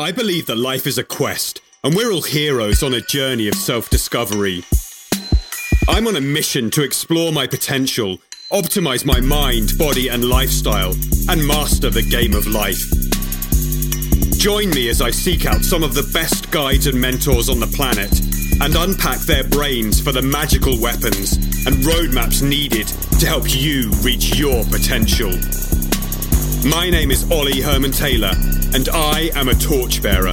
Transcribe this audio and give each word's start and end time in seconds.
I 0.00 0.12
believe 0.12 0.46
that 0.46 0.54
life 0.54 0.86
is 0.86 0.96
a 0.96 1.02
quest, 1.02 1.60
and 1.82 1.92
we're 1.92 2.12
all 2.12 2.22
heroes 2.22 2.84
on 2.84 2.94
a 2.94 3.00
journey 3.00 3.48
of 3.48 3.56
self 3.56 3.90
discovery. 3.90 4.62
I'm 5.88 6.06
on 6.06 6.14
a 6.14 6.20
mission 6.20 6.70
to 6.70 6.84
explore 6.84 7.32
my 7.32 7.48
potential, 7.48 8.18
optimize 8.52 9.04
my 9.04 9.20
mind, 9.20 9.72
body, 9.76 10.06
and 10.06 10.24
lifestyle, 10.24 10.92
and 11.28 11.44
master 11.44 11.90
the 11.90 12.06
game 12.08 12.34
of 12.34 12.46
life. 12.46 12.80
Join 14.38 14.70
me 14.70 14.88
as 14.88 15.02
I 15.02 15.10
seek 15.10 15.46
out 15.46 15.64
some 15.64 15.82
of 15.82 15.94
the 15.94 16.08
best 16.14 16.48
guides 16.52 16.86
and 16.86 17.00
mentors 17.00 17.48
on 17.48 17.58
the 17.58 17.66
planet 17.66 18.20
and 18.62 18.76
unpack 18.76 19.18
their 19.22 19.42
brains 19.42 20.00
for 20.00 20.12
the 20.12 20.22
magical 20.22 20.80
weapons 20.80 21.32
and 21.66 21.74
roadmaps 21.82 22.40
needed 22.40 22.86
to 23.18 23.26
help 23.26 23.46
you 23.48 23.90
reach 24.04 24.38
your 24.38 24.62
potential. 24.66 25.32
My 26.64 26.90
name 26.90 27.12
is 27.12 27.30
Ollie 27.30 27.60
Herman 27.60 27.92
Taylor, 27.92 28.32
and 28.74 28.88
I 28.88 29.30
am 29.36 29.48
a 29.48 29.54
torchbearer. 29.54 30.32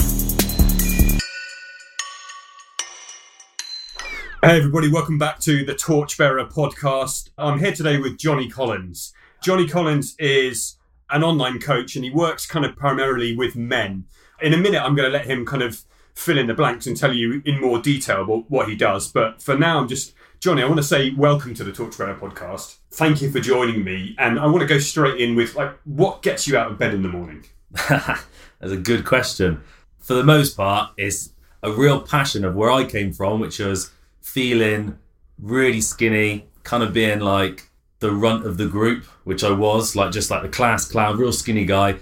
Hey, 4.41 4.57
everybody, 4.57 4.89
welcome 4.89 5.19
back 5.19 5.39
to 5.41 5.63
the 5.63 5.75
Torchbearer 5.75 6.47
podcast. 6.47 7.29
I'm 7.37 7.59
here 7.59 7.73
today 7.73 7.99
with 7.99 8.17
Johnny 8.17 8.49
Collins. 8.49 9.13
Johnny 9.43 9.67
Collins 9.67 10.15
is 10.17 10.77
an 11.11 11.23
online 11.23 11.59
coach 11.59 11.95
and 11.95 12.03
he 12.03 12.09
works 12.09 12.47
kind 12.47 12.65
of 12.65 12.75
primarily 12.75 13.37
with 13.37 13.55
men. 13.55 14.05
In 14.41 14.51
a 14.51 14.57
minute, 14.57 14.81
I'm 14.81 14.95
going 14.95 15.09
to 15.09 15.15
let 15.15 15.27
him 15.27 15.45
kind 15.45 15.61
of 15.61 15.85
fill 16.15 16.39
in 16.39 16.47
the 16.47 16.55
blanks 16.55 16.87
and 16.87 16.97
tell 16.97 17.13
you 17.13 17.43
in 17.45 17.61
more 17.61 17.79
detail 17.79 18.25
what, 18.25 18.49
what 18.49 18.67
he 18.67 18.75
does. 18.75 19.11
But 19.11 19.43
for 19.43 19.55
now, 19.55 19.79
I'm 19.79 19.87
just 19.87 20.15
Johnny, 20.39 20.61
I 20.61 20.65
want 20.65 20.77
to 20.77 20.83
say 20.83 21.11
welcome 21.11 21.53
to 21.55 21.63
the 21.63 21.71
Torchbearer 21.71 22.15
podcast. 22.15 22.77
Thank 22.91 23.21
you 23.21 23.31
for 23.31 23.39
joining 23.39 23.83
me. 23.83 24.15
And 24.17 24.39
I 24.39 24.45
want 24.47 24.61
to 24.61 24.67
go 24.67 24.79
straight 24.79 25.19
in 25.19 25.35
with 25.35 25.55
like 25.55 25.75
what 25.85 26.21
gets 26.21 26.47
you 26.47 26.57
out 26.57 26.71
of 26.71 26.77
bed 26.77 26.93
in 26.93 27.01
the 27.01 27.09
morning? 27.09 27.45
That's 27.89 28.21
a 28.61 28.77
good 28.77 29.05
question. 29.05 29.61
For 29.99 30.13
the 30.13 30.23
most 30.23 30.55
part, 30.55 30.91
it's 30.97 31.31
a 31.63 31.71
real 31.71 32.01
passion 32.01 32.45
of 32.45 32.55
where 32.55 32.71
I 32.71 32.83
came 32.83 33.11
from, 33.11 33.39
which 33.39 33.59
was 33.59 33.91
feeling 34.21 34.97
really 35.39 35.81
skinny, 35.81 36.47
kind 36.63 36.83
of 36.83 36.93
being 36.93 37.19
like 37.19 37.69
the 37.99 38.11
runt 38.11 38.45
of 38.45 38.57
the 38.57 38.67
group, 38.67 39.05
which 39.23 39.43
I 39.43 39.51
was, 39.51 39.95
like 39.95 40.11
just 40.11 40.29
like 40.29 40.43
the 40.43 40.49
class 40.49 40.85
clown, 40.89 41.17
real 41.17 41.33
skinny 41.33 41.65
guy. 41.65 41.95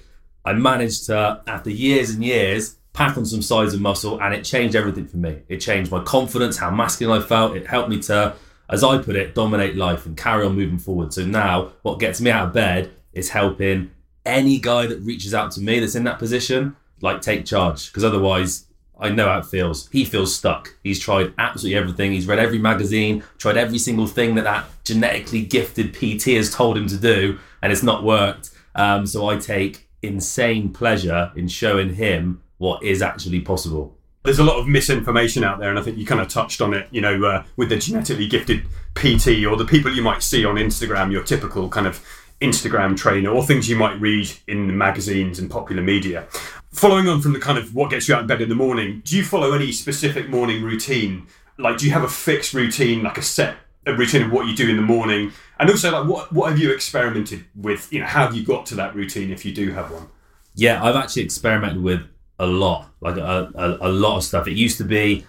I 0.45 0.53
managed 0.53 1.05
to, 1.05 1.41
after 1.47 1.69
years 1.69 2.09
and 2.09 2.23
years, 2.23 2.75
pack 2.93 3.17
on 3.17 3.25
some 3.25 3.41
size 3.41 3.73
and 3.73 3.81
muscle, 3.81 4.21
and 4.21 4.33
it 4.33 4.43
changed 4.43 4.75
everything 4.75 5.07
for 5.07 5.17
me. 5.17 5.39
It 5.49 5.57
changed 5.57 5.91
my 5.91 6.01
confidence, 6.03 6.57
how 6.57 6.71
masculine 6.71 7.21
I 7.21 7.25
felt. 7.25 7.57
It 7.57 7.67
helped 7.67 7.89
me 7.89 7.99
to, 8.03 8.35
as 8.69 8.83
I 8.83 8.99
put 8.99 9.15
it, 9.15 9.35
dominate 9.35 9.75
life 9.75 10.05
and 10.05 10.15
carry 10.15 10.45
on 10.45 10.55
moving 10.55 10.77
forward. 10.77 11.13
So 11.13 11.25
now, 11.25 11.73
what 11.81 11.99
gets 11.99 12.21
me 12.21 12.29
out 12.29 12.47
of 12.47 12.53
bed 12.53 12.91
is 13.11 13.29
helping 13.31 13.91
any 14.25 14.59
guy 14.59 14.85
that 14.85 14.99
reaches 15.01 15.33
out 15.33 15.51
to 15.51 15.61
me 15.61 15.79
that's 15.79 15.95
in 15.95 16.03
that 16.05 16.19
position, 16.19 16.75
like 17.01 17.21
take 17.21 17.45
charge, 17.45 17.91
because 17.91 18.03
otherwise. 18.03 18.67
I 18.99 19.09
know 19.09 19.27
how 19.27 19.39
it 19.39 19.47
feels. 19.47 19.89
He 19.89 20.05
feels 20.05 20.33
stuck. 20.33 20.77
He's 20.81 20.99
tried 20.99 21.33
absolutely 21.37 21.77
everything. 21.77 22.11
He's 22.13 22.27
read 22.27 22.39
every 22.39 22.59
magazine, 22.59 23.23
tried 23.37 23.57
every 23.57 23.79
single 23.79 24.05
thing 24.07 24.35
that 24.35 24.43
that 24.43 24.65
genetically 24.85 25.41
gifted 25.43 25.93
PT 25.93 26.35
has 26.35 26.53
told 26.53 26.77
him 26.77 26.87
to 26.87 26.95
do, 26.95 27.39
and 27.61 27.73
it's 27.73 27.83
not 27.83 28.03
worked. 28.03 28.51
Um, 28.75 29.05
so 29.05 29.27
I 29.27 29.37
take 29.37 29.89
insane 30.03 30.69
pleasure 30.69 31.31
in 31.35 31.47
showing 31.47 31.95
him 31.95 32.42
what 32.63 32.81
is 32.81 33.01
actually 33.01 33.41
possible. 33.41 33.93
There's 34.23 34.39
a 34.39 34.43
lot 34.43 34.57
of 34.57 34.69
misinformation 34.69 35.43
out 35.43 35.59
there, 35.59 35.69
and 35.69 35.77
I 35.77 35.81
think 35.81 35.97
you 35.97 36.05
kind 36.05 36.21
of 36.21 36.29
touched 36.29 36.61
on 36.61 36.73
it, 36.73 36.87
you 36.91 37.01
know, 37.01 37.25
uh, 37.25 37.43
with 37.57 37.67
the 37.67 37.75
genetically 37.75 38.25
gifted 38.25 38.63
PT 38.95 39.45
or 39.45 39.57
the 39.57 39.65
people 39.67 39.93
you 39.93 40.01
might 40.01 40.23
see 40.23 40.45
on 40.45 40.55
Instagram, 40.55 41.11
your 41.11 41.23
typical 41.23 41.67
kind 41.67 41.85
of 41.85 42.01
Instagram 42.39 42.95
trainer, 42.95 43.29
or 43.29 43.43
things 43.43 43.67
you 43.67 43.75
might 43.75 43.99
read 43.99 44.31
in 44.47 44.77
magazines 44.77 45.39
and 45.39 45.51
popular 45.51 45.83
media. 45.83 46.25
Following 46.71 47.09
on 47.09 47.19
from 47.19 47.33
the 47.33 47.39
kind 47.39 47.57
of 47.57 47.75
what 47.75 47.89
gets 47.89 48.07
you 48.07 48.15
out 48.15 48.21
of 48.21 48.27
bed 48.27 48.41
in 48.41 48.47
the 48.47 48.55
morning, 48.55 49.01
do 49.03 49.17
you 49.17 49.25
follow 49.25 49.51
any 49.51 49.73
specific 49.73 50.29
morning 50.29 50.63
routine? 50.63 51.27
Like, 51.57 51.77
do 51.77 51.85
you 51.85 51.91
have 51.91 52.03
a 52.03 52.07
fixed 52.07 52.53
routine, 52.53 53.03
like 53.03 53.17
a 53.17 53.21
set 53.21 53.57
a 53.85 53.93
routine 53.93 54.21
of 54.21 54.31
what 54.31 54.47
you 54.47 54.55
do 54.55 54.69
in 54.69 54.77
the 54.77 54.81
morning? 54.81 55.33
And 55.59 55.69
also, 55.69 55.91
like, 55.91 56.07
what, 56.09 56.31
what 56.31 56.49
have 56.49 56.59
you 56.59 56.71
experimented 56.71 57.43
with? 57.55 57.91
You 57.91 57.99
know, 57.99 58.05
how 58.05 58.25
have 58.25 58.33
you 58.33 58.45
got 58.45 58.65
to 58.67 58.75
that 58.75 58.95
routine 58.95 59.31
if 59.31 59.43
you 59.43 59.53
do 59.53 59.73
have 59.73 59.91
one? 59.91 60.07
Yeah, 60.55 60.81
I've 60.81 60.95
actually 60.95 61.23
experimented 61.23 61.83
with 61.83 62.07
a 62.39 62.45
lot, 62.45 62.89
like 63.01 63.17
a, 63.17 63.51
a, 63.55 63.89
a, 63.89 63.91
lot 63.91 64.17
of 64.17 64.23
stuff. 64.23 64.47
It 64.47 64.53
used 64.53 64.77
to 64.79 64.83
be, 64.83 65.25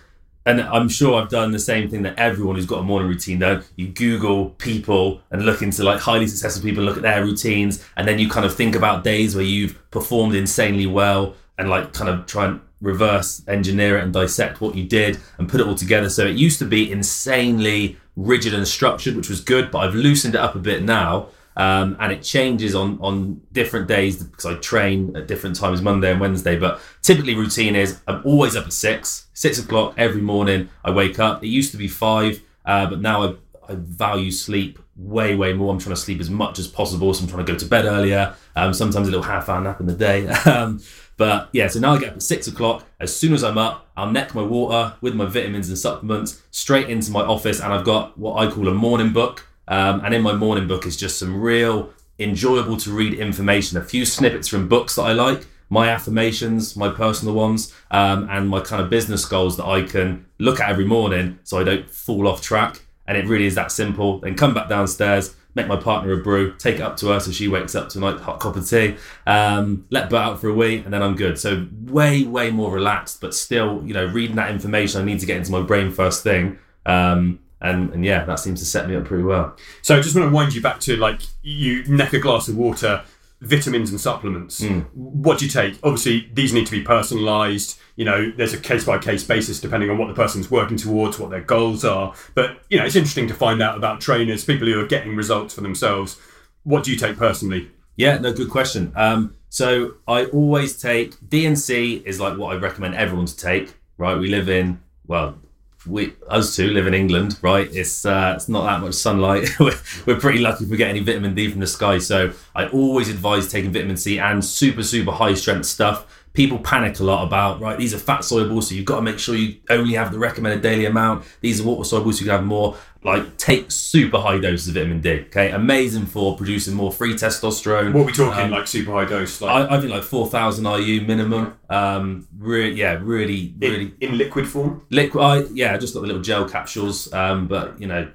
and 0.46 0.60
I'm 0.60 0.88
sure 0.88 1.20
I've 1.20 1.28
done 1.28 1.52
the 1.52 1.58
same 1.58 1.88
thing 1.88 2.02
that 2.02 2.18
everyone 2.18 2.56
who's 2.56 2.66
got 2.66 2.80
a 2.80 2.82
morning 2.82 3.08
routine 3.08 3.38
does. 3.38 3.70
You 3.76 3.88
Google 3.88 4.50
people 4.50 5.20
and 5.30 5.44
look 5.44 5.62
into 5.62 5.84
like 5.84 6.00
highly 6.00 6.26
successful 6.26 6.62
people, 6.62 6.82
look 6.84 6.96
at 6.96 7.02
their 7.02 7.22
routines, 7.24 7.84
and 7.96 8.08
then 8.08 8.18
you 8.18 8.28
kind 8.28 8.46
of 8.46 8.54
think 8.54 8.74
about 8.74 9.04
days 9.04 9.34
where 9.34 9.44
you've 9.44 9.90
performed 9.90 10.34
insanely 10.34 10.86
well 10.86 11.34
and 11.58 11.70
like 11.70 11.92
kind 11.92 12.10
of 12.10 12.26
try 12.26 12.46
and 12.46 12.60
reverse 12.80 13.42
engineer 13.48 13.98
it 13.98 14.04
and 14.04 14.12
dissect 14.12 14.60
what 14.60 14.74
you 14.74 14.84
did 14.84 15.18
and 15.38 15.48
put 15.48 15.60
it 15.60 15.66
all 15.66 15.74
together. 15.74 16.10
So 16.10 16.26
it 16.26 16.36
used 16.36 16.58
to 16.58 16.66
be 16.66 16.90
insanely 16.90 17.96
rigid 18.16 18.54
and 18.54 18.66
structured, 18.66 19.16
which 19.16 19.28
was 19.28 19.40
good, 19.40 19.70
but 19.70 19.78
I've 19.78 19.94
loosened 19.94 20.34
it 20.34 20.40
up 20.40 20.54
a 20.54 20.58
bit 20.58 20.82
now 20.82 21.28
um, 21.56 21.96
and 22.00 22.12
it 22.12 22.22
changes 22.22 22.74
on 22.74 22.98
on 23.00 23.40
different 23.52 23.88
days 23.88 24.22
because 24.22 24.46
I 24.46 24.54
train 24.56 25.16
at 25.16 25.28
different 25.28 25.56
times, 25.56 25.82
Monday 25.82 26.10
and 26.10 26.20
Wednesday. 26.20 26.58
But 26.58 26.80
typically, 27.02 27.34
routine 27.34 27.76
is 27.76 28.00
I'm 28.06 28.22
always 28.24 28.56
up 28.56 28.66
at 28.66 28.72
six, 28.72 29.26
six 29.34 29.58
o'clock 29.58 29.94
every 29.96 30.22
morning. 30.22 30.68
I 30.84 30.90
wake 30.90 31.18
up. 31.18 31.42
It 31.44 31.48
used 31.48 31.70
to 31.72 31.76
be 31.76 31.88
five, 31.88 32.42
uh, 32.64 32.86
but 32.86 33.00
now 33.00 33.22
I, 33.22 33.34
I 33.68 33.74
value 33.76 34.30
sleep 34.30 34.78
way 34.96 35.34
way 35.34 35.52
more. 35.52 35.72
I'm 35.72 35.78
trying 35.78 35.94
to 35.94 36.00
sleep 36.00 36.20
as 36.20 36.30
much 36.30 36.58
as 36.58 36.66
possible, 36.66 37.12
so 37.14 37.22
I'm 37.22 37.28
trying 37.28 37.44
to 37.44 37.52
go 37.52 37.58
to 37.58 37.66
bed 37.66 37.84
earlier. 37.84 38.34
Um, 38.56 38.74
sometimes 38.74 39.08
a 39.08 39.10
little 39.10 39.24
half 39.24 39.48
hour 39.48 39.60
nap 39.60 39.80
in 39.80 39.86
the 39.86 39.94
day. 39.94 40.26
um, 40.46 40.80
but 41.16 41.48
yeah, 41.52 41.68
so 41.68 41.78
now 41.78 41.94
I 41.94 41.98
get 41.98 42.10
up 42.10 42.16
at 42.16 42.22
six 42.22 42.48
o'clock. 42.48 42.84
As 42.98 43.14
soon 43.14 43.32
as 43.32 43.44
I'm 43.44 43.58
up, 43.58 43.88
I'll 43.96 44.10
neck 44.10 44.34
my 44.34 44.42
water 44.42 44.94
with 45.00 45.14
my 45.14 45.26
vitamins 45.26 45.68
and 45.68 45.78
supplements 45.78 46.42
straight 46.50 46.88
into 46.88 47.12
my 47.12 47.22
office, 47.22 47.60
and 47.60 47.72
I've 47.72 47.84
got 47.84 48.18
what 48.18 48.36
I 48.36 48.50
call 48.50 48.68
a 48.68 48.74
morning 48.74 49.12
book. 49.12 49.46
Um, 49.68 50.02
and 50.04 50.14
in 50.14 50.22
my 50.22 50.34
morning 50.34 50.66
book 50.66 50.86
is 50.86 50.96
just 50.96 51.18
some 51.18 51.40
real 51.40 51.92
enjoyable 52.18 52.76
to 52.78 52.90
read 52.90 53.14
information, 53.14 53.78
a 53.78 53.82
few 53.82 54.04
snippets 54.04 54.48
from 54.48 54.68
books 54.68 54.96
that 54.96 55.02
I 55.02 55.12
like, 55.12 55.46
my 55.70 55.88
affirmations, 55.88 56.76
my 56.76 56.88
personal 56.88 57.34
ones, 57.34 57.74
um, 57.90 58.28
and 58.30 58.48
my 58.48 58.60
kind 58.60 58.82
of 58.82 58.90
business 58.90 59.24
goals 59.24 59.56
that 59.56 59.64
I 59.64 59.82
can 59.82 60.26
look 60.38 60.60
at 60.60 60.70
every 60.70 60.84
morning 60.84 61.38
so 61.42 61.58
I 61.58 61.64
don't 61.64 61.90
fall 61.90 62.28
off 62.28 62.42
track. 62.42 62.82
And 63.06 63.18
it 63.18 63.26
really 63.26 63.46
is 63.46 63.54
that 63.56 63.72
simple. 63.72 64.20
Then 64.20 64.34
come 64.34 64.54
back 64.54 64.68
downstairs, 64.68 65.34
make 65.54 65.66
my 65.66 65.76
partner 65.76 66.12
a 66.12 66.16
brew, 66.22 66.54
take 66.56 66.76
it 66.76 66.80
up 66.82 66.96
to 66.98 67.08
her 67.08 67.20
so 67.20 67.32
she 67.32 67.48
wakes 67.48 67.74
up 67.74 67.88
to 67.90 68.06
a 68.06 68.18
hot 68.18 68.40
cup 68.40 68.56
of 68.56 68.68
tea, 68.68 68.96
um, 69.26 69.86
let 69.90 70.10
Bert 70.10 70.20
out 70.20 70.40
for 70.40 70.48
a 70.48 70.54
wee, 70.54 70.78
and 70.78 70.92
then 70.92 71.02
I'm 71.02 71.16
good. 71.16 71.38
So 71.38 71.66
way, 71.82 72.24
way 72.24 72.50
more 72.50 72.72
relaxed, 72.72 73.20
but 73.20 73.34
still, 73.34 73.82
you 73.84 73.94
know, 73.94 74.06
reading 74.06 74.36
that 74.36 74.50
information 74.50 75.00
I 75.00 75.04
need 75.04 75.20
to 75.20 75.26
get 75.26 75.36
into 75.36 75.52
my 75.52 75.62
brain 75.62 75.90
first 75.90 76.22
thing. 76.22 76.58
Um, 76.86 77.40
and 77.64 77.90
and 77.90 78.04
yeah, 78.04 78.24
that 78.24 78.38
seems 78.38 78.60
to 78.60 78.66
set 78.66 78.88
me 78.88 78.94
up 78.94 79.04
pretty 79.04 79.24
well. 79.24 79.56
So 79.82 79.96
I 79.96 80.00
just 80.00 80.14
want 80.14 80.28
to 80.30 80.34
wind 80.34 80.54
you 80.54 80.60
back 80.60 80.80
to 80.80 80.96
like 80.96 81.22
you 81.42 81.84
neck 81.84 82.12
a 82.12 82.18
glass 82.18 82.46
of 82.48 82.56
water, 82.56 83.02
vitamins 83.40 83.90
and 83.90 84.00
supplements. 84.00 84.60
Mm. 84.60 84.86
What 84.92 85.38
do 85.38 85.46
you 85.46 85.50
take? 85.50 85.78
Obviously, 85.82 86.28
these 86.32 86.52
need 86.52 86.66
to 86.66 86.72
be 86.72 86.84
personalised. 86.84 87.78
You 87.96 88.04
know, 88.04 88.30
there's 88.30 88.52
a 88.52 88.58
case 88.58 88.84
by 88.84 88.98
case 88.98 89.24
basis 89.24 89.60
depending 89.60 89.88
on 89.88 89.98
what 89.98 90.08
the 90.08 90.14
person's 90.14 90.50
working 90.50 90.76
towards, 90.76 91.18
what 91.18 91.30
their 91.30 91.40
goals 91.40 91.84
are. 91.84 92.14
But 92.34 92.58
you 92.68 92.78
know, 92.78 92.84
it's 92.84 92.96
interesting 92.96 93.28
to 93.28 93.34
find 93.34 93.62
out 93.62 93.76
about 93.76 94.00
trainers, 94.00 94.44
people 94.44 94.66
who 94.66 94.80
are 94.80 94.86
getting 94.86 95.16
results 95.16 95.54
for 95.54 95.62
themselves. 95.62 96.20
What 96.64 96.84
do 96.84 96.90
you 96.90 96.96
take 96.96 97.16
personally? 97.16 97.70
Yeah, 97.96 98.18
no, 98.18 98.32
good 98.32 98.50
question. 98.50 98.92
Um, 98.96 99.36
so 99.48 99.94
I 100.08 100.26
always 100.26 100.80
take 100.80 101.14
D 101.28 101.46
and 101.46 101.58
C 101.58 102.02
is 102.04 102.20
like 102.20 102.36
what 102.36 102.54
I 102.54 102.58
recommend 102.58 102.94
everyone 102.94 103.26
to 103.26 103.36
take. 103.36 103.74
Right, 103.96 104.18
we 104.18 104.28
live 104.28 104.48
in 104.48 104.80
well 105.06 105.38
we 105.86 106.14
us 106.28 106.56
two 106.56 106.70
live 106.70 106.86
in 106.86 106.94
England, 106.94 107.38
right? 107.42 107.68
It's 107.72 108.04
uh, 108.04 108.34
it's 108.36 108.48
not 108.48 108.64
that 108.64 108.80
much 108.80 108.94
sunlight. 108.94 109.48
we're, 109.60 109.78
we're 110.06 110.20
pretty 110.20 110.38
lucky 110.38 110.64
if 110.64 110.70
we 110.70 110.76
get 110.76 110.88
any 110.88 111.00
vitamin 111.00 111.34
D 111.34 111.50
from 111.50 111.60
the 111.60 111.66
sky. 111.66 111.98
So 111.98 112.32
I 112.54 112.66
always 112.68 113.08
advise 113.08 113.50
taking 113.50 113.72
vitamin 113.72 113.96
C 113.96 114.18
and 114.18 114.44
super 114.44 114.82
super 114.82 115.12
high 115.12 115.34
strength 115.34 115.66
stuff 115.66 116.06
people 116.34 116.58
panic 116.58 116.98
a 116.98 117.04
lot 117.04 117.24
about 117.24 117.60
right 117.60 117.78
these 117.78 117.94
are 117.94 117.98
fat 117.98 118.22
soluble 118.22 118.60
so 118.60 118.74
you've 118.74 118.84
got 118.84 118.96
to 118.96 119.02
make 119.02 119.18
sure 119.18 119.36
you 119.36 119.56
only 119.70 119.94
have 119.94 120.12
the 120.12 120.18
recommended 120.18 120.60
daily 120.60 120.84
amount 120.84 121.24
these 121.40 121.60
are 121.60 121.64
water 121.64 121.84
soluble 121.84 122.12
so 122.12 122.18
you 122.18 122.26
can 122.26 122.36
have 122.36 122.44
more 122.44 122.76
like 123.04 123.36
take 123.36 123.70
super 123.70 124.18
high 124.18 124.38
doses 124.38 124.68
of 124.68 124.74
vitamin 124.74 125.00
d 125.00 125.20
okay? 125.26 125.50
Amazing 125.50 126.06
for 126.06 126.36
producing 126.36 126.74
more 126.74 126.90
free 126.90 127.14
testosterone. 127.14 127.92
What 127.92 128.02
are 128.02 128.06
we 128.06 128.12
talking 128.12 128.44
um, 128.44 128.50
like 128.50 128.66
super 128.66 128.92
high 128.92 129.04
dose 129.04 129.40
like? 129.40 129.70
I, 129.70 129.76
I 129.76 129.80
think 129.80 129.92
like 129.92 130.02
4000 130.02 130.64
IU 130.64 131.02
minimum. 131.02 131.56
Um 131.68 132.26
really 132.38 132.74
yeah 132.74 132.98
really 133.00 133.54
really 133.58 133.92
in, 134.00 134.12
in 134.12 134.18
liquid 134.18 134.48
form? 134.48 134.84
Liquid 134.90 135.22
I, 135.22 135.42
yeah 135.52 135.74
I 135.74 135.78
just 135.78 135.94
got 135.94 136.00
the 136.00 136.06
little 136.06 136.22
gel 136.22 136.48
capsules 136.48 137.12
um 137.12 137.46
but 137.46 137.80
you 137.80 137.86
know 137.86 138.10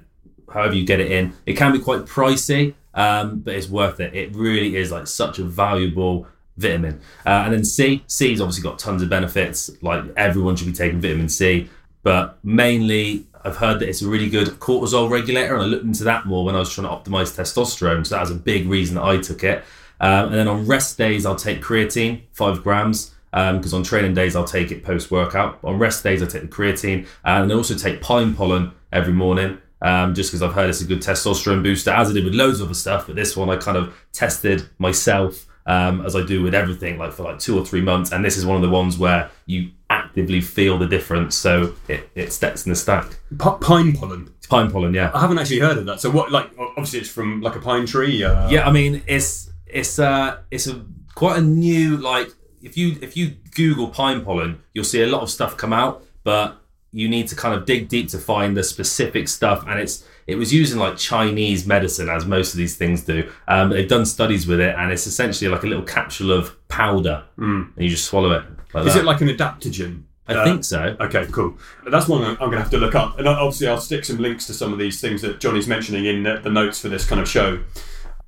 however 0.52 0.74
you 0.74 0.84
get 0.84 1.00
it 1.00 1.10
in. 1.12 1.32
It 1.46 1.54
can 1.54 1.72
be 1.72 1.78
quite 1.78 2.00
pricey 2.02 2.74
um 2.94 3.40
but 3.40 3.54
it's 3.54 3.68
worth 3.68 4.00
it. 4.00 4.14
It 4.14 4.34
really 4.34 4.76
is 4.76 4.90
like 4.90 5.06
such 5.06 5.38
a 5.38 5.44
valuable 5.44 6.26
vitamin. 6.56 7.00
Uh, 7.24 7.42
and 7.44 7.54
then 7.54 7.64
C, 7.64 8.02
C's 8.06 8.40
obviously 8.40 8.62
got 8.62 8.78
tons 8.78 9.02
of 9.02 9.08
benefits. 9.08 9.70
Like 9.82 10.04
everyone 10.16 10.56
should 10.56 10.66
be 10.66 10.72
taking 10.72 11.00
vitamin 11.00 11.28
C, 11.28 11.70
but 12.02 12.38
mainly 12.44 13.26
I've 13.44 13.56
heard 13.56 13.80
that 13.80 13.88
it's 13.88 14.02
a 14.02 14.08
really 14.08 14.28
good 14.28 14.48
cortisol 14.60 15.10
regulator, 15.10 15.54
and 15.54 15.62
I 15.62 15.66
looked 15.66 15.84
into 15.84 16.04
that 16.04 16.26
more 16.26 16.44
when 16.44 16.54
I 16.54 16.58
was 16.58 16.72
trying 16.72 16.88
to 16.88 16.92
optimize 16.94 17.36
testosterone. 17.36 18.06
So 18.06 18.14
that 18.14 18.20
was 18.20 18.30
a 18.30 18.34
big 18.34 18.66
reason 18.66 18.96
that 18.96 19.04
I 19.04 19.18
took 19.18 19.44
it. 19.44 19.64
Um, 20.00 20.26
and 20.26 20.34
then 20.34 20.48
on 20.48 20.66
rest 20.66 20.96
days, 20.98 21.26
I'll 21.26 21.36
take 21.36 21.62
creatine, 21.62 22.22
five 22.32 22.62
grams. 22.62 23.12
because 23.32 23.74
on 23.74 23.82
training 23.82 24.14
days 24.14 24.34
I'll 24.34 24.44
take 24.44 24.70
it 24.70 24.84
post 24.84 25.10
workout. 25.10 25.58
On 25.62 25.78
rest 25.78 26.02
days 26.02 26.22
I 26.22 26.26
take 26.26 26.42
the 26.42 26.48
creatine, 26.48 27.06
and 27.24 27.50
I 27.50 27.54
also 27.54 27.74
take 27.74 28.00
pine 28.00 28.34
pollen 28.34 28.72
every 28.92 29.12
morning. 29.12 29.58
Um, 29.82 30.14
just 30.14 30.30
because 30.30 30.42
I've 30.42 30.52
heard 30.52 30.68
it's 30.68 30.82
a 30.82 30.84
good 30.84 31.00
testosterone 31.00 31.62
booster, 31.62 31.90
as 31.90 32.10
I 32.10 32.12
did 32.12 32.24
with 32.24 32.34
loads 32.34 32.60
of 32.60 32.66
other 32.66 32.74
stuff. 32.74 33.06
But 33.06 33.16
this 33.16 33.36
one 33.36 33.48
I 33.48 33.56
kind 33.56 33.78
of 33.78 33.94
tested 34.12 34.68
myself 34.78 35.46
um, 35.66 36.04
as 36.04 36.16
I 36.16 36.24
do 36.24 36.42
with 36.42 36.54
everything, 36.54 36.98
like 36.98 37.12
for 37.12 37.22
like 37.24 37.38
two 37.38 37.58
or 37.58 37.64
three 37.64 37.80
months. 37.80 38.12
And 38.12 38.24
this 38.24 38.36
is 38.36 38.44
one 38.46 38.56
of 38.56 38.62
the 38.62 38.68
ones 38.70 38.98
where 38.98 39.30
you 39.46 39.70
actively 39.88 40.40
feel 40.40 40.78
the 40.78 40.86
difference. 40.86 41.36
So 41.36 41.74
it, 41.88 42.08
it 42.14 42.32
stacks 42.32 42.64
in 42.66 42.70
the 42.70 42.76
stack. 42.76 43.06
P- 43.30 43.50
pine 43.60 43.92
pollen. 43.96 44.32
It's 44.38 44.46
pine 44.46 44.70
pollen, 44.70 44.94
yeah. 44.94 45.10
I 45.14 45.20
haven't 45.20 45.38
actually 45.38 45.60
heard 45.60 45.78
of 45.78 45.86
that. 45.86 46.00
So 46.00 46.10
what? 46.10 46.30
Like 46.30 46.50
obviously 46.58 47.00
it's 47.00 47.10
from 47.10 47.40
like 47.40 47.56
a 47.56 47.60
pine 47.60 47.86
tree. 47.86 48.22
Uh, 48.24 48.48
Yeah, 48.50 48.66
I 48.68 48.72
mean 48.72 49.02
it's 49.06 49.50
it's 49.66 49.98
uh 49.98 50.38
it's 50.50 50.66
a 50.66 50.84
quite 51.14 51.38
a 51.38 51.42
new 51.42 51.96
like 51.96 52.28
if 52.62 52.76
you 52.76 52.96
if 53.00 53.16
you 53.16 53.36
Google 53.54 53.88
pine 53.88 54.24
pollen, 54.24 54.60
you'll 54.74 54.84
see 54.84 55.02
a 55.02 55.06
lot 55.06 55.22
of 55.22 55.30
stuff 55.30 55.56
come 55.56 55.72
out, 55.72 56.02
but 56.24 56.56
you 56.92 57.08
need 57.08 57.28
to 57.28 57.36
kind 57.36 57.54
of 57.54 57.66
dig 57.66 57.88
deep 57.88 58.08
to 58.08 58.18
find 58.18 58.56
the 58.56 58.64
specific 58.64 59.28
stuff, 59.28 59.64
and 59.66 59.78
it's 59.78 60.04
it 60.26 60.36
was 60.36 60.52
used 60.52 60.72
in 60.72 60.78
like 60.78 60.96
Chinese 60.96 61.66
medicine, 61.66 62.08
as 62.08 62.24
most 62.26 62.52
of 62.54 62.58
these 62.58 62.76
things 62.76 63.02
do. 63.02 63.28
Um, 63.48 63.70
they've 63.70 63.88
done 63.88 64.06
studies 64.06 64.46
with 64.46 64.60
it, 64.60 64.74
and 64.78 64.92
it's 64.92 65.06
essentially 65.06 65.50
like 65.50 65.62
a 65.62 65.66
little 65.66 65.82
capsule 65.84 66.32
of 66.32 66.56
powder, 66.68 67.24
and 67.36 67.72
you 67.76 67.88
just 67.88 68.04
swallow 68.06 68.32
it. 68.32 68.44
Like 68.72 68.86
Is 68.86 68.94
that. 68.94 69.00
it 69.00 69.04
like 69.04 69.20
an 69.20 69.28
adaptogen? 69.28 70.02
I 70.28 70.34
Uh, 70.34 70.44
think 70.44 70.62
so. 70.64 70.96
Okay, 71.00 71.26
cool. 71.32 71.58
That's 71.90 72.06
one 72.06 72.22
I'm 72.22 72.36
going 72.36 72.52
to 72.52 72.58
have 72.60 72.70
to 72.70 72.78
look 72.78 72.94
up. 72.94 73.18
And 73.18 73.26
obviously, 73.26 73.66
I'll 73.66 73.80
stick 73.80 74.04
some 74.04 74.18
links 74.18 74.46
to 74.46 74.54
some 74.54 74.72
of 74.72 74.78
these 74.78 75.00
things 75.00 75.22
that 75.22 75.40
Johnny's 75.40 75.66
mentioning 75.66 76.04
in 76.04 76.22
the, 76.22 76.38
the 76.40 76.50
notes 76.50 76.80
for 76.80 76.88
this 76.88 77.04
kind 77.04 77.20
of 77.20 77.28
show. 77.28 77.58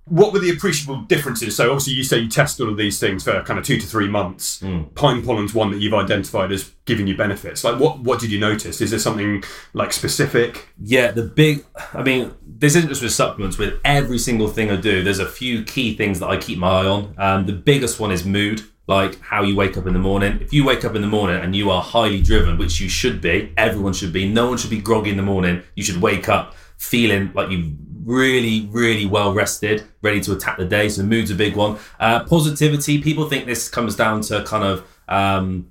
What 0.07 0.33
were 0.33 0.41
the 0.41 0.51
appreciable 0.51 1.03
differences? 1.03 1.55
So, 1.55 1.71
obviously, 1.71 1.93
you 1.93 2.03
say 2.03 2.19
you 2.19 2.29
test 2.29 2.61
all 2.61 2.69
of 2.69 2.77
these 2.77 2.99
things 2.99 3.23
for 3.23 3.41
kind 3.43 3.59
of 3.59 3.65
two 3.65 3.79
to 3.79 3.87
three 3.87 4.09
months. 4.09 4.59
Pine 4.95 5.23
pollen's 5.25 5.55
one 5.55 5.71
that 5.71 5.79
you've 5.79 5.95
identified 5.95 6.51
as 6.51 6.73
giving 6.87 7.07
you 7.07 7.17
benefits. 7.17 7.63
Like, 7.63 7.79
what 7.79 8.01
what 8.01 8.19
did 8.19 8.33
you 8.33 8.41
notice? 8.41 8.81
Is 8.81 8.91
there 8.91 8.99
something 8.99 9.45
like 9.75 9.93
specific? 9.93 10.69
Yeah, 10.83 11.13
the 11.13 11.23
big. 11.23 11.65
I 11.95 12.03
mean, 12.03 12.33
this 12.45 12.75
isn't 12.75 12.89
just 12.89 13.03
with 13.03 13.13
supplements. 13.13 13.59
With 13.59 13.81
every 13.85 14.19
single 14.19 14.49
thing 14.49 14.71
I 14.71 14.77
do, 14.77 15.05
there's 15.05 15.21
a 15.21 15.27
few 15.27 15.63
key 15.63 15.97
things 15.97 16.19
that 16.19 16.29
I 16.29 16.37
keep 16.37 16.59
my 16.59 16.69
eye 16.69 16.87
on. 16.87 17.15
Um, 17.19 17.47
the 17.47 17.53
biggest 17.53 18.01
one 18.01 18.11
is 18.11 18.25
mood, 18.25 18.63
like 18.89 19.21
how 19.21 19.43
you 19.45 19.55
wake 19.55 19.77
up 19.77 19.87
in 19.87 19.93
the 19.93 19.99
morning. 20.01 20.41
If 20.41 20.53
you 20.53 20.65
wake 20.65 20.85
up 20.85 20.97
in 20.97 21.03
the 21.03 21.09
morning 21.09 21.41
and 21.41 21.55
you 21.55 21.71
are 21.71 21.81
highly 21.81 22.21
driven, 22.21 22.59
which 22.59 22.81
you 22.81 22.89
should 22.89 23.21
be, 23.21 23.53
everyone 23.57 23.93
should 23.93 24.13
be. 24.13 24.29
No 24.29 24.49
one 24.49 24.59
should 24.59 24.71
be 24.71 24.81
groggy 24.81 25.11
in 25.11 25.17
the 25.17 25.23
morning. 25.23 25.63
You 25.77 25.85
should 25.85 26.03
wake 26.03 26.29
up 26.29 26.55
feeling 26.77 27.31
like 27.35 27.49
you've 27.51 27.92
really, 28.05 28.69
really 28.71 29.07
well 29.07 29.33
rested, 29.33 29.85
ready 30.03 30.21
to 30.23 30.33
attack 30.33 30.59
the 30.59 30.65
day. 30.65 30.89
So 30.89 31.03
mood's 31.03 31.31
a 31.31 31.35
big 31.35 31.57
one. 31.57 31.79
Uh, 31.99 32.25
positivity. 32.25 33.01
People 33.01 33.29
think 33.29 33.47
this 33.47 33.69
comes 33.69 33.97
down 33.97 34.23
to 34.23 34.43
kind 34.45 34.65
of. 34.65 34.87
Um, 35.09 35.69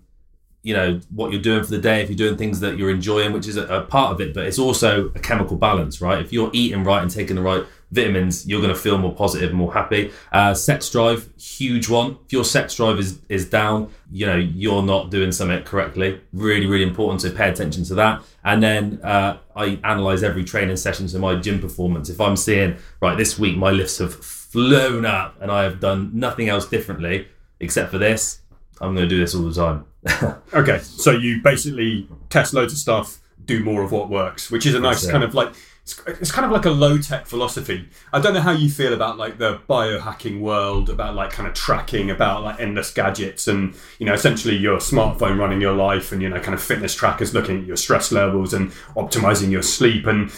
you 0.63 0.75
know 0.75 0.99
what 1.09 1.31
you're 1.31 1.41
doing 1.41 1.63
for 1.63 1.71
the 1.71 1.79
day 1.79 2.03
if 2.03 2.09
you're 2.09 2.15
doing 2.15 2.37
things 2.37 2.59
that 2.59 2.77
you're 2.77 2.91
enjoying 2.91 3.33
which 3.33 3.47
is 3.47 3.57
a, 3.57 3.65
a 3.65 3.81
part 3.81 4.11
of 4.11 4.21
it 4.21 4.31
but 4.31 4.45
it's 4.45 4.59
also 4.59 5.07
a 5.15 5.19
chemical 5.19 5.57
balance 5.57 6.01
right 6.01 6.23
if 6.23 6.31
you're 6.31 6.51
eating 6.53 6.83
right 6.83 7.01
and 7.01 7.09
taking 7.09 7.35
the 7.35 7.41
right 7.41 7.65
vitamins 7.91 8.47
you're 8.47 8.61
going 8.61 8.73
to 8.73 8.79
feel 8.79 8.97
more 8.97 9.13
positive 9.13 9.49
and 9.49 9.57
more 9.57 9.73
happy. 9.73 10.11
Uh, 10.31 10.53
sex 10.53 10.89
drive 10.89 11.29
huge 11.37 11.89
one. 11.89 12.17
If 12.25 12.33
your 12.33 12.43
sex 12.43 12.75
drive 12.75 12.99
is 12.99 13.19
is 13.29 13.49
down 13.49 13.91
you 14.11 14.25
know 14.25 14.35
you're 14.35 14.83
not 14.83 15.09
doing 15.09 15.31
something 15.31 15.63
correctly. 15.63 16.21
Really 16.33 16.65
really 16.65 16.83
important 16.83 17.21
to 17.21 17.29
pay 17.31 17.49
attention 17.49 17.83
to 17.85 17.95
that. 17.95 18.21
And 18.43 18.63
then 18.63 18.99
uh, 19.03 19.37
i 19.55 19.79
analyze 19.83 20.23
every 20.23 20.43
training 20.43 20.77
session 20.77 21.07
to 21.07 21.19
my 21.19 21.35
gym 21.35 21.59
performance. 21.59 22.09
If 22.09 22.19
i'm 22.19 22.35
seeing 22.35 22.77
right 23.01 23.17
this 23.17 23.37
week 23.37 23.57
my 23.57 23.71
lifts 23.71 23.97
have 23.99 24.13
flown 24.13 25.05
up 25.05 25.39
and 25.41 25.51
i 25.51 25.63
have 25.63 25.79
done 25.79 26.11
nothing 26.13 26.49
else 26.49 26.67
differently 26.67 27.27
except 27.61 27.89
for 27.89 27.97
this 27.97 28.41
i'm 28.81 28.95
going 28.95 29.07
to 29.07 29.15
do 29.15 29.19
this 29.19 29.35
all 29.35 29.43
the 29.43 29.53
time. 29.53 29.85
Okay, 30.53 30.79
so 30.79 31.11
you 31.11 31.41
basically 31.41 32.09
test 32.29 32.53
loads 32.53 32.73
of 32.73 32.79
stuff, 32.79 33.19
do 33.45 33.63
more 33.63 33.83
of 33.83 33.91
what 33.93 34.09
works, 34.09 34.51
which 34.51 34.65
is 34.65 34.75
a 34.75 34.79
nice 34.79 35.09
kind 35.09 35.23
of 35.23 35.33
like 35.33 35.53
it's, 35.83 35.99
it's 36.05 36.31
kind 36.31 36.45
of 36.45 36.51
like 36.51 36.65
a 36.65 36.69
low 36.69 36.97
tech 36.97 37.25
philosophy. 37.25 37.89
I 38.13 38.19
don't 38.19 38.33
know 38.33 38.41
how 38.41 38.51
you 38.51 38.69
feel 38.69 38.93
about 38.93 39.17
like 39.17 39.37
the 39.37 39.59
biohacking 39.69 40.39
world, 40.39 40.89
about 40.89 41.15
like 41.15 41.31
kind 41.31 41.47
of 41.47 41.55
tracking, 41.55 42.11
about 42.11 42.43
like 42.43 42.59
endless 42.59 42.93
gadgets, 42.93 43.47
and 43.47 43.75
you 43.99 44.05
know 44.05 44.13
essentially 44.13 44.55
your 44.55 44.77
smartphone 44.77 45.37
running 45.39 45.61
your 45.61 45.73
life, 45.73 46.11
and 46.11 46.21
you 46.21 46.29
know 46.29 46.39
kind 46.39 46.53
of 46.53 46.61
fitness 46.61 46.93
trackers 46.93 47.33
looking 47.33 47.61
at 47.61 47.65
your 47.65 47.77
stress 47.77 48.11
levels 48.11 48.53
and 48.53 48.71
optimizing 48.95 49.49
your 49.49 49.63
sleep, 49.63 50.05
and 50.05 50.31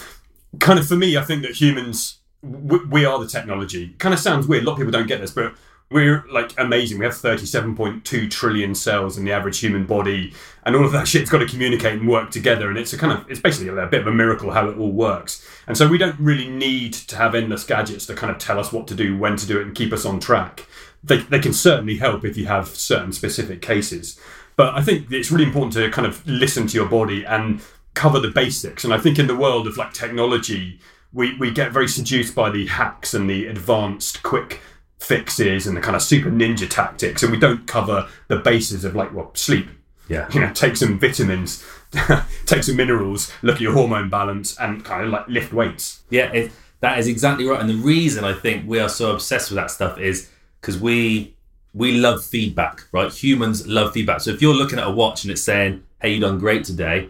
kind 0.60 0.80
of 0.80 0.88
for 0.88 0.96
me, 0.96 1.18
I 1.18 1.24
think 1.24 1.42
that 1.42 1.52
humans 1.52 2.20
we, 2.44 2.84
we 2.86 3.06
are 3.06 3.20
the 3.20 3.28
technology. 3.28 3.96
Kind 3.98 4.14
of 4.14 4.20
sounds 4.20 4.48
weird. 4.48 4.64
A 4.64 4.66
lot 4.66 4.74
of 4.74 4.78
people 4.80 4.92
don't 4.92 5.08
get 5.08 5.22
this, 5.22 5.32
but 5.32 5.56
we're 5.94 6.26
like 6.32 6.54
amazing. 6.58 6.98
We 6.98 7.06
have 7.06 7.14
37.2 7.14 8.30
trillion 8.30 8.74
cells 8.74 9.18
in 9.18 9.24
the 9.24 9.32
average 9.32 9.60
human 9.60 9.86
body, 9.86 10.34
and 10.66 10.76
all 10.76 10.84
of 10.84 10.92
that 10.92 11.08
shit's 11.08 11.30
got 11.30 11.38
to 11.38 11.46
communicate 11.46 11.94
and 12.00 12.10
work 12.10 12.32
together. 12.32 12.70
And 12.70 12.78
it's 12.78 12.92
a 12.94 12.98
kind 12.98 13.14
of 13.14 13.30
it's 13.30 13.40
basically 13.40 13.70
a 13.70 13.86
bit 13.86 14.02
of 14.02 14.08
a 14.08 14.12
miracle 14.12 14.52
how 14.52 14.68
it 14.68 14.78
all 14.78 14.92
works. 14.92 15.48
And 15.68 15.78
so 15.78 15.88
we 15.88 15.98
don't 15.98 16.20
really 16.20 16.50
need 16.50 16.94
to 16.94 17.16
have 17.16 17.36
endless 17.36 17.64
gadgets 17.64 18.06
to 18.08 18.16
kind 18.16 18.32
of 18.32 18.40
tell 18.40 18.60
us 18.60 18.74
what 18.74 18.88
to 18.88 18.96
do, 18.96 19.16
when 19.18 19.38
to 19.38 19.48
do 19.48 19.60
it, 19.60 19.68
and 19.68 19.76
keep 19.76 19.94
us 19.94 20.06
on 20.06 20.20
track. 20.20 20.68
They, 21.04 21.18
they 21.18 21.40
can 21.40 21.54
certainly 21.54 21.98
help 21.98 22.26
if 22.26 22.38
you 22.38 22.48
have 22.48 22.68
certain 22.68 23.12
specific 23.12 23.62
cases. 23.62 24.20
But 24.56 24.74
I 24.76 24.82
think 24.82 25.12
it's 25.12 25.32
really 25.32 25.46
important 25.46 25.74
to 25.74 25.90
kind 25.92 26.08
of 26.08 26.26
listen 26.28 26.68
to 26.68 26.78
your 26.78 26.88
body 26.88 27.24
and 27.24 27.62
cover 27.94 28.20
the 28.20 28.30
basics. 28.30 28.84
And 28.84 28.94
I 28.94 28.98
think 28.98 29.20
in 29.20 29.28
the 29.28 29.36
world 29.36 29.68
of 29.68 29.78
like 29.78 29.94
technology, 29.94 30.80
we, 31.12 31.38
we 31.38 31.52
get 31.52 31.72
very 31.72 31.88
seduced 31.88 32.34
by 32.34 32.50
the 32.50 32.68
hacks 32.68 33.14
and 33.14 33.30
the 33.30 33.46
advanced 33.46 34.24
quick 34.24 34.62
fixes 35.04 35.68
and 35.68 35.76
the 35.76 35.82
kind 35.82 35.96
of 35.96 36.02
super 36.02 36.30
ninja 36.32 36.70
tactics, 36.70 37.24
and 37.24 37.32
we 37.32 37.38
don't 37.38 37.68
cover 37.68 38.08
the 38.28 38.38
bases 38.38 38.86
of 38.86 38.96
like 38.96 39.14
well 39.14 39.32
sleep. 39.36 39.68
yeah 40.08 40.28
You 40.32 40.40
know, 40.40 40.52
take 40.54 40.78
some 40.78 41.00
vitamins, 41.00 41.66
take 42.46 42.64
some 42.64 42.76
minerals, 42.76 43.32
look 43.42 43.56
at 43.56 43.62
your 43.62 43.74
hormone 43.74 44.10
balance, 44.10 44.58
and 44.60 44.84
kind 44.84 45.06
of 45.06 45.10
like 45.10 45.28
lift 45.28 45.54
weights. 45.54 46.02
Yeah, 46.10 46.32
it, 46.32 46.52
that 46.80 47.00
is 47.00 47.08
exactly 47.08 47.46
right. 47.46 47.60
And 47.60 47.70
the 47.70 47.76
reason 47.76 48.24
I 48.24 48.34
think 48.34 48.68
we 48.68 48.80
are 48.80 48.90
so 48.90 49.12
obsessed 49.12 49.50
with 49.50 49.58
that 49.58 49.72
stuff 49.72 49.98
is 49.98 50.30
because 50.60 50.80
we 50.80 51.36
we 51.74 51.94
love 51.98 52.24
feedback, 52.24 52.84
right? 52.92 53.12
Humans 53.12 53.68
love 53.68 53.94
feedback. 53.94 54.22
So 54.22 54.30
if 54.32 54.42
you're 54.42 54.54
looking 54.54 54.80
at 54.80 54.88
a 54.88 54.92
watch 54.92 55.24
and 55.24 55.32
it's 55.32 55.42
saying, 55.42 55.84
"Hey, 56.02 56.14
you 56.14 56.20
done 56.20 56.40
great 56.40 56.64
today," 56.66 57.10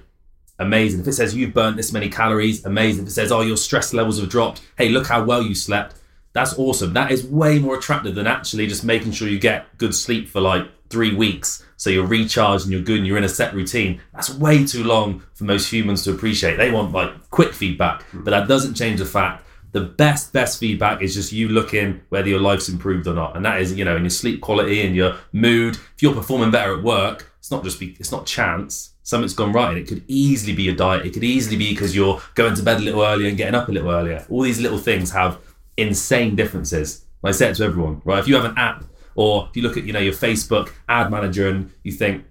amazing. 0.59 1.01
If 1.01 1.07
it 1.07 1.13
says 1.13 1.35
you've 1.35 1.53
burnt 1.53 1.77
this 1.77 1.91
many 1.91 2.09
calories, 2.09 2.65
amazing. 2.65 3.03
If 3.03 3.09
it 3.09 3.13
says, 3.13 3.31
"Oh, 3.31 3.41
your 3.41 3.57
stress 3.57 3.93
levels 3.93 4.19
have 4.19 4.29
dropped," 4.29 4.61
hey, 4.77 4.89
look 4.89 5.07
how 5.07 5.23
well 5.23 5.41
you 5.43 5.55
slept. 5.55 5.95
That's 6.33 6.57
awesome. 6.57 6.93
That 6.93 7.11
is 7.11 7.25
way 7.25 7.59
more 7.59 7.77
attractive 7.77 8.15
than 8.15 8.27
actually 8.27 8.67
just 8.67 8.83
making 8.83 9.11
sure 9.11 9.27
you 9.27 9.39
get 9.39 9.77
good 9.77 9.93
sleep 9.93 10.27
for 10.27 10.41
like 10.41 10.67
three 10.89 11.15
weeks. 11.15 11.63
So 11.77 11.89
you're 11.89 12.05
recharged 12.05 12.65
and 12.65 12.73
you're 12.73 12.81
good 12.81 12.97
and 12.97 13.07
you're 13.07 13.17
in 13.17 13.23
a 13.23 13.29
set 13.29 13.53
routine. 13.53 14.01
That's 14.13 14.29
way 14.29 14.65
too 14.65 14.83
long 14.83 15.23
for 15.33 15.43
most 15.43 15.71
humans 15.71 16.03
to 16.03 16.11
appreciate. 16.11 16.57
They 16.57 16.71
want 16.71 16.91
like 16.91 17.29
quick 17.29 17.53
feedback, 17.53 18.03
but 18.13 18.31
that 18.31 18.47
doesn't 18.47 18.75
change 18.75 18.99
the 18.99 19.05
fact 19.05 19.43
the 19.73 19.81
best, 19.81 20.31
best 20.31 20.59
feedback 20.59 21.01
is 21.01 21.15
just 21.15 21.31
you 21.31 21.49
looking 21.49 22.01
whether 22.09 22.29
your 22.29 22.39
life's 22.39 22.69
improved 22.69 23.07
or 23.07 23.13
not. 23.13 23.35
And 23.35 23.43
that 23.45 23.59
is, 23.59 23.73
you 23.73 23.83
know, 23.83 23.97
in 23.97 24.03
your 24.03 24.11
sleep 24.11 24.39
quality 24.39 24.85
and 24.85 24.95
your 24.95 25.15
mood. 25.33 25.75
If 25.95 26.03
you're 26.03 26.13
performing 26.13 26.51
better 26.51 26.77
at 26.77 26.83
work, 26.83 27.31
it's 27.39 27.51
not 27.51 27.63
just 27.63 27.79
be, 27.79 27.97
it's 27.99 28.11
not 28.11 28.25
chance. 28.25 28.91
Something's 29.01 29.33
gone 29.33 29.51
right. 29.51 29.69
And 29.69 29.79
it 29.79 29.87
could 29.87 30.03
easily 30.07 30.55
be 30.55 30.63
your 30.63 30.75
diet. 30.75 31.05
It 31.05 31.13
could 31.13 31.23
easily 31.23 31.57
be 31.57 31.71
because 31.71 31.95
you're 31.95 32.21
going 32.35 32.53
to 32.53 32.63
bed 32.63 32.77
a 32.77 32.81
little 32.81 33.01
earlier 33.01 33.27
and 33.27 33.35
getting 33.35 33.55
up 33.55 33.67
a 33.67 33.71
little 33.71 33.89
earlier. 33.89 34.25
All 34.29 34.43
these 34.43 34.61
little 34.61 34.77
things 34.77 35.11
have 35.11 35.39
insane 35.77 36.35
differences. 36.35 37.05
I 37.23 37.31
say 37.31 37.49
it 37.49 37.55
to 37.55 37.63
everyone, 37.63 38.01
right? 38.03 38.19
If 38.19 38.27
you 38.27 38.35
have 38.35 38.45
an 38.45 38.57
app 38.57 38.83
or 39.15 39.47
if 39.49 39.55
you 39.55 39.63
look 39.63 39.77
at, 39.77 39.85
you 39.85 39.93
know, 39.93 39.99
your 39.99 40.13
Facebook 40.13 40.71
ad 40.89 41.09
manager 41.09 41.47
and 41.47 41.71
you 41.83 41.91
think, 41.91 42.25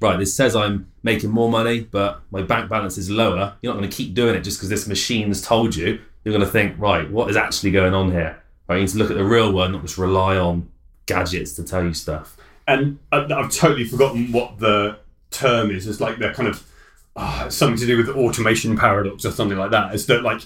right, 0.00 0.18
this 0.18 0.34
says 0.34 0.56
I'm 0.56 0.90
making 1.02 1.30
more 1.30 1.50
money, 1.50 1.80
but 1.80 2.22
my 2.30 2.42
bank 2.42 2.70
balance 2.70 2.96
is 2.96 3.10
lower. 3.10 3.56
You're 3.60 3.74
not 3.74 3.78
going 3.78 3.90
to 3.90 3.96
keep 3.96 4.14
doing 4.14 4.34
it 4.34 4.40
just 4.40 4.58
because 4.58 4.68
this 4.70 4.86
machine's 4.88 5.42
told 5.42 5.76
you. 5.76 6.00
You're 6.24 6.32
going 6.32 6.44
to 6.44 6.50
think, 6.50 6.78
right, 6.78 7.10
what 7.10 7.28
is 7.28 7.36
actually 7.36 7.72
going 7.72 7.94
on 7.94 8.10
here? 8.10 8.42
Right, 8.68 8.76
you 8.76 8.82
need 8.82 8.90
to 8.90 8.98
look 8.98 9.10
at 9.10 9.16
the 9.16 9.24
real 9.24 9.52
world, 9.52 9.72
not 9.72 9.82
just 9.82 9.98
rely 9.98 10.36
on 10.36 10.70
gadgets 11.06 11.54
to 11.54 11.64
tell 11.64 11.84
you 11.84 11.92
stuff. 11.92 12.36
and 12.66 12.98
I've 13.10 13.50
totally 13.50 13.84
forgotten 13.84 14.32
what 14.32 14.58
the 14.58 14.98
term 15.30 15.70
is. 15.70 15.86
It's 15.86 16.00
like 16.00 16.18
they're 16.18 16.32
kind 16.32 16.48
of 16.48 16.64
ah, 17.16 17.46
it's 17.46 17.56
something 17.56 17.78
to 17.78 17.86
do 17.86 17.96
with 17.96 18.06
the 18.06 18.14
automation 18.14 18.76
paradox 18.76 19.24
or 19.24 19.30
something 19.32 19.58
like 19.58 19.70
that. 19.72 19.94
Is 19.94 20.06
that 20.06 20.22
like 20.22 20.42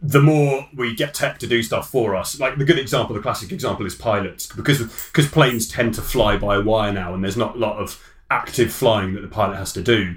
the 0.00 0.20
more 0.20 0.68
we 0.74 0.94
get 0.94 1.14
tech 1.14 1.38
to 1.38 1.46
do 1.46 1.62
stuff 1.62 1.90
for 1.90 2.14
us, 2.14 2.38
like 2.38 2.56
the 2.56 2.64
good 2.64 2.78
example, 2.78 3.14
the 3.14 3.22
classic 3.22 3.52
example 3.52 3.86
is 3.86 3.94
pilots, 3.94 4.46
because 4.46 4.78
because 4.78 5.28
planes 5.28 5.68
tend 5.68 5.94
to 5.94 6.02
fly 6.02 6.36
by 6.36 6.58
wire 6.58 6.92
now, 6.92 7.14
and 7.14 7.24
there's 7.24 7.36
not 7.36 7.56
a 7.56 7.58
lot 7.58 7.78
of 7.78 8.02
active 8.30 8.72
flying 8.72 9.14
that 9.14 9.22
the 9.22 9.28
pilot 9.28 9.56
has 9.56 9.72
to 9.72 9.82
do. 9.82 10.16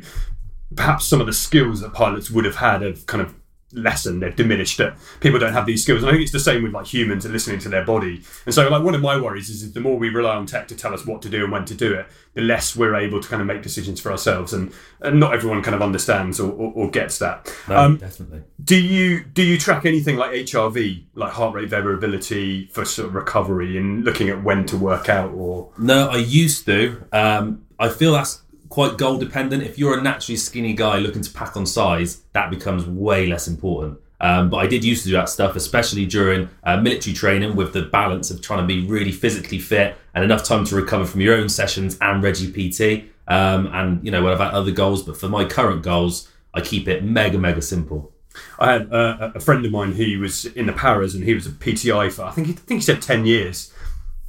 Perhaps 0.76 1.06
some 1.06 1.20
of 1.20 1.28
the 1.28 1.34
skills 1.34 1.82
that 1.82 1.94
pilots 1.94 2.30
would 2.30 2.46
have 2.46 2.56
had 2.56 2.84
of 2.84 3.06
kind 3.06 3.22
of 3.22 3.34
lessened, 3.74 4.22
they've 4.22 4.36
diminished, 4.36 4.78
that 4.78 4.96
people 5.20 5.40
don't 5.40 5.54
have 5.54 5.66
these 5.66 5.84
skills. 5.84 6.02
And 6.02 6.10
I 6.10 6.12
think 6.14 6.24
it's 6.24 6.32
the 6.32 6.40
same 6.40 6.64
with 6.64 6.74
like 6.74 6.86
humans 6.88 7.26
and 7.26 7.34
listening 7.34 7.60
to 7.60 7.70
their 7.70 7.86
body. 7.86 8.22
And 8.46 8.54
so, 8.54 8.68
like, 8.70 8.84
one 8.84 8.96
of 8.96 9.02
my 9.02 9.20
worries 9.20 9.50
is, 9.50 9.64
is 9.64 9.74
the 9.74 9.80
more 9.80 9.98
we 9.98 10.10
rely 10.10 10.36
on 10.36 10.46
tech 10.46 10.68
to 10.70 10.76
tell 10.76 10.94
us 10.94 11.06
what 11.06 11.22
to 11.24 11.30
do 11.30 11.44
and 11.44 11.52
when 11.52 11.66
to 11.66 11.74
do 11.76 11.94
it, 11.94 12.08
the 12.34 12.42
less 12.42 12.76
we're 12.76 12.96
able 12.96 13.20
to 13.22 13.28
kind 13.28 13.42
of 13.42 13.48
make 13.48 13.62
decisions 13.62 14.00
for 14.00 14.12
ourselves. 14.12 14.54
And, 14.54 14.72
and 15.02 15.20
not 15.20 15.34
everyone 15.34 15.62
kind 15.62 15.76
of 15.76 15.82
understands 15.82 16.40
or, 16.40 16.52
or, 16.52 16.72
or 16.76 16.90
gets 16.90 17.18
that. 17.20 17.54
No, 17.68 17.76
Um, 17.78 17.98
definitely. 17.98 18.42
do 18.64 18.76
you 18.82 19.24
do 19.24 19.44
you 19.44 19.58
track 19.58 19.86
anything 19.86 20.16
like 20.18 20.32
HRV, 20.32 21.04
like 21.16 21.34
heart 21.34 21.54
rate 21.56 21.70
variability 21.70 22.68
for 22.68 22.86
sort 22.86 23.10
of 23.10 23.16
recovery 23.16 23.78
and 23.78 24.04
looking 24.06 24.30
at 24.30 24.44
when 24.44 24.66
to 24.68 24.78
work 24.78 25.10
out 25.10 25.32
or 25.34 25.70
No, 25.78 26.10
I 26.10 26.18
used 26.18 26.66
to. 26.66 27.04
Um, 27.12 27.66
I 27.80 27.90
feel 27.90 28.14
that's 28.14 28.42
quite 28.72 28.98
goal 28.98 29.18
dependent. 29.18 29.62
If 29.62 29.78
you're 29.78 30.00
a 30.00 30.02
naturally 30.02 30.38
skinny 30.38 30.74
guy 30.74 30.98
looking 30.98 31.22
to 31.22 31.32
pack 31.32 31.56
on 31.56 31.68
size, 31.68 32.22
that 32.32 32.50
becomes 32.50 32.86
way 32.88 33.28
less 33.28 33.48
important. 33.48 34.00
Um, 34.22 34.50
but 34.50 34.58
I 34.58 34.68
did 34.68 34.84
used 34.84 35.04
to 35.04 35.10
do 35.10 35.16
that 35.16 35.30
stuff, 35.30 35.56
especially 35.56 36.06
during 36.06 36.50
uh, 36.64 36.78
military 36.78 37.14
training, 37.14 37.56
with 37.56 37.74
the 37.74 37.82
balance 37.84 38.32
of 38.32 38.42
trying 38.42 38.62
to 38.62 38.68
be 38.68 38.88
really 38.88 39.12
physically 39.12 39.60
fit 39.60 39.98
and 40.16 40.24
enough 40.24 40.44
time 40.44 40.64
to 40.66 40.76
recover 40.76 41.06
from 41.06 41.22
your 41.22 41.36
own 41.36 41.50
sessions 41.50 41.98
and 42.02 42.24
Reggie 42.24 42.52
PT. 42.52 43.06
Um, 43.28 43.68
and 43.74 44.04
you 44.06 44.12
know, 44.12 44.24
when 44.24 44.32
I've 44.32 44.40
had 44.40 44.54
other 44.54 44.72
goals, 44.72 45.04
but 45.04 45.18
for 45.18 45.28
my 45.28 45.44
current 45.46 45.84
goals, 45.84 46.30
I 46.54 46.62
keep 46.62 46.88
it 46.88 47.04
mega 47.04 47.38
mega 47.38 47.62
simple. 47.62 48.12
I 48.58 48.74
had 48.74 48.94
uh, 48.94 49.32
a 49.36 49.40
friend 49.42 49.66
of 49.66 49.72
mine. 49.72 49.92
who 49.94 50.20
was 50.20 50.46
in 50.46 50.68
the 50.68 50.74
paras 50.74 51.14
and 51.14 51.24
he 51.26 51.34
was 51.34 51.46
a 51.46 51.50
PTI 51.50 52.12
for 52.12 52.24
I 52.24 52.32
think 52.32 52.48
he, 52.48 52.54
I 52.54 52.58
think 52.58 52.80
he 52.80 52.86
said 52.86 53.02
ten 53.02 53.26
years, 53.26 53.74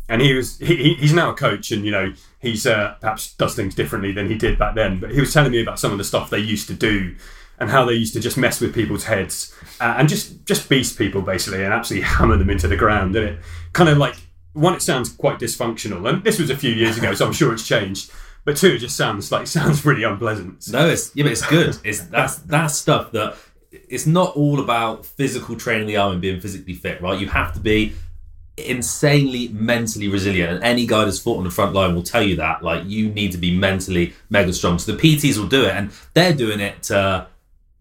and 0.09 0.21
he 0.23 0.35
was 0.35 0.59
he, 0.59 0.77
he- 0.77 0.95
he's 0.95 1.13
now 1.13 1.31
a 1.31 1.35
coach 1.35 1.71
and 1.71 1.85
you 1.85 1.91
know 1.91 2.13
he's 2.41 2.67
uh, 2.67 2.95
perhaps 3.01 3.35
does 3.35 3.55
things 3.55 3.75
differently 3.75 4.13
than 4.13 4.29
he 4.29 4.37
did 4.37 4.59
back 4.59 4.75
then. 4.75 5.01
But 5.01 5.13
he 5.13 5.21
was 5.21 5.33
telling 5.33 5.53
me 5.53 5.63
about 5.63 5.79
some 5.79 5.93
of 5.93 5.99
the 5.99 6.05
stuff 6.05 6.31
they 6.31 6.39
used 6.39 6.67
to 6.69 6.75
do 6.75 7.15
and 7.59 7.71
how 7.71 7.85
they 7.85 7.93
used 7.93 8.13
to 8.15 8.21
just 8.21 8.37
mess 8.37 8.61
with 8.61 8.75
people's 8.75 9.05
heads 9.05 9.55
uh, 9.81 9.95
and 9.97 10.09
just 10.09 10.45
just 10.45 10.69
beast 10.69 10.99
people 10.99 11.23
basically 11.23 11.63
and 11.65 11.73
absolutely 11.73 12.09
hammer 12.17 12.37
them 12.37 12.51
into 12.51 12.69
the 12.69 12.77
ground. 12.77 13.15
And 13.17 13.29
it 13.31 13.39
kind 13.73 13.89
of 13.89 13.99
like 13.99 14.17
one, 14.55 14.75
it 14.75 14.83
sounds 14.83 15.09
quite 15.11 15.39
dysfunctional, 15.39 16.07
and 16.09 16.23
this 16.25 16.39
was 16.39 16.51
a 16.51 16.57
few 16.57 16.73
years 16.73 16.99
ago, 16.99 17.15
so 17.15 17.27
I'm 17.27 17.33
sure 17.33 17.53
it's 17.55 17.67
changed. 17.67 18.11
But 18.45 18.57
two, 18.57 18.73
it 18.73 18.79
just 18.79 18.97
sounds 18.97 19.31
like 19.33 19.47
sounds 19.59 19.85
really 19.87 20.03
unpleasant. 20.03 20.69
No, 20.71 20.89
it's 20.89 21.15
yeah, 21.15 21.23
but 21.25 21.33
it's 21.33 21.47
good. 21.47 21.77
It's 21.85 22.01
that's 22.07 22.37
that's 22.39 22.75
stuff 22.75 23.13
that 23.13 23.37
it's 23.71 24.07
not 24.07 24.37
all 24.37 24.61
about 24.61 25.07
physical 25.07 25.57
training 25.57 25.87
the 25.87 25.97
arm 25.97 26.13
and 26.13 26.21
being 26.21 26.41
physically 26.41 26.75
fit, 26.75 27.01
right? 27.01 27.19
You 27.19 27.29
have 27.29 27.55
to 27.55 27.61
be 27.61 27.95
insanely 28.65 29.49
mentally 29.49 30.09
resilient, 30.09 30.53
and 30.53 30.65
any 30.65 30.87
guy 30.87 31.05
that's 31.05 31.19
fought 31.19 31.39
on 31.39 31.45
the 31.45 31.51
front 31.51 31.75
line 31.75 31.95
will 31.95 32.03
tell 32.03 32.23
you 32.23 32.37
that. 32.37 32.63
Like 32.63 32.85
you 32.87 33.09
need 33.11 33.33
to 33.33 33.39
be 33.39 33.57
mentally 33.57 34.15
mega 34.31 34.53
strong. 34.53 34.79
So 34.79 34.93
the 34.93 34.99
PTs 34.99 35.39
will 35.39 35.49
do 35.49 35.65
it, 35.65 35.73
and 35.73 35.91
they're 36.15 36.33
doing 36.33 36.61
it 36.61 36.83
to 36.85 37.27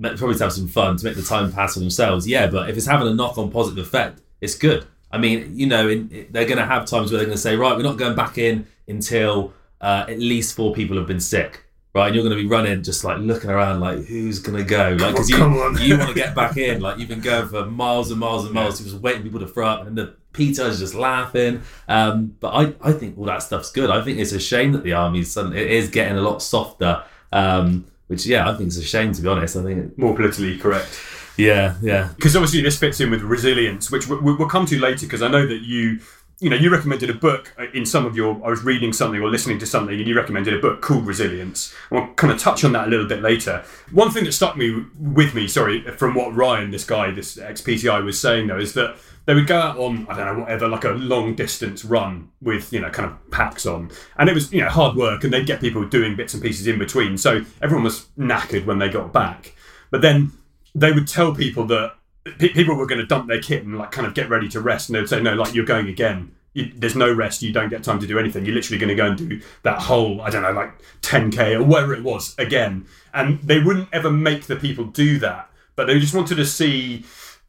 probably 0.02 0.36
to 0.36 0.44
have 0.44 0.54
some 0.54 0.68
fun 0.68 0.98
to 0.98 1.06
make 1.06 1.16
the 1.16 1.22
time 1.22 1.52
pass 1.52 1.76
for 1.76 1.80
themselves. 1.80 2.28
Yeah, 2.28 2.48
but 2.48 2.70
if 2.70 2.78
it's 2.78 2.88
having 2.88 3.08
a 3.08 3.14
knock-on 3.14 3.52
positive 3.52 3.86
effect, 3.86 4.20
it's 4.40 4.56
good. 4.56 4.86
I 5.12 5.18
mean, 5.18 5.58
you 5.58 5.68
know, 5.68 5.88
in, 5.88 6.28
they're 6.32 6.46
going 6.46 6.58
to 6.58 6.66
have 6.66 6.86
times 6.86 7.12
where 7.12 7.20
they're 7.20 7.28
going 7.28 7.38
to 7.38 7.42
say, 7.42 7.56
right, 7.56 7.76
we're 7.76 7.84
not 7.84 7.98
going 7.98 8.16
back 8.16 8.38
in 8.38 8.66
until 8.88 9.54
uh, 9.80 10.06
at 10.08 10.20
least 10.20 10.56
four 10.56 10.74
people 10.74 10.98
have 10.98 11.08
been 11.08 11.20
sick. 11.20 11.66
Right, 11.94 12.08
and 12.08 12.16
you're 12.16 12.24
going 12.24 12.38
to 12.38 12.42
be 12.42 12.48
running, 12.48 12.84
just 12.84 13.04
like 13.04 13.18
looking 13.18 13.50
around, 13.50 13.82
like 13.82 14.06
who's 14.06 14.40
going 14.40 14.58
to 14.58 14.64
go? 14.64 14.96
Like, 14.98 15.12
because 15.14 15.30
you 15.30 15.38
you 15.38 15.98
want 15.98 16.08
to 16.08 16.14
get 16.16 16.34
back 16.34 16.56
in, 16.56 16.80
like 16.86 16.98
you've 17.00 17.10
been 17.10 17.20
going 17.20 17.50
for 17.50 17.66
miles 17.66 18.12
and 18.12 18.20
miles 18.20 18.46
and 18.46 18.54
miles, 18.54 18.80
you're 18.80 18.90
just 18.92 19.02
waiting 19.02 19.22
for 19.22 19.26
people 19.26 19.40
to 19.42 19.48
throw 19.48 19.68
up, 19.68 19.86
and 19.86 19.98
the 19.98 20.16
PTI 20.34 20.70
is 20.70 20.80
just 20.80 20.96
laughing. 20.96 21.62
Um, 21.90 22.36
but 22.40 22.50
I, 22.52 22.74
I 22.82 22.94
think 22.94 23.18
all 23.18 23.26
that 23.26 23.44
stuff's 23.44 23.72
good. 23.74 23.90
I 23.90 24.02
think 24.04 24.20
it's 24.20 24.32
a 24.32 24.40
shame 24.40 24.72
that 24.72 24.84
the 24.86 24.94
army's 24.94 25.32
sudden, 25.34 25.52
it 25.54 25.70
is 25.70 25.90
getting 25.90 26.18
a 26.18 26.22
lot 26.22 26.42
softer. 26.42 27.04
Um, 27.34 27.86
which 28.08 28.26
yeah, 28.26 28.50
I 28.50 28.56
think 28.56 28.68
it's 28.68 28.78
a 28.78 28.84
shame 28.84 29.12
to 29.14 29.22
be 29.22 29.28
honest. 29.28 29.58
I 29.58 29.64
think 29.64 29.80
it, 29.80 29.98
More 29.98 30.16
politically 30.16 30.58
correct. 30.58 30.98
yeah, 31.38 31.76
yeah. 31.82 32.10
because 32.16 32.36
obviously 32.38 32.62
this 32.62 32.78
fits 32.80 33.02
in 33.02 33.10
with 33.12 33.22
resilience, 33.22 33.92
which 33.92 34.08
we- 34.08 34.18
we- 34.18 34.34
we'll 34.36 34.48
come 34.50 34.66
to 34.68 34.80
later. 34.80 35.06
Because 35.06 35.22
I 35.22 35.28
know 35.30 35.46
that 35.46 35.62
you, 35.62 36.00
you 36.42 36.50
know, 36.50 36.56
you 36.56 36.72
recommended 36.72 37.08
a 37.12 37.14
book 37.14 37.54
uh, 37.60 37.68
in 37.72 37.86
some 37.86 38.04
of 38.04 38.16
your. 38.16 38.34
I 38.44 38.50
was 38.50 38.64
reading 38.64 38.92
something 38.94 39.22
or 39.22 39.30
listening 39.30 39.60
to 39.60 39.68
something, 39.68 39.98
and 39.98 40.08
you 40.08 40.16
recommended 40.16 40.56
a 40.56 40.60
book 40.60 40.82
called 40.82 41.06
Resilience. 41.06 41.74
We'll 41.92 42.08
kind 42.16 42.34
of 42.34 42.40
touch 42.40 42.64
on 42.64 42.72
that 42.72 42.88
a 42.88 42.90
little 42.90 43.08
bit 43.08 43.22
later. 43.22 43.64
One 43.92 44.10
thing 44.10 44.24
that 44.24 44.32
stuck 44.32 44.58
me 44.58 44.84
with 45.00 45.36
me, 45.36 45.48
sorry, 45.48 45.84
from 45.92 46.16
what 46.16 46.36
Ryan, 46.36 46.72
this 46.72 46.84
guy, 46.84 47.12
this 47.12 47.38
ex 47.38 47.62
PTI, 47.62 48.04
was 48.04 48.20
saying 48.20 48.48
though, 48.48 48.58
is 48.58 48.74
that 48.74 48.98
they 49.26 49.36
would 49.36 49.46
go 49.46 49.60
out 49.60 49.78
on 49.78 50.08
I 50.10 50.16
don't 50.16 50.26
know 50.26 50.42
whatever 50.42 50.68
like 50.68 50.84
a 50.84 50.90
long 50.90 51.36
distance 51.36 51.86
run 51.86 52.32
with 52.42 52.74
you 52.74 52.80
know 52.80 52.90
kind 52.90 53.12
of 53.12 53.32
packs 53.32 53.68
on, 53.68 53.92
and 54.18 54.28
it 54.28 54.34
was 54.34 54.52
you 54.52 54.62
know 54.62 54.70
hard 54.70 54.96
work, 54.96 55.24
and 55.24 55.32
they'd 55.32 55.46
get 55.46 55.62
people 55.62 55.86
doing 55.86 56.16
bits 56.16 56.34
and 56.34 56.42
pieces 56.42 56.66
in 56.66 56.80
between. 56.80 57.20
So 57.20 57.46
everyone 57.62 57.84
was 57.84 58.08
knackered 58.18 58.66
when 58.66 58.80
they 58.80 58.90
got 58.90 59.14
back, 59.14 59.54
but 59.92 60.02
then 60.02 60.32
they 60.74 60.92
would 60.92 61.08
tell 61.08 61.36
people 61.36 61.66
that 61.68 61.94
people 62.38 62.76
were 62.76 62.86
going 62.86 63.02
to 63.02 63.08
dump 63.08 63.28
their 63.28 63.42
kit 63.42 63.64
and 63.64 63.78
like 63.78 63.92
kind 63.92 64.06
of 64.06 64.14
get 64.14 64.30
ready 64.30 64.48
to 64.50 64.62
rest, 64.62 64.90
and 64.90 64.96
they 64.96 65.00
would 65.00 65.10
say, 65.10 65.22
"No, 65.22 65.34
like 65.34 65.54
you're 65.54 65.66
going 65.66 65.88
again. 65.88 66.36
You, 66.54 66.72
there's 66.76 66.96
no 66.96 67.12
rest. 67.12 67.42
You 67.42 67.54
don't 67.54 67.70
get 67.70 67.84
time 67.84 68.00
to 68.00 68.08
do 68.08 68.20
anything. 68.20 68.46
You're 68.46 68.56
literally 68.56 68.78
going 68.78 68.90
to 68.90 68.96
go 68.96 69.08
and 69.08 69.18
do 69.18 69.42
that 69.64 69.80
whole 69.80 70.22
I 70.22 70.30
don't 70.30 70.44
know 70.44 70.52
like 70.52 70.74
10k 71.02 71.56
or 71.56 71.64
whatever 71.64 71.94
it 71.94 72.04
was 72.04 72.36
again." 72.38 72.86
And 73.14 73.42
they 73.42 73.60
wouldn't 73.60 73.90
ever 73.92 74.12
make 74.12 74.46
the 74.46 74.56
people 74.56 74.86
do 74.86 75.20
that, 75.20 75.50
but 75.76 75.88
they 75.88 76.00
just 76.00 76.14
wanted 76.14 76.36
to 76.36 76.46
see 76.46 77.06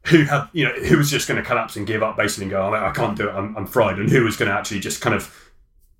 who 0.07 0.23
had 0.23 0.47
you 0.51 0.65
know 0.65 0.73
who 0.73 0.97
was 0.97 1.09
just 1.09 1.27
going 1.27 1.41
to 1.41 1.47
collapse 1.47 1.75
and 1.75 1.87
give 1.87 2.03
up 2.03 2.17
basically 2.17 2.45
and 2.45 2.51
go, 2.51 2.61
"Oh, 2.61 2.73
I 2.73 2.91
can't 2.91 3.17
do 3.17 3.29
it. 3.29 3.33
I'm, 3.33 3.55
I'm 3.55 3.67
fried," 3.67 3.99
and 3.99 4.09
who 4.09 4.23
was 4.23 4.37
going 4.37 4.49
to 4.49 4.57
actually 4.57 4.79
just 4.79 5.01
kind 5.01 5.15
of 5.15 5.51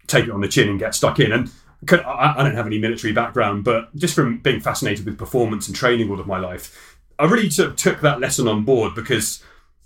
take 0.08 0.26
it 0.26 0.32
on 0.32 0.42
the 0.42 0.48
chin 0.48 0.70
and 0.70 0.80
get 0.80 0.96
stuck 0.96 1.20
in. 1.20 1.32
And 1.32 1.52
I 1.92 2.36
don't 2.38 2.56
have 2.56 2.66
any 2.66 2.80
military 2.80 3.14
background, 3.14 3.64
but 3.64 3.94
just 3.96 4.16
from 4.16 4.40
being 4.40 4.60
fascinated 4.60 5.06
with 5.06 5.18
performance 5.18 5.68
and 5.68 5.76
training 5.76 6.10
all 6.10 6.20
of 6.20 6.28
my 6.28 6.40
life, 6.40 6.93
I 7.24 7.32
really 7.32 7.50
sort 7.50 7.70
of 7.70 7.76
took 7.76 8.02
that 8.02 8.20
lesson 8.20 8.48
on 8.48 8.64
board 8.66 8.94
because 8.96 9.44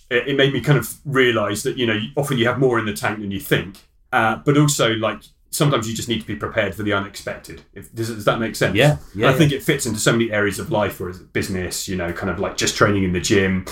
it, 0.10 0.29
it 0.29 0.38
made 0.38 0.53
me 0.53 0.62
kind 0.62 0.77
of 0.77 0.94
realise 1.06 1.63
that 1.63 1.77
you 1.77 1.86
know 1.86 2.00
often 2.15 2.38
you 2.38 2.48
have 2.48 2.60
more 2.60 2.79
in 2.79 2.86
the 2.86 2.94
tank 2.94 3.20
than 3.20 3.32
you 3.32 3.39
think, 3.39 3.77
uh, 4.12 4.38
but 4.38 4.58
also 4.58 4.94
like 4.94 5.22
sometimes 5.50 5.89
you 5.89 5.96
just 5.96 6.10
need 6.10 6.20
to 6.22 6.27
be 6.27 6.36
prepared 6.36 6.75
for 6.75 6.84
the 6.84 6.94
unexpected. 6.94 7.62
If, 7.74 7.94
does, 7.96 8.10
does 8.10 8.25
that 8.25 8.39
make 8.39 8.56
sense? 8.56 8.75
Yeah, 8.75 8.98
yeah, 9.15 9.29
I 9.29 9.34
think 9.34 9.51
it 9.51 9.63
fits 9.63 9.86
into 9.86 10.00
so 10.00 10.12
many 10.12 10.32
areas 10.32 10.60
of 10.60 10.72
life, 10.72 11.00
whereas 11.00 11.20
business, 11.20 11.88
you 11.88 11.96
know, 11.96 12.12
kind 12.13 12.29
of 12.29 12.39
like 12.39 12.58
just 12.58 12.75
training 12.75 13.03
in 13.03 13.13
the 13.13 13.22
gym, 13.22 13.65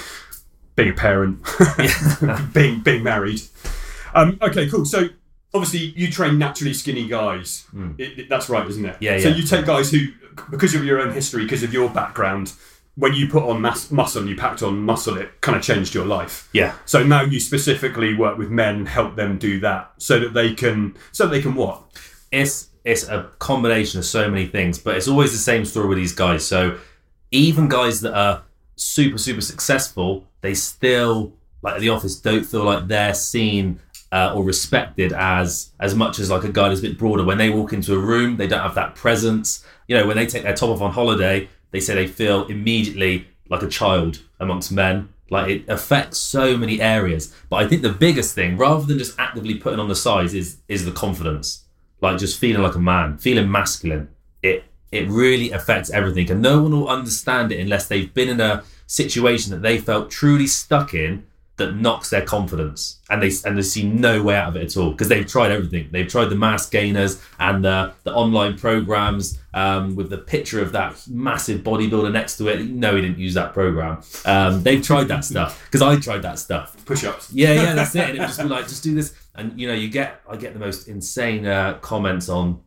being 0.76 0.90
a 0.90 0.94
parent, 0.94 1.40
being 2.54 2.82
being 2.82 3.04
married. 3.04 3.42
Um, 4.14 4.38
okay, 4.42 4.70
cool. 4.70 4.86
So 4.86 5.10
obviously 5.54 5.80
you 5.96 6.12
train 6.12 6.38
naturally 6.38 6.74
skinny 6.74 7.08
guys. 7.08 7.66
It, 7.98 8.20
it- 8.20 8.30
that's 8.30 8.50
right, 8.50 8.68
isn't 8.68 8.86
it? 8.86 8.98
Yeah, 9.00 9.20
So 9.20 9.30
yeah. 9.30 9.36
you 9.36 9.44
take 9.44 9.66
guys 9.66 9.92
who, 9.92 10.08
because 10.50 10.76
of 10.76 10.84
your 10.86 11.00
own 11.02 11.14
history, 11.14 11.44
because 11.44 11.64
of 11.64 11.74
your 11.74 11.90
background, 11.90 12.54
when 12.96 13.14
you 13.14 13.28
put 13.28 13.44
on 13.44 13.62
mass, 13.62 13.92
muscle 13.92 14.22
and 14.22 14.30
you 14.30 14.36
packed 14.36 14.64
on 14.64 14.80
muscle, 14.80 15.18
it 15.18 15.42
kind 15.42 15.58
of 15.58 15.64
changed 15.64 15.94
your 15.94 16.06
life. 16.06 16.50
Yeah. 16.54 16.76
So 16.86 17.04
now 17.04 17.24
you 17.24 17.40
specifically 17.40 18.14
work 18.14 18.38
with 18.38 18.50
men 18.50 18.76
and 18.76 18.88
help 18.88 19.16
them 19.16 19.38
do 19.38 19.60
that, 19.62 19.92
so 19.98 20.20
that 20.20 20.34
they 20.34 20.54
can, 20.54 20.96
so 21.12 21.28
they 21.28 21.42
can 21.42 21.56
what? 21.56 21.84
it's 22.32 22.70
it's 22.84 23.08
a 23.08 23.30
combination 23.40 24.00
of 24.00 24.06
so 24.06 24.30
many 24.30 24.46
things, 24.46 24.78
but 24.78 24.96
it's 24.96 25.08
always 25.08 25.32
the 25.32 25.40
same 25.40 25.66
story 25.66 25.88
with 25.88 25.98
these 25.98 26.14
guys. 26.14 26.46
So 26.46 26.78
even 27.32 27.68
guys 27.68 28.02
that 28.02 28.14
are 28.14 28.44
super 28.76 29.18
super 29.18 29.42
successful, 29.42 30.28
they 30.42 30.54
still 30.54 31.34
like 31.62 31.76
at 31.76 31.82
the 31.82 31.90
office 31.90 32.20
don't 32.20 32.44
feel 32.44 32.64
like 32.64 32.88
they're 32.88 33.16
seen 33.16 33.80
uh, 34.12 34.34
or 34.36 34.44
respected 34.44 35.14
as 35.14 35.72
as 35.80 35.96
much 35.96 36.20
as 36.20 36.30
like 36.30 36.44
a 36.44 36.52
guy 36.52 36.70
that's 36.70 36.82
a 36.82 36.84
bit 36.84 36.98
broader. 36.98 37.24
When 37.24 37.38
they 37.38 37.50
walk 37.50 37.74
into 37.74 37.96
a 37.96 38.00
room, 38.00 38.38
they 38.38 38.48
don't 38.48 38.62
have 38.62 38.76
that 38.76 38.96
presence. 38.96 39.66
You 39.88 39.98
know, 39.98 40.08
when 40.08 40.18
they 40.18 40.26
take 40.26 40.44
their 40.44 40.56
top 40.56 40.70
off 40.70 40.82
on 40.82 40.92
holiday, 40.92 41.50
they 41.76 41.82
say 41.82 41.94
they 41.94 42.08
feel 42.08 42.46
immediately 42.48 43.28
like 43.50 43.62
a 43.62 43.68
child 43.68 44.22
amongst 44.40 44.72
men. 44.72 45.10
Like 45.30 45.50
it 45.50 45.66
affects 45.68 46.20
so 46.20 46.56
many 46.56 46.80
areas. 46.80 47.36
But 47.50 47.58
I 47.58 47.68
think 47.68 47.82
the 47.82 47.92
biggest 47.92 48.34
thing, 48.34 48.58
rather 48.58 48.86
than 48.86 48.98
just 48.98 49.20
actively 49.20 49.56
putting 49.56 49.80
on 49.80 49.90
the 49.90 49.96
size, 49.96 50.34
is 50.34 50.58
is 50.68 50.86
the 50.86 50.92
confidence 50.92 51.66
like 52.02 52.18
just 52.18 52.40
feeling 52.40 52.62
like 52.62 52.76
a 52.76 52.80
man, 52.80 53.18
feeling 53.18 53.52
masculine. 53.52 54.08
It 54.42 54.64
it 54.92 55.08
really 55.10 55.52
affects 55.52 55.90
everything, 55.90 56.32
and 56.32 56.42
no 56.42 56.62
one 56.62 56.72
will 56.72 56.88
understand 56.88 57.52
it 57.52 57.60
unless 57.60 57.88
they've 57.88 58.14
been 58.14 58.30
in 58.30 58.40
a 58.40 58.64
situation 58.88 59.52
that 59.52 59.62
they 59.62 59.78
felt 59.78 60.12
truly 60.12 60.48
stuck 60.48 60.94
in 60.94 61.26
that 61.58 61.76
knocks 61.76 62.10
their 62.10 62.22
confidence, 62.22 63.00
and 63.10 63.22
they 63.22 63.32
and 63.46 63.58
they 63.58 63.62
see 63.62 63.84
no 63.84 64.22
way 64.22 64.36
out 64.36 64.50
of 64.50 64.56
it 64.58 64.64
at 64.64 64.78
all 64.78 64.92
because 64.92 65.08
they've 65.08 65.26
tried 65.26 65.52
everything. 65.52 65.88
They've 65.92 66.08
tried 66.08 66.26
the 66.26 66.36
mass 66.36 66.70
gainers 66.70 67.22
and 67.40 67.64
the 67.64 67.94
the 68.04 68.14
online 68.14 68.58
programs 68.58 69.40
um, 69.54 69.96
with 69.96 70.10
the 70.10 70.18
picture 70.18 70.62
of 70.62 70.74
that 70.74 71.02
massive 71.08 71.62
bodybuilder 71.62 72.12
next 72.12 72.38
to 72.38 72.48
it. 72.50 72.66
No, 72.66 72.96
he 72.96 73.02
didn't 73.02 73.20
use 73.20 73.34
that 73.36 73.54
program. 73.54 74.02
Um, 74.26 74.64
they've 74.64 74.84
tried 74.84 75.08
that 75.08 75.24
stuff 75.24 75.64
because 75.66 75.82
I 75.82 75.98
tried 75.98 76.24
that 76.24 76.40
stuff. 76.40 76.76
Push-ups. 76.86 77.32
Yeah, 77.32 77.54
yeah, 77.54 77.74
that's 77.74 77.96
it. 77.96 78.06
And 78.10 78.18
it 78.18 78.22
just 78.22 78.40
be 78.40 78.46
like, 78.46 78.68
just 78.68 78.84
do 78.84 78.94
this. 78.94 79.16
And 79.34 79.60
you 79.60 79.68
know, 79.68 79.74
you 79.74 79.90
get 79.90 80.22
I 80.30 80.36
get 80.36 80.54
the 80.54 80.60
most 80.60 80.88
insane 80.88 81.46
uh, 81.46 81.76
comments 81.80 82.28
on 82.28 82.62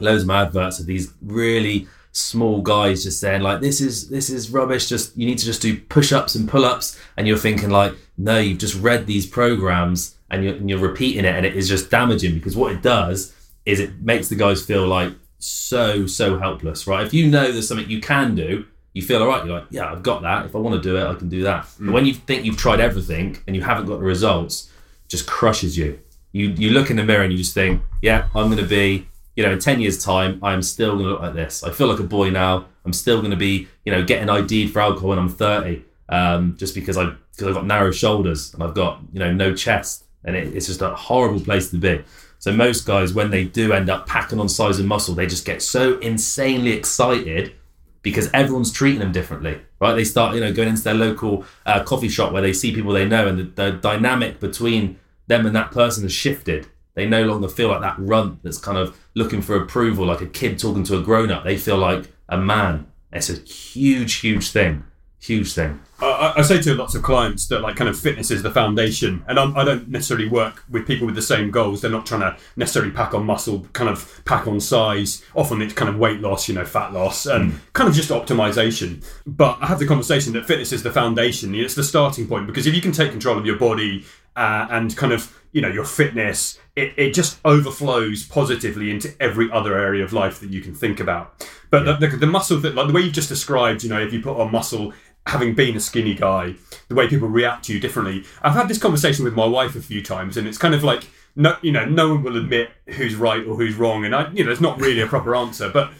loads 0.00 0.22
of 0.22 0.28
my 0.28 0.42
adverts 0.42 0.80
of 0.80 0.86
these 0.86 1.12
really 1.22 1.86
small 2.16 2.62
guys 2.62 3.02
just 3.02 3.20
saying 3.20 3.42
like 3.42 3.60
this 3.60 3.80
is 3.80 4.08
this 4.08 4.30
is 4.30 4.50
rubbish 4.50 4.88
just 4.88 5.16
you 5.16 5.26
need 5.26 5.38
to 5.38 5.44
just 5.44 5.60
do 5.60 5.78
push-ups 5.78 6.36
and 6.36 6.48
pull-ups 6.48 6.98
and 7.16 7.26
you're 7.26 7.36
thinking 7.36 7.70
like 7.70 7.92
no 8.16 8.38
you've 8.38 8.58
just 8.58 8.80
read 8.80 9.06
these 9.06 9.26
programs 9.26 10.16
and 10.30 10.44
you're, 10.44 10.54
and 10.54 10.70
you're 10.70 10.78
repeating 10.78 11.24
it 11.24 11.34
and 11.34 11.44
it 11.44 11.56
is 11.56 11.68
just 11.68 11.90
damaging 11.90 12.32
because 12.34 12.56
what 12.56 12.72
it 12.72 12.82
does 12.82 13.34
is 13.66 13.80
it 13.80 14.00
makes 14.00 14.28
the 14.28 14.36
guys 14.36 14.64
feel 14.64 14.86
like 14.86 15.12
so 15.38 16.06
so 16.06 16.38
helpless 16.38 16.86
right 16.86 17.04
if 17.04 17.12
you 17.12 17.28
know 17.28 17.50
there's 17.50 17.66
something 17.66 17.90
you 17.90 18.00
can 18.00 18.34
do 18.34 18.64
you 18.94 19.02
feel 19.02 19.20
all 19.20 19.28
right. 19.28 19.44
You're 19.44 19.58
like, 19.58 19.66
yeah, 19.70 19.90
I've 19.92 20.02
got 20.02 20.22
that. 20.22 20.46
If 20.46 20.54
I 20.54 20.58
want 20.58 20.80
to 20.80 20.88
do 20.88 20.96
it, 20.96 21.04
I 21.04 21.14
can 21.14 21.28
do 21.28 21.42
that. 21.42 21.66
But 21.78 21.88
mm. 21.88 21.92
when 21.92 22.06
you 22.06 22.14
think 22.14 22.44
you've 22.44 22.56
tried 22.56 22.80
everything 22.80 23.36
and 23.46 23.54
you 23.54 23.62
haven't 23.62 23.86
got 23.86 23.98
the 23.98 24.04
results, 24.04 24.70
just 25.08 25.26
crushes 25.26 25.76
you. 25.76 26.00
You 26.32 26.50
you 26.50 26.70
look 26.70 26.90
in 26.90 26.96
the 26.96 27.04
mirror 27.04 27.22
and 27.22 27.32
you 27.32 27.38
just 27.38 27.54
think, 27.54 27.82
yeah, 28.00 28.28
I'm 28.34 28.46
going 28.46 28.58
to 28.58 28.66
be, 28.66 29.08
you 29.36 29.44
know, 29.44 29.52
in 29.52 29.58
ten 29.58 29.80
years' 29.80 30.02
time, 30.02 30.38
I'm 30.42 30.62
still 30.62 30.92
going 30.92 31.04
to 31.04 31.10
look 31.12 31.20
like 31.20 31.34
this. 31.34 31.62
I 31.62 31.70
feel 31.70 31.86
like 31.86 32.00
a 32.00 32.04
boy 32.04 32.30
now. 32.30 32.66
I'm 32.84 32.92
still 32.92 33.20
going 33.20 33.30
to 33.30 33.36
be, 33.36 33.66
you 33.84 33.92
know, 33.92 34.04
getting 34.04 34.28
ID'd 34.28 34.72
for 34.72 34.80
alcohol 34.80 35.10
when 35.10 35.18
I'm 35.18 35.28
30, 35.30 35.82
um, 36.10 36.56
just 36.58 36.74
because 36.74 36.98
I 36.98 37.14
because 37.32 37.48
I've 37.48 37.54
got 37.54 37.66
narrow 37.66 37.90
shoulders 37.90 38.54
and 38.54 38.62
I've 38.62 38.74
got, 38.74 39.00
you 39.12 39.18
know, 39.18 39.32
no 39.32 39.54
chest, 39.54 40.04
and 40.24 40.36
it, 40.36 40.54
it's 40.54 40.66
just 40.66 40.82
a 40.82 40.94
horrible 40.94 41.40
place 41.40 41.70
to 41.70 41.78
be. 41.78 42.04
So 42.38 42.52
most 42.52 42.86
guys, 42.86 43.14
when 43.14 43.30
they 43.30 43.44
do 43.44 43.72
end 43.72 43.88
up 43.88 44.06
packing 44.06 44.38
on 44.38 44.48
size 44.48 44.78
and 44.78 44.86
muscle, 44.86 45.14
they 45.14 45.26
just 45.26 45.46
get 45.46 45.62
so 45.62 45.98
insanely 46.00 46.72
excited 46.72 47.54
because 48.02 48.28
everyone's 48.34 48.70
treating 48.70 49.00
them 49.00 49.12
differently, 49.12 49.58
right? 49.80 49.94
They 49.94 50.04
start, 50.04 50.34
you 50.34 50.42
know, 50.42 50.52
going 50.52 50.68
into 50.68 50.82
their 50.82 50.92
local 50.94 51.46
uh, 51.64 51.82
coffee 51.84 52.10
shop 52.10 52.32
where 52.32 52.42
they 52.42 52.52
see 52.52 52.74
people 52.74 52.92
they 52.92 53.08
know, 53.08 53.26
and 53.26 53.38
the, 53.38 53.44
the 53.44 53.70
dynamic 53.72 54.40
between 54.40 54.98
them 55.26 55.46
and 55.46 55.56
that 55.56 55.72
person 55.72 56.02
has 56.02 56.12
shifted. 56.12 56.66
They 56.92 57.06
no 57.06 57.24
longer 57.24 57.48
feel 57.48 57.68
like 57.68 57.80
that 57.80 57.96
runt 57.98 58.42
that's 58.42 58.58
kind 58.58 58.76
of 58.76 58.96
looking 59.14 59.42
for 59.42 59.56
approval, 59.56 60.06
like 60.06 60.20
a 60.20 60.26
kid 60.26 60.58
talking 60.58 60.84
to 60.84 60.98
a 60.98 61.02
grown 61.02 61.30
up. 61.30 61.44
They 61.44 61.56
feel 61.56 61.78
like 61.78 62.12
a 62.28 62.38
man. 62.38 62.86
It's 63.12 63.30
a 63.30 63.34
huge, 63.34 64.16
huge 64.16 64.50
thing. 64.50 64.84
Huge 65.20 65.54
thing. 65.54 65.80
I, 66.02 66.34
I 66.36 66.42
say 66.42 66.60
to 66.60 66.74
lots 66.74 66.94
of 66.94 67.02
clients 67.02 67.46
that 67.48 67.60
like 67.60 67.76
kind 67.76 67.88
of 67.88 67.98
fitness 67.98 68.30
is 68.30 68.42
the 68.42 68.50
foundation, 68.50 69.24
and 69.26 69.38
I'm, 69.38 69.56
I 69.56 69.64
do 69.64 69.76
not 69.76 69.88
necessarily 69.88 70.28
work 70.28 70.64
with 70.68 70.86
people 70.86 71.06
with 71.06 71.14
the 71.14 71.22
same 71.22 71.50
goals. 71.50 71.80
They're 71.80 71.90
not 71.90 72.04
trying 72.04 72.20
to 72.20 72.36
necessarily 72.56 72.90
pack 72.90 73.14
on 73.14 73.24
muscle, 73.24 73.66
kind 73.72 73.88
of 73.88 74.22
pack 74.26 74.46
on 74.46 74.60
size. 74.60 75.24
Often 75.34 75.62
it's 75.62 75.72
kind 75.72 75.88
of 75.88 75.96
weight 75.96 76.20
loss, 76.20 76.46
you 76.46 76.54
know, 76.54 76.66
fat 76.66 76.92
loss, 76.92 77.24
and 77.24 77.52
mm. 77.52 77.58
kind 77.72 77.88
of 77.88 77.94
just 77.94 78.10
optimization. 78.10 79.02
But 79.26 79.56
I 79.62 79.66
have 79.66 79.78
the 79.78 79.86
conversation 79.86 80.34
that 80.34 80.44
fitness 80.44 80.72
is 80.72 80.82
the 80.82 80.92
foundation. 80.92 81.54
It's 81.54 81.74
the 81.74 81.84
starting 81.84 82.26
point 82.26 82.46
because 82.46 82.66
if 82.66 82.74
you 82.74 82.82
can 82.82 82.92
take 82.92 83.10
control 83.10 83.38
of 83.38 83.46
your 83.46 83.56
body 83.56 84.04
uh, 84.36 84.66
and 84.70 84.94
kind 84.94 85.12
of 85.12 85.34
you 85.54 85.62
know 85.62 85.68
your 85.68 85.84
fitness, 85.84 86.58
it, 86.76 86.92
it 86.98 87.14
just 87.14 87.38
overflows 87.44 88.24
positively 88.24 88.90
into 88.90 89.14
every 89.20 89.50
other 89.50 89.78
area 89.78 90.04
of 90.04 90.12
life 90.12 90.40
that 90.40 90.50
you 90.50 90.60
can 90.60 90.74
think 90.74 91.00
about. 91.00 91.48
But 91.70 91.86
yeah. 91.86 91.96
the, 91.98 92.08
the, 92.08 92.16
the 92.18 92.26
muscle 92.26 92.58
that 92.58 92.74
like 92.74 92.88
the 92.88 92.92
way 92.92 93.00
you've 93.00 93.14
just 93.14 93.28
described, 93.30 93.82
you 93.82 93.88
know, 93.88 94.00
if 94.00 94.12
you 94.12 94.20
put 94.20 94.36
on 94.38 94.50
muscle 94.50 94.92
having 95.26 95.54
been 95.54 95.76
a 95.76 95.80
skinny 95.80 96.14
guy, 96.14 96.54
the 96.88 96.94
way 96.94 97.08
people 97.08 97.28
react 97.28 97.64
to 97.64 97.72
you 97.72 97.80
differently. 97.80 98.24
I've 98.42 98.52
had 98.52 98.68
this 98.68 98.78
conversation 98.78 99.24
with 99.24 99.34
my 99.34 99.46
wife 99.46 99.74
a 99.74 99.80
few 99.80 100.02
times, 100.02 100.36
and 100.36 100.46
it's 100.46 100.58
kind 100.58 100.74
of 100.74 100.84
like 100.84 101.04
no, 101.36 101.56
you 101.62 101.72
know, 101.72 101.84
no 101.84 102.14
one 102.14 102.22
will 102.22 102.36
admit 102.36 102.70
who's 102.88 103.14
right 103.14 103.44
or 103.46 103.56
who's 103.56 103.74
wrong, 103.76 104.04
and 104.04 104.14
I, 104.14 104.30
you 104.32 104.44
know, 104.44 104.48
there's 104.48 104.60
not 104.60 104.80
really 104.80 105.00
a 105.00 105.06
proper 105.06 105.34
answer. 105.34 105.68
But 105.68 105.92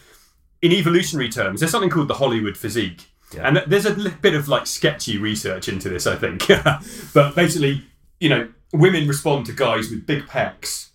in 0.63 0.73
evolutionary 0.73 1.29
terms, 1.29 1.61
there's 1.61 1.73
something 1.73 1.91
called 1.91 2.09
the 2.09 2.15
Hollywood 2.15 2.57
physique, 2.57 3.07
yeah. 3.35 3.49
and 3.49 3.63
there's 3.67 3.87
a 3.87 3.95
bit 3.95 4.35
of 4.35 4.49
like 4.49 4.67
sketchy 4.67 5.19
research 5.19 5.69
into 5.69 5.89
this, 5.89 6.07
I 6.07 6.17
think. 6.17 6.47
but 7.15 7.35
basically, 7.35 7.85
you 8.21 8.29
know, 8.29 8.49
women 8.75 9.09
respond 9.09 9.47
to 9.47 9.53
guys 9.53 9.91
with 9.91 10.07
big 10.07 10.27
pecs, 10.27 10.89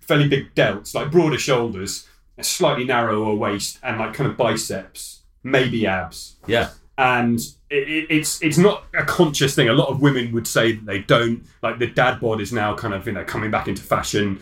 fairly 0.00 0.28
big 0.28 0.54
delts, 0.54 0.94
like 0.94 1.10
broader 1.10 1.38
shoulders, 1.38 2.06
a 2.38 2.44
slightly 2.44 2.84
narrower 2.84 3.34
waist, 3.34 3.78
and 3.82 3.98
like 3.98 4.14
kind 4.14 4.30
of 4.30 4.36
biceps, 4.36 5.22
maybe 5.42 5.86
abs. 5.86 6.36
Yeah 6.46 6.70
and 6.96 7.40
it, 7.70 8.06
it's 8.10 8.42
it's 8.42 8.58
not 8.58 8.84
a 8.94 9.04
conscious 9.04 9.54
thing. 9.54 9.68
A 9.68 9.72
lot 9.72 9.88
of 9.88 10.00
women 10.00 10.32
would 10.32 10.46
say 10.46 10.72
that 10.72 10.86
they 10.86 11.00
don't. 11.00 11.44
Like 11.62 11.78
the 11.78 11.88
dad 11.88 12.20
bod 12.20 12.40
is 12.40 12.52
now 12.52 12.74
kind 12.74 12.94
of 12.94 13.06
you 13.06 13.12
know 13.12 13.24
coming 13.24 13.50
back 13.50 13.68
into 13.68 13.82
fashion, 13.82 14.40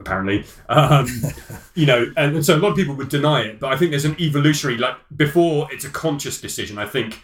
apparently. 0.00 0.44
Um, 0.68 1.08
you 1.74 1.86
know, 1.86 2.12
and 2.16 2.44
so 2.44 2.56
a 2.56 2.58
lot 2.58 2.70
of 2.70 2.76
people 2.76 2.94
would 2.96 3.08
deny 3.08 3.42
it. 3.42 3.60
But 3.60 3.72
I 3.72 3.76
think 3.76 3.90
there's 3.90 4.04
an 4.04 4.20
evolutionary 4.20 4.78
like 4.78 4.96
before 5.16 5.68
it's 5.72 5.84
a 5.84 5.90
conscious 5.90 6.40
decision. 6.40 6.78
I 6.78 6.86
think 6.86 7.22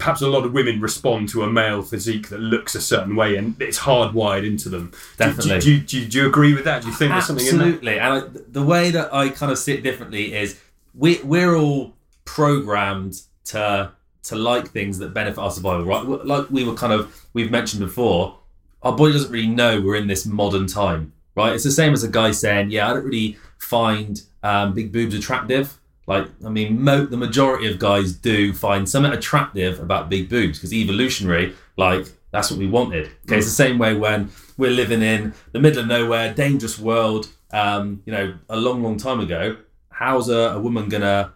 perhaps 0.00 0.22
a 0.22 0.28
lot 0.28 0.44
of 0.44 0.52
women 0.52 0.80
respond 0.80 1.28
to 1.28 1.42
a 1.42 1.50
male 1.50 1.82
physique 1.82 2.28
that 2.30 2.40
looks 2.40 2.74
a 2.74 2.80
certain 2.80 3.14
way 3.14 3.36
and 3.36 3.54
it's 3.60 3.78
hardwired 3.78 4.44
into 4.46 4.68
them. 4.68 4.90
Definitely. 5.18 5.60
Do, 5.60 5.78
do, 5.78 5.86
do, 5.86 6.08
do 6.08 6.18
you 6.18 6.26
agree 6.26 6.54
with 6.54 6.64
that? 6.64 6.82
Do 6.82 6.88
you 6.88 6.94
think 6.94 7.12
Absolutely. 7.12 7.44
there's 7.44 7.50
something 7.50 7.78
in 7.78 7.84
there? 7.84 8.00
Absolutely. 8.00 8.34
And 8.34 8.46
I, 8.46 8.50
the 8.50 8.64
way 8.64 8.90
that 8.90 9.14
I 9.14 9.28
kind 9.28 9.52
of 9.52 9.58
see 9.58 9.74
it 9.74 9.82
differently 9.82 10.34
is 10.34 10.58
we, 10.94 11.20
we're 11.22 11.54
all 11.54 11.94
programmed 12.24 13.22
to 13.44 13.92
to 14.22 14.36
like 14.36 14.68
things 14.68 14.98
that 14.98 15.14
benefit 15.14 15.38
our 15.38 15.50
survival, 15.50 15.84
right? 15.84 16.04
Like 16.04 16.50
we 16.50 16.64
were 16.64 16.74
kind 16.74 16.92
of 16.92 17.26
we've 17.32 17.50
mentioned 17.50 17.80
before, 17.80 18.38
our 18.82 18.94
body 18.96 19.12
doesn't 19.12 19.32
really 19.32 19.48
know 19.48 19.80
we're 19.80 19.96
in 19.96 20.06
this 20.08 20.26
modern 20.26 20.66
time, 20.66 21.12
right? 21.34 21.54
It's 21.54 21.64
the 21.64 21.70
same 21.70 21.92
as 21.92 22.04
a 22.04 22.08
guy 22.08 22.30
saying, 22.30 22.70
"Yeah, 22.70 22.90
I 22.90 22.94
don't 22.94 23.04
really 23.04 23.38
find 23.58 24.22
um, 24.42 24.74
big 24.74 24.92
boobs 24.92 25.14
attractive." 25.14 25.78
Like, 26.06 26.26
I 26.44 26.48
mean, 26.48 26.82
mo- 26.82 27.06
the 27.06 27.16
majority 27.16 27.70
of 27.70 27.78
guys 27.78 28.12
do 28.12 28.52
find 28.52 28.88
something 28.88 29.12
attractive 29.12 29.78
about 29.80 30.08
big 30.08 30.28
boobs 30.28 30.58
because 30.58 30.72
evolutionary, 30.72 31.54
like 31.76 32.06
that's 32.32 32.50
what 32.50 32.58
we 32.58 32.66
wanted. 32.66 33.06
Okay, 33.26 33.38
it's 33.38 33.46
the 33.46 33.52
same 33.52 33.78
way 33.78 33.94
when 33.94 34.30
we're 34.56 34.70
living 34.70 35.02
in 35.02 35.34
the 35.52 35.60
middle 35.60 35.80
of 35.80 35.86
nowhere, 35.86 36.34
dangerous 36.34 36.78
world. 36.78 37.28
Um, 37.52 38.02
you 38.06 38.12
know, 38.12 38.34
a 38.48 38.56
long, 38.56 38.82
long 38.82 38.96
time 38.96 39.20
ago, 39.20 39.56
how's 39.90 40.28
a, 40.28 40.52
a 40.52 40.60
woman 40.60 40.88
gonna 40.88 41.32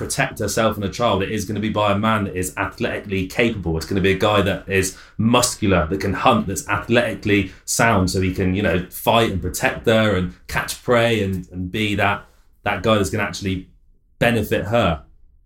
protect 0.00 0.38
herself 0.38 0.76
and 0.76 0.84
a 0.84 0.88
child, 0.88 1.22
it 1.22 1.30
is 1.30 1.44
going 1.44 1.56
to 1.56 1.60
be 1.60 1.68
by 1.68 1.92
a 1.92 1.98
man 1.98 2.24
that 2.24 2.34
is 2.34 2.56
athletically 2.56 3.26
capable. 3.26 3.76
It's 3.76 3.84
going 3.84 3.96
to 3.96 4.00
be 4.02 4.12
a 4.12 4.18
guy 4.18 4.40
that 4.40 4.66
is 4.66 4.96
muscular, 5.18 5.86
that 5.86 6.00
can 6.00 6.14
hunt, 6.14 6.46
that's 6.46 6.66
athletically 6.68 7.52
sound, 7.66 8.10
so 8.10 8.22
he 8.22 8.32
can, 8.32 8.54
you 8.54 8.62
know, 8.62 8.86
fight 8.88 9.30
and 9.30 9.42
protect 9.42 9.84
her 9.86 10.16
and 10.16 10.34
catch 10.46 10.82
prey 10.82 11.22
and, 11.22 11.46
and 11.50 11.70
be 11.70 11.94
that 11.96 12.24
that 12.62 12.82
guy 12.82 12.94
that's 12.96 13.10
going 13.10 13.22
to 13.22 13.28
actually 13.28 13.68
benefit 14.20 14.66
her. 14.66 15.02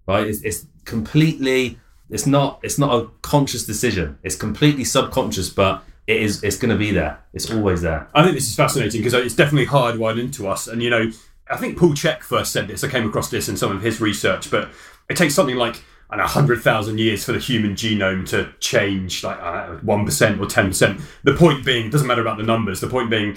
Right? 0.06 0.26
It's, 0.26 0.42
it's 0.42 0.66
completely. 0.84 1.78
It's 2.10 2.26
not. 2.26 2.60
It's 2.62 2.78
not 2.78 2.94
a 2.94 3.08
conscious 3.22 3.64
decision. 3.64 4.18
It's 4.22 4.36
completely 4.36 4.84
subconscious, 4.84 5.48
but 5.48 5.82
it 6.06 6.20
is. 6.20 6.44
It's 6.44 6.58
going 6.58 6.70
to 6.70 6.76
be 6.76 6.90
there. 6.90 7.18
It's 7.32 7.50
always 7.50 7.80
there. 7.80 8.08
I 8.14 8.22
think 8.22 8.34
this 8.34 8.48
is 8.48 8.54
fascinating 8.54 9.00
because 9.00 9.14
it's 9.14 9.34
definitely 9.34 9.66
hardwired 9.66 10.20
into 10.20 10.46
us, 10.46 10.66
and 10.68 10.82
you 10.82 10.90
know 10.90 11.10
I 11.48 11.56
think 11.56 11.78
Paul 11.78 11.90
Chek 11.92 12.20
first 12.20 12.52
said 12.52 12.68
this. 12.68 12.84
I 12.84 12.88
came 12.88 13.06
across 13.08 13.30
this 13.30 13.48
in 13.48 13.56
some 13.56 13.74
of 13.74 13.82
his 13.82 14.00
research, 14.00 14.50
but 14.50 14.70
it 15.08 15.16
takes 15.16 15.34
something 15.34 15.56
like 15.56 15.82
know, 16.16 16.22
100,000 16.22 16.98
years 16.98 17.24
for 17.24 17.32
the 17.32 17.38
human 17.38 17.74
genome 17.74 18.26
to 18.28 18.52
change 18.60 19.24
like 19.24 19.38
uh, 19.40 19.76
1% 19.78 20.40
or 20.40 20.46
10%. 20.46 21.02
The 21.22 21.34
point 21.34 21.64
being, 21.64 21.86
it 21.86 21.92
doesn't 21.92 22.06
matter 22.06 22.22
about 22.22 22.36
the 22.36 22.44
numbers. 22.44 22.80
The 22.80 22.88
point 22.88 23.10
being, 23.10 23.36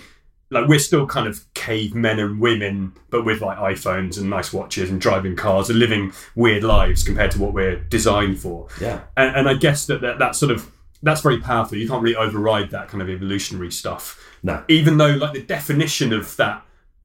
like, 0.50 0.68
we're 0.68 0.80
still 0.80 1.06
kind 1.06 1.28
of 1.28 1.46
cavemen 1.54 2.20
and 2.20 2.40
women, 2.40 2.94
but 3.10 3.26
with 3.26 3.42
like 3.42 3.58
iPhones 3.58 4.18
and 4.18 4.30
nice 4.30 4.54
watches 4.54 4.90
and 4.90 5.02
driving 5.02 5.36
cars 5.36 5.70
and 5.70 5.80
living 5.80 6.14
weird 6.36 6.64
lives 6.64 7.04
compared 7.04 7.32
to 7.32 7.40
what 7.40 7.54
we're 7.54 7.80
designed 7.90 8.40
for. 8.40 8.68
Yeah. 8.80 9.02
And, 9.16 9.36
and 9.36 9.50
I 9.50 9.56
guess 9.56 9.86
that, 9.88 10.02
that 10.02 10.20
that 10.20 10.36
sort 10.36 10.52
of 10.52 10.72
that's 11.04 11.22
very 11.22 11.40
powerful. 11.40 11.78
You 11.78 11.88
can't 11.88 12.02
really 12.02 12.16
override 12.16 12.72
that 12.72 12.88
kind 12.88 13.02
of 13.02 13.10
evolutionary 13.10 13.72
stuff. 13.72 14.20
No. 14.42 14.64
Even 14.68 14.98
though, 14.98 15.12
like, 15.12 15.34
the 15.34 15.44
definition 15.44 16.14
of 16.14 16.36
that 16.38 16.64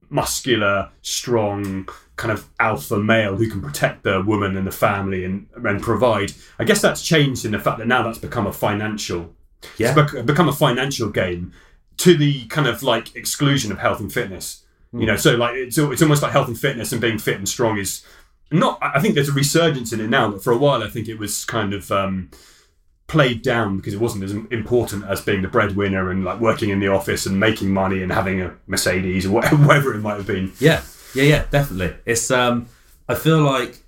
muscular, 0.09 0.89
strong, 1.01 1.87
kind 2.15 2.31
of 2.31 2.47
alpha 2.59 2.97
male 2.97 3.35
who 3.35 3.49
can 3.49 3.61
protect 3.61 4.03
the 4.03 4.21
woman 4.21 4.55
and 4.55 4.67
the 4.67 4.71
family 4.71 5.25
and, 5.25 5.47
and 5.55 5.81
provide. 5.81 6.31
I 6.59 6.63
guess 6.63 6.81
that's 6.81 7.01
changed 7.01 7.45
in 7.45 7.51
the 7.51 7.59
fact 7.59 7.79
that 7.79 7.87
now 7.87 8.03
that's 8.03 8.19
become 8.19 8.45
a 8.45 8.53
financial, 8.53 9.33
yeah, 9.77 9.95
bec- 9.95 10.25
become 10.25 10.47
a 10.47 10.53
financial 10.53 11.09
game 11.09 11.53
to 11.97 12.15
the 12.17 12.45
kind 12.45 12.67
of 12.67 12.83
like 12.83 13.15
exclusion 13.15 13.71
of 13.71 13.79
health 13.79 13.99
and 13.99 14.11
fitness. 14.11 14.63
You 14.95 15.07
know, 15.07 15.15
so 15.15 15.35
like 15.35 15.55
it's 15.55 15.77
it's 15.77 16.03
almost 16.03 16.21
like 16.21 16.33
health 16.33 16.47
and 16.47 16.59
fitness 16.59 16.91
and 16.91 17.01
being 17.01 17.17
fit 17.17 17.37
and 17.37 17.49
strong 17.49 17.79
is 17.79 18.05
not. 18.51 18.77
I 18.79 18.99
think 18.99 19.15
there's 19.15 19.29
a 19.29 19.33
resurgence 19.33 19.91
in 19.91 19.99
it 19.99 20.07
now, 20.07 20.29
but 20.29 20.43
for 20.43 20.53
a 20.53 20.57
while 20.57 20.83
I 20.83 20.87
think 20.89 21.07
it 21.07 21.17
was 21.17 21.45
kind 21.45 21.73
of. 21.73 21.91
Um, 21.91 22.29
played 23.07 23.43
down 23.43 23.77
because 23.77 23.93
it 23.93 23.99
wasn't 23.99 24.23
as 24.23 24.31
important 24.31 25.05
as 25.05 25.21
being 25.21 25.41
the 25.41 25.47
breadwinner 25.47 26.09
and 26.09 26.23
like 26.23 26.39
working 26.39 26.69
in 26.69 26.79
the 26.79 26.87
office 26.87 27.27
and 27.27 27.39
making 27.39 27.71
money 27.71 28.01
and 28.01 28.11
having 28.11 28.41
a 28.41 28.55
Mercedes 28.65 29.25
or 29.25 29.29
whatever 29.41 29.93
it 29.93 29.99
might 29.99 30.15
have 30.15 30.25
been. 30.25 30.51
Yeah, 30.59 30.81
yeah, 31.13 31.23
yeah, 31.23 31.45
definitely. 31.51 31.95
It's 32.05 32.31
um, 32.31 32.67
I 33.07 33.15
feel 33.15 33.41
like 33.41 33.83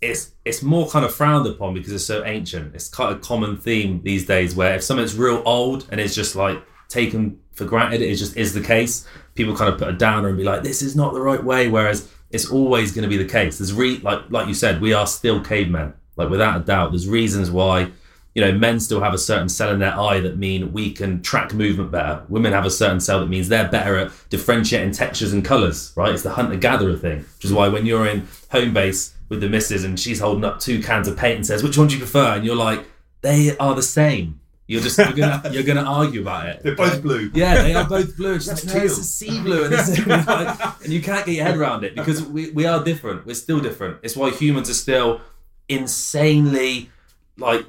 it's 0.00 0.32
it's 0.44 0.62
more 0.62 0.88
kind 0.88 1.04
of 1.04 1.14
frowned 1.14 1.46
upon 1.46 1.74
because 1.74 1.92
it's 1.92 2.04
so 2.04 2.24
ancient. 2.24 2.74
It's 2.74 2.88
quite 2.88 3.12
a 3.12 3.16
common 3.16 3.56
theme 3.56 4.02
these 4.02 4.26
days 4.26 4.54
where 4.54 4.74
if 4.74 4.82
something's 4.82 5.16
real 5.16 5.42
old 5.44 5.86
and 5.90 6.00
it's 6.00 6.14
just 6.14 6.34
like 6.34 6.60
taken 6.88 7.38
for 7.52 7.64
granted, 7.64 8.02
it 8.02 8.14
just 8.16 8.36
is 8.36 8.54
the 8.54 8.60
case. 8.60 9.06
People 9.34 9.56
kind 9.56 9.72
of 9.72 9.78
put 9.78 9.88
a 9.88 9.92
downer 9.92 10.28
and 10.28 10.36
be 10.36 10.44
like, 10.44 10.62
"This 10.62 10.82
is 10.82 10.96
not 10.96 11.12
the 11.12 11.20
right 11.20 11.42
way," 11.42 11.68
whereas 11.68 12.08
it's 12.30 12.50
always 12.50 12.92
going 12.92 13.02
to 13.02 13.08
be 13.08 13.22
the 13.22 13.28
case. 13.28 13.58
There's 13.58 13.72
re 13.72 13.98
like 13.98 14.20
like 14.30 14.48
you 14.48 14.54
said, 14.54 14.80
we 14.80 14.92
are 14.92 15.06
still 15.06 15.40
cavemen, 15.40 15.94
like 16.16 16.30
without 16.30 16.60
a 16.60 16.64
doubt. 16.64 16.92
There's 16.92 17.08
reasons 17.08 17.50
why 17.50 17.90
you 18.38 18.44
know, 18.44 18.52
men 18.52 18.78
still 18.78 19.00
have 19.00 19.14
a 19.14 19.18
certain 19.18 19.48
cell 19.48 19.72
in 19.72 19.80
their 19.80 19.98
eye 19.98 20.20
that 20.20 20.38
mean 20.38 20.72
we 20.72 20.92
can 20.92 21.20
track 21.22 21.52
movement 21.52 21.90
better. 21.90 22.22
Women 22.28 22.52
have 22.52 22.64
a 22.64 22.70
certain 22.70 23.00
cell 23.00 23.18
that 23.18 23.28
means 23.28 23.48
they're 23.48 23.68
better 23.68 23.96
at 23.96 24.12
differentiating 24.30 24.92
textures 24.92 25.32
and 25.32 25.44
colours, 25.44 25.92
right? 25.96 26.12
It's 26.12 26.22
the 26.22 26.30
hunter 26.30 26.54
gatherer 26.54 26.94
thing, 26.94 27.18
which 27.18 27.44
is 27.44 27.52
why 27.52 27.66
when 27.66 27.84
you're 27.84 28.06
in 28.06 28.28
Homebase 28.52 29.12
with 29.28 29.40
the 29.40 29.48
missus 29.48 29.82
and 29.82 29.98
she's 29.98 30.20
holding 30.20 30.44
up 30.44 30.60
two 30.60 30.80
cans 30.80 31.08
of 31.08 31.16
paint 31.16 31.36
and 31.36 31.46
says, 31.46 31.64
which 31.64 31.76
one 31.76 31.88
do 31.88 31.94
you 31.94 32.00
prefer? 32.00 32.36
And 32.36 32.44
you're 32.44 32.54
like, 32.54 32.86
they 33.22 33.56
are 33.56 33.74
the 33.74 33.82
same. 33.82 34.40
You're 34.68 34.82
just 34.82 34.98
you're 34.98 35.12
gonna 35.12 35.50
you're 35.50 35.62
gonna 35.62 35.82
argue 35.82 36.20
about 36.20 36.46
it. 36.46 36.62
They're 36.62 36.76
both 36.76 37.02
blue. 37.02 37.30
Yeah, 37.34 37.62
they 37.62 37.74
are 37.74 37.88
both 37.88 38.16
blue. 38.18 38.34
It's 38.34 38.46
like, 38.48 38.64
no, 38.66 38.82
it's 38.84 38.98
a 38.98 39.02
sea 39.02 39.40
blue, 39.40 39.64
and, 39.64 40.26
like, 40.26 40.60
and 40.84 40.92
you 40.92 41.00
can't 41.00 41.24
get 41.24 41.34
your 41.36 41.46
head 41.46 41.56
around 41.56 41.84
it 41.84 41.96
because 41.96 42.22
we, 42.22 42.50
we 42.50 42.66
are 42.66 42.84
different. 42.84 43.24
We're 43.24 43.34
still 43.34 43.60
different. 43.60 43.98
It's 44.02 44.14
why 44.14 44.30
humans 44.30 44.68
are 44.68 44.74
still 44.74 45.22
insanely 45.70 46.90
like 47.38 47.64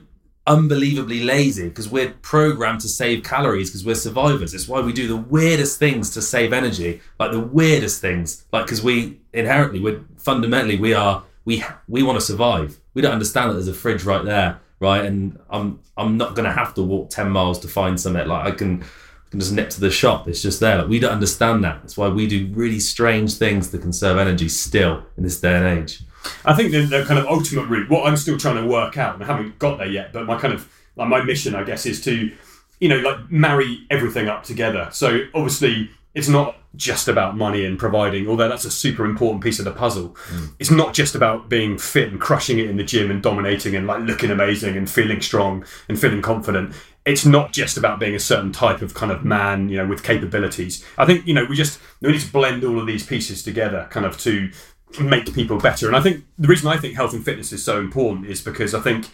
unbelievably 0.46 1.22
lazy 1.24 1.70
because 1.70 1.88
we're 1.88 2.12
programmed 2.22 2.82
to 2.82 2.90
save 2.90 3.24
calories 3.24 3.70
because 3.70 3.86
we're 3.86 3.96
survivors. 3.96 4.54
It's 4.54 4.68
why 4.68 4.82
we 4.82 4.92
do 4.92 5.08
the 5.08 5.16
weirdest 5.16 5.80
things 5.80 6.10
to 6.12 6.22
save 6.22 6.52
energy, 6.52 7.02
like 7.18 7.32
the 7.32 7.40
weirdest 7.40 8.02
things, 8.02 8.46
like 8.52 8.66
because 8.66 8.84
we 8.84 9.20
inherently, 9.32 9.80
we're 9.80 10.04
fundamentally, 10.18 10.78
we 10.78 10.94
are 10.94 11.24
we 11.46 11.64
we 11.88 12.04
want 12.04 12.20
to 12.20 12.26
survive. 12.26 12.80
We 12.94 13.02
don't 13.02 13.14
understand 13.14 13.52
that 13.52 13.54
there's 13.54 13.70
a 13.70 13.74
fridge 13.74 14.04
right 14.04 14.26
there, 14.26 14.60
right? 14.80 15.06
And 15.06 15.40
I'm 15.50 15.80
I'm 15.98 16.18
not 16.18 16.36
gonna 16.36 16.54
have 16.54 16.74
to 16.76 16.84
walk 16.84 17.10
ten 17.10 17.30
miles 17.30 17.60
to 17.60 17.68
find 17.68 18.00
something. 18.00 18.28
Like 18.28 18.54
I 18.54 18.56
can. 18.56 18.84
I 18.84 19.32
can 19.32 19.42
just 19.42 19.54
nip 19.54 19.70
to 19.70 19.80
the 19.80 19.92
shop. 19.92 20.28
It's 20.28 20.42
just 20.42 20.60
there. 20.60 20.80
Like 20.80 20.88
we 20.88 20.98
don't 20.98 21.12
understand 21.12 21.64
that. 21.64 21.84
That's 21.84 21.96
why 21.96 22.08
we 22.08 22.26
do 22.26 22.50
really 22.52 22.80
strange 22.80 23.36
things 23.36 23.70
to 23.70 23.78
conserve 23.78 24.18
energy 24.18 24.50
still 24.50 25.04
in 25.18 25.24
this 25.24 25.40
day 25.40 25.54
and 25.54 25.68
age. 25.68 26.02
I 26.46 26.56
think 26.56 26.72
the, 26.72 26.82
the 26.86 27.06
kind 27.06 27.20
of 27.20 27.28
ultimate 27.28 27.68
route, 27.68 27.92
what 27.92 28.08
I'm 28.08 28.18
still 28.18 28.40
trying 28.40 28.56
to 28.56 28.68
work 28.68 28.98
out, 28.98 29.14
and 29.14 29.24
I 29.24 29.28
haven't 29.28 29.60
got 29.60 29.78
there 29.78 29.88
yet, 29.88 30.14
but 30.14 30.26
my 30.26 30.40
kind 30.40 30.54
of 30.54 30.68
like 30.96 31.10
my 31.10 31.22
mission, 31.22 31.54
I 31.54 31.64
guess, 31.64 31.86
is 31.86 32.02
to, 32.06 32.32
you 32.80 32.90
know, 32.90 32.98
like 32.98 33.32
marry 33.32 33.86
everything 33.90 34.28
up 34.28 34.44
together. 34.44 34.90
So 34.92 35.22
obviously, 35.36 35.92
it's 36.20 36.28
not 36.28 36.58
just 36.76 37.08
about 37.08 37.38
money 37.38 37.64
and 37.64 37.80
providing, 37.80 38.28
although 38.28 38.50
that's 38.50 38.66
a 38.66 38.72
super 38.72 39.06
important 39.06 39.42
piece 39.42 39.58
of 39.58 39.64
the 39.64 39.72
puzzle. 39.72 40.10
Mm. 40.30 40.54
It's 40.60 40.70
not 40.70 40.94
just 40.94 41.16
about 41.16 41.48
being 41.48 41.78
fit 41.78 42.12
and 42.12 42.20
crushing 42.20 42.60
it 42.60 42.70
in 42.70 42.76
the 42.76 42.84
gym 42.84 43.10
and 43.10 43.24
dominating 43.24 43.74
and 43.74 43.88
like 43.88 44.02
looking 44.02 44.30
amazing 44.30 44.76
and 44.76 44.90
feeling 44.90 45.22
strong 45.22 45.64
and 45.88 45.98
feeling 45.98 46.22
confident. 46.22 46.76
It's 47.06 47.26
not 47.26 47.54
just 47.54 47.78
about 47.78 48.02
being 48.02 48.16
a 48.16 48.20
certain 48.20 48.52
type 48.52 48.82
of 48.82 48.94
kind 48.94 49.14
of 49.14 49.24
man, 49.24 49.70
you 49.70 49.78
know, 49.78 49.88
with 49.88 50.04
capabilities. 50.04 50.86
I 50.98 51.06
think, 51.06 51.26
you 51.26 51.34
know, 51.34 51.46
we 51.46 51.56
just 51.56 51.80
we 52.02 52.12
need 52.12 52.20
to 52.20 52.32
blend 52.32 52.66
all 52.66 52.82
of 52.82 52.86
these 52.86 53.06
pieces 53.06 53.42
together 53.42 53.88
kind 53.90 54.06
of 54.06 54.18
to 54.20 54.52
make 55.00 55.34
people 55.34 55.58
better. 55.58 55.88
And 55.88 55.96
I 55.96 56.02
think 56.02 56.26
the 56.38 56.50
reason 56.50 56.68
I 56.68 56.76
think 56.76 56.96
health 56.96 57.14
and 57.14 57.24
fitness 57.24 57.54
is 57.54 57.64
so 57.64 57.80
important 57.80 58.28
is 58.28 58.42
because 58.42 58.76
I 58.76 58.82
think 58.82 59.08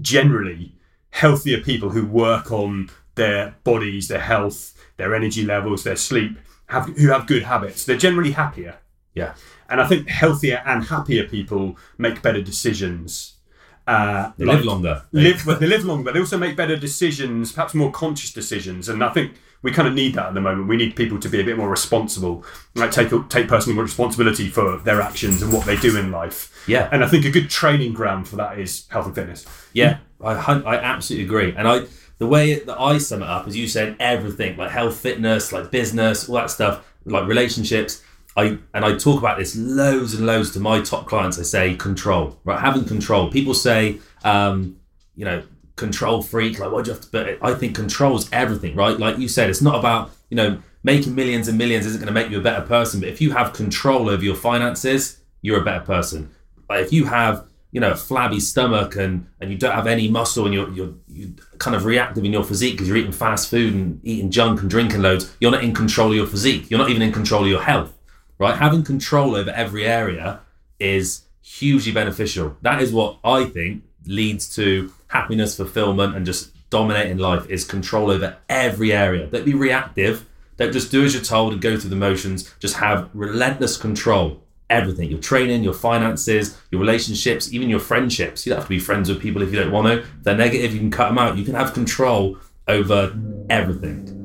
generally 0.00 0.74
healthier 1.10 1.60
people 1.60 1.90
who 1.90 2.04
work 2.04 2.50
on 2.50 2.90
their 3.14 3.56
bodies, 3.64 4.08
their 4.08 4.20
health, 4.20 4.74
their 4.96 5.14
energy 5.14 5.44
levels, 5.44 5.84
their 5.84 5.96
sleep, 5.96 6.38
have 6.66 6.86
who 6.96 7.08
have 7.08 7.26
good 7.26 7.42
habits, 7.44 7.84
they're 7.84 7.96
generally 7.96 8.32
happier. 8.32 8.78
Yeah. 9.14 9.34
And 9.68 9.80
I 9.80 9.86
think 9.86 10.08
healthier 10.08 10.62
and 10.66 10.84
happier 10.84 11.24
people 11.24 11.76
make 11.98 12.22
better 12.22 12.42
decisions. 12.42 13.36
Uh, 13.86 14.32
they 14.36 14.44
like, 14.44 14.58
live 14.58 14.64
longer. 14.64 15.02
Live, 15.12 15.44
they 15.44 15.66
live 15.66 15.84
longer, 15.84 16.04
but 16.04 16.14
they 16.14 16.20
also 16.20 16.38
make 16.38 16.56
better 16.56 16.76
decisions, 16.76 17.52
perhaps 17.52 17.74
more 17.74 17.90
conscious 17.90 18.32
decisions. 18.32 18.88
And 18.88 19.02
I 19.02 19.08
think 19.10 19.32
we 19.62 19.72
kind 19.72 19.88
of 19.88 19.94
need 19.94 20.14
that 20.14 20.26
at 20.26 20.34
the 20.34 20.40
moment. 20.40 20.68
We 20.68 20.76
need 20.76 20.96
people 20.96 21.18
to 21.20 21.28
be 21.28 21.40
a 21.40 21.44
bit 21.44 21.56
more 21.56 21.68
responsible, 21.68 22.44
like 22.74 22.90
take 22.92 23.10
take 23.28 23.48
personal 23.48 23.80
responsibility 23.82 24.48
for 24.48 24.78
their 24.78 25.00
actions 25.00 25.42
and 25.42 25.52
what 25.52 25.66
they 25.66 25.76
do 25.76 25.96
in 25.96 26.10
life. 26.10 26.64
Yeah, 26.66 26.88
and 26.92 27.04
I 27.04 27.08
think 27.08 27.24
a 27.24 27.30
good 27.30 27.50
training 27.50 27.92
ground 27.92 28.28
for 28.28 28.36
that 28.36 28.58
is 28.58 28.86
health 28.88 29.06
and 29.06 29.14
fitness. 29.14 29.44
Yeah, 29.72 29.98
I 30.22 30.34
I 30.34 30.76
absolutely 30.76 31.26
agree. 31.26 31.54
And 31.56 31.68
I 31.68 31.82
the 32.20 32.26
way 32.26 32.54
that 32.60 32.78
I 32.78 32.98
sum 32.98 33.22
it 33.22 33.28
up, 33.28 33.48
as 33.48 33.56
you 33.56 33.66
said, 33.66 33.96
everything 33.98 34.58
like 34.58 34.70
health, 34.70 34.98
fitness, 34.98 35.52
like 35.52 35.70
business, 35.70 36.28
all 36.28 36.36
that 36.36 36.50
stuff, 36.50 36.86
like 37.06 37.26
relationships. 37.26 38.02
I 38.36 38.58
and 38.74 38.84
I 38.84 38.96
talk 38.96 39.18
about 39.18 39.38
this 39.38 39.56
loads 39.56 40.14
and 40.14 40.26
loads 40.26 40.50
to 40.52 40.60
my 40.60 40.82
top 40.82 41.06
clients. 41.06 41.38
I 41.38 41.42
say 41.42 41.74
control, 41.74 42.38
right? 42.44 42.60
Having 42.60 42.84
control. 42.84 43.30
People 43.30 43.54
say, 43.54 43.98
um, 44.22 44.76
you 45.16 45.24
know, 45.24 45.42
control 45.76 46.22
freak. 46.22 46.58
Like, 46.58 46.70
what 46.70 46.84
do 46.84 46.90
you 46.90 46.94
have 46.94 47.04
to? 47.04 47.10
But 47.10 47.38
I 47.40 47.54
think 47.54 47.74
control's 47.74 48.30
everything, 48.32 48.76
right? 48.76 48.98
Like 48.98 49.16
you 49.18 49.26
said, 49.26 49.48
it's 49.48 49.62
not 49.62 49.76
about 49.76 50.10
you 50.28 50.36
know 50.36 50.62
making 50.82 51.14
millions 51.14 51.48
and 51.48 51.56
millions 51.56 51.86
isn't 51.86 52.00
going 52.00 52.14
to 52.14 52.20
make 52.20 52.30
you 52.30 52.38
a 52.38 52.42
better 52.42 52.66
person. 52.66 53.00
But 53.00 53.08
if 53.08 53.22
you 53.22 53.32
have 53.32 53.54
control 53.54 54.10
over 54.10 54.22
your 54.22 54.36
finances, 54.36 55.22
you're 55.40 55.62
a 55.62 55.64
better 55.64 55.84
person. 55.84 56.30
Like 56.68 56.84
if 56.84 56.92
you 56.92 57.06
have 57.06 57.46
you 57.72 57.80
know 57.80 57.94
flabby 57.94 58.40
stomach 58.40 58.96
and 58.96 59.26
and 59.40 59.50
you 59.50 59.56
don't 59.56 59.74
have 59.74 59.86
any 59.86 60.08
muscle 60.08 60.44
and 60.44 60.54
you're 60.54 60.70
you're 60.70 60.92
you 61.08 61.34
kind 61.58 61.76
of 61.76 61.84
reactive 61.84 62.24
in 62.24 62.32
your 62.32 62.42
physique 62.42 62.74
because 62.74 62.88
you're 62.88 62.96
eating 62.96 63.12
fast 63.12 63.48
food 63.50 63.74
and 63.74 64.00
eating 64.02 64.30
junk 64.30 64.60
and 64.60 64.70
drinking 64.70 65.02
loads, 65.02 65.34
you're 65.40 65.50
not 65.50 65.62
in 65.62 65.74
control 65.74 66.10
of 66.10 66.16
your 66.16 66.26
physique. 66.26 66.70
You're 66.70 66.80
not 66.80 66.90
even 66.90 67.02
in 67.02 67.12
control 67.12 67.44
of 67.44 67.48
your 67.48 67.62
health, 67.62 67.96
right? 68.38 68.56
Having 68.56 68.84
control 68.84 69.36
over 69.36 69.50
every 69.50 69.86
area 69.86 70.40
is 70.78 71.22
hugely 71.42 71.92
beneficial. 71.92 72.56
That 72.62 72.80
is 72.80 72.92
what 72.92 73.18
I 73.22 73.44
think 73.44 73.84
leads 74.06 74.54
to 74.56 74.92
happiness, 75.08 75.56
fulfillment, 75.56 76.16
and 76.16 76.24
just 76.24 76.52
dominating 76.70 77.18
life 77.18 77.48
is 77.50 77.64
control 77.64 78.10
over 78.10 78.36
every 78.48 78.92
area. 78.92 79.26
Don't 79.26 79.44
be 79.44 79.54
reactive. 79.54 80.26
Don't 80.56 80.72
just 80.72 80.90
do 80.90 81.04
as 81.04 81.14
you're 81.14 81.22
told 81.22 81.52
and 81.52 81.60
go 81.60 81.76
through 81.76 81.90
the 81.90 81.96
motions. 81.96 82.54
Just 82.60 82.76
have 82.76 83.10
relentless 83.12 83.76
control. 83.76 84.42
Everything 84.70 85.10
your 85.10 85.20
training, 85.20 85.62
your 85.62 85.74
finances, 85.74 86.58
your 86.70 86.80
relationships, 86.80 87.52
even 87.52 87.68
your 87.68 87.80
friendships. 87.80 88.46
You 88.46 88.50
don't 88.50 88.60
have 88.60 88.66
to 88.66 88.70
be 88.70 88.78
friends 88.78 89.08
with 89.08 89.20
people 89.20 89.42
if 89.42 89.52
you 89.52 89.58
don't 89.58 89.72
want 89.72 89.88
to. 89.88 89.98
If 89.98 90.22
they're 90.22 90.36
negative, 90.36 90.72
you 90.72 90.78
can 90.78 90.90
cut 90.90 91.08
them 91.08 91.18
out. 91.18 91.36
You 91.36 91.44
can 91.44 91.54
have 91.54 91.74
control 91.74 92.38
over 92.68 93.14
everything. 93.50 94.16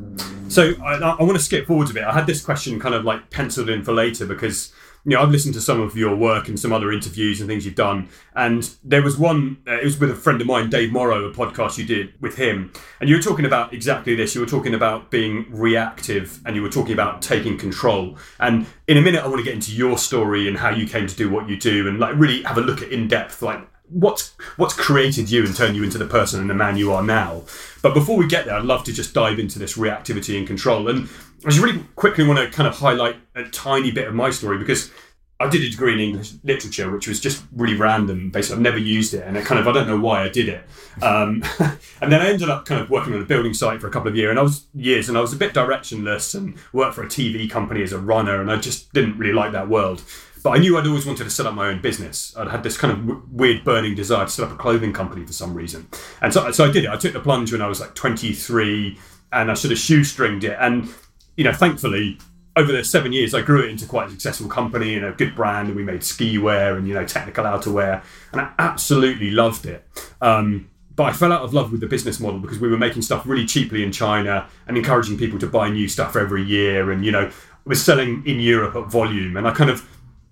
So 0.48 0.74
I, 0.84 0.94
I 1.00 1.24
want 1.24 1.36
to 1.36 1.44
skip 1.44 1.66
forwards 1.66 1.92
a 1.92 1.96
bit. 1.96 2.04
I 2.04 2.14
had 2.14 2.28
this 2.28 2.46
question 2.46 2.80
kind 2.80 2.94
of 2.94 3.04
like 3.04 3.30
penciled 3.32 3.70
in 3.70 3.84
for 3.84 3.92
later 3.92 4.26
because 4.26 4.72
you 5.06 5.16
know, 5.16 5.22
I've 5.22 5.30
listened 5.30 5.54
to 5.54 5.62
some 5.62 5.80
of 5.80 5.96
your 5.96 6.16
work 6.16 6.48
and 6.48 6.60
some 6.60 6.74
other 6.74 6.92
interviews 6.92 7.40
and 7.40 7.48
things 7.48 7.64
you've 7.64 7.76
done. 7.76 8.10
And 8.36 8.68
there 8.84 9.04
was 9.04 9.18
one, 9.18 9.58
uh, 9.68 9.74
it 9.74 9.84
was 9.84 10.00
with 10.00 10.10
a 10.10 10.16
friend 10.16 10.42
of 10.42 10.48
mine, 10.48 10.72
Dave 10.72 10.92
Morrow, 10.92 11.26
a 11.26 11.32
podcast 11.32 11.78
you 11.78 11.86
did 11.86 12.14
with 12.20 12.38
him. 12.38 12.74
And 13.00 13.08
you 13.08 13.16
were 13.16 13.22
talking 13.22 13.46
about 13.46 13.72
exactly 13.72 14.16
this. 14.16 14.34
You 14.34 14.42
were 14.42 14.48
talking 14.48 14.74
about 14.74 15.12
being 15.12 15.46
reactive 15.52 16.42
and 16.44 16.56
you 16.56 16.64
were 16.64 16.70
talking 16.70 16.94
about 16.94 17.22
taking 17.22 17.56
control. 17.56 18.18
And 18.40 18.66
in 18.88 18.98
a 18.98 19.02
minute, 19.02 19.24
I 19.24 19.28
want 19.28 19.38
to 19.38 19.44
get 19.44 19.54
into 19.54 19.72
your 19.74 20.00
story 20.00 20.48
and 20.48 20.58
how 20.58 20.72
you 20.72 20.88
came 20.88 21.06
to 21.06 21.16
do 21.16 21.30
what 21.30 21.48
you 21.48 21.58
do 21.58 21.88
and 21.88 22.00
like 22.00 22.16
really 22.18 22.42
have 22.42 22.58
a 22.58 22.62
look 22.62 22.82
at 22.82 22.92
in 22.92 23.08
depth, 23.08 23.44
like 23.44 23.60
what's 23.90 24.34
what's 24.58 24.74
created 24.74 25.30
you 25.30 25.46
and 25.46 25.56
turned 25.56 25.76
you 25.76 25.84
into 25.84 25.98
the 25.98 26.08
person 26.08 26.42
and 26.42 26.50
the 26.50 26.54
man 26.54 26.78
you 26.78 26.92
are 26.92 27.04
now. 27.04 27.44
But 27.82 27.94
before 27.94 28.18
we 28.18 28.28
get 28.28 28.46
there, 28.46 28.56
I'd 28.56 28.66
love 28.66 28.84
to 28.86 28.94
just 28.94 29.14
dive 29.14 29.38
into 29.38 29.60
this 29.60 29.78
reactivity 29.78 30.38
and 30.38 30.48
control. 30.48 30.88
And 30.90 31.08
I 31.44 31.50
just 31.50 31.64
really 31.64 31.84
quickly 31.96 32.26
want 32.26 32.40
to 32.40 32.56
kind 32.56 32.68
of 32.68 32.78
highlight 32.78 33.18
a 33.36 33.44
tiny 33.46 33.92
bit 33.92 34.08
of 34.08 34.14
my 34.14 34.30
story 34.30 34.58
because 34.58 34.92
I 35.38 35.50
did 35.50 35.64
a 35.64 35.70
degree 35.70 35.94
in 35.94 36.00
English 36.00 36.34
literature, 36.46 36.90
which 36.90 37.08
was 37.08 37.20
just 37.20 37.44
really 37.52 37.76
random. 37.76 38.30
Basically, 38.30 38.56
I've 38.56 38.62
never 38.62 38.78
used 38.78 39.14
it, 39.14 39.24
and 39.28 39.38
I 39.38 39.42
kind 39.42 39.60
of 39.60 39.68
I 39.68 39.74
don't 39.74 39.88
know 39.88 40.00
why 40.00 40.24
I 40.24 40.30
did 40.30 40.48
it. 40.48 40.64
Um, 41.04 41.44
and 42.02 42.12
then 42.12 42.22
I 42.22 42.30
ended 42.30 42.50
up 42.50 42.66
kind 42.66 42.82
of 42.82 42.90
working 42.90 43.14
on 43.14 43.22
a 43.22 43.26
building 43.26 43.54
site 43.54 43.82
for 43.82 43.88
a 43.88 43.92
couple 43.92 44.08
of 44.08 44.16
years, 44.16 44.30
and 44.30 44.40
I 44.40 44.44
was 44.44 44.66
years, 44.74 45.10
and 45.10 45.18
I 45.18 45.22
was 45.22 45.34
a 45.34 45.36
bit 45.36 45.54
directionless, 45.54 46.36
and 46.36 46.56
worked 46.72 46.96
for 46.96 47.04
a 47.04 47.08
TV 47.08 47.50
company 47.50 47.84
as 47.84 47.92
a 47.92 48.00
runner, 48.00 48.40
and 48.40 48.50
I 48.50 48.56
just 48.56 48.94
didn't 48.94 49.18
really 49.18 49.34
like 49.34 49.52
that 49.52 49.68
world. 49.68 50.04
But 50.42 50.52
I 50.52 50.58
knew 50.58 50.78
I'd 50.78 50.88
always 50.88 51.06
wanted 51.06 51.26
to 51.26 51.30
set 51.30 51.46
up 51.46 51.54
my 51.54 51.68
own 51.68 51.82
business. 51.82 52.34
I'd 52.38 52.48
had 52.48 52.64
this 52.64 52.78
kind 52.78 52.94
of 52.94 53.00
w- 53.06 53.28
weird 53.30 53.66
burning 53.66 53.94
desire 53.94 54.26
to 54.26 54.32
set 54.32 54.46
up 54.46 54.54
a 54.54 54.56
clothing 54.56 54.94
company 54.94 55.26
for 55.26 55.34
some 55.34 55.54
reason, 55.54 55.90
and 56.22 56.34
so 56.34 56.50
so 56.52 56.64
I 56.64 56.72
did 56.72 56.86
it. 56.86 56.90
I 56.90 56.96
took 56.96 57.12
the 57.12 57.20
plunge 57.20 57.52
when 57.52 57.62
I 57.62 57.68
was 57.68 57.82
like 57.82 57.94
23, 57.94 58.98
and 59.34 59.52
I 59.52 59.54
sort 59.54 59.74
of 59.74 59.78
shoestringed 59.80 60.46
it, 60.46 60.58
and 60.62 60.88
you 61.36 61.44
know, 61.44 61.54
thankfully, 61.54 62.18
over 62.56 62.72
the 62.72 62.84
seven 62.84 63.12
years, 63.12 63.34
I 63.34 63.42
grew 63.42 63.64
it 63.64 63.70
into 63.70 63.86
quite 63.86 64.08
a 64.08 64.12
successful 64.12 64.48
company 64.48 64.96
and 64.96 65.06
a 65.06 65.12
good 65.12 65.36
brand, 65.36 65.68
and 65.68 65.76
we 65.76 65.84
made 65.84 66.04
ski 66.04 66.38
wear 66.38 66.78
and 66.78 66.88
you 66.88 66.94
know 66.94 67.06
technical 67.06 67.44
outerwear, 67.44 68.04
and 68.32 68.42
I 68.42 68.52
absolutely 68.60 69.32
loved 69.32 69.66
it. 69.66 69.86
Um, 70.22 70.70
but 70.96 71.04
I 71.04 71.12
fell 71.12 71.34
out 71.34 71.42
of 71.42 71.54
love 71.54 71.72
with 71.72 71.82
the 71.82 71.88
business 71.88 72.22
model 72.22 72.40
because 72.40 72.60
we 72.60 72.70
were 72.70 72.78
making 72.78 73.02
stuff 73.02 73.26
really 73.26 73.46
cheaply 73.46 73.84
in 73.84 73.92
China 73.92 74.48
and 74.68 74.78
encouraging 74.78 75.18
people 75.18 75.38
to 75.40 75.48
buy 75.48 75.70
new 75.70 75.90
stuff 75.90 76.16
every 76.16 76.44
year, 76.44 76.92
and 76.92 77.06
you 77.06 77.12
know, 77.12 77.30
was 77.66 77.84
selling 77.84 78.26
in 78.26 78.40
Europe 78.40 78.76
at 78.76 78.88
volume, 78.88 79.36
and 79.36 79.48
I 79.48 79.52
kind 79.52 79.70
of 79.70 79.88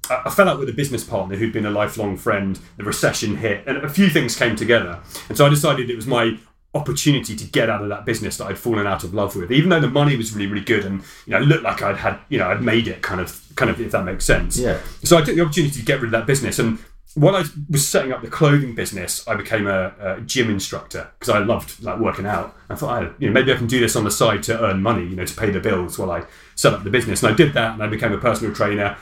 I 0.10 0.30
fell 0.30 0.48
out 0.48 0.60
with 0.60 0.70
a 0.70 0.74
business 0.74 1.04
partner 1.04 1.36
who'd 1.36 1.54
been 1.54 1.66
a 1.66 1.72
lifelong 1.72 2.18
friend. 2.18 2.58
The 2.78 2.84
recession 2.86 3.38
hit, 3.38 3.68
and 3.68 3.78
a 3.78 3.90
few 3.90 4.10
things 4.10 4.38
came 4.38 4.56
together, 4.56 5.02
and 5.28 5.38
so 5.38 5.46
I 5.46 5.50
decided 5.50 5.90
it 5.90 5.96
was 5.96 6.08
my 6.08 6.38
opportunity 6.76 7.36
to 7.36 7.46
get 7.46 7.70
out 7.70 7.84
of 7.84 7.90
that 7.90 8.06
business 8.06 8.38
that 8.38 8.46
I'd 8.46 8.58
fallen 8.58 8.88
out 8.88 9.04
of 9.04 9.14
love 9.14 9.36
with, 9.36 9.52
even 9.52 9.70
though 9.70 9.80
the 9.80 9.90
money 9.90 10.16
was 10.16 10.34
really, 10.34 10.48
really 10.48 10.66
good 10.66 10.86
and 10.86 11.04
you 11.26 11.34
know 11.34 11.40
looked 11.40 11.64
like 11.64 11.82
I'd 11.82 11.98
had 11.98 12.20
you 12.30 12.40
know 12.40 12.50
I'd 12.50 12.62
made 12.62 12.88
it 12.88 13.02
kind 13.02 13.22
of 13.22 13.42
kind 13.56 13.70
of 13.70 13.80
if 13.80 13.92
that 13.92 14.04
makes 14.04 14.26
sense. 14.26 14.58
Yeah. 14.58 14.80
So 15.04 15.18
I 15.18 15.22
took 15.22 15.36
the 15.36 15.42
opportunity 15.42 15.80
to 15.80 15.86
get 15.86 16.02
rid 16.02 16.06
of 16.06 16.12
that 16.12 16.26
business, 16.26 16.60
and 16.60 16.80
while 17.16 17.36
I 17.36 17.44
was 17.70 17.88
setting 17.88 18.12
up 18.12 18.22
the 18.22 18.28
clothing 18.28 18.74
business, 18.74 19.28
I 19.28 19.36
became 19.36 19.68
a, 19.68 19.94
a 20.00 20.22
gym 20.22 20.50
instructor 20.50 21.12
because 21.20 21.34
I 21.34 21.40
loved 21.40 21.84
like 21.84 22.00
working 22.00 22.26
out. 22.26 22.56
I 22.70 22.76
thought, 22.76 23.04
I, 23.04 23.10
you 23.20 23.28
know, 23.28 23.34
maybe 23.34 23.54
I 23.54 23.56
can 23.56 23.68
do 23.68 23.80
this 23.80 23.96
on 23.96 24.04
the 24.04 24.12
side 24.12 24.42
to 24.44 24.60
earn 24.64 24.82
money, 24.82 25.04
you 25.04 25.16
know, 25.16 25.26
to 25.26 25.36
pay 25.36 25.52
the 25.52 25.60
bills 25.60 26.00
while 26.00 26.12
I 26.12 26.24
set 26.56 26.74
up 26.74 26.84
the 26.84 26.90
business. 26.90 27.22
And 27.22 27.32
I 27.32 27.36
did 27.36 27.54
that, 27.54 27.74
and 27.74 27.84
I 27.84 27.88
became 27.88 28.12
a 28.14 28.18
personal 28.18 28.54
trainer. 28.54 28.98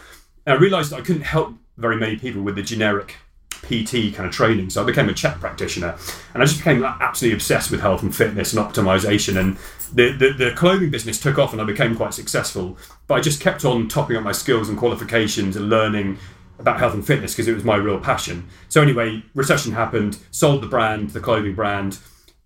And 0.45 0.57
I 0.57 0.59
realised 0.59 0.91
I 0.91 1.01
couldn't 1.01 1.21
help 1.21 1.53
very 1.77 1.95
many 1.95 2.17
people 2.17 2.41
with 2.41 2.55
the 2.55 2.63
generic 2.63 3.15
PT 3.63 4.13
kind 4.15 4.27
of 4.27 4.31
training. 4.31 4.69
So 4.69 4.81
I 4.81 4.85
became 4.85 5.09
a 5.09 5.13
CHEK 5.13 5.39
practitioner, 5.39 5.95
and 6.33 6.41
I 6.41 6.45
just 6.45 6.57
became 6.57 6.83
absolutely 6.83 7.35
obsessed 7.35 7.71
with 7.71 7.81
health 7.81 8.01
and 8.01 8.15
fitness 8.15 8.53
and 8.53 8.65
optimization. 8.65 9.39
And 9.39 9.57
the, 9.93 10.11
the, 10.11 10.33
the 10.33 10.51
clothing 10.55 10.89
business 10.89 11.19
took 11.19 11.37
off, 11.37 11.51
and 11.51 11.61
I 11.61 11.65
became 11.65 11.95
quite 11.95 12.13
successful. 12.13 12.77
But 13.07 13.15
I 13.15 13.21
just 13.21 13.41
kept 13.41 13.65
on 13.65 13.87
topping 13.87 14.17
up 14.17 14.23
my 14.23 14.31
skills 14.31 14.69
and 14.69 14.77
qualifications 14.77 15.55
and 15.55 15.69
learning 15.69 16.17
about 16.59 16.79
health 16.79 16.93
and 16.93 17.05
fitness 17.05 17.33
because 17.33 17.47
it 17.47 17.55
was 17.55 17.63
my 17.63 17.75
real 17.75 17.99
passion. 17.99 18.47
So 18.69 18.81
anyway, 18.81 19.23
recession 19.33 19.73
happened, 19.73 20.17
sold 20.31 20.61
the 20.61 20.67
brand, 20.67 21.09
the 21.09 21.19
clothing 21.19 21.55
brand, 21.55 21.97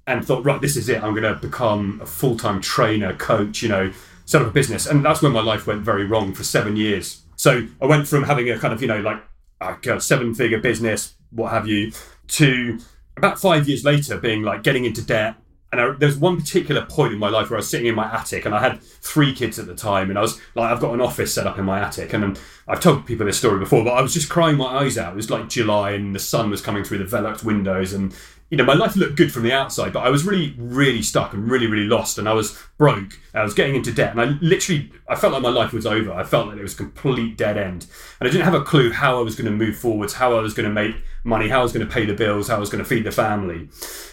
and 0.07 0.25
thought, 0.25 0.45
right, 0.45 0.61
this 0.61 0.75
is 0.75 0.89
it. 0.89 1.03
I'm 1.03 1.13
going 1.13 1.23
to 1.23 1.35
become 1.35 1.99
a 2.01 2.05
full 2.05 2.37
time 2.37 2.61
trainer, 2.61 3.13
coach, 3.15 3.61
you 3.61 3.69
know, 3.69 3.91
set 4.25 4.41
up 4.41 4.47
a 4.47 4.51
business. 4.51 4.85
And 4.87 5.03
that's 5.03 5.21
when 5.21 5.31
my 5.31 5.41
life 5.41 5.67
went 5.67 5.81
very 5.81 6.05
wrong 6.05 6.33
for 6.33 6.43
seven 6.43 6.75
years. 6.75 7.21
So 7.35 7.67
I 7.81 7.85
went 7.85 8.07
from 8.07 8.23
having 8.23 8.49
a 8.49 8.57
kind 8.57 8.73
of, 8.73 8.81
you 8.81 8.87
know, 8.87 9.01
like 9.01 9.21
a 9.69 10.01
seven 10.01 10.33
figure 10.33 10.59
business, 10.59 11.15
what 11.31 11.51
have 11.51 11.67
you, 11.67 11.91
to 12.27 12.79
about 13.17 13.39
five 13.39 13.67
years 13.67 13.83
later 13.83 14.17
being 14.17 14.43
like 14.43 14.63
getting 14.63 14.85
into 14.85 15.01
debt. 15.01 15.35
And 15.71 15.81
I, 15.81 15.91
there 15.91 16.07
was 16.07 16.17
one 16.17 16.37
particular 16.37 16.85
point 16.85 17.11
in 17.13 17.19
my 17.19 17.27
life 17.29 17.49
where 17.49 17.57
I 17.57 17.59
was 17.59 17.69
sitting 17.69 17.87
in 17.87 17.95
my 17.95 18.09
attic, 18.09 18.45
and 18.45 18.55
I 18.55 18.61
had 18.61 18.81
three 18.81 19.33
kids 19.33 19.59
at 19.59 19.65
the 19.65 19.75
time, 19.75 20.09
and 20.09 20.17
I 20.17 20.21
was 20.21 20.39
like, 20.53 20.71
I've 20.71 20.79
got 20.79 20.93
an 20.93 21.01
office 21.01 21.33
set 21.33 21.47
up 21.47 21.57
in 21.57 21.65
my 21.65 21.79
attic, 21.79 22.13
and 22.13 22.23
um, 22.23 22.35
I've 22.67 22.79
told 22.79 23.05
people 23.05 23.25
this 23.25 23.37
story 23.37 23.59
before, 23.59 23.83
but 23.83 23.91
I 23.91 24.01
was 24.01 24.13
just 24.13 24.29
crying 24.29 24.55
my 24.55 24.67
eyes 24.67 24.97
out. 24.97 25.13
It 25.13 25.17
was 25.17 25.29
like 25.29 25.49
July, 25.49 25.91
and 25.91 26.15
the 26.15 26.19
sun 26.19 26.49
was 26.49 26.61
coming 26.61 26.85
through 26.85 26.99
the 26.99 27.17
Velux 27.17 27.43
windows, 27.43 27.91
and 27.91 28.15
you 28.49 28.57
know, 28.57 28.63
my 28.63 28.73
life 28.73 28.95
looked 28.95 29.15
good 29.15 29.31
from 29.31 29.41
the 29.41 29.51
outside, 29.51 29.91
but 29.91 30.01
I 30.01 30.09
was 30.09 30.23
really, 30.23 30.53
really 30.57 31.01
stuck 31.01 31.33
and 31.33 31.49
really, 31.49 31.65
really 31.65 31.87
lost, 31.87 32.19
and 32.19 32.29
I 32.29 32.33
was 32.33 32.57
broke. 32.77 33.19
I 33.33 33.43
was 33.43 33.55
getting 33.55 33.75
into 33.75 33.91
debt, 33.91 34.11
and 34.11 34.21
I 34.21 34.25
literally, 34.39 34.91
I 35.09 35.15
felt 35.15 35.33
like 35.33 35.41
my 35.41 35.49
life 35.49 35.73
was 35.73 35.85
over. 35.85 36.13
I 36.13 36.23
felt 36.23 36.47
like 36.47 36.57
it 36.57 36.61
was 36.61 36.75
a 36.75 36.77
complete 36.77 37.37
dead 37.37 37.57
end, 37.57 37.87
and 38.19 38.29
I 38.29 38.31
didn't 38.31 38.45
have 38.45 38.53
a 38.53 38.63
clue 38.63 38.91
how 38.91 39.17
I 39.19 39.23
was 39.23 39.35
going 39.35 39.51
to 39.51 39.51
move 39.51 39.75
forwards, 39.77 40.13
how 40.13 40.37
I 40.37 40.41
was 40.41 40.53
going 40.53 40.69
to 40.69 40.73
make 40.73 40.95
money, 41.23 41.49
how 41.49 41.61
I 41.61 41.63
was 41.63 41.73
going 41.73 41.87
to 41.87 41.91
pay 41.91 42.05
the 42.05 42.13
bills, 42.13 42.47
how 42.47 42.57
I 42.57 42.59
was 42.59 42.69
going 42.69 42.83
to 42.83 42.87
feed 42.87 43.03
the 43.03 43.11
family, 43.11 43.67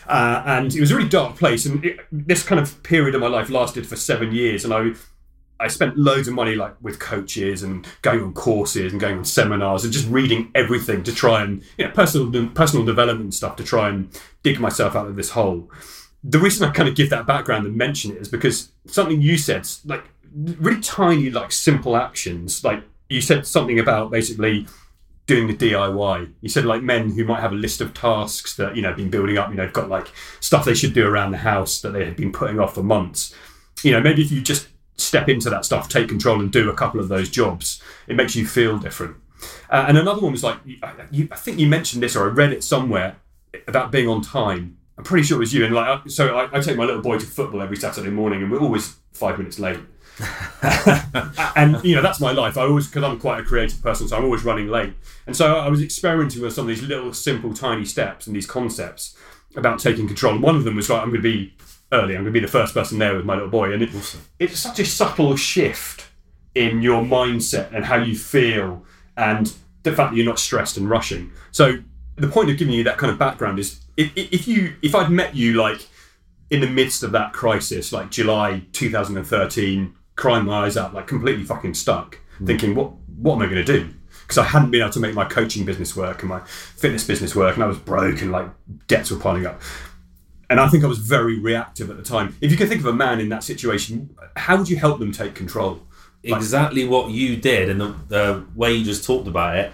uh, 0.07 0.42
and 0.47 0.75
it 0.75 0.81
was 0.81 0.90
a 0.90 0.97
really 0.97 1.11
dark 1.11 1.37
place. 1.37 1.66
And 1.66 1.85
it, 1.85 2.01
this 2.11 2.42
kind 2.42 2.61
of 2.61 2.83
period 2.83 3.14
of 3.14 3.21
my 3.21 3.29
life 3.29 3.51
lasted 3.51 3.87
for 3.87 3.97
seven 3.97 4.33
years, 4.33 4.64
and 4.64 4.73
I 4.73 4.92
I 5.62 5.68
spent 5.68 5.96
loads 5.96 6.27
of 6.27 6.35
money 6.35 6.57
like 6.57 6.75
with 6.83 6.98
coaches 6.98 7.62
and 7.62 7.87
going 8.03 8.20
on 8.20 8.33
courses 8.33 8.92
and 8.92 9.01
going 9.01 9.18
on 9.18 9.25
seminars 9.25 9.85
and 9.85 9.92
just 9.92 10.09
reading 10.09 10.51
everything 10.55 11.05
to 11.05 11.14
try 11.14 11.42
and 11.42 11.62
you 11.79 11.87
know 11.87 11.92
personal 11.92 12.48
personal 12.48 12.85
development 12.85 13.35
stuff 13.35 13.57
to 13.57 13.64
try 13.64 13.88
and 13.88 14.09
dig 14.42 14.59
myself 14.59 14.96
out 14.96 15.07
of 15.07 15.16
this 15.16 15.31
hole. 15.31 15.70
The 16.25 16.38
reason 16.38 16.68
I 16.68 16.72
kind 16.72 16.88
of 16.88 16.96
give 16.96 17.11
that 17.11 17.27
background 17.27 17.66
and 17.66 17.77
mention 17.77 18.12
it 18.12 18.18
is 18.18 18.29
because 18.29 18.72
something 18.87 19.22
you 19.22 19.37
said, 19.38 19.68
like 19.85 20.05
really 20.35 20.81
tiny, 20.81 21.31
like 21.31 21.53
simple 21.53 21.96
actions, 21.96 22.64
like 22.64 22.83
you 23.09 23.20
said 23.20 23.46
something 23.46 23.79
about 23.79 24.11
basically 24.11 24.66
doing 25.27 25.46
the 25.46 25.55
DIY. 25.55 26.33
You 26.40 26.48
said 26.48 26.64
like 26.64 26.83
men 26.83 27.11
who 27.11 27.25
might 27.25 27.40
have 27.40 27.53
a 27.53 27.57
list 27.57 27.81
of 27.81 27.94
tasks 27.94 28.57
that 28.57 28.75
you 28.75 28.83
know 28.83 28.92
been 28.94 29.11
building 29.11 29.38
up. 29.38 29.51
You 29.51 29.57
know, 29.57 29.68
got 29.68 29.88
like 29.88 30.09
stuff 30.40 30.64
they 30.64 30.75
should 30.75 30.94
do 30.94 31.07
around 31.07 31.31
the 31.31 31.38
house 31.38 31.81
that 31.83 31.92
they 31.92 32.05
had 32.05 32.16
been 32.16 32.33
putting 32.33 32.59
off 32.59 32.75
for 32.75 32.83
months. 32.83 33.35
You 33.83 33.92
know, 33.92 34.01
maybe 34.01 34.22
if 34.22 34.31
you 34.31 34.40
just 34.40 34.68
step 35.03 35.29
into 35.29 35.51
that 35.51 35.65
stuff, 35.65 35.88
take 35.88 36.09
control, 36.09 36.41
and 36.41 36.51
do 36.51 36.71
a 36.71 36.75
couple 36.75 37.01
of 37.01 37.09
those 37.09 37.29
jobs, 37.29 37.83
it 38.07 38.17
makes 38.17 38.37
you 38.37 38.47
feel 38.47 38.79
different. 38.79 39.17
Uh, 39.71 39.87
and 39.88 39.99
another 39.99 40.21
one 40.21 40.33
was 40.33 40.45
like, 40.45 40.59
you, 41.11 41.29
I 41.31 41.37
think 41.37 41.59
you 41.59 41.67
mentioned 41.67 42.03
this, 42.03 42.17
or 42.17 42.29
I 42.29 42.33
read 42.33 42.53
it 42.53 42.62
somewhere 42.62 43.17
about 43.67 43.91
being 43.91 44.09
on 44.09 44.23
time. 44.23 44.79
I'm 44.99 45.05
pretty 45.05 45.25
sure 45.25 45.37
it 45.37 45.41
was 45.41 45.55
you. 45.55 45.65
And 45.65 45.75
like, 45.75 46.09
so 46.09 46.37
I, 46.37 46.59
I 46.59 46.61
take 46.61 46.77
my 46.77 46.85
little 46.85 47.03
boy 47.03 47.19
to 47.19 47.27
football 47.27 47.62
every 47.62 47.77
Saturday 47.77 48.11
morning, 48.11 48.43
and 48.43 48.51
we're 48.51 48.61
always 48.61 48.97
five 49.12 49.38
minutes 49.38 49.59
late. 49.59 49.81
and 51.57 51.83
you 51.83 51.95
know 51.95 52.03
that's 52.03 52.21
my 52.21 52.33
life. 52.33 52.59
I 52.59 52.62
always 52.62 52.87
because 52.87 53.03
I'm 53.03 53.19
quite 53.19 53.41
a 53.41 53.43
creative 53.43 53.83
person, 53.83 54.07
so 54.07 54.17
I'm 54.17 54.25
always 54.25 54.45
running 54.45 54.69
late. 54.69 54.93
And 55.27 55.35
so 55.35 55.57
I 55.57 55.69
was 55.69 55.83
experimenting 55.83 56.43
with 56.43 56.53
some 56.53 56.69
of 56.69 56.69
these 56.69 56.83
little, 56.83 57.15
simple, 57.15 57.55
tiny 57.55 57.87
steps 57.87 58.27
and 58.27 58.37
these 58.37 58.47
concepts 58.47 59.17
about 59.57 59.79
taking 59.79 60.07
control. 60.07 60.35
And 60.35 60.43
one 60.43 60.57
of 60.57 60.65
them 60.65 60.77
was 60.77 60.91
like, 60.91 61.03
I'm 61.03 61.09
going 61.09 61.23
to 61.23 61.29
be 61.29 61.55
early. 61.92 62.16
I'm 62.16 62.22
going 62.22 62.33
to 62.33 62.40
be 62.40 62.40
the 62.40 62.48
first 62.48 62.74
person 62.74 62.98
there 62.98 63.14
with 63.14 63.24
my 63.24 63.35
little 63.35 63.50
boy, 63.50 63.72
and 63.72 63.83
it, 63.83 63.94
awesome. 63.94 64.22
it's 64.38 64.59
such 64.59 64.78
a 64.78 64.85
subtle 64.85 65.37
shift 65.37 66.09
in 66.55 66.83
your 66.83 67.02
mindset 67.02 67.72
and 67.72 67.85
how 67.85 67.96
you 67.96 68.16
feel, 68.16 68.85
and 69.16 69.52
the 69.83 69.92
fact 69.92 70.11
that 70.11 70.16
you're 70.16 70.26
not 70.26 70.38
stressed 70.38 70.76
and 70.76 70.88
rushing. 70.88 71.31
So 71.50 71.78
the 72.16 72.28
point 72.28 72.50
of 72.50 72.57
giving 72.57 72.74
you 72.74 72.85
that 72.85 72.98
kind 72.98 73.12
of 73.12 73.18
background 73.18 73.59
is 73.59 73.81
if, 73.96 74.12
if 74.16 74.48
you 74.48 74.74
if 74.83 74.94
I'd 74.94 75.11
met 75.11 75.35
you 75.35 75.55
like 75.55 75.87
in 76.50 76.61
the 76.61 76.68
midst 76.68 77.02
of 77.02 77.12
that 77.12 77.33
crisis, 77.33 77.92
like 77.92 78.11
July 78.11 78.62
2013, 78.72 79.94
crying 80.16 80.44
my 80.46 80.64
eyes 80.64 80.76
out, 80.76 80.94
like 80.94 81.07
completely 81.07 81.44
fucking 81.44 81.74
stuck, 81.74 82.18
mm. 82.38 82.46
thinking 82.46 82.74
what 82.74 82.92
what 83.18 83.37
am 83.37 83.42
I 83.42 83.46
going 83.46 83.64
to 83.64 83.64
do? 83.64 83.90
Because 84.22 84.38
I 84.38 84.44
hadn't 84.44 84.70
been 84.70 84.81
able 84.81 84.92
to 84.92 85.00
make 85.00 85.14
my 85.14 85.24
coaching 85.24 85.64
business 85.64 85.94
work 85.96 86.20
and 86.20 86.28
my 86.28 86.40
fitness 86.40 87.07
business 87.07 87.35
work, 87.35 87.55
and 87.55 87.64
I 87.64 87.66
was 87.66 87.78
broke 87.78 88.22
and 88.22 88.33
like 88.33 88.48
debts 88.87 89.11
were 89.11 89.18
piling 89.18 89.46
up 89.46 89.61
and 90.50 90.61
I 90.61 90.68
think 90.68 90.85
I 90.85 90.87
was 90.87 90.98
very 90.98 91.38
reactive 91.38 91.90
at 91.90 91.96
the 91.96 92.02
time. 92.02 92.37
If 92.40 92.50
you 92.50 92.57
can 92.57 92.68
think 92.68 92.81
of 92.81 92.87
a 92.87 92.92
man 92.92 93.20
in 93.20 93.28
that 93.31 93.42
situation, 93.42 94.14
how 94.37 94.57
would 94.57 94.68
you 94.68 94.76
help 94.76 94.98
them 94.98 95.12
take 95.12 95.35
control? 95.35 95.83
Like, 96.24 96.37
exactly 96.37 96.87
what 96.87 97.11
you 97.11 97.37
did, 97.37 97.68
and 97.68 97.81
the, 97.81 97.94
the 98.09 98.46
way 98.55 98.72
you 98.72 98.85
just 98.85 99.05
talked 99.05 99.26
about 99.26 99.57
it. 99.57 99.72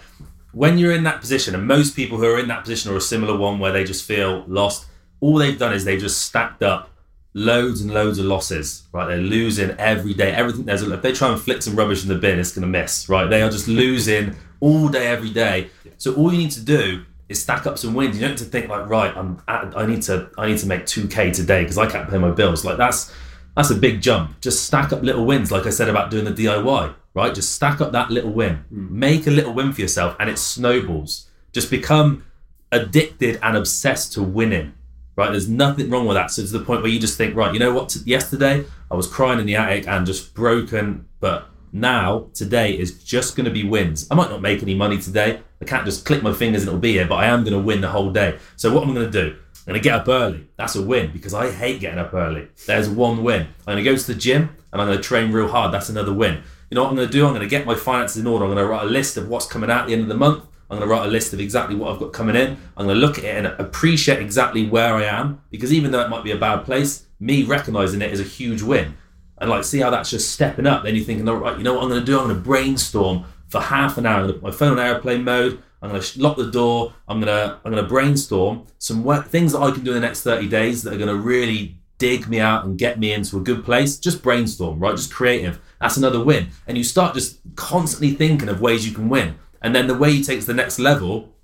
When 0.52 0.78
you're 0.78 0.92
in 0.92 1.04
that 1.04 1.20
position, 1.20 1.54
and 1.54 1.66
most 1.66 1.94
people 1.94 2.16
who 2.16 2.24
are 2.24 2.38
in 2.38 2.48
that 2.48 2.62
position 2.62 2.90
or 2.90 2.96
a 2.96 3.00
similar 3.00 3.36
one 3.36 3.58
where 3.58 3.72
they 3.72 3.84
just 3.84 4.04
feel 4.04 4.44
lost, 4.46 4.86
all 5.20 5.36
they've 5.36 5.58
done 5.58 5.74
is 5.74 5.84
they've 5.84 6.00
just 6.00 6.22
stacked 6.22 6.62
up 6.62 6.90
loads 7.34 7.80
and 7.80 7.92
loads 7.92 8.18
of 8.18 8.24
losses, 8.24 8.84
right? 8.92 9.06
They're 9.06 9.18
losing 9.18 9.70
every 9.72 10.14
day. 10.14 10.32
Everything 10.32 10.64
there's 10.64 10.82
if 10.82 11.02
they 11.02 11.12
try 11.12 11.30
and 11.30 11.40
flick 11.40 11.62
some 11.62 11.76
rubbish 11.76 12.02
in 12.02 12.08
the 12.08 12.14
bin, 12.14 12.38
it's 12.38 12.52
going 12.52 12.62
to 12.62 12.68
miss, 12.68 13.08
right? 13.08 13.28
They 13.28 13.42
are 13.42 13.50
just 13.50 13.68
losing 13.68 14.34
all 14.60 14.88
day, 14.88 15.06
every 15.06 15.30
day. 15.30 15.70
So 15.98 16.14
all 16.14 16.32
you 16.32 16.38
need 16.38 16.50
to 16.52 16.60
do 16.60 17.04
is 17.28 17.42
stack 17.42 17.66
up 17.66 17.78
some 17.78 17.94
wins. 17.94 18.16
You 18.16 18.22
don't 18.22 18.30
need 18.30 18.38
to 18.38 18.44
think 18.44 18.68
like, 18.68 18.88
right, 18.88 19.14
I'm 19.16 19.42
at, 19.48 19.76
I 19.76 19.86
need 19.86 20.02
to 20.02 20.30
I 20.38 20.46
need 20.46 20.58
to 20.58 20.66
make 20.66 20.86
two 20.86 21.06
k 21.08 21.30
today 21.30 21.62
because 21.62 21.78
I 21.78 21.88
can't 21.90 22.08
pay 22.08 22.18
my 22.18 22.30
bills. 22.30 22.64
Like 22.64 22.76
that's 22.76 23.12
that's 23.56 23.70
a 23.70 23.74
big 23.74 24.00
jump. 24.00 24.40
Just 24.40 24.64
stack 24.66 24.92
up 24.92 25.02
little 25.02 25.26
wins, 25.26 25.50
like 25.50 25.66
I 25.66 25.70
said 25.70 25.88
about 25.88 26.10
doing 26.10 26.24
the 26.24 26.30
DIY. 26.30 26.94
Right, 27.14 27.34
just 27.34 27.52
stack 27.52 27.80
up 27.80 27.92
that 27.92 28.10
little 28.10 28.30
win. 28.30 28.64
Mm. 28.72 28.90
Make 28.90 29.26
a 29.26 29.30
little 29.30 29.52
win 29.52 29.72
for 29.72 29.80
yourself, 29.80 30.14
and 30.20 30.30
it 30.30 30.38
snowballs. 30.38 31.28
Just 31.52 31.70
become 31.70 32.24
addicted 32.70 33.40
and 33.42 33.56
obsessed 33.56 34.12
to 34.12 34.22
winning. 34.22 34.74
Right, 35.16 35.30
there's 35.32 35.48
nothing 35.48 35.90
wrong 35.90 36.06
with 36.06 36.16
that. 36.16 36.30
So 36.30 36.46
to 36.46 36.48
the 36.48 36.64
point 36.64 36.82
where 36.82 36.90
you 36.92 37.00
just 37.00 37.18
think, 37.18 37.34
right, 37.34 37.52
you 37.52 37.58
know 37.58 37.72
what? 37.72 37.96
Yesterday 38.06 38.64
I 38.90 38.94
was 38.94 39.08
crying 39.08 39.40
in 39.40 39.46
the 39.46 39.56
attic 39.56 39.88
and 39.88 40.06
just 40.06 40.32
broken, 40.32 41.08
but 41.18 41.48
now 41.72 42.28
today 42.34 42.78
is 42.78 43.02
just 43.02 43.36
going 43.36 43.44
to 43.44 43.50
be 43.50 43.64
wins. 43.64 44.06
I 44.10 44.14
might 44.14 44.30
not 44.30 44.42
make 44.42 44.62
any 44.62 44.74
money 44.74 44.98
today. 44.98 45.40
I 45.60 45.64
can't 45.64 45.84
just 45.84 46.04
click 46.04 46.22
my 46.22 46.32
fingers 46.32 46.62
and 46.62 46.68
it'll 46.68 46.80
be 46.80 46.92
here, 46.92 47.06
but 47.06 47.16
I 47.16 47.26
am 47.26 47.44
going 47.44 47.54
to 47.54 47.58
win 47.58 47.80
the 47.80 47.88
whole 47.88 48.10
day. 48.10 48.38
So 48.56 48.72
what 48.72 48.84
am 48.84 48.90
I 48.90 48.94
going 48.94 49.10
to 49.10 49.12
do? 49.12 49.36
I'm 49.66 49.72
going 49.72 49.80
to 49.80 49.84
get 49.84 49.94
up 49.94 50.08
early. 50.08 50.48
That's 50.56 50.76
a 50.76 50.82
win 50.82 51.12
because 51.12 51.34
I 51.34 51.50
hate 51.50 51.80
getting 51.80 51.98
up 51.98 52.14
early. 52.14 52.48
There's 52.66 52.88
one 52.88 53.22
win. 53.22 53.42
I'm 53.42 53.74
going 53.74 53.84
to 53.84 53.90
go 53.90 53.96
to 53.96 54.06
the 54.06 54.14
gym 54.14 54.56
and 54.72 54.80
I'm 54.80 54.88
going 54.88 54.96
to 54.96 55.04
train 55.04 55.32
real 55.32 55.48
hard. 55.48 55.74
That's 55.74 55.88
another 55.88 56.12
win. 56.12 56.42
You 56.70 56.74
know 56.74 56.84
what 56.84 56.90
I'm 56.90 56.96
going 56.96 57.08
to 57.08 57.12
do? 57.12 57.26
I'm 57.26 57.32
going 57.32 57.42
to 57.42 57.48
get 57.48 57.66
my 57.66 57.74
finances 57.74 58.16
in 58.18 58.26
order. 58.26 58.44
I'm 58.44 58.52
going 58.52 58.64
to 58.64 58.70
write 58.70 58.84
a 58.84 58.90
list 58.90 59.16
of 59.16 59.28
what's 59.28 59.46
coming 59.46 59.70
out 59.70 59.82
at 59.82 59.86
the 59.88 59.92
end 59.92 60.02
of 60.02 60.08
the 60.08 60.14
month. 60.14 60.44
I'm 60.70 60.78
going 60.78 60.88
to 60.88 60.94
write 60.94 61.06
a 61.06 61.10
list 61.10 61.32
of 61.32 61.40
exactly 61.40 61.74
what 61.74 61.92
I've 61.92 61.98
got 61.98 62.12
coming 62.12 62.36
in. 62.36 62.58
I'm 62.76 62.86
going 62.86 63.00
to 63.00 63.06
look 63.06 63.18
at 63.18 63.24
it 63.24 63.36
and 63.36 63.46
appreciate 63.46 64.20
exactly 64.20 64.66
where 64.68 64.94
I 64.94 65.04
am 65.04 65.40
because 65.50 65.72
even 65.72 65.90
though 65.90 66.00
it 66.00 66.10
might 66.10 66.24
be 66.24 66.30
a 66.30 66.36
bad 66.36 66.64
place, 66.64 67.06
me 67.20 67.42
recognizing 67.42 68.02
it 68.02 68.12
is 68.12 68.20
a 68.20 68.24
huge 68.24 68.62
win. 68.62 68.96
And 69.40 69.50
like, 69.50 69.64
see 69.64 69.78
how 69.78 69.90
that's 69.90 70.10
just 70.10 70.32
stepping 70.32 70.66
up. 70.66 70.82
Then 70.82 70.94
you're 70.94 71.04
thinking, 71.04 71.28
all 71.28 71.36
right, 71.36 71.56
you 71.56 71.64
know 71.64 71.74
what 71.74 71.84
I'm 71.84 71.88
going 71.88 72.00
to 72.00 72.06
do? 72.06 72.18
I'm 72.18 72.26
going 72.26 72.36
to 72.36 72.42
brainstorm 72.42 73.24
for 73.48 73.60
half 73.60 73.98
an 73.98 74.06
hour. 74.06 74.20
I'm 74.20 74.22
going 74.22 74.34
to 74.34 74.40
put 74.40 74.50
my 74.50 74.56
phone 74.56 74.78
on 74.78 74.84
airplane 74.84 75.24
mode. 75.24 75.62
I'm 75.80 75.90
going 75.90 76.02
to 76.02 76.20
lock 76.20 76.36
the 76.36 76.50
door. 76.50 76.92
I'm 77.06 77.20
going 77.20 77.32
to 77.34 77.58
I'm 77.64 77.72
going 77.72 77.82
to 77.82 77.88
brainstorm 77.88 78.66
some 78.78 79.04
things 79.24 79.52
that 79.52 79.60
I 79.60 79.70
can 79.70 79.84
do 79.84 79.90
in 79.90 80.00
the 80.00 80.06
next 80.06 80.22
30 80.22 80.48
days 80.48 80.82
that 80.82 80.94
are 80.94 80.98
going 80.98 81.08
to 81.08 81.14
really 81.14 81.78
dig 81.98 82.28
me 82.28 82.40
out 82.40 82.64
and 82.64 82.78
get 82.78 82.98
me 82.98 83.12
into 83.12 83.36
a 83.36 83.40
good 83.40 83.64
place. 83.64 83.98
Just 83.98 84.22
brainstorm, 84.22 84.78
right? 84.80 84.96
Just 84.96 85.12
creative. 85.12 85.60
That's 85.80 85.96
another 85.96 86.22
win. 86.22 86.48
And 86.66 86.76
you 86.76 86.84
start 86.84 87.14
just 87.14 87.38
constantly 87.56 88.10
thinking 88.10 88.48
of 88.48 88.60
ways 88.60 88.88
you 88.88 88.94
can 88.94 89.08
win. 89.08 89.36
And 89.60 89.74
then 89.74 89.86
the 89.86 89.98
way 89.98 90.10
you 90.10 90.24
take 90.24 90.40
to 90.40 90.46
the 90.46 90.54
next 90.54 90.78
level 90.78 91.34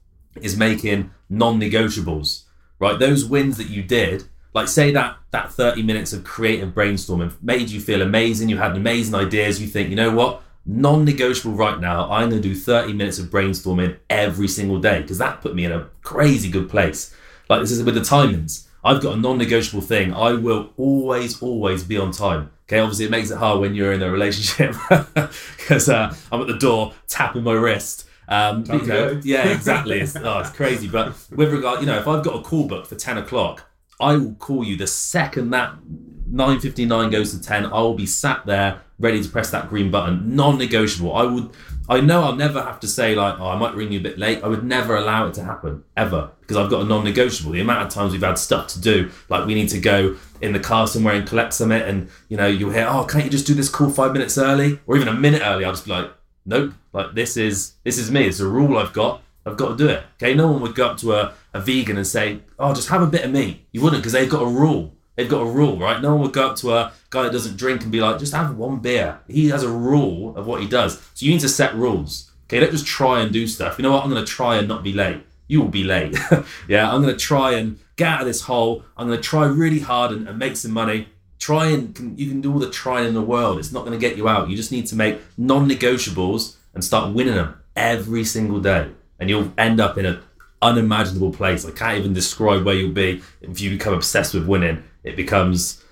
is 0.41 0.57
making 0.57 1.11
non-negotiables, 1.29 2.45
right? 2.79 2.99
Those 2.99 3.25
wins 3.25 3.57
that 3.57 3.69
you 3.69 3.83
did, 3.83 4.25
like 4.55 4.69
say 4.69 4.93
that 4.93 5.19
that 5.33 5.53
30 5.53 5.83
minutes 5.83 6.13
of 6.13 6.25
creative 6.25 6.71
brainstorming 6.71 7.35
made 7.43 7.69
you 7.71 7.81
feel 7.81 8.01
amazing. 8.01 8.49
You 8.49 8.59
had 8.59 8.77
amazing 8.77 9.15
ideas. 9.15 9.61
You 9.61 9.67
think, 9.67 9.91
you 9.91 9.97
know 9.97 10.15
what? 10.15 10.43
non-negotiable 10.67 11.57
right 11.57 11.79
now. 11.81 12.11
I'm 12.11 12.31
going 12.31 12.41
to 12.41 12.49
do 12.49 12.55
30 12.55 12.95
minutes 12.95 13.19
of 13.19 13.27
brainstorming 13.27 13.99
every 14.09 14.49
single 14.49 14.79
day. 14.79 15.03
Because 15.03 15.19
that 15.19 15.41
put 15.41 15.55
me 15.55 15.65
in 15.65 15.73
a 15.73 15.89
crazy 16.03 16.51
good 16.51 16.69
place. 16.69 17.15
Like 17.49 17.61
this 17.61 17.71
is 17.71 17.83
with 17.83 17.95
the 17.95 18.01
timings. 18.01 18.67
I've 18.83 19.03
got 19.03 19.15
a 19.15 19.21
non-negotiable 19.21 19.83
thing. 19.83 20.13
I 20.13 20.33
will 20.33 20.73
always 20.77 21.41
always 21.43 21.85
be 21.85 21.99
on 21.99 22.13
time. 22.13 22.51
Okay 22.67 22.79
obviously 22.79 23.05
it 23.05 23.11
makes 23.11 23.31
it 23.31 23.37
hard 23.37 23.61
when 23.61 23.75
you're 23.75 23.93
in 23.93 24.03
a 24.03 24.11
relationship 24.11 24.75
because 25.59 25.89
uh, 25.91 26.15
i'm 26.33 26.41
at 26.41 26.47
the 26.47 26.57
door 26.57 26.95
tapping 27.09 27.43
my 27.43 27.53
wrist. 27.53 28.09
Um, 28.27 28.65
you 28.73 28.87
know, 28.87 29.21
yeah 29.23 29.51
exactly. 29.51 30.01
It's, 30.01 30.17
oh, 30.17 30.39
it's 30.39 30.51
crazy. 30.51 30.89
But 30.89 31.15
with 31.31 31.53
regard 31.53 31.81
you 31.81 31.87
know 31.87 31.99
if 31.99 32.09
i've 32.09 32.25
got 32.25 32.41
a 32.41 32.43
call 32.43 32.67
book 32.67 32.87
for 32.87 32.95
10 32.95 33.19
o'clock 33.19 33.67
i 34.01 34.17
will 34.17 34.35
call 34.35 34.65
you 34.65 34.77
the 34.77 34.87
second 34.87 35.51
that 35.51 35.75
9.59 36.31 37.13
goes 37.13 37.33
to 37.33 37.41
10 37.41 37.67
i 37.67 37.81
will 37.81 37.95
be 37.95 38.07
sat 38.07 38.45
there 38.47 38.81
ready 38.99 39.23
to 39.23 39.29
press 39.29 39.51
that 39.51 39.69
green 39.69 39.91
button. 39.91 40.37
Non-negotiable. 40.37 41.15
I 41.15 41.25
would. 41.25 41.51
I 41.89 42.01
know 42.01 42.23
I'll 42.23 42.37
never 42.37 42.63
have 42.63 42.81
to 42.81 42.89
say 42.89 43.15
like, 43.15 43.39
oh, 43.39 43.49
I 43.49 43.59
might 43.59 43.75
ring 43.75 43.93
you 43.93 44.01
a 44.01 44.03
bit 44.03 44.19
late. 44.19 44.43
I 44.43 44.49
would 44.49 44.65
never 44.65 44.97
allow 44.97 45.27
it 45.27 45.35
to 45.35 45.45
happen 45.45 45.85
ever 45.97 46.31
because 46.41 46.57
I've 46.57 46.71
got 46.71 46.83
a 46.83 46.85
non-negotiable. 46.85 47.53
The 47.53 47.61
amount 47.61 47.87
of 47.87 47.93
times 47.93 48.13
we've 48.13 48.23
had 48.23 48.39
stuff 48.39 48.69
to 48.69 48.81
do, 48.81 49.11
like 49.29 49.47
we 49.47 49.55
need 49.55 49.69
to 49.71 49.81
go 49.81 50.17
in 50.41 50.53
the 50.53 50.61
car 50.61 50.87
somewhere 50.87 51.15
and 51.15 51.29
collect 51.29 51.53
something, 51.53 51.81
and 51.81 52.09
you 52.29 52.37
know 52.37 52.47
you'll 52.47 52.73
hear, 52.73 52.87
oh, 52.89 53.05
can't 53.05 53.25
you 53.25 53.31
just 53.31 53.47
do 53.47 53.55
this 53.55 53.69
call 53.69 53.91
five 53.91 54.13
minutes 54.13 54.39
early 54.39 54.81
or 54.87 54.97
even 54.97 55.09
a 55.09 55.15
minute 55.15 55.43
early? 55.45 55.65
I'll 55.65 55.73
just 55.73 55.85
be 55.85 55.93
like, 55.93 56.11
nope. 56.47 56.73
Like 56.93 57.15
this 57.15 57.37
is 57.37 57.75
this 57.85 57.99
is 57.99 58.11
me. 58.11 58.27
It's 58.27 58.41
a 58.41 58.47
rule 58.47 58.79
I've 58.79 58.93
got. 58.93 59.23
I've 59.47 59.59
got 59.59 59.71
to 59.71 59.77
do 59.77 59.89
it. 59.89 60.03
Okay. 60.17 60.33
No 60.33 60.51
one 60.51 60.63
would 60.63 60.75
go 60.75 60.87
up 60.87 60.97
to 60.99 61.13
a, 61.13 61.35
a 61.55 61.61
vegan 61.61 61.97
and 61.97 62.07
say, 62.07 62.41
oh, 62.59 62.75
just 62.75 62.89
have 62.89 63.01
a 63.01 63.07
bit 63.07 63.25
of 63.25 63.31
meat. 63.31 63.67
You 63.73 63.81
wouldn't 63.81 64.03
because 64.03 64.13
they've 64.13 64.29
got 64.29 64.43
a 64.43 64.47
rule. 64.47 64.93
They've 65.17 65.29
got 65.29 65.43
a 65.43 65.51
rule, 65.51 65.79
right? 65.79 66.03
No 66.03 66.11
one 66.15 66.23
would 66.23 66.33
go 66.33 66.51
up 66.51 66.57
to 66.57 66.73
a 66.73 66.93
guy 67.11 67.23
that 67.23 67.33
doesn't 67.33 67.57
drink 67.57 67.83
and 67.83 67.93
be 67.93 68.01
like, 68.01 68.19
just 68.19 68.35
have 68.35 68.57
one 68.57 68.81
beer. 68.81 69.21
He 69.29 69.49
has 69.51 69.63
a 69.63 69.71
rule 69.71 70.37
of 70.37 70.47
what 70.47 70.61
he 70.61 70.67
does. 70.67 70.99
So 71.15 71.25
you 71.25 71.33
need 71.33 71.41
to 71.41 71.49
set 71.49 71.75
rules. 71.77 72.33
Okay, 72.47 72.59
don't 72.61 72.73
just 72.73 72.87
try 72.87 73.21
and 73.21 73.33
do 73.33 73.47
stuff. 73.47 73.79
You 73.79 73.85
know 73.85 73.93
what? 73.93 74.03
I'm 74.05 74.11
going 74.11 74.25
to 74.25 74.31
try 74.31 74.57
and 74.57 74.67
not 74.67 74.83
be 74.83 74.93
late. 74.93 75.23
you 75.47 75.61
will 75.61 75.69
be 75.69 75.85
late. 75.85 76.19
yeah, 76.69 76.93
I'm 76.93 77.01
going 77.01 77.15
to 77.15 77.21
try 77.21 77.53
and 77.53 77.79
get 77.97 78.09
out 78.09 78.21
of 78.21 78.27
this 78.27 78.43
hole. 78.43 78.85
I'm 78.97 79.07
going 79.07 79.19
to 79.19 79.23
try 79.23 79.47
really 79.47 79.79
hard 79.79 80.11
and, 80.11 80.29
and 80.29 80.39
make 80.39 80.57
some 80.57 80.73
money. 80.73 81.09
Try 81.39 81.69
and 81.69 81.95
can, 81.95 82.19
you 82.19 82.29
can 82.29 82.41
do 82.41 82.53
all 82.53 82.59
the 82.59 82.71
trying 82.71 83.07
in 83.07 83.15
the 83.15 83.23
world. 83.23 83.59
It's 83.59 83.73
not 83.73 83.85
going 83.85 83.99
to 83.99 83.99
get 83.99 84.17
you 84.17 84.29
out. 84.29 84.49
You 84.49 84.57
just 84.57 84.73
need 84.73 84.87
to 84.87 84.97
make 84.97 85.21
non-negotiables 85.39 86.57
and 86.75 86.83
start 86.83 87.15
winning 87.15 87.35
them 87.35 87.61
every 87.77 88.25
single 88.25 88.61
day, 88.61 88.91
and 89.19 89.31
you'll 89.31 89.53
end 89.57 89.81
up 89.81 89.97
in 89.99 90.07
an 90.07 90.21
unimaginable 90.63 91.33
place. 91.33 91.65
I 91.65 91.71
can't 91.71 91.99
even 91.99 92.13
describe 92.13 92.65
where 92.65 92.75
you'll 92.75 92.93
be 92.93 93.23
if 93.41 93.61
you 93.61 93.71
become 93.71 93.95
obsessed 93.95 94.35
with 94.35 94.47
winning. 94.47 94.83
It 95.03 95.17
becomes 95.17 95.83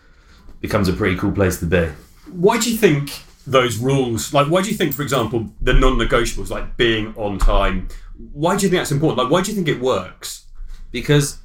becomes 0.61 0.89
a 0.89 0.93
pretty 0.93 1.17
cool 1.17 1.33
place 1.33 1.59
to 1.61 1.67
be. 1.67 1.91
Why 2.31 2.59
do 2.59 2.71
you 2.71 2.79
think 2.79 3.11
those 3.47 3.79
rules, 3.79 4.33
like, 4.33 4.47
why 4.47 4.63
do 4.63 4.71
you 4.71 4.77
think, 4.77 4.95
for 4.95 5.03
example, 5.03 5.51
the 5.61 5.73
non-negotiables, 5.73 6.51
like 6.51 6.77
being 6.77 7.13
on 7.17 7.39
time, 7.39 7.89
why 8.33 8.57
do 8.57 8.65
you 8.65 8.71
think 8.71 8.81
that's 8.81 8.93
important? 8.93 9.19
Like, 9.19 9.31
why 9.31 9.43
do 9.43 9.51
you 9.51 9.57
think 9.57 9.67
it 9.67 9.81
works? 9.81 10.47
Because 10.93 11.39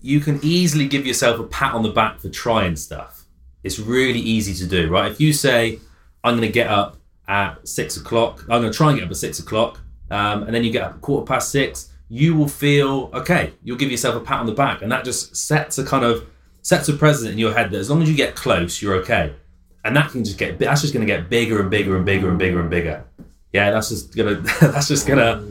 you 0.00 0.20
can 0.20 0.40
easily 0.42 0.88
give 0.88 1.06
yourself 1.06 1.38
a 1.38 1.44
pat 1.44 1.74
on 1.74 1.82
the 1.82 1.90
back 1.90 2.20
for 2.20 2.30
trying 2.30 2.76
stuff. 2.76 3.26
It's 3.62 3.78
really 3.78 4.20
easy 4.20 4.54
to 4.54 4.66
do, 4.66 4.88
right? 4.88 5.10
If 5.10 5.20
you 5.20 5.32
say, 5.32 5.78
I'm 6.24 6.34
going 6.36 6.48
to 6.48 6.52
get 6.52 6.68
up 6.68 6.96
at 7.28 7.68
six 7.68 7.96
o'clock, 7.96 8.42
I'm 8.42 8.62
going 8.62 8.72
to 8.72 8.76
try 8.76 8.90
and 8.90 8.98
get 8.98 9.04
up 9.04 9.10
at 9.10 9.16
six 9.16 9.38
o'clock, 9.38 9.80
um, 10.10 10.44
and 10.44 10.54
then 10.54 10.64
you 10.64 10.70
get 10.70 10.82
up 10.82 10.94
at 10.94 11.00
quarter 11.02 11.26
past 11.26 11.50
six, 11.50 11.92
you 12.08 12.34
will 12.34 12.48
feel 12.48 13.10
okay. 13.12 13.52
You'll 13.62 13.76
give 13.76 13.90
yourself 13.90 14.14
a 14.14 14.20
pat 14.20 14.40
on 14.40 14.46
the 14.46 14.52
back, 14.52 14.82
and 14.82 14.90
that 14.92 15.04
just 15.04 15.36
sets 15.36 15.78
a 15.78 15.84
kind 15.84 16.04
of 16.04 16.26
sets 16.62 16.88
a 16.88 16.92
precedent 16.92 17.32
in 17.32 17.38
your 17.38 17.52
head 17.54 17.70
that 17.70 17.78
as 17.78 17.88
long 17.90 18.02
as 18.02 18.08
you 18.08 18.16
get 18.16 18.34
close, 18.34 18.82
you're 18.82 18.94
okay. 18.96 19.34
And 19.84 19.96
that 19.96 20.10
can 20.10 20.24
just 20.24 20.38
get 20.38 20.58
that's 20.58 20.82
just 20.82 20.92
going 20.92 21.06
to 21.06 21.12
get 21.12 21.30
bigger 21.30 21.60
and 21.60 21.70
bigger 21.70 21.96
and 21.96 22.04
bigger 22.04 22.28
and 22.28 22.38
bigger 22.38 22.60
and 22.60 22.70
bigger. 22.70 23.04
Yeah, 23.52 23.70
that's 23.70 23.88
just 23.88 24.14
gonna 24.16 24.34
that's 24.60 24.88
just 24.88 25.06
gonna. 25.06 25.44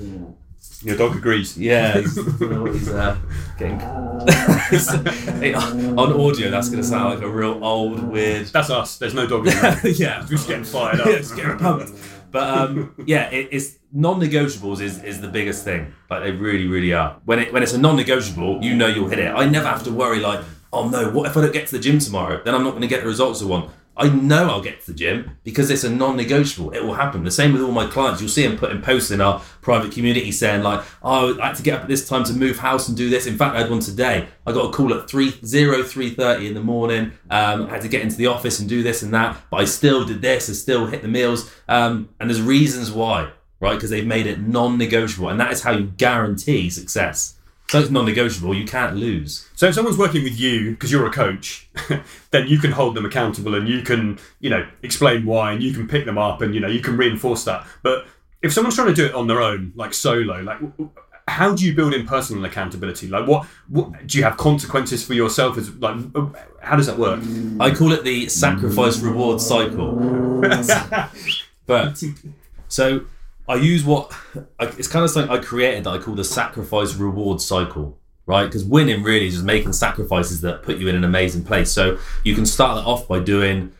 Your 0.81 0.97
dog 0.97 1.15
agrees. 1.15 1.57
Yeah, 1.57 1.99
he's, 1.99 2.13
he's 2.13 2.89
uh, 2.89 3.17
getting 3.57 3.81
on 5.97 6.13
audio. 6.13 6.51
That's 6.51 6.69
going 6.69 6.81
to 6.81 6.87
sound 6.87 7.15
like 7.15 7.23
a 7.23 7.29
real 7.29 7.63
old 7.63 8.03
weird. 8.03 8.47
That's 8.47 8.69
us. 8.69 8.99
There's 8.99 9.15
no 9.15 9.25
dog. 9.25 9.45
yeah, 9.47 9.79
yeah, 9.83 10.21
we're 10.21 10.27
just 10.27 10.47
getting 10.47 10.63
fired 10.63 10.99
up. 10.99 11.07
yeah, 11.07 11.17
just 11.17 11.35
getting 11.35 11.57
pumped. 11.57 11.91
But 12.35 12.49
um, 12.49 12.93
yeah, 13.05 13.29
it, 13.29 13.47
it's 13.53 13.79
non-negotiables 13.93 14.81
is, 14.81 15.01
is 15.01 15.21
the 15.21 15.29
biggest 15.29 15.63
thing. 15.63 15.93
Like 16.09 16.21
they 16.23 16.31
really, 16.31 16.67
really 16.67 16.91
are. 16.91 17.15
When 17.23 17.39
it 17.39 17.53
when 17.53 17.63
it's 17.63 17.71
a 17.71 17.77
non-negotiable, 17.77 18.61
you 18.61 18.75
know 18.75 18.87
you'll 18.87 19.07
hit 19.07 19.19
it. 19.19 19.31
I 19.33 19.47
never 19.47 19.69
have 19.69 19.83
to 19.83 19.91
worry 19.91 20.19
like, 20.19 20.43
oh 20.73 20.89
no, 20.89 21.09
what 21.11 21.27
if 21.29 21.37
I 21.37 21.41
don't 21.43 21.53
get 21.53 21.67
to 21.67 21.77
the 21.77 21.79
gym 21.79 21.99
tomorrow? 21.99 22.41
Then 22.43 22.53
I'm 22.53 22.65
not 22.65 22.71
going 22.71 22.81
to 22.81 22.89
get 22.89 23.03
the 23.03 23.07
results 23.07 23.41
I 23.41 23.45
want. 23.45 23.71
I 23.97 24.09
know 24.09 24.49
I'll 24.49 24.61
get 24.61 24.81
to 24.81 24.87
the 24.91 24.97
gym 24.97 25.37
because 25.43 25.69
it's 25.69 25.85
a 25.85 25.89
non-negotiable. 25.89 26.71
It 26.71 26.83
will 26.83 26.95
happen. 26.95 27.23
The 27.23 27.31
same 27.31 27.53
with 27.53 27.61
all 27.61 27.71
my 27.71 27.87
clients. 27.87 28.19
You'll 28.19 28.29
see 28.29 28.45
them 28.45 28.57
putting 28.57 28.81
posts 28.81 29.09
in 29.09 29.21
our 29.21 29.39
private 29.61 29.93
community 29.93 30.31
saying 30.33 30.63
like, 30.63 30.83
"Oh, 31.01 31.39
I 31.39 31.47
had 31.47 31.55
to 31.55 31.63
get 31.63 31.75
up 31.75 31.81
at 31.83 31.87
this 31.87 32.07
time 32.07 32.25
to 32.25 32.33
move 32.33 32.59
house 32.59 32.89
and 32.89 32.97
do 32.97 33.09
this." 33.09 33.25
In 33.25 33.37
fact, 33.37 33.55
I 33.55 33.61
had 33.61 33.69
one 33.69 33.79
today. 33.79 34.27
I 34.45 34.51
got 34.51 34.69
a 34.69 34.73
call 34.73 34.93
at 34.93 35.09
three 35.09 35.33
zero 35.45 35.81
three 35.81 36.09
thirty 36.09 36.47
in 36.47 36.55
the 36.55 36.61
morning. 36.61 37.13
Um, 37.29 37.67
I 37.67 37.69
had 37.69 37.81
to 37.81 37.87
get 37.87 38.01
into 38.01 38.17
the 38.17 38.27
office 38.27 38.59
and 38.59 38.67
do 38.67 38.83
this 38.83 39.01
and 39.01 39.13
that, 39.13 39.37
but 39.49 39.61
I 39.61 39.65
still 39.65 40.03
did 40.03 40.21
this. 40.21 40.49
I 40.49 40.53
still 40.53 40.87
hit 40.87 41.01
the 41.01 41.07
meals. 41.07 41.49
Um, 41.69 42.09
and 42.19 42.29
there's 42.29 42.41
reasons 42.41 42.91
why, 42.91 43.29
right? 43.61 43.75
Because 43.75 43.91
they've 43.91 44.05
made 44.05 44.27
it 44.27 44.41
non-negotiable, 44.41 45.29
and 45.29 45.39
that 45.39 45.53
is 45.53 45.63
how 45.63 45.71
you 45.71 45.85
guarantee 45.97 46.69
success. 46.69 47.34
So 47.67 47.79
it's 47.79 47.89
non-negotiable. 47.89 48.53
You 48.53 48.65
can't 48.65 48.95
lose. 48.95 49.49
So 49.55 49.67
if 49.67 49.75
someone's 49.75 49.97
working 49.97 50.23
with 50.23 50.39
you 50.39 50.71
because 50.71 50.91
you're 50.91 51.07
a 51.07 51.11
coach, 51.11 51.67
then 52.31 52.47
you 52.47 52.59
can 52.59 52.71
hold 52.71 52.95
them 52.95 53.05
accountable 53.05 53.55
and 53.55 53.67
you 53.67 53.81
can, 53.81 54.19
you 54.39 54.51
know, 54.51 54.67
explain 54.83 55.25
why 55.25 55.51
and 55.51 55.63
you 55.63 55.73
can 55.73 55.87
pick 55.87 56.05
them 56.05 56.17
up 56.17 56.41
and 56.41 56.53
you 56.53 56.61
know 56.61 56.67
you 56.67 56.79
can 56.79 56.95
reinforce 56.95 57.43
that. 57.45 57.65
But 57.81 58.05
if 58.43 58.53
someone's 58.53 58.75
trying 58.75 58.89
to 58.89 58.93
do 58.93 59.05
it 59.05 59.15
on 59.15 59.25
their 59.25 59.41
own, 59.41 59.73
like 59.75 59.95
solo, 59.95 60.41
like 60.41 60.59
how 61.27 61.55
do 61.55 61.65
you 61.65 61.73
build 61.73 61.95
in 61.95 62.05
personal 62.05 62.45
accountability? 62.45 63.07
Like 63.07 63.27
what, 63.27 63.47
what 63.67 64.05
do 64.05 64.17
you 64.19 64.23
have 64.23 64.37
consequences 64.37 65.03
for 65.03 65.15
yourself? 65.15 65.57
As 65.57 65.73
like 65.77 65.97
how 66.61 66.75
does 66.75 66.85
that 66.85 66.99
work? 66.99 67.21
I 67.59 67.73
call 67.73 67.91
it 67.93 68.03
the 68.03 68.29
sacrifice 68.29 68.99
reward 68.99 69.41
cycle. 69.41 69.95
but 71.65 72.03
so 72.67 73.05
I 73.47 73.55
use 73.55 73.83
what 73.83 74.11
it's 74.59 74.87
kind 74.87 75.05
of 75.05 75.11
something 75.11 75.31
I 75.31 75.39
created 75.41 75.83
that 75.83 75.91
I 75.91 75.97
call 75.99 76.15
the 76.15 76.23
sacrifice 76.23 76.95
reward 76.95 77.41
cycle, 77.41 77.99
right? 78.25 78.45
Because 78.45 78.63
winning 78.63 79.03
really 79.03 79.27
is 79.27 79.33
just 79.33 79.45
making 79.45 79.73
sacrifices 79.73 80.41
that 80.41 80.63
put 80.63 80.77
you 80.77 80.87
in 80.87 80.95
an 80.95 81.03
amazing 81.03 81.43
place. 81.43 81.71
So 81.71 81.99
you 82.23 82.33
can 82.33 82.45
start 82.45 82.77
that 82.77 82.89
off 82.89 83.07
by 83.07 83.19
doing 83.19 83.71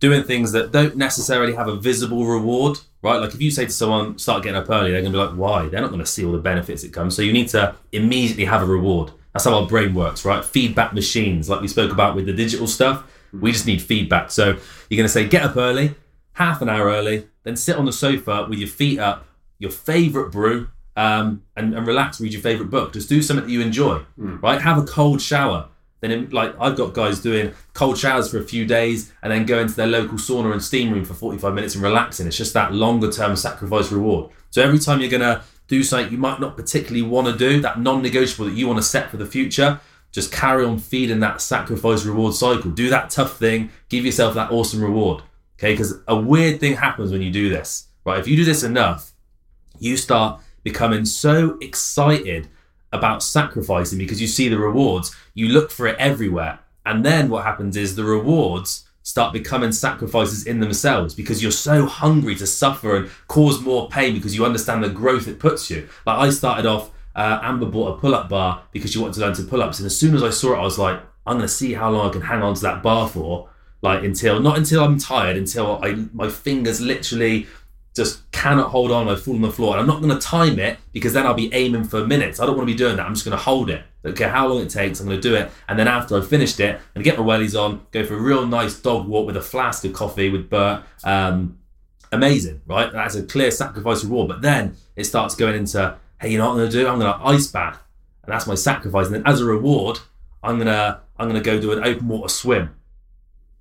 doing 0.00 0.22
things 0.22 0.52
that 0.52 0.70
don't 0.70 0.96
necessarily 0.96 1.54
have 1.54 1.66
a 1.66 1.74
visible 1.74 2.24
reward, 2.24 2.78
right? 3.02 3.16
Like 3.20 3.34
if 3.34 3.42
you 3.42 3.50
say 3.50 3.64
to 3.64 3.72
someone, 3.72 4.18
start 4.18 4.44
getting 4.44 4.56
up 4.56 4.70
early, 4.70 4.92
they're 4.92 5.02
gonna 5.02 5.12
be 5.12 5.18
like, 5.18 5.36
why? 5.36 5.68
They're 5.68 5.80
not 5.80 5.90
gonna 5.90 6.06
see 6.06 6.24
all 6.24 6.32
the 6.32 6.38
benefits 6.38 6.82
that 6.82 6.92
come. 6.92 7.10
So 7.10 7.22
you 7.22 7.32
need 7.32 7.48
to 7.48 7.74
immediately 7.92 8.44
have 8.44 8.62
a 8.62 8.66
reward. 8.66 9.10
That's 9.32 9.44
how 9.44 9.54
our 9.54 9.66
brain 9.66 9.94
works, 9.94 10.24
right? 10.24 10.44
Feedback 10.44 10.94
machines, 10.94 11.48
like 11.48 11.60
we 11.60 11.68
spoke 11.68 11.90
about 11.90 12.14
with 12.14 12.26
the 12.26 12.32
digital 12.32 12.66
stuff. 12.66 13.04
We 13.32 13.52
just 13.52 13.66
need 13.66 13.82
feedback. 13.82 14.30
So 14.30 14.56
you're 14.88 14.96
gonna 14.96 15.08
say, 15.08 15.26
get 15.26 15.42
up 15.42 15.56
early, 15.56 15.94
half 16.34 16.62
an 16.62 16.68
hour 16.68 16.86
early, 16.86 17.26
then 17.48 17.56
sit 17.56 17.76
on 17.76 17.84
the 17.86 17.92
sofa 17.92 18.46
with 18.48 18.58
your 18.58 18.68
feet 18.68 18.98
up, 18.98 19.24
your 19.58 19.70
favorite 19.70 20.30
brew, 20.30 20.68
um, 20.96 21.42
and, 21.56 21.74
and 21.74 21.86
relax, 21.86 22.20
read 22.20 22.32
your 22.32 22.42
favorite 22.42 22.70
book. 22.70 22.92
Just 22.92 23.08
do 23.08 23.22
something 23.22 23.46
that 23.46 23.52
you 23.52 23.60
enjoy, 23.60 23.98
Hmm. 24.16 24.36
right? 24.40 24.60
Have 24.60 24.78
a 24.78 24.84
cold 24.84 25.20
shower. 25.22 25.68
Then, 26.00 26.12
in, 26.12 26.30
like, 26.30 26.54
I've 26.60 26.76
got 26.76 26.94
guys 26.94 27.18
doing 27.20 27.52
cold 27.74 27.98
showers 27.98 28.30
for 28.30 28.38
a 28.38 28.42
few 28.44 28.64
days 28.64 29.12
and 29.22 29.32
then 29.32 29.46
go 29.46 29.58
into 29.58 29.74
their 29.74 29.86
local 29.88 30.16
sauna 30.16 30.52
and 30.52 30.62
steam 30.62 30.92
room 30.92 31.04
for 31.04 31.14
45 31.14 31.54
minutes 31.54 31.74
and 31.74 31.82
relaxing. 31.82 32.26
It's 32.28 32.36
just 32.36 32.52
that 32.54 32.72
longer 32.72 33.10
term 33.10 33.34
sacrifice 33.34 33.90
reward. 33.90 34.30
So, 34.50 34.62
every 34.62 34.78
time 34.78 35.00
you're 35.00 35.10
going 35.10 35.22
to 35.22 35.42
do 35.66 35.82
something 35.82 36.12
you 36.12 36.18
might 36.18 36.40
not 36.40 36.56
particularly 36.56 37.02
want 37.02 37.26
to 37.26 37.36
do, 37.36 37.60
that 37.62 37.80
non 37.80 38.00
negotiable 38.02 38.46
that 38.46 38.54
you 38.56 38.66
want 38.68 38.78
to 38.78 38.82
set 38.82 39.10
for 39.10 39.16
the 39.16 39.26
future, 39.26 39.80
just 40.12 40.30
carry 40.32 40.64
on 40.64 40.78
feeding 40.78 41.20
that 41.20 41.40
sacrifice 41.40 42.04
reward 42.04 42.34
cycle. 42.34 42.70
Do 42.70 42.88
that 42.90 43.10
tough 43.10 43.36
thing, 43.36 43.70
give 43.88 44.04
yourself 44.06 44.34
that 44.34 44.50
awesome 44.52 44.80
reward. 44.82 45.22
Okay, 45.58 45.72
because 45.72 45.94
a 46.06 46.16
weird 46.16 46.60
thing 46.60 46.74
happens 46.74 47.10
when 47.10 47.22
you 47.22 47.30
do 47.30 47.48
this, 47.48 47.88
right? 48.04 48.20
If 48.20 48.28
you 48.28 48.36
do 48.36 48.44
this 48.44 48.62
enough, 48.62 49.12
you 49.80 49.96
start 49.96 50.40
becoming 50.62 51.04
so 51.04 51.58
excited 51.60 52.48
about 52.92 53.22
sacrificing 53.22 53.98
because 53.98 54.20
you 54.20 54.26
see 54.26 54.48
the 54.48 54.58
rewards, 54.58 55.14
you 55.34 55.48
look 55.48 55.70
for 55.70 55.86
it 55.86 55.96
everywhere. 55.98 56.60
And 56.86 57.04
then 57.04 57.28
what 57.28 57.44
happens 57.44 57.76
is 57.76 57.96
the 57.96 58.04
rewards 58.04 58.88
start 59.02 59.32
becoming 59.32 59.72
sacrifices 59.72 60.46
in 60.46 60.60
themselves 60.60 61.14
because 61.14 61.42
you're 61.42 61.50
so 61.50 61.86
hungry 61.86 62.34
to 62.36 62.46
suffer 62.46 62.96
and 62.96 63.10
cause 63.26 63.60
more 63.60 63.88
pain 63.88 64.14
because 64.14 64.36
you 64.36 64.44
understand 64.44 64.84
the 64.84 64.88
growth 64.88 65.26
it 65.26 65.38
puts 65.38 65.70
you. 65.70 65.88
Like 66.06 66.18
I 66.18 66.30
started 66.30 66.66
off, 66.66 66.90
uh, 67.16 67.40
Amber 67.42 67.66
bought 67.66 67.96
a 67.96 68.00
pull 68.00 68.14
up 68.14 68.28
bar 68.28 68.62
because 68.70 68.92
she 68.92 68.98
wanted 68.98 69.14
to 69.14 69.20
learn 69.20 69.34
to 69.34 69.42
pull 69.42 69.62
ups. 69.62 69.78
And 69.80 69.86
as 69.86 69.98
soon 69.98 70.14
as 70.14 70.22
I 70.22 70.30
saw 70.30 70.54
it, 70.54 70.58
I 70.58 70.62
was 70.62 70.78
like, 70.78 71.00
I'm 71.26 71.36
going 71.36 71.48
to 71.48 71.48
see 71.48 71.74
how 71.74 71.90
long 71.90 72.08
I 72.08 72.12
can 72.12 72.22
hang 72.22 72.42
on 72.42 72.54
to 72.54 72.62
that 72.62 72.82
bar 72.82 73.08
for. 73.08 73.48
Like 73.80 74.02
until, 74.02 74.40
not 74.40 74.58
until 74.58 74.82
I'm 74.82 74.98
tired, 74.98 75.36
until 75.36 75.78
I 75.82 75.92
my 76.12 76.28
fingers 76.28 76.80
literally 76.80 77.46
just 77.94 78.30
cannot 78.32 78.70
hold 78.70 78.90
on. 78.90 79.08
I 79.08 79.16
fall 79.16 79.34
on 79.34 79.42
the 79.42 79.50
floor, 79.50 79.72
and 79.72 79.80
I'm 79.80 79.86
not 79.86 80.00
going 80.00 80.16
to 80.16 80.24
time 80.24 80.58
it 80.58 80.78
because 80.92 81.12
then 81.12 81.26
I'll 81.26 81.34
be 81.34 81.52
aiming 81.52 81.84
for 81.84 82.06
minutes. 82.06 82.40
I 82.40 82.46
don't 82.46 82.56
want 82.56 82.68
to 82.68 82.72
be 82.72 82.78
doing 82.78 82.96
that. 82.96 83.06
I'm 83.06 83.14
just 83.14 83.24
going 83.24 83.36
to 83.36 83.42
hold 83.42 83.70
it. 83.70 83.82
Don't 84.02 84.16
care 84.16 84.28
how 84.28 84.48
long 84.48 84.60
it 84.62 84.70
takes. 84.70 85.00
I'm 85.00 85.06
going 85.06 85.20
to 85.20 85.28
do 85.28 85.34
it, 85.34 85.50
and 85.68 85.78
then 85.78 85.88
after 85.88 86.16
I've 86.16 86.28
finished 86.28 86.60
it, 86.60 86.80
and 86.94 87.04
get 87.04 87.18
my 87.18 87.24
wellies 87.24 87.60
on, 87.60 87.86
go 87.90 88.04
for 88.04 88.14
a 88.14 88.20
real 88.20 88.46
nice 88.46 88.78
dog 88.78 89.06
walk 89.06 89.26
with 89.26 89.36
a 89.36 89.42
flask 89.42 89.84
of 89.84 89.92
coffee 89.92 90.28
with 90.28 90.48
Bert. 90.50 90.82
Um, 91.04 91.58
amazing, 92.12 92.62
right? 92.66 92.92
That's 92.92 93.14
a 93.14 93.22
clear 93.22 93.50
sacrifice 93.50 94.04
reward. 94.04 94.28
But 94.28 94.42
then 94.42 94.76
it 94.96 95.04
starts 95.04 95.34
going 95.34 95.56
into, 95.56 95.96
hey, 96.20 96.30
you 96.30 96.38
know 96.38 96.46
what 96.46 96.52
I'm 96.52 96.58
going 96.58 96.70
to 96.70 96.76
do? 96.76 96.88
I'm 96.88 96.98
going 96.98 97.12
to 97.12 97.26
ice 97.26 97.46
bath, 97.46 97.80
and 98.24 98.32
that's 98.32 98.46
my 98.46 98.54
sacrifice. 98.54 99.06
And 99.06 99.14
then 99.14 99.26
as 99.26 99.40
a 99.40 99.44
reward, 99.44 100.00
I'm 100.42 100.58
gonna 100.58 101.00
I'm 101.16 101.28
gonna 101.28 101.40
go 101.40 101.60
do 101.60 101.72
an 101.72 101.84
open 101.84 102.08
water 102.08 102.28
swim. 102.28 102.74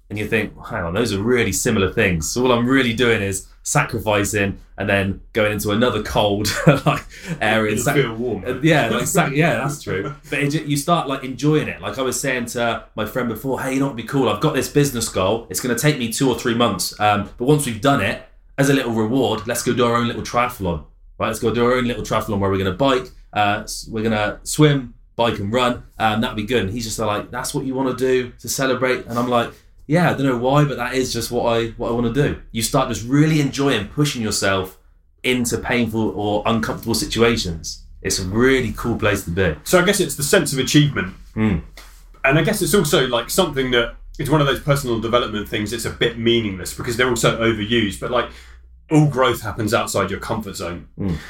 And 0.10 0.18
you 0.18 0.28
think, 0.28 0.56
well, 0.56 0.66
hang 0.66 0.84
on, 0.84 0.94
those 0.94 1.14
are 1.14 1.22
really 1.22 1.52
similar 1.52 1.92
things. 1.92 2.32
So 2.32 2.44
all 2.46 2.52
I'm 2.54 2.66
really 2.66 2.94
doing 2.94 3.22
is 3.22 3.48
sacrificing 3.64 4.58
and 4.78 4.88
then 4.90 5.22
going 5.34 5.52
into 5.52 5.72
another 5.72 6.02
cold 6.04 6.48
like 6.86 7.04
area. 7.42 7.72
and 7.72 7.80
It'll 7.80 7.84
sac- 7.84 8.18
warm. 8.20 8.46
uh, 8.46 8.60
yeah, 8.62 8.90
like 8.90 9.06
sac- 9.08 9.34
yeah, 9.34 9.56
that's 9.56 9.82
true. 9.84 10.14
But 10.30 10.40
it, 10.40 10.54
you 10.66 10.78
start 10.78 11.08
like 11.08 11.24
enjoying 11.24 11.68
it. 11.68 11.82
Like 11.82 11.98
I 11.98 12.02
was 12.04 12.20
saying 12.20 12.46
to 12.48 12.86
my 12.96 13.06
friend 13.06 13.28
before, 13.28 13.62
hey, 13.62 13.74
you 13.74 13.80
know 13.80 13.88
what'd 13.88 13.98
be 13.98 14.04
cool? 14.04 14.30
I've 14.30 14.40
got 14.42 14.54
this 14.54 14.70
business 14.70 15.10
goal. 15.10 15.48
It's 15.50 15.60
going 15.60 15.76
to 15.76 15.82
take 15.82 15.98
me 15.98 16.12
two 16.14 16.30
or 16.30 16.38
three 16.40 16.56
months. 16.56 16.98
Um, 17.00 17.30
but 17.38 17.46
once 17.46 17.66
we've 17.66 17.82
done 17.82 18.02
it, 18.02 18.24
as 18.58 18.70
a 18.70 18.74
little 18.74 18.94
reward, 18.94 19.46
let's 19.46 19.62
go 19.64 19.74
do 19.74 19.86
our 19.86 19.96
own 19.96 20.08
little 20.08 20.24
triathlon. 20.24 20.86
Right? 21.20 21.28
Let's 21.28 21.40
go 21.40 21.54
do 21.54 21.66
our 21.66 21.74
own 21.74 21.86
little 21.86 22.04
triathlon 22.04 22.40
where 22.40 22.50
we're 22.50 22.58
going 22.58 22.72
to 22.72 22.78
bike, 22.78 23.08
uh, 23.34 23.68
we're 23.90 24.04
going 24.04 24.14
to 24.16 24.40
swim, 24.44 24.94
bike 25.16 25.40
and 25.40 25.52
run. 25.52 25.84
Um, 26.00 26.22
that'd 26.22 26.38
be 26.38 26.44
good. 26.44 26.64
And 26.64 26.70
he's 26.72 26.86
just 26.86 26.98
like, 27.00 27.30
that's 27.32 27.54
what 27.54 27.66
you 27.66 27.74
want 27.76 27.98
to 27.98 28.04
do 28.04 28.32
to 28.40 28.48
celebrate. 28.50 29.06
And 29.08 29.18
I'm 29.20 29.28
like, 29.28 29.52
yeah, 29.88 30.10
I 30.12 30.14
don't 30.14 30.26
know 30.26 30.38
why, 30.38 30.66
but 30.66 30.78
that 30.78 30.94
is 30.96 31.12
just 31.14 31.32
what 31.32 31.46
I 31.58 31.68
what 31.78 31.90
I 31.90 31.94
want 31.94 32.14
to 32.14 32.22
do. 32.24 32.42
You 32.52 32.62
start 32.62 32.90
just 32.90 33.06
really 33.08 33.42
enjoying 33.42 33.88
pushing 33.88 34.22
yourself 34.22 34.78
into 35.24 35.58
painful 35.58 36.12
or 36.20 36.44
uncomfortable 36.46 36.96
situations. 36.96 37.84
It's 38.02 38.20
a 38.20 38.26
really 38.26 38.74
cool 38.78 38.98
place 38.98 39.24
to 39.26 39.32
be. 39.32 39.56
So 39.64 39.80
I 39.80 39.86
guess 39.86 40.00
it's 40.00 40.16
the 40.16 40.24
sense 40.24 40.54
of 40.54 40.60
achievement, 40.60 41.16
Mm. 41.36 41.62
and 42.24 42.40
I 42.40 42.44
guess 42.44 42.62
it's 42.62 42.74
also 42.76 43.08
like 43.08 43.30
something 43.30 43.72
that 43.72 43.96
it's 44.20 44.30
one 44.30 44.42
of 44.42 44.48
those 44.48 44.60
personal 44.60 45.00
development 45.00 45.48
things. 45.50 45.74
It's 45.74 45.86
a 45.86 45.90
bit 45.92 46.18
meaningless 46.18 46.74
because 46.74 46.98
they're 46.98 47.10
also 47.10 47.40
overused. 47.40 48.00
But 48.00 48.10
like, 48.12 48.30
all 48.90 49.08
growth 49.08 49.42
happens 49.42 49.74
outside 49.74 50.10
your 50.10 50.20
comfort 50.20 50.56
zone. 50.56 50.88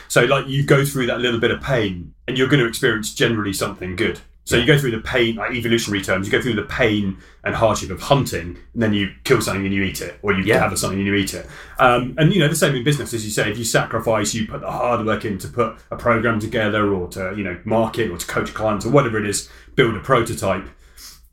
So, 0.07 0.23
like, 0.25 0.47
you 0.47 0.63
go 0.63 0.85
through 0.85 1.07
that 1.07 1.19
little 1.19 1.39
bit 1.39 1.51
of 1.51 1.59
pain 1.61 2.13
and 2.27 2.37
you're 2.37 2.47
going 2.47 2.59
to 2.61 2.67
experience 2.67 3.13
generally 3.13 3.51
something 3.51 3.95
good. 3.95 4.19
So, 4.47 4.55
you 4.57 4.65
go 4.65 4.77
through 4.77 4.91
the 4.91 4.99
pain, 5.01 5.35
like 5.35 5.51
evolutionary 5.51 6.01
terms, 6.01 6.25
you 6.27 6.31
go 6.31 6.41
through 6.41 6.55
the 6.55 6.63
pain 6.63 7.17
and 7.43 7.53
hardship 7.53 7.89
of 7.89 8.01
hunting, 8.01 8.57
and 8.73 8.81
then 8.81 8.93
you 8.93 9.11
kill 9.23 9.41
something 9.41 9.65
and 9.65 9.73
you 9.73 9.83
eat 9.83 9.99
it, 10.01 10.19
or 10.21 10.31
you 10.33 10.43
Yeah. 10.43 10.59
gather 10.59 10.77
something 10.77 10.99
and 10.99 11.07
you 11.07 11.15
eat 11.15 11.33
it. 11.33 11.45
Um, 11.79 12.13
and, 12.17 12.33
you 12.33 12.39
know, 12.39 12.47
the 12.47 12.55
same 12.55 12.73
in 12.75 12.83
business, 12.83 13.13
as 13.13 13.25
you 13.25 13.31
say, 13.31 13.51
if 13.51 13.57
you 13.57 13.65
sacrifice, 13.65 14.33
you 14.33 14.47
put 14.47 14.61
the 14.61 14.71
hard 14.71 15.05
work 15.05 15.25
in 15.25 15.37
to 15.39 15.47
put 15.47 15.75
a 15.91 15.95
program 15.97 16.39
together 16.39 16.93
or 16.93 17.07
to, 17.09 17.33
you 17.35 17.43
know, 17.43 17.59
market 17.65 18.09
or 18.09 18.17
to 18.17 18.25
coach 18.25 18.53
clients 18.53 18.85
or 18.85 18.89
whatever 18.89 19.17
it 19.17 19.27
is, 19.27 19.49
build 19.75 19.95
a 19.95 19.99
prototype 19.99 20.65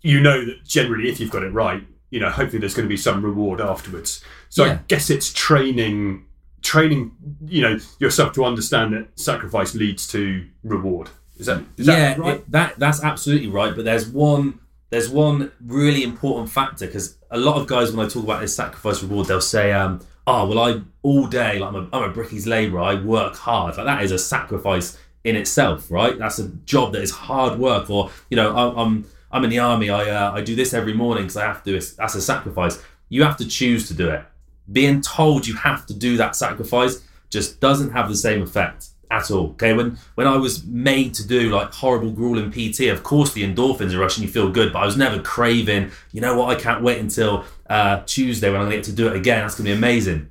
you 0.02 0.20
know 0.20 0.44
that 0.44 0.62
generally 0.64 1.08
if 1.08 1.18
you've 1.18 1.30
got 1.30 1.42
it 1.42 1.48
right 1.48 1.82
you 2.10 2.20
know 2.20 2.28
hopefully 2.28 2.58
there's 2.60 2.74
going 2.74 2.84
to 2.84 2.90
be 2.90 2.96
some 2.96 3.24
reward 3.24 3.58
afterwards 3.58 4.22
so 4.50 4.64
i 4.64 4.78
guess 4.86 5.08
it's 5.08 5.32
training 5.32 6.26
training 6.60 7.10
you 7.46 7.62
know 7.62 7.78
yourself 7.98 8.34
to 8.34 8.44
understand 8.44 8.92
that 8.92 9.08
sacrifice 9.18 9.74
leads 9.74 10.06
to 10.06 10.46
reward 10.62 11.08
is 11.36 11.46
that 11.46 11.62
is 11.76 11.86
yeah, 11.86 11.94
that 12.14 12.18
right 12.18 12.34
it- 12.36 12.50
that 12.50 12.78
that's 12.78 13.02
absolutely 13.02 13.48
right. 13.48 13.74
But 13.74 13.84
there's 13.84 14.06
one 14.08 14.60
there's 14.90 15.08
one 15.08 15.50
really 15.66 16.02
important 16.04 16.48
factor 16.50 16.86
because 16.86 17.16
a 17.30 17.38
lot 17.38 17.56
of 17.60 17.66
guys 17.66 17.90
when 17.92 18.04
I 18.06 18.08
talk 18.08 18.22
about 18.24 18.40
this 18.40 18.54
sacrifice 18.54 19.02
reward, 19.02 19.26
they'll 19.26 19.40
say, 19.40 19.72
um, 19.72 20.00
"Oh, 20.26 20.46
well, 20.46 20.58
I 20.60 20.80
all 21.02 21.26
day 21.26 21.58
like 21.58 21.74
I'm 21.74 21.76
a, 21.76 21.88
I'm 21.92 22.10
a 22.10 22.12
brickies 22.12 22.46
labourer. 22.46 22.80
I 22.80 22.94
work 22.94 23.34
hard. 23.36 23.76
Like 23.76 23.86
that 23.86 24.02
is 24.04 24.12
a 24.12 24.18
sacrifice 24.18 24.98
in 25.24 25.36
itself, 25.36 25.90
right? 25.90 26.16
That's 26.18 26.38
a 26.38 26.48
job 26.66 26.92
that 26.92 27.02
is 27.02 27.10
hard 27.10 27.58
work. 27.58 27.90
Or 27.90 28.10
you 28.30 28.36
know, 28.36 28.54
I'm 28.56 28.78
I'm, 28.78 29.04
I'm 29.32 29.44
in 29.44 29.50
the 29.50 29.58
army. 29.58 29.90
I 29.90 30.08
uh, 30.10 30.32
I 30.32 30.42
do 30.42 30.54
this 30.54 30.72
every 30.72 30.94
morning 30.94 31.24
because 31.24 31.36
I 31.38 31.44
have 31.44 31.64
to. 31.64 31.74
It's, 31.74 31.92
that's 31.94 32.14
a 32.14 32.22
sacrifice. 32.22 32.80
You 33.08 33.24
have 33.24 33.36
to 33.38 33.46
choose 33.48 33.88
to 33.88 33.94
do 33.94 34.08
it. 34.10 34.22
Being 34.70 35.00
told 35.02 35.46
you 35.46 35.56
have 35.56 35.84
to 35.86 35.94
do 35.94 36.16
that 36.18 36.36
sacrifice 36.36 37.02
just 37.30 37.58
doesn't 37.60 37.90
have 37.90 38.08
the 38.08 38.16
same 38.16 38.42
effect 38.42 38.90
at 39.10 39.30
all. 39.30 39.50
Okay, 39.50 39.72
when 39.72 39.98
when 40.14 40.26
I 40.26 40.36
was 40.36 40.64
made 40.64 41.14
to 41.14 41.26
do 41.26 41.50
like 41.50 41.72
horrible 41.72 42.10
grueling 42.10 42.50
PT, 42.50 42.88
of 42.88 43.02
course 43.02 43.32
the 43.32 43.42
endorphins 43.42 43.94
are 43.94 43.98
rushing, 43.98 44.24
you 44.24 44.30
feel 44.30 44.50
good, 44.50 44.72
but 44.72 44.80
I 44.80 44.86
was 44.86 44.96
never 44.96 45.20
craving. 45.20 45.90
You 46.12 46.20
know 46.20 46.36
what? 46.38 46.56
I 46.56 46.60
can't 46.60 46.82
wait 46.82 46.98
until 46.98 47.44
uh, 47.68 48.02
Tuesday 48.06 48.50
when 48.50 48.60
gonna 48.60 48.74
get 48.74 48.84
to 48.84 48.92
do 48.92 49.08
it 49.08 49.16
again. 49.16 49.40
That's 49.40 49.54
gonna 49.54 49.70
be 49.70 49.76
amazing. 49.76 50.28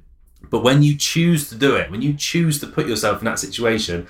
But 0.50 0.64
when 0.64 0.84
you 0.84 0.96
choose 0.98 1.50
to 1.50 1.56
do 1.56 1.76
it, 1.76 1.90
when 1.90 2.02
you 2.02 2.14
choose 2.14 2.60
to 2.60 2.68
put 2.68 2.88
yourself 2.88 3.20
in 3.20 3.26
that 3.26 3.40
situation, 3.40 4.08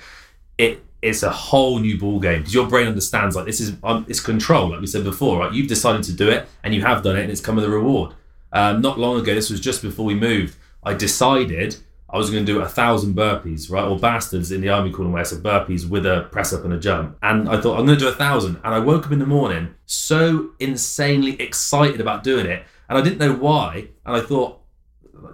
it 0.58 0.84
it's 1.02 1.22
a 1.22 1.30
whole 1.30 1.78
new 1.78 1.98
ball 1.98 2.18
game 2.18 2.38
because 2.38 2.54
your 2.54 2.66
brain 2.66 2.86
understands 2.86 3.36
like 3.36 3.44
this 3.44 3.60
is 3.60 3.76
um, 3.82 4.06
it's 4.08 4.20
control, 4.20 4.70
like 4.70 4.80
we 4.80 4.86
said 4.86 5.04
before, 5.04 5.38
right? 5.38 5.52
You've 5.52 5.68
decided 5.68 6.02
to 6.04 6.12
do 6.12 6.30
it 6.30 6.48
and 6.62 6.74
you 6.74 6.82
have 6.82 7.02
done 7.02 7.16
it, 7.16 7.22
and 7.22 7.30
it's 7.30 7.40
come 7.40 7.56
with 7.56 7.64
a 7.64 7.70
reward. 7.70 8.14
Um, 8.52 8.80
not 8.80 8.98
long 8.98 9.20
ago, 9.20 9.34
this 9.34 9.50
was 9.50 9.60
just 9.60 9.82
before 9.82 10.04
we 10.04 10.14
moved. 10.14 10.56
I 10.82 10.94
decided 10.94 11.76
I 12.14 12.16
was 12.16 12.30
going 12.30 12.46
to 12.46 12.52
do 12.52 12.60
a 12.60 12.68
thousand 12.68 13.16
burpees, 13.16 13.68
right? 13.70 13.84
Or 13.84 13.98
bastards 13.98 14.52
in 14.52 14.60
the 14.60 14.68
army 14.68 14.92
call 14.92 15.04
them 15.04 15.12
where 15.12 15.24
so 15.24 15.36
burpees 15.36 15.88
with 15.88 16.06
a 16.06 16.28
press 16.30 16.52
up 16.52 16.64
and 16.64 16.72
a 16.72 16.78
jump. 16.78 17.18
And 17.22 17.48
I 17.48 17.60
thought 17.60 17.76
I'm 17.76 17.86
going 17.86 17.98
to 17.98 18.04
do 18.04 18.08
a 18.08 18.14
thousand. 18.14 18.60
And 18.62 18.72
I 18.72 18.78
woke 18.78 19.06
up 19.06 19.12
in 19.12 19.18
the 19.18 19.26
morning 19.26 19.74
so 19.84 20.50
insanely 20.60 21.40
excited 21.40 22.00
about 22.00 22.22
doing 22.22 22.46
it, 22.46 22.64
and 22.88 22.96
I 22.96 23.02
didn't 23.02 23.18
know 23.18 23.34
why. 23.34 23.88
And 24.06 24.16
I 24.16 24.20
thought 24.20 24.60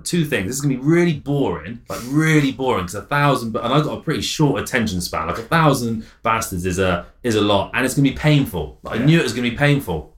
two 0.05 0.25
things. 0.25 0.47
This 0.47 0.57
is 0.57 0.63
gonna 0.63 0.75
be 0.75 0.81
really 0.81 1.15
boring, 1.15 1.81
like 1.89 2.01
really 2.07 2.53
boring, 2.53 2.85
because 2.85 2.95
a 2.95 3.03
thousand. 3.03 3.53
But 3.53 3.65
and 3.65 3.75
I've 3.75 3.85
got 3.85 3.99
a 3.99 4.03
pretty 4.03 4.23
short 4.23 4.63
attention 4.63 5.01
span. 5.01 5.27
Like 5.27 5.39
a 5.39 5.43
thousand 5.43 6.07
bastards 6.23 6.65
is 6.65 6.79
a 6.79 7.07
is 7.23 7.35
a 7.35 7.41
lot, 7.41 7.73
and 7.75 7.85
it's 7.85 7.95
gonna 7.95 8.09
be 8.09 8.17
painful. 8.17 8.79
Like, 8.83 9.01
I 9.01 9.05
knew 9.05 9.19
it 9.19 9.23
was 9.23 9.33
gonna 9.33 9.51
be 9.51 9.57
painful, 9.57 10.17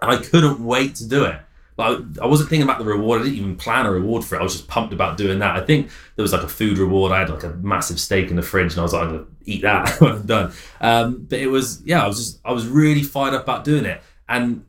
and 0.00 0.10
I 0.10 0.16
couldn't 0.16 0.64
wait 0.64 0.96
to 0.96 1.08
do 1.08 1.24
it. 1.24 1.36
Like 1.80 1.98
I 2.20 2.26
wasn't 2.26 2.50
thinking 2.50 2.62
about 2.62 2.78
the 2.78 2.84
reward. 2.84 3.20
I 3.20 3.24
didn't 3.24 3.38
even 3.38 3.56
plan 3.56 3.86
a 3.86 3.90
reward 3.90 4.24
for 4.24 4.36
it. 4.36 4.40
I 4.40 4.42
was 4.42 4.52
just 4.52 4.68
pumped 4.68 4.92
about 4.92 5.16
doing 5.16 5.38
that. 5.40 5.56
I 5.56 5.64
think 5.64 5.90
there 6.14 6.22
was 6.22 6.32
like 6.32 6.42
a 6.42 6.48
food 6.48 6.78
reward. 6.78 7.10
I 7.10 7.20
had 7.20 7.30
like 7.30 7.42
a 7.42 7.50
massive 7.54 7.98
steak 7.98 8.30
in 8.30 8.36
the 8.36 8.42
fridge, 8.42 8.72
and 8.72 8.80
I 8.80 8.82
was 8.82 8.92
like, 8.92 9.02
I'm 9.04 9.10
gonna 9.10 9.26
eat 9.44 9.62
that 9.62 10.00
when 10.00 10.12
I'm 10.12 10.26
done. 10.26 10.52
Um, 10.80 11.26
but 11.28 11.38
it 11.38 11.48
was 11.48 11.82
yeah, 11.84 12.04
I 12.04 12.06
was 12.06 12.18
just 12.18 12.40
I 12.44 12.52
was 12.52 12.66
really 12.66 13.02
fired 13.02 13.34
up 13.34 13.42
about 13.42 13.64
doing 13.64 13.84
it, 13.84 14.02
and 14.28 14.64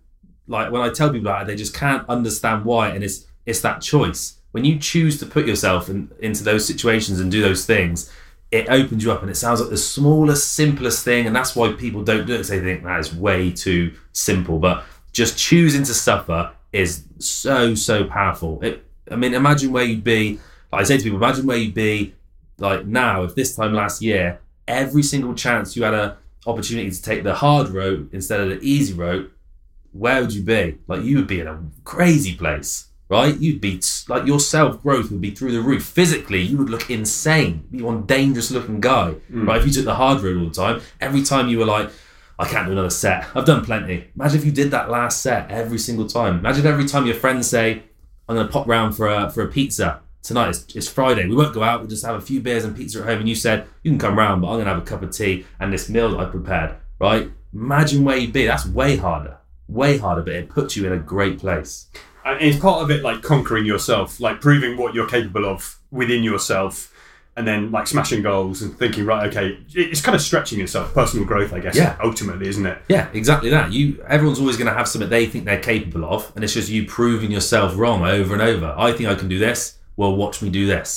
like 0.48 0.72
when 0.72 0.82
I 0.82 0.90
tell 0.90 1.10
people 1.12 1.32
that, 1.32 1.48
they 1.48 1.56
just 1.56 1.76
can't 1.76 2.08
understand 2.10 2.66
why, 2.66 2.90
and 2.90 3.04
it's 3.04 3.26
it's 3.46 3.62
that 3.62 3.82
choice. 3.82 4.38
When 4.52 4.66
you 4.66 4.80
choose 4.80 5.18
to 5.20 5.26
put 5.26 5.48
yourself 5.48 5.90
in, 5.90 6.12
into 6.20 6.44
those 6.44 6.66
situations 6.66 7.22
and 7.22 7.32
do 7.32 7.42
those 7.42 7.66
things, 7.66 8.12
it 8.52 8.70
opens 8.70 9.04
you 9.04 9.12
up, 9.12 9.22
and 9.22 9.30
it 9.30 9.36
sounds 9.36 9.62
like 9.62 9.70
the 9.70 9.78
smallest, 9.78 10.54
simplest 10.54 11.06
thing, 11.06 11.26
and 11.26 11.36
that's 11.36 11.56
why 11.56 11.72
people 11.74 12.04
don't 12.04 12.26
do 12.26 12.36
it. 12.36 12.44
they 12.44 12.60
think 12.60 12.84
that 12.84 13.00
is 13.00 13.14
way 13.14 13.52
too 13.52 13.94
simple, 14.12 14.60
but 14.60 14.84
just 15.14 15.38
choosing 15.38 15.84
to 15.84 15.94
suffer 15.94 16.52
is 16.72 17.04
so 17.20 17.76
so 17.76 18.06
powerful. 18.06 18.60
It, 18.64 18.86
I 19.10 19.16
mean, 19.16 19.34
imagine 19.34 19.72
where 19.72 19.84
you'd 19.84 20.04
be. 20.04 20.40
Like 20.72 20.82
I 20.82 20.84
say 20.86 20.98
to 20.98 21.04
people, 21.04 21.18
imagine 21.18 21.46
where 21.46 21.58
you'd 21.58 21.74
be 21.74 22.16
like 22.58 22.86
now 22.86 23.24
if 23.24 23.36
this 23.36 23.56
time 23.56 23.74
last 23.74 24.02
year, 24.02 24.40
every 24.68 25.04
single 25.04 25.34
chance 25.34 25.76
you 25.76 25.84
had 25.84 25.94
a 25.94 26.18
opportunity 26.48 26.90
to 26.90 27.02
take 27.02 27.24
the 27.24 27.36
hard 27.36 27.70
road 27.70 28.10
instead 28.14 28.40
of 28.40 28.50
the 28.50 28.60
easy 28.62 28.94
road, 28.94 29.32
where 29.92 30.22
would 30.22 30.34
you 30.34 30.44
be? 30.44 30.78
Like 30.88 31.04
you 31.04 31.18
would 31.18 31.28
be 31.28 31.40
in 31.40 31.48
a 31.48 31.62
crazy 31.84 32.36
place, 32.36 32.88
right? 33.10 33.38
You'd 33.38 33.62
be 33.62 33.82
like 34.08 34.26
your 34.26 34.40
self 34.40 34.82
growth 34.82 35.12
would 35.12 35.22
be 35.22 35.32
through 35.32 35.52
the 35.52 35.62
roof. 35.62 35.84
Physically, 35.84 36.42
you 36.42 36.58
would 36.58 36.70
look 36.70 36.90
insane. 36.90 37.68
Be 37.72 37.82
one 37.82 38.04
dangerous 38.04 38.52
looking 38.52 38.80
guy, 38.80 39.16
mm. 39.32 39.48
right? 39.48 39.60
If 39.60 39.68
you 39.68 39.74
took 39.74 39.86
the 39.86 39.96
hard 39.96 40.22
road 40.22 40.38
all 40.38 40.50
the 40.50 40.54
time, 40.54 40.82
every 41.00 41.24
time 41.24 41.50
you 41.50 41.60
were 41.60 41.66
like, 41.66 41.90
I 42.42 42.48
can't 42.48 42.66
do 42.66 42.72
another 42.72 42.90
set. 42.90 43.28
I've 43.36 43.46
done 43.46 43.64
plenty. 43.64 44.08
Imagine 44.16 44.40
if 44.40 44.46
you 44.46 44.52
did 44.52 44.72
that 44.72 44.90
last 44.90 45.22
set 45.22 45.50
every 45.52 45.78
single 45.78 46.08
time. 46.08 46.40
Imagine 46.40 46.66
every 46.66 46.86
time 46.86 47.06
your 47.06 47.16
friends 47.16 47.48
say, 47.48 47.84
I'm 48.28 48.36
going 48.36 48.48
to 48.48 48.52
pop 48.52 48.68
round 48.68 48.96
for 48.96 49.08
a, 49.08 49.30
for 49.30 49.44
a 49.44 49.48
pizza 49.48 50.02
tonight. 50.24 50.50
It's, 50.50 50.76
it's 50.76 50.88
Friday. 50.88 51.28
We 51.28 51.36
won't 51.36 51.54
go 51.54 51.64
out. 51.64 51.80
We'll 51.82 51.90
just 51.90 52.06
have 52.06 52.16
a 52.16 52.22
few 52.22 52.42
beers 52.42 52.64
and 52.66 52.76
pizza 52.76 53.00
at 53.00 53.06
home. 53.06 53.20
And 53.20 53.30
you 53.30 53.36
said, 53.36 53.68
you 53.84 53.92
can 53.92 54.00
come 54.00 54.18
round, 54.18 54.42
but 54.42 54.48
I'm 54.48 54.56
going 54.56 54.66
to 54.66 54.74
have 54.74 54.82
a 54.82 54.86
cup 54.86 55.04
of 55.04 55.12
tea 55.12 55.46
and 55.60 55.72
this 55.72 55.90
meal 55.90 56.12
that 56.12 56.20
I 56.20 56.26
prepared, 56.26 56.76
right? 57.00 57.30
Imagine 57.54 58.04
where 58.04 58.18
you'd 58.18 58.34
be. 58.34 58.46
That's 58.46 58.66
way 58.66 58.96
harder. 58.98 59.38
Way 59.68 59.98
harder, 60.00 60.22
but 60.22 60.34
it 60.34 60.50
puts 60.50 60.76
you 60.76 60.86
in 60.88 60.94
a 60.94 60.98
great 60.98 61.40
place. 61.40 61.88
and 62.26 62.42
it's 62.42 62.60
part 62.60 62.82
of 62.84 62.92
it 62.92 63.04
like 63.04 63.22
conquering 63.22 63.66
yourself 63.66 64.20
like 64.20 64.40
proving 64.42 64.78
what 64.78 64.94
you're 64.94 65.08
capable 65.08 65.46
of 65.46 65.80
within 65.90 66.24
yourself 66.24 66.91
and 67.42 67.48
then 67.48 67.72
like 67.72 67.88
smashing 67.88 68.22
goals 68.22 68.62
and 68.62 68.78
thinking 68.78 69.04
right 69.06 69.24
okay 69.30 69.58
it's 69.74 70.02
kind 70.02 70.16
of 70.16 70.22
stretching 70.22 70.60
yourself 70.60 70.94
personal 70.94 71.26
growth 71.26 71.52
i 71.54 71.60
guess 71.60 71.76
Yeah. 71.76 71.98
ultimately 72.04 72.48
isn't 72.48 72.66
it 72.66 72.78
Yeah, 72.88 73.08
exactly 73.14 73.50
that. 73.50 73.72
You 73.74 73.84
everyone's 74.16 74.40
always 74.40 74.58
going 74.58 74.68
to 74.72 74.78
have 74.80 74.88
something 74.88 75.10
they 75.10 75.26
think 75.32 75.46
they're 75.46 75.60
capable 75.74 76.04
of, 76.06 76.32
and 76.36 76.44
it's 76.44 76.54
just 76.54 76.70
you 76.70 76.86
proving 76.86 77.32
yourself 77.32 77.70
wrong 77.82 78.00
over 78.18 78.32
and 78.34 78.42
over. 78.52 78.68
I 78.88 78.90
think 78.94 79.10
I 79.10 79.16
can 79.16 79.28
do 79.36 79.40
this. 79.48 79.78
Well, 79.98 80.16
watch 80.16 80.42
me 80.44 80.50
do 80.50 80.66
this. 80.76 80.90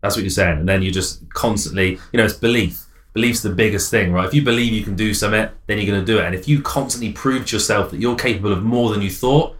That's 0.00 0.14
what 0.16 0.22
you're 0.24 0.30
saying, 0.42 0.58
and 0.60 0.68
then 0.68 0.80
you 0.82 0.90
just 0.90 1.12
constantly, 1.44 1.88
you 2.12 2.16
know, 2.18 2.24
it's 2.24 2.34
belief. 2.48 2.74
Belief's 3.14 3.42
the 3.42 3.50
biggest 3.64 3.90
thing, 3.90 4.12
right? 4.12 4.26
If 4.26 4.34
you 4.34 4.42
believe 4.42 4.72
you 4.72 4.82
can 4.88 4.96
do 4.96 5.12
something, 5.14 5.48
then 5.66 5.78
you're 5.78 5.86
going 5.92 6.00
to 6.04 6.12
do 6.12 6.18
it. 6.18 6.24
And 6.24 6.34
if 6.34 6.48
you 6.48 6.62
constantly 6.62 7.12
prove 7.12 7.46
to 7.46 7.56
yourself 7.56 7.90
that 7.90 8.00
you're 8.00 8.16
capable 8.16 8.52
of 8.52 8.62
more 8.62 8.88
than 8.90 9.02
you 9.02 9.10
thought, 9.10 9.56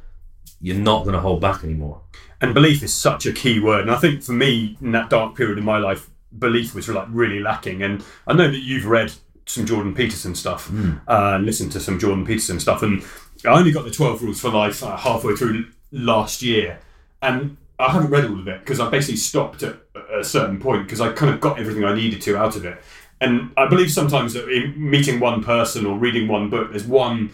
you're 0.61 0.77
not 0.91 1.03
going 1.05 1.15
to 1.15 1.21
hold 1.21 1.41
back 1.41 1.63
anymore. 1.65 2.01
and 2.41 2.55
belief 2.55 2.83
is 2.83 2.93
such 2.93 3.25
a 3.27 3.33
key 3.33 3.61
word 3.61 3.83
and 3.83 3.91
i 3.97 3.99
think 4.03 4.21
for 4.29 4.33
me 4.45 4.77
in 4.81 4.91
that 4.97 5.09
dark 5.09 5.31
period 5.37 5.57
in 5.59 5.65
my 5.65 5.79
life 5.79 6.03
belief 6.39 6.75
was 6.75 6.89
like 6.89 7.07
really 7.11 7.41
lacking. 7.41 7.83
And 7.83 8.03
i 8.27 8.33
know 8.33 8.51
that 8.51 8.61
you've 8.61 8.87
read 8.87 9.13
some 9.45 9.67
jordan 9.67 9.93
peterson 9.93 10.35
stuff 10.37 10.71
uh, 11.09 11.35
and 11.35 11.45
listened 11.45 11.73
to 11.73 11.81
some 11.81 11.99
jordan 11.99 12.25
peterson 12.25 12.61
stuff. 12.61 12.83
And 12.83 13.03
i 13.45 13.49
only 13.49 13.73
got 13.73 13.85
the 13.85 13.91
12 13.91 14.23
rules 14.23 14.41
for 14.41 14.51
life 14.51 14.83
uh, 14.83 14.97
halfway 14.97 15.35
through 15.35 15.67
last 15.91 16.43
year. 16.43 16.79
And 17.21 17.57
i 17.79 17.91
haven't 17.91 18.11
read 18.11 18.25
all 18.25 18.39
of 18.39 18.49
it 18.49 18.61
because 18.61 18.81
i 18.81 18.89
basically 18.89 19.17
stopped 19.17 19.63
at 19.63 19.77
a 20.13 20.25
certain 20.25 20.61
point 20.61 20.85
because 20.87 21.01
i 21.01 21.13
kind 21.13 21.33
of 21.35 21.41
got 21.41 21.59
everything 21.59 21.85
i 21.85 21.95
needed 21.95 22.21
to 22.23 22.37
out 22.37 22.57
of 22.57 22.65
it. 22.65 22.79
And 23.21 23.51
i 23.57 23.67
believe 23.69 23.91
sometimes 23.91 24.33
that 24.35 24.49
in 24.49 24.75
meeting 24.91 25.21
one 25.21 25.43
person 25.43 25.87
or 25.87 25.99
reading 25.99 26.29
one 26.29 26.49
book 26.51 26.71
there's 26.71 26.87
one 26.87 27.31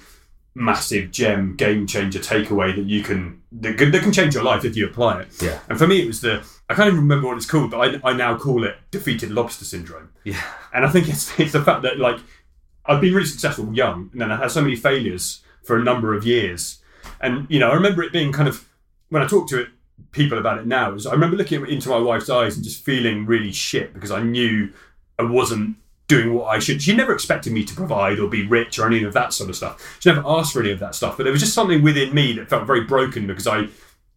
massive 0.54 1.10
gem 1.12 1.54
game 1.56 1.86
changer 1.86 2.18
takeaway 2.18 2.74
that 2.74 2.84
you 2.86 3.02
can 3.02 3.40
that 3.52 3.78
can, 3.78 3.90
that 3.92 4.02
can 4.02 4.12
change 4.12 4.34
your 4.34 4.42
life 4.42 4.64
if 4.64 4.76
you 4.76 4.86
apply 4.86 5.20
it. 5.20 5.28
Yeah. 5.40 5.58
and 5.68 5.78
for 5.78 5.86
me 5.86 6.00
it 6.02 6.06
was 6.06 6.20
the 6.20 6.44
i 6.68 6.74
can't 6.74 6.88
even 6.88 7.00
remember 7.00 7.26
what 7.28 7.36
it's 7.36 7.46
called 7.46 7.70
but 7.70 7.78
i, 8.04 8.10
I 8.10 8.12
now 8.12 8.36
call 8.38 8.64
it 8.64 8.76
defeated 8.90 9.30
lobster 9.30 9.64
syndrome 9.64 10.10
Yeah. 10.24 10.42
and 10.74 10.84
i 10.84 10.88
think 10.90 11.08
it's 11.08 11.38
it's 11.40 11.52
the 11.52 11.62
fact 11.62 11.82
that 11.82 11.98
like 11.98 12.18
i've 12.86 13.00
been 13.00 13.14
really 13.14 13.26
successful 13.26 13.72
young 13.74 14.10
and 14.12 14.20
then 14.20 14.30
i 14.32 14.36
had 14.36 14.50
so 14.50 14.60
many 14.62 14.76
failures 14.76 15.40
for 15.64 15.76
a 15.76 15.82
number 15.84 16.14
of 16.14 16.24
years 16.24 16.78
and 17.20 17.46
you 17.50 17.58
know 17.58 17.70
i 17.70 17.74
remember 17.74 18.02
it 18.02 18.12
being 18.12 18.32
kind 18.32 18.48
of 18.48 18.68
when 19.10 19.22
i 19.22 19.26
talk 19.26 19.48
to 19.48 19.60
it 19.60 19.68
people 20.12 20.38
about 20.38 20.58
it 20.58 20.66
now 20.66 20.92
is 20.94 21.06
i 21.06 21.12
remember 21.12 21.36
looking 21.36 21.66
into 21.66 21.88
my 21.88 21.98
wife's 21.98 22.30
eyes 22.30 22.54
and 22.56 22.64
just 22.64 22.84
feeling 22.84 23.26
really 23.26 23.52
shit 23.52 23.92
because 23.92 24.10
i 24.10 24.22
knew 24.22 24.70
i 25.18 25.22
wasn't 25.22 25.76
doing 26.06 26.32
what 26.32 26.46
I 26.46 26.58
should. 26.58 26.80
She 26.80 26.96
never 26.96 27.12
expected 27.12 27.52
me 27.52 27.66
to 27.66 27.74
provide 27.74 28.18
or 28.18 28.30
be 28.30 28.46
rich 28.46 28.78
or 28.78 28.86
any 28.86 29.02
of 29.04 29.12
that 29.12 29.34
sort 29.34 29.50
of 29.50 29.56
stuff. 29.56 29.98
She 30.00 30.08
never 30.08 30.26
asked 30.26 30.54
for 30.54 30.60
any 30.60 30.70
of 30.70 30.78
that 30.78 30.94
stuff. 30.94 31.18
But 31.18 31.24
there 31.24 31.32
was 31.32 31.42
just 31.42 31.52
something 31.52 31.82
within 31.82 32.14
me 32.14 32.32
that 32.32 32.48
felt 32.48 32.66
very 32.66 32.84
broken 32.84 33.26
because 33.26 33.46
I 33.46 33.66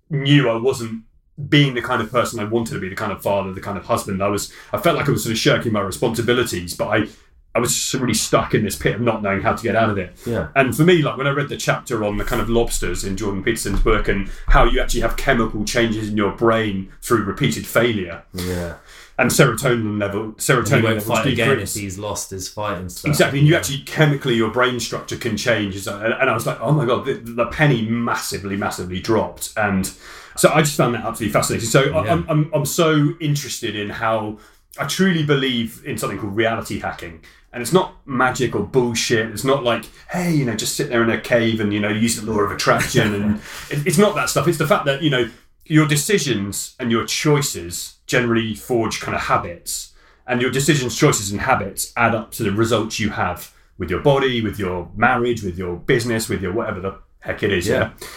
knew 0.09 0.47
I 0.49 0.55
wasn't 0.55 1.03
being 1.49 1.73
the 1.73 1.81
kind 1.81 2.01
of 2.01 2.11
person 2.11 2.39
I 2.39 2.43
wanted 2.43 2.73
to 2.73 2.79
be, 2.79 2.89
the 2.89 2.95
kind 2.95 3.11
of 3.11 3.21
father, 3.21 3.51
the 3.53 3.61
kind 3.61 3.77
of 3.77 3.85
husband. 3.85 4.21
I 4.23 4.27
was 4.27 4.51
I 4.73 4.77
felt 4.77 4.97
like 4.97 5.07
I 5.07 5.11
was 5.11 5.23
sort 5.23 5.31
of 5.31 5.37
shirking 5.39 5.71
my 5.71 5.81
responsibilities, 5.81 6.75
but 6.75 6.87
I 6.87 7.07
I 7.53 7.59
was 7.59 7.93
really 7.95 8.13
stuck 8.13 8.53
in 8.53 8.63
this 8.63 8.77
pit 8.77 8.95
of 8.95 9.01
not 9.01 9.21
knowing 9.21 9.41
how 9.41 9.53
to 9.53 9.61
get 9.61 9.75
out 9.75 9.89
of 9.89 9.97
it. 9.97 10.15
Yeah. 10.25 10.47
And 10.55 10.75
for 10.75 10.83
me, 10.83 11.01
like 11.01 11.17
when 11.17 11.27
I 11.27 11.31
read 11.31 11.49
the 11.49 11.57
chapter 11.57 12.05
on 12.05 12.15
the 12.17 12.23
kind 12.23 12.41
of 12.41 12.49
lobsters 12.49 13.03
in 13.03 13.17
Jordan 13.17 13.43
Peterson's 13.43 13.81
book 13.81 14.07
and 14.07 14.29
how 14.47 14.63
you 14.63 14.79
actually 14.79 15.01
have 15.01 15.17
chemical 15.17 15.65
changes 15.65 16.07
in 16.09 16.15
your 16.15 16.31
brain 16.31 16.93
through 17.01 17.23
repeated 17.25 17.67
failure 17.67 18.23
Yeah. 18.33 18.75
and 19.17 19.29
serotonin 19.29 19.99
level, 19.99 20.31
serotonin 20.33 20.71
won't 20.71 20.83
levels 20.85 21.05
fight 21.07 21.25
again 21.25 21.59
if 21.59 21.73
he's 21.73 21.97
lost 21.99 22.29
his 22.29 22.47
fight 22.47 22.77
and 22.77 22.89
stuff. 22.89 23.09
Exactly, 23.09 23.39
and 23.39 23.47
you 23.49 23.55
actually 23.57 23.79
chemically 23.79 24.35
your 24.35 24.49
brain 24.51 24.79
structure 24.79 25.17
can 25.17 25.35
change, 25.35 25.75
and 25.87 26.13
and 26.13 26.29
I 26.29 26.33
was 26.33 26.45
like, 26.47 26.57
oh 26.61 26.71
my 26.71 26.85
god, 26.85 27.05
the, 27.05 27.15
the 27.15 27.47
penny 27.47 27.81
massively, 27.85 28.55
massively 28.55 29.01
dropped, 29.01 29.51
and 29.57 29.91
so 30.35 30.49
I 30.51 30.61
just 30.61 30.77
found 30.77 30.95
that 30.95 31.05
absolutely 31.05 31.33
fascinating. 31.33 31.67
So 31.67 31.93
I 31.93 32.05
Yeah. 32.05 32.13
I'm, 32.13 32.25
I'm 32.29 32.51
I'm 32.53 32.65
so 32.65 33.13
interested 33.19 33.75
in 33.75 33.89
how 33.89 34.37
I 34.77 34.85
truly 34.85 35.23
believe 35.23 35.83
in 35.85 35.97
something 35.97 36.17
called 36.17 36.35
reality 36.35 36.79
hacking. 36.79 37.21
And 37.53 37.61
it's 37.61 37.73
not 37.73 37.95
magic 38.07 38.55
or 38.55 38.63
bullshit. 38.63 39.29
It's 39.29 39.43
not 39.43 39.63
like, 39.63 39.85
hey, 40.09 40.33
you 40.33 40.45
know, 40.45 40.55
just 40.55 40.75
sit 40.75 40.87
there 40.87 41.03
in 41.03 41.09
a 41.09 41.19
cave 41.19 41.59
and 41.59 41.73
you 41.73 41.81
know 41.81 41.89
use 41.89 42.19
the 42.19 42.31
law 42.31 42.39
of 42.39 42.51
attraction. 42.51 43.13
and 43.13 43.35
it, 43.69 43.85
it's 43.85 43.97
not 43.97 44.15
that 44.15 44.29
stuff. 44.29 44.47
It's 44.47 44.57
the 44.57 44.67
fact 44.67 44.85
that 44.85 45.01
you 45.01 45.09
know 45.09 45.29
your 45.65 45.87
decisions 45.87 46.75
and 46.79 46.91
your 46.91 47.05
choices 47.05 47.97
generally 48.07 48.55
forge 48.55 49.01
kind 49.01 49.15
of 49.15 49.23
habits, 49.23 49.93
and 50.25 50.41
your 50.41 50.51
decisions, 50.51 50.95
choices, 50.97 51.31
and 51.31 51.41
habits 51.41 51.91
add 51.97 52.15
up 52.15 52.31
to 52.31 52.43
the 52.43 52.51
results 52.51 52.99
you 52.99 53.09
have 53.09 53.53
with 53.77 53.89
your 53.89 53.99
body, 53.99 54.41
with 54.41 54.57
your 54.57 54.89
marriage, 54.95 55.43
with 55.43 55.57
your 55.57 55.75
business, 55.75 56.29
with 56.29 56.41
your 56.41 56.53
whatever 56.53 56.79
the 56.79 56.97
heck 57.19 57.43
it 57.43 57.51
is. 57.51 57.67
Yeah. 57.67 57.91
yeah? 57.99 58.07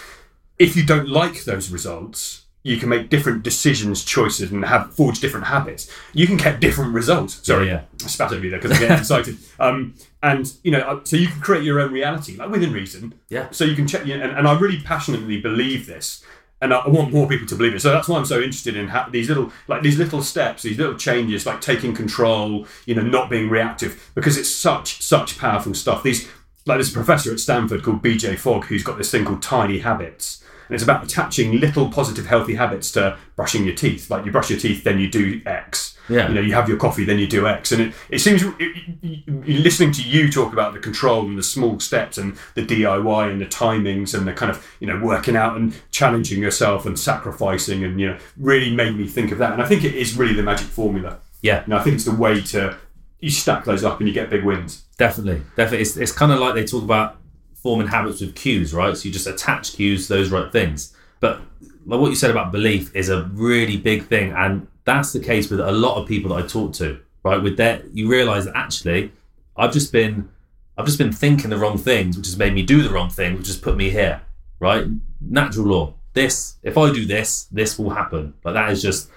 If 0.65 0.77
you 0.77 0.85
don't 0.85 1.09
like 1.09 1.45
those 1.45 1.71
results, 1.71 2.45
you 2.65 2.79
can 2.79 2.89
make 2.89 3.11
different 3.11 3.43
decisions, 3.43 4.03
choices, 4.03 4.51
and 4.51 4.65
have 4.65 4.93
forge 4.95 5.21
different 5.21 5.47
habits. 5.47 5.91
You 6.15 6.27
can 6.27 6.39
get 6.39 6.61
different 6.61 6.95
results. 6.95 7.47
Sorry, 7.47 7.69
Yeah, 7.69 7.83
I 8.03 8.07
spat 8.07 8.33
over 8.33 8.43
you 8.43 8.51
there 8.51 8.59
because 8.59 8.77
I 8.77 8.81
get 8.81 8.99
excited. 8.99 9.37
Um, 9.61 9.95
and 10.21 10.53
you 10.65 10.73
know, 10.73 10.81
uh, 10.81 11.01
so 11.05 11.17
you 11.17 11.29
can 11.29 11.41
create 11.41 11.63
your 11.63 11.79
own 11.79 11.93
reality, 11.93 12.37
like 12.37 12.51
within 12.51 12.73
reason. 12.73 13.15
Yeah. 13.29 13.49
So 13.53 13.65
you 13.65 13.77
can 13.77 13.87
check, 13.87 14.03
and, 14.03 14.23
and 14.23 14.49
I 14.49 14.59
really 14.59 14.81
passionately 14.81 15.41
believe 15.41 15.87
this, 15.87 16.25
and 16.61 16.75
I 16.75 16.79
I 16.79 16.89
want 16.89 17.13
more 17.13 17.29
people 17.29 17.47
to 17.47 17.55
believe 17.55 17.75
it. 17.75 17.81
So 17.81 17.93
that's 17.93 18.09
why 18.09 18.19
I'm 18.19 18.25
so 18.25 18.39
interested 18.39 18.77
in 18.77 18.89
ha- 18.89 19.09
these 19.13 19.29
little, 19.29 19.53
like 19.69 19.83
these 19.83 19.97
little 19.97 20.23
steps, 20.23 20.63
these 20.63 20.77
little 20.77 20.97
changes, 20.97 21.47
like 21.47 21.61
taking 21.61 21.95
control, 21.95 22.67
you 22.85 22.95
know, 22.97 23.03
not 23.03 23.31
being 23.31 23.49
reactive, 23.49 24.11
because 24.15 24.37
it's 24.37 24.51
such 24.51 25.01
such 25.03 25.39
powerful 25.39 25.75
stuff. 25.75 26.03
These, 26.03 26.27
like 26.67 26.79
there's 26.79 26.91
a 26.91 26.95
professor 26.95 27.31
at 27.33 27.39
Stanford 27.39 27.83
called 27.85 28.03
B.J. 28.03 28.37
Fogg 28.37 28.65
who's 28.65 28.83
got 28.83 28.99
this 28.99 29.11
thing 29.11 29.25
called 29.25 29.43
tiny 29.43 29.79
habits. 29.79 30.43
And 30.69 30.75
it's 30.75 30.83
about 30.85 31.05
attaching 31.05 31.61
little 31.61 31.91
positive, 31.91 32.27
healthy 32.27 32.55
habits 32.55 32.91
to 32.93 33.17
brushing 33.37 33.65
your 33.65 33.75
teeth. 33.75 34.11
Like 34.11 34.25
you 34.25 34.33
brush 34.33 34.51
your 34.51 34.59
teeth, 34.59 34.85
then 34.85 34.99
you 34.99 35.09
do 35.11 35.41
X. 35.47 35.97
Yeah. 36.09 36.29
You 36.29 36.35
know, 36.35 36.41
you 36.43 36.53
have 36.55 36.69
your 36.69 36.77
coffee, 36.79 37.05
then 37.05 37.19
you 37.19 37.27
do 37.27 37.47
X. 37.47 37.73
And 37.73 37.81
it, 37.81 37.95
it 38.11 38.19
seems, 38.19 38.43
it, 38.43 38.55
it- 39.03 39.49
listening 39.65 39.93
to 39.93 40.03
you 40.03 40.31
talk 40.31 40.53
about 40.53 40.73
the 40.75 40.79
control 40.79 41.27
and 41.27 41.39
the 41.39 41.43
small 41.43 41.81
steps 41.81 42.19
and 42.19 42.37
the 42.55 42.65
DIY 42.65 43.31
and 43.31 43.41
the 43.41 43.47
timings 43.47 44.17
and 44.17 44.27
the 44.29 44.33
kind 44.33 44.51
of, 44.51 44.67
you 44.81 44.87
know, 44.87 44.99
working 45.03 45.37
out 45.37 45.57
and 45.57 45.75
challenging 45.91 46.41
yourself 46.43 46.85
and 46.87 46.99
sacrificing 46.99 47.85
and, 47.85 47.99
you 48.01 48.09
know, 48.09 48.19
really 48.37 48.75
made 48.75 48.97
me 48.97 49.07
think 49.07 49.33
of 49.33 49.39
that. 49.39 49.53
And 49.53 49.63
I 49.63 49.67
think 49.67 49.85
it 49.85 49.95
is 49.95 50.17
really 50.17 50.35
the 50.35 50.43
magic 50.43 50.67
formula. 50.67 51.19
Yeah. 51.43 51.65
And 51.65 51.75
I 51.75 51.83
think 51.83 51.95
it's 51.97 52.05
the 52.05 52.15
way 52.15 52.41
to, 52.43 52.77
you 53.21 53.31
stack 53.31 53.65
those 53.65 53.85
up 53.85 53.99
and 54.01 54.09
you 54.09 54.13
get 54.15 54.29
big 54.29 54.45
wins. 54.45 54.83
Definitely, 54.99 55.43
definitely. 55.57 55.81
It's, 55.83 55.97
it's 55.97 56.13
kind 56.13 56.31
of 56.33 56.39
like 56.39 56.55
they 56.55 56.65
talk 56.67 56.83
about 56.85 57.17
forming 57.65 57.87
habits 57.87 58.21
with 58.21 58.35
cues, 58.35 58.75
right? 58.75 58.95
So 58.95 59.07
you 59.07 59.13
just 59.13 59.27
attach 59.27 59.73
cues 59.73 60.07
to 60.07 60.13
those 60.13 60.31
right 60.31 60.53
things. 60.53 60.95
But 61.19 61.41
like 61.87 61.99
what 61.99 62.11
you 62.11 62.15
said 62.15 62.31
about 62.31 62.53
belief 62.53 62.95
is 62.95 63.09
a 63.09 63.23
really 63.33 63.79
big 63.79 64.07
thing, 64.07 64.33
and 64.33 64.69
that's 64.85 65.15
the 65.15 65.19
case 65.19 65.49
with 65.49 65.61
a 65.61 65.73
lot 65.73 65.97
of 65.97 66.07
people 66.07 66.35
that 66.35 66.45
I 66.45 66.47
talk 66.47 66.75
to, 66.75 67.01
right? 67.23 67.43
With 67.43 67.57
that, 67.57 67.97
you 67.97 68.07
realise 68.07 68.45
that 68.45 68.55
actually, 68.55 69.13
I've 69.57 69.73
just 69.73 69.93
been, 69.93 70.29
I've 70.77 70.85
just 70.85 70.99
been 70.99 71.11
thinking 71.11 71.49
the 71.49 71.57
wrong 71.57 71.79
things, 71.79 72.19
which 72.19 72.27
has 72.27 72.37
made 72.37 72.53
me 72.53 72.63
do 72.63 72.83
the 72.83 72.91
wrong 72.91 73.09
thing, 73.09 73.39
which 73.39 73.47
has 73.47 73.57
put 73.57 73.79
me 73.79 73.89
here, 73.89 74.21
right? 74.61 74.85
Natural 75.23 75.65
law. 75.65 75.95
This, 76.13 76.57
if 76.63 76.77
I 76.77 76.93
do 76.93 77.07
this, 77.07 77.45
this 77.45 77.79
will 77.79 77.91
happen. 77.91 78.35
Like 78.45 78.55
that 78.55 78.73
is 78.73 78.83
just 78.83 79.11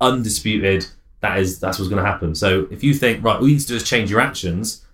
undisputed. 0.00 0.86
That 1.20 1.38
is 1.40 1.60
that's 1.60 1.78
what's 1.78 1.90
going 1.90 2.02
to 2.02 2.10
happen. 2.10 2.34
So 2.34 2.68
if 2.70 2.82
you 2.82 2.94
think 2.94 3.22
right, 3.22 3.36
all 3.36 3.46
you 3.46 3.54
need 3.54 3.60
to 3.60 3.66
do 3.66 3.76
is 3.76 3.82
change 3.82 4.10
your 4.10 4.20
actions 4.20 4.85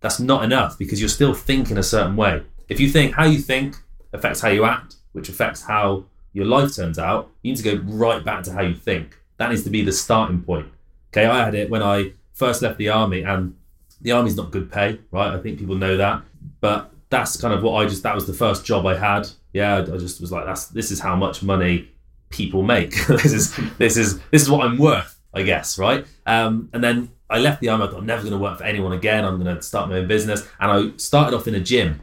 that's 0.00 0.20
not 0.20 0.44
enough 0.44 0.78
because 0.78 1.00
you're 1.00 1.08
still 1.08 1.34
thinking 1.34 1.78
a 1.78 1.82
certain 1.82 2.16
way. 2.16 2.42
If 2.68 2.80
you 2.80 2.88
think 2.88 3.14
how 3.14 3.24
you 3.24 3.38
think 3.38 3.76
affects 4.12 4.40
how 4.40 4.48
you 4.48 4.64
act, 4.64 4.96
which 5.12 5.28
affects 5.28 5.62
how 5.62 6.04
your 6.32 6.46
life 6.46 6.74
turns 6.74 6.98
out, 6.98 7.30
you 7.42 7.52
need 7.52 7.62
to 7.62 7.76
go 7.76 7.82
right 7.84 8.24
back 8.24 8.44
to 8.44 8.52
how 8.52 8.62
you 8.62 8.74
think. 8.74 9.18
That 9.38 9.50
needs 9.50 9.64
to 9.64 9.70
be 9.70 9.82
the 9.82 9.92
starting 9.92 10.42
point. 10.42 10.68
Okay, 11.12 11.26
I 11.26 11.44
had 11.44 11.54
it 11.54 11.70
when 11.70 11.82
I 11.82 12.12
first 12.34 12.62
left 12.62 12.78
the 12.78 12.88
army, 12.88 13.22
and 13.22 13.56
the 14.00 14.12
army's 14.12 14.36
not 14.36 14.50
good 14.50 14.70
pay, 14.70 14.98
right? 15.10 15.32
I 15.34 15.38
think 15.38 15.58
people 15.58 15.74
know 15.74 15.96
that, 15.96 16.22
but 16.60 16.92
that's 17.10 17.40
kind 17.40 17.54
of 17.54 17.62
what 17.62 17.74
I 17.74 17.88
just 17.88 18.02
that 18.02 18.14
was 18.14 18.26
the 18.26 18.34
first 18.34 18.64
job 18.64 18.86
I 18.86 18.96
had. 18.96 19.28
Yeah, 19.52 19.78
I 19.78 19.96
just 19.96 20.20
was 20.20 20.30
like, 20.30 20.44
that's 20.44 20.66
this 20.66 20.90
is 20.90 21.00
how 21.00 21.16
much 21.16 21.42
money 21.42 21.88
people 22.30 22.62
make. 22.62 22.94
this 23.08 23.32
is 23.32 23.56
this 23.78 23.96
is 23.96 24.20
this 24.30 24.42
is 24.42 24.50
what 24.50 24.66
I'm 24.66 24.78
worth, 24.78 25.18
I 25.32 25.42
guess, 25.42 25.78
right? 25.78 26.06
Um, 26.26 26.68
and 26.72 26.84
then 26.84 27.10
I 27.30 27.38
left 27.38 27.60
the 27.60 27.68
army. 27.68 27.84
I 27.84 27.86
thought 27.88 27.98
I'm 28.00 28.06
never 28.06 28.22
going 28.22 28.32
to 28.32 28.38
work 28.38 28.58
for 28.58 28.64
anyone 28.64 28.92
again. 28.92 29.24
I'm 29.24 29.42
going 29.42 29.54
to 29.54 29.62
start 29.62 29.88
my 29.88 29.96
own 29.98 30.08
business, 30.08 30.48
and 30.60 30.70
I 30.70 30.96
started 30.96 31.36
off 31.36 31.46
in 31.46 31.54
a 31.54 31.60
gym. 31.60 32.02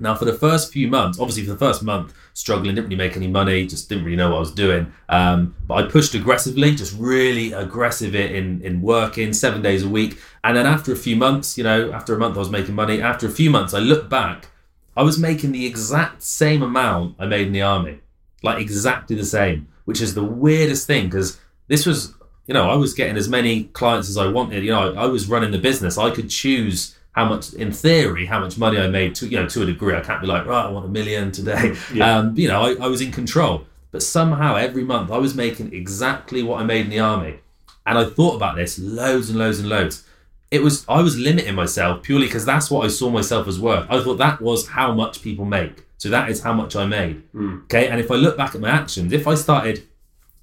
Now, 0.00 0.16
for 0.16 0.24
the 0.24 0.34
first 0.34 0.72
few 0.72 0.88
months, 0.88 1.20
obviously 1.20 1.44
for 1.44 1.52
the 1.52 1.58
first 1.58 1.82
month, 1.84 2.12
struggling, 2.32 2.74
didn't 2.74 2.88
really 2.88 2.96
make 2.96 3.16
any 3.16 3.28
money, 3.28 3.64
just 3.64 3.88
didn't 3.88 4.04
really 4.04 4.16
know 4.16 4.30
what 4.30 4.36
I 4.36 4.40
was 4.40 4.52
doing. 4.52 4.92
Um, 5.08 5.54
but 5.68 5.74
I 5.74 5.88
pushed 5.88 6.14
aggressively, 6.14 6.74
just 6.74 6.98
really 6.98 7.52
aggressive 7.52 8.16
in 8.16 8.60
in 8.62 8.82
working 8.82 9.32
seven 9.32 9.62
days 9.62 9.84
a 9.84 9.88
week. 9.88 10.18
And 10.42 10.56
then 10.56 10.66
after 10.66 10.92
a 10.92 10.96
few 10.96 11.14
months, 11.14 11.56
you 11.56 11.62
know, 11.62 11.92
after 11.92 12.12
a 12.12 12.18
month 12.18 12.34
I 12.34 12.40
was 12.40 12.50
making 12.50 12.74
money. 12.74 13.00
After 13.00 13.28
a 13.28 13.30
few 13.30 13.50
months, 13.50 13.72
I 13.72 13.78
looked 13.78 14.10
back, 14.10 14.48
I 14.96 15.02
was 15.02 15.18
making 15.18 15.52
the 15.52 15.66
exact 15.66 16.22
same 16.22 16.62
amount 16.62 17.16
I 17.18 17.26
made 17.26 17.46
in 17.46 17.52
the 17.52 17.62
army, 17.62 18.00
like 18.42 18.60
exactly 18.60 19.14
the 19.14 19.24
same, 19.24 19.68
which 19.84 20.00
is 20.00 20.14
the 20.14 20.24
weirdest 20.24 20.86
thing 20.86 21.04
because 21.06 21.38
this 21.68 21.86
was, 21.86 22.14
you 22.46 22.54
know, 22.54 22.68
I 22.68 22.76
was 22.76 22.94
getting 22.94 23.16
as 23.16 23.28
many 23.28 23.64
clients 23.64 24.08
as 24.08 24.16
I 24.16 24.26
wanted. 24.28 24.64
You 24.64 24.70
know, 24.70 24.92
I, 24.94 25.04
I 25.04 25.06
was 25.06 25.28
running 25.28 25.50
the 25.50 25.58
business. 25.58 25.96
I 25.96 26.10
could 26.10 26.28
choose 26.28 26.96
how 27.12 27.24
much, 27.26 27.54
in 27.54 27.72
theory, 27.72 28.26
how 28.26 28.40
much 28.40 28.58
money 28.58 28.78
I 28.78 28.88
made 28.88 29.14
to, 29.16 29.26
you 29.26 29.38
know, 29.38 29.48
to 29.48 29.62
a 29.62 29.66
degree. 29.66 29.94
I 29.94 30.00
can't 30.00 30.20
be 30.20 30.26
like, 30.26 30.46
right, 30.46 30.66
I 30.66 30.70
want 30.70 30.84
a 30.86 30.88
million 30.88 31.30
today. 31.32 31.74
Yeah. 31.94 32.18
Um, 32.18 32.36
you 32.36 32.48
know, 32.48 32.60
I, 32.62 32.74
I 32.84 32.88
was 32.88 33.00
in 33.00 33.12
control. 33.12 33.66
But 33.92 34.02
somehow 34.02 34.56
every 34.56 34.82
month 34.82 35.12
I 35.12 35.18
was 35.18 35.36
making 35.36 35.72
exactly 35.72 36.42
what 36.42 36.60
I 36.60 36.64
made 36.64 36.86
in 36.86 36.90
the 36.90 36.98
army. 36.98 37.38
And 37.86 37.96
I 37.96 38.04
thought 38.06 38.34
about 38.34 38.56
this 38.56 38.78
loads 38.78 39.30
and 39.30 39.38
loads 39.38 39.60
and 39.60 39.68
loads. 39.68 40.04
It 40.50 40.62
was 40.62 40.84
I 40.88 41.00
was 41.00 41.16
limiting 41.16 41.54
myself 41.54 42.02
purely 42.02 42.26
because 42.26 42.44
that's 42.44 42.70
what 42.70 42.84
I 42.84 42.88
saw 42.88 43.10
myself 43.10 43.46
as 43.46 43.60
worth. 43.60 43.86
I 43.88 44.02
thought 44.02 44.16
that 44.16 44.40
was 44.40 44.68
how 44.68 44.92
much 44.92 45.22
people 45.22 45.44
make. 45.44 45.84
So 45.98 46.08
that 46.10 46.28
is 46.28 46.42
how 46.42 46.52
much 46.52 46.74
I 46.74 46.86
made. 46.86 47.22
Okay. 47.36 47.86
And 47.88 48.00
if 48.00 48.10
I 48.10 48.16
look 48.16 48.36
back 48.36 48.54
at 48.56 48.60
my 48.60 48.68
actions, 48.68 49.12
if 49.12 49.28
I 49.28 49.34
started 49.36 49.86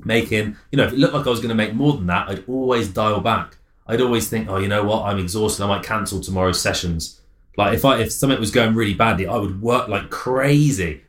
making, 0.05 0.57
you 0.71 0.77
know, 0.77 0.85
if 0.85 0.93
it 0.93 0.99
looked 0.99 1.13
like 1.13 1.27
I 1.27 1.29
was 1.29 1.39
going 1.39 1.49
to 1.49 1.55
make 1.55 1.73
more 1.73 1.93
than 1.93 2.07
that, 2.07 2.29
I'd 2.29 2.43
always 2.47 2.87
dial 2.87 3.21
back. 3.21 3.57
I'd 3.87 4.01
always 4.01 4.29
think, 4.29 4.49
oh, 4.49 4.57
you 4.57 4.67
know 4.67 4.83
what, 4.83 5.03
I'm 5.05 5.19
exhausted. 5.19 5.63
I 5.63 5.67
might 5.67 5.83
cancel 5.83 6.21
tomorrow's 6.21 6.61
sessions. 6.61 7.21
Like 7.57 7.73
if 7.73 7.83
I 7.83 7.99
if 7.99 8.11
something 8.11 8.39
was 8.39 8.51
going 8.51 8.75
really 8.75 8.93
badly, 8.93 9.27
I 9.27 9.35
would 9.35 9.61
work 9.61 9.87
like 9.87 10.09
crazy, 10.09 11.03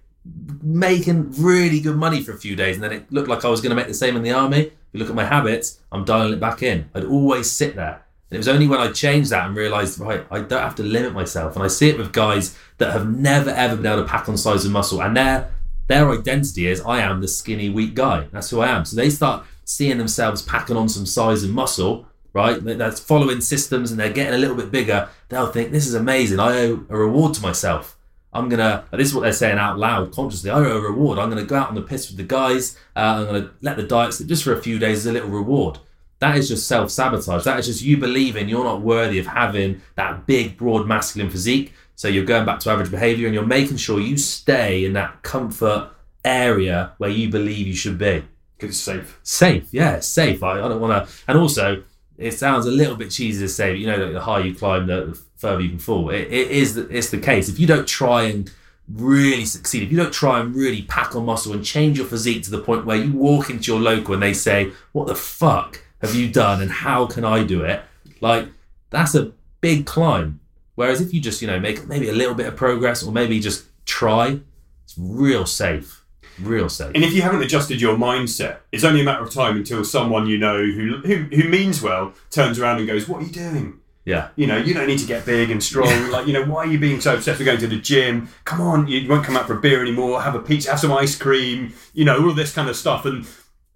making 0.62 1.30
really 1.40 1.80
good 1.80 1.96
money 1.96 2.22
for 2.22 2.32
a 2.32 2.36
few 2.36 2.56
days, 2.56 2.76
and 2.76 2.82
then 2.82 2.92
it 2.92 3.12
looked 3.12 3.28
like 3.28 3.44
I 3.44 3.48
was 3.48 3.60
going 3.60 3.70
to 3.70 3.76
make 3.76 3.86
the 3.86 3.94
same 3.94 4.16
in 4.16 4.22
the 4.22 4.32
army. 4.32 4.58
If 4.60 4.72
you 4.92 5.00
look 5.00 5.08
at 5.08 5.14
my 5.14 5.24
habits, 5.24 5.78
I'm 5.92 6.04
dialing 6.04 6.32
it 6.32 6.40
back 6.40 6.62
in. 6.62 6.90
I'd 6.94 7.04
always 7.04 7.50
sit 7.50 7.76
there. 7.76 8.02
And 8.30 8.36
it 8.36 8.38
was 8.38 8.48
only 8.48 8.66
when 8.66 8.80
I 8.80 8.90
changed 8.90 9.30
that 9.30 9.46
and 9.46 9.54
realised, 9.54 10.00
right, 10.00 10.26
I 10.30 10.40
don't 10.40 10.62
have 10.62 10.74
to 10.76 10.82
limit 10.82 11.12
myself. 11.12 11.54
And 11.54 11.64
I 11.64 11.68
see 11.68 11.90
it 11.90 11.98
with 11.98 12.12
guys 12.12 12.58
that 12.78 12.92
have 12.92 13.08
never 13.08 13.50
ever 13.50 13.76
been 13.76 13.86
able 13.86 14.02
to 14.02 14.08
pack 14.08 14.28
on 14.28 14.36
size 14.36 14.64
and 14.64 14.72
muscle, 14.72 15.00
and 15.02 15.16
their 15.16 15.50
their 15.88 16.10
identity 16.10 16.66
is 16.66 16.80
I 16.80 17.00
am 17.00 17.20
the 17.20 17.28
skinny, 17.28 17.68
weak 17.68 17.94
guy. 17.94 18.28
That's 18.32 18.50
who 18.50 18.60
I 18.60 18.68
am. 18.68 18.84
So 18.84 18.96
they 18.96 19.10
start 19.10 19.44
seeing 19.64 19.98
themselves 19.98 20.42
packing 20.42 20.76
on 20.76 20.88
some 20.88 21.06
size 21.06 21.42
and 21.42 21.52
muscle, 21.52 22.06
right? 22.32 22.62
That's 22.62 23.00
following 23.00 23.40
systems 23.40 23.90
and 23.90 24.00
they're 24.00 24.12
getting 24.12 24.34
a 24.34 24.38
little 24.38 24.56
bit 24.56 24.70
bigger. 24.70 25.08
They'll 25.28 25.52
think 25.52 25.70
this 25.70 25.86
is 25.86 25.94
amazing. 25.94 26.40
I 26.40 26.58
owe 26.58 26.84
a 26.88 26.96
reward 26.96 27.34
to 27.34 27.42
myself. 27.42 27.96
I'm 28.34 28.48
gonna. 28.48 28.84
This 28.92 29.08
is 29.08 29.14
what 29.14 29.22
they're 29.22 29.32
saying 29.32 29.58
out 29.58 29.78
loud, 29.78 30.12
consciously. 30.12 30.50
I 30.50 30.54
owe 30.54 30.78
a 30.78 30.80
reward. 30.80 31.18
I'm 31.18 31.28
gonna 31.28 31.44
go 31.44 31.56
out 31.56 31.68
on 31.68 31.74
the 31.74 31.82
piss 31.82 32.08
with 32.08 32.16
the 32.16 32.22
guys. 32.22 32.78
Uh, 32.96 33.00
I'm 33.00 33.26
gonna 33.26 33.50
let 33.60 33.76
the 33.76 33.82
diet 33.82 34.14
slip 34.14 34.28
just 34.28 34.42
for 34.42 34.54
a 34.54 34.62
few 34.62 34.78
days 34.78 34.98
as 34.98 35.06
a 35.06 35.12
little 35.12 35.28
reward. 35.28 35.78
That 36.20 36.38
is 36.38 36.48
just 36.48 36.66
self 36.66 36.90
sabotage. 36.90 37.44
That 37.44 37.58
is 37.58 37.66
just 37.66 37.82
you 37.82 37.98
believing 37.98 38.48
you're 38.48 38.64
not 38.64 38.80
worthy 38.80 39.18
of 39.18 39.26
having 39.26 39.82
that 39.96 40.26
big, 40.26 40.56
broad, 40.56 40.86
masculine 40.86 41.30
physique. 41.30 41.72
So 42.02 42.08
you're 42.08 42.24
going 42.24 42.44
back 42.44 42.58
to 42.58 42.70
average 42.70 42.90
behavior 42.90 43.28
and 43.28 43.34
you're 43.34 43.46
making 43.46 43.76
sure 43.76 44.00
you 44.00 44.18
stay 44.18 44.84
in 44.84 44.92
that 44.94 45.22
comfort 45.22 45.88
area 46.24 46.94
where 46.98 47.10
you 47.10 47.30
believe 47.30 47.68
you 47.68 47.76
should 47.76 47.96
be. 47.96 48.24
Because 48.56 48.70
it's 48.70 48.80
safe. 48.80 49.20
Safe, 49.22 49.68
yeah, 49.70 49.92
it's 49.92 50.08
safe. 50.08 50.42
I, 50.42 50.54
I 50.54 50.66
don't 50.66 50.80
want 50.80 51.06
to. 51.06 51.14
And 51.28 51.38
also, 51.38 51.84
it 52.18 52.32
sounds 52.32 52.66
a 52.66 52.72
little 52.72 52.96
bit 52.96 53.12
cheesy 53.12 53.44
to 53.44 53.48
say, 53.48 53.70
but 53.70 53.78
you 53.78 53.86
know, 53.86 54.12
the 54.12 54.20
higher 54.20 54.42
you 54.42 54.52
climb, 54.52 54.88
the, 54.88 55.04
the 55.04 55.14
further 55.36 55.60
you 55.60 55.68
can 55.68 55.78
fall. 55.78 56.10
It, 56.10 56.22
it 56.22 56.50
is. 56.50 56.76
It's 56.76 57.10
the 57.10 57.20
case. 57.20 57.48
If 57.48 57.60
you 57.60 57.68
don't 57.68 57.86
try 57.86 58.24
and 58.24 58.52
really 58.88 59.44
succeed, 59.44 59.84
if 59.84 59.92
you 59.92 59.96
don't 59.96 60.12
try 60.12 60.40
and 60.40 60.52
really 60.56 60.82
pack 60.82 61.14
on 61.14 61.24
muscle 61.24 61.52
and 61.52 61.64
change 61.64 61.98
your 61.98 62.08
physique 62.08 62.42
to 62.42 62.50
the 62.50 62.58
point 62.58 62.84
where 62.84 62.96
you 62.96 63.12
walk 63.12 63.48
into 63.48 63.70
your 63.70 63.80
local 63.80 64.14
and 64.14 64.22
they 64.24 64.34
say, 64.34 64.72
"What 64.90 65.06
the 65.06 65.14
fuck 65.14 65.84
have 66.00 66.16
you 66.16 66.32
done? 66.32 66.62
And 66.62 66.72
how 66.72 67.06
can 67.06 67.24
I 67.24 67.44
do 67.44 67.62
it?" 67.62 67.80
Like 68.20 68.48
that's 68.90 69.14
a 69.14 69.30
big 69.60 69.86
climb. 69.86 70.40
Whereas 70.82 71.00
if 71.00 71.14
you 71.14 71.20
just, 71.20 71.40
you 71.40 71.46
know, 71.46 71.60
make 71.60 71.86
maybe 71.86 72.08
a 72.08 72.12
little 72.12 72.34
bit 72.34 72.48
of 72.48 72.56
progress 72.56 73.04
or 73.04 73.12
maybe 73.12 73.38
just 73.38 73.66
try, 73.86 74.40
it's 74.82 74.96
real 74.98 75.46
safe. 75.46 76.04
Real 76.40 76.68
safe. 76.68 76.90
And 76.96 77.04
if 77.04 77.12
you 77.12 77.22
haven't 77.22 77.40
adjusted 77.40 77.80
your 77.80 77.96
mindset, 77.96 78.56
it's 78.72 78.82
only 78.82 79.00
a 79.00 79.04
matter 79.04 79.22
of 79.22 79.32
time 79.32 79.56
until 79.56 79.84
someone 79.84 80.26
you 80.26 80.38
know 80.38 80.56
who 80.56 80.96
who, 81.04 81.16
who 81.36 81.48
means 81.48 81.80
well 81.80 82.14
turns 82.30 82.58
around 82.58 82.78
and 82.78 82.88
goes, 82.88 83.08
"What 83.08 83.22
are 83.22 83.26
you 83.26 83.30
doing? 83.30 83.78
Yeah. 84.04 84.30
You 84.34 84.48
know, 84.48 84.56
you 84.56 84.74
don't 84.74 84.88
need 84.88 84.98
to 84.98 85.06
get 85.06 85.24
big 85.24 85.52
and 85.52 85.62
strong. 85.62 86.10
like, 86.10 86.26
you 86.26 86.32
know, 86.32 86.44
why 86.44 86.64
are 86.64 86.66
you 86.66 86.80
being 86.80 87.00
so 87.00 87.14
obsessed 87.14 87.38
with 87.38 87.46
going 87.46 87.60
to 87.60 87.68
the 87.68 87.78
gym? 87.78 88.28
Come 88.44 88.60
on, 88.60 88.88
you 88.88 89.08
won't 89.08 89.24
come 89.24 89.36
out 89.36 89.46
for 89.46 89.56
a 89.56 89.60
beer 89.60 89.80
anymore. 89.82 90.20
Have 90.20 90.34
a 90.34 90.40
pizza, 90.40 90.70
have 90.70 90.80
some 90.80 90.90
ice 90.90 91.14
cream. 91.14 91.74
You 91.92 92.04
know, 92.04 92.26
all 92.26 92.34
this 92.34 92.52
kind 92.52 92.68
of 92.68 92.74
stuff. 92.74 93.04
And 93.04 93.24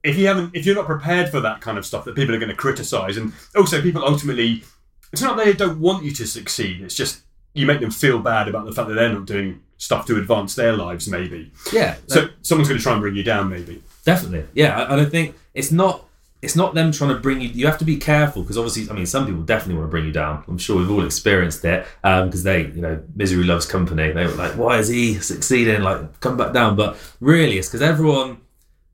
if 0.02 0.18
you 0.18 0.26
haven't, 0.26 0.56
if 0.56 0.66
you're 0.66 0.74
not 0.74 0.86
prepared 0.86 1.28
for 1.28 1.40
that 1.40 1.60
kind 1.60 1.78
of 1.78 1.86
stuff, 1.86 2.04
that 2.06 2.16
people 2.16 2.34
are 2.34 2.40
going 2.40 2.50
to 2.50 2.56
criticize, 2.56 3.16
and 3.16 3.32
also 3.54 3.80
people 3.80 4.04
ultimately, 4.04 4.64
it's 5.16 5.22
not 5.22 5.38
that 5.38 5.46
they 5.46 5.54
don't 5.54 5.80
want 5.80 6.04
you 6.04 6.10
to 6.12 6.26
succeed. 6.26 6.82
It's 6.82 6.94
just 6.94 7.22
you 7.54 7.66
make 7.66 7.80
them 7.80 7.90
feel 7.90 8.18
bad 8.18 8.48
about 8.48 8.66
the 8.66 8.72
fact 8.72 8.88
that 8.88 8.94
they're 8.94 9.12
not 9.12 9.24
doing 9.24 9.62
stuff 9.78 10.04
to 10.06 10.18
advance 10.18 10.54
their 10.54 10.74
lives, 10.74 11.08
maybe. 11.08 11.50
Yeah. 11.72 11.96
So 12.06 12.28
someone's 12.42 12.68
going 12.68 12.78
to 12.78 12.82
try 12.82 12.92
and 12.92 13.00
bring 13.00 13.16
you 13.16 13.22
down, 13.22 13.48
maybe. 13.48 13.82
Definitely. 14.04 14.44
Yeah. 14.52 14.78
I, 14.78 14.92
I 14.92 14.96
don't 14.96 15.10
think 15.10 15.34
it's 15.54 15.72
not 15.72 16.04
it's 16.42 16.54
not 16.54 16.74
them 16.74 16.92
trying 16.92 17.14
to 17.14 17.18
bring 17.18 17.40
you. 17.40 17.48
You 17.48 17.64
have 17.64 17.78
to 17.78 17.84
be 17.86 17.96
careful 17.96 18.42
because 18.42 18.58
obviously, 18.58 18.90
I 18.90 18.92
mean, 18.92 19.06
some 19.06 19.24
people 19.24 19.40
definitely 19.42 19.76
want 19.76 19.86
to 19.86 19.90
bring 19.90 20.04
you 20.04 20.12
down. 20.12 20.44
I'm 20.46 20.58
sure 20.58 20.76
we've 20.76 20.90
all 20.90 21.04
experienced 21.04 21.64
it 21.64 21.86
um, 22.04 22.26
because 22.26 22.42
they, 22.42 22.66
you 22.66 22.82
know, 22.82 23.02
misery 23.14 23.44
loves 23.44 23.64
company. 23.64 24.12
They 24.12 24.26
were 24.26 24.34
like, 24.34 24.52
why 24.52 24.78
is 24.78 24.88
he 24.88 25.14
succeeding? 25.14 25.80
Like, 25.80 26.20
come 26.20 26.36
back 26.36 26.52
down. 26.52 26.76
But 26.76 26.98
really, 27.20 27.56
it's 27.56 27.68
because 27.68 27.80
everyone, 27.80 28.42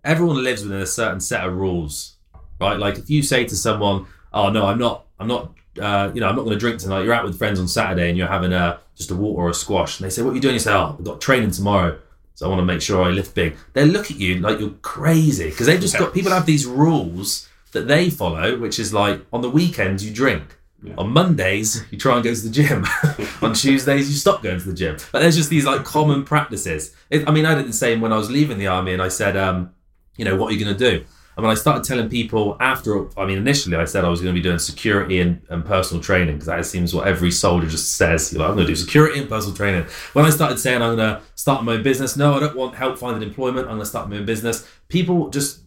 everyone 0.05 0.43
lives 0.43 0.63
within 0.63 0.81
a 0.81 0.87
certain 0.87 1.21
set 1.21 1.45
of 1.45 1.55
rules, 1.55 2.17
right? 2.61 2.79
Like, 2.79 2.97
if 2.97 3.11
you 3.11 3.23
say 3.25 3.45
to 3.45 3.57
someone, 3.57 4.07
"Oh 4.33 4.51
no, 4.51 4.67
I'm 4.67 4.79
not, 4.79 5.07
I'm 5.19 5.27
not, 5.27 5.53
uh, 5.81 6.11
you 6.15 6.21
know, 6.21 6.29
I'm 6.29 6.37
not 6.37 6.43
going 6.43 6.55
to 6.55 6.61
drink 6.61 6.81
tonight." 6.81 7.05
You're 7.05 7.15
out 7.15 7.25
with 7.25 7.39
friends 7.39 7.61
on 7.61 7.69
Saturday 7.69 8.09
and 8.09 8.19
you're 8.19 8.29
having 8.29 8.53
a 8.53 8.81
just 8.95 9.11
a 9.11 9.15
water 9.15 9.43
or 9.43 9.51
a 9.51 9.55
squash, 9.55 9.99
and 9.99 10.07
they 10.07 10.11
say, 10.11 10.23
"What 10.23 10.33
are 10.33 10.35
you 10.35 10.41
doing?" 10.41 10.55
You 10.55 10.61
say, 10.61 10.73
"Oh, 10.73 10.97
I've 10.99 11.05
got 11.05 11.21
training 11.21 11.51
tomorrow." 11.51 11.99
So 12.35 12.47
I 12.47 12.49
want 12.49 12.61
to 12.61 12.65
make 12.65 12.81
sure 12.81 13.03
I 13.03 13.11
lift 13.11 13.35
big. 13.35 13.57
They 13.73 13.85
look 13.85 14.11
at 14.11 14.19
you 14.19 14.39
like 14.39 14.59
you're 14.59 14.71
crazy 14.83 15.51
because 15.51 15.67
they've 15.67 15.81
just 15.81 15.99
got 15.99 16.15
people 16.15 16.33
have 16.33 16.47
these 16.47 16.67
rules 16.67 17.49
that 17.73 17.89
they 17.89 18.11
follow, 18.11 18.59
which 18.59 18.79
is 18.79 18.93
like 18.93 19.21
on 19.33 19.43
the 19.43 19.51
weekends 19.51 20.05
you 20.05 20.13
drink. 20.13 20.57
Yeah. 20.83 20.95
On 20.99 21.11
Mondays 21.11 21.85
you 21.93 21.99
try 21.99 22.17
and 22.17 22.25
go 22.25 22.35
to 22.35 22.41
the 22.41 22.51
gym. 22.51 22.85
on 23.43 23.55
Tuesdays 23.55 24.11
you 24.11 24.17
stop 24.17 24.43
going 24.43 24.59
to 24.59 24.67
the 24.67 24.75
gym. 24.75 24.97
But 25.13 25.21
there's 25.21 25.37
just 25.37 25.51
these 25.51 25.65
like 25.65 25.85
common 25.85 26.25
practices. 26.25 26.97
It, 27.11 27.29
I 27.29 27.33
mean, 27.33 27.47
I 27.47 27.55
did 27.55 27.69
the 27.69 27.73
same 27.73 28.01
when 28.01 28.13
I 28.13 28.17
was 28.17 28.31
leaving 28.31 28.59
the 28.59 28.67
army, 28.67 28.93
and 28.93 29.01
I 29.01 29.09
said, 29.09 29.37
um, 29.37 29.73
you 30.17 30.25
know, 30.25 30.35
what 30.37 30.51
are 30.51 30.55
you 30.57 30.65
going 30.65 30.77
to 30.77 30.91
do? 30.91 31.05
And 31.37 31.45
when 31.45 31.51
I 31.51 31.55
started 31.55 31.85
telling 31.85 32.11
people 32.11 32.57
after, 32.61 33.09
I 33.19 33.25
mean, 33.25 33.39
initially 33.39 33.77
I 33.77 33.87
said 33.87 34.05
I 34.05 34.09
was 34.09 34.21
going 34.21 34.35
to 34.35 34.39
be 34.39 34.43
doing 34.43 34.59
security 34.59 35.21
and, 35.21 35.41
and 35.49 35.65
personal 35.65 36.03
training 36.03 36.35
because 36.35 36.47
that 36.47 36.67
seems 36.67 36.95
what 36.95 37.09
every 37.09 37.31
soldier 37.31 37.69
just 37.69 37.95
says. 37.95 38.33
You're 38.33 38.41
like, 38.41 38.51
I'm 38.51 38.57
going 38.57 38.67
to 38.67 38.73
do 38.73 38.77
security 38.77 39.19
and 39.19 39.29
personal 39.29 39.57
training. 39.57 39.87
When 40.13 40.25
I 40.27 40.31
started 40.31 40.59
saying 40.59 40.83
I'm 40.83 40.97
going 40.97 41.17
to 41.17 41.23
start 41.35 41.65
my 41.65 41.75
own 41.75 41.83
business, 41.83 42.17
no, 42.17 42.35
I 42.35 42.41
don't 42.41 42.57
want 42.57 42.75
help 42.75 42.99
finding 42.99 43.27
employment. 43.27 43.67
I'm 43.67 43.75
going 43.75 43.81
to 43.81 43.87
start 43.87 44.11
my 44.11 44.17
own 44.17 44.27
business. 44.27 44.69
People 44.89 45.31
just 45.31 45.61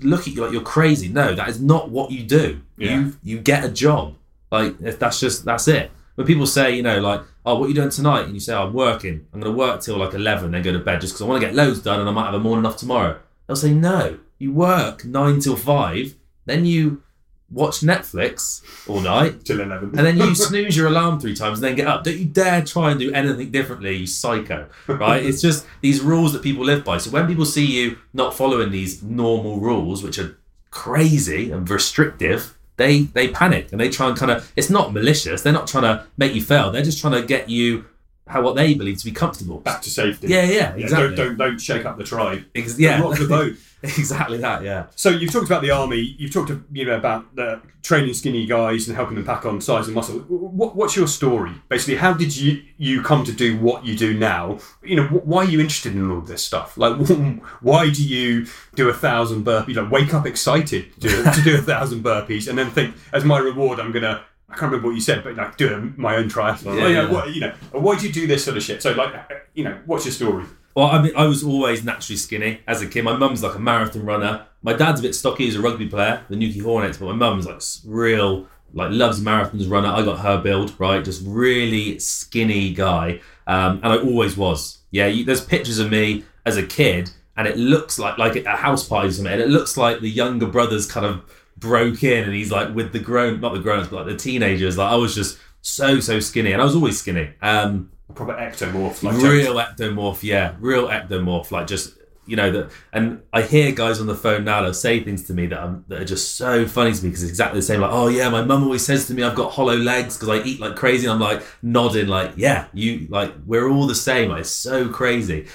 look 0.00 0.22
at 0.22 0.28
you 0.28 0.42
like 0.42 0.52
you're 0.52 0.62
crazy. 0.62 1.08
No, 1.08 1.34
that 1.34 1.48
is 1.48 1.60
not 1.60 1.90
what 1.90 2.10
you 2.10 2.24
do. 2.24 2.60
Yeah. 2.76 2.98
You 2.98 3.16
you 3.22 3.38
get 3.38 3.64
a 3.64 3.68
job. 3.68 4.16
Like 4.50 4.74
if 4.80 4.98
that's 4.98 5.20
just 5.20 5.44
that's 5.44 5.68
it. 5.68 5.90
When 6.16 6.26
people 6.26 6.46
say, 6.46 6.76
you 6.76 6.82
know, 6.82 7.00
like, 7.00 7.22
oh, 7.44 7.56
what 7.56 7.66
are 7.66 7.68
you 7.68 7.74
doing 7.74 7.90
tonight? 7.90 8.22
And 8.22 8.34
you 8.34 8.40
say, 8.40 8.54
oh, 8.54 8.66
I'm 8.66 8.72
working. 8.72 9.26
I'm 9.32 9.40
going 9.40 9.52
to 9.52 9.58
work 9.58 9.80
till 9.80 9.96
like 9.96 10.14
11, 10.14 10.52
then 10.52 10.62
go 10.62 10.72
to 10.72 10.78
bed 10.78 11.00
just 11.00 11.14
because 11.14 11.22
I 11.22 11.28
want 11.28 11.40
to 11.40 11.46
get 11.46 11.56
loads 11.56 11.80
done 11.80 11.98
and 11.98 12.08
I 12.08 12.12
might 12.12 12.26
have 12.26 12.34
a 12.34 12.38
morning 12.38 12.64
off 12.64 12.76
tomorrow. 12.76 13.18
They'll 13.46 13.56
say, 13.56 13.74
no, 13.74 14.20
you 14.38 14.52
work 14.52 15.04
nine 15.04 15.40
till 15.40 15.56
five, 15.56 16.14
then 16.46 16.64
you 16.66 17.02
watch 17.50 17.80
Netflix 17.80 18.62
all 18.88 19.00
night, 19.00 19.44
Till 19.44 19.60
11. 19.60 19.90
and 19.96 20.06
then 20.06 20.16
you 20.16 20.34
snooze 20.46 20.76
your 20.76 20.88
alarm 20.88 21.20
three 21.20 21.36
times 21.36 21.58
and 21.58 21.64
then 21.64 21.76
get 21.76 21.86
up. 21.86 22.02
Don't 22.02 22.16
you 22.16 22.24
dare 22.24 22.62
try 22.64 22.90
and 22.90 22.98
do 22.98 23.12
anything 23.12 23.50
differently, 23.50 23.94
you 23.96 24.06
psycho. 24.06 24.66
Right? 24.88 25.24
it's 25.24 25.40
just 25.40 25.66
these 25.80 26.00
rules 26.00 26.32
that 26.32 26.42
people 26.42 26.64
live 26.64 26.84
by. 26.84 26.98
So 26.98 27.10
when 27.10 27.26
people 27.28 27.44
see 27.44 27.64
you 27.64 27.98
not 28.12 28.34
following 28.34 28.70
these 28.72 29.02
normal 29.02 29.60
rules, 29.60 30.02
which 30.02 30.18
are 30.18 30.36
crazy 30.70 31.50
and 31.52 31.68
restrictive, 31.70 32.56
they 32.76 33.02
they 33.02 33.28
panic 33.28 33.70
and 33.70 33.80
they 33.80 33.88
try 33.88 34.08
and 34.08 34.16
kind 34.16 34.32
of 34.32 34.50
it's 34.56 34.70
not 34.70 34.92
malicious, 34.92 35.42
they're 35.42 35.52
not 35.52 35.68
trying 35.68 35.84
to 35.84 36.06
make 36.16 36.34
you 36.34 36.42
fail, 36.42 36.72
they're 36.72 36.82
just 36.82 37.00
trying 37.00 37.12
to 37.20 37.22
get 37.26 37.48
you 37.48 37.84
how 38.26 38.42
what 38.42 38.56
they 38.56 38.74
believe 38.74 38.98
to 38.98 39.04
be 39.04 39.12
comfortable. 39.12 39.60
Back 39.60 39.82
to 39.82 39.90
safety. 39.90 40.26
Yeah, 40.28 40.42
yeah, 40.44 40.52
Yeah, 40.76 40.84
exactly. 40.84 41.14
don't, 41.14 41.16
don't 41.16 41.36
don't 41.36 41.58
shake 41.60 41.84
up 41.84 41.98
the 41.98 42.04
tribe. 42.04 42.42
Ex- 42.54 42.78
yeah. 42.80 43.00
Rock 43.00 43.18
the 43.18 43.28
boat. 43.28 43.52
exactly 43.84 44.38
that, 44.38 44.62
yeah. 44.62 44.86
So 44.96 45.10
you've 45.10 45.32
talked 45.32 45.46
about 45.46 45.62
the 45.62 45.70
army. 45.70 46.16
You've 46.18 46.32
talked 46.32 46.50
you 46.72 46.84
know 46.84 46.96
about 46.96 47.34
the 47.36 47.60
training 47.82 48.14
skinny 48.14 48.46
guys 48.46 48.88
and 48.88 48.96
helping 48.96 49.14
them 49.14 49.26
pack 49.26 49.44
on 49.44 49.60
size 49.60 49.86
and 49.86 49.94
muscle. 49.94 50.20
What, 50.20 50.74
what's 50.74 50.96
your 50.96 51.06
story? 51.06 51.52
Basically, 51.68 51.96
how 51.96 52.14
did 52.14 52.36
you 52.36 52.62
you 52.78 53.02
come 53.02 53.24
to 53.24 53.32
do 53.32 53.58
what 53.58 53.84
you 53.84 53.96
do 53.96 54.18
now? 54.18 54.58
You 54.82 54.96
know, 54.96 55.06
why 55.06 55.44
are 55.44 55.48
you 55.48 55.60
interested 55.60 55.94
in 55.94 56.10
all 56.10 56.20
this 56.20 56.42
stuff? 56.42 56.76
Like, 56.76 56.96
why 57.60 57.90
do 57.90 58.02
you 58.02 58.46
do 58.74 58.88
a 58.88 58.94
thousand 58.94 59.44
burpees? 59.44 59.76
Like, 59.76 59.90
wake 59.90 60.14
up 60.14 60.26
excited 60.26 60.92
to 60.94 61.08
do, 61.08 61.24
to 61.24 61.42
do 61.42 61.54
a 61.56 61.62
thousand 61.72 62.02
burpees 62.02 62.48
and 62.48 62.58
then 62.58 62.70
think, 62.70 62.94
as 63.12 63.24
my 63.24 63.38
reward, 63.38 63.80
I'm 63.80 63.92
gonna. 63.92 64.24
I 64.48 64.56
can't 64.56 64.70
remember 64.70 64.88
what 64.88 64.94
you 64.94 65.00
said, 65.00 65.24
but 65.24 65.34
like 65.34 65.56
doing 65.56 65.94
my 65.96 66.16
own 66.16 66.28
triathlon. 66.28 66.76
Yeah, 66.76 66.86
yeah, 66.86 67.02
yeah. 67.02 67.10
What, 67.10 67.34
you 67.34 67.40
know, 67.40 67.54
why 67.72 67.98
do 67.98 68.06
you 68.06 68.12
do 68.12 68.26
this 68.28 68.44
sort 68.44 68.56
of 68.56 68.62
shit? 68.62 68.82
So, 68.82 68.92
like, 68.92 69.12
you 69.54 69.64
know, 69.64 69.80
what's 69.84 70.04
your 70.04 70.12
story? 70.12 70.44
Well, 70.74 70.88
I 70.88 71.00
mean, 71.00 71.12
I 71.16 71.26
was 71.26 71.44
always 71.44 71.84
naturally 71.84 72.16
skinny 72.16 72.60
as 72.66 72.82
a 72.82 72.86
kid. 72.86 73.04
My 73.04 73.16
mum's 73.16 73.42
like 73.42 73.54
a 73.54 73.60
marathon 73.60 74.04
runner. 74.04 74.46
My 74.62 74.72
dad's 74.72 75.00
a 75.00 75.02
bit 75.02 75.14
stocky. 75.14 75.44
He's 75.44 75.56
a 75.56 75.60
rugby 75.60 75.86
player, 75.88 76.24
the 76.28 76.36
Newquay 76.36 76.60
Hornets. 76.60 76.98
But 76.98 77.06
my 77.06 77.12
mum's 77.12 77.46
like 77.46 77.62
real, 77.86 78.48
like 78.72 78.90
loves 78.90 79.20
marathons 79.20 79.70
runner. 79.70 79.88
I 79.88 80.02
got 80.02 80.18
her 80.20 80.38
build 80.38 80.74
right, 80.80 81.04
just 81.04 81.22
really 81.24 81.98
skinny 82.00 82.72
guy, 82.72 83.20
um, 83.46 83.80
and 83.82 83.92
I 83.92 83.98
always 83.98 84.36
was. 84.36 84.78
Yeah, 84.90 85.06
you, 85.06 85.24
there's 85.24 85.44
pictures 85.44 85.78
of 85.78 85.90
me 85.90 86.24
as 86.44 86.56
a 86.56 86.66
kid, 86.66 87.10
and 87.36 87.46
it 87.46 87.56
looks 87.56 87.98
like 87.98 88.18
like 88.18 88.36
a 88.36 88.56
house 88.56 88.86
party 88.86 89.08
or 89.08 89.12
something, 89.12 89.32
and 89.32 89.42
it 89.42 89.50
looks 89.50 89.76
like 89.76 90.00
the 90.00 90.10
younger 90.10 90.46
brothers 90.46 90.90
kind 90.90 91.06
of 91.06 91.22
broke 91.56 92.02
in, 92.02 92.24
and 92.24 92.34
he's 92.34 92.50
like 92.50 92.74
with 92.74 92.92
the 92.92 92.98
grown, 92.98 93.40
not 93.40 93.54
the 93.54 93.60
grown-ups, 93.60 93.90
but 93.90 94.06
like 94.06 94.06
the 94.06 94.16
teenagers. 94.16 94.76
Like 94.76 94.92
I 94.92 94.96
was 94.96 95.14
just 95.14 95.38
so 95.62 96.00
so 96.00 96.18
skinny, 96.18 96.52
and 96.52 96.60
I 96.60 96.64
was 96.64 96.74
always 96.74 96.98
skinny. 96.98 97.30
Um, 97.40 97.90
proper 98.14 98.34
ectomorph, 98.34 99.02
like 99.02 99.16
real 99.16 99.54
ectomorph, 99.54 100.22
yeah, 100.22 100.54
real 100.58 100.88
ectomorph. 100.88 101.50
Like 101.50 101.66
just 101.66 101.98
you 102.26 102.36
know 102.36 102.50
that, 102.50 102.70
and 102.92 103.22
I 103.32 103.42
hear 103.42 103.72
guys 103.72 104.00
on 104.00 104.06
the 104.06 104.14
phone 104.14 104.44
now 104.44 104.62
that 104.62 104.74
say 104.74 105.02
things 105.02 105.24
to 105.24 105.34
me 105.34 105.46
that 105.46 105.58
I'm, 105.58 105.84
that 105.88 106.02
are 106.02 106.04
just 106.04 106.36
so 106.36 106.66
funny 106.66 106.92
to 106.92 107.02
me 107.02 107.10
because 107.10 107.22
it's 107.22 107.30
exactly 107.30 107.58
the 107.58 107.66
same. 107.66 107.80
Like, 107.80 107.92
oh 107.92 108.08
yeah, 108.08 108.28
my 108.28 108.42
mum 108.42 108.64
always 108.64 108.84
says 108.84 109.06
to 109.08 109.14
me 109.14 109.22
I've 109.22 109.34
got 109.34 109.52
hollow 109.52 109.76
legs 109.76 110.16
because 110.16 110.28
I 110.28 110.42
eat 110.44 110.60
like 110.60 110.76
crazy. 110.76 111.06
And 111.06 111.14
I'm 111.14 111.20
like 111.20 111.42
nodding, 111.62 112.08
like 112.08 112.32
yeah, 112.36 112.66
you 112.72 113.06
like 113.10 113.32
we're 113.46 113.68
all 113.68 113.86
the 113.86 113.94
same. 113.94 114.30
Like, 114.30 114.40
it's 114.40 114.50
so 114.50 114.88
crazy. 114.88 115.46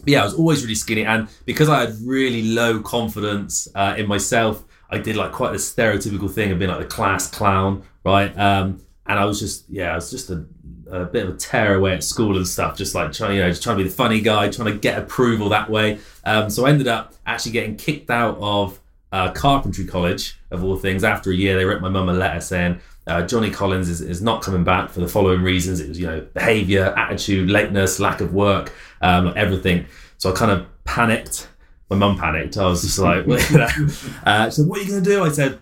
But 0.00 0.08
yeah, 0.08 0.22
I 0.22 0.24
was 0.24 0.34
always 0.34 0.62
really 0.62 0.74
skinny, 0.74 1.04
and 1.04 1.28
because 1.44 1.68
I 1.68 1.80
had 1.80 1.94
really 2.04 2.42
low 2.42 2.80
confidence 2.80 3.68
uh, 3.74 3.94
in 3.96 4.08
myself, 4.08 4.64
I 4.90 4.98
did 4.98 5.16
like 5.16 5.32
quite 5.32 5.52
a 5.52 5.58
stereotypical 5.58 6.30
thing 6.30 6.52
of 6.52 6.58
being 6.58 6.70
like 6.70 6.80
the 6.80 6.86
class 6.86 7.30
clown, 7.30 7.84
right? 8.04 8.36
Um, 8.36 8.80
and 9.06 9.18
I 9.18 9.24
was 9.24 9.40
just, 9.40 9.68
yeah, 9.68 9.92
I 9.92 9.94
was 9.96 10.10
just 10.10 10.30
a, 10.30 10.44
a 10.92 11.06
bit 11.06 11.26
of 11.26 11.34
a 11.34 11.38
tear 11.38 11.74
away 11.74 11.94
at 11.94 12.04
school 12.04 12.36
and 12.36 12.46
stuff, 12.46 12.76
just 12.76 12.94
like 12.94 13.12
trying, 13.12 13.36
you 13.36 13.42
know, 13.42 13.48
just 13.48 13.62
trying 13.62 13.78
to 13.78 13.82
be 13.82 13.88
the 13.88 13.94
funny 13.94 14.20
guy, 14.20 14.50
trying 14.50 14.72
to 14.72 14.78
get 14.78 14.98
approval 14.98 15.48
that 15.48 15.70
way. 15.70 15.98
Um, 16.24 16.50
so 16.50 16.66
I 16.66 16.70
ended 16.70 16.86
up 16.86 17.14
actually 17.26 17.52
getting 17.52 17.76
kicked 17.76 18.10
out 18.10 18.36
of 18.40 18.78
uh, 19.10 19.32
carpentry 19.32 19.86
college 19.86 20.38
of 20.50 20.62
all 20.62 20.76
things. 20.76 21.02
After 21.02 21.30
a 21.30 21.34
year, 21.34 21.56
they 21.56 21.64
wrote 21.64 21.80
my 21.80 21.88
mum 21.88 22.08
a 22.08 22.12
letter 22.12 22.40
saying. 22.40 22.80
Uh, 23.04 23.20
Johnny 23.26 23.50
Collins 23.50 23.88
is, 23.88 24.00
is 24.00 24.22
not 24.22 24.42
coming 24.42 24.62
back 24.62 24.88
for 24.88 25.00
the 25.00 25.08
following 25.08 25.42
reasons. 25.42 25.80
It 25.80 25.88
was, 25.88 25.98
you 25.98 26.06
know, 26.06 26.20
behaviour, 26.34 26.94
attitude, 26.96 27.50
lateness, 27.50 27.98
lack 27.98 28.20
of 28.20 28.32
work, 28.32 28.72
um, 29.00 29.32
everything. 29.34 29.86
So 30.18 30.30
I 30.30 30.36
kind 30.36 30.52
of 30.52 30.68
panicked. 30.84 31.48
My 31.90 31.96
mum 31.96 32.16
panicked. 32.16 32.56
I 32.56 32.66
was 32.66 32.82
just 32.82 33.00
like, 33.00 33.26
you 33.50 33.58
know. 33.58 33.66
uh, 34.24 34.44
she 34.50 34.56
said, 34.56 34.66
"What 34.68 34.78
are 34.78 34.82
you 34.82 34.88
going 34.88 35.02
to 35.02 35.10
do?" 35.10 35.24
I 35.24 35.30
said, 35.30 35.58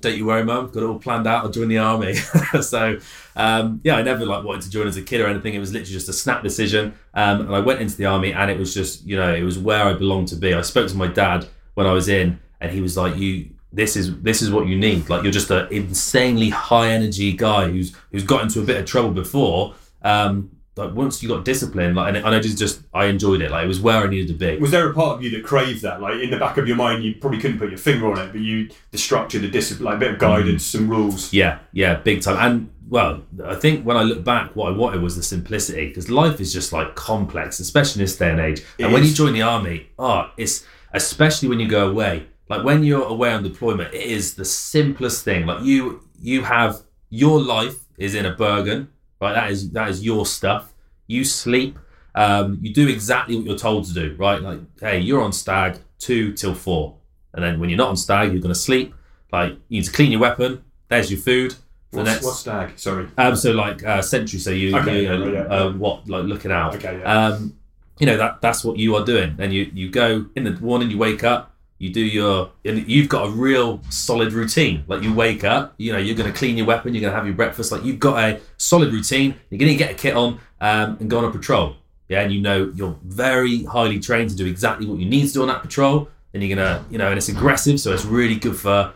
"Don't 0.00 0.16
you 0.16 0.26
worry, 0.26 0.44
mum. 0.44 0.70
Got 0.70 0.82
it 0.82 0.86
all 0.86 0.98
planned 0.98 1.26
out. 1.26 1.44
I'll 1.44 1.50
join 1.50 1.68
the 1.68 1.78
army." 1.78 2.14
so 2.60 2.98
um, 3.36 3.80
yeah, 3.84 3.96
I 3.96 4.02
never 4.02 4.24
like 4.26 4.44
wanted 4.44 4.62
to 4.62 4.70
join 4.70 4.86
as 4.86 4.96
a 4.96 5.02
kid 5.02 5.20
or 5.20 5.26
anything. 5.26 5.54
It 5.54 5.58
was 5.58 5.72
literally 5.72 5.92
just 5.92 6.08
a 6.08 6.12
snap 6.12 6.42
decision, 6.42 6.94
um, 7.14 7.42
and 7.42 7.54
I 7.54 7.60
went 7.60 7.80
into 7.80 7.96
the 7.96 8.06
army, 8.06 8.32
and 8.32 8.50
it 8.50 8.58
was 8.58 8.74
just 8.74 9.06
you 9.06 9.16
know 9.16 9.34
it 9.34 9.42
was 9.42 9.58
where 9.58 9.84
I 9.84 9.94
belonged 9.94 10.28
to 10.28 10.36
be. 10.36 10.54
I 10.54 10.62
spoke 10.62 10.88
to 10.88 10.96
my 10.96 11.06
dad 11.06 11.46
when 11.74 11.86
I 11.86 11.92
was 11.92 12.08
in, 12.08 12.38
and 12.60 12.70
he 12.70 12.80
was 12.80 12.96
like, 12.96 13.16
"You." 13.16 13.50
This 13.72 13.96
is 13.96 14.20
this 14.20 14.40
is 14.40 14.52
what 14.52 14.68
you 14.68 14.78
need. 14.78 15.10
Like 15.10 15.24
you're 15.24 15.32
just 15.32 15.50
an 15.50 15.66
insanely 15.72 16.48
high 16.48 16.90
energy 16.90 17.32
guy 17.32 17.68
who's 17.68 17.92
who's 18.12 18.22
got 18.22 18.44
into 18.44 18.60
a 18.60 18.62
bit 18.62 18.78
of 18.78 18.86
trouble 18.86 19.10
before. 19.10 19.74
Um, 20.02 20.53
like 20.76 20.92
once 20.94 21.22
you 21.22 21.28
got 21.28 21.44
disciplined, 21.44 21.94
like 21.94 22.14
and 22.14 22.26
I 22.26 22.40
just 22.40 22.58
just 22.58 22.82
I 22.92 23.06
enjoyed 23.06 23.40
it. 23.40 23.50
Like 23.50 23.64
it 23.64 23.68
was 23.68 23.80
where 23.80 23.98
I 23.98 24.08
needed 24.08 24.28
to 24.28 24.34
be. 24.34 24.58
Was 24.58 24.70
there 24.72 24.90
a 24.90 24.94
part 24.94 25.16
of 25.16 25.22
you 25.22 25.30
that 25.30 25.44
craved 25.44 25.82
that? 25.82 26.00
Like 26.00 26.20
in 26.20 26.30
the 26.30 26.38
back 26.38 26.56
of 26.56 26.66
your 26.66 26.76
mind, 26.76 27.04
you 27.04 27.14
probably 27.14 27.38
couldn't 27.38 27.58
put 27.58 27.68
your 27.68 27.78
finger 27.78 28.10
on 28.10 28.18
it, 28.18 28.32
but 28.32 28.40
you 28.40 28.70
the 28.90 28.98
structure, 28.98 29.38
the 29.38 29.48
discipline, 29.48 29.84
like 29.84 29.96
a 29.96 30.00
bit 30.00 30.10
of 30.12 30.18
guidance, 30.18 30.64
some 30.64 30.88
rules. 30.88 31.32
Yeah, 31.32 31.60
yeah, 31.72 31.94
big 31.94 32.22
time. 32.22 32.36
And 32.38 32.70
well, 32.88 33.22
I 33.44 33.54
think 33.54 33.86
when 33.86 33.96
I 33.96 34.02
look 34.02 34.24
back, 34.24 34.54
what 34.56 34.72
I 34.72 34.76
wanted 34.76 35.00
was 35.00 35.16
the 35.16 35.22
simplicity 35.22 35.88
because 35.88 36.10
life 36.10 36.40
is 36.40 36.52
just 36.52 36.72
like 36.72 36.94
complex, 36.94 37.60
especially 37.60 38.00
in 38.00 38.04
this 38.06 38.16
day 38.16 38.30
and 38.30 38.40
age. 38.40 38.60
It 38.78 38.84
and 38.84 38.92
when 38.92 39.04
you 39.04 39.12
join 39.12 39.32
the 39.32 39.42
army, 39.42 39.90
oh, 39.98 40.30
it's 40.36 40.66
especially 40.92 41.48
when 41.48 41.60
you 41.60 41.68
go 41.68 41.88
away. 41.88 42.26
Like 42.48 42.64
when 42.64 42.84
you're 42.84 43.04
away 43.06 43.32
on 43.32 43.42
deployment, 43.42 43.94
it 43.94 44.02
is 44.02 44.34
the 44.34 44.44
simplest 44.44 45.24
thing. 45.24 45.46
Like 45.46 45.64
you, 45.64 46.02
you 46.20 46.42
have 46.42 46.82
your 47.10 47.40
life 47.40 47.76
is 47.96 48.14
in 48.14 48.26
a 48.26 48.34
Bergen, 48.34 48.88
right? 49.20 49.32
That 49.34 49.50
is 49.50 49.70
that 49.72 49.88
is 49.88 50.04
your 50.04 50.26
stuff. 50.26 50.72
You 51.06 51.24
sleep. 51.24 51.78
Um, 52.14 52.58
you 52.62 52.72
do 52.72 52.88
exactly 52.88 53.36
what 53.36 53.44
you're 53.46 53.58
told 53.58 53.86
to 53.86 53.94
do, 53.94 54.14
right? 54.18 54.40
Like, 54.40 54.60
hey, 54.80 55.00
you're 55.00 55.20
on 55.22 55.32
stag 55.32 55.78
two 55.98 56.32
till 56.32 56.54
four, 56.54 56.96
and 57.32 57.42
then 57.44 57.58
when 57.58 57.68
you're 57.70 57.76
not 57.78 57.88
on 57.88 57.96
stag, 57.96 58.32
you're 58.32 58.40
going 58.40 58.54
to 58.54 58.60
sleep. 58.60 58.94
Like, 59.32 59.52
you 59.68 59.80
need 59.80 59.84
to 59.86 59.92
clean 59.92 60.12
your 60.12 60.20
weapon. 60.20 60.62
There's 60.88 61.10
your 61.10 61.20
food. 61.20 61.56
The 61.90 61.98
What's, 61.98 62.10
next- 62.10 62.24
what's 62.24 62.38
stag? 62.40 62.78
Sorry. 62.78 63.08
um, 63.18 63.34
so 63.36 63.50
like 63.52 63.82
uh, 63.84 64.00
sentry, 64.02 64.38
so 64.38 64.50
you, 64.50 64.76
Okay, 64.76 65.02
you 65.02 65.08
know, 65.08 65.26
yeah, 65.26 65.32
yeah. 65.32 65.54
uh, 65.54 65.72
what 65.72 66.08
like 66.08 66.24
looking 66.24 66.52
out. 66.52 66.76
Okay, 66.76 66.98
yeah. 67.00 67.26
Um, 67.28 67.56
you 67.98 68.06
know 68.06 68.16
that 68.16 68.40
that's 68.40 68.64
what 68.64 68.76
you 68.78 68.94
are 68.96 69.04
doing. 69.04 69.36
Then 69.36 69.50
you 69.52 69.70
you 69.74 69.88
go 69.90 70.26
in 70.36 70.44
the 70.44 70.52
morning, 70.60 70.90
you 70.90 70.98
wake 70.98 71.22
up, 71.24 71.53
you 71.78 71.90
do 71.90 72.00
your, 72.00 72.50
and 72.64 72.88
you've 72.88 73.08
got 73.08 73.26
a 73.26 73.30
real 73.30 73.80
solid 73.90 74.32
routine. 74.32 74.84
Like 74.86 75.02
you 75.02 75.12
wake 75.12 75.44
up, 75.44 75.74
you 75.76 75.92
know, 75.92 75.98
you're 75.98 76.16
going 76.16 76.32
to 76.32 76.36
clean 76.36 76.56
your 76.56 76.66
weapon, 76.66 76.94
you're 76.94 77.00
going 77.00 77.12
to 77.12 77.16
have 77.16 77.26
your 77.26 77.34
breakfast. 77.34 77.72
Like 77.72 77.84
you've 77.84 78.00
got 78.00 78.22
a 78.22 78.40
solid 78.56 78.92
routine. 78.92 79.34
You're 79.50 79.58
going 79.58 79.72
to 79.72 79.76
get 79.76 79.90
a 79.90 79.94
kit 79.94 80.14
on 80.14 80.40
um, 80.60 80.96
and 81.00 81.10
go 81.10 81.18
on 81.18 81.24
a 81.24 81.30
patrol. 81.30 81.76
Yeah, 82.08 82.20
and 82.20 82.32
you 82.32 82.40
know 82.40 82.70
you're 82.74 82.98
very 83.02 83.64
highly 83.64 83.98
trained 83.98 84.30
to 84.30 84.36
do 84.36 84.46
exactly 84.46 84.86
what 84.86 84.98
you 84.98 85.06
need 85.06 85.26
to 85.26 85.32
do 85.32 85.42
on 85.42 85.48
that 85.48 85.62
patrol. 85.62 86.08
and 86.34 86.42
you're 86.42 86.54
gonna, 86.54 86.84
you 86.90 86.98
know, 86.98 87.08
and 87.08 87.16
it's 87.16 87.28
aggressive, 87.28 87.80
so 87.80 87.92
it's 87.92 88.04
really 88.04 88.36
good 88.36 88.56
for 88.56 88.92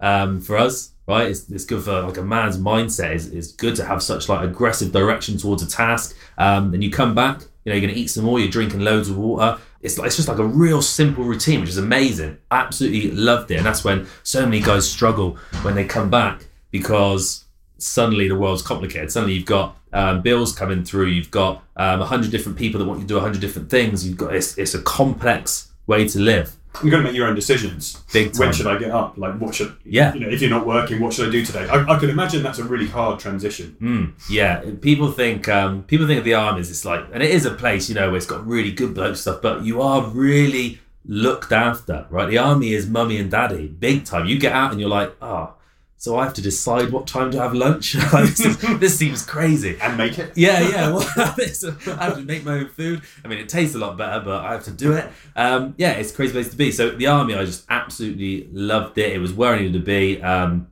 um, 0.00 0.40
for 0.40 0.56
us, 0.56 0.92
right? 1.06 1.28
It's, 1.30 1.50
it's 1.50 1.64
good 1.64 1.82
for 1.82 2.02
like 2.02 2.16
a 2.16 2.22
man's 2.22 2.58
mindset. 2.58 3.14
Is 3.14 3.26
is 3.26 3.52
good 3.52 3.76
to 3.76 3.84
have 3.84 4.02
such 4.02 4.28
like 4.28 4.42
aggressive 4.42 4.92
direction 4.92 5.36
towards 5.36 5.62
a 5.62 5.68
task. 5.68 6.16
Um, 6.38 6.70
then 6.70 6.80
you 6.80 6.90
come 6.90 7.14
back, 7.14 7.42
you 7.64 7.72
know, 7.72 7.74
you're 7.74 7.86
gonna 7.86 7.98
eat 7.98 8.08
some 8.08 8.24
more. 8.24 8.40
You're 8.40 8.50
drinking 8.50 8.80
loads 8.80 9.10
of 9.10 9.18
water. 9.18 9.60
It's 9.86 9.98
like 9.98 10.08
it's 10.08 10.16
just 10.16 10.28
like 10.28 10.38
a 10.38 10.44
real 10.44 10.82
simple 10.82 11.22
routine, 11.22 11.60
which 11.60 11.70
is 11.70 11.78
amazing. 11.78 12.38
Absolutely 12.50 13.12
loved 13.12 13.52
it, 13.52 13.56
and 13.56 13.64
that's 13.64 13.84
when 13.84 14.06
so 14.24 14.44
many 14.44 14.60
guys 14.60 14.90
struggle 14.90 15.38
when 15.62 15.76
they 15.76 15.84
come 15.84 16.10
back 16.10 16.46
because 16.72 17.44
suddenly 17.78 18.26
the 18.26 18.34
world's 18.34 18.62
complicated. 18.62 19.12
Suddenly 19.12 19.34
you've 19.34 19.46
got 19.46 19.76
um, 19.92 20.22
bills 20.22 20.52
coming 20.52 20.84
through. 20.84 21.06
You've 21.06 21.30
got 21.30 21.62
um, 21.76 22.02
a 22.02 22.04
hundred 22.04 22.32
different 22.32 22.58
people 22.58 22.80
that 22.80 22.86
want 22.86 22.98
you 22.98 23.06
to 23.06 23.08
do 23.08 23.16
a 23.16 23.20
hundred 23.20 23.40
different 23.40 23.70
things. 23.70 24.06
You've 24.06 24.16
got 24.16 24.34
it's, 24.34 24.58
it's 24.58 24.74
a 24.74 24.82
complex 24.82 25.70
way 25.86 26.08
to 26.08 26.18
live. 26.18 26.55
You've 26.82 26.90
got 26.90 26.98
to 26.98 27.02
make 27.04 27.14
your 27.14 27.26
own 27.28 27.34
decisions. 27.34 28.02
Big 28.12 28.32
time. 28.32 28.40
When 28.40 28.52
should 28.52 28.66
I 28.66 28.78
get 28.78 28.90
up? 28.90 29.16
Like, 29.16 29.38
what 29.40 29.54
should 29.54 29.74
Yeah. 29.84 30.12
you 30.14 30.20
know? 30.20 30.28
If 30.28 30.40
you're 30.40 30.50
not 30.50 30.66
working, 30.66 31.00
what 31.00 31.12
should 31.12 31.28
I 31.28 31.30
do 31.30 31.44
today? 31.44 31.66
I, 31.68 31.84
I 31.94 31.98
can 31.98 32.10
imagine 32.10 32.42
that's 32.42 32.58
a 32.58 32.64
really 32.64 32.86
hard 32.86 33.18
transition. 33.18 33.76
Mm, 33.80 34.12
yeah, 34.30 34.62
people 34.80 35.10
think 35.12 35.48
um, 35.48 35.82
people 35.84 36.06
think 36.06 36.18
of 36.18 36.24
the 36.24 36.34
army 36.34 36.60
as 36.60 36.70
it's 36.70 36.84
like, 36.84 37.04
and 37.12 37.22
it 37.22 37.30
is 37.30 37.46
a 37.46 37.52
place 37.52 37.88
you 37.88 37.94
know 37.94 38.08
where 38.08 38.16
it's 38.16 38.26
got 38.26 38.46
really 38.46 38.72
good 38.72 38.94
bloke 38.94 39.16
stuff, 39.16 39.40
but 39.42 39.64
you 39.64 39.80
are 39.80 40.06
really 40.08 40.80
looked 41.08 41.52
after, 41.52 42.06
right? 42.10 42.28
The 42.28 42.38
army 42.38 42.72
is 42.72 42.86
mummy 42.88 43.16
and 43.18 43.30
daddy, 43.30 43.68
big 43.68 44.04
time. 44.04 44.26
You 44.26 44.38
get 44.38 44.52
out 44.52 44.72
and 44.72 44.80
you're 44.80 44.90
like, 44.90 45.14
oh, 45.22 45.54
so 45.98 46.18
I 46.18 46.24
have 46.24 46.34
to 46.34 46.42
decide 46.42 46.90
what 46.90 47.06
time 47.06 47.30
to 47.32 47.38
have 47.40 47.54
lunch. 47.54 47.96
This, 48.16 48.40
is, 48.40 48.58
this 48.78 48.98
seems 48.98 49.24
crazy. 49.24 49.78
And 49.80 49.96
make 49.96 50.18
it. 50.18 50.32
Yeah, 50.36 50.60
yeah. 50.60 50.92
Well, 50.92 51.08
I 51.16 52.04
have 52.04 52.16
to 52.16 52.22
make 52.22 52.44
my 52.44 52.60
own 52.60 52.68
food. 52.68 53.02
I 53.24 53.28
mean, 53.28 53.38
it 53.38 53.48
tastes 53.48 53.74
a 53.74 53.78
lot 53.78 53.96
better, 53.96 54.24
but 54.24 54.44
I 54.44 54.52
have 54.52 54.64
to 54.64 54.70
do 54.70 54.92
it. 54.92 55.10
Um, 55.34 55.74
yeah, 55.78 55.92
it's 55.92 56.12
a 56.12 56.14
crazy 56.14 56.32
place 56.32 56.50
to 56.50 56.56
be. 56.56 56.70
So 56.70 56.90
the 56.90 57.06
army, 57.06 57.34
I 57.34 57.44
just 57.44 57.64
absolutely 57.68 58.48
loved 58.52 58.98
it. 58.98 59.12
It 59.12 59.18
was 59.18 59.32
where 59.32 59.54
I 59.54 59.58
needed 59.58 59.74
to 59.74 59.80
be, 59.80 60.22
um, 60.22 60.68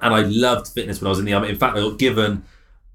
and 0.00 0.14
I 0.14 0.22
loved 0.22 0.68
fitness 0.68 1.00
when 1.00 1.06
I 1.06 1.10
was 1.10 1.18
in 1.18 1.24
the 1.24 1.32
army. 1.32 1.48
In 1.48 1.56
fact, 1.56 1.76
I 1.76 1.80
got 1.80 1.98
given. 1.98 2.44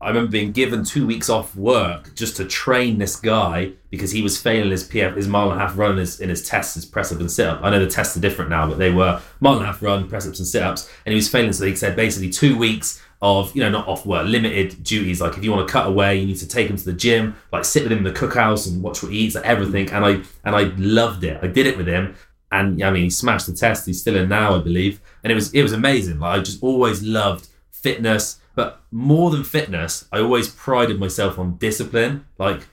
I 0.03 0.09
remember 0.09 0.31
being 0.31 0.51
given 0.51 0.83
two 0.83 1.07
weeks 1.07 1.29
off 1.29 1.55
work 1.55 2.13
just 2.15 2.37
to 2.37 2.45
train 2.45 2.97
this 2.97 3.15
guy 3.15 3.71
because 3.89 4.11
he 4.11 4.21
was 4.21 4.41
failing 4.41 4.71
his 4.71 4.87
PF, 4.87 5.15
his 5.15 5.27
mile 5.27 5.51
and 5.51 5.61
a 5.61 5.65
half 5.65 5.77
run 5.77 5.91
in 5.91 5.97
his, 5.97 6.19
in 6.19 6.29
his 6.29 6.47
tests, 6.47 6.75
his 6.75 6.85
press 6.85 7.11
up 7.11 7.19
and 7.19 7.31
sit 7.31 7.47
up. 7.47 7.61
I 7.63 7.69
know 7.69 7.79
the 7.79 7.89
tests 7.89 8.17
are 8.17 8.19
different 8.19 8.49
now, 8.49 8.67
but 8.67 8.77
they 8.77 8.91
were 8.91 9.21
mile 9.39 9.53
and 9.53 9.63
a 9.63 9.67
half 9.67 9.81
run, 9.81 10.07
press 10.07 10.27
ups 10.27 10.39
and 10.39 10.47
sit 10.47 10.61
ups, 10.61 10.91
and 11.05 11.13
he 11.13 11.15
was 11.15 11.29
failing. 11.29 11.53
So 11.53 11.65
he 11.65 11.75
said 11.75 11.95
basically 11.95 12.29
two 12.29 12.57
weeks 12.57 13.01
of 13.23 13.55
you 13.55 13.61
know 13.63 13.69
not 13.69 13.87
off 13.87 14.05
work, 14.05 14.27
limited 14.27 14.83
duties. 14.83 15.21
Like 15.21 15.37
if 15.37 15.43
you 15.43 15.51
want 15.51 15.65
to 15.65 15.71
cut 15.71 15.87
away, 15.87 16.19
you 16.19 16.25
need 16.25 16.37
to 16.37 16.47
take 16.47 16.69
him 16.69 16.75
to 16.75 16.85
the 16.85 16.93
gym, 16.93 17.35
like 17.53 17.63
sit 17.63 17.83
with 17.83 17.91
him 17.91 17.99
in 17.99 18.03
the 18.03 18.11
cookhouse 18.11 18.67
and 18.67 18.83
watch 18.83 19.01
what 19.01 19.13
he 19.13 19.19
eats, 19.19 19.35
like 19.35 19.45
everything. 19.45 19.89
And 19.91 20.05
I 20.05 20.11
and 20.43 20.55
I 20.55 20.63
loved 20.77 21.23
it. 21.23 21.39
I 21.41 21.47
did 21.47 21.65
it 21.65 21.77
with 21.77 21.87
him, 21.87 22.15
and 22.51 22.83
I 22.83 22.91
mean 22.91 23.03
he 23.03 23.09
smashed 23.09 23.47
the 23.47 23.53
test. 23.53 23.85
He's 23.85 24.01
still 24.01 24.17
in 24.17 24.27
now, 24.27 24.55
I 24.55 24.59
believe, 24.59 24.99
and 25.23 25.31
it 25.31 25.35
was 25.35 25.53
it 25.53 25.63
was 25.63 25.71
amazing. 25.71 26.19
Like 26.19 26.39
I 26.39 26.43
just 26.43 26.61
always 26.61 27.01
loved 27.01 27.47
fitness, 27.71 28.39
but 28.55 28.81
more 28.91 29.31
than 29.31 29.43
fitness, 29.43 30.07
I 30.11 30.19
always 30.19 30.49
prided 30.49 30.99
myself 30.99 31.39
on 31.39 31.57
discipline. 31.57 32.25
Like 32.37 32.67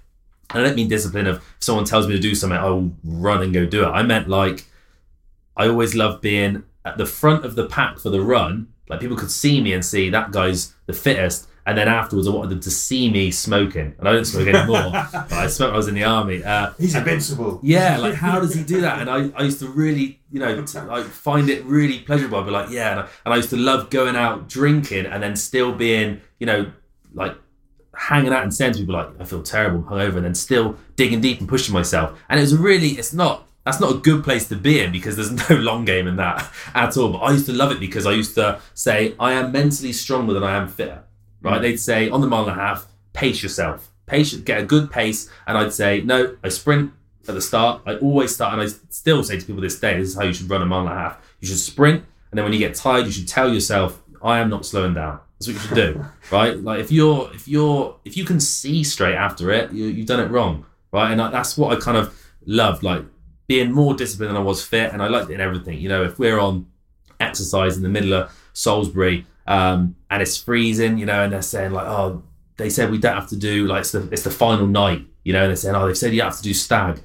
I 0.50 0.62
don't 0.62 0.76
mean 0.76 0.88
discipline 0.88 1.26
of 1.26 1.36
if 1.36 1.42
someone 1.60 1.84
tells 1.84 2.06
me 2.06 2.14
to 2.14 2.20
do 2.20 2.34
something, 2.34 2.58
I 2.58 2.68
will 2.68 2.92
run 3.04 3.42
and 3.42 3.52
go 3.52 3.66
do 3.66 3.84
it. 3.84 3.88
I 3.88 4.02
meant 4.02 4.28
like 4.28 4.66
I 5.56 5.68
always 5.68 5.94
loved 5.94 6.22
being 6.22 6.64
at 6.84 6.98
the 6.98 7.06
front 7.06 7.44
of 7.44 7.54
the 7.54 7.66
pack 7.66 7.98
for 7.98 8.10
the 8.10 8.20
run. 8.20 8.68
Like 8.88 9.00
people 9.00 9.16
could 9.16 9.30
see 9.30 9.60
me 9.60 9.72
and 9.72 9.84
see 9.84 10.10
that 10.10 10.32
guy's 10.32 10.74
the 10.86 10.92
fittest. 10.92 11.48
And 11.66 11.76
then 11.76 11.88
afterwards, 11.88 12.26
I 12.26 12.30
wanted 12.32 12.50
them 12.50 12.60
to 12.60 12.70
see 12.70 13.10
me 13.10 13.30
smoking. 13.30 13.94
And 13.98 14.08
I 14.08 14.12
don't 14.12 14.24
smoke 14.24 14.48
anymore. 14.48 14.90
but 15.12 15.32
I 15.32 15.46
smoked 15.46 15.68
when 15.70 15.74
I 15.74 15.76
was 15.76 15.88
in 15.88 15.94
the 15.94 16.04
army. 16.04 16.42
Uh, 16.42 16.72
He's 16.78 16.94
invincible. 16.94 17.60
yeah, 17.62 17.98
like 17.98 18.14
how 18.14 18.40
does 18.40 18.54
he 18.54 18.62
do 18.62 18.80
that? 18.80 19.00
And 19.00 19.10
I, 19.10 19.30
I 19.38 19.42
used 19.44 19.60
to 19.60 19.68
really, 19.68 20.20
you 20.30 20.40
know, 20.40 20.62
t- 20.64 20.80
like 20.80 21.04
find 21.04 21.48
it 21.50 21.64
really 21.64 22.00
pleasurable. 22.00 22.38
I'd 22.38 22.46
be 22.46 22.50
like, 22.50 22.70
yeah, 22.70 22.90
and 22.92 23.00
I, 23.00 23.08
and 23.24 23.34
I 23.34 23.36
used 23.36 23.50
to 23.50 23.56
love 23.56 23.90
going 23.90 24.16
out 24.16 24.48
drinking 24.48 25.06
and 25.06 25.22
then 25.22 25.36
still 25.36 25.72
being, 25.72 26.20
you 26.38 26.46
know, 26.46 26.72
like 27.12 27.36
hanging 27.94 28.32
out 28.32 28.42
and 28.42 28.54
saying 28.54 28.72
to 28.72 28.78
people 28.80 28.94
like, 28.94 29.08
I 29.20 29.24
feel 29.24 29.42
terrible, 29.42 29.82
hungover, 29.82 30.16
and 30.16 30.24
then 30.24 30.34
still 30.34 30.76
digging 30.96 31.20
deep 31.20 31.40
and 31.40 31.48
pushing 31.48 31.74
myself. 31.74 32.18
And 32.28 32.38
it 32.40 32.42
was 32.42 32.56
really, 32.56 32.90
it's 32.90 33.12
not. 33.12 33.46
That's 33.66 33.78
not 33.78 33.94
a 33.94 33.98
good 33.98 34.24
place 34.24 34.48
to 34.48 34.56
be 34.56 34.80
in 34.80 34.90
because 34.90 35.16
there's 35.16 35.30
no 35.50 35.56
long 35.56 35.84
game 35.84 36.08
in 36.08 36.16
that 36.16 36.50
at 36.74 36.96
all. 36.96 37.10
But 37.12 37.18
I 37.18 37.32
used 37.32 37.44
to 37.46 37.52
love 37.52 37.70
it 37.70 37.78
because 37.78 38.06
I 38.06 38.12
used 38.12 38.34
to 38.36 38.58
say 38.72 39.14
I 39.20 39.32
am 39.32 39.52
mentally 39.52 39.92
stronger 39.92 40.32
than 40.32 40.42
I 40.42 40.56
am 40.56 40.66
fitter. 40.66 41.04
Right? 41.42 41.60
They'd 41.60 41.78
say 41.78 42.10
on 42.10 42.20
the 42.20 42.26
mile 42.26 42.42
and 42.42 42.52
a 42.52 42.54
half, 42.54 42.86
pace 43.12 43.42
yourself, 43.42 43.90
pace, 44.06 44.34
get 44.34 44.60
a 44.60 44.64
good 44.64 44.90
pace, 44.90 45.30
and 45.46 45.56
I'd 45.56 45.72
say 45.72 46.00
no, 46.02 46.36
I 46.44 46.48
sprint 46.48 46.92
at 47.28 47.34
the 47.34 47.40
start. 47.40 47.82
I 47.86 47.96
always 47.96 48.34
start, 48.34 48.52
and 48.52 48.62
I 48.62 48.66
still 48.90 49.22
say 49.22 49.38
to 49.38 49.46
people 49.46 49.62
this 49.62 49.78
day, 49.78 49.98
this 49.98 50.10
is 50.10 50.16
how 50.16 50.24
you 50.24 50.32
should 50.32 50.50
run 50.50 50.62
a 50.62 50.66
mile 50.66 50.80
and 50.80 50.90
a 50.90 50.94
half. 50.94 51.36
You 51.40 51.48
should 51.48 51.58
sprint, 51.58 52.04
and 52.30 52.38
then 52.38 52.44
when 52.44 52.52
you 52.52 52.58
get 52.58 52.74
tired, 52.74 53.06
you 53.06 53.12
should 53.12 53.28
tell 53.28 53.52
yourself, 53.52 54.02
I 54.22 54.40
am 54.40 54.50
not 54.50 54.66
slowing 54.66 54.94
down. 54.94 55.20
That's 55.38 55.48
what 55.48 55.54
you 55.54 55.60
should 55.60 55.74
do, 55.74 56.04
right? 56.30 56.56
Like 56.56 56.80
if 56.80 56.92
you're, 56.92 57.32
if 57.32 57.48
you're, 57.48 57.96
if 58.04 58.16
you 58.16 58.24
can 58.24 58.40
see 58.40 58.84
straight 58.84 59.14
after 59.14 59.50
it, 59.50 59.72
you, 59.72 59.86
you've 59.86 60.06
done 60.06 60.20
it 60.20 60.30
wrong, 60.30 60.66
right? 60.92 61.10
And 61.10 61.22
I, 61.22 61.30
that's 61.30 61.56
what 61.56 61.76
I 61.76 61.80
kind 61.80 61.96
of 61.96 62.14
loved, 62.44 62.82
like 62.82 63.04
being 63.46 63.72
more 63.72 63.94
disciplined 63.94 64.30
than 64.30 64.36
I 64.36 64.44
was 64.44 64.64
fit, 64.64 64.92
and 64.92 65.02
I 65.02 65.08
liked 65.08 65.30
it 65.30 65.34
in 65.34 65.40
everything. 65.40 65.78
You 65.78 65.88
know, 65.88 66.04
if 66.04 66.18
we're 66.18 66.38
on 66.38 66.66
exercise 67.18 67.76
in 67.76 67.82
the 67.82 67.88
middle 67.88 68.14
of 68.14 68.32
Salisbury 68.52 69.26
um, 69.46 69.96
and 70.10 70.20
it's 70.20 70.36
freezing, 70.36 70.98
you 70.98 71.06
know, 71.06 71.22
and 71.22 71.32
they're 71.32 71.42
saying 71.42 71.72
like, 71.72 71.86
oh, 71.86 72.22
they 72.56 72.68
said 72.68 72.90
we 72.90 72.98
don't 72.98 73.14
have 73.14 73.28
to 73.28 73.36
do 73.36 73.66
like 73.66 73.80
it's 73.80 73.92
the 73.92 74.08
it's 74.10 74.22
the 74.22 74.30
final 74.30 74.66
night, 74.66 75.06
you 75.24 75.32
know, 75.32 75.42
and 75.42 75.48
they're 75.48 75.56
saying, 75.56 75.74
oh, 75.74 75.86
they've 75.86 75.96
said 75.96 76.12
you 76.12 76.22
have 76.22 76.36
to 76.36 76.42
do 76.42 76.52
stag, 76.52 77.00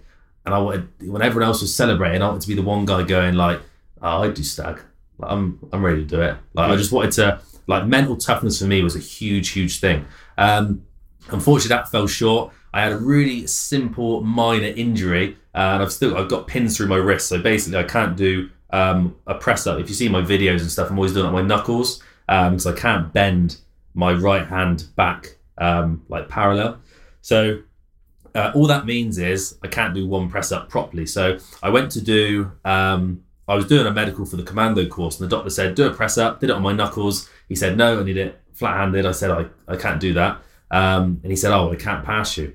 and 0.46 0.54
I 0.54 0.60
wanted 0.60 0.90
when 1.10 1.22
everyone 1.22 1.48
else 1.48 1.62
was 1.62 1.74
celebrating, 1.74 2.22
I 2.22 2.28
wanted 2.28 2.42
to 2.42 2.48
be 2.48 2.56
the 2.56 2.62
one 2.64 2.86
guy 2.86 3.04
going 3.04 3.36
like, 3.36 3.62
oh, 4.02 4.24
I 4.24 4.30
do 4.30 4.44
stag, 4.44 4.82
like, 5.18 5.32
I'm 5.32 5.60
I'm 5.72 5.86
ready 5.86 6.02
to 6.02 6.08
do 6.08 6.22
it. 6.22 6.36
Like 6.54 6.72
I 6.72 6.76
just 6.76 6.92
wanted 6.92 7.12
to 7.14 7.40
like 7.68 7.86
mental 7.86 8.18
toughness 8.18 8.60
for 8.60 8.66
me 8.66 8.82
was 8.82 8.96
a 8.96 9.00
huge 9.00 9.50
huge 9.50 9.80
thing. 9.80 10.06
Um, 10.38 10.84
unfortunately, 11.30 11.76
that 11.76 11.90
fell 11.90 12.08
short. 12.08 12.54
I 12.74 12.82
had 12.82 12.92
a 12.92 12.98
really 12.98 13.48
simple 13.48 14.22
minor 14.22 14.68
injury, 14.68 15.38
uh, 15.54 15.60
and 15.60 15.84
I've 15.84 15.94
still 15.94 16.18
I've 16.18 16.30
got 16.30 16.48
pins 16.48 16.76
through 16.76 16.88
my 16.88 16.98
wrist. 16.98 17.28
So 17.28 17.40
basically, 17.42 17.80
I 17.80 17.84
can't 17.84 18.18
do 18.18 18.50
um, 18.72 19.16
a 19.26 19.36
press 19.36 19.68
up. 19.68 19.80
If 19.80 19.88
you 19.88 19.96
see 19.96 20.10
my 20.10 20.22
videos 20.22 20.60
and 20.62 20.72
stuff, 20.72 20.90
I'm 20.90 20.98
always 20.98 21.14
doing 21.14 21.26
it 21.26 21.30
on 21.30 21.34
my 21.34 21.42
knuckles 21.44 22.04
because 22.28 22.66
I 22.66 22.74
can't 22.74 23.14
bend 23.14 23.58
my 23.94 24.14
right 24.14 24.46
hand 24.46 24.86
back 24.96 25.38
um, 25.58 26.04
like 26.10 26.28
parallel. 26.30 26.80
So 27.22 27.62
uh, 28.36 28.52
all 28.54 28.68
that 28.68 28.86
means 28.86 29.18
is 29.18 29.58
I 29.64 29.68
can't 29.68 29.94
do 29.94 30.08
one 30.08 30.30
press 30.30 30.52
up 30.52 30.70
properly. 30.70 31.06
So 31.06 31.40
I 31.64 31.70
went 31.70 31.92
to 31.94 32.02
do. 32.02 32.52
Um, 32.66 33.24
I 33.48 33.56
was 33.56 33.68
doing 33.68 33.86
a 33.86 33.92
medical 33.92 34.26
for 34.26 34.38
the 34.38 34.44
commando 34.44 34.88
course, 34.88 35.20
and 35.20 35.30
the 35.30 35.36
doctor 35.36 35.50
said, 35.50 35.76
"Do 35.76 35.88
a 35.88 35.94
press 35.94 36.18
up." 36.18 36.40
Did 36.40 36.50
it 36.50 36.56
on 36.56 36.62
my 36.62 36.74
knuckles. 36.74 37.30
He 37.48 37.56
said, 37.56 37.78
"No, 37.78 38.00
I 38.00 38.04
need 38.04 38.18
it 38.18 38.42
flat 38.54 38.78
handed." 38.78 39.06
I 39.06 39.12
said, 39.12 39.32
"I, 39.32 39.46
I 39.68 39.78
can't 39.78 40.00
do 40.00 40.14
that." 40.14 40.42
Um, 40.72 41.20
and 41.24 41.32
he 41.32 41.36
said, 41.36 41.52
"Oh, 41.54 41.72
I 41.72 41.76
can't 41.76 42.04
pass 42.04 42.38
you." 42.38 42.54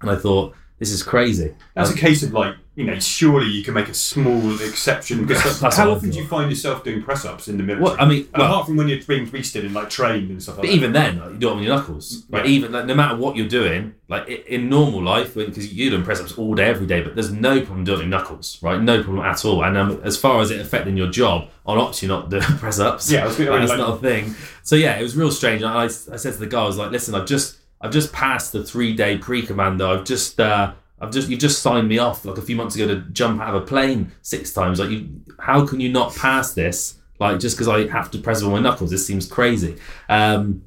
And 0.00 0.10
I 0.10 0.16
thought, 0.16 0.54
"This 0.78 0.90
is 0.92 1.02
crazy." 1.02 1.54
That's 1.74 1.90
a 1.90 1.96
case 1.96 2.22
of 2.22 2.32
like, 2.32 2.54
you 2.76 2.84
know, 2.84 2.98
surely 2.98 3.46
you 3.48 3.62
can 3.62 3.74
make 3.74 3.88
a 3.88 3.94
small 3.94 4.60
exception. 4.60 5.24
Because 5.26 5.60
how 5.60 5.90
often 5.92 6.10
do 6.10 6.18
you 6.18 6.26
find 6.26 6.50
yourself 6.50 6.82
doing 6.84 7.02
press 7.02 7.24
ups 7.24 7.46
in 7.48 7.56
the 7.56 7.62
military? 7.62 7.84
Well, 7.84 7.96
I 8.00 8.04
mean, 8.08 8.28
well, 8.36 8.46
apart 8.50 8.66
from 8.66 8.76
when 8.76 8.88
you're 8.88 9.00
being 9.06 9.26
beasted 9.28 9.64
and 9.64 9.72
like 9.74 9.90
trained 9.90 10.30
and 10.30 10.42
stuff 10.42 10.56
like 10.58 10.62
But 10.62 10.68
that. 10.70 10.74
even 10.74 10.92
then, 10.92 11.18
like, 11.20 11.30
you 11.32 11.38
do 11.38 11.48
it 11.48 11.52
on 11.52 11.62
your 11.62 11.76
knuckles. 11.76 12.24
Like 12.30 12.44
Yeah. 12.44 12.50
even 12.50 12.72
like, 12.72 12.86
no 12.86 12.94
matter 12.94 13.16
what 13.16 13.36
you're 13.36 13.46
doing, 13.48 13.94
like 14.08 14.28
in 14.28 14.68
normal 14.68 15.02
life, 15.02 15.34
because 15.34 15.72
you're 15.72 15.90
doing 15.90 16.02
press 16.02 16.20
ups 16.20 16.32
all 16.36 16.54
day, 16.54 16.66
every 16.66 16.86
day, 16.86 17.00
but 17.00 17.14
there's 17.14 17.30
no 17.32 17.60
problem 17.60 17.84
doing 17.84 18.10
knuckles, 18.10 18.58
right? 18.60 18.80
No 18.80 19.02
problem 19.02 19.24
at 19.24 19.44
all. 19.44 19.64
And 19.64 19.76
um, 19.76 20.00
as 20.02 20.16
far 20.16 20.40
as 20.40 20.50
it 20.50 20.60
affecting 20.60 20.96
your 20.96 21.08
job, 21.10 21.48
on 21.66 21.78
ops 21.78 22.02
you're 22.02 22.08
not 22.10 22.28
doing 22.34 22.42
press 22.42 22.78
ups. 22.80 23.10
Yeah, 23.10 23.24
that's 23.26 23.38
like- 23.38 23.78
not 23.78 23.94
a 23.94 23.96
thing. 23.98 24.34
So 24.64 24.74
yeah, 24.76 24.98
it 24.98 25.02
was 25.02 25.16
real 25.16 25.30
strange. 25.30 25.62
I, 25.62 25.84
I 25.84 25.86
said 25.88 26.32
to 26.34 26.38
the 26.38 26.46
guy, 26.46 26.62
I 26.62 26.66
was 26.66 26.76
like, 26.76 26.90
listen, 26.90 27.14
I've 27.14 27.26
just 27.26 27.58
I've 27.84 27.92
just 27.92 28.14
passed 28.14 28.52
the 28.52 28.64
three 28.64 28.94
day 28.94 29.18
pre 29.18 29.42
commando. 29.42 29.92
I've 29.92 30.04
just 30.04 30.40
uh, 30.40 30.72
I've 31.02 31.10
just 31.10 31.28
you've 31.28 31.38
just 31.38 31.60
signed 31.60 31.86
me 31.86 31.98
off 31.98 32.24
like 32.24 32.38
a 32.38 32.42
few 32.42 32.56
months 32.56 32.74
ago 32.74 32.88
to 32.88 33.02
jump 33.12 33.42
out 33.42 33.54
of 33.54 33.62
a 33.62 33.66
plane 33.66 34.10
six 34.22 34.54
times. 34.54 34.80
Like 34.80 34.88
you, 34.88 35.20
how 35.38 35.66
can 35.66 35.80
you 35.80 35.90
not 35.92 36.16
pass 36.16 36.54
this? 36.54 36.96
Like 37.20 37.38
just 37.38 37.56
because 37.56 37.68
I 37.68 37.86
have 37.88 38.10
to 38.12 38.18
press 38.18 38.42
on 38.42 38.52
my 38.52 38.58
knuckles, 38.58 38.90
this 38.90 39.06
seems 39.06 39.26
crazy. 39.26 39.76
Um, 40.08 40.64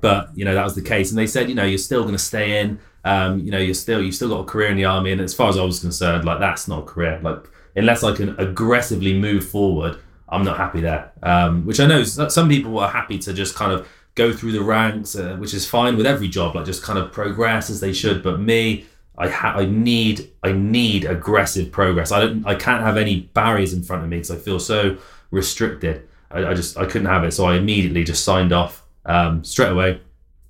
but 0.00 0.36
you 0.36 0.44
know 0.44 0.54
that 0.54 0.64
was 0.64 0.74
the 0.74 0.82
case, 0.82 1.10
and 1.10 1.18
they 1.18 1.28
said, 1.28 1.48
you 1.48 1.54
know, 1.54 1.64
you're 1.64 1.78
still 1.78 2.02
going 2.02 2.16
to 2.16 2.18
stay 2.18 2.60
in. 2.60 2.80
Um, 3.04 3.38
you 3.38 3.52
know, 3.52 3.58
you're 3.58 3.72
still 3.72 4.02
you've 4.02 4.16
still 4.16 4.30
got 4.30 4.40
a 4.40 4.44
career 4.44 4.68
in 4.68 4.76
the 4.76 4.86
army, 4.86 5.12
and 5.12 5.20
as 5.20 5.34
far 5.34 5.48
as 5.48 5.56
I 5.56 5.62
was 5.62 5.78
concerned, 5.78 6.24
like 6.24 6.40
that's 6.40 6.66
not 6.66 6.80
a 6.80 6.86
career. 6.86 7.20
Like 7.22 7.48
unless 7.76 8.02
I 8.02 8.12
can 8.12 8.30
aggressively 8.40 9.16
move 9.16 9.48
forward, 9.48 9.98
I'm 10.28 10.44
not 10.44 10.56
happy 10.56 10.80
there. 10.80 11.12
Um, 11.22 11.64
which 11.64 11.78
I 11.78 11.86
know 11.86 12.02
some 12.02 12.48
people 12.48 12.76
are 12.80 12.90
happy 12.90 13.20
to 13.20 13.32
just 13.32 13.54
kind 13.54 13.70
of 13.70 13.88
go 14.16 14.32
through 14.32 14.52
the 14.52 14.62
ranks, 14.62 15.14
uh, 15.14 15.36
which 15.36 15.54
is 15.54 15.68
fine 15.68 15.96
with 15.96 16.06
every 16.06 16.28
job, 16.28 16.56
like 16.56 16.66
just 16.66 16.82
kind 16.82 16.98
of 16.98 17.12
progress 17.12 17.70
as 17.70 17.80
they 17.80 17.92
should. 17.92 18.22
But 18.22 18.40
me, 18.40 18.86
I 19.16 19.28
ha- 19.28 19.54
I 19.56 19.66
need 19.66 20.30
I 20.42 20.52
need 20.52 21.04
aggressive 21.04 21.70
progress. 21.70 22.10
I 22.10 22.20
don't 22.20 22.44
I 22.46 22.56
can't 22.56 22.82
have 22.82 22.96
any 22.96 23.20
barriers 23.32 23.72
in 23.72 23.82
front 23.84 24.02
of 24.02 24.08
me 24.08 24.16
because 24.16 24.32
I 24.32 24.36
feel 24.36 24.58
so 24.58 24.98
restricted. 25.30 26.08
I, 26.30 26.46
I 26.46 26.54
just 26.54 26.76
I 26.76 26.86
couldn't 26.86 27.06
have 27.06 27.22
it, 27.22 27.32
so 27.32 27.46
I 27.46 27.56
immediately 27.56 28.02
just 28.02 28.24
signed 28.24 28.52
off 28.52 28.82
um, 29.04 29.44
straight 29.44 29.70
away. 29.70 30.00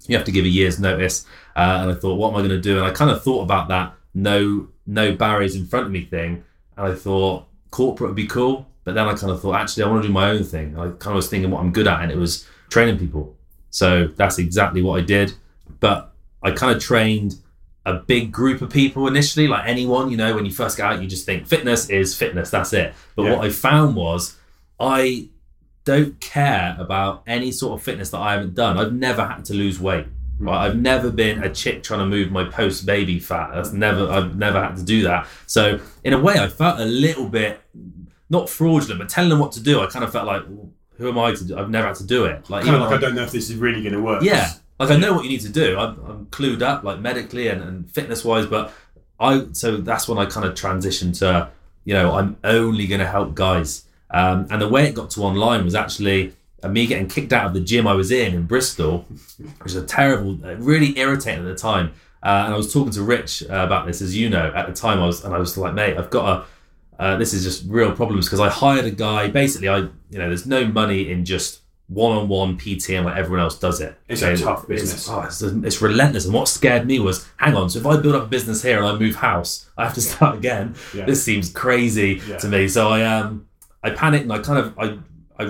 You 0.07 0.17
have 0.17 0.25
to 0.27 0.33
give 0.33 0.45
a 0.45 0.49
year's 0.49 0.81
notice, 0.81 1.27
uh, 1.57 1.81
and 1.83 1.91
I 1.91 1.95
thought, 1.95 2.15
what 2.15 2.31
am 2.31 2.37
I 2.37 2.39
going 2.39 2.51
to 2.51 2.61
do? 2.61 2.79
And 2.79 2.87
I 2.87 2.93
kind 2.93 3.11
of 3.11 3.23
thought 3.23 3.43
about 3.43 3.69
that 3.69 3.93
no 4.17 4.69
no 4.87 5.15
barriers 5.15 5.55
in 5.55 5.67
front 5.67 5.87
of 5.87 5.93
me 5.93 6.05
thing, 6.05 6.43
and 6.77 6.87
I 6.87 6.95
thought 6.95 7.47
corporate 7.71 8.11
would 8.11 8.17
be 8.17 8.27
cool. 8.27 8.67
But 8.83 8.95
then 8.95 9.07
I 9.07 9.15
kind 9.15 9.33
of 9.33 9.41
thought, 9.43 9.57
actually, 9.57 9.83
I 9.83 9.89
want 9.89 10.03
to 10.03 10.09
do 10.09 10.15
my 10.15 10.31
own 10.31 10.45
thing. 10.45 10.77
I 10.79 10.89
kind 10.91 11.09
of 11.09 11.17
was 11.17 11.29
thinking 11.29 11.51
what 11.51 11.61
I'm 11.61 11.73
good 11.73 11.87
at, 11.87 12.03
and 12.03 12.11
it 12.11 12.17
was 12.17 12.47
training 12.71 12.99
people. 12.99 13.36
So 13.77 14.07
that's 14.17 14.39
exactly 14.39 14.81
what 14.81 14.99
I 14.99 15.05
did. 15.05 15.35
But 15.81 16.11
I 16.43 16.51
kind 16.53 16.75
of 16.75 16.83
trained 16.83 17.37
a 17.85 17.93
big 17.93 18.33
group 18.33 18.63
of 18.63 18.71
people 18.71 19.07
initially, 19.07 19.47
like 19.49 19.69
anyone, 19.69 20.11
you 20.11 20.17
know, 20.17 20.35
when 20.35 20.47
you 20.47 20.51
first 20.51 20.79
get 20.79 20.87
out, 20.87 21.03
you 21.03 21.07
just 21.07 21.27
think 21.27 21.47
fitness 21.47 21.91
is 21.91 22.17
fitness, 22.17 22.49
that's 22.49 22.73
it. 22.73 22.95
But 23.15 23.25
Yeah. 23.25 23.37
what 23.37 23.45
I 23.45 23.51
found 23.51 23.95
was 23.95 24.37
I 24.81 25.29
don't 25.85 26.19
care 26.21 26.75
about 26.79 27.23
any 27.27 27.53
sort 27.53 27.79
of 27.79 27.85
fitness 27.85 28.09
that 28.13 28.19
I 28.19 28.33
haven't 28.33 28.55
done. 28.55 28.79
I've 28.79 28.95
never 28.95 29.27
had 29.27 29.45
to 29.45 29.53
lose 29.55 29.79
weight. 29.79 30.07
Hmm. 30.39 30.47
Right? 30.49 30.67
I've 30.67 30.77
never 30.79 31.11
been 31.11 31.45
a 31.45 31.51
chick 31.53 31.83
trying 31.83 32.01
to 32.01 32.07
move 32.07 32.31
my 32.33 32.45
post 32.45 32.87
baby 32.87 33.19
fat. 33.19 33.51
That's 33.55 33.73
never 33.73 34.09
I've 34.11 34.37
never 34.37 34.59
had 34.59 34.77
to 34.77 34.83
do 34.83 35.03
that. 35.03 35.27
So 35.47 35.81
in 36.03 36.15
a 36.15 36.19
way 36.19 36.39
I 36.39 36.49
felt 36.49 36.81
a 36.81 36.87
little 36.87 37.29
bit 37.29 37.61
not 38.31 38.49
fraudulent, 38.49 39.01
but 39.01 39.11
telling 39.11 39.29
them 39.29 39.39
what 39.39 39.53
to 39.53 39.61
do, 39.61 39.81
I 39.83 39.87
kind 39.87 40.03
of 40.05 40.11
felt 40.13 40.27
like 40.27 40.45
who 40.99 41.09
am 41.09 41.19
I 41.19 41.35
to 41.35 41.45
do? 41.45 41.59
I've 41.59 41.71
never 41.71 41.89
had 41.89 41.97
to 41.97 42.07
do 42.07 42.25
it. 42.25 42.49
Like 42.51 42.65
Kind 42.65 42.77
of 42.77 42.81
even 42.81 42.81
like 42.81 42.91
though 42.91 42.97
I 42.97 43.01
don't 43.01 43.15
know 43.15 43.23
if 43.23 43.33
this 43.33 43.51
is 43.51 43.57
really 43.57 43.83
going 43.83 43.95
to 43.95 44.03
work. 44.03 44.23
yeah, 44.23 44.51
like 44.79 44.91
I 44.91 44.97
know 44.97 45.15
what 45.15 45.25
you 45.25 45.31
need 45.31 45.43
to 45.43 45.49
do. 45.49 45.79
I'm, 45.79 45.99
I'm 46.05 46.27
clued 46.27 46.63
up, 46.63 46.85
like 46.85 47.01
medically 47.01 47.49
and, 47.49 47.63
and 47.63 47.91
fitness 47.91 48.25
wise, 48.25 48.47
but 48.47 48.73
I 49.19 49.47
so 49.53 49.79
that's 49.79 50.09
when 50.09 50.19
I 50.19 50.27
kind 50.27 50.47
of 50.47 50.55
transitioned 50.55 51.19
to 51.21 51.51
you 51.85 51.95
know 51.95 52.15
I'm 52.15 52.37
only 52.45 52.87
going 52.87 53.01
to 53.01 53.07
help 53.07 53.35
guys. 53.35 53.85
Um, 54.11 54.47
and 54.51 54.63
the 54.63 54.69
way 54.69 54.87
it 54.87 54.95
got 54.95 55.11
to 55.11 55.23
online 55.23 55.65
was 55.65 55.75
actually 55.75 56.33
uh, 56.63 56.69
me 56.69 56.87
getting 56.87 57.09
kicked 57.09 57.33
out 57.33 57.47
of 57.47 57.55
the 57.55 57.61
gym 57.61 57.87
I 57.87 57.95
was 57.95 58.11
in 58.11 58.35
in 58.35 58.45
Bristol, 58.47 59.05
which 59.39 59.63
was 59.63 59.75
a 59.75 59.85
terrible, 59.85 60.39
uh, 60.45 60.55
really 60.57 60.99
irritating 60.99 61.41
at 61.41 61.49
the 61.49 61.57
time. 61.57 61.93
Uh, 62.23 62.45
and 62.47 62.55
I 62.55 62.57
was 62.57 62.73
talking 62.73 62.93
to 62.93 63.03
Rich 63.03 63.45
uh, 63.45 63.55
about 63.55 63.87
this, 63.87 64.01
as 64.01 64.17
you 64.17 64.29
know, 64.31 64.53
at 64.55 64.67
the 64.67 64.73
time 64.73 65.01
I 65.01 65.07
was, 65.07 65.25
and 65.25 65.35
I 65.35 65.39
was 65.39 65.57
like, 65.57 65.75
mate, 65.75 65.97
I've 65.97 66.11
got 66.11 66.29
a. 66.29 66.45
Uh, 66.99 67.17
this 67.17 67.33
is 67.35 67.43
just 67.45 67.65
real 67.69 67.93
problems 67.93 68.27
because 68.27 68.41
I 68.41 68.49
hired 68.49 68.85
a 68.87 68.91
guy. 68.91 69.29
Basically, 69.29 69.69
I 69.69 69.79
you 69.79 70.19
know, 70.19 70.29
there's 70.29 70.47
no 70.47 70.67
money 70.67 71.11
in 71.11 71.25
just 71.25 71.61
one-on-one 71.89 72.57
PT 72.59 72.91
and 72.91 73.07
like 73.07 73.17
everyone 73.17 73.41
else 73.41 73.59
does 73.59 73.81
it. 73.81 73.97
It's 74.09 74.21
a 74.23 74.37
tough 74.37 74.65
it's- 74.65 74.83
business. 74.83 75.09
oh, 75.09 75.21
it's, 75.21 75.41
it's 75.43 75.81
relentless. 75.81 76.25
And 76.25 76.35
what 76.35 76.49
scared 76.49 76.85
me 76.87 76.99
was, 76.99 77.27
hang 77.37 77.55
on, 77.55 77.71
so 77.71 77.79
if 77.79 77.87
I 77.87 77.97
build 77.99 78.17
up 78.17 78.25
a 78.25 78.27
business 78.27 78.63
here 78.63 78.79
and 78.79 78.87
I 78.87 78.97
move 78.99 79.15
house, 79.17 79.71
I 79.79 79.85
have 79.85 79.95
to 79.95 80.01
start 80.01 80.37
again. 80.37 80.75
Yeah. 80.95 81.05
This 81.07 81.23
seems 81.23 81.51
crazy 81.51 82.21
Yeah. 82.29 82.39
to 82.39 82.49
me. 82.49 82.67
So 82.69 82.89
I 82.89 83.03
um 83.05 83.47
I 83.85 83.91
panicked 83.91 84.25
and 84.25 84.33
I 84.33 84.39
kind 84.41 84.59
of 84.59 84.77
I 84.79 84.99
I 85.39 85.45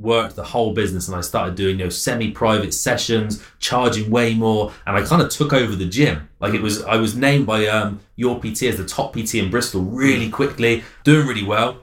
reworked 0.00 0.34
the 0.34 0.44
whole 0.44 0.72
business 0.72 1.08
and 1.08 1.16
I 1.16 1.20
started 1.20 1.54
doing 1.54 1.78
you 1.78 1.84
know 1.84 1.90
semi-private 1.90 2.74
sessions, 2.74 3.42
charging 3.58 4.10
way 4.10 4.34
more, 4.34 4.72
and 4.86 4.96
I 4.96 5.02
kind 5.02 5.22
of 5.22 5.28
took 5.28 5.52
over 5.52 5.74
the 5.74 5.86
gym. 5.86 6.28
Like 6.40 6.54
it 6.54 6.62
was 6.62 6.82
I 6.82 6.96
was 6.96 7.16
named 7.16 7.46
by 7.46 7.66
um 7.66 8.00
your 8.16 8.38
PT 8.40 8.64
as 8.64 8.76
the 8.76 8.86
top 8.86 9.14
PT 9.14 9.36
in 9.36 9.50
Bristol 9.50 9.82
really 9.82 10.30
quickly, 10.30 10.82
doing 11.04 11.26
really 11.26 11.44
well 11.44 11.78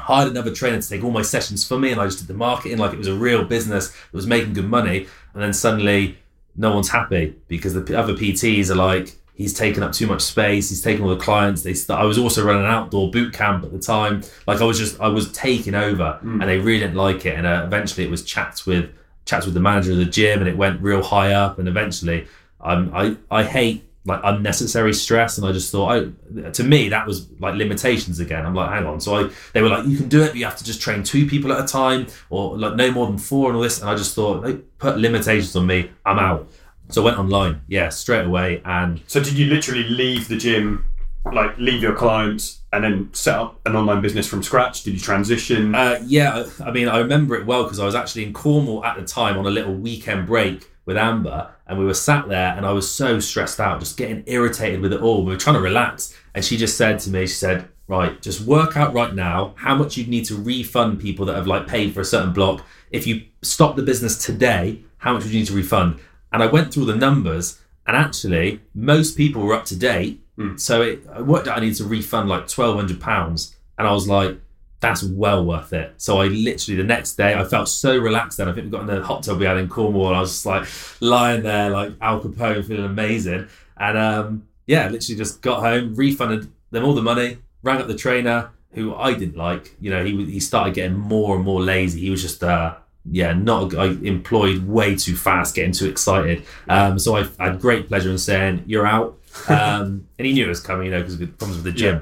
hired 0.00 0.28
another 0.28 0.52
trainer 0.52 0.80
to 0.80 0.88
take 0.88 1.04
all 1.04 1.10
my 1.10 1.22
sessions 1.22 1.66
for 1.66 1.78
me 1.78 1.92
and 1.92 2.00
I 2.00 2.06
just 2.06 2.18
did 2.18 2.26
the 2.28 2.34
marketing 2.34 2.78
like 2.78 2.92
it 2.92 2.98
was 2.98 3.06
a 3.06 3.14
real 3.14 3.44
business 3.44 3.90
that 3.90 4.12
was 4.12 4.26
making 4.26 4.54
good 4.54 4.68
money 4.68 5.06
and 5.34 5.42
then 5.42 5.52
suddenly 5.52 6.18
no 6.56 6.74
one's 6.74 6.88
happy 6.88 7.36
because 7.48 7.74
the 7.74 7.98
other 7.98 8.14
PTs 8.14 8.70
are 8.70 8.74
like 8.74 9.16
he's 9.40 9.54
taking 9.54 9.82
up 9.82 9.92
too 9.92 10.06
much 10.06 10.20
space 10.20 10.68
he's 10.68 10.82
taking 10.82 11.02
all 11.02 11.10
the 11.10 11.16
clients 11.16 11.62
they 11.62 11.74
st- 11.74 11.98
I 11.98 12.04
was 12.04 12.18
also 12.18 12.44
running 12.44 12.64
an 12.64 12.70
outdoor 12.70 13.10
boot 13.10 13.32
camp 13.32 13.64
at 13.64 13.72
the 13.72 13.78
time. 13.78 14.22
Like 14.46 14.60
I 14.60 14.64
was 14.64 14.78
just 14.78 15.00
I 15.00 15.08
was 15.08 15.30
taking 15.32 15.74
over 15.74 16.18
and 16.22 16.42
they 16.42 16.58
really 16.58 16.80
didn't 16.80 16.96
like 16.96 17.26
it. 17.26 17.36
And 17.36 17.46
uh, 17.46 17.62
eventually 17.64 18.06
it 18.06 18.10
was 18.10 18.24
chats 18.24 18.66
with 18.66 18.90
chats 19.24 19.44
with 19.46 19.54
the 19.54 19.60
manager 19.60 19.92
of 19.92 19.98
the 19.98 20.04
gym 20.04 20.40
and 20.40 20.48
it 20.48 20.56
went 20.56 20.80
real 20.80 21.02
high 21.02 21.32
up. 21.32 21.58
And 21.58 21.68
eventually 21.68 22.26
um, 22.60 22.90
I 22.94 23.16
I 23.30 23.44
hate 23.44 23.84
like 24.06 24.20
unnecessary 24.24 24.94
stress. 24.94 25.38
And 25.38 25.46
I 25.46 25.52
just 25.52 25.70
thought 25.70 25.92
I 25.92 26.50
to 26.50 26.64
me 26.64 26.88
that 26.88 27.06
was 27.06 27.28
like 27.38 27.54
limitations 27.54 28.20
again. 28.20 28.46
I'm 28.46 28.54
like 28.54 28.70
hang 28.70 28.86
on. 28.86 29.00
So 29.00 29.14
I 29.16 29.30
they 29.52 29.62
were 29.62 29.68
like 29.68 29.86
you 29.86 29.96
can 29.96 30.08
do 30.08 30.22
it 30.22 30.28
but 30.28 30.36
you 30.36 30.44
have 30.44 30.56
to 30.56 30.64
just 30.64 30.80
train 30.80 31.02
two 31.02 31.26
people 31.26 31.52
at 31.52 31.62
a 31.62 31.66
time 31.66 32.06
or 32.30 32.56
like 32.56 32.76
no 32.76 32.90
more 32.90 33.06
than 33.06 33.18
four 33.18 33.48
and 33.48 33.56
all 33.56 33.62
this. 33.62 33.80
And 33.80 33.90
I 33.90 33.94
just 33.94 34.14
thought 34.14 34.42
they 34.42 34.54
put 34.54 34.98
limitations 34.98 35.54
on 35.56 35.66
me. 35.66 35.90
I'm 36.04 36.18
out 36.18 36.48
so 36.90 37.02
I 37.02 37.04
went 37.06 37.18
online 37.18 37.62
yeah 37.68 37.88
straight 37.88 38.26
away 38.26 38.62
and 38.64 39.00
So 39.06 39.20
did 39.22 39.34
you 39.34 39.46
literally 39.46 39.84
leave 39.84 40.28
the 40.28 40.36
gym, 40.36 40.84
like 41.32 41.56
leave 41.58 41.82
your 41.82 41.94
clients, 41.94 42.60
and 42.72 42.84
then 42.84 43.10
set 43.12 43.36
up 43.36 43.60
an 43.66 43.76
online 43.76 44.00
business 44.00 44.26
from 44.26 44.42
scratch? 44.42 44.82
Did 44.82 44.94
you 44.94 45.00
transition? 45.00 45.74
Uh, 45.74 46.00
yeah, 46.04 46.44
I 46.60 46.68
I 46.68 46.70
mean, 46.72 46.88
I 46.88 46.98
remember 46.98 47.34
it 47.36 47.46
well 47.46 47.64
because 47.64 47.80
I 47.80 47.84
was 47.84 47.94
actually 47.94 48.24
in 48.24 48.32
Cornwall 48.32 48.84
at 48.84 48.96
the 48.96 49.04
time 49.04 49.38
on 49.38 49.46
a 49.46 49.50
little 49.50 49.74
weekend 49.74 50.26
break 50.26 50.70
with 50.86 50.96
Amber, 50.96 51.50
and 51.66 51.78
we 51.78 51.84
were 51.84 51.94
sat 51.94 52.28
there, 52.28 52.54
and 52.56 52.64
I 52.66 52.72
was 52.72 52.90
so 52.90 53.20
stressed 53.20 53.60
out, 53.60 53.80
just 53.80 53.96
getting 53.96 54.24
irritated 54.26 54.80
with 54.80 54.92
it 54.92 55.00
all. 55.00 55.24
We 55.24 55.32
were 55.32 55.38
trying 55.38 55.56
to 55.56 55.60
relax, 55.62 56.16
and 56.34 56.44
she 56.44 56.56
just 56.56 56.76
said 56.76 56.98
to 57.00 57.10
me, 57.10 57.26
she 57.26 57.34
said, 57.34 57.68
"Right, 57.86 58.20
just 58.22 58.40
work 58.40 58.76
out 58.76 58.94
right 58.94 59.14
now 59.14 59.54
how 59.56 59.74
much 59.74 59.96
you'd 59.96 60.08
need 60.08 60.24
to 60.26 60.36
refund 60.36 61.00
people 61.00 61.26
that 61.26 61.36
have 61.36 61.46
like 61.46 61.66
paid 61.68 61.92
for 61.94 62.00
a 62.00 62.04
certain 62.04 62.32
block. 62.32 62.64
If 62.90 63.06
you 63.06 63.22
stop 63.42 63.76
the 63.76 63.82
business 63.82 64.16
today, 64.24 64.80
how 64.98 65.12
much 65.12 65.22
would 65.24 65.32
you 65.32 65.40
need 65.40 65.46
to 65.48 65.54
refund?" 65.54 66.00
And 66.32 66.42
I 66.42 66.46
went 66.46 66.72
through 66.72 66.86
the 66.86 66.96
numbers, 66.96 67.60
and 67.86 67.96
actually, 67.96 68.60
most 68.74 69.16
people 69.16 69.42
were 69.42 69.54
up 69.54 69.64
to 69.66 69.76
date. 69.76 70.22
So 70.56 70.80
it, 70.80 71.06
I 71.12 71.20
worked 71.20 71.48
out 71.48 71.58
I 71.58 71.60
need 71.60 71.74
to 71.76 71.84
refund 71.84 72.30
like 72.30 72.48
twelve 72.48 72.74
hundred 72.74 72.98
pounds, 72.98 73.54
and 73.76 73.86
I 73.86 73.92
was 73.92 74.08
like, 74.08 74.38
that's 74.80 75.02
well 75.02 75.44
worth 75.44 75.74
it. 75.74 75.92
So 75.98 76.18
I 76.18 76.28
literally 76.28 76.80
the 76.80 76.86
next 76.86 77.16
day 77.16 77.34
I 77.34 77.44
felt 77.44 77.68
so 77.68 77.98
relaxed. 77.98 78.38
Then 78.38 78.48
I 78.48 78.52
think 78.52 78.64
we 78.64 78.70
got 78.70 78.80
in 78.80 78.86
the 78.86 79.02
hot 79.02 79.22
tub 79.22 79.38
we 79.38 79.44
had 79.44 79.58
in 79.58 79.68
Cornwall, 79.68 80.08
and 80.08 80.16
I 80.16 80.20
was 80.20 80.30
just 80.30 80.46
like 80.46 80.66
lying 81.00 81.42
there 81.42 81.68
like 81.68 81.92
Al 82.00 82.22
Capone, 82.22 82.64
feeling 82.64 82.86
amazing. 82.86 83.48
And 83.76 83.98
um, 83.98 84.48
yeah, 84.66 84.88
literally 84.88 85.18
just 85.18 85.42
got 85.42 85.60
home, 85.60 85.94
refunded 85.94 86.50
them 86.70 86.84
all 86.84 86.94
the 86.94 87.02
money, 87.02 87.38
rang 87.62 87.80
up 87.80 87.88
the 87.88 87.94
trainer 87.94 88.50
who 88.72 88.94
I 88.94 89.12
didn't 89.12 89.36
like. 89.36 89.76
You 89.78 89.90
know, 89.90 90.02
he 90.04 90.24
he 90.24 90.40
started 90.40 90.72
getting 90.72 90.96
more 90.96 91.36
and 91.36 91.44
more 91.44 91.60
lazy. 91.60 92.00
He 92.00 92.08
was 92.08 92.22
just 92.22 92.42
uh, 92.42 92.76
yeah, 93.10 93.32
not 93.32 93.74
I 93.76 93.86
employed 94.02 94.66
way 94.66 94.96
too 94.96 95.16
fast, 95.16 95.54
getting 95.54 95.72
too 95.72 95.88
excited. 95.88 96.44
Um, 96.68 96.98
so 96.98 97.16
I, 97.16 97.26
I 97.38 97.46
had 97.50 97.60
great 97.60 97.88
pleasure 97.88 98.10
in 98.10 98.18
saying 98.18 98.64
you're 98.66 98.86
out, 98.86 99.18
um, 99.48 100.06
and 100.18 100.26
he 100.26 100.32
knew 100.32 100.44
it 100.46 100.48
was 100.48 100.60
coming, 100.60 100.86
you 100.86 100.92
know, 100.92 100.98
because 101.00 101.20
of 101.20 101.38
problems 101.38 101.62
with 101.62 101.64
the 101.64 101.78
gym. 101.78 101.96
Yeah. 101.96 102.00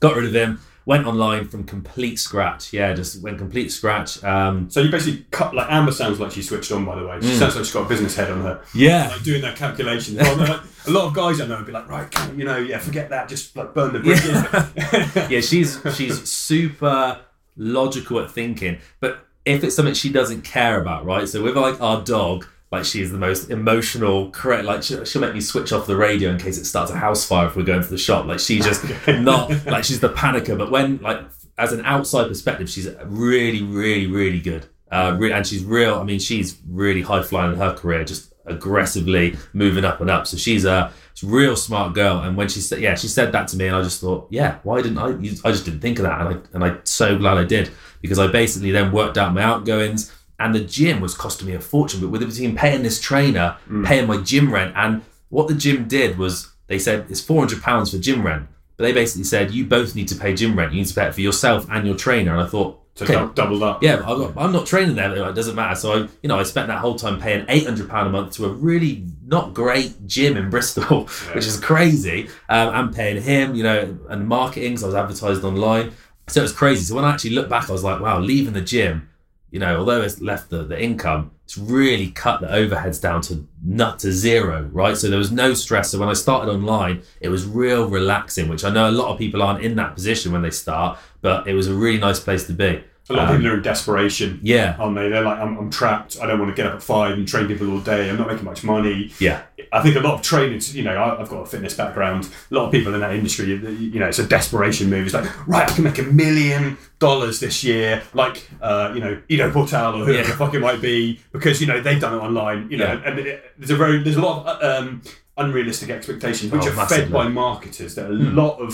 Got 0.00 0.16
rid 0.16 0.24
of 0.26 0.34
him. 0.34 0.60
Went 0.86 1.06
online 1.06 1.46
from 1.46 1.64
complete 1.64 2.18
scratch. 2.18 2.72
Yeah, 2.72 2.94
just 2.94 3.22
went 3.22 3.36
complete 3.38 3.70
scratch. 3.70 4.24
Um, 4.24 4.70
so 4.70 4.80
you 4.80 4.90
basically 4.90 5.26
cut. 5.30 5.54
Like 5.54 5.66
Amber 5.70 5.92
sounds 5.92 6.18
like 6.18 6.32
she 6.32 6.42
switched 6.42 6.72
on. 6.72 6.84
By 6.86 6.98
the 6.98 7.06
way, 7.06 7.16
Mm. 7.18 7.22
she 7.22 7.34
sounds 7.36 7.54
like 7.54 7.64
she's 7.66 7.74
got 7.74 7.84
a 7.84 7.88
business 7.88 8.16
head 8.16 8.30
on 8.30 8.40
her. 8.40 8.62
yeah, 8.74 9.08
Like 9.08 9.22
doing 9.22 9.42
that 9.42 9.56
calculation. 9.56 10.16
Well, 10.16 10.62
a 10.86 10.90
lot 10.90 11.04
of 11.06 11.12
guys 11.14 11.38
I 11.40 11.46
know 11.46 11.58
would 11.58 11.66
be 11.66 11.72
like, 11.72 11.86
right, 11.88 12.08
you 12.34 12.44
know, 12.44 12.56
yeah, 12.56 12.78
forget 12.78 13.10
that. 13.10 13.28
Just 13.28 13.54
like 13.56 13.74
burn 13.74 13.92
the 13.92 14.00
bridges. 14.00 15.30
yeah, 15.30 15.40
she's 15.40 15.78
she's 15.94 16.28
super 16.28 17.20
logical 17.56 18.18
at 18.20 18.30
thinking, 18.30 18.78
but 19.00 19.26
if 19.44 19.64
it's 19.64 19.74
something 19.74 19.94
she 19.94 20.12
doesn't 20.12 20.42
care 20.42 20.80
about, 20.80 21.04
right? 21.04 21.28
So 21.28 21.42
with 21.42 21.56
like 21.56 21.80
our 21.80 22.02
dog, 22.02 22.46
like 22.70 22.84
she's 22.84 23.10
the 23.10 23.18
most 23.18 23.50
emotional, 23.50 24.30
correct. 24.30 24.64
Like 24.64 24.82
she'll, 24.82 25.04
she'll 25.04 25.22
make 25.22 25.34
me 25.34 25.40
switch 25.40 25.72
off 25.72 25.86
the 25.86 25.96
radio 25.96 26.30
in 26.30 26.38
case 26.38 26.56
it 26.56 26.64
starts 26.66 26.90
a 26.90 26.96
house 26.96 27.26
fire 27.26 27.46
if 27.48 27.56
we're 27.56 27.64
going 27.64 27.82
to 27.82 27.88
the 27.88 27.98
shop. 27.98 28.26
Like 28.26 28.38
she's 28.38 28.64
just 28.64 28.84
not 29.08 29.50
like 29.66 29.84
she's 29.84 30.00
the 30.00 30.10
panicker. 30.10 30.56
But 30.56 30.70
when 30.70 30.98
like 30.98 31.20
as 31.58 31.72
an 31.72 31.84
outside 31.84 32.28
perspective, 32.28 32.70
she's 32.70 32.88
really, 33.04 33.62
really, 33.62 34.06
really 34.06 34.40
good. 34.40 34.66
Uh, 34.90 35.16
re- 35.18 35.32
and 35.32 35.46
she's 35.46 35.64
real. 35.64 35.96
I 35.96 36.04
mean, 36.04 36.18
she's 36.18 36.58
really 36.68 37.02
high 37.02 37.22
flying 37.22 37.52
in 37.52 37.58
her 37.58 37.74
career, 37.74 38.04
just 38.04 38.34
aggressively 38.46 39.36
moving 39.52 39.84
up 39.84 40.00
and 40.00 40.10
up. 40.10 40.26
So 40.26 40.36
she's 40.36 40.64
a 40.64 40.92
she's 41.14 41.28
a 41.28 41.32
real 41.32 41.56
smart 41.56 41.94
girl. 41.94 42.20
And 42.20 42.36
when 42.36 42.48
she 42.48 42.60
said, 42.60 42.80
yeah, 42.80 42.94
she 42.94 43.08
said 43.08 43.32
that 43.32 43.48
to 43.48 43.56
me, 43.56 43.66
and 43.66 43.76
I 43.76 43.82
just 43.82 44.00
thought, 44.00 44.28
yeah, 44.30 44.58
why 44.62 44.80
didn't 44.82 44.98
I? 44.98 45.08
I 45.08 45.52
just 45.52 45.64
didn't 45.64 45.80
think 45.80 45.98
of 45.98 46.04
that, 46.04 46.20
and 46.20 46.28
I 46.28 46.40
and 46.54 46.64
I'm 46.64 46.80
so 46.84 47.18
glad 47.18 47.38
I 47.38 47.44
did 47.44 47.70
because 48.00 48.18
I 48.18 48.26
basically 48.28 48.70
then 48.70 48.92
worked 48.92 49.16
out 49.18 49.34
my 49.34 49.42
outgoings. 49.42 50.12
And 50.38 50.54
the 50.54 50.60
gym 50.60 51.02
was 51.02 51.14
costing 51.14 51.48
me 51.48 51.54
a 51.54 51.60
fortune, 51.60 52.00
but 52.00 52.08
with 52.08 52.22
it 52.22 52.26
between 52.26 52.56
paying 52.56 52.82
this 52.82 52.98
trainer, 52.98 53.58
paying 53.84 54.06
my 54.06 54.16
gym 54.22 54.50
rent, 54.50 54.72
and 54.74 55.02
what 55.28 55.48
the 55.48 55.54
gym 55.54 55.86
did 55.86 56.16
was 56.16 56.48
they 56.66 56.78
said 56.78 57.04
it's 57.10 57.20
four 57.20 57.40
hundred 57.40 57.60
pounds 57.62 57.90
for 57.90 57.98
gym 57.98 58.22
rent, 58.24 58.46
but 58.78 58.84
they 58.84 58.92
basically 58.92 59.24
said 59.24 59.50
you 59.50 59.66
both 59.66 59.94
need 59.94 60.08
to 60.08 60.14
pay 60.14 60.32
gym 60.34 60.56
rent. 60.58 60.72
You 60.72 60.78
need 60.78 60.86
to 60.88 60.94
pay 60.94 61.06
it 61.08 61.14
for 61.14 61.20
yourself 61.20 61.66
and 61.70 61.86
your 61.86 61.94
trainer. 61.94 62.32
And 62.32 62.40
I 62.40 62.46
thought, 62.46 62.78
So 62.94 63.04
Okay. 63.04 63.14
dou- 63.14 63.32
doubled 63.34 63.62
up. 63.62 63.82
Yeah, 63.82 63.96
but 63.96 64.32
I'm 64.38 64.50
not, 64.52 64.64
training 64.66 64.96
there. 64.96 65.10
But 65.10 65.28
it 65.28 65.34
doesn't 65.34 65.54
matter. 65.54 65.74
So 65.76 65.92
I, 65.92 65.96
you 66.22 66.28
know, 66.28 66.38
I 66.38 66.42
spent 66.44 66.68
that 66.68 66.78
whole 66.78 66.94
time 66.96 67.20
paying 67.20 67.44
eight 67.50 67.66
hundred 67.66 67.90
pound 67.90 68.08
a 68.08 68.10
month 68.10 68.32
to 68.36 68.46
a 68.46 68.48
really 68.48 69.04
not 69.26 69.52
great 69.52 70.06
gym 70.06 70.38
in 70.38 70.48
Bristol, 70.48 71.04
which 71.34 71.44
is 71.46 71.60
crazy. 71.60 72.28
Um, 72.48 72.68
and 72.74 72.94
paying 72.94 73.20
him, 73.22 73.54
you 73.54 73.62
know, 73.62 73.98
and 74.08 74.26
marketing. 74.26 74.78
So 74.78 74.86
I 74.86 74.88
was 74.88 74.94
advertised 74.94 75.44
online. 75.44 75.92
So 76.30 76.40
it 76.40 76.44
was 76.44 76.52
crazy. 76.52 76.84
So 76.84 76.94
when 76.94 77.04
I 77.04 77.12
actually 77.12 77.30
look 77.30 77.48
back, 77.48 77.68
I 77.68 77.72
was 77.72 77.84
like, 77.84 78.00
wow, 78.00 78.20
leaving 78.20 78.52
the 78.52 78.60
gym, 78.60 79.08
you 79.50 79.58
know, 79.58 79.78
although 79.78 80.00
it's 80.00 80.20
left 80.20 80.50
the, 80.50 80.62
the 80.62 80.80
income, 80.80 81.32
it's 81.44 81.58
really 81.58 82.12
cut 82.12 82.40
the 82.40 82.46
overheads 82.46 83.00
down 83.00 83.20
to 83.22 83.48
nut 83.64 83.98
to 84.00 84.12
zero, 84.12 84.70
right? 84.72 84.96
So 84.96 85.08
there 85.08 85.18
was 85.18 85.32
no 85.32 85.54
stress. 85.54 85.90
So 85.90 85.98
when 85.98 86.08
I 86.08 86.12
started 86.12 86.52
online, 86.52 87.02
it 87.20 87.28
was 87.28 87.46
real 87.46 87.88
relaxing, 87.88 88.48
which 88.48 88.64
I 88.64 88.70
know 88.70 88.88
a 88.88 88.92
lot 88.92 89.08
of 89.08 89.18
people 89.18 89.42
aren't 89.42 89.64
in 89.64 89.74
that 89.76 89.94
position 89.94 90.30
when 90.30 90.42
they 90.42 90.50
start, 90.50 90.98
but 91.20 91.48
it 91.48 91.54
was 91.54 91.66
a 91.66 91.74
really 91.74 91.98
nice 91.98 92.20
place 92.20 92.46
to 92.46 92.52
be. 92.52 92.84
A 93.10 93.12
lot 93.12 93.24
of 93.24 93.30
Um, 93.30 93.36
people 93.38 93.50
are 93.52 93.56
in 93.56 93.62
desperation. 93.62 94.38
Yeah, 94.42 94.76
Aren't 94.78 94.94
they? 94.96 95.08
They're 95.08 95.22
like, 95.22 95.38
I'm, 95.38 95.58
I'm 95.58 95.70
trapped. 95.70 96.18
I 96.22 96.26
don't 96.26 96.38
want 96.38 96.54
to 96.54 96.54
get 96.54 96.66
up 96.70 96.74
at 96.76 96.82
five 96.82 97.14
and 97.14 97.26
train 97.26 97.48
people 97.48 97.70
all 97.72 97.80
day. 97.80 98.08
I'm 98.08 98.16
not 98.16 98.28
making 98.28 98.44
much 98.44 98.62
money. 98.64 99.12
yeah, 99.18 99.42
I 99.72 99.82
think 99.82 99.96
a 99.96 100.00
lot 100.00 100.14
of 100.14 100.22
trainers, 100.22 100.74
you 100.76 100.82
know, 100.84 100.94
I- 100.96 101.20
I've 101.20 101.28
got 101.28 101.40
a 101.42 101.46
fitness 101.46 101.74
background. 101.74 102.28
A 102.50 102.54
lot 102.54 102.66
of 102.66 102.72
people 102.72 102.94
in 102.94 103.00
that 103.00 103.14
industry, 103.14 103.46
you 103.46 103.98
know, 104.00 104.06
it's 104.06 104.18
a 104.20 104.26
desperation 104.26 104.88
move. 104.90 105.06
It's 105.06 105.14
like, 105.14 105.28
right, 105.48 105.68
I 105.70 105.74
can 105.74 105.84
make 105.84 105.98
a 105.98 106.04
million 106.04 106.78
dollars 107.00 107.40
this 107.40 107.64
year, 107.64 108.02
like, 108.14 108.48
uh, 108.62 108.92
you 108.94 109.00
know, 109.00 109.20
Ido 109.28 109.50
Portal 109.50 109.94
or 109.96 110.04
whoever 110.04 110.12
Yeah. 110.12 110.22
the 110.22 110.32
fuck 110.36 110.54
it 110.54 110.60
might 110.60 110.80
be, 110.80 111.18
because 111.32 111.60
you 111.60 111.66
know 111.66 111.80
they've 111.80 112.00
done 112.00 112.14
it 112.14 112.18
online. 112.22 112.68
You 112.70 112.78
know, 112.78 112.92
Yeah. 112.92 113.02
and 113.10 113.18
it, 113.18 113.52
there's 113.58 113.70
a 113.70 113.76
very 113.76 114.02
there's 114.02 114.16
a 114.16 114.20
lot 114.20 114.46
of 114.46 114.62
uh, 114.62 114.78
um, 114.78 115.02
unrealistic 115.36 115.90
expectations 115.90 116.52
which 116.52 116.62
Oh, 116.66 116.78
are 116.78 116.86
fed 116.86 117.10
by 117.12 117.26
marketers. 117.28 117.94
There 117.94 118.06
are 118.06 118.10
a 118.12 118.12
lot 118.42 118.58
of 118.60 118.72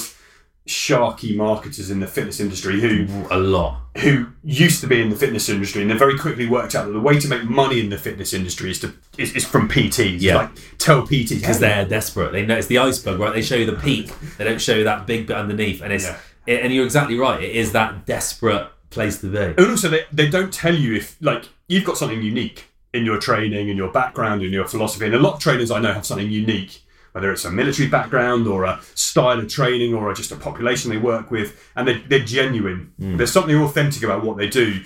sharky 0.66 1.36
marketers 1.36 1.90
in 1.90 2.00
the 2.00 2.06
fitness 2.06 2.40
industry 2.40 2.80
who 2.80 3.06
a 3.30 3.38
lot. 3.38 3.80
who 3.98 4.26
used 4.42 4.80
to 4.80 4.86
be 4.86 5.00
in 5.00 5.10
the 5.10 5.16
fitness 5.16 5.48
industry 5.48 5.80
and 5.80 5.90
then 5.90 5.96
very 5.98 6.18
quickly 6.18 6.46
worked 6.46 6.74
out 6.74 6.86
that 6.86 6.92
the 6.92 7.00
way 7.00 7.18
to 7.20 7.28
make 7.28 7.44
money 7.44 7.78
in 7.80 7.88
the 7.88 7.96
fitness 7.96 8.32
industry 8.34 8.70
is 8.70 8.80
to 8.80 8.92
is, 9.16 9.32
is 9.34 9.44
from 9.44 9.68
PTs. 9.68 10.20
Yeah. 10.20 10.36
Like 10.36 10.50
tell 10.78 11.02
PTs 11.06 11.40
because 11.40 11.60
they're 11.60 11.84
desperate. 11.84 12.32
They 12.32 12.44
know 12.44 12.56
it's 12.56 12.66
the 12.66 12.78
iceberg, 12.78 13.20
right? 13.20 13.32
They 13.32 13.42
show 13.42 13.54
you 13.56 13.66
the 13.66 13.76
peak. 13.78 14.10
They 14.38 14.44
don't 14.44 14.60
show 14.60 14.74
you 14.74 14.84
that 14.84 15.06
big 15.06 15.26
bit 15.28 15.36
underneath, 15.36 15.82
and 15.82 15.92
it's 15.92 16.04
Yeah. 16.04 16.18
it- 16.46 16.62
and 16.64 16.72
you're 16.74 16.84
exactly 16.84 17.16
right. 17.16 17.42
It 17.42 17.54
is 17.54 17.72
that 17.72 18.04
desperate 18.06 18.66
place 18.90 19.20
to 19.20 19.26
be. 19.28 19.38
and 19.38 19.70
also 19.70 19.88
they, 19.88 20.04
they 20.12 20.28
don't 20.28 20.52
tell 20.52 20.74
you 20.74 20.94
if 20.94 21.16
like 21.20 21.48
you've 21.68 21.84
got 21.84 21.96
something 21.96 22.22
unique 22.22 22.64
in 22.92 23.04
your 23.04 23.18
training 23.20 23.68
and 23.68 23.76
your 23.76 23.92
background 23.92 24.42
and 24.42 24.52
your 24.52 24.64
philosophy. 24.66 25.04
And 25.06 25.14
a 25.14 25.18
lot 25.18 25.34
of 25.34 25.40
trainers 25.40 25.70
I 25.70 25.80
know 25.80 25.92
have 25.92 26.06
something 26.06 26.30
unique. 26.30 26.82
Whether 27.16 27.32
it's 27.32 27.46
a 27.46 27.50
military 27.50 27.88
background 27.88 28.46
or 28.46 28.64
a 28.64 28.78
style 28.94 29.38
of 29.38 29.48
training 29.48 29.94
or 29.94 30.12
just 30.12 30.32
a 30.32 30.36
population 30.36 30.90
they 30.90 30.98
work 30.98 31.30
with, 31.30 31.58
and 31.74 31.88
they, 31.88 31.96
they're 32.02 32.18
genuine. 32.18 32.92
Hmm. 32.98 33.16
There's 33.16 33.32
something 33.32 33.56
authentic 33.56 34.02
about 34.02 34.22
what 34.22 34.36
they 34.36 34.50
do. 34.50 34.82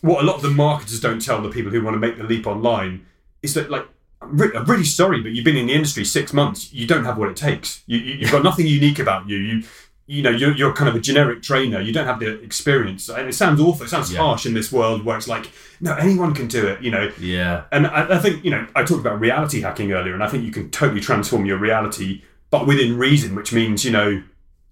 What 0.00 0.24
a 0.24 0.26
lot 0.26 0.34
of 0.34 0.42
the 0.42 0.50
marketers 0.50 0.98
don't 0.98 1.24
tell 1.24 1.40
the 1.40 1.50
people 1.50 1.70
who 1.70 1.80
want 1.80 1.94
to 1.94 2.00
make 2.00 2.16
the 2.16 2.24
leap 2.24 2.48
online 2.48 3.06
is 3.44 3.54
that, 3.54 3.70
like, 3.70 3.86
I'm, 4.20 4.36
re- 4.36 4.50
I'm 4.56 4.64
really 4.64 4.82
sorry, 4.82 5.20
but 5.20 5.30
you've 5.30 5.44
been 5.44 5.56
in 5.56 5.68
the 5.68 5.72
industry 5.72 6.04
six 6.04 6.32
months. 6.32 6.72
You 6.72 6.84
don't 6.84 7.04
have 7.04 7.16
what 7.16 7.28
it 7.28 7.36
takes. 7.36 7.84
You, 7.86 7.98
you, 7.98 8.14
you've 8.14 8.32
got 8.32 8.42
nothing 8.50 8.66
unique 8.66 8.98
about 8.98 9.28
you. 9.28 9.36
You, 9.36 9.62
you 10.08 10.22
know, 10.22 10.30
you're, 10.30 10.52
you're 10.56 10.72
kind 10.72 10.88
of 10.88 10.96
a 10.96 11.00
generic 11.00 11.42
trainer. 11.42 11.80
You 11.80 11.92
don't 11.92 12.06
have 12.06 12.18
the 12.18 12.40
experience, 12.42 13.08
and 13.08 13.28
it 13.28 13.34
sounds 13.34 13.60
awful. 13.60 13.84
It 13.86 13.90
sounds 13.90 14.10
Yeah. 14.12 14.20
harsh 14.20 14.46
in 14.46 14.54
this 14.54 14.72
world 14.72 15.04
where 15.04 15.16
it's 15.16 15.28
like, 15.28 15.50
no, 15.80 15.94
anyone 15.94 16.34
can 16.34 16.48
do 16.48 16.66
it. 16.66 16.80
You 16.82 16.90
know, 16.90 17.12
Yeah, 17.20 17.64
and 17.70 17.86
I, 17.86 18.16
I 18.16 18.18
think, 18.18 18.42
you 18.44 18.50
know, 18.50 18.66
I 18.74 18.82
talked 18.84 19.00
about 19.00 19.20
reality 19.20 19.60
hacking 19.60 19.92
earlier, 19.92 20.14
and 20.14 20.24
I 20.24 20.28
think 20.28 20.44
you 20.44 20.50
can 20.50 20.70
totally 20.70 21.00
transform 21.00 21.44
your 21.46 21.58
reality, 21.58 22.22
but 22.50 22.66
within 22.66 22.96
reason, 22.98 23.34
which 23.36 23.52
means, 23.52 23.84
you 23.84 23.90
know, 23.92 24.22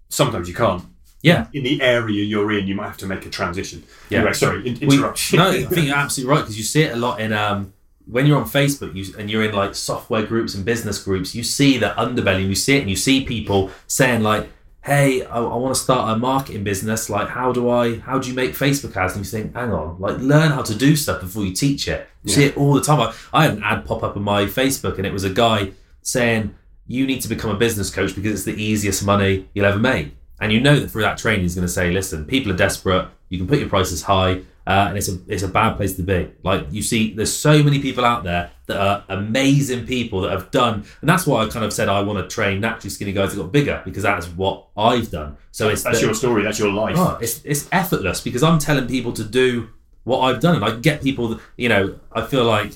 sometimes 0.09 0.49
you 0.49 0.55
can't. 0.55 0.82
yeah. 1.22 1.47
In 1.53 1.62
the 1.64 1.82
area 1.82 2.22
you're 2.24 2.51
in, 2.53 2.66
you 2.66 2.74
might 2.74 2.87
have 2.87 2.97
to 2.99 3.07
make 3.07 3.26
a 3.26 3.30
transition. 3.30 3.82
Yeah. 4.09 4.18
Anyway, 4.18 4.32
sorry, 4.32 4.66
in, 4.66 4.89
We- 4.89 4.97
no, 4.99 5.11
I 5.11 5.64
think 5.64 5.87
you're 5.87 5.97
absolutely 5.97 6.30
right 6.34 6.41
because 6.43 6.57
you 6.57 6.64
see 6.64 6.82
it 6.82 6.93
a 6.93 6.97
lot 6.97 7.20
in 7.20 7.32
um 7.32 7.72
when 8.09 8.24
you're 8.26 8.39
on 8.39 8.45
Facebook 8.49 8.95
you, 8.95 9.05
and 9.18 9.28
you're 9.28 9.43
in 9.43 9.53
like 9.53 9.74
software 9.74 10.24
groups 10.24 10.55
and 10.55 10.64
business 10.64 11.03
groups. 11.03 11.34
You 11.34 11.43
see 11.43 11.76
the 11.78 11.89
underbelly, 11.99 12.41
and 12.43 12.49
you 12.49 12.55
see 12.55 12.76
it, 12.76 12.80
and 12.82 12.91
you 12.91 12.95
see 12.97 13.24
people 13.24 13.70
saying 13.89 14.22
like, 14.22 14.49
"Hey, 14.87 15.24
I, 15.24 15.39
I 15.39 15.57
want 15.57 15.74
to 15.74 15.80
start 15.80 16.16
a 16.16 16.18
marketing 16.18 16.64
business. 16.64 17.11
Like, 17.11 17.28
how 17.28 17.53
do 17.53 17.68
I? 17.68 17.99
How 17.99 18.18
do 18.18 18.28
you 18.28 18.34
make 18.34 18.53
Facebook 18.53 18.97
ads?" 18.97 19.16
And 19.16 19.24
you 19.24 19.30
think, 19.30 19.55
"Hang 19.55 19.72
on, 19.72 20.01
like 20.01 20.18
learn 20.18 20.51
how 20.53 20.62
to 20.62 20.74
do 20.74 20.97
stuff 20.97 21.20
before 21.20 21.45
you 21.45 21.53
teach 21.53 21.89
it." 21.89 22.09
You 22.22 22.32
see 22.32 22.45
it 22.45 22.57
all 22.57 22.72
the 22.72 22.80
time. 22.80 23.01
I, 23.01 23.12
I 23.32 23.43
had 23.47 23.57
an 23.57 23.62
ad 23.62 23.84
pop 23.84 24.03
up 24.03 24.16
on 24.16 24.22
my 24.22 24.45
Facebook, 24.45 24.97
and 24.97 25.07
it 25.07 25.12
was 25.12 25.24
a 25.24 25.30
guy 25.30 25.72
saying, 26.03 26.55
"You 26.87 27.07
need 27.07 27.20
to 27.22 27.28
become 27.28 27.51
a 27.51 27.59
business 27.59 27.91
coach 27.91 28.14
because 28.14 28.32
it's 28.32 28.45
the 28.45 28.62
easiest 28.62 29.05
money 29.05 29.49
you'll 29.55 29.66
ever 29.66 29.78
make." 29.78 30.14
And 30.41 30.53
you 30.53 30.61
know 30.61 30.78
that 30.78 30.91
through 30.91 31.03
that 31.03 31.18
training, 31.18 31.43
he's 31.43 31.55
going 31.55 31.66
to 31.66 31.72
say, 31.72 31.91
"Listen, 31.91 32.24
people 32.24 32.53
are 32.53 32.57
desperate. 32.57 33.09
You 33.28 33.39
can 33.39 33.47
put 33.49 33.59
your 33.59 33.68
prices 33.68 34.03
high, 34.03 34.43
uh, 34.67 34.87
and 34.89 34.99
it's 34.99 35.09
a 35.09 35.19
it's 35.29 35.43
a 35.43 35.49
bad 35.49 35.77
place 35.77 35.95
to 35.97 36.03
be." 36.03 36.31
Like 36.43 36.67
you 36.71 36.83
see, 36.83 37.14
there's 37.14 37.33
so 37.33 37.62
many 37.62 37.81
people 37.81 38.05
out 38.05 38.25
there 38.25 38.51
that 38.67 38.77
are 38.81 39.05
amazing 39.09 39.87
people 39.87 40.21
that 40.23 40.31
have 40.33 40.51
done, 40.51 40.85
and 41.01 41.09
that's 41.09 41.27
why 41.27 41.43
I 41.45 41.49
kind 41.49 41.64
of 41.64 41.73
said 41.73 41.89
I 41.89 42.01
want 42.03 42.19
to 42.19 42.35
train 42.35 42.61
naturally 42.61 42.91
skinny 42.91 43.12
guys 43.12 43.35
that 43.35 43.41
got 43.41 43.53
bigger 43.53 43.81
because 43.85 44.03
that's 44.03 44.27
what 44.29 44.67
I've 44.77 45.11
done. 45.11 45.37
So 45.53 45.69
it's 45.69 45.83
That's 45.83 46.01
the- 46.01 46.07
your 46.07 46.14
story, 46.14 46.43
that's 46.43 46.59
your 46.59 46.73
life. 46.73 46.97
Oh, 46.99 47.19
it's 47.21 47.41
it's 47.45 47.69
effortless 47.73 48.21
because 48.21 48.43
I'm 48.43 48.59
telling 48.59 48.87
people 48.89 49.12
to 49.14 49.25
do 49.25 49.69
what 50.05 50.21
I've 50.21 50.41
done, 50.41 50.57
and 50.57 50.64
I 50.64 50.73
get 50.73 51.03
people. 51.03 51.29
that- 51.29 51.41
You 51.57 51.69
know, 51.69 51.95
I 52.12 52.23
feel 52.23 52.45
like 52.45 52.73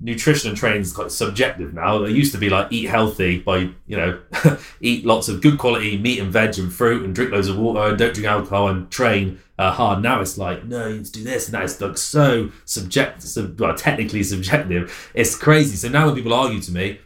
nutrition 0.00 0.50
and 0.50 0.58
training 0.58 0.82
is 0.82 0.92
quite 0.92 1.10
subjective 1.10 1.72
now. 1.72 2.02
It 2.04 2.12
used 2.12 2.32
to 2.32 2.38
be 2.38 2.50
like 2.50 2.68
eat 2.70 2.88
healthy 2.88 3.38
by 3.38 3.70
you 3.86 3.96
know 3.96 4.20
eat 4.80 5.06
lots 5.06 5.28
of 5.28 5.40
good 5.40 5.58
quality 5.58 5.96
meat 5.98 6.18
and 6.18 6.32
veg 6.32 6.58
and 6.58 6.72
fruit 6.72 7.04
and 7.04 7.14
drink 7.14 7.32
loads 7.32 7.48
of 7.48 7.58
water 7.58 7.88
and 7.88 7.98
don't 7.98 8.14
drink 8.14 8.28
alcohol 8.28 8.68
and 8.68 8.90
train 8.90 9.40
uh, 9.58 9.72
hard. 9.72 10.02
Now 10.02 10.20
it's 10.20 10.36
like 10.38 10.64
no, 10.64 10.88
you 10.88 10.96
need 10.96 11.06
to 11.06 11.12
do 11.12 11.24
this 11.24 11.46
and 11.46 11.54
that. 11.54 11.64
It's 11.64 11.80
like 11.80 11.98
so 11.98 12.50
subject, 12.64 13.22
sub, 13.22 13.58
well, 13.58 13.74
technically 13.74 14.22
subjective. 14.22 15.10
It's 15.14 15.36
crazy. 15.36 15.76
So 15.76 15.88
now 15.88 16.06
when 16.06 16.14
people 16.14 16.34
argue 16.34 16.60
to 16.60 16.72
me. 16.72 17.00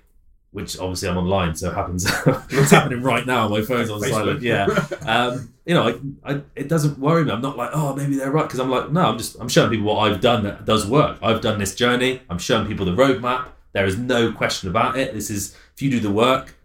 Which 0.53 0.79
obviously 0.79 1.09
I'm 1.09 1.17
online, 1.17 1.55
so 1.55 1.71
it 1.71 1.75
happens. 1.75 2.05
it's 2.51 2.73
happening 2.73 3.03
right 3.03 3.25
now. 3.25 3.49
My 3.49 3.63
phone's 3.63 3.89
on 3.89 4.01
Facebook. 4.01 4.11
silent. 4.11 4.43
Yeah, 4.43 4.67
um, 5.07 5.55
you 5.65 5.75
know, 5.75 6.01
I, 6.25 6.33
I, 6.33 6.41
it 6.57 6.69
doesn't 6.69 6.99
worry 6.99 7.25
me. 7.25 7.31
I'm 7.31 7.41
not 7.41 7.57
like, 7.57 7.71
oh, 7.73 7.95
maybe 7.95 8.17
they're 8.17 8.33
right, 8.33 8.43
because 8.43 8.59
I'm 8.59 8.71
like, 8.71 8.91
no, 8.91 9.03
I'm 9.03 9.19
just, 9.19 9.37
I'm 9.39 9.49
showing 9.49 9.71
people 9.71 9.87
what 9.87 10.11
I've 10.11 10.21
done 10.21 10.43
that 10.43 10.65
does 10.65 10.87
work. 10.87 11.19
I've 11.23 11.41
done 11.41 11.61
this 11.61 11.77
journey. 11.77 12.23
I'm 12.29 12.39
showing 12.39 12.67
people 12.67 12.85
the 12.85 12.93
roadmap. 12.93 13.47
There 13.73 13.87
is 13.87 13.97
no 13.97 14.33
question 14.33 14.69
about 14.69 14.99
it. 14.99 15.15
This 15.15 15.31
is, 15.31 15.57
if 15.75 15.83
you 15.83 15.91
do 15.91 16.01
the 16.01 16.11
work, 16.11 16.57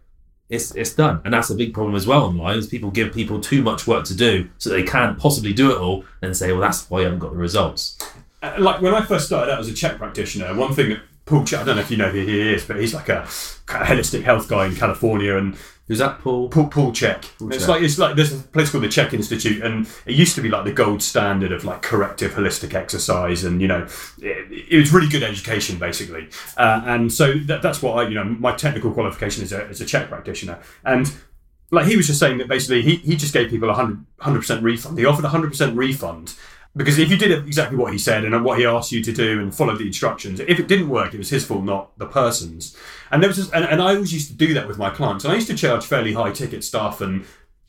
it's, 0.48 0.74
it's 0.74 0.92
done, 0.92 1.20
and 1.24 1.32
that's 1.32 1.50
a 1.50 1.54
big 1.54 1.72
problem 1.72 1.94
as 1.94 2.06
well 2.06 2.24
online. 2.24 2.58
Is 2.58 2.66
people 2.66 2.90
give 2.90 3.12
people 3.12 3.40
too 3.40 3.62
much 3.62 3.86
work 3.86 4.04
to 4.06 4.14
do, 4.16 4.48
so 4.58 4.70
they 4.70 4.82
can't 4.82 5.18
possibly 5.18 5.52
do 5.52 5.70
it 5.70 5.78
all, 5.78 6.04
and 6.22 6.36
say, 6.36 6.50
well, 6.50 6.60
that's 6.60 6.90
why 6.90 6.98
you 6.98 7.04
haven't 7.04 7.20
got 7.20 7.30
the 7.30 7.36
results. 7.36 7.98
Uh, 8.42 8.54
like 8.58 8.80
when 8.80 8.94
I 8.94 9.04
first 9.04 9.26
started 9.26 9.52
out 9.52 9.60
as 9.60 9.68
a 9.68 9.72
CHEK 9.72 9.98
practitioner, 9.98 10.54
one 10.54 10.74
thing 10.74 10.90
that 10.90 11.00
Paul 11.26 11.42
Chek, 11.42 11.58
I 11.58 11.64
don't 11.64 11.76
know 11.76 11.82
if 11.82 11.90
you 11.90 11.96
know 11.96 12.10
who 12.10 12.24
he 12.24 12.52
is, 12.54 12.64
but 12.64 12.76
he's 12.76 12.94
like 12.94 13.08
a 13.08 13.28
kind 13.66 13.82
of 13.82 13.88
holistic 13.88 14.22
health 14.22 14.48
guy 14.48 14.66
in 14.66 14.76
California, 14.76 15.36
and 15.36 15.56
Who's 15.88 15.98
that, 15.98 16.18
Paul? 16.18 16.48
Paul, 16.48 16.66
Paul 16.66 16.90
Chek. 16.90 17.26
it's 17.52 17.68
like 17.68 17.80
it's 17.80 17.96
like 17.96 18.16
there's 18.16 18.32
a 18.32 18.42
place 18.42 18.70
called 18.70 18.82
the 18.82 18.88
CHEK 18.88 19.12
Institute, 19.14 19.62
and 19.62 19.88
it 20.04 20.16
used 20.16 20.34
to 20.34 20.40
be 20.40 20.48
like 20.48 20.64
the 20.64 20.72
gold 20.72 21.00
standard 21.00 21.52
of 21.52 21.64
like 21.64 21.80
corrective 21.82 22.32
holistic 22.32 22.74
exercise, 22.74 23.44
and 23.44 23.62
you 23.62 23.68
know, 23.68 23.86
it, 24.18 24.66
it 24.68 24.78
was 24.78 24.92
really 24.92 25.08
good 25.08 25.22
education 25.22 25.78
basically. 25.78 26.28
Uh, 26.56 26.82
and 26.86 27.12
so 27.12 27.34
that, 27.34 27.62
that's 27.62 27.82
what 27.82 27.92
I, 28.04 28.08
you 28.08 28.16
know, 28.16 28.24
my 28.24 28.52
technical 28.56 28.90
qualification 28.92 29.44
is 29.44 29.52
a, 29.52 29.64
as 29.66 29.80
a 29.80 29.84
CHEK 29.84 30.08
practitioner, 30.08 30.58
and 30.84 31.12
like 31.70 31.86
he 31.86 31.96
was 31.96 32.08
just 32.08 32.18
saying 32.18 32.38
that 32.38 32.48
basically 32.48 32.82
he, 32.82 32.96
he 32.96 33.14
just 33.14 33.32
gave 33.32 33.50
people 33.50 33.70
a 33.70 33.74
100 33.74 34.38
percent 34.38 34.64
refund. 34.64 34.98
He 34.98 35.04
offered 35.04 35.24
a 35.24 35.28
hundred 35.28 35.50
percent 35.50 35.76
refund 35.76 36.34
because 36.76 36.98
if 36.98 37.10
you 37.10 37.16
did 37.16 37.30
exactly 37.46 37.76
what 37.78 37.92
he 37.92 37.98
said 37.98 38.24
and 38.24 38.44
what 38.44 38.58
he 38.58 38.66
asked 38.66 38.92
you 38.92 39.02
to 39.02 39.12
do 39.12 39.40
and 39.40 39.54
followed 39.54 39.78
the 39.78 39.86
instructions, 39.86 40.40
if 40.40 40.58
it 40.60 40.68
didn't 40.68 40.88
work, 40.88 41.14
it 41.14 41.18
was 41.18 41.30
his 41.30 41.44
fault, 41.44 41.64
not 41.64 41.96
the 41.98 42.06
person's. 42.06 42.76
And 43.10 43.22
there 43.22 43.28
was, 43.28 43.36
just, 43.36 43.52
and, 43.54 43.64
and 43.64 43.80
I 43.80 43.94
always 43.94 44.12
used 44.12 44.28
to 44.28 44.34
do 44.34 44.52
that 44.54 44.68
with 44.68 44.76
my 44.78 44.90
clients. 44.90 45.24
And 45.24 45.32
I 45.32 45.36
used 45.36 45.46
to 45.48 45.54
charge 45.56 45.86
fairly 45.86 46.12
high 46.12 46.32
ticket 46.32 46.62
stuff, 46.64 47.00
and 47.00 47.24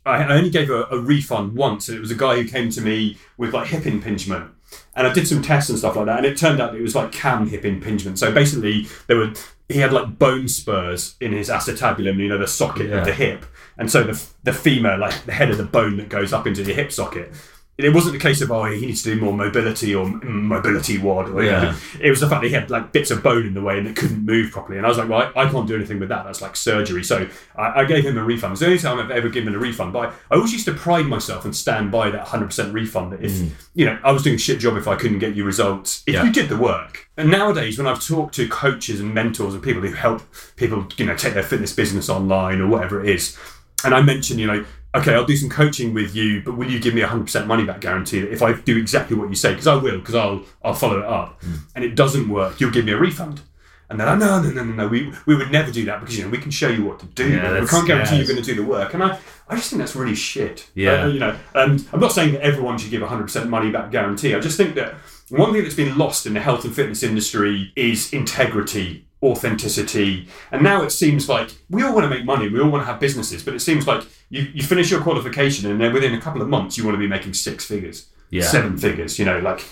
I, 0.05 0.23
I 0.23 0.35
only 0.35 0.49
gave 0.49 0.69
a, 0.69 0.83
a 0.91 0.99
refund 0.99 1.55
once. 1.55 1.87
And 1.87 1.97
it 1.97 2.01
was 2.01 2.11
a 2.11 2.15
guy 2.15 2.35
who 2.35 2.47
came 2.47 2.69
to 2.71 2.81
me 2.81 3.17
with 3.37 3.53
like 3.53 3.67
hip 3.67 3.85
impingement. 3.85 4.51
And 4.95 5.07
I 5.07 5.13
did 5.13 5.25
some 5.27 5.41
tests 5.41 5.69
and 5.69 5.79
stuff 5.79 5.95
like 5.95 6.07
that, 6.07 6.17
and 6.17 6.25
it 6.25 6.37
turned 6.37 6.59
out 6.59 6.75
it 6.75 6.81
was 6.81 6.95
like 6.95 7.11
cam 7.13 7.47
hip 7.47 7.63
impingement. 7.63 8.19
So 8.19 8.31
basically, 8.33 8.87
there 9.07 9.15
were 9.17 9.31
he 9.69 9.79
had 9.79 9.93
like 9.93 10.17
bone 10.19 10.47
spurs 10.49 11.15
in 11.21 11.31
his 11.31 11.49
acetabulum, 11.49 12.17
you 12.17 12.27
know, 12.29 12.37
the 12.37 12.47
socket 12.47 12.87
Yeah. 12.89 12.97
of 12.97 13.05
the 13.05 13.13
hip, 13.13 13.45
and 13.77 13.89
so 13.89 14.03
the 14.03 14.21
the 14.43 14.51
femur, 14.51 14.97
like 14.97 15.23
the 15.25 15.31
head 15.31 15.49
of 15.49 15.57
the 15.57 15.63
bone 15.63 15.95
that 15.97 16.09
goes 16.09 16.33
up 16.33 16.45
into 16.47 16.63
the 16.63 16.73
hip 16.73 16.91
socket. 16.91 17.31
It 17.77 17.93
wasn't 17.93 18.13
the 18.13 18.19
case 18.19 18.41
of 18.41 18.51
oh 18.51 18.63
he 18.65 18.85
needs 18.87 19.03
to 19.03 19.13
do 19.13 19.21
more 19.21 19.33
mobility 19.33 19.93
or 19.93 20.07
MobilityWOD. 20.07 21.33
Or, 21.33 21.43
Yeah. 21.43 21.75
it 21.99 22.09
was 22.09 22.19
the 22.21 22.27
fact 22.29 22.41
that 22.41 22.47
he 22.47 22.53
had 22.53 22.69
like 22.69 22.91
bits 22.91 23.11
of 23.11 23.21
bone 23.21 23.45
in 23.45 23.53
the 23.53 23.61
way 23.61 23.77
and 23.77 23.87
it 23.87 23.95
couldn't 23.95 24.25
move 24.25 24.51
properly. 24.51 24.77
And 24.77 24.85
I 24.85 24.89
was 24.89 24.97
like, 24.97 25.07
well, 25.09 25.31
I, 25.35 25.43
I 25.43 25.49
can't 25.49 25.67
do 25.67 25.75
anything 25.75 25.99
with 25.99 26.09
that. 26.09 26.25
That's 26.25 26.41
like 26.41 26.55
surgery. 26.55 27.03
So 27.03 27.27
I, 27.55 27.81
I 27.81 27.85
gave 27.85 28.03
him 28.03 28.17
a 28.17 28.23
refund. 28.23 28.53
It's 28.53 28.61
the 28.61 28.65
only 28.67 28.79
time 28.79 28.99
I've 28.99 29.11
ever 29.11 29.29
given 29.29 29.53
a 29.53 29.59
refund. 29.59 29.93
But 29.93 30.09
I, 30.09 30.13
I 30.31 30.35
always 30.35 30.53
used 30.53 30.65
to 30.65 30.73
pride 30.73 31.05
myself 31.05 31.45
and 31.45 31.55
stand 31.55 31.91
by 31.91 32.09
that 32.09 32.25
100% 32.25 32.73
refund. 32.73 33.13
That 33.13 33.23
if 33.23 33.31
mm. 33.31 33.49
you 33.75 33.85
know 33.85 33.99
I 34.03 34.11
was 34.11 34.23
doing 34.23 34.35
a 34.35 34.39
shit 34.39 34.59
job 34.59 34.77
if 34.77 34.87
I 34.87 34.95
couldn't 34.95 35.19
get 35.19 35.35
you 35.35 35.43
results, 35.43 36.03
if 36.07 36.15
Yeah. 36.15 36.23
you 36.23 36.31
did 36.31 36.49
the 36.49 36.57
work. 36.57 37.07
And 37.15 37.31
nowadays, 37.31 37.77
when 37.77 37.87
I've 37.87 38.05
talked 38.05 38.35
to 38.35 38.47
coaches 38.47 38.99
and 38.99 39.13
mentors 39.13 39.53
and 39.53 39.63
people 39.63 39.81
who 39.81 39.93
help 39.93 40.21
people, 40.55 40.87
you 40.97 41.05
know, 41.05 41.15
take 41.15 41.33
their 41.33 41.43
fitness 41.43 41.73
business 41.73 42.09
online 42.09 42.61
or 42.61 42.67
whatever 42.67 43.03
it 43.03 43.09
is, 43.09 43.37
and 43.83 43.93
I 43.93 44.01
mentioned, 44.01 44.39
you 44.39 44.47
know, 44.47 44.65
okay, 44.95 45.13
I'll 45.13 45.25
do 45.25 45.35
some 45.35 45.49
coaching 45.49 45.93
with 45.93 46.15
you, 46.15 46.41
but 46.43 46.57
will 46.57 46.69
you 46.69 46.79
give 46.79 46.93
me 46.93 47.01
a 47.01 47.07
hundred 47.07 47.25
percent 47.25 47.47
money 47.47 47.65
back 47.65 47.81
guarantee 47.81 48.21
that 48.21 48.31
if 48.31 48.41
I 48.41 48.53
do 48.53 48.77
exactly 48.77 49.15
what 49.17 49.29
you 49.29 49.35
say, 49.35 49.51
because 49.51 49.67
I 49.67 49.75
will, 49.75 49.99
because 49.99 50.15
I'll 50.15 50.43
I'll 50.63 50.73
follow 50.73 50.99
it 50.99 51.05
up, 51.05 51.41
Hmm. 51.43 51.53
and 51.75 51.83
it 51.85 51.95
doesn't 51.95 52.29
work, 52.29 52.59
you'll 52.59 52.71
give 52.71 52.85
me 52.85 52.91
a 52.93 52.97
refund. 52.97 53.41
And 53.89 53.97
they're 53.97 54.07
like, 54.07 54.19
no, 54.19 54.41
no, 54.41 54.49
no, 54.51 54.63
no, 54.65 54.73
no, 54.73 54.87
we, 54.89 55.13
we 55.25 55.33
would 55.37 55.49
never 55.49 55.71
do 55.71 55.85
that 55.85 56.01
because 56.01 56.17
you 56.17 56.25
know 56.25 56.29
we 56.29 56.39
can 56.39 56.51
show 56.51 56.67
you 56.67 56.83
what 56.83 56.99
to 56.99 57.05
do, 57.05 57.29
Yeah, 57.29 57.51
but 57.51 57.61
we 57.61 57.67
can't 57.67 57.87
guarantee 57.87 58.15
yeah, 58.15 58.17
you're 58.23 58.27
going 58.27 58.43
to 58.43 58.53
do 58.53 58.61
the 58.61 58.67
work. 58.67 58.93
And 58.93 59.01
I, 59.01 59.17
I 59.47 59.55
just 59.55 59.69
think 59.69 59.79
that's 59.79 59.95
really 59.95 60.13
shit. 60.13 60.69
Yeah. 60.75 61.03
Uh, 61.03 61.07
you 61.07 61.19
know, 61.19 61.37
and 61.55 61.87
I'm 61.93 62.01
not 62.01 62.11
saying 62.11 62.33
that 62.33 62.41
everyone 62.41 62.77
should 62.77 62.91
give 62.91 63.01
a 63.01 63.07
hundred 63.07 63.23
percent 63.23 63.49
money 63.49 63.71
back 63.71 63.89
guarantee. 63.89 64.35
I 64.35 64.41
just 64.41 64.57
think 64.57 64.75
that 64.75 64.95
one 65.29 65.53
thing 65.53 65.63
that's 65.63 65.73
been 65.73 65.97
lost 65.97 66.25
in 66.25 66.33
the 66.33 66.41
health 66.41 66.65
and 66.65 66.75
fitness 66.75 67.01
industry 67.01 67.71
is 67.77 68.11
integrity 68.11 69.06
authenticity. 69.23 70.27
And 70.51 70.61
now 70.63 70.83
it 70.83 70.91
seems 70.91 71.27
like 71.27 71.49
we 71.69 71.83
all 71.83 71.93
want 71.93 72.05
to 72.05 72.09
make 72.09 72.25
money, 72.25 72.49
we 72.49 72.59
all 72.59 72.69
want 72.69 72.81
to 72.85 72.91
have 72.91 72.99
businesses, 72.99 73.43
but 73.43 73.53
it 73.53 73.59
seems 73.59 73.87
like 73.87 74.03
you, 74.29 74.43
you 74.53 74.63
finish 74.63 74.91
your 74.91 75.01
qualification 75.01 75.69
and 75.71 75.79
then 75.81 75.93
within 75.93 76.13
a 76.13 76.21
couple 76.21 76.41
of 76.41 76.49
months 76.49 76.77
you 76.77 76.83
want 76.83 76.95
to 76.95 76.99
be 76.99 77.07
making 77.07 77.33
six 77.33 77.65
figures, 77.65 78.07
Yeah. 78.29 78.43
seven 78.43 78.77
figures, 78.77 79.17
you 79.19 79.25
know, 79.25 79.39
like. 79.39 79.63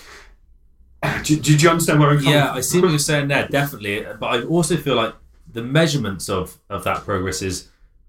Do, 1.22 1.36
do 1.38 1.56
you 1.56 1.68
understand 1.70 2.00
where 2.00 2.10
I'm 2.10 2.18
coming 2.18 2.32
Yeah? 2.32 2.52
I 2.52 2.60
see 2.60 2.80
what 2.80 2.90
you're 2.90 2.98
saying 2.98 3.28
there, 3.28 3.46
definitely. 3.48 4.04
But 4.18 4.26
I 4.26 4.42
also 4.44 4.76
feel 4.76 4.96
like 4.96 5.14
the 5.52 5.62
measurements 5.62 6.28
of 6.28 6.58
of 6.68 6.84
that 6.84 7.04
progress 7.04 7.42
is 7.42 7.68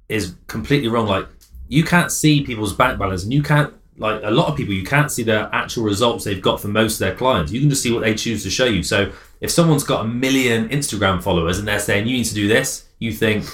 is 0.09 0.35
completely 0.47 0.87
wrong. 0.87 1.05
Like 1.07 1.27
you 1.67 1.83
can't 1.83 2.11
see 2.11 2.43
people's 2.43 2.73
bank 2.73 2.97
balance, 2.97 3.23
and 3.23 3.33
you 3.33 3.43
can't 3.43 3.73
like 3.97 4.21
a 4.23 4.31
lot 4.31 4.47
of 4.47 4.55
people 4.55 4.73
you 4.73 4.83
can't 4.83 5.11
see 5.11 5.23
the 5.23 5.49
actual 5.53 5.83
results 5.83 6.23
they've 6.23 6.41
got 6.41 6.61
for 6.61 6.67
most 6.69 6.93
of 6.93 6.99
their 6.99 7.15
clients. 7.15 7.51
You 7.51 7.59
can 7.59 7.69
just 7.69 7.83
see 7.83 7.91
what 7.91 8.01
they 8.01 8.15
choose 8.15 8.41
to 8.43 8.49
show 8.49 8.65
you. 8.65 8.83
So 8.83 9.11
if 9.41 9.51
someone's 9.51 9.83
got 9.83 10.05
a 10.05 10.07
million 10.07 10.69
Instagram 10.69 11.21
followers 11.21 11.59
and 11.59 11.67
they're 11.67 11.79
saying 11.79 12.07
you 12.07 12.17
need 12.17 12.25
to 12.25 12.33
do 12.33 12.47
this, 12.47 12.85
you 12.99 13.11
think, 13.11 13.45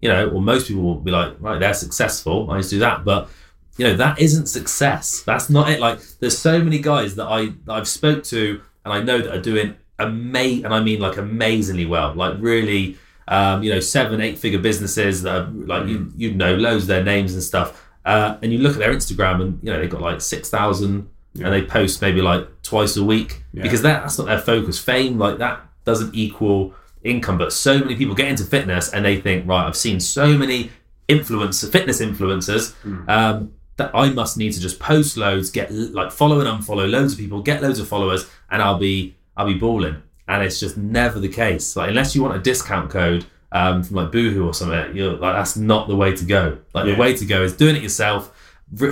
you 0.00 0.08
know, 0.08 0.28
or 0.28 0.40
most 0.40 0.68
people 0.68 0.82
will 0.82 0.96
be 0.96 1.10
like, 1.10 1.34
right, 1.40 1.58
they're 1.58 1.74
successful. 1.74 2.50
I 2.50 2.56
need 2.56 2.64
to 2.64 2.70
do 2.70 2.78
that, 2.80 3.04
but 3.04 3.28
you 3.80 3.86
know 3.86 3.96
that 3.96 4.20
isn't 4.20 4.46
success. 4.46 5.22
That's 5.22 5.48
not 5.48 5.70
it. 5.70 5.80
Like 5.80 6.00
there's 6.18 6.36
so 6.36 6.62
many 6.62 6.80
guys 6.80 7.14
that 7.16 7.26
I 7.26 7.46
that 7.64 7.72
I've 7.72 7.88
spoke 7.88 8.24
to 8.24 8.60
and 8.84 8.92
I 8.92 9.02
know 9.02 9.18
that 9.18 9.34
are 9.34 9.40
doing 9.40 9.74
amazing, 9.98 10.66
and 10.66 10.74
I 10.74 10.80
mean 10.80 11.00
like 11.00 11.16
amazingly 11.16 11.86
well. 11.86 12.12
Like 12.14 12.34
really, 12.38 12.98
um, 13.28 13.62
you 13.62 13.72
know, 13.72 13.80
seven, 13.80 14.20
eight 14.20 14.38
figure 14.38 14.58
businesses 14.58 15.22
that 15.22 15.34
are 15.34 15.46
like 15.50 15.86
you 15.86 16.12
you 16.16 16.34
know 16.34 16.54
loads 16.56 16.84
of 16.84 16.88
their 16.88 17.04
names 17.04 17.32
and 17.32 17.42
stuff. 17.42 17.86
Uh, 18.04 18.36
and 18.42 18.52
you 18.52 18.58
look 18.58 18.72
at 18.72 18.78
their 18.78 18.92
Instagram 18.92 19.40
and 19.40 19.58
you 19.62 19.72
know 19.72 19.78
they've 19.78 19.90
got 19.90 20.02
like 20.02 20.20
six 20.20 20.50
thousand, 20.50 21.08
and 21.34 21.52
they 21.52 21.62
post 21.62 22.02
maybe 22.02 22.20
like 22.20 22.46
twice 22.62 22.96
a 22.96 23.04
week 23.04 23.42
because 23.62 23.82
that, 23.82 24.02
that's 24.02 24.18
not 24.18 24.26
their 24.26 24.38
focus. 24.40 24.78
Fame 24.78 25.18
like 25.18 25.38
that 25.38 25.60
doesn't 25.84 26.14
equal 26.14 26.74
income. 27.04 27.38
But 27.38 27.52
so 27.52 27.78
many 27.78 27.94
people 27.94 28.14
get 28.14 28.28
into 28.28 28.44
fitness 28.44 28.92
and 28.92 29.04
they 29.04 29.20
think, 29.20 29.46
right, 29.48 29.66
I've 29.66 29.76
seen 29.76 30.00
so 30.00 30.36
many 30.36 30.70
influencer 31.08 31.70
fitness 31.70 32.00
influencers 32.00 32.74
um, 33.08 33.52
that 33.76 33.90
I 33.94 34.10
must 34.10 34.36
need 34.36 34.52
to 34.52 34.60
just 34.60 34.78
post 34.78 35.16
loads, 35.16 35.50
get 35.50 35.72
like 35.72 36.12
follow 36.12 36.40
and 36.40 36.48
unfollow 36.48 36.88
loads 36.90 37.14
of 37.14 37.18
people, 37.18 37.42
get 37.42 37.62
loads 37.62 37.78
of 37.78 37.88
followers, 37.88 38.28
and 38.50 38.60
I'll 38.62 38.78
be 38.78 39.16
I'll 39.36 39.46
be 39.46 39.54
balling. 39.54 40.02
And 40.28 40.44
it's 40.44 40.60
just 40.60 40.76
never 40.76 41.18
the 41.18 41.28
case. 41.28 41.74
Like 41.76 41.88
unless 41.90 42.14
you 42.14 42.22
want 42.22 42.36
a 42.36 42.40
discount 42.40 42.90
code 42.90 43.26
um, 43.52 43.82
from 43.82 43.96
like 43.96 44.12
Boohoo 44.12 44.46
or 44.46 44.54
something, 44.54 44.94
you're 44.96 45.12
like 45.16 45.34
that's 45.34 45.56
not 45.56 45.88
the 45.88 45.96
way 45.96 46.14
to 46.14 46.24
go. 46.24 46.58
Like 46.74 46.86
Yeah. 46.86 46.94
the 46.94 47.00
way 47.00 47.16
to 47.16 47.24
go 47.24 47.42
is 47.42 47.56
doing 47.56 47.74
it 47.76 47.82
yourself, 47.82 48.30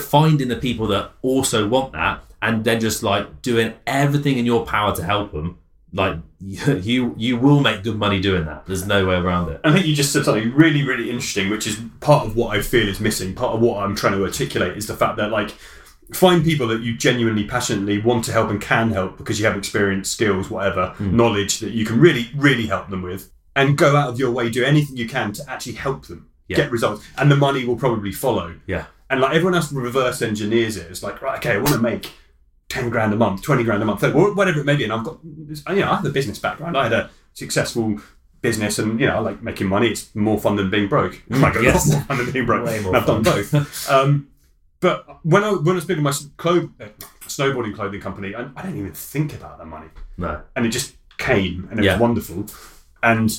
finding 0.00 0.48
the 0.48 0.56
people 0.56 0.86
that 0.88 1.12
also 1.22 1.68
want 1.68 1.92
that, 1.92 2.22
and 2.42 2.64
then 2.64 2.80
just 2.80 3.02
like 3.02 3.42
doing 3.42 3.74
everything 3.86 4.38
in 4.38 4.46
your 4.46 4.64
power 4.64 4.94
to 4.94 5.02
help 5.02 5.32
them. 5.32 5.58
Like 5.92 6.18
you, 6.40 7.14
you 7.16 7.36
will 7.36 7.60
make 7.60 7.82
good 7.82 7.96
money 7.96 8.20
doing 8.20 8.44
that. 8.44 8.66
There's 8.66 8.86
no 8.86 9.06
way 9.06 9.16
around 9.16 9.50
it. 9.50 9.60
I 9.64 9.72
think 9.72 9.86
you 9.86 9.94
just 9.94 10.12
said 10.12 10.24
something 10.24 10.52
really, 10.54 10.82
really 10.84 11.10
interesting, 11.10 11.50
which 11.50 11.66
is 11.66 11.80
part 12.00 12.26
of 12.26 12.36
what 12.36 12.56
I 12.56 12.62
feel 12.62 12.88
is 12.88 13.00
missing. 13.00 13.34
Part 13.34 13.54
of 13.54 13.60
what 13.60 13.82
I'm 13.82 13.96
trying 13.96 14.12
to 14.12 14.24
articulate 14.24 14.76
is 14.76 14.86
the 14.86 14.96
fact 14.96 15.16
that, 15.16 15.30
like, 15.30 15.54
find 16.12 16.44
people 16.44 16.68
that 16.68 16.80
you 16.80 16.96
genuinely, 16.96 17.44
passionately 17.44 17.98
want 17.98 18.24
to 18.26 18.32
help 18.32 18.50
and 18.50 18.60
can 18.60 18.90
help 18.90 19.18
because 19.18 19.38
you 19.40 19.46
have 19.46 19.56
experience, 19.56 20.08
skills, 20.08 20.50
whatever, 20.50 20.90
hmm. 20.96 21.16
knowledge 21.16 21.58
that 21.60 21.72
you 21.72 21.84
can 21.84 21.98
really, 21.98 22.30
really 22.36 22.66
help 22.66 22.88
them 22.88 23.02
with, 23.02 23.30
and 23.56 23.76
go 23.76 23.96
out 23.96 24.08
of 24.08 24.18
your 24.18 24.30
way, 24.30 24.48
do 24.48 24.64
anything 24.64 24.96
you 24.96 25.08
can 25.08 25.32
to 25.32 25.50
actually 25.50 25.74
help 25.74 26.06
them 26.06 26.28
Yeah. 26.46 26.58
get 26.58 26.70
results, 26.70 27.04
and 27.16 27.30
the 27.30 27.36
money 27.36 27.64
will 27.64 27.76
probably 27.76 28.12
follow. 28.12 28.54
Yeah. 28.66 28.86
And 29.10 29.20
like 29.20 29.34
everyone 29.34 29.54
else 29.54 29.72
reverse 29.72 30.22
engineers 30.22 30.76
it. 30.76 30.86
It's 30.90 31.02
like, 31.02 31.22
right, 31.22 31.38
okay, 31.38 31.54
I 31.54 31.58
want 31.58 31.74
to 31.74 31.80
make 31.80 32.12
10 32.68 32.90
grand 32.90 33.12
a 33.12 33.16
month, 33.16 33.42
20 33.42 33.64
grand 33.64 33.82
a 33.82 33.86
month, 33.86 34.02
whatever 34.02 34.60
it 34.60 34.64
may 34.66 34.76
be. 34.76 34.84
And 34.84 34.92
I've 34.92 35.04
got, 35.04 35.18
you 35.24 35.56
know, 35.80 35.90
I 35.90 35.96
have 35.96 36.04
a 36.04 36.10
business 36.10 36.38
background. 36.38 36.76
I 36.76 36.84
had 36.84 36.92
a 36.92 37.10
successful 37.34 37.98
business 38.42 38.78
and, 38.78 39.00
you 39.00 39.06
know, 39.06 39.16
I 39.16 39.18
like 39.20 39.42
making 39.42 39.68
money. 39.68 39.88
It's 39.88 40.14
more 40.14 40.38
fun 40.38 40.56
than 40.56 40.70
being 40.70 40.88
broke. 40.88 41.22
Like 41.30 41.56
a 41.56 41.62
yes. 41.62 41.88
lot 41.88 41.94
more 41.96 42.04
fun 42.04 42.16
than 42.18 42.32
being 42.32 42.46
broke. 42.46 42.68
I've 42.68 43.06
done 43.06 43.22
both. 43.22 43.90
um, 43.90 44.28
but 44.80 45.24
when 45.24 45.42
I, 45.44 45.52
when 45.52 45.70
I 45.70 45.74
was 45.74 45.84
building 45.86 46.04
my 46.04 46.10
uh, 46.10 46.14
snowboarding 47.26 47.74
clothing 47.74 48.00
company, 48.00 48.34
I, 48.34 48.48
I 48.56 48.62
didn't 48.62 48.78
even 48.78 48.92
think 48.92 49.34
about 49.34 49.58
the 49.58 49.64
money 49.64 49.88
No. 50.16 50.42
and 50.54 50.64
it 50.66 50.68
just 50.70 50.94
came 51.16 51.66
and 51.70 51.80
it 51.80 51.84
Yeah. 51.84 51.94
was 51.94 52.00
wonderful. 52.00 52.46
And 53.02 53.30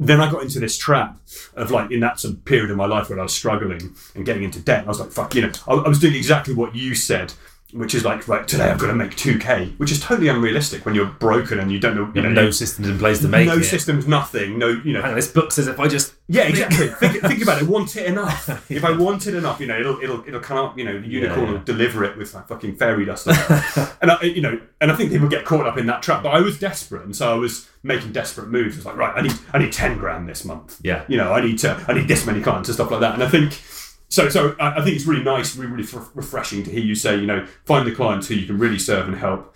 then 0.00 0.20
I 0.20 0.30
got 0.30 0.42
into 0.44 0.60
this 0.60 0.78
trap 0.78 1.18
of 1.54 1.70
like 1.70 1.90
in 1.90 2.00
that 2.00 2.20
sort 2.20 2.34
of 2.34 2.44
period 2.44 2.70
of 2.70 2.76
my 2.76 2.86
life 2.86 3.10
where 3.10 3.18
I 3.18 3.24
was 3.24 3.34
struggling 3.34 3.94
and 4.14 4.24
getting 4.24 4.44
into 4.44 4.60
debt. 4.60 4.84
I 4.84 4.88
was 4.88 5.00
like, 5.00 5.10
fuck, 5.10 5.34
you 5.34 5.42
know, 5.42 5.50
I, 5.66 5.74
I 5.74 5.88
was 5.88 5.98
doing 5.98 6.14
exactly 6.14 6.54
what 6.54 6.74
you 6.74 6.94
said, 6.94 7.34
which 7.72 7.94
is 7.94 8.04
like, 8.04 8.26
right, 8.28 8.48
today 8.48 8.64
I've 8.64 8.78
got 8.78 8.86
to 8.86 8.94
make 8.94 9.10
2K, 9.10 9.78
which 9.78 9.92
is 9.92 10.00
totally 10.00 10.28
unrealistic 10.28 10.86
when 10.86 10.94
you're 10.94 11.06
broken 11.06 11.58
and 11.58 11.70
you 11.70 11.78
don't 11.78 11.96
know, 11.96 12.10
you 12.14 12.22
know, 12.22 12.30
no 12.30 12.50
systems 12.50 12.88
in 12.88 12.98
place 12.98 13.20
to 13.20 13.28
make 13.28 13.46
it. 13.46 13.50
no 13.50 13.58
it. 13.58 13.64
systems, 13.64 14.06
nothing, 14.06 14.58
no, 14.58 14.68
you 14.68 14.92
know, 14.92 15.14
this 15.14 15.30
book 15.30 15.52
says 15.52 15.66
if 15.66 15.78
I 15.78 15.88
just 15.88 16.14
yeah, 16.30 16.42
exactly. 16.42 16.88
think, 16.88 17.22
think 17.22 17.42
about 17.42 17.62
it. 17.62 17.66
Want 17.66 17.96
it 17.96 18.04
enough. 18.12 18.70
If 18.70 18.84
I 18.84 18.90
want 18.90 19.26
it 19.26 19.34
enough, 19.34 19.60
you 19.60 19.66
know, 19.66 19.80
it'll 19.80 19.98
it'll 20.02 20.28
it'll 20.28 20.40
come 20.40 20.58
up. 20.58 20.76
You 20.76 20.84
know, 20.84 21.00
the 21.00 21.08
unicorn 21.08 21.46
yeah. 21.46 21.52
will 21.52 21.60
deliver 21.60 22.04
it 22.04 22.18
with 22.18 22.34
like 22.34 22.48
fucking 22.48 22.76
fairy 22.76 23.06
dust. 23.06 23.26
and 24.02 24.10
I, 24.10 24.20
you 24.22 24.42
know, 24.42 24.60
and 24.78 24.92
I 24.92 24.94
think 24.94 25.10
people 25.10 25.28
get 25.28 25.46
caught 25.46 25.66
up 25.66 25.78
in 25.78 25.86
that 25.86 26.02
trap. 26.02 26.22
But 26.22 26.30
I 26.30 26.40
was 26.40 26.58
desperate, 26.58 27.02
and 27.02 27.16
so 27.16 27.32
I 27.32 27.34
was 27.34 27.66
making 27.82 28.12
desperate 28.12 28.48
moves. 28.48 28.76
It's 28.76 28.84
like, 28.84 28.96
right, 28.96 29.16
I 29.16 29.22
need 29.22 29.32
I 29.54 29.58
need 29.58 29.72
ten 29.72 29.96
grand 29.96 30.28
this 30.28 30.44
month. 30.44 30.78
Yeah. 30.82 31.04
You 31.08 31.16
know, 31.16 31.32
I 31.32 31.40
need 31.40 31.58
to 31.60 31.82
I 31.88 31.94
need 31.94 32.08
this 32.08 32.26
many 32.26 32.42
clients 32.42 32.68
and 32.68 32.74
stuff 32.74 32.90
like 32.90 33.00
that. 33.00 33.14
And 33.14 33.22
I 33.22 33.28
think. 33.28 33.60
So, 34.08 34.28
so 34.30 34.56
I 34.58 34.82
think 34.82 34.96
it's 34.96 35.04
really 35.06 35.22
nice, 35.22 35.54
really, 35.56 35.70
really 35.70 35.84
f- 35.84 36.10
refreshing 36.14 36.62
to 36.64 36.70
hear 36.70 36.80
you 36.82 36.94
say, 36.94 37.16
you 37.16 37.26
know, 37.26 37.46
find 37.66 37.86
the 37.86 37.94
clients 37.94 38.26
who 38.28 38.34
you 38.34 38.46
can 38.46 38.58
really 38.58 38.78
serve 38.78 39.06
and 39.06 39.16
help. 39.16 39.54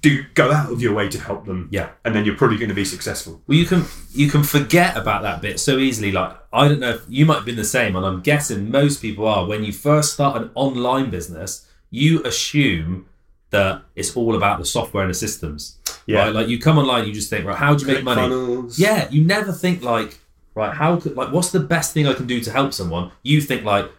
Do 0.00 0.24
go 0.32 0.50
out 0.50 0.72
of 0.72 0.80
your 0.80 0.94
way 0.94 1.10
to 1.10 1.20
help 1.20 1.44
them, 1.44 1.68
Yeah. 1.70 1.90
and 2.06 2.14
then 2.14 2.24
you're 2.24 2.34
probably 2.34 2.56
going 2.56 2.70
to 2.70 2.74
be 2.74 2.86
successful. 2.86 3.42
Well, 3.46 3.58
you 3.58 3.66
can 3.66 3.84
you 4.14 4.30
can 4.30 4.42
forget 4.42 4.96
about 4.96 5.20
that 5.22 5.42
bit 5.42 5.60
so 5.60 5.76
easily. 5.76 6.10
Like 6.10 6.34
I 6.54 6.68
don't 6.68 6.80
know 6.80 6.92
if 6.92 7.02
you 7.06 7.26
might 7.26 7.34
have 7.34 7.44
been 7.44 7.56
the 7.56 7.64
same, 7.64 7.94
and 7.96 8.06
I'm 8.06 8.22
guessing 8.22 8.70
most 8.70 9.02
people 9.02 9.28
are. 9.28 9.44
When 9.44 9.62
you 9.62 9.72
first 9.74 10.14
start 10.14 10.40
an 10.40 10.50
online 10.54 11.10
business, 11.10 11.66
you 11.90 12.22
assume 12.24 13.04
that 13.50 13.82
it's 13.94 14.16
all 14.16 14.34
about 14.36 14.58
the 14.58 14.64
software 14.64 15.02
and 15.02 15.10
the 15.10 15.14
systems. 15.18 15.76
Yeah. 16.06 16.20
Right? 16.20 16.32
Like 16.32 16.48
you 16.48 16.58
come 16.58 16.78
online, 16.78 17.06
you 17.06 17.12
just 17.12 17.28
think, 17.28 17.44
right, 17.44 17.56
how 17.58 17.74
do 17.74 17.84
you 17.84 17.92
make 17.92 18.02
money? 18.02 18.22
Funnels. 18.22 18.78
Yeah, 18.78 19.06
you 19.10 19.22
never 19.22 19.52
think 19.52 19.82
like, 19.82 20.18
right, 20.60 20.76
how 20.76 20.96
could 20.96 21.16
like 21.16 21.32
what's 21.32 21.50
the 21.50 21.60
best 21.60 21.92
thing 21.94 22.06
I 22.06 22.14
can 22.14 22.26
do 22.26 22.40
to 22.40 22.50
help 22.50 22.72
someone? 22.72 23.10
You 23.22 23.40
think 23.40 23.64
like, 23.64 23.90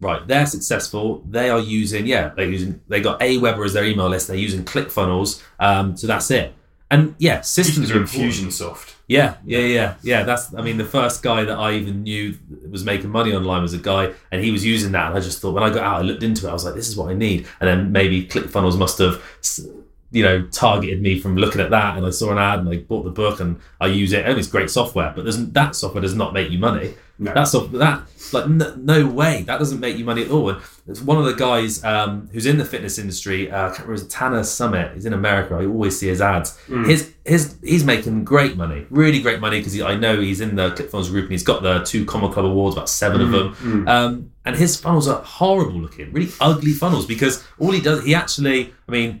right, 0.00 0.26
they're 0.26 0.46
successful. 0.46 1.22
They 1.28 1.50
are 1.50 1.60
using 1.60 2.06
yeah, 2.06 2.32
they're 2.36 2.48
using 2.48 2.80
they 2.88 3.00
got 3.00 3.20
Aweber 3.20 3.64
as 3.64 3.72
their 3.72 3.84
email 3.84 4.08
list. 4.08 4.28
They're 4.28 4.36
using 4.36 4.64
ClickFunnels. 4.64 5.42
Um, 5.58 5.96
so 5.96 6.06
that's 6.06 6.30
it. 6.30 6.54
And 6.90 7.16
yeah, 7.18 7.40
systems 7.40 7.90
are. 7.90 8.00
Infusionsoft. 8.00 8.94
Yeah, 9.08 9.36
yeah, 9.44 9.58
yeah, 9.58 9.94
yeah. 10.02 10.22
That's 10.22 10.54
I 10.54 10.62
mean 10.62 10.76
the 10.76 10.84
first 10.84 11.22
guy 11.22 11.44
that 11.44 11.58
I 11.58 11.72
even 11.72 12.02
knew 12.02 12.36
was 12.70 12.84
making 12.84 13.10
money 13.10 13.32
online 13.32 13.62
was 13.62 13.72
a 13.72 13.78
guy, 13.78 14.12
and 14.30 14.42
he 14.42 14.50
was 14.50 14.64
using 14.64 14.92
that. 14.92 15.08
And 15.08 15.16
I 15.16 15.20
just 15.20 15.40
thought 15.40 15.54
when 15.54 15.62
I 15.62 15.70
got 15.70 15.84
out, 15.84 15.98
I 15.98 16.02
looked 16.02 16.22
into 16.22 16.46
it. 16.46 16.50
I 16.50 16.52
was 16.52 16.64
like, 16.64 16.74
this 16.74 16.88
is 16.88 16.96
what 16.96 17.10
I 17.10 17.14
need. 17.14 17.46
And 17.60 17.68
then 17.68 17.92
maybe 17.92 18.26
ClickFunnels 18.26 18.78
must 18.78 18.98
have, 18.98 19.22
you 20.16 20.22
know, 20.22 20.46
targeted 20.46 21.02
me 21.02 21.20
from 21.20 21.36
looking 21.36 21.60
at 21.60 21.68
that. 21.68 21.98
And 21.98 22.06
I 22.06 22.10
saw 22.10 22.32
an 22.32 22.38
ad, 22.38 22.60
and 22.60 22.68
I 22.70 22.78
bought 22.78 23.02
the 23.04 23.10
book, 23.10 23.38
and 23.38 23.60
I 23.82 23.88
use 23.88 24.14
it. 24.14 24.24
And 24.24 24.38
it's 24.38 24.48
great 24.48 24.70
software, 24.70 25.12
but 25.14 25.26
doesn't 25.26 25.52
that 25.52 25.76
software 25.76 26.00
does 26.00 26.14
not 26.14 26.32
make 26.32 26.50
you 26.50 26.58
money. 26.58 26.94
No. 27.18 27.32
That 27.32 27.44
software, 27.44 27.78
that 27.78 28.02
like 28.32 28.48
no, 28.48 28.74
no 28.76 29.06
way. 29.06 29.42
That 29.42 29.58
doesn't 29.58 29.80
make 29.80 29.96
you 29.98 30.04
money 30.04 30.22
at 30.22 30.30
all. 30.30 30.50
And 30.50 30.60
it's 30.86 31.00
one 31.00 31.18
of 31.18 31.24
the 31.24 31.34
guys 31.34 31.82
um, 31.84 32.28
who's 32.32 32.46
in 32.46 32.56
the 32.56 32.64
fitness 32.64 32.98
industry. 32.98 33.50
Uh, 33.50 33.68
I 33.68 33.74
can't 33.74 33.88
remember 33.88 34.08
Tanner 34.08 34.42
Summit. 34.44 34.92
He's 34.94 35.06
in 35.06 35.12
America. 35.12 35.54
I 35.54 35.66
always 35.66 35.98
see 35.98 36.08
his 36.08 36.20
ads. 36.22 36.58
His 36.86 37.14
his 37.24 37.56
he's 37.62 37.84
making 37.84 38.24
great 38.24 38.56
money, 38.56 38.86
really 38.88 39.20
great 39.20 39.40
money 39.40 39.58
because 39.60 39.78
I 39.80 39.96
know 39.96 40.20
he's 40.20 40.40
in 40.40 40.56
the 40.56 40.70
ClickFunnels 40.70 41.10
group 41.10 41.24
and 41.24 41.32
he's 41.32 41.42
got 41.42 41.62
the 41.62 41.80
two 41.84 42.04
Comma 42.06 42.32
Club 42.32 42.46
awards, 42.46 42.74
about 42.76 42.88
seven 42.88 43.20
of 43.20 43.30
them. 43.32 43.88
Um, 43.88 44.30
and 44.46 44.56
his 44.56 44.76
funnels 44.76 45.08
are 45.08 45.22
horrible 45.22 45.80
looking, 45.80 46.12
really 46.12 46.30
ugly 46.40 46.72
funnels 46.72 47.06
because 47.06 47.44
all 47.58 47.72
he 47.72 47.80
does, 47.82 48.02
he 48.04 48.14
actually, 48.14 48.72
I 48.88 48.92
mean. 48.92 49.20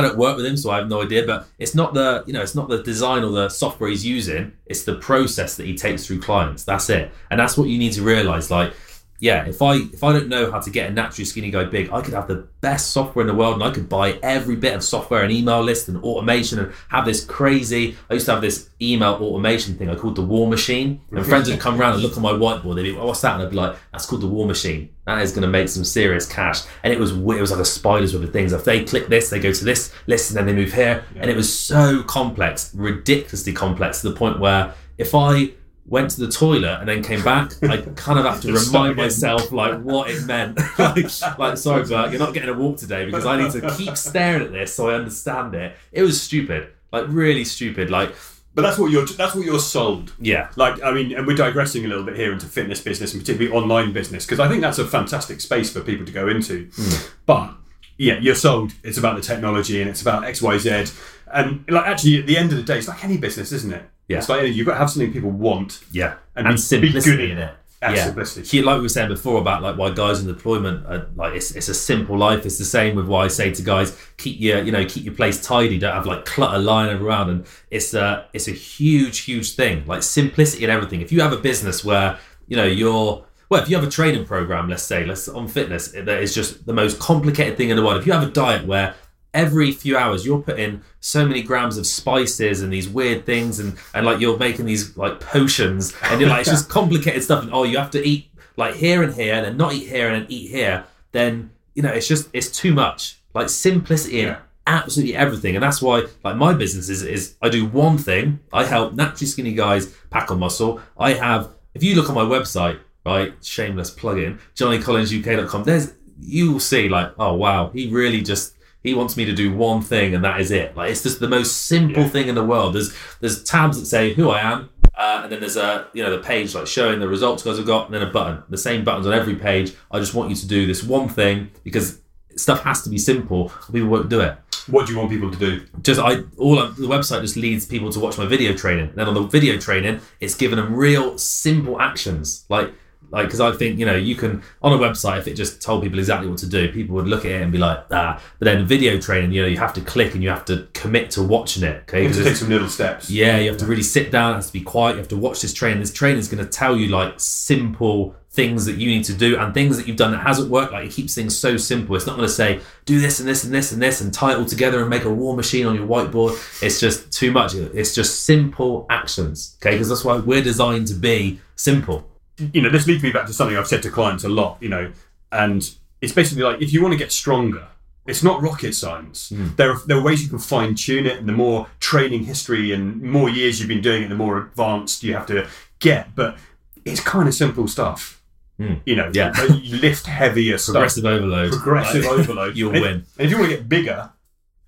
I 0.00 0.08
don't 0.08 0.18
work 0.18 0.36
with 0.36 0.46
him, 0.46 0.56
so 0.56 0.70
I 0.70 0.78
have 0.78 0.88
no 0.88 1.02
idea. 1.02 1.26
But 1.26 1.46
it's 1.58 1.74
not 1.74 1.94
the 1.94 2.24
you 2.26 2.32
know 2.32 2.42
it's 2.42 2.54
not 2.54 2.68
the 2.68 2.82
design 2.82 3.22
or 3.22 3.30
the 3.30 3.48
software 3.48 3.90
he's 3.90 4.04
using. 4.04 4.52
It's 4.66 4.84
the 4.84 4.96
process 4.96 5.56
that 5.56 5.66
he 5.66 5.76
takes 5.76 6.06
through 6.06 6.20
clients. 6.20 6.64
That's 6.64 6.88
it, 6.90 7.10
and 7.30 7.38
that's 7.38 7.56
what 7.56 7.68
you 7.68 7.78
need 7.78 7.92
to 7.92 8.02
realize. 8.02 8.50
Like 8.50 8.72
yeah, 9.20 9.42
um, 9.42 9.48
if 9.48 9.60
I 9.60 9.74
if 9.74 10.02
I 10.02 10.12
don't 10.14 10.28
know 10.28 10.50
how 10.50 10.60
to 10.60 10.70
get 10.70 10.90
a 10.90 10.92
naturally 10.92 11.26
skinny 11.26 11.50
guy 11.50 11.64
big, 11.64 11.92
I 11.92 12.00
could 12.00 12.14
have 12.14 12.26
the 12.26 12.46
best 12.62 12.90
software 12.90 13.22
in 13.22 13.26
the 13.26 13.34
world 13.34 13.54
and 13.54 13.62
I 13.62 13.70
could 13.70 13.88
buy 13.88 14.18
every 14.22 14.56
bit 14.56 14.74
of 14.74 14.82
software 14.82 15.22
and 15.22 15.30
email 15.30 15.62
list 15.62 15.88
and 15.88 16.02
automation 16.02 16.58
and 16.58 16.72
have 16.88 17.04
this 17.04 17.24
crazy. 17.24 17.96
I 18.08 18.14
used 18.14 18.26
to 18.26 18.32
have 18.32 18.40
this 18.40 18.70
email 18.80 19.12
automation 19.14 19.76
thing 19.76 19.90
I 19.90 19.94
called 19.94 20.16
the 20.16 20.22
War 20.22 20.48
Machine, 20.48 21.02
and 21.10 21.24
friends 21.26 21.50
would 21.50 21.60
come 21.60 21.78
around 21.78 21.94
and 21.94 22.02
look 22.02 22.16
on 22.16 22.22
my 22.22 22.32
whiteboard. 22.32 22.76
They'd 22.76 22.82
be, 22.84 22.92
like, 22.92 23.04
"What's 23.04 23.20
that?" 23.20 23.34
And 23.34 23.42
I'd 23.42 23.50
be 23.50 23.56
like, 23.56 23.76
"That's 23.92 24.06
called 24.06 24.22
the 24.22 24.26
War 24.26 24.46
Machine. 24.46 24.88
That 25.04 25.20
is 25.20 25.32
going 25.32 25.42
to 25.42 25.48
make 25.48 25.68
some 25.68 25.84
serious 25.84 26.26
cash." 26.26 26.62
And 26.82 26.90
it 26.90 26.98
was 26.98 27.12
it 27.12 27.40
was 27.40 27.50
like 27.50 27.60
a 27.60 27.64
spider's 27.64 28.14
web 28.14 28.24
of 28.24 28.32
things. 28.32 28.54
If 28.54 28.64
they 28.64 28.84
click 28.84 29.08
this, 29.08 29.28
they 29.28 29.38
go 29.38 29.52
to 29.52 29.64
this 29.64 29.92
list 30.06 30.30
and 30.30 30.38
then 30.38 30.46
they 30.46 30.54
move 30.54 30.72
here, 30.72 31.04
and 31.14 31.30
it 31.30 31.36
was 31.36 31.54
so 31.54 32.02
complex, 32.04 32.74
ridiculously 32.74 33.52
complex 33.52 34.00
to 34.00 34.08
the 34.08 34.16
point 34.16 34.40
where 34.40 34.72
if 34.96 35.14
I 35.14 35.50
went 35.90 36.08
to 36.12 36.20
the 36.20 36.30
toilet 36.30 36.78
and 36.80 36.88
then 36.88 37.02
came 37.02 37.22
back, 37.22 37.52
I 37.62 37.78
kind 37.96 38.18
of 38.18 38.24
have 38.24 38.40
to 38.42 38.52
remind 38.52 38.96
myself 38.96 39.52
like 39.52 39.80
what 39.82 40.08
it 40.08 40.24
meant. 40.24 40.58
like, 40.78 41.38
like, 41.38 41.58
sorry, 41.58 41.84
Bert, 41.84 42.10
you're 42.10 42.18
not 42.20 42.32
getting 42.32 42.48
a 42.48 42.54
walk 42.54 42.78
today 42.78 43.04
because 43.04 43.26
I 43.26 43.42
need 43.42 43.52
to 43.52 43.74
keep 43.76 43.96
staring 43.96 44.42
at 44.42 44.52
this 44.52 44.74
so 44.74 44.88
I 44.88 44.94
understand 44.94 45.54
it. 45.54 45.76
It 45.92 46.02
was 46.02 46.22
stupid, 46.22 46.68
like 46.92 47.04
really 47.08 47.44
stupid. 47.44 47.90
Like, 47.90 48.14
But 48.54 48.62
that's 48.62 48.78
what 48.78 48.92
you're 48.92 49.04
that's 49.04 49.34
what 49.34 49.44
you're 49.44 49.58
sold. 49.58 50.14
yeah, 50.20 50.50
Like 50.56 50.82
I 50.82 50.92
mean, 50.92 51.12
and 51.12 51.26
we're 51.26 51.36
digressing 51.36 51.84
a 51.84 51.88
little 51.88 52.04
bit 52.04 52.16
here 52.16 52.32
into 52.32 52.46
fitness 52.46 52.80
business 52.80 53.12
and 53.12 53.20
particularly 53.20 53.54
online 53.54 53.92
business 53.92 54.24
because 54.24 54.40
I 54.40 54.48
think 54.48 54.62
that's 54.62 54.78
a 54.78 54.86
fantastic 54.86 55.40
space 55.40 55.72
for 55.72 55.80
people 55.80 56.06
to 56.06 56.12
go 56.12 56.28
into. 56.28 56.70
Hmm. 56.76 57.06
But 57.26 57.54
yeah, 57.98 58.18
you're 58.20 58.36
sold. 58.36 58.72
It's 58.84 58.96
about 58.96 59.16
the 59.16 59.22
technology 59.22 59.80
and 59.80 59.90
it's 59.90 60.00
about 60.00 60.24
X, 60.24 60.40
Y, 60.40 60.56
Z. 60.58 60.84
And 61.32 61.64
like 61.68 61.86
actually, 61.86 62.20
at 62.20 62.26
the 62.26 62.36
end 62.36 62.52
of 62.52 62.58
the 62.58 62.64
day, 62.64 62.78
it's 62.78 62.88
like 62.88 63.04
any 63.04 63.16
business, 63.18 63.50
isn't 63.52 63.72
it? 63.72 63.82
Yeah. 64.10 64.18
It's 64.18 64.28
like 64.28 64.52
you've 64.52 64.66
got 64.66 64.72
to 64.72 64.78
have 64.78 64.90
something 64.90 65.12
people 65.12 65.30
want 65.30 65.84
yeah, 65.92 66.16
and, 66.34 66.48
and, 66.48 66.56
be, 66.56 66.60
simplicity 66.60 67.16
be 67.16 67.16
good 67.16 67.30
in 67.30 67.38
it. 67.38 67.54
Yeah. 67.80 68.06
simplicity. 68.06 68.46
He- 68.46 68.62
like 68.62 68.76
we 68.76 68.82
were 68.82 68.88
saying 68.88 69.08
before 69.08 69.40
about 69.40 69.62
like 69.62 69.78
why 69.78 69.90
guys 69.90 70.20
in 70.20 70.26
deployment 70.26 70.84
are 70.86 71.06
like 71.14 71.34
it's, 71.34 71.52
it's 71.52 71.68
a 71.68 71.74
simple 71.74 72.18
life. 72.18 72.44
It's 72.44 72.58
the 72.58 72.64
same 72.64 72.96
with 72.96 73.06
why 73.06 73.26
I 73.26 73.28
say 73.28 73.52
to 73.52 73.62
guys 73.62 73.96
keep 74.16 74.40
your 74.40 74.62
you 74.62 74.72
know 74.72 74.84
keep 74.84 75.04
your 75.04 75.14
place 75.14 75.40
tidy. 75.40 75.78
Don't 75.78 75.94
have 75.94 76.06
like 76.06 76.24
clutter 76.24 76.58
lying 76.58 77.00
around. 77.00 77.30
And 77.30 77.46
it's 77.70 77.94
a 77.94 78.26
it's 78.32 78.48
a 78.48 78.52
huge 78.52 79.20
huge 79.20 79.54
thing. 79.54 79.86
Like 79.86 80.02
simplicity 80.02 80.64
in 80.64 80.70
everything. 80.70 81.02
If 81.02 81.12
you 81.12 81.20
have 81.20 81.32
a 81.32 81.38
business 81.38 81.84
where 81.84 82.18
you 82.48 82.56
know 82.56 82.66
you're 82.66 83.24
well, 83.48 83.62
if 83.62 83.68
you 83.68 83.76
have 83.76 83.86
a 83.86 83.90
training 83.90 84.26
program, 84.26 84.68
let's 84.68 84.82
say, 84.82 85.04
let's 85.04 85.28
on 85.28 85.48
fitness, 85.48 85.88
that 85.92 86.08
is 86.08 86.34
just 86.34 86.66
the 86.66 86.72
most 86.72 86.98
complicated 86.98 87.56
thing 87.56 87.70
in 87.70 87.76
the 87.76 87.84
world. 87.84 87.98
If 87.98 88.06
you 88.06 88.12
have 88.12 88.22
a 88.22 88.30
diet 88.30 88.66
where 88.66 88.94
every 89.32 89.70
few 89.70 89.96
hours 89.96 90.26
you're 90.26 90.40
putting 90.42 90.82
so 90.98 91.26
many 91.26 91.42
grams 91.42 91.78
of 91.78 91.86
spices 91.86 92.62
and 92.62 92.72
these 92.72 92.88
weird 92.88 93.24
things 93.24 93.60
and 93.60 93.76
and 93.94 94.04
like 94.04 94.20
you're 94.20 94.38
making 94.38 94.66
these 94.66 94.96
like 94.96 95.20
potions 95.20 95.94
and 96.04 96.20
you're 96.20 96.28
like 96.28 96.40
it's 96.40 96.50
just 96.50 96.68
complicated 96.78 97.22
stuff 97.22 97.42
and 97.42 97.52
oh 97.52 97.62
you 97.62 97.78
have 97.78 97.90
to 97.90 98.04
eat 98.04 98.28
like 98.56 98.74
here 98.74 99.02
and 99.02 99.14
here 99.14 99.34
and 99.34 99.44
then 99.46 99.56
not 99.56 99.72
eat 99.72 99.88
here 99.88 100.08
and 100.08 100.22
then 100.22 100.30
eat 100.30 100.50
here 100.50 100.84
then 101.12 101.50
you 101.74 101.82
know 101.82 101.90
it's 101.90 102.08
just 102.08 102.28
it's 102.32 102.50
too 102.50 102.74
much. 102.74 103.16
Like 103.32 103.48
simplicity 103.48 104.20
in 104.20 104.36
absolutely 104.66 105.14
everything. 105.16 105.54
And 105.54 105.62
that's 105.62 105.80
why 105.80 106.04
like 106.24 106.36
my 106.36 106.52
business 106.52 106.88
is 106.88 107.02
is 107.02 107.36
I 107.40 107.48
do 107.48 107.66
one 107.66 107.98
thing. 107.98 108.40
I 108.52 108.64
help 108.64 108.94
naturally 108.94 109.26
skinny 109.26 109.54
guys 109.54 109.86
pack 110.10 110.30
on 110.30 110.40
muscle. 110.40 110.80
I 110.98 111.14
have 111.14 111.54
if 111.74 111.82
you 111.82 111.94
look 111.94 112.08
on 112.08 112.14
my 112.14 112.24
website 112.24 112.78
right 113.06 113.32
shameless 113.42 113.88
plug 113.88 114.18
in 114.18 114.38
johnnycollinsuk.com 114.54 115.64
there's 115.64 115.94
you 116.20 116.52
will 116.52 116.60
see 116.60 116.86
like 116.86 117.10
oh 117.18 117.32
wow 117.32 117.70
he 117.70 117.88
really 117.88 118.20
just 118.20 118.54
he 118.82 118.94
wants 118.94 119.16
me 119.16 119.24
to 119.26 119.32
do 119.32 119.52
one 119.54 119.82
thing 119.82 120.14
and 120.14 120.24
that 120.24 120.40
is 120.40 120.50
it. 120.50 120.76
Like 120.76 120.90
it's 120.90 121.02
just 121.02 121.20
the 121.20 121.28
most 121.28 121.66
simple 121.66 122.02
Yeah. 122.04 122.08
thing 122.08 122.28
in 122.28 122.34
the 122.34 122.44
world. 122.44 122.74
There's 122.74 122.94
there's 123.20 123.42
tabs 123.44 123.78
that 123.80 123.86
say 123.86 124.14
who 124.14 124.30
i 124.30 124.40
am 124.40 124.70
uh, 124.96 125.20
and 125.22 125.32
then 125.32 125.40
there's 125.40 125.56
a 125.56 125.86
you 125.94 126.02
know 126.02 126.10
the 126.10 126.22
page 126.22 126.54
like 126.54 126.66
showing 126.66 127.00
the 127.00 127.08
results 127.08 127.42
guys 127.42 127.56
have 127.56 127.66
got 127.66 127.86
and 127.86 127.94
then 127.94 128.02
a 128.02 128.10
button. 128.10 128.42
The 128.48 128.58
same 128.58 128.84
buttons 128.84 129.06
on 129.06 129.12
every 129.12 129.36
page. 129.36 129.72
I 129.90 129.98
just 129.98 130.14
want 130.14 130.30
you 130.30 130.36
to 130.36 130.46
do 130.46 130.66
this 130.66 130.82
one 130.82 131.08
thing 131.08 131.50
because 131.64 132.00
stuff 132.36 132.62
has 132.62 132.82
to 132.82 132.90
be 132.90 132.98
simple. 132.98 133.50
Or 133.68 133.72
people 133.72 133.88
won't 133.88 134.08
do 134.08 134.20
it. 134.20 134.36
What 134.66 134.86
do 134.86 134.92
you 134.92 134.98
want 134.98 135.10
people 135.10 135.30
to 135.30 135.38
do? 135.38 135.66
just 135.82 135.98
I 136.00 136.18
all 136.36 136.58
of, 136.58 136.76
the 136.76 136.86
website 136.86 137.22
just 137.22 137.36
leads 137.36 137.64
people 137.66 137.90
to 137.90 137.98
watch 137.98 138.18
my 138.18 138.26
video 138.26 138.54
training. 138.54 138.88
And 138.90 138.94
then 138.96 139.08
on 139.08 139.14
the 139.14 139.22
video 139.22 139.58
training, 139.58 140.00
it's 140.20 140.34
given 140.34 140.58
them 140.58 140.74
real 140.74 141.16
simple 141.18 141.80
actions, 141.80 142.44
like 142.50 142.72
like 143.10 143.26
because 143.26 143.40
I 143.40 143.52
think 143.52 143.78
you 143.78 143.86
know 143.86 143.94
you 143.94 144.14
can 144.14 144.42
on 144.62 144.72
a 144.72 144.76
website 144.78 145.18
if 145.18 145.26
it 145.28 145.34
just 145.34 145.60
told 145.60 145.82
people 145.82 145.98
exactly 145.98 146.28
what 146.28 146.38
to 146.38 146.46
do, 146.48 146.70
people 146.72 146.94
would 146.96 147.06
look 147.08 147.24
at 147.24 147.30
it 147.32 147.42
and 147.42 147.50
be 147.52 147.58
like 147.58 147.78
ah. 147.90 148.20
But 148.38 148.44
then 148.46 148.66
video 148.66 148.98
training, 149.00 149.32
you 149.32 149.42
know, 149.42 149.48
you 149.48 149.58
have 149.58 149.72
to 149.74 149.80
click 149.80 150.14
and 150.14 150.22
you 150.22 150.28
have 150.30 150.44
to 150.46 150.68
commit 150.74 151.10
to 151.12 151.22
watching 151.22 151.62
it. 151.64 151.82
Okay, 151.88 152.02
You 152.02 152.06
have 152.08 152.14
to 152.16 152.20
it's- 152.22 152.34
take 152.34 152.40
some 152.40 152.48
little 152.50 152.68
steps. 152.68 153.10
yeah, 153.10 153.38
you 153.38 153.48
have 153.48 153.58
to 153.58 153.66
really 153.66 153.82
sit 153.82 154.10
down. 154.10 154.32
It 154.32 154.36
has 154.36 154.46
to 154.48 154.52
be 154.52 154.60
quiet. 154.62 154.92
You 154.92 154.98
have 154.98 155.08
to 155.08 155.16
watch 155.16 155.40
this 155.42 155.52
training. 155.54 155.80
This 155.80 155.92
training 155.92 156.18
is 156.20 156.28
going 156.28 156.44
to 156.44 156.50
tell 156.50 156.76
you 156.76 156.88
like 156.88 157.14
simple 157.18 158.14
things 158.32 158.64
that 158.64 158.76
you 158.76 158.86
need 158.86 159.02
to 159.04 159.12
do 159.12 159.36
and 159.36 159.52
things 159.52 159.76
that 159.76 159.88
you've 159.88 159.96
done 159.96 160.12
that 160.12 160.18
hasn't 160.24 160.48
worked. 160.48 160.72
Like 160.72 160.86
it 160.86 160.92
keeps 160.92 161.16
things 161.16 161.36
so 161.36 161.56
simple. 161.56 161.96
It's 161.96 162.06
not 162.06 162.14
going 162.16 162.28
to 162.28 162.32
say 162.32 162.60
do 162.84 163.00
this 163.00 163.18
and 163.18 163.28
this 163.28 163.42
and 163.42 163.52
this 163.52 163.72
and 163.72 163.82
this 163.82 164.00
and 164.00 164.14
tie 164.14 164.32
it 164.32 164.36
all 164.38 164.44
together 164.44 164.80
and 164.80 164.88
make 164.88 165.04
a 165.04 165.10
war 165.12 165.34
machine 165.34 165.66
on 165.66 165.74
your 165.74 165.86
whiteboard. 165.86 166.32
It's 166.62 166.78
just 166.78 167.10
too 167.12 167.32
much. 167.32 167.54
It's 167.54 167.92
just 167.94 168.24
simple 168.24 168.86
actions. 168.88 169.56
Okay, 169.60 169.72
because 169.72 169.88
that's 169.88 170.04
why 170.04 170.16
we're 170.18 170.42
designed 170.42 170.86
to 170.88 170.94
be 170.94 171.40
simple. 171.56 172.06
You 172.52 172.62
know, 172.62 172.70
this 172.70 172.86
leads 172.86 173.02
me 173.02 173.12
back 173.12 173.26
to 173.26 173.32
something 173.32 173.56
I've 173.56 173.66
said 173.68 173.82
to 173.84 173.90
clients 173.90 174.24
a 174.24 174.28
lot, 174.28 174.58
you 174.60 174.68
know, 174.68 174.92
and 175.32 175.68
it's 176.00 176.12
basically 176.12 176.42
like 176.44 176.60
if 176.62 176.72
you 176.72 176.82
want 176.82 176.92
to 176.92 176.98
get 176.98 177.12
stronger, 177.12 177.66
it's 178.06 178.22
not 178.22 178.42
rocket 178.42 178.74
science. 178.74 179.28
Hmm. 179.28 179.48
There, 179.56 179.72
are, 179.72 179.78
there 179.86 179.98
are 179.98 180.02
ways 180.02 180.22
you 180.22 180.28
can 180.28 180.38
fine 180.38 180.74
tune 180.74 181.06
it, 181.06 181.18
and 181.18 181.28
the 181.28 181.32
more 181.32 181.68
training 181.80 182.24
history 182.24 182.72
and 182.72 183.00
more 183.02 183.28
years 183.28 183.60
you've 183.60 183.68
been 183.68 183.82
doing 183.82 184.02
it, 184.02 184.08
the 184.08 184.14
more 184.16 184.38
advanced 184.38 185.02
you 185.02 185.14
have 185.14 185.26
to 185.26 185.46
get. 185.78 186.14
But 186.16 186.36
it's 186.84 187.00
kind 187.00 187.28
of 187.28 187.34
simple 187.34 187.68
stuff. 187.68 188.22
Hmm. 188.58 188.74
You 188.84 188.96
know, 188.96 189.10
Yeah. 189.14 189.32
you 189.46 189.76
lift 189.78 190.06
heavier 190.06 190.58
stuff. 190.58 190.74
Progressive 190.74 191.04
overload. 191.04 191.52
Progressive 191.52 192.04
Like, 192.04 192.12
overload. 192.18 192.56
You'll 192.58 192.68
And 192.70 192.76
if- 192.78 192.82
win. 192.82 192.92
And 193.18 193.26
if 193.26 193.30
you 193.30 193.38
want 193.38 193.50
to 193.50 193.56
get 193.56 193.68
bigger, 193.68 194.10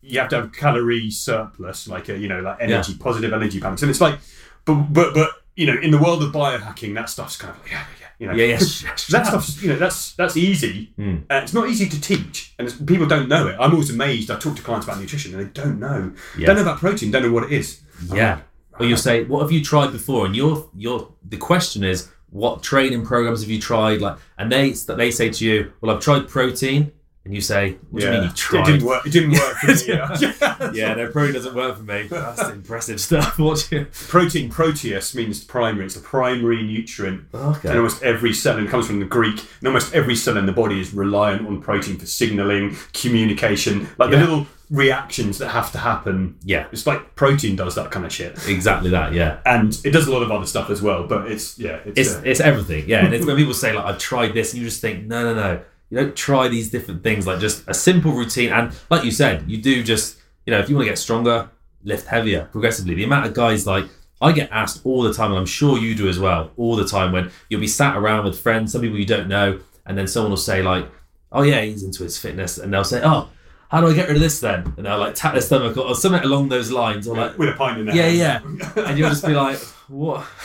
you 0.03 0.19
have 0.21 0.29
to 0.31 0.37
have 0.37 0.53
calorie 0.53 1.11
surplus, 1.11 1.89
like 1.89 2.09
a, 2.09 2.19
you 2.19 2.29
know, 2.29 2.41
like 2.41 2.59
energy, 2.61 2.95
positive 2.97 3.33
energy 3.33 3.61
balance. 3.61 3.83
And 3.83 3.91
it's 3.91 4.01
like, 4.01 4.19
but 4.65 4.75
but 4.93 5.15
but 5.15 5.31
you 5.55 5.67
know, 5.67 5.79
in 5.81 5.91
the 5.91 5.99
world 5.99 6.23
of 6.23 6.33
biohacking, 6.33 6.95
that 6.95 7.11
stuff's 7.11 7.37
kind 7.37 7.55
of 7.55 7.61
like 7.63 7.73
yeah, 7.73 7.85
yeah, 8.01 8.07
you 8.19 8.27
know, 8.27 8.33
Yeah, 8.35 8.45
yeah. 8.45 8.59
that 9.11 9.27
stuff's 9.27 9.63
you 9.63 9.69
know 9.71 9.77
that's 9.77 10.13
that's 10.15 10.37
easy. 10.37 10.93
Hmm. 10.97 11.19
Uh, 11.31 11.41
it's 11.43 11.53
not 11.53 11.69
easy 11.69 11.89
to 11.89 12.01
teach, 12.01 12.55
and 12.59 12.69
it's, 12.69 12.77
people 12.77 13.07
don't 13.07 13.29
know 13.29 13.49
it. 13.49 13.57
I'm 13.61 13.73
always 13.73 13.91
amazed. 13.91 14.31
I 14.31 14.39
talk 14.39 14.57
to 14.57 14.63
clients 14.63 14.87
about 14.87 15.01
nutrition, 15.01 15.35
and 15.35 15.43
they 15.43 15.51
don't 15.53 15.79
know. 15.79 16.13
Yeah. 16.39 16.47
Don't 16.47 16.57
know 16.57 16.63
about 16.63 16.79
protein. 16.79 17.11
Don't 17.11 17.23
know 17.23 17.33
what 17.33 17.45
it 17.45 17.53
is. 17.53 17.83
Yeah. 18.13 18.41
Or 18.79 18.87
you'll 18.87 18.97
say, 18.97 19.25
"What 19.25 19.41
have 19.43 19.53
you 19.53 19.63
tried 19.63 19.93
before?" 19.93 20.25
And 20.27 20.35
your 20.35 20.71
your 20.75 21.13
the 21.29 21.37
question 21.37 21.85
is, 21.85 22.09
"What 22.31 22.63
training 22.63 23.05
programs 23.05 23.43
have 23.43 23.51
you 23.51 23.61
tried?" 23.61 24.01
Like, 24.01 24.17
and 24.39 24.51
they 24.51 24.71
they 24.71 25.11
say 25.11 25.29
to 25.29 25.45
you, 25.45 25.73
"Well, 25.81 25.95
I've 25.95 26.03
tried 26.03 26.29
protein," 26.29 26.93
and 27.25 27.33
you 27.35 27.41
say, 27.41 27.77
"What 27.91 28.01
do 28.01 28.07
you 28.07 28.13
mean 28.13 28.23
you 28.25 28.29
tried? 28.31 28.61
It 28.61 28.65
tried?" 28.65 28.67
didn't 28.73 28.87
work. 28.87 29.07
It 29.07 29.11
didn't 29.11 29.33
work 29.33 29.57
for 29.59 29.67
me. 29.69 29.75
yeah. 29.87 30.71
yeah, 30.73 30.95
no, 30.95 31.09
probably 31.11 31.33
doesn't 31.33 31.55
work 31.55 31.77
for 31.77 31.83
me. 31.83 32.09
That's 32.09 32.49
impressive 32.49 33.01
stuff. 33.01 33.39
What? 33.39 33.71
Protein 34.09 34.51
proteus 34.51 35.15
means 35.15 35.43
primary. 35.45 35.87
It's 35.87 35.95
the 35.95 36.01
primary 36.01 36.63
nutrient. 36.63 37.27
Okay. 37.35 37.69
And 37.69 37.79
almost 37.79 38.03
every 38.03 38.33
cell, 38.33 38.57
and 38.59 38.67
it 38.67 38.71
comes 38.71 38.87
from 38.87 39.01
the 39.01 39.07
Greek, 39.07 39.41
and 39.61 39.69
almost 39.69 39.95
every 39.95 40.17
cell 40.17 40.37
in 40.37 40.47
the 40.47 40.53
body 40.53 40.81
is 40.81 40.93
reliant 40.93 41.47
on 41.47 41.61
protein 41.63 41.97
for 41.99 42.07
signaling, 42.07 42.77
communication, 42.93 43.89
like 43.99 44.11
the 44.11 44.17
little 44.19 44.47
reactions 44.71 45.39
that 45.39 45.49
have 45.51 45.71
to 45.73 45.79
happen. 45.79 46.37
Yeah, 46.45 46.67
It's 46.73 46.87
like 46.87 47.15
protein 47.15 47.57
does 47.57 47.75
that 47.75 47.91
kind 47.91 48.07
of 48.07 48.13
shit. 48.13 48.49
exactly 48.49 48.91
that. 48.91 49.13
Yeah. 49.13 49.39
And 49.45 49.79
it 49.85 49.91
does 49.91 50.07
a 50.09 50.13
lot 50.13 50.23
of 50.23 50.31
other 50.33 50.47
stuff 50.47 50.71
as 50.71 50.81
well, 50.81 51.07
but 51.07 51.31
it's, 51.31 51.59
yeah, 51.59 51.81
it's, 51.85 51.99
It's 51.99 52.15
uh, 52.17 52.23
it's 52.25 52.41
everything, 52.41 52.89
yeah. 52.89 53.05
And 53.05 53.15
it's 53.15 53.27
when 53.29 53.37
people 53.37 53.55
say 53.55 53.73
like 53.75 53.85
I've 53.85 53.99
tried 53.99 54.33
this, 54.35 54.53
and 54.53 54.63
you 54.63 54.69
just 54.69 54.81
think, 54.81 55.07
no, 55.07 55.23
no, 55.23 55.35
no, 55.35 55.61
you 55.93 55.99
don't 55.99 56.17
try 56.17 56.49
these 56.49 56.71
different 56.71 57.03
things. 57.03 57.27
Like 57.27 57.39
just 57.39 57.69
a 57.69 57.75
simple 57.75 58.13
routine, 58.13 58.51
and 58.51 58.73
like 58.89 59.05
you 59.05 59.11
said, 59.11 59.45
you 59.47 59.59
do 59.59 59.83
just 59.83 60.19
you 60.47 60.51
know 60.51 60.59
if 60.59 60.71
you 60.71 60.75
want 60.75 60.87
to 60.87 60.91
get 60.91 60.97
stronger, 60.97 61.51
lift 61.85 62.07
heavier 62.07 62.49
progressively. 62.51 62.95
The 62.95 63.05
amount 63.05 63.27
of 63.27 63.35
guys 63.35 63.67
like 63.67 63.85
I 64.19 64.33
get 64.33 64.51
asked 64.51 64.81
all 64.87 65.03
the 65.03 65.13
time, 65.13 65.33
and 65.33 65.39
I'm 65.39 65.45
sure 65.45 65.77
you 65.77 65.95
do 65.95 66.09
as 66.09 66.19
well, 66.19 66.51
all 66.57 66.77
the 66.77 66.87
time 66.87 67.13
when 67.13 67.31
you'll 67.51 67.61
be 67.61 67.69
sat 67.69 67.95
around 67.95 68.25
with 68.25 68.41
friends, 68.41 68.73
some 68.73 68.81
people 68.81 68.99
you 68.99 69.05
don't 69.05 69.29
know, 69.29 69.61
and 69.85 69.99
then 69.99 70.07
someone 70.07 70.31
will 70.31 70.39
say 70.39 70.63
like, 70.63 70.89
oh 71.31 71.43
yeah, 71.43 71.61
he's 71.61 71.83
into 71.83 72.05
his 72.05 72.17
fitness, 72.19 72.57
and 72.57 72.73
they'll 72.73 72.85
say, 72.85 73.03
oh. 73.05 73.29
How 73.73 73.81
do 73.81 73.89
I 73.89 73.95
get 73.95 74.07
rid 74.07 74.17
of 74.17 74.23
this 74.23 74.39
then? 74.39 74.75
And 74.77 74.87
they'll 74.87 74.99
like 74.99 75.15
tap 75.15 75.33
their 75.33 75.41
stomach 75.43 75.77
or, 75.77 75.87
or 75.89 75.95
something 75.97 76.23
along 76.23 76.51
those 76.51 76.71
lines, 76.71 77.09
or 77.09 77.17
like 77.17 77.37
with 77.39 77.49
a 77.49 77.53
pint 77.55 77.79
in 77.81 77.87
there. 77.87 77.97
yeah, 77.97 78.09
yeah. 78.09 78.41
And 78.87 78.99
you'll 78.99 79.09
just 79.09 79.27
be 79.27 79.33
like, 79.33 79.59
what? 79.89 80.25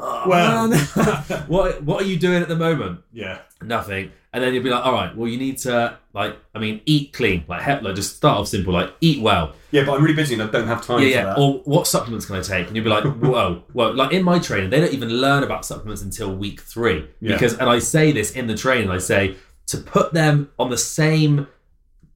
Oh, 0.00 0.28
Well. 0.28 0.70
what 1.48 1.82
what 1.82 2.02
are 2.02 2.06
you 2.06 2.16
doing 2.18 2.40
at 2.42 2.48
the 2.48 2.56
moment? 2.56 3.00
yeah. 3.12 3.38
Nothing. 3.60 4.12
And 4.32 4.44
then 4.44 4.54
you'll 4.54 4.62
be 4.62 4.70
like, 4.70 4.84
all 4.84 4.92
right, 4.92 5.16
well, 5.16 5.26
you 5.28 5.36
need 5.38 5.58
to 5.58 5.98
like, 6.14 6.36
I 6.54 6.58
mean, 6.60 6.80
eat 6.86 7.12
clean, 7.12 7.44
like, 7.48 7.60
Hepler. 7.62 7.92
just 7.94 8.14
start 8.16 8.38
off 8.38 8.46
simple, 8.48 8.72
like 8.72 8.92
eat 9.00 9.20
well. 9.20 9.54
Yeah, 9.72 9.84
but 9.84 9.94
I'm 9.94 10.02
really 10.02 10.14
busy 10.14 10.34
and 10.34 10.42
I 10.42 10.46
don't 10.46 10.66
have 10.68 10.84
time 10.86 11.00
Yeah, 11.00 11.04
for 11.06 11.10
yeah. 11.10 11.24
that. 11.24 11.38
Or 11.38 11.54
what 11.64 11.86
supplements 11.88 12.26
can 12.26 12.36
I 12.36 12.42
take? 12.42 12.66
And 12.68 12.76
you'll 12.76 12.84
be 12.84 12.90
like, 12.90 13.04
whoa, 13.22 13.64
whoa. 13.72 13.90
Like 13.90 14.12
in 14.12 14.22
my 14.22 14.38
training, 14.38 14.70
they 14.70 14.80
don't 14.80 14.92
even 14.92 15.08
learn 15.08 15.42
about 15.42 15.64
supplements 15.64 16.02
until 16.02 16.32
week 16.34 16.60
three. 16.60 17.08
Yeah. 17.20 17.32
Because, 17.32 17.54
and 17.58 17.68
I 17.68 17.78
say 17.80 18.12
this 18.12 18.30
in 18.32 18.46
the 18.46 18.54
training, 18.56 18.90
I 18.90 18.98
say 18.98 19.34
to 19.68 19.78
put 19.78 20.12
them 20.14 20.50
on 20.58 20.70
the 20.70 20.78
same, 20.78 21.48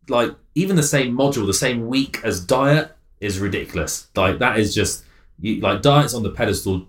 like 0.08 0.30
even 0.54 0.76
the 0.76 0.82
same 0.82 1.16
module, 1.16 1.46
the 1.46 1.54
same 1.54 1.86
week 1.86 2.20
as 2.24 2.44
diet 2.44 2.94
is 3.20 3.38
ridiculous. 3.38 4.08
Like 4.14 4.38
that 4.38 4.58
is 4.58 4.74
just, 4.74 5.04
you, 5.40 5.60
like 5.60 5.82
diet's 5.82 6.14
on 6.14 6.22
the 6.22 6.30
pedestal. 6.30 6.86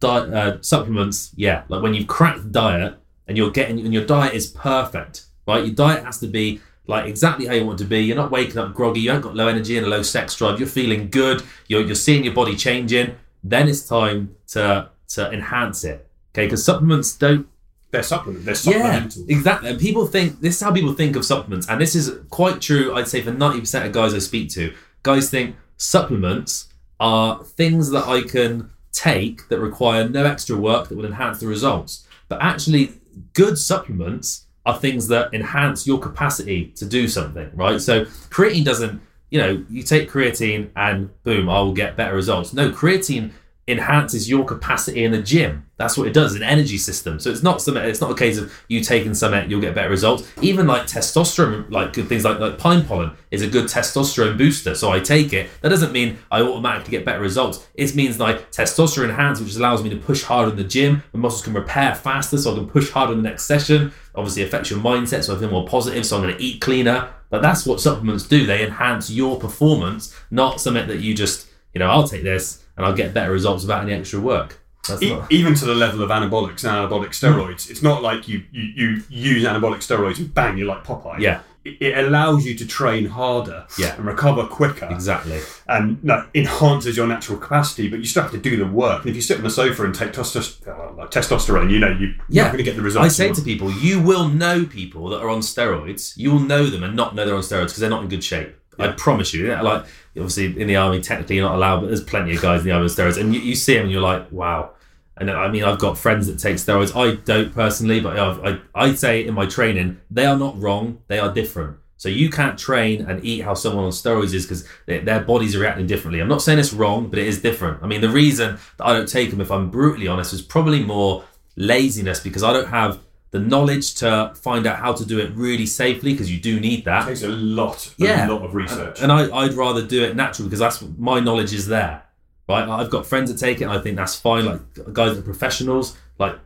Diet, 0.00 0.34
uh, 0.34 0.62
supplements, 0.62 1.32
yeah. 1.36 1.64
Like 1.68 1.82
when 1.82 1.94
you've 1.94 2.08
cracked 2.08 2.52
diet, 2.52 2.98
and 3.26 3.36
you're 3.36 3.50
getting 3.50 3.80
and 3.80 3.92
your 3.92 4.04
diet 4.04 4.34
is 4.34 4.46
perfect, 4.46 5.26
right? 5.46 5.64
Your 5.64 5.74
diet 5.74 6.04
has 6.04 6.18
to 6.20 6.26
be 6.26 6.60
like 6.86 7.06
exactly 7.06 7.46
how 7.46 7.54
you 7.54 7.64
want 7.64 7.78
to 7.78 7.84
be. 7.84 8.00
You're 8.00 8.16
not 8.16 8.30
waking 8.30 8.58
up 8.58 8.74
groggy. 8.74 9.00
You 9.00 9.10
haven't 9.10 9.22
got 9.22 9.36
low 9.36 9.48
energy 9.48 9.76
and 9.76 9.86
a 9.86 9.88
low 9.88 10.02
sex 10.02 10.36
drive. 10.36 10.58
You're 10.58 10.68
feeling 10.68 11.08
good. 11.08 11.42
You're 11.68 11.82
you're 11.82 11.94
seeing 11.94 12.24
your 12.24 12.34
body 12.34 12.56
changing. 12.56 13.16
Then 13.42 13.68
it's 13.68 13.86
time 13.86 14.36
to 14.48 14.90
to 15.08 15.32
enhance 15.32 15.84
it. 15.84 16.06
Okay, 16.34 16.46
because 16.46 16.64
supplements 16.64 17.16
don't 17.16 17.46
They're 17.94 18.02
supplement. 18.02 18.44
They're 18.44 18.56
yeah, 18.64 19.08
exactly. 19.28 19.70
And 19.70 19.78
people 19.78 20.06
think 20.08 20.40
this 20.40 20.56
is 20.56 20.60
how 20.60 20.72
people 20.72 20.94
think 20.94 21.14
of 21.14 21.24
supplements, 21.24 21.68
and 21.68 21.80
this 21.80 21.94
is 21.94 22.18
quite 22.28 22.60
true. 22.60 22.92
I'd 22.94 23.06
say 23.06 23.22
for 23.22 23.30
ninety 23.30 23.60
percent 23.60 23.86
of 23.86 23.92
guys 23.92 24.12
I 24.12 24.18
speak 24.18 24.50
to, 24.50 24.74
guys 25.04 25.30
think 25.30 25.54
supplements 25.76 26.72
are 26.98 27.44
things 27.44 27.90
that 27.90 28.08
I 28.08 28.22
can 28.22 28.70
take 28.92 29.48
that 29.48 29.60
require 29.60 30.08
no 30.08 30.24
extra 30.24 30.56
work 30.56 30.88
that 30.88 30.96
will 30.96 31.04
enhance 31.04 31.38
the 31.38 31.46
results. 31.46 32.04
But 32.28 32.42
actually, 32.42 32.94
good 33.32 33.58
supplements 33.58 34.46
are 34.66 34.76
things 34.76 35.06
that 35.08 35.32
enhance 35.32 35.86
your 35.86 36.00
capacity 36.00 36.72
to 36.76 36.84
do 36.84 37.06
something, 37.06 37.48
right? 37.54 37.80
So 37.80 38.06
creatine 38.30 38.64
doesn't, 38.64 39.00
you 39.30 39.40
know, 39.40 39.64
you 39.70 39.84
take 39.84 40.10
creatine 40.10 40.70
and 40.74 41.10
boom, 41.22 41.48
I 41.48 41.60
will 41.60 41.74
get 41.74 41.96
better 41.96 42.14
results. 42.14 42.52
No, 42.52 42.70
creatine 42.70 43.30
enhances 43.66 44.28
your 44.28 44.44
capacity 44.44 45.04
in 45.04 45.12
the 45.12 45.22
gym. 45.22 45.66
That's 45.76 45.98
what 45.98 46.06
it 46.06 46.12
does, 46.12 46.36
an 46.36 46.42
energy 46.42 46.78
system. 46.78 47.18
So 47.18 47.30
it's 47.30 47.42
not 47.42 47.60
some 47.60 47.76
it's 47.76 48.00
not 48.00 48.10
a 48.10 48.14
case 48.14 48.38
of 48.38 48.52
you 48.68 48.80
taking 48.80 49.14
something, 49.14 49.50
you'll 49.50 49.60
get 49.60 49.74
better 49.74 49.90
results. 49.90 50.30
Even 50.40 50.66
like 50.66 50.82
testosterone, 50.82 51.70
like 51.70 51.92
good 51.92 52.08
things 52.08 52.24
like, 52.24 52.38
like 52.38 52.58
pine 52.58 52.84
pollen 52.84 53.12
is 53.30 53.42
a 53.42 53.48
good 53.48 53.64
testosterone 53.64 54.38
booster. 54.38 54.74
So 54.74 54.90
I 54.90 55.00
take 55.00 55.32
it. 55.32 55.50
That 55.62 55.70
doesn't 55.70 55.92
mean 55.92 56.18
I 56.30 56.42
automatically 56.42 56.92
get 56.92 57.04
better 57.04 57.20
results. 57.20 57.66
It 57.74 57.94
means 57.96 58.20
like 58.20 58.52
testosterone 58.52 59.08
enhanced, 59.08 59.42
which 59.42 59.56
allows 59.56 59.82
me 59.82 59.90
to 59.90 59.96
push 59.96 60.22
harder 60.22 60.52
in 60.52 60.56
the 60.56 60.64
gym. 60.64 61.02
My 61.12 61.20
muscles 61.20 61.42
can 61.42 61.54
repair 61.54 61.94
faster, 61.94 62.38
so 62.38 62.52
I 62.52 62.56
can 62.56 62.68
push 62.68 62.90
harder 62.90 63.12
in 63.12 63.22
the 63.22 63.28
next 63.28 63.44
session. 63.44 63.92
Obviously 64.14 64.42
affects 64.44 64.70
your 64.70 64.78
mindset, 64.78 65.24
so 65.24 65.34
I 65.34 65.40
feel 65.40 65.50
more 65.50 65.66
positive, 65.66 66.06
so 66.06 66.16
I'm 66.16 66.22
gonna 66.22 66.36
eat 66.38 66.60
cleaner. 66.60 67.08
But 67.30 67.42
that's 67.42 67.66
what 67.66 67.80
supplements 67.80 68.28
do. 68.28 68.46
They 68.46 68.64
enhance 68.64 69.10
your 69.10 69.40
performance, 69.40 70.14
not 70.30 70.60
something 70.60 70.86
that 70.86 71.00
you 71.00 71.14
just, 71.14 71.48
you 71.72 71.80
know, 71.80 71.90
I'll 71.90 72.06
take 72.06 72.22
this 72.22 72.63
and 72.76 72.84
I'll 72.86 72.94
get 72.94 73.14
better 73.14 73.30
results 73.32 73.64
without 73.64 73.82
any 73.82 73.92
extra 73.92 74.20
work. 74.20 74.60
That's 74.88 75.02
E- 75.02 75.10
not. 75.14 75.32
even 75.32 75.54
to 75.54 75.64
the 75.64 75.74
level 75.74 76.02
of 76.02 76.10
anabolics 76.10 76.62
and 76.64 76.72
anabolic 76.72 77.06
hmm. 77.06 77.26
steroids. 77.26 77.70
It's 77.70 77.82
not 77.82 78.02
like 78.02 78.28
you, 78.28 78.44
you, 78.52 78.62
you 78.74 79.02
use 79.08 79.44
anabolic 79.44 79.78
steroids 79.78 80.18
and 80.18 80.32
bang, 80.34 80.58
you're 80.58 80.68
like 80.68 80.84
Popeye. 80.84 81.20
Yeah. 81.20 81.40
It, 81.64 81.80
it 81.80 82.04
allows 82.04 82.44
you 82.44 82.54
to 82.56 82.66
train 82.66 83.06
harder 83.06 83.66
Yeah. 83.78 83.94
and 83.96 84.04
recover 84.04 84.46
quicker. 84.46 84.86
Exactly. 84.90 85.40
And 85.66 86.04
no, 86.04 86.26
enhances 86.34 86.94
your 86.98 87.06
natural 87.06 87.38
capacity, 87.38 87.88
but 87.88 88.00
you 88.00 88.04
still 88.04 88.24
have 88.24 88.32
to 88.32 88.38
do 88.38 88.58
the 88.58 88.66
work. 88.66 89.00
And 89.00 89.08
if 89.10 89.16
you 89.16 89.22
sit 89.22 89.38
on 89.38 89.44
the 89.44 89.48
sofa 89.50 89.84
and 89.86 89.94
take 89.94 90.12
testos- 90.12 90.60
like 90.98 91.10
testosterone, 91.10 91.70
you 91.70 91.78
know, 91.78 91.88
you, 91.88 92.08
you're 92.08 92.16
Yeah. 92.28 92.42
not 92.42 92.52
going 92.52 92.58
to 92.58 92.64
get 92.64 92.76
the 92.76 92.82
results. 92.82 93.06
I 93.06 93.08
say 93.08 93.32
to 93.32 93.40
people, 93.40 93.72
you 93.72 94.02
will 94.02 94.28
know 94.28 94.66
people 94.66 95.08
that 95.08 95.20
are 95.22 95.30
on 95.30 95.40
steroids. 95.40 96.14
You 96.18 96.32
will 96.32 96.40
know 96.40 96.66
them 96.66 96.82
and 96.82 96.94
not 96.94 97.14
know 97.14 97.24
they're 97.24 97.34
on 97.34 97.40
steroids 97.40 97.68
because 97.68 97.78
they're 97.78 97.88
not 97.88 98.02
in 98.02 98.08
good 98.10 98.22
shape. 98.24 98.54
I 98.78 98.88
promise 98.88 99.34
you. 99.34 99.48
Yeah, 99.48 99.62
Like 99.62 99.84
obviously 100.16 100.60
in 100.60 100.68
the 100.68 100.76
army, 100.76 101.00
technically 101.00 101.36
you're 101.36 101.48
not 101.48 101.56
allowed, 101.56 101.80
but 101.80 101.86
there's 101.88 102.02
plenty 102.02 102.34
of 102.34 102.42
guys 102.42 102.60
in 102.60 102.66
the 102.66 102.72
army 102.72 102.84
with 102.84 102.96
steroids, 102.96 103.20
and 103.20 103.34
you, 103.34 103.40
you 103.40 103.54
see 103.54 103.74
them 103.74 103.84
and 103.84 103.92
you're 103.92 104.00
like, 104.00 104.30
wow. 104.30 104.70
And 105.16 105.30
I 105.30 105.48
mean, 105.48 105.62
I've 105.62 105.78
got 105.78 105.96
friends 105.96 106.26
that 106.26 106.38
take 106.38 106.56
steroids. 106.56 106.94
I 106.96 107.16
don't 107.16 107.54
personally, 107.54 108.00
but 108.00 108.18
I've, 108.18 108.44
I 108.44 108.60
I 108.74 108.94
say 108.94 109.24
in 109.24 109.34
my 109.34 109.46
training, 109.46 110.00
they 110.10 110.26
are 110.26 110.36
not 110.36 110.60
wrong. 110.60 111.02
They 111.06 111.18
are 111.18 111.32
different. 111.32 111.76
So 111.96 112.08
you 112.08 112.28
can't 112.28 112.58
train 112.58 113.02
and 113.06 113.24
eat 113.24 113.40
how 113.40 113.54
someone 113.54 113.84
on 113.84 113.90
steroids 113.90 114.34
is 114.34 114.44
because 114.44 114.68
their 114.86 115.20
bodies 115.20 115.54
are 115.56 115.60
reacting 115.60 115.86
differently. 115.86 116.20
I'm 116.20 116.28
not 116.28 116.42
saying 116.42 116.58
it's 116.58 116.72
wrong, 116.72 117.08
but 117.08 117.18
it 117.18 117.26
is 117.26 117.40
different. 117.40 117.82
I 117.82 117.86
mean, 117.86 118.00
the 118.00 118.10
reason 118.10 118.58
that 118.76 118.84
I 118.84 118.92
don't 118.92 119.08
take 119.08 119.30
them, 119.30 119.40
if 119.40 119.50
I'm 119.50 119.70
brutally 119.70 120.08
honest, 120.08 120.32
is 120.32 120.42
probably 120.42 120.82
more 120.82 121.24
laziness 121.56 122.20
because 122.20 122.42
I 122.42 122.52
don't 122.52 122.68
have 122.68 122.98
the 123.34 123.40
knowledge 123.40 123.94
to 123.96 124.32
find 124.36 124.64
out 124.64 124.78
how 124.78 124.92
to 124.92 125.04
do 125.04 125.18
it 125.18 125.28
really 125.34 125.66
safely 125.66 126.12
because 126.12 126.30
you 126.32 126.38
do 126.40 126.60
need 126.60 126.84
that. 126.84 127.02
It 127.02 127.06
takes 127.08 127.22
a 127.24 127.28
lot, 127.28 127.92
Yeah. 127.98 128.28
a 128.28 128.32
lot 128.32 128.42
of 128.44 128.54
research. 128.54 129.00
And 129.02 129.10
I, 129.10 129.20
I'd 129.40 129.54
rather 129.54 129.84
do 129.84 130.04
it 130.04 130.14
naturally 130.14 130.48
because 130.48 130.60
that's 130.60 130.84
my 130.98 131.18
knowledge 131.18 131.52
is 131.52 131.66
there, 131.66 132.04
right? 132.48 132.68
I've 132.68 132.90
got 132.90 133.06
friends 133.06 133.32
that 133.32 133.38
take 133.44 133.60
it. 133.60 133.64
And 133.64 133.72
I 133.72 133.80
think 133.80 133.96
that's 133.96 134.14
fine. 134.14 134.44
Like 134.46 134.60
guys 134.92 135.14
that 135.14 135.18
are 135.18 135.22
professionals, 135.22 135.96
like 136.20 136.36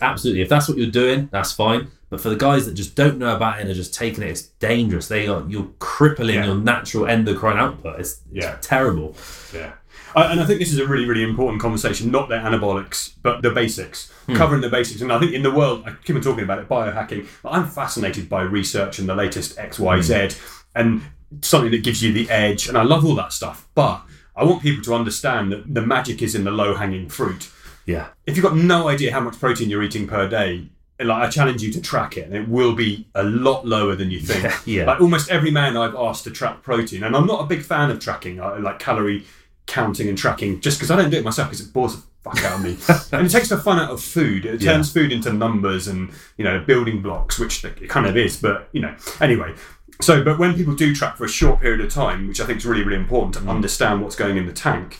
absolutely. 0.00 0.42
If 0.42 0.48
that's 0.48 0.68
what 0.68 0.78
you're 0.78 0.90
doing, 0.90 1.28
that's 1.30 1.52
fine. 1.52 1.86
But 2.10 2.20
for 2.20 2.28
the 2.28 2.36
guys 2.36 2.66
that 2.66 2.74
just 2.74 2.94
don't 2.96 3.18
know 3.18 3.34
about 3.36 3.58
it 3.58 3.62
and 3.62 3.70
are 3.70 3.74
just 3.74 3.94
taking 3.94 4.24
it, 4.24 4.30
it's 4.30 4.42
dangerous. 4.42 5.06
They 5.08 5.28
are 5.28 5.44
you're 5.48 5.70
crippling 5.78 6.34
Yeah. 6.34 6.46
your 6.46 6.56
natural 6.56 7.06
endocrine 7.06 7.56
output. 7.56 8.00
It's, 8.00 8.20
it's 8.34 8.44
Yeah. 8.46 8.56
terrible. 8.60 9.14
Yeah. 9.54 9.72
I, 10.14 10.30
and 10.32 10.40
I 10.40 10.44
think 10.44 10.58
this 10.58 10.72
is 10.72 10.78
a 10.78 10.86
really, 10.86 11.04
really 11.06 11.22
important 11.22 11.60
conversation, 11.60 12.10
not 12.10 12.28
the 12.28 12.34
anabolics, 12.36 13.12
but 13.22 13.42
the 13.42 13.50
basics, 13.50 14.10
Hmm. 14.26 14.34
covering 14.36 14.60
the 14.60 14.68
basics. 14.68 15.00
And 15.00 15.12
I 15.12 15.18
think 15.18 15.32
in 15.32 15.42
the 15.42 15.50
world, 15.50 15.82
I 15.86 15.92
keep 16.04 16.14
on 16.16 16.22
talking 16.22 16.44
about 16.44 16.58
it, 16.60 16.68
biohacking, 16.68 17.26
I'm 17.44 17.66
fascinated 17.66 18.28
by 18.28 18.42
research 18.42 18.98
and 18.98 19.08
the 19.08 19.14
latest 19.14 19.58
X, 19.58 19.78
Y, 19.78 20.00
Z, 20.00 20.14
Hmm. 20.14 20.28
And 20.74 21.02
something 21.42 21.70
that 21.70 21.82
gives 21.82 22.02
you 22.02 22.12
the 22.12 22.28
edge. 22.30 22.68
And 22.68 22.78
I 22.78 22.82
love 22.82 23.04
all 23.04 23.14
that 23.16 23.32
stuff. 23.32 23.66
But 23.74 24.02
I 24.36 24.44
want 24.44 24.62
people 24.62 24.82
to 24.84 24.94
understand 24.94 25.50
that 25.52 25.74
the 25.74 25.82
magic 25.82 26.22
is 26.22 26.34
in 26.34 26.44
the 26.44 26.50
low 26.50 26.74
hanging 26.74 27.08
fruit. 27.08 27.48
Yeah. 27.84 28.06
If 28.26 28.36
you've 28.36 28.44
got 28.44 28.56
no 28.56 28.88
idea 28.88 29.12
how 29.12 29.20
much 29.20 29.38
protein 29.40 29.68
you're 29.68 29.82
eating 29.82 30.06
per 30.06 30.28
day, 30.28 30.68
like 31.00 31.22
I 31.22 31.28
challenge 31.28 31.62
you 31.62 31.72
to 31.72 31.80
track 31.80 32.16
it, 32.16 32.26
and 32.26 32.34
it 32.36 32.48
will 32.48 32.74
be 32.74 33.06
a 33.14 33.24
lot 33.24 33.66
lower 33.66 33.94
than 33.96 34.10
you 34.10 34.20
think. 34.20 34.52
Yeah. 34.66 34.84
Like 34.84 35.00
almost 35.00 35.30
every 35.30 35.50
man 35.50 35.76
I've 35.76 35.94
asked 35.96 36.24
to 36.24 36.30
track 36.30 36.62
protein, 36.62 37.02
and 37.02 37.16
I'm 37.16 37.26
not 37.26 37.40
a 37.42 37.46
big 37.46 37.62
fan 37.62 37.90
of 37.90 37.98
tracking, 37.98 38.40
I 38.40 38.58
like 38.58 38.78
calorie 38.78 39.24
counting 39.66 40.08
and 40.08 40.18
tracking, 40.18 40.60
just 40.60 40.78
because 40.78 40.90
I 40.90 40.96
don't 40.96 41.10
do 41.10 41.18
it 41.18 41.24
myself 41.24 41.48
because 41.50 41.66
it 41.66 41.72
bores 41.72 41.96
the 41.96 42.02
fuck 42.24 42.44
out 42.44 42.54
of 42.58 42.62
me. 42.64 42.76
and 43.18 43.26
it 43.26 43.30
takes 43.30 43.48
the 43.48 43.58
fun 43.58 43.78
out 43.78 43.90
of 43.90 44.02
food. 44.02 44.44
It 44.46 44.60
Yeah. 44.60 44.72
turns 44.74 44.92
food 44.92 45.12
into 45.12 45.32
numbers 45.32 45.88
and 45.88 46.10
you 46.36 46.44
know 46.44 46.60
building 46.66 47.02
blocks, 47.02 47.38
which 47.38 47.64
it 47.64 47.88
kind 47.88 48.06
of 48.06 48.16
is. 48.16 48.36
But 48.36 48.68
you 48.72 48.80
know, 48.80 48.94
anyway. 49.20 49.54
So, 50.00 50.24
but 50.24 50.38
when 50.38 50.54
people 50.54 50.74
do 50.74 50.94
track 50.94 51.16
for 51.16 51.24
a 51.24 51.28
short 51.28 51.60
period 51.60 51.80
of 51.80 51.92
time, 51.92 52.26
which 52.26 52.40
I 52.40 52.44
think 52.46 52.58
is 52.58 52.66
really, 52.66 52.82
really 52.82 52.96
important 52.98 53.36
Mm. 53.36 53.44
to 53.44 53.50
understand 53.50 54.02
what's 54.02 54.16
going 54.16 54.36
in 54.36 54.46
the 54.46 54.52
tank, 54.52 54.98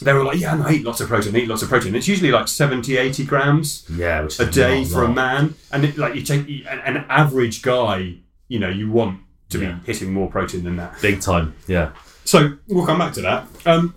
they 0.00 0.14
were 0.14 0.24
like, 0.24 0.38
yeah, 0.40 0.54
no, 0.54 0.64
I 0.64 0.72
eat 0.72 0.84
lots 0.84 1.02
of 1.02 1.08
protein, 1.08 1.36
I 1.36 1.40
eat 1.40 1.48
lots 1.48 1.60
of 1.62 1.68
protein. 1.68 1.94
It's 1.94 2.08
usually 2.08 2.30
like 2.30 2.48
70, 2.48 2.96
80 2.96 3.24
grams 3.26 3.84
Yeah. 3.94 4.26
A 4.38 4.46
day 4.46 4.84
for 4.86 5.04
a 5.04 5.08
man, 5.12 5.54
and 5.70 5.84
it, 5.84 5.98
like 5.98 6.14
you 6.14 6.22
take 6.22 6.48
an, 6.48 6.78
an 6.86 7.04
average 7.10 7.60
guy, 7.60 8.14
you 8.48 8.58
know, 8.58 8.70
you 8.70 8.90
want 8.90 9.20
to 9.50 9.58
Yeah. 9.58 9.72
be 9.72 9.92
hitting 9.92 10.10
more 10.14 10.30
protein 10.30 10.64
than 10.64 10.76
that. 10.76 10.94
Big 11.02 11.20
time. 11.20 11.52
Yeah. 11.66 11.90
So 12.30 12.56
we'll 12.68 12.86
come 12.86 12.98
back 13.00 13.12
to 13.14 13.22
that. 13.22 13.48
Um, 13.66 13.92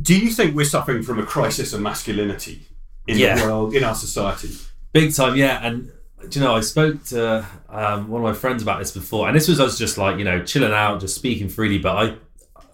do 0.00 0.18
you 0.18 0.30
think 0.30 0.56
we're 0.56 0.64
suffering 0.64 1.02
from 1.02 1.18
a 1.18 1.22
crisis 1.22 1.74
of 1.74 1.82
masculinity 1.82 2.66
in 3.06 3.18
Yeah. 3.18 3.36
the 3.36 3.44
world, 3.44 3.74
in 3.74 3.84
our 3.84 3.94
society? 3.94 4.48
Big 4.94 5.14
time, 5.14 5.36
yeah. 5.36 5.60
And 5.62 5.92
do 6.30 6.38
you 6.38 6.42
know, 6.46 6.54
I 6.54 6.60
spoke 6.62 7.04
to 7.12 7.44
um, 7.68 8.08
one 8.08 8.22
of 8.22 8.24
my 8.26 8.32
friends 8.32 8.62
about 8.62 8.78
this 8.78 8.90
before, 8.90 9.26
and 9.28 9.36
this 9.36 9.48
was 9.48 9.60
us 9.60 9.76
just 9.76 9.98
like 9.98 10.16
you 10.16 10.24
know 10.24 10.42
chilling 10.42 10.72
out, 10.72 10.98
just 10.98 11.14
speaking 11.14 11.50
freely. 11.50 11.76
But 11.76 11.94
I, 12.02 12.14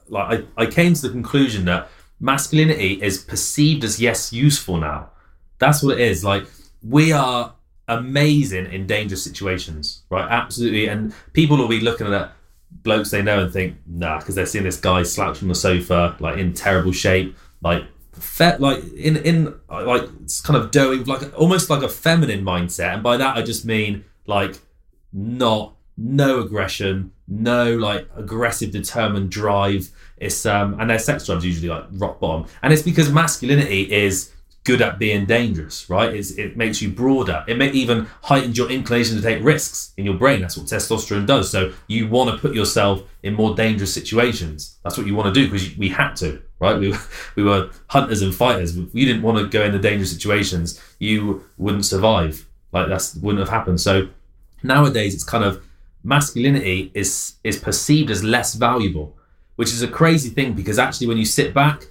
like, 0.08 0.44
I, 0.56 0.62
I 0.62 0.66
came 0.66 0.94
to 0.94 1.02
the 1.02 1.10
conclusion 1.10 1.64
that 1.64 1.88
masculinity 2.20 3.02
is 3.02 3.18
perceived 3.18 3.82
as 3.82 4.00
yes 4.00 4.32
useful 4.32 4.76
now. 4.76 5.10
That's 5.58 5.82
what 5.82 5.98
it 5.98 6.02
is. 6.08 6.22
Like 6.22 6.44
we 6.84 7.10
are 7.10 7.54
amazing 7.88 8.66
in 8.72 8.86
dangerous 8.86 9.24
situations, 9.24 10.04
right? 10.08 10.28
Absolutely. 10.30 10.86
And 10.86 11.12
people 11.32 11.56
will 11.56 11.66
be 11.66 11.80
looking 11.80 12.06
at 12.06 12.32
blokes 12.82 13.10
they 13.10 13.22
know 13.22 13.42
and 13.42 13.52
think, 13.52 13.76
nah, 13.86 14.18
because 14.18 14.34
they're 14.34 14.46
seeing 14.46 14.64
this 14.64 14.78
guy 14.78 15.02
slouched 15.02 15.42
on 15.42 15.48
the 15.48 15.54
sofa, 15.54 16.16
like 16.20 16.38
in 16.38 16.52
terrible 16.52 16.92
shape, 16.92 17.36
like 17.62 17.84
fe- 18.12 18.56
like 18.58 18.82
in 18.94 19.16
in 19.18 19.54
like 19.68 20.08
it's 20.22 20.40
kind 20.40 20.56
of 20.56 20.70
doughy, 20.70 21.04
like 21.04 21.22
almost 21.38 21.70
like 21.70 21.82
a 21.82 21.88
feminine 21.88 22.44
mindset. 22.44 22.94
And 22.94 23.02
by 23.02 23.16
that 23.16 23.36
I 23.36 23.42
just 23.42 23.64
mean 23.64 24.04
like 24.26 24.58
not 25.12 25.74
no 25.96 26.40
aggression, 26.40 27.12
no 27.28 27.76
like 27.76 28.08
aggressive, 28.16 28.70
determined 28.70 29.30
drive. 29.30 29.90
It's 30.16 30.44
um 30.46 30.78
and 30.80 30.90
their 30.90 30.98
sex 30.98 31.26
drive's 31.26 31.44
usually 31.44 31.68
like 31.68 31.84
rock 31.92 32.20
bottom, 32.20 32.46
and 32.62 32.72
it's 32.72 32.82
because 32.82 33.10
masculinity 33.12 33.90
is 33.92 34.32
good 34.70 34.82
at 34.82 35.00
being 35.00 35.26
dangerous, 35.26 35.90
right? 35.90 36.14
It's, 36.14 36.30
it 36.32 36.56
makes 36.56 36.80
you 36.80 36.90
broader. 36.90 37.44
It 37.48 37.58
may 37.58 37.72
even 37.72 38.06
heightens 38.22 38.56
your 38.56 38.70
inclination 38.70 39.16
to 39.16 39.22
take 39.22 39.42
risks 39.42 39.92
in 39.96 40.04
your 40.04 40.14
brain. 40.14 40.40
That's 40.40 40.56
what 40.56 40.66
testosterone 40.66 41.26
does. 41.26 41.50
So 41.50 41.72
you 41.88 42.06
want 42.06 42.30
to 42.30 42.38
put 42.38 42.54
yourself 42.54 43.02
in 43.24 43.34
more 43.34 43.56
dangerous 43.56 43.92
situations. 43.92 44.78
That's 44.84 44.96
what 44.96 45.08
you 45.08 45.16
want 45.16 45.34
to 45.34 45.40
do 45.40 45.50
because 45.50 45.76
we 45.76 45.88
had 45.88 46.14
to, 46.16 46.40
right? 46.60 46.78
We, 46.78 46.94
we 47.34 47.42
were 47.42 47.70
hunters 47.88 48.22
and 48.22 48.32
fighters. 48.32 48.76
You 48.76 49.06
didn't 49.06 49.22
want 49.22 49.38
to 49.38 49.48
go 49.48 49.64
into 49.64 49.80
dangerous 49.80 50.12
situations, 50.12 50.80
you 51.00 51.44
wouldn't 51.58 51.84
survive. 51.84 52.46
Like 52.70 52.86
that's 52.88 53.16
wouldn't 53.16 53.40
have 53.40 53.48
happened. 53.48 53.80
So 53.80 54.08
nowadays 54.62 55.14
it's 55.14 55.24
kind 55.24 55.42
of 55.42 55.64
masculinity 56.04 56.92
is 56.94 57.34
is 57.42 57.58
perceived 57.58 58.08
as 58.08 58.22
less 58.22 58.54
valuable, 58.54 59.16
which 59.56 59.70
is 59.70 59.82
a 59.82 59.88
crazy 59.88 60.30
thing 60.30 60.52
because 60.52 60.78
actually 60.78 61.08
when 61.08 61.18
you 61.18 61.24
sit 61.24 61.52
back, 61.52 61.88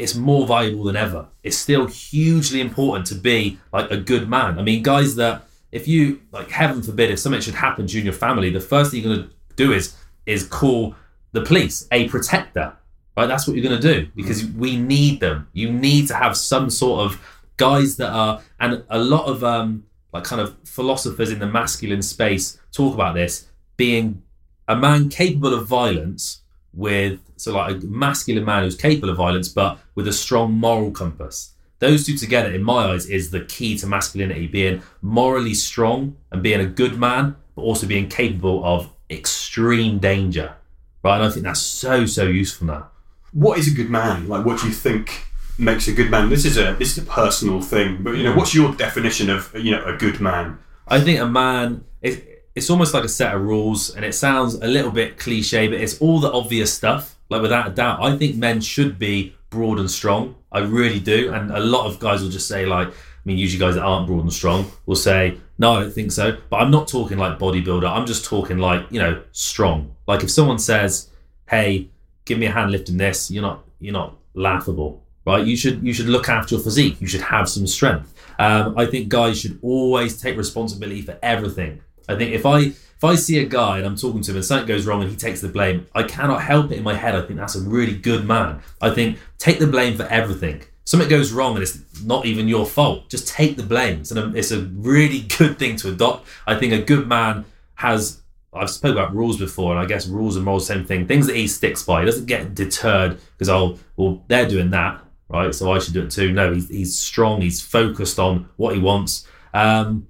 it's 0.00 0.14
more 0.14 0.46
valuable 0.46 0.84
than 0.84 0.96
ever. 0.96 1.28
It's 1.42 1.58
still 1.58 1.86
hugely 1.86 2.62
important 2.62 3.06
to 3.08 3.14
be 3.14 3.58
like 3.70 3.90
a 3.90 3.98
good 3.98 4.30
man. 4.30 4.58
I 4.58 4.62
mean, 4.62 4.82
guys 4.82 5.14
that 5.16 5.42
if 5.72 5.86
you 5.86 6.22
like 6.32 6.50
heaven 6.50 6.82
forbid 6.82 7.10
if 7.10 7.18
something 7.18 7.40
should 7.40 7.54
happen 7.54 7.86
to 7.86 7.92
you 7.92 7.98
and 8.00 8.06
your 8.06 8.14
family, 8.14 8.48
the 8.48 8.60
first 8.60 8.90
thing 8.90 9.02
you're 9.02 9.16
gonna 9.16 9.28
do 9.56 9.72
is 9.72 9.94
is 10.24 10.44
call 10.44 10.94
the 11.32 11.42
police, 11.42 11.86
a 11.92 12.08
protector. 12.08 12.72
Right? 13.14 13.26
That's 13.26 13.46
what 13.46 13.56
you're 13.56 13.62
gonna 13.62 13.78
do 13.78 14.08
because 14.16 14.46
we 14.46 14.76
need 14.76 15.20
them. 15.20 15.48
You 15.52 15.70
need 15.70 16.08
to 16.08 16.14
have 16.14 16.34
some 16.34 16.70
sort 16.70 17.02
of 17.04 17.20
guys 17.58 17.96
that 17.96 18.10
are 18.10 18.40
and 18.58 18.82
a 18.88 18.98
lot 18.98 19.26
of 19.26 19.44
um 19.44 19.84
like 20.14 20.24
kind 20.24 20.40
of 20.40 20.56
philosophers 20.64 21.30
in 21.30 21.40
the 21.40 21.46
masculine 21.46 22.00
space 22.00 22.58
talk 22.72 22.94
about 22.94 23.14
this 23.14 23.48
being 23.76 24.22
a 24.66 24.74
man 24.74 25.10
capable 25.10 25.52
of 25.52 25.66
violence 25.66 26.40
with 26.72 27.20
so 27.40 27.52
like 27.54 27.82
a 27.82 27.86
masculine 27.86 28.44
man 28.44 28.62
who's 28.62 28.76
capable 28.76 29.10
of 29.10 29.16
violence 29.16 29.48
but 29.48 29.78
with 29.94 30.06
a 30.06 30.12
strong 30.12 30.52
moral 30.52 30.90
compass 30.90 31.52
those 31.78 32.04
two 32.04 32.16
together 32.16 32.52
in 32.52 32.62
my 32.62 32.92
eyes 32.92 33.06
is 33.06 33.30
the 33.30 33.40
key 33.40 33.76
to 33.78 33.86
masculinity 33.86 34.46
being 34.46 34.82
morally 35.02 35.54
strong 35.54 36.16
and 36.30 36.42
being 36.42 36.60
a 36.60 36.66
good 36.66 36.96
man 36.98 37.34
but 37.54 37.62
also 37.62 37.86
being 37.86 38.08
capable 38.08 38.64
of 38.64 38.90
extreme 39.10 39.98
danger 39.98 40.54
right 41.02 41.16
and 41.16 41.24
i 41.24 41.30
think 41.30 41.44
that's 41.44 41.60
so 41.60 42.06
so 42.06 42.24
useful 42.24 42.66
now 42.66 42.88
What 43.32 43.58
is 43.58 43.68
a 43.68 43.74
good 43.74 43.90
man? 43.90 44.26
Like, 44.28 44.44
what 44.44 44.60
do 44.60 44.66
you 44.66 44.72
think 44.72 45.26
makes 45.56 45.86
a 45.86 45.92
good 45.92 46.10
man? 46.10 46.28
This 46.30 46.44
is 46.44 46.56
a 46.58 46.74
this 46.80 46.90
is 46.96 46.98
a 46.98 47.06
personal 47.06 47.60
thing, 47.62 48.02
but 48.02 48.16
you 48.16 48.24
know, 48.24 48.34
what's 48.34 48.54
your 48.54 48.74
definition 48.74 49.30
of 49.30 49.54
you 49.54 49.70
know 49.70 49.84
a 49.84 49.94
good 49.96 50.18
man? 50.20 50.58
I 50.88 51.00
think 51.00 51.20
a 51.20 51.26
man 51.26 51.84
it, 52.02 52.14
it's 52.56 52.68
almost 52.70 52.92
like 52.92 53.04
a 53.04 53.08
set 53.08 53.32
of 53.34 53.40
rules 53.42 53.94
and 53.94 54.04
it 54.04 54.14
sounds 54.14 54.54
a 54.54 54.66
little 54.66 54.90
bit 54.90 55.16
cliche 55.18 55.68
but 55.68 55.80
it's 55.80 55.96
all 56.02 56.18
the 56.18 56.32
obvious 56.32 56.72
stuff 56.74 57.14
like 57.30 57.42
without 57.42 57.68
a 57.68 57.70
doubt 57.70 58.02
I 58.02 58.16
think 58.16 58.36
men 58.36 58.60
should 58.60 58.98
be 58.98 59.34
broad 59.48 59.78
and 59.78 59.90
strong. 59.90 60.36
I 60.52 60.60
really 60.60 61.00
do. 61.00 61.32
And 61.32 61.50
a 61.50 61.60
lot 61.60 61.86
of 61.86 61.98
guys 61.98 62.22
will 62.22 62.30
just 62.30 62.48
say 62.48 62.66
like 62.66 62.88
I 62.88 62.92
mean 63.24 63.38
usually 63.38 63.60
guys 63.60 63.74
that 63.76 63.82
aren't 63.82 64.06
broad 64.06 64.22
and 64.22 64.32
strong 64.32 64.70
will 64.86 64.96
say 64.96 65.38
no 65.58 65.72
I 65.72 65.80
don't 65.80 65.92
think 65.92 66.12
so. 66.12 66.36
But 66.50 66.58
I'm 66.58 66.70
not 66.70 66.88
talking 66.88 67.18
like 67.18 67.38
bodybuilder. 67.38 67.88
I'm 67.88 68.06
just 68.06 68.24
talking 68.24 68.58
like 68.58 68.84
you 68.90 69.00
know 69.00 69.22
strong. 69.32 69.94
Like 70.06 70.22
if 70.22 70.30
someone 70.30 70.58
says 70.58 71.10
hey 71.48 71.88
give 72.26 72.38
me 72.38 72.46
a 72.46 72.52
hand 72.52 72.70
lifting 72.70 72.96
this 72.96 73.30
you're 73.30 73.42
not 73.42 73.64
you're 73.80 73.92
not 73.92 74.16
laughable 74.34 75.02
right? 75.26 75.46
You 75.46 75.56
should 75.56 75.82
you 75.82 75.92
should 75.92 76.06
look 76.06 76.28
after 76.28 76.54
your 76.54 76.64
physique. 76.64 77.00
You 77.00 77.06
should 77.06 77.20
have 77.22 77.48
some 77.48 77.66
strength. 77.66 78.14
Um, 78.38 78.76
I 78.78 78.86
think 78.86 79.08
guys 79.08 79.40
should 79.40 79.58
always 79.62 80.20
take 80.20 80.36
responsibility 80.36 81.02
for 81.02 81.18
everything. 81.22 81.80
I 82.10 82.16
think 82.16 82.32
if 82.32 82.46
I 82.46 82.58
if 82.58 83.04
I 83.04 83.14
see 83.14 83.38
a 83.38 83.46
guy 83.46 83.78
and 83.78 83.86
I'm 83.86 83.96
talking 83.96 84.20
to 84.22 84.30
him 84.30 84.36
and 84.36 84.44
something 84.44 84.68
goes 84.68 84.86
wrong 84.86 85.00
and 85.00 85.10
he 85.10 85.16
takes 85.16 85.40
the 85.40 85.48
blame, 85.48 85.86
I 85.94 86.02
cannot 86.02 86.42
help 86.42 86.70
it 86.70 86.76
in 86.78 86.84
my 86.84 86.94
head. 86.94 87.14
I 87.14 87.22
think 87.22 87.38
that's 87.38 87.54
a 87.54 87.60
really 87.62 87.96
good 87.96 88.26
man. 88.26 88.60
I 88.80 88.90
think 88.90 89.18
take 89.38 89.58
the 89.58 89.66
blame 89.66 89.96
for 89.96 90.04
everything. 90.04 90.62
Something 90.84 91.08
goes 91.08 91.32
wrong 91.32 91.54
and 91.54 91.62
it's 91.62 91.80
not 92.04 92.26
even 92.26 92.46
your 92.46 92.66
fault. 92.66 93.08
Just 93.08 93.28
take 93.28 93.56
the 93.56 93.62
blame. 93.62 94.00
It's, 94.00 94.10
an, 94.10 94.36
it's 94.36 94.50
a 94.50 94.62
really 94.62 95.20
good 95.38 95.58
thing 95.58 95.76
to 95.76 95.90
adopt. 95.90 96.28
I 96.46 96.56
think 96.56 96.72
a 96.72 96.82
good 96.82 97.06
man 97.08 97.46
has. 97.76 98.20
I've 98.52 98.68
spoken 98.68 98.98
about 98.98 99.14
rules 99.14 99.38
before, 99.38 99.70
and 99.70 99.80
I 99.80 99.86
guess 99.86 100.08
rules 100.08 100.34
and 100.34 100.44
morals, 100.44 100.66
same 100.66 100.84
thing. 100.84 101.06
Things 101.06 101.28
that 101.28 101.36
he 101.36 101.46
sticks 101.46 101.84
by. 101.84 102.00
He 102.00 102.06
doesn't 102.06 102.26
get 102.26 102.52
deterred 102.52 103.20
because 103.38 103.48
oh, 103.48 103.78
well, 103.96 104.24
they're 104.26 104.48
doing 104.48 104.70
that 104.70 105.00
right? 105.30 105.54
So 105.54 105.72
I 105.72 105.78
should 105.78 105.94
do 105.94 106.02
it 106.02 106.10
too. 106.10 106.32
No, 106.32 106.52
he's, 106.52 106.68
he's 106.68 106.98
strong. 106.98 107.40
He's 107.40 107.60
focused 107.60 108.18
on 108.18 108.48
what 108.56 108.74
he 108.74 108.80
wants. 108.80 109.26
Um, 109.54 110.08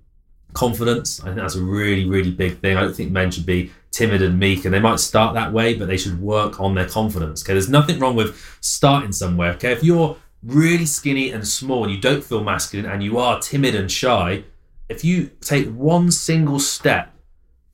confidence. 0.53 1.21
I 1.21 1.27
think 1.27 1.37
that's 1.37 1.55
a 1.55 1.63
really, 1.63 2.05
really 2.05 2.31
big 2.31 2.61
thing. 2.61 2.77
I 2.77 2.83
don't 2.83 2.95
think 2.95 3.11
men 3.11 3.31
should 3.31 3.47
be 3.47 3.71
timid 3.91 4.23
and 4.23 4.39
meek, 4.39 4.65
and 4.65 4.73
they 4.73 4.81
might 4.81 5.01
start 5.01 5.35
that 5.35 5.53
way, 5.53 5.75
but 5.75 5.89
they 5.89 5.97
should 5.97 6.21
work 6.21 6.61
on 6.61 6.75
their 6.75 6.89
confidence. 6.89 7.45
Okay, 7.45 7.55
there's 7.55 7.69
nothing 7.69 7.99
wrong 7.99 8.17
with 8.17 8.37
starting 8.61 9.13
somewhere. 9.13 9.53
Okay, 9.53 9.73
if 9.73 9.83
you're 9.83 10.17
really 10.43 10.87
skinny 10.87 11.31
and 11.31 11.47
small 11.47 11.85
and 11.85 11.93
you 11.93 12.01
don't 12.01 12.25
feel 12.25 12.43
masculine 12.43 12.91
and 12.91 13.03
you 13.03 13.19
are 13.19 13.41
timid 13.41 13.75
and 13.75 13.91
shy, 13.91 14.45
if 14.89 15.05
you 15.05 15.31
take 15.41 15.69
one 15.69 16.11
single 16.11 16.59
step 16.59 17.13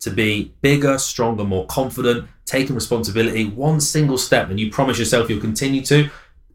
to 0.01 0.11
be 0.11 0.55
bigger, 0.61 0.99
stronger, 0.99 1.45
more 1.45 1.67
confident, 1.67 2.29
taking 2.45 2.75
responsibility, 2.75 3.47
one 3.47 3.81
single 3.81 4.19
step, 4.19 4.51
and 4.51 4.61
you 4.61 4.71
promise 4.71 4.99
yourself 4.99 5.29
you'll 5.29 5.41
continue 5.41 5.83
to, 5.83 6.11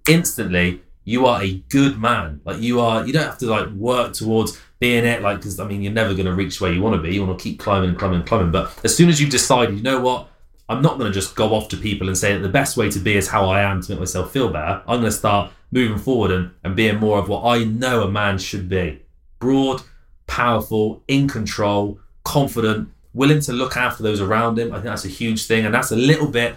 instantly 0.08 0.82
you 1.12 1.26
are 1.26 1.44
a 1.44 1.54
good 1.70 2.00
man. 2.00 2.42
Like 2.46 2.62
you 2.62 2.80
are, 2.80 3.06
you 3.06 3.14
don't 3.14 3.26
have 3.26 3.38
to 3.40 3.46
like 3.48 3.70
work 3.72 4.14
towards 4.14 4.60
being 4.80 5.06
it. 5.06 5.22
Like 5.22 5.38
because 5.38 5.60
I 5.60 5.68
mean, 5.68 5.82
you're 5.82 5.94
never 5.94 6.14
going 6.14 6.26
to 6.26 6.34
reach 6.34 6.62
where 6.62 6.72
you 6.72 6.82
want 6.82 6.96
to 6.96 7.02
be. 7.02 7.14
You 7.14 7.26
want 7.26 7.38
to 7.38 7.44
keep 7.44 7.60
climbing 7.60 7.90
and 7.90 8.00
climbing 8.00 8.20
and 8.20 8.28
climbing. 8.28 8.52
But 8.52 8.74
as 8.84 8.96
soon 8.96 9.10
as 9.10 9.20
you've 9.20 9.30
decided, 9.30 9.76
you 9.76 9.84
know 9.84 10.00
what, 10.00 10.30
I'm 10.70 10.82
not 10.82 10.98
going 10.98 11.12
to 11.12 11.14
just 11.14 11.36
go 11.36 11.54
off 11.54 11.68
to 11.70 11.78
people 11.78 12.08
and 12.08 12.18
say 12.18 12.34
that 12.34 12.40
the 12.40 12.50
best 12.50 12.78
way 12.78 12.90
to 12.90 13.00
be 13.00 13.16
is 13.18 13.28
how 13.28 13.50
I 13.50 13.62
am 13.62 13.82
to 13.82 13.92
make 13.92 14.00
myself 14.00 14.32
feel 14.32 14.50
better. 14.50 14.82
I'm 14.88 15.02
going 15.02 15.12
to 15.12 15.12
start 15.12 15.52
moving 15.72 15.98
forward 15.98 16.32
and, 16.32 16.52
and 16.64 16.76
being 16.76 16.98
more 16.98 17.20
of 17.20 17.28
what 17.28 17.44
I 17.44 17.66
know 17.66 18.04
a 18.04 18.12
man 18.12 18.38
should 18.38 18.70
be: 18.70 19.02
broad, 19.40 19.82
powerful, 20.28 21.04
in 21.10 21.28
control, 21.28 22.00
confident, 22.24 22.90
willing 23.14 23.42
to 23.42 23.52
look 23.52 23.76
after 23.76 24.02
those 24.02 24.22
around 24.22 24.58
him. 24.58 24.72
I 24.72 24.76
think 24.76 24.86
that's 24.86 25.06
a 25.06 25.10
huge 25.10 25.46
thing, 25.46 25.66
and 25.66 25.76
that's 25.76 25.92
a 25.92 25.96
little 25.98 26.28
bit 26.28 26.56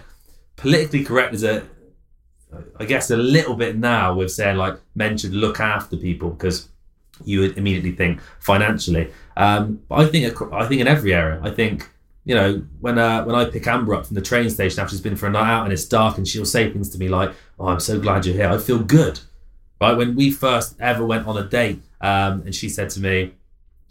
politically 0.55 1.03
correct 1.03 1.33
as 1.33 1.43
a 1.43 1.63
I 2.79 2.85
guess 2.85 3.11
a 3.11 3.17
little 3.17 3.55
bit 3.55 3.77
now 3.77 4.15
with 4.15 4.31
saying 4.31 4.57
like 4.57 4.79
men 4.95 5.17
should 5.17 5.33
look 5.33 5.59
after 5.59 5.97
people 5.97 6.29
because 6.31 6.69
you 7.23 7.39
would 7.39 7.57
immediately 7.57 7.91
think 7.91 8.21
financially. 8.39 9.11
Um, 9.37 9.81
but 9.87 9.99
I 9.99 10.05
think 10.07 10.41
I 10.53 10.67
think 10.67 10.81
in 10.81 10.87
every 10.87 11.13
area, 11.13 11.39
I 11.43 11.51
think 11.51 11.89
you 12.25 12.35
know 12.35 12.63
when 12.79 12.97
uh, 12.97 13.23
when 13.23 13.35
I 13.35 13.45
pick 13.45 13.67
Amber 13.67 13.95
up 13.95 14.07
from 14.07 14.15
the 14.15 14.21
train 14.21 14.49
station 14.49 14.79
after 14.79 14.91
she's 14.91 15.01
been 15.01 15.15
for 15.15 15.27
a 15.27 15.31
night 15.31 15.49
out 15.49 15.63
and 15.63 15.73
it's 15.73 15.85
dark 15.85 16.17
and 16.17 16.27
she'll 16.27 16.45
say 16.45 16.71
things 16.71 16.89
to 16.89 16.97
me 16.97 17.07
like, 17.07 17.31
"Oh, 17.59 17.67
I'm 17.67 17.79
so 17.79 17.99
glad 17.99 18.25
you're 18.25 18.35
here. 18.35 18.49
I 18.49 18.57
feel 18.57 18.79
good." 18.79 19.19
Right 19.81 19.95
when 19.97 20.15
we 20.15 20.31
first 20.31 20.75
ever 20.79 21.05
went 21.05 21.27
on 21.27 21.37
a 21.37 21.43
date, 21.43 21.81
um, 22.01 22.41
and 22.41 22.55
she 22.55 22.69
said 22.69 22.89
to 22.91 23.01
me, 23.01 23.33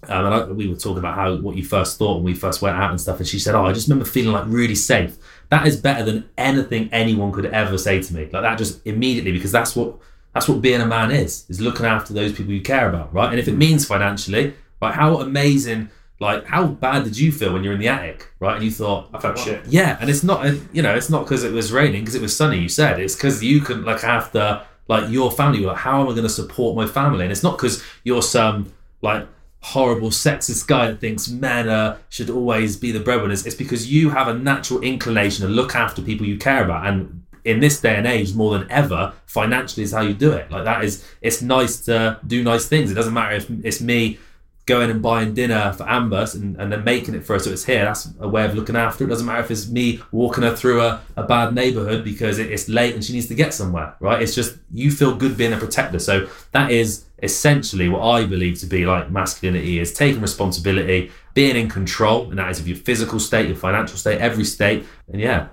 um, 0.08 0.26
and 0.26 0.34
I, 0.34 0.44
we 0.46 0.68
were 0.68 0.76
talking 0.76 0.98
about 0.98 1.14
how 1.14 1.36
what 1.36 1.56
you 1.56 1.64
first 1.64 1.98
thought 1.98 2.16
when 2.16 2.24
we 2.24 2.34
first 2.34 2.62
went 2.62 2.76
out 2.76 2.90
and 2.90 3.00
stuff, 3.00 3.18
and 3.18 3.26
she 3.26 3.38
said, 3.38 3.54
"Oh, 3.54 3.64
I 3.64 3.72
just 3.72 3.88
remember 3.88 4.08
feeling 4.08 4.32
like 4.32 4.44
really 4.46 4.74
safe." 4.74 5.16
That 5.54 5.68
is 5.68 5.76
better 5.76 6.04
than 6.04 6.28
anything 6.36 6.88
anyone 6.90 7.30
could 7.30 7.46
ever 7.46 7.78
say 7.78 8.02
to 8.02 8.12
me. 8.12 8.22
Like 8.22 8.42
that, 8.42 8.58
just 8.58 8.84
immediately 8.84 9.30
because 9.30 9.52
that's 9.52 9.76
what 9.76 9.94
that's 10.32 10.48
what 10.48 10.60
being 10.60 10.80
a 10.80 10.86
man 10.86 11.12
is: 11.12 11.46
is 11.48 11.60
looking 11.60 11.86
after 11.86 12.12
those 12.12 12.32
people 12.32 12.52
you 12.52 12.60
care 12.60 12.88
about, 12.88 13.14
right? 13.14 13.30
And 13.30 13.38
if 13.38 13.46
it 13.46 13.52
means 13.52 13.86
financially, 13.86 14.54
right? 14.82 14.92
How 14.92 15.20
amazing! 15.20 15.90
Like, 16.18 16.44
how 16.46 16.66
bad 16.66 17.04
did 17.04 17.16
you 17.16 17.30
feel 17.30 17.52
when 17.52 17.62
you're 17.62 17.74
in 17.74 17.78
the 17.78 17.86
attic, 17.86 18.32
right? 18.40 18.56
And 18.56 18.64
you 18.64 18.72
thought, 18.72 19.10
I 19.14 19.20
felt 19.20 19.38
shit. 19.38 19.64
yeah, 19.66 19.96
and 20.00 20.10
it's 20.10 20.24
not, 20.24 20.44
you 20.72 20.82
know, 20.82 20.94
it's 20.96 21.08
not 21.08 21.24
because 21.24 21.44
it 21.44 21.52
was 21.52 21.72
raining, 21.72 22.02
because 22.02 22.16
it 22.16 22.22
was 22.22 22.36
sunny. 22.36 22.58
You 22.58 22.68
said 22.68 22.98
it's 22.98 23.14
because 23.14 23.40
you 23.44 23.60
couldn't 23.60 23.84
look 23.84 24.02
after 24.02 24.60
like 24.88 25.08
your 25.08 25.30
family. 25.30 25.60
You're 25.60 25.68
like, 25.68 25.78
how 25.78 26.00
am 26.00 26.08
I 26.08 26.10
going 26.10 26.24
to 26.24 26.28
support 26.28 26.74
my 26.74 26.86
family? 26.86 27.22
And 27.22 27.30
it's 27.30 27.44
not 27.44 27.56
because 27.56 27.80
you're 28.02 28.22
some 28.22 28.72
like 29.02 29.24
horrible 29.64 30.10
sexist 30.10 30.66
guy 30.66 30.88
that 30.88 31.00
thinks 31.00 31.28
men 31.28 31.70
uh, 31.70 31.96
should 32.10 32.28
always 32.28 32.76
be 32.76 32.92
the 32.92 33.00
breadwinners. 33.00 33.46
It's 33.46 33.54
because 33.54 33.90
you 33.90 34.10
have 34.10 34.28
a 34.28 34.34
natural 34.34 34.80
inclination 34.82 35.46
to 35.46 35.50
look 35.50 35.74
after 35.74 36.02
people 36.02 36.26
you 36.26 36.36
care 36.36 36.62
about, 36.62 36.86
and 36.86 37.24
in 37.44 37.60
this 37.60 37.80
day 37.80 37.96
and 37.96 38.06
age, 38.06 38.34
more 38.34 38.58
than 38.58 38.70
ever, 38.70 39.12
financially 39.26 39.82
is 39.82 39.92
how 39.92 40.02
you 40.02 40.14
do 40.14 40.32
it. 40.32 40.50
Like 40.50 40.64
that 40.64 40.84
is, 40.84 41.04
it's 41.20 41.40
nice 41.42 41.80
to 41.86 42.18
do 42.26 42.42
nice 42.42 42.66
things. 42.66 42.90
It 42.90 42.94
doesn't 42.94 43.14
matter 43.14 43.36
if 43.36 43.50
it's 43.64 43.80
me 43.80 44.18
going 44.66 44.90
and 44.90 45.02
buying 45.02 45.34
dinner 45.34 45.72
for 45.74 45.88
Amber 45.88 46.26
and, 46.32 46.56
and 46.56 46.72
then 46.72 46.84
making 46.84 47.14
it 47.14 47.24
for 47.24 47.34
her 47.34 47.38
so 47.38 47.50
it's 47.50 47.64
here. 47.64 47.84
That's 47.84 48.08
a 48.18 48.28
way 48.28 48.44
of 48.44 48.54
looking 48.54 48.76
after 48.76 49.04
it. 49.04 49.08
Doesn't 49.08 49.26
matter 49.26 49.42
if 49.42 49.50
it's 49.50 49.68
me 49.68 50.00
walking 50.10 50.42
her 50.42 50.56
through 50.56 50.80
a, 50.80 51.02
a 51.16 51.22
bad 51.22 51.54
neighborhood 51.54 52.02
because 52.02 52.38
it, 52.38 52.50
it's 52.50 52.68
late 52.68 52.94
and 52.94 53.04
she 53.04 53.12
needs 53.12 53.26
to 53.26 53.34
get 53.34 53.52
somewhere, 53.52 53.94
right? 54.00 54.22
It's 54.22 54.34
just 54.34 54.56
you 54.72 54.90
feel 54.90 55.14
good 55.14 55.36
being 55.36 55.52
a 55.52 55.58
protector. 55.58 55.98
So 55.98 56.28
that 56.52 56.70
is 56.70 57.04
essentially 57.22 57.88
what 57.88 58.02
I 58.02 58.24
believe 58.24 58.58
to 58.60 58.66
be 58.66 58.86
like 58.86 59.10
masculinity 59.10 59.78
is 59.78 59.92
taking 59.92 60.22
responsibility, 60.22 61.10
being 61.34 61.56
in 61.56 61.68
control, 61.68 62.30
and 62.30 62.38
that 62.38 62.50
is 62.50 62.60
of 62.60 62.66
your 62.66 62.76
physical 62.76 63.20
state, 63.20 63.46
your 63.48 63.56
financial 63.56 63.98
state, 63.98 64.18
every 64.18 64.44
state. 64.44 64.86
And 65.12 65.20
yeah, 65.20 65.48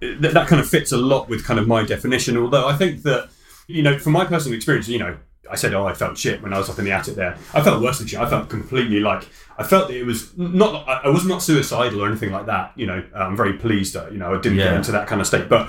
that, 0.00 0.34
that 0.34 0.48
kind 0.48 0.60
of 0.60 0.68
fits 0.68 0.90
a 0.90 0.96
lot 0.96 1.28
with 1.28 1.44
kind 1.44 1.60
of 1.60 1.68
my 1.68 1.84
definition. 1.84 2.36
Although 2.36 2.66
I 2.66 2.76
think 2.76 3.02
that, 3.02 3.28
you 3.68 3.82
know, 3.82 3.98
from 3.98 4.12
my 4.12 4.24
personal 4.24 4.56
experience, 4.56 4.88
you 4.88 4.98
know, 4.98 5.16
I 5.50 5.56
said, 5.56 5.74
oh, 5.74 5.86
I 5.86 5.94
felt 5.94 6.16
shit 6.16 6.42
when 6.42 6.52
I 6.54 6.58
was 6.58 6.68
up 6.70 6.78
in 6.78 6.84
the 6.84 6.92
attic 6.92 7.14
there. 7.16 7.36
I 7.54 7.60
felt 7.62 7.82
worse 7.82 7.98
than 7.98 8.06
shit. 8.06 8.20
I 8.20 8.28
felt 8.28 8.48
completely 8.48 9.00
like, 9.00 9.28
I 9.58 9.64
felt 9.64 9.88
that 9.88 9.96
it 9.96 10.04
was 10.04 10.36
not, 10.38 10.86
I 10.88 11.08
was 11.08 11.24
not 11.26 11.42
suicidal 11.42 12.02
or 12.02 12.06
anything 12.08 12.32
like 12.32 12.46
that. 12.46 12.72
You 12.76 12.86
know, 12.86 13.04
uh, 13.14 13.18
I'm 13.18 13.36
very 13.36 13.54
pleased 13.54 13.94
that, 13.94 14.12
you 14.12 14.18
know, 14.18 14.34
I 14.34 14.40
didn't 14.40 14.58
get 14.58 14.72
into 14.74 14.92
that 14.92 15.06
kind 15.08 15.20
of 15.20 15.26
state. 15.26 15.48
But 15.48 15.68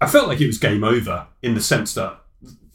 I 0.00 0.06
felt 0.06 0.28
like 0.28 0.40
it 0.40 0.46
was 0.46 0.58
game 0.58 0.84
over 0.84 1.26
in 1.42 1.54
the 1.54 1.60
sense 1.60 1.94
that 1.94 2.20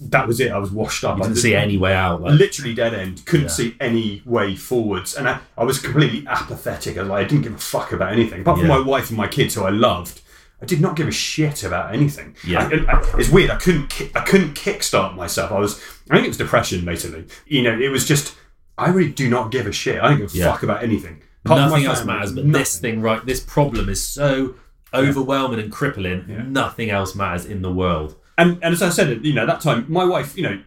that 0.01 0.27
was 0.27 0.39
it. 0.39 0.51
I 0.51 0.57
was 0.57 0.71
washed 0.71 1.03
up. 1.03 1.17
you 1.17 1.23
I 1.23 1.27
didn't 1.27 1.39
see 1.39 1.53
any 1.55 1.77
way 1.77 1.93
out. 1.93 2.21
Like, 2.21 2.39
literally 2.39 2.73
dead 2.73 2.93
end. 2.93 3.25
Couldn't 3.25 3.47
Yeah. 3.47 3.51
see 3.51 3.75
any 3.79 4.21
way 4.25 4.55
forwards, 4.55 5.13
and 5.15 5.27
I, 5.27 5.39
I 5.57 5.65
was 5.65 5.79
completely 5.79 6.25
apathetic. 6.25 6.97
I, 6.97 7.01
like, 7.01 7.25
I 7.25 7.27
didn't 7.27 7.43
give 7.43 7.53
a 7.53 7.57
fuck 7.57 7.91
about 7.91 8.13
anything, 8.13 8.41
apart 8.41 8.59
from 8.59 8.69
my 8.69 8.79
wife 8.79 9.09
and 9.09 9.17
my 9.17 9.27
kids, 9.27 9.55
who 9.55 9.63
I 9.63 9.69
loved. 9.71 10.21
I 10.61 10.65
did 10.65 10.81
not 10.81 10.95
give 10.95 11.07
a 11.07 11.11
shit 11.11 11.63
about 11.63 11.93
anything. 11.93 12.35
Yeah. 12.45 12.67
I- 12.71 12.91
I- 12.97 13.03
it's 13.17 13.29
weird. 13.29 13.49
I 13.49 13.55
couldn't. 13.55 13.89
Ki- 13.89 14.11
I 14.15 14.21
couldn't 14.21 14.55
kickstart 14.55 15.15
myself. 15.15 15.51
I 15.51 15.59
was. 15.59 15.79
I 16.09 16.15
think 16.15 16.25
it 16.25 16.29
was 16.29 16.37
depression, 16.37 16.83
basically. 16.85 17.25
You 17.45 17.61
know, 17.63 17.79
it 17.79 17.89
was 17.89 18.05
just. 18.05 18.35
I 18.77 18.89
really 18.89 19.11
do 19.11 19.29
not 19.29 19.51
give 19.51 19.67
a 19.67 19.71
shit. 19.71 20.01
I 20.01 20.09
don't 20.09 20.17
give 20.19 20.33
a 20.33 20.37
Yeah. 20.37 20.51
fuck 20.51 20.63
about 20.63 20.83
anything. 20.83 21.21
Apart 21.45 21.61
nothing 21.69 21.85
else 21.85 22.03
matters, 22.05 22.31
but 22.33 22.45
nothing. 22.45 22.59
this 22.59 22.77
thing, 22.79 23.01
right? 23.01 23.25
This 23.25 23.39
problem 23.39 23.87
is 23.89 24.05
so 24.05 24.55
overwhelming 24.93 25.59
and 25.59 25.71
crippling. 25.71 26.25
Yeah. 26.27 26.43
Nothing 26.47 26.89
else 26.89 27.15
matters 27.15 27.45
in 27.45 27.61
the 27.61 27.71
world. 27.71 28.15
And 28.37 28.57
and 28.61 28.73
as 28.73 28.81
I 28.81 28.89
said, 28.89 29.25
you 29.25 29.33
know, 29.33 29.45
that 29.45 29.61
time, 29.61 29.85
my 29.87 30.03
wife, 30.05 30.35
you 30.37 30.43
know, 30.43 30.59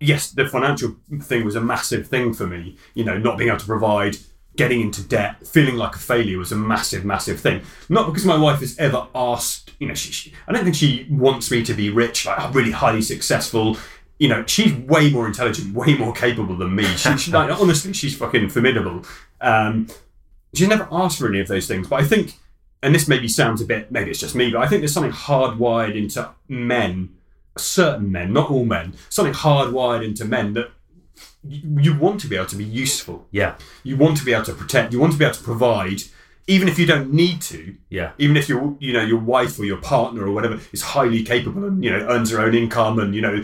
yes, 0.00 0.30
the 0.30 0.46
financial 0.46 0.96
thing 1.22 1.44
was 1.44 1.54
a 1.56 1.60
massive 1.60 2.08
thing 2.08 2.32
for 2.34 2.46
me. 2.46 2.76
You 2.94 3.04
know, 3.04 3.18
not 3.18 3.38
being 3.38 3.48
able 3.48 3.58
to 3.60 3.66
provide, 3.66 4.16
getting 4.58 4.82
into 4.82 5.02
debt, 5.02 5.46
feeling 5.46 5.76
like 5.76 5.94
a 5.94 5.98
failure 5.98 6.36
was 6.36 6.52
a 6.52 6.56
massive, 6.56 7.04
massive 7.04 7.40
thing. 7.40 7.62
Not 7.88 8.06
because 8.08 8.26
my 8.26 8.36
wife 8.36 8.60
has 8.60 8.76
ever 8.78 9.06
asked, 9.14 9.72
you 9.78 9.88
know, 9.88 9.94
she, 9.94 10.12
she, 10.12 10.32
I 10.46 10.52
don't 10.52 10.64
think 10.64 10.76
she 10.76 11.06
wants 11.08 11.50
me 11.50 11.64
to 11.64 11.72
be 11.72 11.88
rich, 11.88 12.26
like 12.26 12.52
really 12.52 12.72
highly 12.72 13.00
successful. 13.00 13.78
you 14.18 14.28
know, 14.28 14.44
she's 14.46 14.74
way 14.74 15.10
more 15.10 15.26
intelligent, 15.28 15.72
way 15.74 15.94
more 15.94 16.12
capable 16.12 16.56
than 16.56 16.74
me. 16.74 16.84
She, 16.84 17.16
she- 17.16 17.30
like, 17.32 17.50
honestly, 17.60 17.92
she's 17.94 18.16
fucking 18.16 18.48
formidable. 18.50 19.04
Um, 19.40 19.86
she's 20.52 20.68
never 20.68 20.88
asked 20.90 21.18
for 21.18 21.28
any 21.28 21.40
of 21.40 21.48
those 21.48 21.66
things, 21.68 21.86
but 21.88 22.00
I 22.02 22.04
think, 22.04 22.34
and 22.82 22.92
this 22.94 23.06
maybe 23.08 23.28
sounds 23.28 23.60
a 23.60 23.64
bit, 23.64 23.92
maybe 23.92 24.10
it's 24.10 24.20
just 24.20 24.34
me, 24.34 24.50
but 24.50 24.60
I 24.60 24.66
think 24.66 24.80
there's 24.80 24.92
something 24.92 25.12
hardwired 25.12 25.94
into 25.96 26.28
men, 26.48 27.10
certain 27.56 28.10
men, 28.10 28.32
not 28.32 28.50
all 28.50 28.64
men, 28.64 28.94
something 29.08 29.34
hardwired 29.34 30.04
into 30.04 30.24
men 30.24 30.54
that 30.54 30.70
you, 31.44 31.80
you 31.80 31.96
want 31.98 32.20
to 32.20 32.26
be 32.26 32.36
able 32.36 32.46
to 32.46 32.56
be 32.56 32.64
useful. 32.64 33.26
Yeah, 33.30 33.56
You 33.82 33.96
want 33.96 34.16
to 34.18 34.24
be 34.24 34.32
able 34.32 34.44
to 34.46 34.54
protect. 34.54 34.92
You 34.92 35.00
want 35.00 35.12
to 35.12 35.18
be 35.18 35.24
able 35.24 35.34
to 35.34 35.42
provide, 35.42 36.02
even 36.46 36.68
if 36.68 36.78
you 36.78 36.86
don't 36.86 37.12
need 37.12 37.40
to. 37.42 37.76
yeah, 37.90 38.12
Even 38.18 38.36
if 38.36 38.48
your, 38.48 38.76
you 38.80 38.92
know, 38.92 39.02
your 39.02 39.20
wife 39.20 39.58
or 39.58 39.64
your 39.64 39.78
partner 39.78 40.26
or 40.26 40.32
whatever 40.32 40.60
is 40.72 40.82
highly 40.82 41.22
capable 41.22 41.64
and 41.64 41.84
you 41.84 41.90
know 41.90 42.06
earns 42.08 42.30
her 42.30 42.40
own 42.40 42.54
income 42.54 42.98
and 42.98 43.14
you 43.14 43.20
know, 43.20 43.42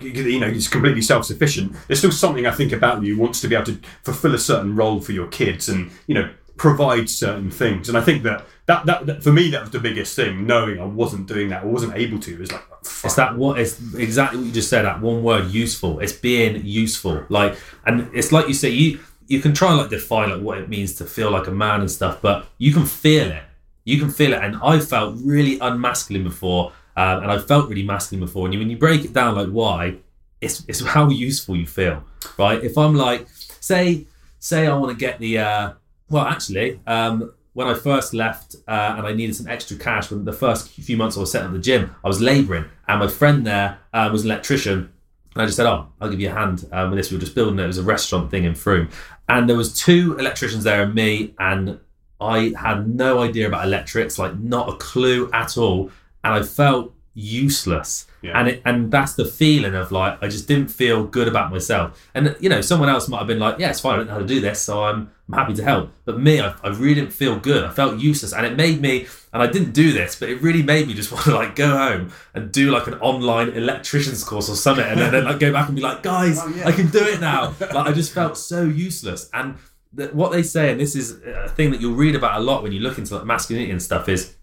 you 0.00 0.38
know, 0.40 0.46
is 0.46 0.68
completely 0.68 1.02
self-sufficient. 1.02 1.74
There's 1.86 1.98
still 1.98 2.12
something 2.12 2.46
I 2.46 2.50
think 2.50 2.72
about 2.72 3.02
you 3.02 3.18
wants 3.18 3.40
to 3.40 3.48
be 3.48 3.54
able 3.54 3.66
to 3.66 3.78
fulfill 4.02 4.34
a 4.34 4.38
certain 4.38 4.76
role 4.76 5.00
for 5.00 5.12
your 5.12 5.26
kids 5.28 5.68
and 5.68 5.90
you 6.06 6.14
know 6.14 6.30
provide 6.56 7.08
certain 7.10 7.50
things. 7.50 7.88
And 7.88 7.98
I 7.98 8.00
think 8.02 8.22
that 8.22 8.44
that 8.66 8.86
that, 8.86 9.06
that 9.06 9.22
for 9.22 9.32
me 9.32 9.50
that 9.50 9.62
was 9.62 9.70
the 9.70 9.80
biggest 9.80 10.14
thing. 10.14 10.46
Knowing 10.46 10.80
I 10.80 10.84
wasn't 10.84 11.26
doing 11.26 11.48
that 11.48 11.64
or 11.64 11.68
wasn't 11.68 11.94
able 11.94 12.18
to. 12.20 12.38
Was 12.38 12.52
like, 12.52 12.64
fuck. 12.86 13.04
It's 13.04 13.14
that 13.16 13.36
what 13.36 13.58
it's 13.58 13.80
exactly 13.94 14.38
what 14.38 14.46
you 14.46 14.52
just 14.52 14.70
said. 14.70 14.84
That 14.84 15.00
one 15.00 15.22
word, 15.22 15.50
useful. 15.50 16.00
It's 16.00 16.12
being 16.12 16.64
useful. 16.64 17.24
Like, 17.28 17.56
and 17.84 18.10
it's 18.14 18.32
like 18.32 18.48
you 18.48 18.54
say, 18.54 18.70
you 18.70 19.00
you 19.28 19.40
can 19.40 19.52
try 19.52 19.70
and 19.70 19.78
like 19.78 19.90
define 19.90 20.30
like 20.30 20.40
what 20.40 20.58
it 20.58 20.68
means 20.68 20.94
to 20.96 21.04
feel 21.04 21.30
like 21.30 21.46
a 21.46 21.50
man 21.50 21.80
and 21.80 21.90
stuff, 21.90 22.22
but 22.22 22.46
you 22.58 22.72
can 22.72 22.86
feel 22.86 23.30
it. 23.30 23.42
You 23.84 23.98
can 23.98 24.10
feel 24.10 24.32
it. 24.32 24.42
And 24.42 24.56
I 24.62 24.80
felt 24.80 25.16
really 25.22 25.58
unmasculine 25.58 26.24
before, 26.24 26.72
um, 26.96 27.22
and 27.22 27.30
I 27.30 27.38
felt 27.38 27.68
really 27.68 27.82
masculine 27.82 28.24
before. 28.24 28.46
And 28.46 28.54
you, 28.54 28.60
when 28.60 28.70
you 28.70 28.78
break 28.78 29.04
it 29.04 29.12
down, 29.12 29.34
like 29.34 29.48
why, 29.48 29.96
it's 30.40 30.64
it's 30.68 30.80
how 30.80 31.08
useful 31.08 31.56
you 31.56 31.66
feel, 31.66 32.04
right? 32.38 32.62
If 32.62 32.78
I'm 32.78 32.94
like, 32.94 33.26
say, 33.60 34.06
say 34.38 34.66
I 34.66 34.74
want 34.76 34.90
to 34.90 34.96
get 34.96 35.18
the, 35.18 35.38
uh, 35.38 35.72
well, 36.08 36.24
actually, 36.24 36.80
um, 36.86 37.32
when 37.56 37.68
I 37.68 37.72
first 37.72 38.12
left 38.12 38.54
uh, 38.68 38.96
and 38.98 39.06
I 39.06 39.14
needed 39.14 39.34
some 39.34 39.48
extra 39.48 39.78
cash, 39.78 40.10
when 40.10 40.26
the 40.26 40.32
first 40.34 40.68
few 40.68 40.98
months 40.98 41.16
I 41.16 41.20
was 41.20 41.32
setting 41.32 41.46
up 41.46 41.54
the 41.54 41.58
gym, 41.58 41.96
I 42.04 42.08
was 42.08 42.20
labouring, 42.20 42.66
and 42.86 43.00
my 43.00 43.08
friend 43.08 43.46
there 43.46 43.78
uh, 43.94 44.10
was 44.12 44.26
an 44.26 44.30
electrician. 44.30 44.92
And 45.32 45.42
I 45.42 45.46
just 45.46 45.56
said, 45.56 45.64
"Oh, 45.64 45.88
I'll 45.98 46.10
give 46.10 46.20
you 46.20 46.28
a 46.28 46.34
hand 46.34 46.68
um, 46.70 46.90
with 46.90 46.98
this." 46.98 47.10
We 47.10 47.16
were 47.16 47.22
just 47.22 47.34
building 47.34 47.58
it. 47.58 47.64
It 47.64 47.68
was 47.68 47.78
a 47.78 47.82
restaurant 47.82 48.30
thing 48.30 48.44
in 48.44 48.54
Frome, 48.54 48.90
and 49.30 49.48
there 49.48 49.56
was 49.56 49.72
two 49.72 50.18
electricians 50.18 50.64
there 50.64 50.82
and 50.82 50.94
me, 50.94 51.34
and 51.38 51.80
I 52.20 52.52
had 52.58 52.94
no 52.94 53.20
idea 53.20 53.46
about 53.48 53.64
electrics, 53.64 54.18
like 54.18 54.38
not 54.38 54.68
a 54.68 54.76
clue 54.76 55.30
at 55.32 55.56
all, 55.56 55.90
and 56.24 56.34
I 56.34 56.42
felt 56.42 56.92
useless. 57.14 58.06
Yeah. 58.26 58.38
And 58.38 58.48
it, 58.48 58.62
and 58.64 58.90
that's 58.90 59.14
the 59.14 59.24
feeling 59.24 59.74
of 59.74 59.92
like 59.92 60.22
I 60.22 60.28
just 60.28 60.46
didn't 60.48 60.68
feel 60.68 61.04
good 61.04 61.28
about 61.28 61.50
myself. 61.50 62.08
And 62.14 62.36
you 62.40 62.48
know, 62.48 62.60
someone 62.60 62.88
else 62.88 63.08
might 63.08 63.18
have 63.18 63.26
been 63.26 63.38
like, 63.38 63.58
"Yeah, 63.58 63.70
it's 63.70 63.80
fine. 63.80 63.94
I 63.94 63.96
don't 63.98 64.06
know 64.08 64.12
how 64.14 64.18
to 64.20 64.26
do 64.26 64.40
this, 64.40 64.60
so 64.60 64.82
I'm 64.84 65.10
I'm 65.28 65.34
happy 65.38 65.54
to 65.54 65.62
help." 65.64 65.90
But 66.04 66.18
me, 66.20 66.40
I, 66.40 66.54
I 66.62 66.68
really 66.68 66.94
didn't 66.94 67.12
feel 67.12 67.38
good. 67.38 67.64
I 67.64 67.70
felt 67.70 67.98
useless, 67.98 68.32
and 68.32 68.44
it 68.44 68.56
made 68.56 68.80
me. 68.80 69.06
And 69.32 69.42
I 69.42 69.48
didn't 69.48 69.72
do 69.72 69.92
this, 69.92 70.16
but 70.18 70.30
it 70.30 70.40
really 70.40 70.62
made 70.62 70.86
me 70.88 70.94
just 70.94 71.12
want 71.12 71.24
to 71.24 71.34
like 71.34 71.54
go 71.56 71.68
home 71.68 72.10
and 72.34 72.50
do 72.50 72.70
like 72.70 72.86
an 72.86 72.94
online 72.94 73.50
electrician's 73.50 74.24
course 74.24 74.48
or 74.48 74.56
something, 74.56 74.84
and 74.84 74.98
then, 74.98 75.12
then 75.12 75.24
like 75.24 75.38
go 75.38 75.52
back 75.52 75.66
and 75.68 75.76
be 75.76 75.82
like, 75.82 76.02
"Guys, 76.02 76.38
Oh, 76.40 76.48
yeah. 76.48 76.66
I 76.68 76.72
can 76.72 76.88
do 76.88 77.00
it 77.04 77.20
now." 77.20 77.54
like 77.60 77.74
I 77.86 77.92
just 77.92 78.12
felt 78.12 78.36
so 78.38 78.64
useless. 78.64 79.28
And 79.32 79.56
that 79.92 80.14
what 80.14 80.32
they 80.32 80.42
say, 80.42 80.70
and 80.72 80.80
this 80.80 80.94
is 80.96 81.20
a 81.24 81.48
thing 81.48 81.70
that 81.70 81.80
you'll 81.80 81.94
read 81.94 82.14
about 82.14 82.40
a 82.40 82.42
lot 82.42 82.62
when 82.62 82.72
you 82.72 82.80
look 82.80 82.98
into 82.98 83.14
like 83.16 83.24
masculinity 83.24 83.70
and 83.70 83.82
stuff, 83.82 84.08
is 84.08 84.34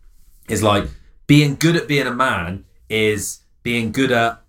is 0.49 0.61
like 0.61 0.85
being 1.25 1.55
good 1.55 1.75
at 1.75 1.87
being 1.87 2.05
a 2.05 2.13
man 2.13 2.65
is 2.89 3.39
being 3.63 3.91
good 3.91 4.11
at 4.11 4.41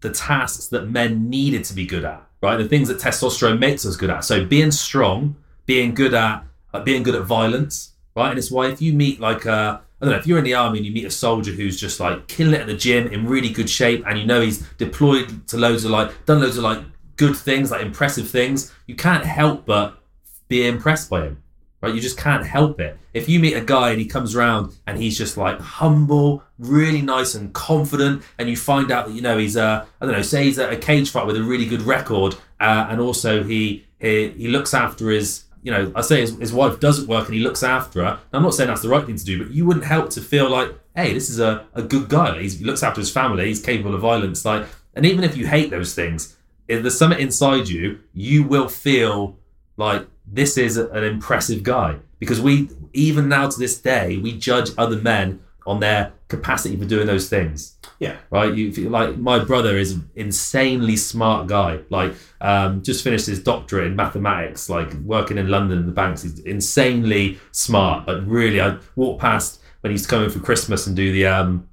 the 0.00 0.10
tasks 0.10 0.68
that 0.68 0.88
men 0.88 1.28
needed 1.28 1.64
to 1.64 1.74
be 1.74 1.84
good 1.84 2.04
at, 2.04 2.26
right? 2.42 2.56
The 2.56 2.68
things 2.68 2.88
that 2.88 2.98
testosterone 2.98 3.58
makes 3.58 3.84
us 3.84 3.96
good 3.96 4.10
at. 4.10 4.24
So 4.24 4.44
being 4.44 4.70
strong, 4.70 5.36
being 5.66 5.94
good 5.94 6.14
at 6.14 6.44
uh, 6.72 6.80
being 6.80 7.02
good 7.02 7.14
at 7.14 7.22
violence, 7.22 7.92
right? 8.16 8.30
And 8.30 8.38
it's 8.38 8.50
why 8.50 8.68
if 8.68 8.80
you 8.80 8.92
meet 8.92 9.20
like 9.20 9.44
a 9.44 9.82
I 10.00 10.06
don't 10.06 10.14
know 10.14 10.18
if 10.18 10.26
you're 10.26 10.38
in 10.38 10.44
the 10.44 10.54
army 10.54 10.78
and 10.78 10.86
you 10.86 10.92
meet 10.92 11.04
a 11.04 11.10
soldier 11.10 11.52
who's 11.52 11.78
just 11.78 12.00
like 12.00 12.26
killing 12.26 12.54
it 12.54 12.60
at 12.62 12.66
the 12.66 12.76
gym 12.76 13.08
in 13.08 13.26
really 13.26 13.50
good 13.50 13.68
shape, 13.68 14.02
and 14.06 14.18
you 14.18 14.24
know 14.24 14.40
he's 14.40 14.66
deployed 14.78 15.46
to 15.48 15.58
loads 15.58 15.84
of 15.84 15.90
like 15.90 16.24
done 16.24 16.40
loads 16.40 16.56
of 16.56 16.64
like 16.64 16.82
good 17.16 17.36
things, 17.36 17.70
like 17.70 17.82
impressive 17.82 18.30
things, 18.30 18.72
you 18.86 18.94
can't 18.94 19.26
help 19.26 19.66
but 19.66 20.02
be 20.48 20.66
impressed 20.66 21.10
by 21.10 21.22
him 21.22 21.42
right? 21.80 21.94
You 21.94 22.00
just 22.00 22.18
can't 22.18 22.46
help 22.46 22.80
it. 22.80 22.96
If 23.14 23.28
you 23.28 23.40
meet 23.40 23.54
a 23.54 23.60
guy 23.60 23.90
and 23.90 24.00
he 24.00 24.06
comes 24.06 24.36
around 24.36 24.74
and 24.86 24.98
he's 24.98 25.16
just 25.16 25.36
like 25.36 25.58
humble, 25.60 26.42
really 26.58 27.02
nice 27.02 27.34
and 27.34 27.52
confident, 27.52 28.22
and 28.38 28.48
you 28.48 28.56
find 28.56 28.90
out 28.90 29.08
that 29.08 29.14
you 29.14 29.22
know 29.22 29.38
he's 29.38 29.56
a 29.56 29.86
I 30.00 30.06
don't 30.06 30.14
know, 30.14 30.22
say 30.22 30.44
he's 30.44 30.58
a 30.58 30.76
cage 30.76 31.10
fighter 31.10 31.26
with 31.26 31.36
a 31.36 31.42
really 31.42 31.66
good 31.66 31.82
record, 31.82 32.34
uh, 32.60 32.86
and 32.88 33.00
also 33.00 33.42
he, 33.42 33.86
he 33.98 34.28
he 34.30 34.48
looks 34.48 34.74
after 34.74 35.10
his 35.10 35.44
you 35.62 35.72
know 35.72 35.92
I 35.94 36.02
say 36.02 36.20
his, 36.20 36.38
his 36.38 36.52
wife 36.52 36.80
doesn't 36.80 37.08
work 37.08 37.26
and 37.26 37.34
he 37.34 37.40
looks 37.40 37.62
after 37.62 38.04
her. 38.04 38.20
Now, 38.32 38.38
I'm 38.38 38.42
not 38.42 38.54
saying 38.54 38.68
that's 38.68 38.82
the 38.82 38.88
right 38.88 39.04
thing 39.04 39.16
to 39.16 39.24
do, 39.24 39.42
but 39.42 39.52
you 39.52 39.64
wouldn't 39.66 39.86
help 39.86 40.10
to 40.10 40.20
feel 40.20 40.48
like 40.48 40.74
hey, 40.94 41.12
this 41.12 41.30
is 41.30 41.40
a, 41.40 41.66
a 41.74 41.82
good 41.82 42.08
guy. 42.08 42.40
He's, 42.40 42.58
he 42.58 42.64
looks 42.64 42.82
after 42.82 43.00
his 43.00 43.10
family. 43.10 43.46
He's 43.46 43.60
capable 43.60 43.94
of 43.94 44.00
violence. 44.00 44.44
Like, 44.44 44.66
and 44.94 45.06
even 45.06 45.24
if 45.24 45.36
you 45.36 45.46
hate 45.46 45.70
those 45.70 45.94
things, 45.94 46.36
if 46.68 46.82
there's 46.82 46.98
something 46.98 47.20
inside 47.20 47.68
you, 47.68 48.00
you 48.12 48.42
will 48.42 48.68
feel 48.68 49.38
like 49.76 50.06
this 50.32 50.56
is 50.56 50.76
an 50.76 51.04
impressive 51.04 51.62
guy. 51.62 51.96
Because 52.18 52.40
we 52.40 52.68
even 52.92 53.28
now 53.28 53.48
to 53.48 53.58
this 53.58 53.78
day 53.78 54.18
we 54.18 54.36
judge 54.36 54.70
other 54.76 54.96
men 54.96 55.40
on 55.66 55.80
their 55.80 56.12
capacity 56.28 56.76
for 56.76 56.84
doing 56.84 57.06
those 57.06 57.28
things. 57.28 57.76
Yeah. 57.98 58.16
right? 58.30 58.52
You 58.54 58.72
feel 58.72 58.90
like 58.90 59.18
my 59.18 59.38
brother 59.38 59.76
is 59.76 59.92
an 59.92 60.10
insanely 60.16 60.96
smart 60.96 61.48
guy. 61.48 61.80
Like 61.90 62.14
um, 62.40 62.82
just 62.82 63.04
finished 63.04 63.26
his 63.26 63.42
doctorate 63.42 63.86
in 63.86 63.96
mathematics 63.96 64.70
like 64.70 64.92
working 65.04 65.38
in 65.38 65.48
london 65.48 65.78
in 65.78 65.86
the 65.86 65.92
banks. 65.92 66.22
He's 66.22 66.38
insanely 66.40 67.38
smart 67.52 68.06
but 68.06 68.26
really 68.26 68.60
i 68.60 68.76
walked 68.96 69.20
past 69.20 69.60
when 69.82 69.90
he's 69.90 70.06
coming 70.06 70.30
for 70.30 70.40
christmas 70.40 70.86
and 70.86 70.96
do 70.96 71.12
the 71.12 71.26
um 71.26 71.68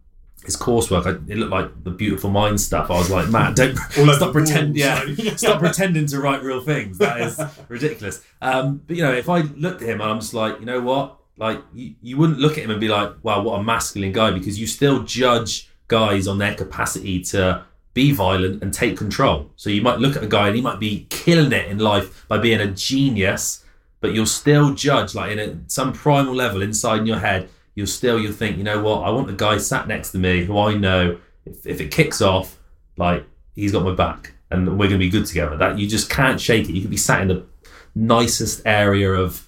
his 0.48 0.56
coursework, 0.56 1.06
I, 1.06 1.32
it 1.32 1.38
looked 1.38 1.52
like 1.52 1.84
the 1.84 1.92
beautiful 1.92 2.30
mind 2.30 2.60
stuff. 2.60 2.90
I 2.90 2.98
was 2.98 3.12
like, 3.12 3.30
Matt, 3.30 3.58
don't 3.58 3.78
All 4.00 4.12
stop 4.14 4.32
pretending. 4.32 4.76
Yeah, 4.76 5.04
stop 5.36 5.60
pretending 5.60 6.08
to 6.08 6.20
write 6.20 6.42
real 6.42 6.62
things. 6.62 6.98
That 6.98 7.20
is 7.20 7.40
ridiculous. 7.68 8.24
Um, 8.42 8.82
but 8.88 8.96
you 8.96 9.04
know, 9.04 9.12
if 9.14 9.28
I 9.28 9.42
looked 9.42 9.82
at 9.82 9.90
him 9.90 10.00
and 10.00 10.10
I'm 10.10 10.22
just 10.22 10.34
like, 10.34 10.60
you 10.62 10.66
know 10.66 10.80
what? 10.80 11.20
Like, 11.38 11.62
you, 11.74 11.96
you 12.02 12.16
wouldn't 12.18 12.40
look 12.40 12.54
at 12.58 12.64
him 12.64 12.72
and 12.72 12.80
be 12.80 12.88
like, 12.88 13.12
wow, 13.24 13.44
what 13.44 13.60
a 13.60 13.64
masculine 13.64 14.14
guy, 14.14 14.32
because 14.32 14.58
you 14.58 14.68
still 14.68 15.04
judge 15.04 15.70
guys 15.90 16.28
on 16.28 16.38
their 16.38 16.56
capacity 16.56 17.22
to 17.24 17.66
be 17.94 18.14
violent 18.14 18.64
and 18.64 18.74
take 18.74 18.98
control. 18.98 19.52
So 19.58 19.70
you 19.70 19.82
might 19.82 20.00
look 20.00 20.16
at 20.16 20.24
a 20.24 20.28
guy 20.28 20.48
and 20.48 20.56
he 20.56 20.62
might 20.62 20.80
be 20.80 21.08
killing 21.10 21.52
it 21.52 21.68
in 21.68 21.78
life 21.80 22.26
by 22.30 22.38
being 22.38 22.62
a 22.62 22.68
genius, 22.68 23.66
but 24.00 24.14
you'll 24.14 24.26
still 24.26 24.74
judge, 24.74 25.14
like 25.14 25.32
in 25.32 25.40
a, 25.40 25.58
some 25.68 25.92
primal 25.92 26.34
level 26.34 26.62
inside 26.62 27.00
in 27.00 27.06
your 27.06 27.20
head, 27.20 27.50
you'll 27.78 27.86
still 27.86 28.20
you'll 28.20 28.34
think, 28.34 28.58
you 28.58 28.64
know 28.64 28.82
what? 28.82 29.04
I 29.04 29.12
want 29.12 29.28
the 29.28 29.34
guy 29.34 29.60
sat 29.60 29.88
next 29.88 30.12
to 30.14 30.18
me 30.18 30.44
who 30.44 30.58
I 30.58 30.74
know 30.74 31.20
if, 31.46 31.66
if 31.66 31.80
it 31.80 31.92
kicks 31.92 32.24
off, 32.24 32.58
like 32.98 33.24
he's 33.54 33.72
got 33.72 33.84
my 33.84 33.94
back 33.94 34.34
and 34.50 34.80
we're 34.80 34.88
gonna 34.88 34.98
be 34.98 35.12
good 35.12 35.28
together. 35.28 35.56
That 35.56 35.78
you 35.78 35.88
just 35.88 36.10
can't 36.10 36.42
shake 36.42 36.68
it. 36.68 36.74
You 36.74 36.82
could 36.82 36.90
be 36.90 36.98
sat 36.98 37.22
in 37.22 37.28
the 37.28 37.46
nicest 37.94 38.64
area 38.66 39.12
of 39.12 39.48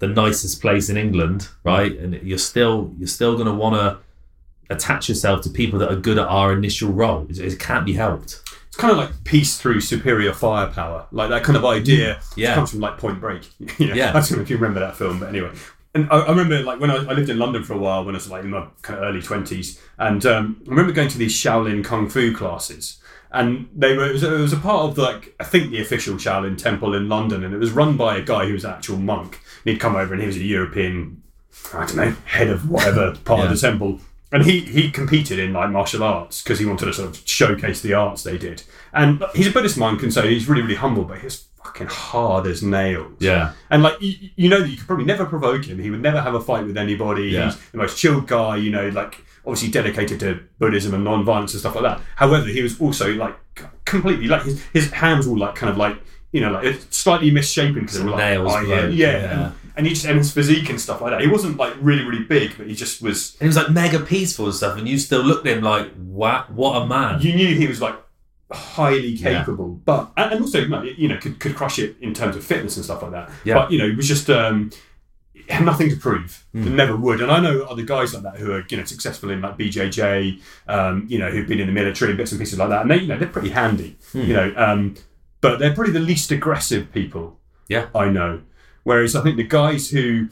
the 0.00 0.06
nicest 0.06 0.60
place 0.60 0.90
in 0.90 0.98
England, 0.98 1.48
right? 1.64 1.98
And 1.98 2.22
you're 2.22 2.36
still 2.36 2.92
you're 2.98 3.08
still 3.08 3.38
gonna 3.38 3.54
wanna 3.54 4.00
attach 4.68 5.08
yourself 5.08 5.40
to 5.44 5.48
people 5.48 5.78
that 5.78 5.90
are 5.90 5.96
good 5.96 6.18
at 6.18 6.28
our 6.28 6.52
initial 6.52 6.92
role. 6.92 7.26
It, 7.30 7.38
it 7.38 7.58
can't 7.58 7.86
be 7.86 7.94
helped. 7.94 8.42
It's 8.66 8.76
kind 8.76 8.90
of 8.90 8.98
like 8.98 9.24
peace 9.24 9.56
through 9.56 9.80
superior 9.80 10.34
firepower, 10.34 11.06
like 11.10 11.30
that 11.30 11.42
kind 11.42 11.56
of 11.56 11.64
idea. 11.64 12.16
Mm, 12.16 12.36
yeah. 12.36 12.54
comes 12.54 12.72
from 12.72 12.80
like 12.80 12.98
Point 12.98 13.18
Break. 13.18 13.48
you 13.78 13.86
know? 13.86 13.94
Yeah. 13.94 14.10
I 14.10 14.20
don't 14.20 14.32
know 14.32 14.42
if 14.42 14.50
you 14.50 14.58
remember 14.58 14.80
that 14.80 14.94
film, 14.94 15.20
but 15.20 15.30
anyway. 15.30 15.52
And 15.96 16.10
I, 16.10 16.18
I 16.18 16.30
remember 16.30 16.60
like 16.62 16.78
when 16.80 16.90
I, 16.90 16.96
I 16.96 17.12
lived 17.12 17.30
in 17.30 17.38
London 17.38 17.64
for 17.64 17.72
a 17.72 17.78
while 17.78 18.04
when 18.04 18.14
I 18.14 18.18
was 18.18 18.30
like 18.30 18.44
in 18.44 18.50
my 18.50 18.66
kind 18.82 18.98
of 18.98 19.04
early 19.04 19.22
twenties, 19.22 19.80
and 19.98 20.24
um, 20.26 20.60
I 20.66 20.70
remember 20.70 20.92
going 20.92 21.08
to 21.08 21.18
these 21.18 21.34
Shaolin 21.34 21.84
kung 21.84 22.08
fu 22.08 22.34
classes. 22.34 22.98
And 23.32 23.68
they 23.74 23.96
were 23.96 24.06
it 24.08 24.12
was, 24.12 24.22
it 24.22 24.30
was 24.30 24.52
a 24.52 24.58
part 24.58 24.90
of 24.90 24.98
like 24.98 25.34
I 25.40 25.44
think 25.44 25.70
the 25.70 25.80
official 25.80 26.14
Shaolin 26.16 26.56
temple 26.58 26.94
in 26.94 27.08
London, 27.08 27.44
and 27.44 27.54
it 27.54 27.58
was 27.58 27.70
run 27.70 27.96
by 27.96 28.16
a 28.16 28.22
guy 28.22 28.46
who 28.46 28.52
was 28.52 28.64
an 28.64 28.72
actual 28.72 28.98
monk. 28.98 29.40
And 29.64 29.72
he'd 29.72 29.80
come 29.80 29.96
over 29.96 30.12
and 30.12 30.20
he 30.22 30.26
was 30.26 30.36
a 30.36 30.44
European, 30.44 31.22
I 31.74 31.86
don't 31.86 31.96
know, 31.96 32.14
head 32.26 32.48
of 32.48 32.70
whatever 32.70 33.14
part 33.24 33.40
Yeah. 33.40 33.44
of 33.46 33.50
the 33.50 33.56
temple. 33.68 34.00
And 34.32 34.44
he 34.44 34.60
he 34.60 34.90
competed 34.90 35.38
in 35.38 35.52
like 35.52 35.70
martial 35.70 36.02
arts 36.02 36.42
because 36.42 36.58
he 36.58 36.66
wanted 36.66 36.86
to 36.86 36.92
sort 36.92 37.08
of 37.08 37.22
showcase 37.28 37.80
the 37.80 37.94
arts 37.94 38.22
they 38.22 38.38
did. 38.38 38.62
And 38.92 39.22
he's 39.34 39.46
a 39.48 39.52
Buddhist 39.52 39.78
monk, 39.78 40.02
and 40.02 40.12
so 40.12 40.22
he's 40.22 40.48
really 40.48 40.62
really 40.62 40.74
humble, 40.76 41.04
but 41.04 41.18
he's 41.20 41.46
fucking 41.66 41.88
hard 41.88 42.46
as 42.46 42.62
nails. 42.62 43.16
Yeah. 43.18 43.52
And 43.70 43.82
like 43.82 44.00
you, 44.00 44.30
you 44.36 44.48
know 44.48 44.60
that 44.60 44.68
you 44.68 44.76
could 44.76 44.86
probably 44.86 45.04
never 45.04 45.26
provoke 45.26 45.64
him. 45.64 45.78
He 45.78 45.90
would 45.90 46.02
never 46.02 46.20
have 46.20 46.34
a 46.34 46.40
fight 46.40 46.64
with 46.64 46.76
anybody. 46.76 47.24
Yeah. 47.24 47.46
He's 47.46 47.70
the 47.70 47.78
most 47.78 47.98
chilled 47.98 48.26
guy, 48.26 48.56
you 48.56 48.70
know, 48.70 48.88
like 48.88 49.24
obviously 49.44 49.70
dedicated 49.70 50.20
to 50.20 50.40
Buddhism 50.58 50.94
and 50.94 51.04
non-violence 51.04 51.52
and 51.52 51.60
stuff 51.60 51.74
like 51.74 51.84
that. 51.84 52.00
However, 52.16 52.46
he 52.46 52.62
was 52.62 52.80
also 52.80 53.14
like 53.14 53.36
completely 53.84 54.28
like 54.28 54.42
his, 54.42 54.64
his 54.72 54.90
hands 54.90 55.26
were 55.26 55.38
like 55.38 55.54
kind 55.54 55.70
of 55.70 55.76
like 55.76 55.96
you 56.32 56.40
know 56.40 56.50
like 56.50 56.64
it's 56.64 56.96
slightly 56.96 57.30
misshapen 57.30 57.74
because 57.74 57.94
they 57.94 58.00
Some 58.00 58.06
were 58.06 58.12
like 58.12 58.20
nails 58.20 58.52
oh, 58.52 58.60
yeah, 58.60 58.86
yeah. 58.86 58.90
yeah. 58.90 59.44
And, 59.46 59.54
and 59.76 59.86
he 59.86 59.92
just 59.92 60.06
and 60.06 60.18
his 60.18 60.32
physique 60.32 60.70
and 60.70 60.80
stuff 60.80 61.00
like 61.00 61.10
that. 61.12 61.20
He 61.20 61.26
wasn't 61.26 61.56
like 61.56 61.74
really 61.80 62.04
really 62.04 62.24
big, 62.24 62.56
but 62.56 62.66
he 62.66 62.74
just 62.74 63.02
was. 63.02 63.32
And 63.34 63.42
he 63.42 63.46
was 63.46 63.56
like 63.56 63.70
mega 63.70 64.00
peaceful 64.00 64.46
and 64.46 64.54
stuff, 64.54 64.78
and 64.78 64.88
you 64.88 64.98
still 64.98 65.22
looked 65.22 65.46
at 65.46 65.58
him 65.58 65.64
like, 65.64 65.92
what? 65.94 66.50
What 66.50 66.82
a 66.82 66.86
man! 66.86 67.20
You 67.20 67.34
knew 67.34 67.54
he 67.54 67.66
was 67.66 67.80
like 67.82 67.94
highly 68.52 69.16
capable, 69.16 69.80
but 69.84 70.12
and 70.16 70.40
also 70.40 70.60
you 70.60 71.08
know 71.08 71.18
could, 71.18 71.40
could 71.40 71.56
crush 71.56 71.78
it 71.78 71.96
in 72.00 72.14
terms 72.14 72.36
of 72.36 72.44
fitness 72.44 72.76
and 72.76 72.84
stuff 72.84 73.02
like 73.02 73.12
that. 73.12 73.30
Yeah. 73.44 73.54
But 73.54 73.72
you 73.72 73.78
know, 73.78 73.86
it 73.86 73.96
was 73.96 74.06
just 74.06 74.30
um, 74.30 74.70
had 75.48 75.64
nothing 75.64 75.90
to 75.90 75.96
prove. 75.96 76.44
It 76.54 76.70
never 76.70 76.96
would. 76.96 77.20
And 77.20 77.30
I 77.30 77.40
know 77.40 77.62
other 77.62 77.82
guys 77.82 78.14
like 78.14 78.22
that 78.22 78.36
who 78.36 78.52
are 78.52 78.64
you 78.68 78.76
know 78.76 78.84
successful 78.84 79.30
in 79.30 79.40
like 79.40 79.58
BJJ, 79.58 80.40
um, 80.68 81.06
you 81.08 81.18
know, 81.18 81.30
who've 81.30 81.46
been 81.46 81.60
in 81.60 81.66
the 81.66 81.72
military 81.72 82.12
and 82.12 82.18
bits 82.18 82.32
and 82.32 82.40
pieces 82.40 82.58
like 82.58 82.68
that, 82.68 82.82
and 82.82 82.90
they 82.90 82.98
you 82.98 83.08
know 83.08 83.18
they're 83.18 83.28
pretty 83.28 83.50
handy. 83.50 83.98
Hmm. 84.12 84.22
You 84.22 84.34
know, 84.34 84.54
um, 84.56 84.94
but 85.40 85.58
they're 85.58 85.74
probably 85.74 85.92
the 85.92 86.00
least 86.00 86.30
aggressive 86.30 86.92
people. 86.92 87.38
Yeah. 87.68 87.88
I 87.94 88.08
know. 88.08 88.42
Whereas 88.84 89.16
I 89.16 89.22
think 89.22 89.36
the 89.36 89.42
guys 89.42 89.90
who 89.90 90.28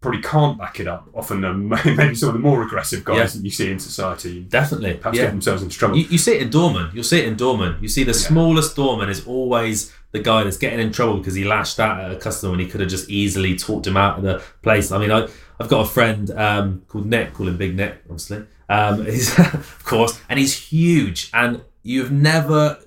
probably 0.00 0.22
can't 0.22 0.56
back 0.56 0.80
it 0.80 0.88
up 0.88 1.06
often 1.14 1.68
maybe 1.96 2.14
some 2.14 2.30
of 2.30 2.32
the 2.32 2.38
more 2.38 2.62
aggressive 2.62 3.04
guys 3.04 3.16
Yeah. 3.16 3.26
that 3.26 3.44
you 3.44 3.50
see 3.50 3.70
in 3.70 3.78
society. 3.78 4.40
Definitely. 4.40 4.94
Perhaps 4.94 5.18
yeah. 5.18 5.24
get 5.24 5.30
themselves 5.30 5.62
into 5.62 5.76
trouble. 5.78 5.98
You, 5.98 6.04
you 6.04 6.18
see 6.18 6.36
it 6.36 6.42
in 6.42 6.50
doorman. 6.50 6.90
You'll 6.94 7.04
see 7.04 7.20
it 7.20 7.28
in 7.28 7.36
doorman. 7.36 7.76
You 7.82 7.88
see 7.88 8.04
the 8.04 8.14
smallest 8.14 8.76
doorman 8.76 9.10
is 9.10 9.26
always 9.26 9.92
the 10.12 10.18
guy 10.18 10.42
that's 10.42 10.56
getting 10.56 10.80
in 10.80 10.90
trouble 10.90 11.18
because 11.18 11.34
he 11.34 11.44
lashed 11.44 11.78
out 11.78 12.00
at 12.00 12.12
a 12.12 12.16
customer 12.16 12.52
when 12.52 12.60
he 12.60 12.66
could 12.66 12.80
have 12.80 12.90
just 12.90 13.10
easily 13.10 13.56
talked 13.56 13.86
him 13.86 13.96
out 13.96 14.18
of 14.18 14.24
the 14.24 14.42
place. 14.62 14.90
I 14.90 14.98
mean, 14.98 15.12
I, 15.12 15.28
I've 15.60 15.68
got 15.68 15.86
a 15.86 15.88
friend 15.88 16.30
um, 16.30 16.82
called 16.88 17.06
Nick, 17.06 17.34
call 17.34 17.48
him 17.48 17.58
Big 17.58 17.76
Nick, 17.76 17.96
obviously. 18.04 18.44
Um, 18.68 19.04
he's 19.04 19.38
of 19.38 19.84
course, 19.84 20.18
and 20.28 20.38
he's 20.38 20.56
huge, 20.56 21.30
and 21.34 21.62
you've 21.82 22.10
never 22.10 22.78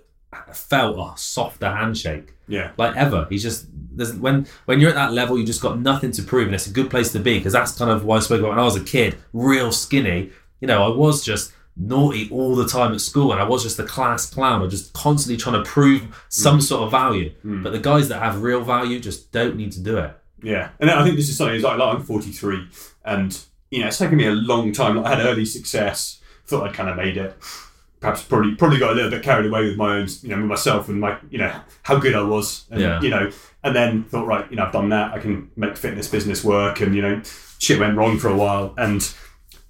felt 0.52 0.98
a 0.98 1.18
softer 1.18 1.70
handshake 1.70 2.34
yeah. 2.48 2.72
like 2.78 2.96
ever. 2.96 3.28
He's 3.30 3.44
just 3.44 3.68
there's 3.96 4.14
when 4.14 4.48
when 4.66 4.80
you're 4.80 4.90
at 4.90 4.96
that 4.96 5.14
level, 5.14 5.38
you 5.38 5.46
just 5.46 5.62
got 5.62 5.80
nothing 5.80 6.12
to 6.12 6.24
prove, 6.24 6.48
and 6.48 6.56
it's 6.56 6.68
a 6.68 6.72
good 6.72 6.90
place 6.90 7.12
to 7.14 7.20
be 7.20 7.38
because 7.38 7.54
that's 7.54 7.78
kind 7.78 7.92
of 7.92 8.06
why 8.06 8.18
I 8.18 8.20
spoke 8.20 8.40
about 8.40 8.52
when 8.52 8.60
I 8.60 8.64
was 8.64 8.76
a 8.76 8.84
kid, 8.84 9.18
real 9.32 9.72
skinny. 9.72 10.32
You 10.60 10.68
know, 10.68 10.84
I 10.84 10.96
was 10.96 11.24
just 11.24 11.54
naughty 11.76 12.30
all 12.30 12.56
the 12.56 12.68
time 12.68 12.94
at 12.94 13.02
school, 13.02 13.32
and 13.32 13.42
I 13.42 13.46
was 13.46 13.64
just 13.64 13.78
the 13.78 13.84
class 13.84 14.30
clown. 14.30 14.62
I 14.62 14.64
was 14.66 14.74
just 14.74 14.94
constantly 14.94 15.38
trying 15.38 15.64
to 15.64 15.70
prove 15.70 16.02
mm. 16.02 16.14
some 16.30 16.62
sort 16.62 16.84
of 16.84 16.92
value. 16.92 17.34
Mm. 17.46 17.64
But 17.64 17.74
the 17.74 17.80
guys 17.80 18.10
that 18.10 18.20
have 18.20 18.42
real 18.42 18.62
value 18.62 19.00
just 19.00 19.32
don't 19.32 19.56
need 19.56 19.72
to 19.74 19.80
do 19.82 19.98
it. 19.98 20.16
Yeah, 20.42 20.70
and 20.80 20.90
I 20.90 21.04
think 21.04 21.16
this 21.16 21.30
is 21.30 21.38
something. 21.38 21.62
Like, 21.62 21.78
like 21.78 21.96
I'm 21.96 22.04
43, 22.04 22.68
and 23.06 23.40
you 23.72 23.80
know, 23.80 23.88
it's 23.88 23.98
taken 23.98 24.18
me 24.18 24.28
a 24.28 24.32
long 24.32 24.72
time. 24.72 24.98
Like, 24.98 25.06
I 25.06 25.16
had 25.16 25.26
early 25.26 25.46
success, 25.46 26.22
thought 26.46 26.68
I'd 26.68 26.76
kind 26.76 26.90
of 26.90 26.98
made 26.98 27.18
it. 27.18 27.36
Perhaps 28.04 28.24
probably 28.24 28.54
probably 28.56 28.80
got 28.80 28.92
a 28.92 28.96
little 28.96 29.10
bit 29.10 29.24
carried 29.24 29.46
away 29.46 29.64
with 29.66 29.78
my 29.78 29.96
own, 29.96 30.08
you 30.22 30.28
know, 30.30 30.36
with 30.36 30.46
myself 30.46 30.90
and 30.90 31.00
my, 31.00 31.18
you 31.30 31.38
know, 31.38 31.54
how 31.84 31.96
good 31.98 32.14
I 32.16 32.22
was, 32.22 32.66
and 32.70 32.82
Yeah. 32.82 33.02
you 33.02 33.10
know, 33.10 33.32
and 33.64 33.74
then 33.74 34.04
thought, 34.04 34.28
right, 34.28 34.46
you 34.50 34.58
know, 34.58 34.66
I've 34.66 34.74
done 34.74 34.90
that. 34.90 35.14
I 35.14 35.20
can 35.20 35.50
make 35.56 35.78
fitness 35.78 36.10
business 36.10 36.44
work, 36.44 36.82
and 36.82 36.94
you 36.94 37.02
know, 37.02 37.22
shit 37.60 37.80
went 37.80 37.96
wrong 37.96 38.20
for 38.20 38.28
a 38.28 38.36
while, 38.36 38.74
and 38.78 39.02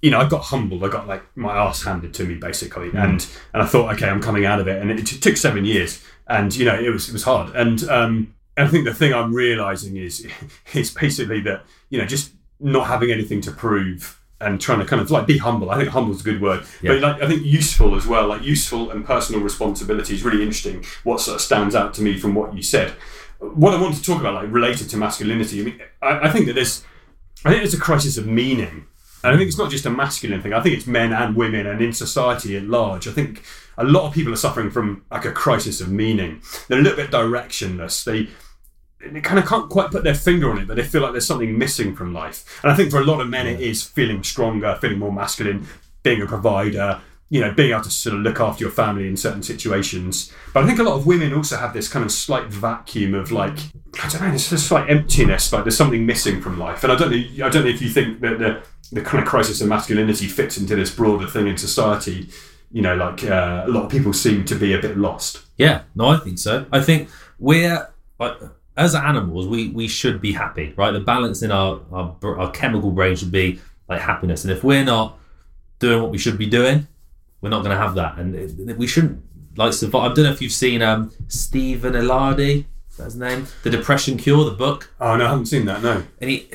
you 0.02 0.10
know, 0.10 0.18
I 0.18 0.28
got 0.28 0.42
humbled. 0.42 0.82
I 0.82 0.88
got 0.88 1.06
like 1.06 1.22
my 1.36 1.56
ass 1.56 1.84
handed 1.84 2.12
to 2.14 2.24
me 2.24 2.34
basically, 2.34 2.88
and 2.88 3.24
and 3.52 3.62
I 3.62 3.66
thought, 3.66 3.94
okay, 3.94 4.08
I'm 4.08 4.20
coming 4.20 4.44
out 4.46 4.58
of 4.58 4.66
it, 4.66 4.82
and 4.82 4.90
it 4.90 5.06
t- 5.06 5.16
took 5.20 5.36
seven 5.36 5.64
years, 5.64 6.02
and 6.26 6.54
you 6.56 6.64
know, 6.64 6.74
it 6.78 6.90
was 6.90 7.08
it 7.08 7.12
was 7.12 7.22
hard, 7.22 7.54
and 7.54 7.84
um, 7.88 8.34
I 8.56 8.66
think 8.66 8.84
the 8.84 8.92
thing 8.94 9.14
I'm 9.14 9.32
realizing 9.32 9.96
is 9.96 10.26
is 10.74 10.90
basically 10.90 11.40
that 11.42 11.62
you 11.88 11.98
know 12.00 12.04
just 12.04 12.32
not 12.58 12.88
having 12.88 13.12
anything 13.12 13.40
to 13.42 13.52
prove 13.52 14.20
and 14.44 14.60
trying 14.60 14.78
to 14.80 14.84
kind 14.84 15.00
of 15.00 15.10
like 15.10 15.26
be 15.26 15.38
humble. 15.38 15.70
I 15.70 15.76
think 15.76 15.88
humble 15.88 16.14
is 16.14 16.20
a 16.20 16.24
good 16.24 16.40
word, 16.40 16.64
but 16.82 17.00
like 17.00 17.22
I 17.22 17.26
think 17.26 17.44
useful 17.44 17.96
as 17.96 18.06
well. 18.06 18.28
Like 18.28 18.42
useful 18.42 18.90
and 18.90 19.04
personal 19.04 19.40
responsibility 19.40 20.14
is 20.14 20.24
really 20.24 20.42
interesting. 20.42 20.84
What 21.02 21.20
sort 21.20 21.36
of 21.36 21.40
stands 21.40 21.74
out 21.74 21.94
to 21.94 22.02
me 22.02 22.18
from 22.18 22.34
what 22.34 22.54
you 22.54 22.62
said. 22.62 22.92
What 23.38 23.74
I 23.74 23.80
want 23.80 23.96
to 23.96 24.02
talk 24.02 24.20
about, 24.20 24.34
like 24.34 24.52
related 24.52 24.88
to 24.90 24.96
masculinity. 24.96 25.60
I 25.60 25.64
mean, 25.64 25.80
I, 26.00 26.28
I 26.28 26.30
think 26.30 26.46
that 26.46 26.54
there's, 26.54 26.84
I 27.44 27.50
think 27.50 27.62
there's 27.62 27.74
a 27.74 27.80
crisis 27.80 28.16
of 28.16 28.26
meaning. 28.26 28.86
And 29.22 29.34
I 29.34 29.38
think 29.38 29.48
it's 29.48 29.58
not 29.58 29.70
just 29.70 29.86
a 29.86 29.90
masculine 29.90 30.42
thing. 30.42 30.52
I 30.52 30.60
think 30.60 30.76
it's 30.76 30.86
men 30.86 31.12
and 31.12 31.34
women 31.34 31.66
and 31.66 31.80
in 31.80 31.94
society 31.94 32.56
at 32.56 32.64
large. 32.64 33.08
I 33.08 33.10
think 33.10 33.42
a 33.78 33.84
lot 33.84 34.06
of 34.06 34.12
people 34.12 34.32
are 34.32 34.36
suffering 34.36 34.70
from 34.70 35.02
like 35.10 35.24
a 35.24 35.32
crisis 35.32 35.80
of 35.80 35.90
meaning. 35.90 36.42
They're 36.68 36.78
a 36.78 36.82
little 36.82 36.96
bit 36.96 37.10
directionless. 37.10 38.04
They 38.04 38.28
they 39.10 39.20
kind 39.20 39.38
of 39.38 39.46
can't 39.46 39.68
quite 39.70 39.90
put 39.90 40.04
their 40.04 40.14
finger 40.14 40.50
on 40.50 40.58
it, 40.58 40.66
but 40.66 40.76
they 40.76 40.82
feel 40.82 41.02
like 41.02 41.12
there's 41.12 41.26
something 41.26 41.56
missing 41.56 41.94
from 41.94 42.12
life. 42.12 42.60
And 42.62 42.72
I 42.72 42.76
think 42.76 42.90
for 42.90 43.00
a 43.00 43.04
lot 43.04 43.20
of 43.20 43.28
men, 43.28 43.46
it 43.46 43.60
is 43.60 43.82
feeling 43.82 44.22
stronger, 44.22 44.76
feeling 44.80 44.98
more 44.98 45.12
masculine, 45.12 45.66
being 46.02 46.22
a 46.22 46.26
provider, 46.26 47.00
you 47.30 47.40
know, 47.40 47.52
being 47.52 47.72
able 47.72 47.82
to 47.82 47.90
sort 47.90 48.14
of 48.14 48.22
look 48.22 48.40
after 48.40 48.62
your 48.62 48.70
family 48.70 49.08
in 49.08 49.16
certain 49.16 49.42
situations. 49.42 50.32
But 50.52 50.64
I 50.64 50.66
think 50.66 50.78
a 50.78 50.82
lot 50.82 50.94
of 50.94 51.06
women 51.06 51.32
also 51.32 51.56
have 51.56 51.72
this 51.72 51.88
kind 51.88 52.04
of 52.04 52.12
slight 52.12 52.46
vacuum 52.46 53.14
of 53.14 53.32
like, 53.32 53.58
I 54.02 54.08
don't 54.08 54.20
know, 54.22 54.28
there's 54.28 54.50
this 54.50 54.66
slight 54.66 54.90
emptiness, 54.90 55.52
like 55.52 55.64
there's 55.64 55.76
something 55.76 56.06
missing 56.06 56.40
from 56.40 56.58
life. 56.58 56.84
And 56.84 56.92
I 56.92 56.96
don't 56.96 57.10
know, 57.10 57.46
I 57.46 57.48
don't 57.48 57.64
know 57.64 57.70
if 57.70 57.82
you 57.82 57.88
think 57.88 58.20
that 58.20 58.38
the 58.38 58.62
the 58.92 59.00
kind 59.00 59.22
of 59.22 59.28
crisis 59.28 59.60
of 59.60 59.68
masculinity 59.68 60.26
fits 60.26 60.58
into 60.58 60.76
this 60.76 60.94
broader 60.94 61.26
thing 61.26 61.46
in 61.46 61.56
society. 61.56 62.28
You 62.70 62.82
know, 62.82 62.94
like 62.96 63.24
uh, 63.24 63.64
a 63.66 63.70
lot 63.70 63.84
of 63.84 63.90
people 63.90 64.12
seem 64.12 64.44
to 64.46 64.54
be 64.54 64.72
a 64.74 64.78
bit 64.78 64.96
lost. 64.96 65.40
Yeah, 65.56 65.82
no, 65.94 66.08
I 66.08 66.18
think 66.18 66.38
so. 66.38 66.66
I 66.72 66.80
think 66.80 67.08
we're 67.38 67.88
like 68.18 68.36
as 68.76 68.94
animals, 68.94 69.46
we 69.46 69.68
we 69.68 69.86
should 69.88 70.20
be 70.20 70.32
happy, 70.32 70.74
right? 70.76 70.90
The 70.90 71.00
balance 71.00 71.42
in 71.42 71.50
our 71.50 71.80
our, 71.92 72.16
our 72.38 72.50
chemical 72.50 72.90
brain 72.90 73.16
should 73.16 73.32
be 73.32 73.60
like 73.88 74.00
happiness, 74.00 74.44
and 74.44 74.52
if 74.52 74.64
we're 74.64 74.84
not 74.84 75.18
doing 75.78 76.02
what 76.02 76.10
we 76.10 76.18
should 76.18 76.38
be 76.38 76.46
doing, 76.46 76.86
we're 77.40 77.50
not 77.50 77.62
going 77.62 77.76
to 77.76 77.82
have 77.82 77.94
that, 77.94 78.18
and 78.18 78.34
it, 78.34 78.76
we 78.76 78.86
shouldn't 78.86 79.22
like 79.56 79.72
survive. 79.72 80.10
I 80.10 80.14
don't 80.14 80.24
know 80.24 80.32
if 80.32 80.42
you've 80.42 80.52
seen 80.52 80.82
um 80.82 81.12
Stephen 81.28 81.94
Ilardi, 81.94 82.64
that's 82.96 83.14
his 83.14 83.16
name, 83.16 83.46
The 83.62 83.70
Depression 83.70 84.16
Cure, 84.16 84.44
the 84.44 84.52
book 84.52 84.90
Oh 85.00 85.16
no, 85.16 85.26
I 85.26 85.30
haven't 85.30 85.46
seen 85.46 85.66
that. 85.66 85.82
No. 85.82 86.02
and 86.20 86.30
he 86.30 86.48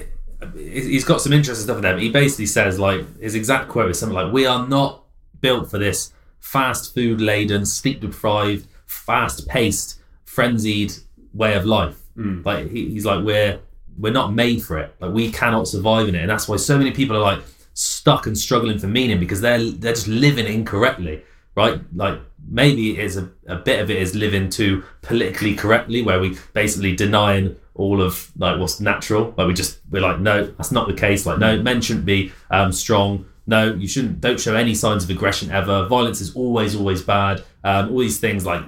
he's 0.56 1.04
got 1.04 1.22
some 1.22 1.34
interesting 1.34 1.66
stuff 1.66 1.78
in 1.78 1.84
there. 1.84 1.94
But 1.94 2.04
he 2.04 2.10
basically 2.10 2.46
says 2.46 2.80
like 2.80 3.20
his 3.20 3.36
exact 3.36 3.70
quote 3.70 3.91
is 3.91 4.00
something 4.00 4.16
like, 4.16 4.32
"We 4.34 4.46
are 4.46 4.68
not 4.68 5.04
built 5.41 5.70
for 5.70 5.78
this 5.78 6.14
fast 6.40 6.94
food 6.94 7.22
laden, 7.22 7.66
sleep 7.66 8.02
deprived, 8.02 8.66
fast 8.86 9.48
paced, 9.48 10.00
frenzied 10.26 10.94
way 11.34 11.54
of 11.56 11.66
life. 11.66 11.98
Like 12.44 12.70
he, 12.70 12.90
he's 12.90 13.06
like 13.06 13.24
we're 13.24 13.60
we're 13.98 14.14
not 14.14 14.34
made 14.34 14.62
for 14.62 14.78
it. 14.78 14.96
Like 15.00 15.14
we 15.14 15.32
cannot 15.32 15.68
survive 15.68 16.08
in 16.08 16.16
it, 16.16 16.22
and 16.22 16.30
that's 16.30 16.48
why 16.48 16.58
so 16.58 16.78
many 16.78 16.91
people 16.91 17.16
are 17.16 17.22
like 17.22 17.40
stuck 17.74 18.28
and 18.28 18.38
struggling 18.38 18.78
for 18.78 18.88
meaning 18.88 19.20
because 19.20 19.41
they're 19.41 19.72
they're 19.72 19.94
just 19.94 20.08
living 20.08 20.48
incorrectly, 20.48 21.24
right? 21.56 21.80
Like 21.96 22.20
maybe 22.48 22.98
it 22.98 23.00
is 23.00 23.18
a, 23.18 23.30
a 23.48 23.56
bit 23.56 23.80
of 23.80 23.90
it 23.90 23.98
is 23.98 24.16
living 24.16 24.50
too 24.50 24.84
politically 25.02 25.56
correctly, 25.56 26.02
where 26.02 26.20
we 26.20 26.38
basically 26.54 26.96
denying 26.96 27.56
all 27.76 28.02
of 28.02 28.32
like 28.38 28.60
what's 28.60 28.80
natural. 28.80 29.34
Like 29.38 29.48
we 29.48 29.54
just 29.54 29.80
we're 29.90 30.02
like 30.02 30.20
no, 30.20 30.46
that's 30.46 30.72
not 30.72 30.88
the 30.88 30.94
case. 30.94 31.26
Like 31.26 31.40
no, 31.40 31.62
men 31.62 31.82
shouldn't 31.82 32.06
be 32.06 32.32
um, 32.52 32.72
strong. 32.72 33.26
No, 33.48 33.74
you 33.74 33.88
shouldn't. 33.88 34.22
Don't 34.22 34.40
show 34.40 34.56
any 34.56 34.76
signs 34.76 35.04
of 35.04 35.10
aggression 35.10 35.50
ever. 35.52 35.88
Violence 35.88 36.22
is 36.22 36.36
always 36.36 36.76
always 36.76 37.02
bad. 37.02 37.44
Um, 37.64 37.91
all 37.91 38.00
these 38.00 38.20
things 38.20 38.46
like 38.46 38.64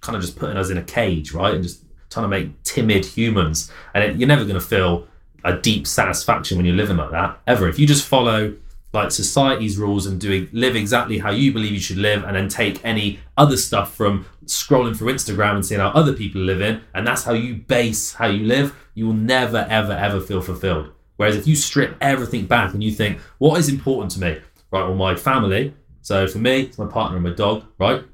kind 0.00 0.16
of 0.16 0.22
just 0.22 0.36
putting 0.38 0.56
us 0.56 0.70
in 0.70 0.78
a 0.78 0.82
cage, 0.82 1.32
right? 1.32 1.54
And 1.54 1.62
just 1.62 1.84
trying 2.10 2.24
to 2.24 2.28
make 2.28 2.62
timid 2.62 3.04
humans. 3.04 3.70
And 3.94 4.04
it, 4.04 4.16
you're 4.16 4.28
never 4.28 4.44
going 4.44 4.60
to 4.60 4.60
feel 4.60 5.06
a 5.44 5.56
deep 5.56 5.86
satisfaction 5.86 6.56
when 6.56 6.66
you're 6.66 6.74
living 6.74 6.96
like 6.96 7.10
that 7.10 7.38
ever. 7.46 7.68
If 7.68 7.78
you 7.78 7.86
just 7.86 8.06
follow 8.06 8.54
like 8.92 9.10
society's 9.10 9.76
rules 9.76 10.06
and 10.06 10.18
do 10.18 10.48
live 10.52 10.74
exactly 10.74 11.18
how 11.18 11.30
you 11.30 11.52
believe 11.52 11.72
you 11.72 11.80
should 11.80 11.98
live, 11.98 12.24
and 12.24 12.34
then 12.34 12.48
take 12.48 12.82
any 12.84 13.20
other 13.36 13.56
stuff 13.56 13.94
from 13.94 14.24
scrolling 14.46 14.96
through 14.96 15.12
Instagram 15.12 15.56
and 15.56 15.66
seeing 15.66 15.80
how 15.80 15.88
other 15.88 16.14
people 16.14 16.40
live 16.40 16.62
in, 16.62 16.80
and 16.94 17.06
that's 17.06 17.24
how 17.24 17.34
you 17.34 17.54
base 17.54 18.14
how 18.14 18.26
you 18.26 18.46
live, 18.46 18.74
you 18.94 19.06
will 19.06 19.14
never, 19.14 19.66
ever, 19.68 19.92
ever 19.92 20.20
feel 20.20 20.40
fulfilled. 20.40 20.90
Whereas 21.16 21.36
if 21.36 21.46
you 21.46 21.54
strip 21.54 21.96
everything 22.00 22.46
back 22.46 22.72
and 22.72 22.82
you 22.82 22.90
think, 22.90 23.20
what 23.38 23.58
is 23.58 23.68
important 23.68 24.12
to 24.12 24.20
me? 24.20 24.40
Right, 24.70 24.84
well, 24.84 24.94
my 24.94 25.14
family. 25.14 25.74
So 26.00 26.26
for 26.26 26.38
me, 26.38 26.62
it's 26.62 26.78
my 26.78 26.86
partner 26.86 27.16
and 27.18 27.26
my 27.26 27.34
dog, 27.34 27.64
right? 27.78 28.04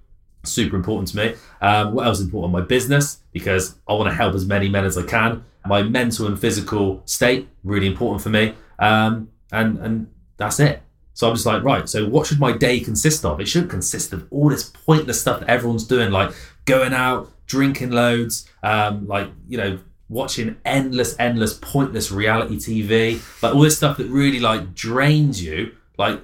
Super 0.44 0.76
important 0.76 1.08
to 1.08 1.16
me. 1.16 1.34
Um, 1.60 1.94
what 1.94 2.06
else 2.06 2.18
is 2.20 2.26
important? 2.26 2.52
My 2.52 2.60
business, 2.60 3.20
because 3.32 3.76
I 3.88 3.92
want 3.94 4.08
to 4.08 4.14
help 4.14 4.34
as 4.34 4.46
many 4.46 4.68
men 4.68 4.84
as 4.84 4.98
I 4.98 5.02
can. 5.02 5.44
My 5.66 5.82
mental 5.82 6.26
and 6.26 6.38
physical 6.38 7.02
state, 7.06 7.48
really 7.62 7.86
important 7.86 8.22
for 8.22 8.28
me. 8.28 8.54
Um, 8.78 9.30
and 9.52 9.78
and 9.78 10.06
that's 10.36 10.60
it. 10.60 10.82
So 11.14 11.28
I'm 11.28 11.34
just 11.34 11.46
like, 11.46 11.62
right, 11.62 11.88
so 11.88 12.08
what 12.08 12.26
should 12.26 12.40
my 12.40 12.52
day 12.52 12.80
consist 12.80 13.24
of? 13.24 13.40
It 13.40 13.46
shouldn't 13.46 13.70
consist 13.70 14.12
of 14.12 14.26
all 14.30 14.48
this 14.48 14.64
pointless 14.64 15.20
stuff 15.20 15.40
that 15.40 15.48
everyone's 15.48 15.86
doing, 15.86 16.10
like 16.10 16.34
going 16.64 16.92
out, 16.92 17.30
drinking 17.46 17.90
loads, 17.90 18.48
um, 18.64 19.06
like, 19.06 19.28
you 19.48 19.56
know, 19.56 19.78
watching 20.08 20.56
endless, 20.64 21.14
endless, 21.20 21.54
pointless 21.54 22.10
reality 22.10 22.56
TV, 22.56 23.42
like 23.42 23.54
all 23.54 23.60
this 23.60 23.76
stuff 23.76 23.96
that 23.98 24.08
really 24.08 24.40
like 24.40 24.74
drains 24.74 25.42
you, 25.42 25.72
like 25.98 26.20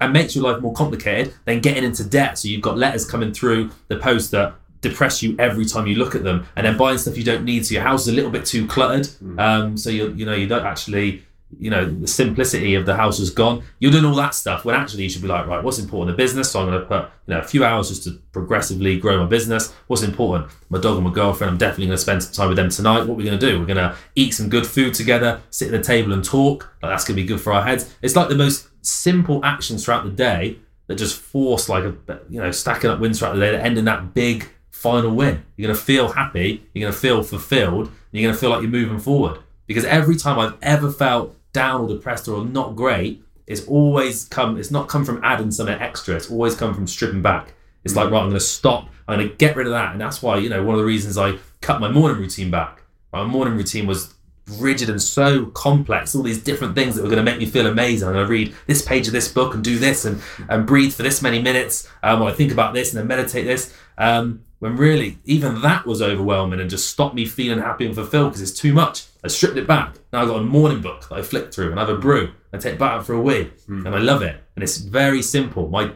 and 0.00 0.12
makes 0.12 0.34
your 0.34 0.44
life 0.44 0.62
more 0.62 0.72
complicated 0.72 1.34
than 1.44 1.60
getting 1.60 1.84
into 1.84 2.04
debt. 2.04 2.38
So 2.38 2.48
you've 2.48 2.62
got 2.62 2.78
letters 2.78 3.04
coming 3.04 3.32
through 3.32 3.70
the 3.88 3.98
post 3.98 4.30
that 4.32 4.54
depress 4.80 5.22
you 5.22 5.34
every 5.38 5.64
time 5.64 5.86
you 5.86 5.96
look 5.96 6.14
at 6.14 6.22
them, 6.22 6.46
and 6.56 6.66
then 6.66 6.76
buying 6.76 6.98
stuff 6.98 7.16
you 7.16 7.24
don't 7.24 7.44
need. 7.44 7.66
So 7.66 7.74
your 7.74 7.82
house 7.82 8.02
is 8.02 8.08
a 8.08 8.12
little 8.12 8.30
bit 8.30 8.46
too 8.46 8.66
cluttered. 8.66 9.08
Um, 9.38 9.76
so 9.76 9.90
you 9.90 10.12
you 10.12 10.24
know 10.24 10.34
you 10.34 10.46
don't 10.46 10.66
actually 10.66 11.24
you 11.58 11.70
know 11.70 11.84
the 11.86 12.06
simplicity 12.06 12.74
of 12.74 12.84
the 12.86 12.94
house 12.94 13.18
is 13.18 13.30
gone. 13.30 13.62
You're 13.78 13.90
doing 13.90 14.04
all 14.04 14.14
that 14.16 14.34
stuff 14.34 14.64
when 14.64 14.74
actually 14.74 15.04
you 15.04 15.08
should 15.08 15.22
be 15.22 15.28
like 15.28 15.46
right, 15.46 15.62
what's 15.64 15.78
important? 15.78 16.16
The 16.16 16.22
business. 16.22 16.50
So 16.50 16.60
I'm 16.60 16.66
going 16.66 16.80
to 16.80 16.86
put 16.86 17.04
you 17.26 17.34
know 17.34 17.40
a 17.40 17.44
few 17.44 17.64
hours 17.64 17.88
just 17.88 18.04
to 18.04 18.12
progressively 18.32 18.98
grow 18.98 19.18
my 19.18 19.28
business. 19.28 19.72
What's 19.86 20.02
important? 20.02 20.50
My 20.68 20.78
dog 20.78 20.96
and 20.96 21.06
my 21.06 21.12
girlfriend. 21.12 21.50
I'm 21.50 21.58
definitely 21.58 21.86
going 21.86 21.96
to 21.96 22.02
spend 22.02 22.22
some 22.22 22.32
time 22.32 22.48
with 22.48 22.56
them 22.56 22.68
tonight. 22.68 23.00
What 23.06 23.16
we're 23.16 23.26
going 23.26 23.38
to 23.38 23.46
do? 23.50 23.58
We're 23.58 23.66
going 23.66 23.78
to 23.78 23.96
eat 24.14 24.34
some 24.34 24.48
good 24.48 24.66
food 24.66 24.94
together, 24.94 25.40
sit 25.50 25.72
at 25.72 25.78
the 25.78 25.82
table 25.82 26.12
and 26.12 26.24
talk. 26.24 26.72
Like, 26.82 26.92
that's 26.92 27.04
going 27.04 27.16
to 27.16 27.22
be 27.22 27.26
good 27.26 27.40
for 27.40 27.52
our 27.52 27.62
heads. 27.62 27.94
It's 28.02 28.14
like 28.14 28.28
the 28.28 28.36
most 28.36 28.68
simple 28.88 29.44
actions 29.44 29.84
throughout 29.84 30.04
the 30.04 30.10
day 30.10 30.58
that 30.86 30.96
just 30.96 31.20
force 31.20 31.68
like 31.68 31.84
a 31.84 31.94
you 32.28 32.40
know 32.40 32.50
stacking 32.50 32.90
up 32.90 32.98
wins 32.98 33.18
throughout 33.18 33.34
the 33.34 33.40
day 33.40 33.52
that 33.52 33.64
end 33.64 33.78
in 33.78 33.84
that 33.84 34.14
big 34.14 34.48
final 34.70 35.14
win. 35.14 35.44
You're 35.56 35.68
gonna 35.68 35.78
feel 35.78 36.08
happy. 36.08 36.62
You're 36.72 36.88
gonna 36.88 36.98
feel 36.98 37.22
fulfilled. 37.22 37.90
You're 38.12 38.28
gonna 38.28 38.38
feel 38.38 38.50
like 38.50 38.62
you're 38.62 38.70
moving 38.70 38.98
forward. 38.98 39.40
Because 39.66 39.84
every 39.84 40.16
time 40.16 40.38
I've 40.38 40.56
ever 40.62 40.90
felt 40.90 41.36
down 41.52 41.82
or 41.82 41.88
depressed 41.88 42.28
or 42.28 42.44
not 42.44 42.74
great, 42.74 43.22
it's 43.46 43.66
always 43.66 44.24
come. 44.26 44.56
It's 44.56 44.70
not 44.70 44.88
come 44.88 45.04
from 45.04 45.20
adding 45.24 45.50
something 45.50 45.78
extra. 45.78 46.14
It's 46.16 46.30
always 46.30 46.54
come 46.54 46.74
from 46.74 46.86
stripping 46.86 47.22
back. 47.22 47.54
It's 47.84 47.96
like 47.96 48.10
right, 48.10 48.20
I'm 48.20 48.28
gonna 48.28 48.40
stop. 48.40 48.88
I'm 49.06 49.18
gonna 49.18 49.30
get 49.30 49.56
rid 49.56 49.66
of 49.66 49.72
that, 49.72 49.92
and 49.92 50.00
that's 50.00 50.22
why 50.22 50.38
you 50.38 50.48
know 50.48 50.62
one 50.62 50.74
of 50.74 50.80
the 50.80 50.86
reasons 50.86 51.18
I 51.18 51.38
cut 51.60 51.80
my 51.80 51.90
morning 51.90 52.18
routine 52.18 52.50
back. 52.50 52.82
My 53.12 53.24
morning 53.24 53.56
routine 53.56 53.86
was 53.86 54.14
rigid 54.58 54.90
and 54.90 55.00
so 55.00 55.46
complex, 55.46 56.14
all 56.14 56.22
these 56.22 56.42
different 56.42 56.74
things 56.74 56.96
that 56.96 57.02
were 57.02 57.08
going 57.08 57.24
to 57.24 57.30
make 57.30 57.38
me 57.38 57.46
feel 57.46 57.66
amazing. 57.66 58.08
I'm 58.08 58.14
going 58.14 58.26
to 58.26 58.30
read 58.30 58.54
this 58.66 58.82
page 58.82 59.06
of 59.06 59.12
this 59.12 59.28
book 59.28 59.54
and 59.54 59.62
do 59.62 59.78
this 59.78 60.04
and, 60.04 60.20
and 60.48 60.66
breathe 60.66 60.94
for 60.94 61.02
this 61.02 61.22
many 61.22 61.40
minutes 61.40 61.88
um, 62.02 62.22
or 62.22 62.28
I 62.28 62.32
think 62.32 62.52
about 62.52 62.74
this 62.74 62.92
and 62.92 63.00
then 63.00 63.06
meditate 63.06 63.46
this. 63.46 63.74
Um, 63.96 64.44
when 64.60 64.76
really, 64.76 65.18
even 65.24 65.60
that 65.62 65.86
was 65.86 66.02
overwhelming 66.02 66.58
and 66.60 66.68
just 66.68 66.90
stopped 66.90 67.14
me 67.14 67.26
feeling 67.26 67.60
happy 67.60 67.86
and 67.86 67.94
fulfilled 67.94 68.30
because 68.30 68.42
it's 68.42 68.58
too 68.58 68.72
much. 68.72 69.06
I 69.22 69.28
stripped 69.28 69.56
it 69.56 69.68
back. 69.68 69.94
Now 70.12 70.22
I've 70.22 70.28
got 70.28 70.40
a 70.40 70.44
morning 70.44 70.80
book 70.80 71.08
that 71.08 71.14
I 71.14 71.22
flick 71.22 71.54
through 71.54 71.70
and 71.70 71.78
I 71.78 71.86
have 71.86 71.96
a 71.96 71.98
brew. 71.98 72.32
I 72.52 72.58
take 72.58 72.80
out 72.80 73.06
for 73.06 73.14
a 73.14 73.20
wee 73.20 73.52
and 73.68 73.94
I 73.94 73.98
love 73.98 74.22
it. 74.22 74.42
And 74.56 74.62
it's 74.64 74.78
very 74.78 75.22
simple. 75.22 75.68
My 75.68 75.92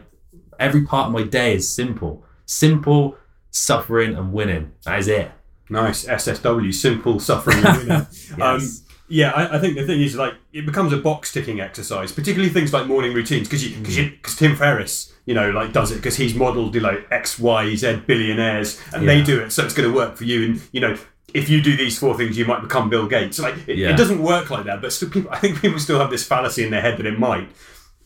Every 0.59 0.85
part 0.85 1.07
of 1.07 1.13
my 1.13 1.23
day 1.23 1.55
is 1.55 1.69
simple. 1.69 2.23
Simple, 2.45 3.17
suffering 3.51 4.15
and 4.15 4.33
winning. 4.33 4.71
That 4.85 4.99
is 4.99 5.07
it. 5.07 5.31
Nice 5.73 6.05
SSW, 6.05 6.73
simple 6.73 7.19
suffering 7.19 7.57
and 7.65 7.77
winning. 7.87 8.41
um, 8.41 8.61
yeah, 9.09 9.31
I, 9.31 9.57
I 9.57 9.59
think 9.59 9.75
the 9.75 9.85
thing 9.85 10.01
is 10.01 10.15
like 10.15 10.33
it 10.53 10.65
becomes 10.65 10.93
a 10.93 10.97
box 10.97 11.31
ticking 11.33 11.59
exercise, 11.59 12.11
particularly 12.11 12.51
things 12.53 12.71
like 12.73 12.87
morning 12.87 13.13
routines, 13.13 13.47
because 13.47 13.63
you 13.67 13.77
because 13.79 13.97
because 13.97 14.35
Tim 14.35 14.55
Ferriss, 14.55 15.11
you 15.25 15.33
know, 15.33 15.49
like 15.51 15.73
does 15.73 15.91
it 15.91 15.95
because 15.95 16.15
he's 16.15 16.33
modelled 16.35 16.75
like 16.75 17.05
X, 17.11 17.37
Y, 17.39 17.75
Z 17.75 18.03
billionaires, 18.07 18.79
and 18.93 19.07
they 19.07 19.21
do 19.21 19.41
it, 19.41 19.51
so 19.51 19.65
it's 19.65 19.73
going 19.73 19.89
to 19.89 19.95
work 19.95 20.15
for 20.17 20.23
you, 20.25 20.45
and 20.45 20.61
you 20.71 20.79
know. 20.81 20.97
If 21.33 21.49
you 21.49 21.63
do 21.63 21.75
these 21.75 21.97
four 21.97 22.15
things, 22.15 22.37
you 22.37 22.45
might 22.45 22.61
become 22.61 22.91
Bill 22.91 23.07
Gates. 23.07 23.39
Like 23.39 23.55
it, 23.67 23.75
Yeah. 23.79 23.89
it 23.89 23.97
doesn't 23.97 24.21
work 24.21 24.51
like 24.51 24.65
that, 24.65 24.83
but 24.83 24.93
still, 24.93 25.09
people, 25.09 25.31
I 25.31 25.39
think 25.39 25.59
people 25.59 25.79
still 25.79 25.97
have 25.99 26.11
this 26.11 26.23
fallacy 26.23 26.63
in 26.63 26.69
their 26.69 26.81
head 26.81 26.99
that 26.99 27.07
it 27.07 27.17
might 27.17 27.47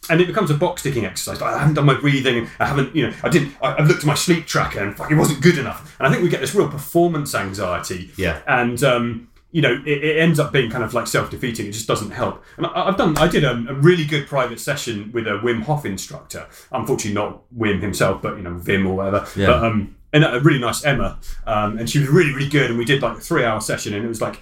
and 0.09 0.21
it 0.21 0.27
becomes 0.27 0.49
a 0.49 0.53
box 0.53 0.83
ticking 0.83 1.05
exercise. 1.05 1.41
I 1.41 1.57
haven't 1.59 1.75
done 1.75 1.85
my 1.85 1.93
breathing. 1.99 2.47
I 2.59 2.65
haven't, 2.65 2.95
you 2.95 3.07
know, 3.07 3.13
I 3.23 3.29
didn't. 3.29 3.53
I, 3.61 3.75
I've 3.77 3.87
looked 3.87 4.01
at 4.01 4.05
my 4.05 4.15
sleep 4.15 4.45
tracker 4.45 4.79
and 4.79 4.95
fuck, 4.95 5.11
it 5.11 5.15
wasn't 5.15 5.41
good 5.41 5.57
enough. 5.57 5.95
And 5.99 6.07
I 6.07 6.11
think 6.11 6.23
we 6.23 6.29
get 6.29 6.41
this 6.41 6.53
real 6.55 6.69
performance 6.69 7.33
anxiety. 7.35 8.11
Yeah. 8.17 8.41
And 8.47 8.83
um, 8.83 9.29
you 9.51 9.61
know, 9.61 9.81
it, 9.85 10.03
it 10.03 10.17
ends 10.19 10.39
up 10.39 10.51
being 10.51 10.69
kind 10.69 10.83
of 10.83 10.93
like 10.93 11.07
self 11.07 11.29
defeating. 11.29 11.67
It 11.67 11.71
just 11.71 11.87
doesn't 11.87 12.11
help. 12.11 12.43
And 12.57 12.65
I, 12.65 12.87
I've 12.89 12.97
done. 12.97 13.17
I 13.17 13.27
did 13.27 13.43
a, 13.43 13.51
a 13.51 13.73
really 13.73 14.05
good 14.05 14.27
private 14.27 14.59
session 14.59 15.11
with 15.13 15.25
a 15.27 15.39
Wim 15.43 15.63
Hof 15.63 15.85
instructor. 15.85 16.47
Unfortunately, 16.71 17.13
not 17.13 17.43
Wim 17.57 17.81
himself, 17.81 18.21
but 18.21 18.37
you 18.37 18.43
know, 18.43 18.55
Vim 18.55 18.85
or 18.85 18.95
whatever. 18.97 19.25
Yeah. 19.35 19.47
But 19.47 19.63
um, 19.63 19.95
and 20.13 20.23
a 20.23 20.39
really 20.39 20.59
nice 20.59 20.83
Emma, 20.85 21.19
um, 21.45 21.77
and 21.77 21.89
she 21.89 21.99
was 21.99 22.07
really 22.09 22.33
really 22.33 22.49
good. 22.49 22.69
And 22.69 22.77
we 22.79 22.85
did 22.85 23.01
like 23.01 23.17
a 23.17 23.21
three 23.21 23.43
hour 23.43 23.59
session, 23.61 23.93
and 23.93 24.03
it 24.03 24.07
was 24.07 24.21
like 24.21 24.39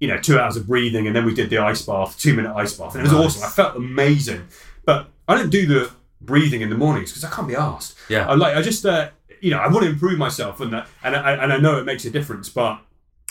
you 0.00 0.08
know, 0.08 0.18
two 0.18 0.38
hours 0.38 0.56
of 0.56 0.66
breathing, 0.66 1.06
and 1.06 1.14
then 1.16 1.24
we 1.24 1.32
did 1.32 1.48
the 1.48 1.56
ice 1.58 1.80
bath, 1.82 2.18
two 2.18 2.34
minute 2.34 2.52
ice 2.54 2.74
bath, 2.74 2.94
and 2.96 3.00
it 3.00 3.04
was 3.04 3.12
Nice. 3.12 3.36
awesome. 3.36 3.44
I 3.44 3.50
felt 3.50 3.76
amazing, 3.76 4.46
but 4.84 5.08
I 5.28 5.34
don't 5.36 5.50
do 5.50 5.66
the 5.66 5.90
breathing 6.20 6.60
in 6.62 6.70
the 6.70 6.76
mornings 6.76 7.10
because 7.10 7.24
I 7.24 7.30
can't 7.30 7.48
be 7.48 7.54
asked. 7.56 7.96
Yeah. 8.08 8.28
I 8.28 8.34
like 8.34 8.56
I 8.56 8.62
just 8.62 8.84
uh, 8.86 9.10
you 9.40 9.50
know 9.50 9.58
I 9.58 9.68
want 9.68 9.84
to 9.84 9.90
improve 9.90 10.18
myself, 10.18 10.60
and 10.60 10.74
uh, 10.74 10.84
and 11.02 11.14
I, 11.16 11.32
and 11.42 11.52
I 11.52 11.58
know 11.58 11.78
it 11.78 11.84
makes 11.84 12.04
a 12.04 12.10
difference, 12.10 12.48
but. 12.48 12.80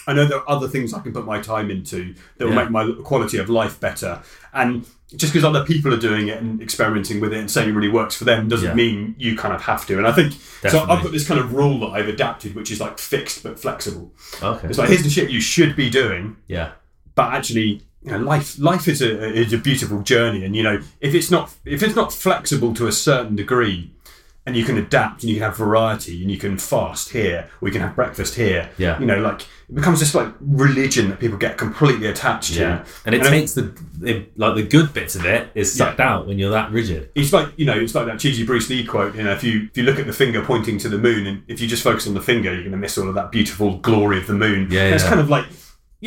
I 0.05 0.11
know 0.11 0.25
there 0.25 0.39
are 0.39 0.49
other 0.49 0.67
things 0.67 0.93
I 0.93 0.99
can 0.99 1.13
put 1.13 1.25
my 1.25 1.39
time 1.39 1.71
into 1.71 2.13
that 2.37 2.43
will 2.45 2.53
Yeah. 2.53 2.63
make 2.63 2.69
my 2.71 2.91
quality 3.05 3.37
of 3.37 3.49
life 3.49 3.79
better. 3.79 4.21
And 4.53 4.85
just 5.15 5.31
because 5.31 5.45
other 5.45 5.63
people 5.63 5.93
are 5.93 5.97
doing 5.97 6.27
it 6.27 6.41
and 6.41 6.61
experimenting 6.61 7.21
with 7.21 7.31
it 7.31 7.39
and 7.39 7.49
saying 7.49 7.69
it 7.69 7.71
really 7.71 7.87
works 7.87 8.13
for 8.13 8.25
them 8.25 8.49
doesn't 8.49 8.67
Yeah. 8.67 8.73
mean 8.73 9.15
you 9.17 9.37
kind 9.37 9.53
of 9.53 9.61
have 9.61 9.85
to. 9.87 9.97
And 9.97 10.05
I 10.05 10.11
think 10.11 10.33
so. 10.67 10.81
I've 10.89 11.03
got 11.03 11.13
this 11.13 11.25
kind 11.25 11.39
of 11.39 11.53
rule 11.53 11.79
that 11.79 11.91
I've 11.97 12.09
adapted, 12.09 12.53
which 12.53 12.69
is 12.69 12.81
like 12.81 12.99
fixed 12.99 13.43
but 13.43 13.57
flexible. 13.57 14.11
Okay. 14.41 14.67
It's 14.67 14.77
like 14.77 14.89
here's 14.89 15.03
the 15.03 15.09
shit 15.09 15.29
you 15.29 15.39
should 15.39 15.73
be 15.73 15.89
doing, 15.89 16.35
Yeah. 16.49 16.71
but 17.15 17.33
actually 17.33 17.83
you 18.03 18.11
know, 18.11 18.17
life 18.19 18.59
life 18.59 18.87
is 18.87 19.01
a 19.01 19.33
is 19.33 19.53
a 19.53 19.57
beautiful 19.57 20.01
journey 20.01 20.43
and 20.45 20.55
you 20.55 20.63
know 20.63 20.79
if 20.99 21.13
it's 21.15 21.31
not 21.31 21.53
if 21.65 21.81
it's 21.83 21.95
not 21.95 22.11
flexible 22.11 22.73
to 22.75 22.87
a 22.87 22.91
certain 22.91 23.35
degree 23.35 23.91
and 24.45 24.57
you 24.57 24.65
can 24.65 24.77
adapt 24.77 25.23
and 25.23 25.29
you 25.29 25.37
can 25.37 25.43
have 25.43 25.55
variety 25.55 26.21
and 26.21 26.29
you 26.29 26.37
can 26.37 26.57
fast 26.57 27.11
here 27.11 27.49
we 27.61 27.71
can 27.71 27.79
have 27.79 27.95
breakfast 27.95 28.35
here 28.35 28.69
Yeah. 28.77 28.99
you 28.99 29.05
know 29.05 29.19
like 29.21 29.43
it 29.69 29.75
becomes 29.75 30.01
this 30.01 30.13
like 30.13 30.27
religion 30.41 31.09
that 31.09 31.19
people 31.21 31.37
get 31.37 31.57
completely 31.57 32.07
attached 32.07 32.51
Yeah. 32.51 32.79
to 32.79 32.85
And 33.05 33.15
it 33.15 33.21
I- 33.21 33.29
takes 33.29 33.53
the, 33.53 33.73
the 33.97 34.25
like 34.35 34.55
the 34.55 34.63
good 34.63 34.93
bits 34.93 35.15
of 35.15 35.25
it 35.25 35.47
is 35.55 35.73
sucked 35.73 36.01
out 36.01 36.27
when 36.27 36.37
you're 36.39 36.51
that 36.51 36.71
rigid. 36.71 37.09
it's 37.15 37.31
like 37.31 37.47
you 37.55 37.65
know 37.65 37.77
it's 37.79 37.95
like 37.95 38.05
that 38.07 38.19
cheesy 38.19 38.45
Bruce 38.45 38.69
Lee 38.69 38.83
quote 38.85 39.15
you 39.15 39.23
know 39.23 39.31
if 39.31 39.45
you 39.45 39.69
if 39.71 39.77
you 39.77 39.83
look 39.83 39.97
at 39.97 40.07
the 40.07 40.13
finger 40.23 40.41
pointing 40.43 40.77
to 40.79 40.89
the 40.89 40.97
moon 40.97 41.25
and 41.25 41.43
if 41.47 41.61
you 41.61 41.67
just 41.69 41.81
focus 41.83 42.05
on 42.05 42.13
the 42.13 42.21
finger 42.21 42.51
you're 42.51 42.63
going 42.63 42.71
to 42.71 42.77
miss 42.77 42.97
all 42.97 43.07
of 43.07 43.15
that 43.15 43.31
beautiful 43.31 43.77
glory 43.77 44.17
of 44.17 44.27
the 44.27 44.33
moon 44.33 44.67
Yeah, 44.69 44.87
And 44.87 44.95
it's 44.95 45.05
kind 45.05 45.21
of 45.21 45.29
like 45.29 45.45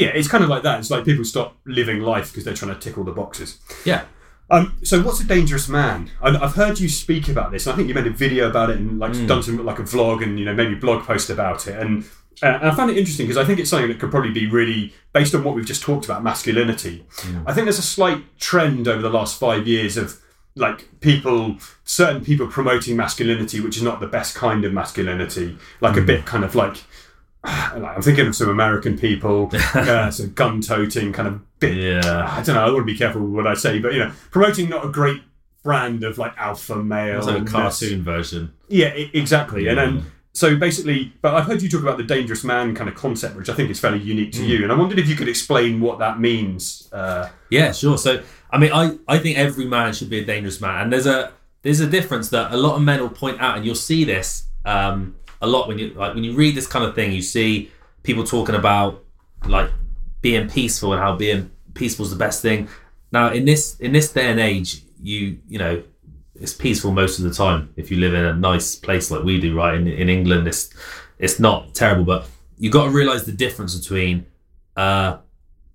yeah 0.02 0.08
it's 0.18 0.28
kind 0.28 0.44
of 0.44 0.50
like 0.50 0.62
that 0.62 0.78
it's 0.80 0.90
like 0.90 1.04
people 1.04 1.24
stop 1.24 1.48
living 1.64 2.00
life 2.00 2.28
because 2.30 2.44
they're 2.44 2.58
trying 2.60 2.74
to 2.74 2.80
tick 2.84 2.96
all 2.98 3.04
the 3.04 3.12
boxes 3.22 3.58
Yeah. 3.84 4.02
Um, 4.48 4.78
so 4.84 5.02
what's 5.02 5.20
a 5.20 5.26
dangerous 5.26 5.68
man? 5.68 6.08
I, 6.22 6.28
I've 6.44 6.54
heard 6.54 6.78
you 6.78 6.88
speak 6.88 7.28
about 7.28 7.50
this. 7.50 7.66
And 7.66 7.72
I 7.72 7.76
think 7.76 7.88
you 7.88 7.94
made 7.94 8.06
a 8.06 8.10
video 8.26 8.48
about 8.48 8.70
it 8.70 8.76
and 8.78 8.96
like 9.00 9.10
done 9.26 9.42
some 9.42 9.56
like 9.70 9.80
a 9.80 9.82
vlog 9.82 10.22
and 10.22 10.38
you 10.38 10.44
know 10.44 10.54
maybe 10.54 10.76
blog 10.76 11.00
post 11.04 11.30
about 11.30 11.66
it. 11.66 11.76
And, 11.82 12.04
uh, 12.44 12.58
and 12.60 12.68
I 12.70 12.74
found 12.76 12.90
it 12.92 12.96
interesting 12.96 13.26
because 13.26 13.42
I 13.42 13.44
think 13.44 13.58
it's 13.58 13.70
something 13.70 13.88
that 13.88 13.98
could 13.98 14.12
probably 14.12 14.30
be 14.30 14.46
really 14.46 14.94
based 15.12 15.34
on 15.34 15.42
what 15.42 15.56
we've 15.56 15.66
just 15.66 15.82
talked 15.82 16.04
about 16.04 16.22
masculinity. 16.22 17.04
I 17.44 17.52
think 17.52 17.64
there's 17.66 17.80
a 17.80 17.82
slight 17.96 18.22
trend 18.38 18.86
over 18.86 19.02
the 19.02 19.10
last 19.10 19.36
five 19.40 19.66
years 19.66 19.96
of 19.96 20.20
like 20.54 21.00
people, 21.00 21.56
certain 21.84 22.24
people 22.24 22.46
promoting 22.46 22.96
masculinity, 22.96 23.58
which 23.58 23.76
is 23.76 23.82
not 23.82 23.98
the 23.98 24.06
best 24.06 24.36
kind 24.36 24.64
of 24.64 24.72
masculinity. 24.72 25.58
Like 25.80 25.96
a 25.96 26.06
bit 26.06 26.24
kind 26.24 26.44
of 26.44 26.54
like. 26.54 26.76
I'm 27.46 28.02
thinking 28.02 28.26
of 28.26 28.34
some 28.36 28.48
American 28.48 28.98
people, 28.98 29.50
uh, 29.74 30.10
some 30.10 30.32
gun 30.32 30.60
toting 30.60 31.12
kind 31.12 31.28
of 31.28 31.58
bit 31.60 31.76
Yeah. 31.76 32.26
I 32.36 32.42
don't 32.42 32.54
know. 32.56 32.62
I 32.64 32.70
want 32.70 32.80
to 32.86 32.92
be 32.92 32.96
careful 32.98 33.22
with 33.22 33.30
what 33.32 33.46
I 33.46 33.54
say, 33.54 33.78
but 33.78 33.92
you 33.92 34.00
know, 34.00 34.12
promoting 34.30 34.68
not 34.68 34.84
a 34.84 34.88
great 34.88 35.22
brand 35.62 36.04
of 36.04 36.18
like 36.18 36.32
alpha 36.36 36.76
male. 36.76 37.18
It's 37.18 37.26
like 37.26 37.42
a 37.42 37.44
cartoon 37.44 38.02
version. 38.02 38.52
Yeah, 38.68 38.88
i- 38.88 39.10
exactly. 39.14 39.68
And 39.68 39.78
then 39.78 40.04
so 40.32 40.54
basically, 40.56 41.12
but 41.22 41.34
I've 41.34 41.46
heard 41.46 41.62
you 41.62 41.68
talk 41.68 41.80
about 41.82 41.96
the 41.96 42.02
dangerous 42.04 42.44
man 42.44 42.74
kind 42.74 42.90
of 42.90 42.94
concept, 42.94 43.36
which 43.36 43.48
I 43.48 43.54
think 43.54 43.70
is 43.70 43.80
fairly 43.80 44.00
unique 44.00 44.32
to 44.32 44.44
you. 44.44 44.64
And 44.64 44.70
I 44.72 44.74
wondered 44.74 44.98
if 44.98 45.08
you 45.08 45.14
could 45.16 45.28
explain 45.28 45.80
what 45.80 45.98
that 46.00 46.20
means. 46.20 46.88
Uh, 46.92 47.28
Yeah, 47.50 47.72
sure. 47.72 47.96
So, 47.96 48.22
I 48.50 48.58
mean, 48.58 48.70
I, 48.72 48.96
I 49.08 49.18
think 49.18 49.38
every 49.38 49.64
man 49.64 49.92
should 49.94 50.10
be 50.10 50.18
a 50.18 50.24
dangerous 50.24 50.60
man, 50.60 50.82
and 50.82 50.92
there's 50.92 51.06
a 51.06 51.32
there's 51.62 51.80
a 51.80 51.86
difference 51.86 52.28
that 52.30 52.52
a 52.52 52.56
lot 52.56 52.76
of 52.76 52.82
men 52.82 53.00
will 53.00 53.08
point 53.08 53.40
out, 53.40 53.56
and 53.56 53.64
you'll 53.64 53.74
see 53.74 54.04
this 54.04 54.44
um, 54.66 55.16
a 55.40 55.46
lot 55.46 55.68
when 55.68 55.78
you 55.78 55.90
like 55.90 56.14
when 56.14 56.24
you 56.24 56.34
read 56.34 56.54
this 56.54 56.66
kind 56.66 56.84
of 56.84 56.94
thing. 56.94 57.12
You 57.12 57.22
see 57.22 57.70
people 58.02 58.24
talking 58.24 58.54
about 58.54 59.04
like 59.46 59.70
being 60.22 60.48
peaceful 60.48 60.92
and 60.92 61.00
how 61.02 61.16
being 61.16 61.50
peaceful 61.74 62.04
is 62.04 62.10
the 62.10 62.16
best 62.16 62.42
thing. 62.42 62.68
Now, 63.12 63.32
in 63.32 63.44
this 63.44 63.78
in 63.80 63.92
this 63.92 64.12
day 64.12 64.30
and 64.30 64.40
age, 64.40 64.82
you 65.00 65.38
you 65.48 65.58
know 65.58 65.82
it's 66.34 66.52
peaceful 66.52 66.92
most 66.92 67.18
of 67.18 67.24
the 67.24 67.32
time 67.32 67.72
if 67.76 67.90
you 67.90 67.98
live 67.98 68.14
in 68.14 68.24
a 68.24 68.34
nice 68.34 68.74
place 68.76 69.10
like 69.10 69.24
we 69.24 69.40
do, 69.40 69.56
right? 69.56 69.74
In, 69.74 69.86
in 69.86 70.08
England, 70.08 70.46
it's 70.48 70.70
it's 71.18 71.38
not 71.38 71.74
terrible, 71.74 72.04
but 72.04 72.28
you 72.58 72.70
got 72.70 72.84
to 72.84 72.90
realize 72.90 73.24
the 73.24 73.32
difference 73.32 73.76
between 73.78 74.26
uh, 74.76 75.18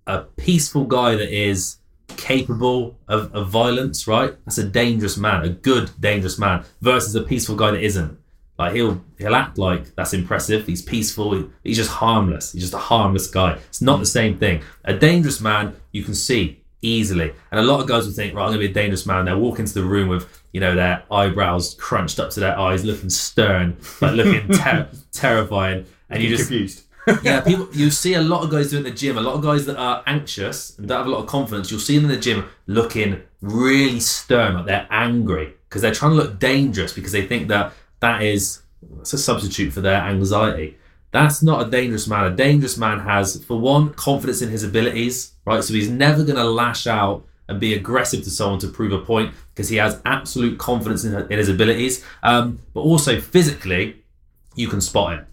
a 0.08 0.20
peaceful 0.38 0.86
guy 0.86 1.16
that 1.16 1.30
is 1.30 1.78
capable 2.18 3.00
of, 3.08 3.34
of 3.34 3.50
violence, 3.50 4.08
right? 4.08 4.34
That's 4.46 4.58
a 4.58 4.68
dangerous 4.68 5.18
man, 5.18 5.44
a 5.44 5.50
good 5.50 5.92
dangerous 6.00 6.38
man, 6.38 6.66
versus 6.82 7.16
a 7.16 7.22
peaceful 7.22 7.56
guy 7.56 7.72
that 7.72 7.82
isn't. 7.82 8.20
Like 8.62 8.76
he'll 8.76 9.04
he'll 9.18 9.36
act 9.36 9.58
like 9.58 9.96
that's 9.96 10.14
impressive. 10.14 10.68
He's 10.68 10.82
peaceful. 10.82 11.50
he's 11.64 11.78
just 11.78 11.90
harmless. 11.90 12.52
He's 12.52 12.62
just 12.62 12.74
a 12.74 12.78
harmless 12.78 13.28
guy. 13.28 13.54
It's 13.70 13.82
not 13.82 14.00
the 14.00 14.06
same 14.06 14.38
thing. 14.38 14.62
A 14.86 14.94
dangerous 14.94 15.42
man 15.42 15.76
you 15.92 16.04
can 16.04 16.14
see 16.14 16.62
easily, 16.84 17.34
and 17.52 17.60
a 17.60 17.64
lot 17.64 17.80
of 17.80 17.88
guys 17.88 18.06
will 18.06 18.14
think, 18.14 18.36
right, 18.36 18.44
I'm 18.44 18.50
gonna 18.50 18.60
be 18.60 18.66
a 18.66 18.74
dangerous 18.74 19.06
man. 19.06 19.26
They'll 19.26 19.40
walk 19.40 19.60
into 19.60 19.74
the 19.74 19.84
room 19.84 20.10
with 20.10 20.28
you 20.54 20.60
know 20.60 20.76
their 20.76 21.04
eyebrows 21.10 21.76
crunched 21.80 22.20
up 22.20 22.30
to 22.32 22.40
their 22.40 22.58
eyes, 22.58 22.86
looking 22.86 23.10
stern, 23.10 23.78
like 24.00 24.14
looking 24.14 24.48
ter- 24.58 24.90
terrifying, 25.12 25.86
and 26.10 26.22
you 26.22 26.30
just 26.30 26.44
confused. 26.44 26.84
yeah, 27.24 27.42
people. 27.42 27.68
You 27.74 27.90
see 27.90 28.14
a 28.14 28.22
lot 28.22 28.44
of 28.44 28.52
guys 28.52 28.70
doing 28.70 28.84
the 28.84 28.92
gym. 28.92 29.18
A 29.18 29.22
lot 29.22 29.34
of 29.34 29.42
guys 29.42 29.66
that 29.66 29.78
are 29.78 30.04
anxious 30.06 30.78
and 30.78 30.88
don't 30.88 31.00
have 31.00 31.08
a 31.08 31.10
lot 31.10 31.22
of 31.22 31.28
confidence. 31.28 31.72
You'll 31.72 31.80
see 31.80 31.96
them 31.96 32.06
in 32.06 32.12
the 32.12 32.22
gym 32.22 32.48
looking 32.68 33.24
really 33.42 34.00
stern, 34.00 34.54
like 34.54 34.66
they're 34.68 34.88
angry 34.92 35.56
because 35.68 35.82
they're 35.82 35.94
trying 35.94 36.12
to 36.12 36.18
look 36.18 36.38
dangerous 36.38 36.94
because 36.94 37.12
they 37.12 37.26
think 37.26 37.48
that 37.48 37.74
that 38.02 38.22
is 38.22 38.62
it's 39.00 39.14
a 39.14 39.18
substitute 39.18 39.74
for 39.74 39.82
their 39.82 40.02
anxiety. 40.02 40.78
That's 41.12 41.44
not 41.44 41.68
a 41.68 41.70
dangerous 41.70 42.08
man. 42.08 42.32
A 42.32 42.36
dangerous 42.36 42.78
man 42.78 43.00
has, 43.00 43.44
for 43.44 43.60
one, 43.60 43.94
confidence 43.94 44.42
in 44.42 44.50
his 44.50 44.64
abilities, 44.64 45.34
right? 45.46 45.64
So 45.64 45.74
he's 45.74 45.90
never 45.90 46.24
going 46.24 46.38
to 46.38 46.46
lash 46.46 46.88
out 46.88 47.26
and 47.50 47.60
be 47.60 47.74
aggressive 47.74 48.24
to 48.24 48.30
someone 48.30 48.60
to 48.60 48.68
prove 48.68 48.94
a 48.94 49.00
point 49.00 49.34
because 49.54 49.68
he 49.68 49.76
has 49.76 50.02
absolute 50.06 50.58
confidence 50.58 51.04
in, 51.04 51.14
in 51.14 51.38
his 51.38 51.50
abilities. 51.50 52.06
Um, 52.24 52.60
but 52.74 52.82
also 52.82 53.20
physically, 53.20 54.04
you 54.56 54.70
can 54.70 54.80
spot 54.80 55.20
it. 55.20 55.26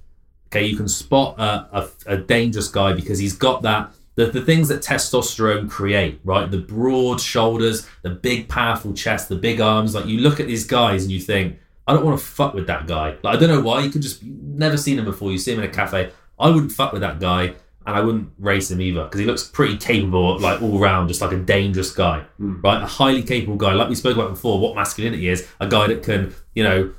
Okay, 0.46 0.66
you 0.66 0.76
can 0.76 0.88
spot 0.88 1.38
a, 1.38 1.68
a, 1.72 1.88
a 2.06 2.16
dangerous 2.16 2.68
guy 2.68 2.92
because 2.92 3.18
he's 3.18 3.34
got 3.34 3.62
that 3.62 3.92
the, 4.18 4.26
the 4.26 4.40
things 4.42 4.66
that 4.66 4.82
testosterone 4.82 5.70
create, 5.70 6.18
right? 6.24 6.50
The 6.50 6.58
broad 6.58 7.20
shoulders, 7.20 7.86
the 8.02 8.10
big 8.10 8.48
powerful 8.48 8.92
chest, 8.92 9.28
the 9.28 9.36
big 9.36 9.60
arms. 9.60 9.94
Like 9.94 10.06
you 10.06 10.18
look 10.18 10.40
at 10.40 10.48
these 10.48 10.66
guys 10.66 11.04
and 11.04 11.12
you 11.12 11.20
think, 11.20 11.56
I 11.88 11.94
don't 11.94 12.04
want 12.04 12.20
to 12.20 12.24
fuck 12.24 12.52
with 12.52 12.66
that 12.66 12.86
guy. 12.86 13.16
Like 13.22 13.36
I 13.36 13.40
don't 13.40 13.48
know 13.48 13.62
why. 13.62 13.80
You 13.80 13.90
could 13.90 14.02
just 14.02 14.22
never 14.22 14.76
seen 14.76 14.98
him 14.98 15.06
before. 15.06 15.32
You 15.32 15.38
see 15.38 15.54
him 15.54 15.60
in 15.60 15.64
a 15.64 15.72
cafe. 15.72 16.12
I 16.38 16.50
wouldn't 16.50 16.70
fuck 16.70 16.92
with 16.92 17.00
that 17.00 17.18
guy, 17.18 17.54
and 17.86 17.96
I 17.96 18.00
wouldn't 18.00 18.30
race 18.38 18.70
him 18.70 18.80
either 18.80 19.04
because 19.04 19.18
he 19.18 19.26
looks 19.26 19.44
pretty 19.44 19.78
capable, 19.78 20.38
like 20.38 20.60
all 20.60 20.78
round, 20.78 21.08
just 21.08 21.22
like 21.22 21.32
a 21.32 21.38
dangerous 21.38 21.90
guy, 21.90 22.20
hmm. 22.36 22.60
right? 22.60 22.82
A 22.82 22.86
highly 22.86 23.22
capable 23.22 23.56
guy, 23.56 23.72
like 23.72 23.88
we 23.88 23.94
spoke 23.94 24.16
about 24.16 24.30
before. 24.30 24.60
What 24.60 24.76
masculinity 24.76 25.28
is? 25.28 25.48
A 25.60 25.66
guy 25.66 25.88
that 25.88 26.02
can, 26.02 26.34
you 26.54 26.62
know, 26.62 26.92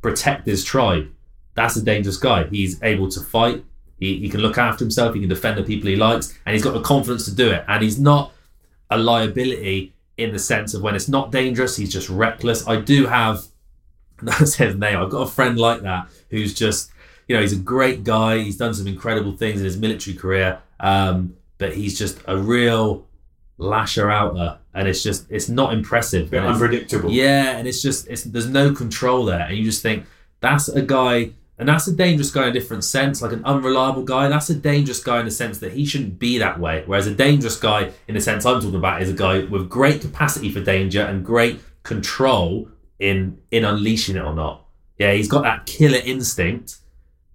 protect 0.00 0.46
his 0.46 0.64
tribe. 0.64 1.10
That's 1.54 1.74
a 1.74 1.82
dangerous 1.84 2.16
guy. 2.16 2.44
He's 2.44 2.80
able 2.82 3.10
to 3.10 3.20
fight. 3.20 3.64
He, 3.98 4.18
he 4.18 4.28
can 4.28 4.40
look 4.40 4.58
after 4.58 4.84
himself. 4.84 5.14
He 5.14 5.20
can 5.20 5.28
defend 5.28 5.58
the 5.58 5.64
people 5.64 5.88
he 5.88 5.96
likes, 5.96 6.38
and 6.46 6.54
he's 6.54 6.62
got 6.62 6.74
the 6.74 6.82
confidence 6.82 7.24
to 7.24 7.34
do 7.34 7.50
it. 7.50 7.64
And 7.66 7.82
he's 7.82 7.98
not 7.98 8.32
a 8.90 8.98
liability 8.98 9.94
in 10.16 10.32
the 10.32 10.38
sense 10.38 10.74
of 10.74 10.82
when 10.82 10.94
it's 10.94 11.08
not 11.08 11.30
dangerous, 11.30 11.76
he's 11.76 11.92
just 11.92 12.08
reckless. 12.08 12.66
I 12.66 12.76
do 12.76 13.06
have 13.06 13.42
that's 14.22 14.54
his 14.54 14.74
name. 14.76 14.98
I've 14.98 15.10
got 15.10 15.22
a 15.22 15.30
friend 15.30 15.58
like 15.58 15.82
that 15.82 16.08
who's 16.30 16.54
just, 16.54 16.90
you 17.28 17.36
know, 17.36 17.42
he's 17.42 17.52
a 17.52 17.56
great 17.56 18.04
guy. 18.04 18.38
He's 18.38 18.56
done 18.56 18.74
some 18.74 18.86
incredible 18.86 19.36
things 19.36 19.60
in 19.60 19.64
his 19.64 19.76
military 19.76 20.16
career, 20.16 20.60
um, 20.80 21.36
but 21.58 21.74
he's 21.74 21.98
just 21.98 22.20
a 22.26 22.36
real 22.36 23.06
lasher 23.58 24.10
outer, 24.10 24.58
and 24.74 24.86
it's 24.88 25.02
just 25.02 25.26
it's 25.30 25.48
not 25.48 25.72
impressive. 25.72 26.30
bit 26.30 26.42
unpredictable. 26.42 27.10
yeah, 27.10 27.56
and 27.56 27.66
it's 27.66 27.82
just 27.82 28.08
it's 28.08 28.24
there's 28.24 28.48
no 28.48 28.72
control 28.72 29.24
there, 29.24 29.40
and 29.40 29.56
you 29.56 29.64
just 29.64 29.82
think 29.82 30.04
that's 30.40 30.68
a 30.68 30.82
guy, 30.82 31.30
and 31.58 31.68
that's 31.68 31.86
a 31.86 31.92
dangerous 31.92 32.30
guy 32.30 32.44
in 32.44 32.48
a 32.50 32.52
different 32.52 32.84
sense, 32.84 33.22
like 33.22 33.32
an 33.32 33.44
unreliable 33.44 34.04
guy. 34.04 34.28
That's 34.28 34.50
a 34.50 34.54
dangerous 34.54 35.02
guy 35.02 35.20
in 35.20 35.24
the 35.24 35.30
sense 35.30 35.58
that 35.58 35.72
he 35.72 35.84
shouldn't 35.84 36.18
be 36.18 36.38
that 36.38 36.60
way. 36.60 36.84
Whereas 36.86 37.06
a 37.06 37.14
dangerous 37.14 37.58
guy, 37.58 37.92
in 38.08 38.14
the 38.14 38.20
sense 38.20 38.44
I'm 38.44 38.60
talking 38.60 38.76
about, 38.76 39.02
is 39.02 39.10
a 39.10 39.14
guy 39.14 39.44
with 39.44 39.68
great 39.68 40.00
capacity 40.00 40.50
for 40.50 40.60
danger 40.60 41.02
and 41.02 41.24
great 41.24 41.60
control 41.82 42.68
in 42.98 43.38
in 43.50 43.64
unleashing 43.64 44.16
it 44.16 44.24
or 44.24 44.34
not. 44.34 44.64
Yeah, 44.98 45.12
he's 45.12 45.28
got 45.28 45.42
that 45.42 45.66
killer 45.66 46.00
instinct. 46.04 46.76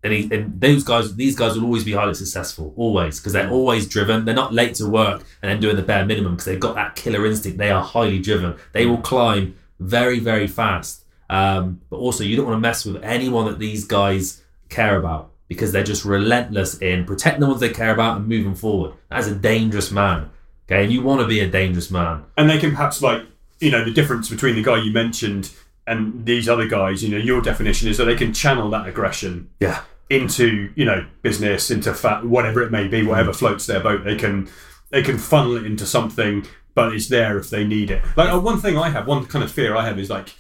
And, 0.04 0.12
he, 0.14 0.28
and 0.34 0.60
those 0.60 0.84
guys, 0.84 1.16
these 1.16 1.36
guys 1.36 1.56
will 1.56 1.66
always 1.66 1.84
be 1.84 1.92
highly 1.92 2.16
successful, 2.16 2.74
always, 2.76 3.20
because 3.20 3.34
they're 3.34 3.52
always 3.52 3.88
driven. 3.88 4.26
They're 4.26 4.34
not 4.34 4.52
late 4.52 4.74
to 4.76 4.90
work 4.90 5.24
and 5.44 5.52
then 5.52 5.60
doing 5.60 5.76
the 5.76 5.84
bare 5.84 6.04
minimum 6.08 6.34
because 6.34 6.46
they've 6.46 6.60
got 6.60 6.74
that 6.74 6.96
killer 6.96 7.24
instinct. 7.24 7.60
They 7.60 7.70
are 7.70 7.84
highly 7.84 8.18
driven. 8.20 8.56
They 8.72 8.88
will 8.88 8.98
climb 8.98 9.56
very, 9.80 10.18
very 10.18 10.48
fast. 10.48 11.06
Um, 11.30 11.82
but 11.92 11.98
also, 11.98 12.24
you 12.24 12.36
don't 12.36 12.48
want 12.48 12.56
to 12.56 12.62
mess 12.62 12.84
with 12.84 13.04
anyone 13.04 13.46
that 13.46 13.60
these 13.60 13.86
guys 13.86 14.42
care 14.70 14.98
about 14.98 15.32
because 15.48 15.72
they're 15.72 15.84
just 15.84 16.04
relentless 16.04 16.82
in 16.82 17.06
protecting 17.06 17.42
the 17.42 17.48
ones 17.48 17.60
they 17.60 17.70
care 17.70 17.94
about 17.94 18.18
and 18.18 18.28
moving 18.28 18.56
forward. 18.56 18.94
That's 19.10 19.28
a 19.28 19.36
dangerous 19.36 19.92
man. 19.92 20.32
Okay, 20.68 20.84
and 20.84 20.92
you 20.92 21.02
want 21.04 21.22
to 21.22 21.28
be 21.28 21.42
a 21.42 21.48
dangerous 21.48 21.92
man. 21.92 22.24
and 22.38 22.50
they 22.50 22.58
can 22.58 22.72
perhaps 22.72 23.02
like 23.02 23.22
you 23.62 23.72
know 23.72 23.86
the 23.86 23.92
difference 23.92 24.30
between 24.30 24.56
the 24.56 24.64
guy 24.64 24.78
you 24.82 24.92
mentioned 24.92 25.52
and 25.88 26.26
these 26.26 26.50
other 26.50 26.68
guys 26.68 27.04
you 27.04 27.10
know 27.10 27.18
your 27.18 27.42
definition 27.42 27.88
is 27.88 27.98
that 27.98 28.06
they 28.06 28.16
can 28.16 28.34
channel 28.34 28.70
that 28.70 28.88
aggression 28.88 29.50
Yeah, 29.60 29.84
into 30.10 30.72
you 30.76 30.84
know 30.84 31.06
business 31.22 31.72
into 31.72 31.94
fat 31.94 32.26
whatever 32.26 32.62
it 32.62 32.72
may 32.72 32.88
be 32.88 33.04
whatever 33.04 33.32
floats 33.34 33.66
their 33.66 33.80
boat. 33.80 34.04
They 34.04 34.16
can 34.16 34.50
they 34.90 35.02
can 35.02 35.18
funnel 35.18 35.56
it 35.56 35.66
into 35.66 35.86
something 35.86 36.46
but 36.74 36.94
it's 36.94 37.10
there 37.10 37.38
if 37.38 37.50
they 37.50 37.66
need 37.66 37.92
it. 37.92 38.02
Like 38.16 38.34
uh, 38.34 38.40
one 38.40 38.60
thing 38.60 38.78
i 38.78 38.90
have 38.90 39.08
one 39.08 39.26
kind 39.26 39.44
of 39.44 39.52
fear 39.52 39.76
i 39.76 39.86
have 39.86 40.00
is 40.00 40.10
like 40.10 40.34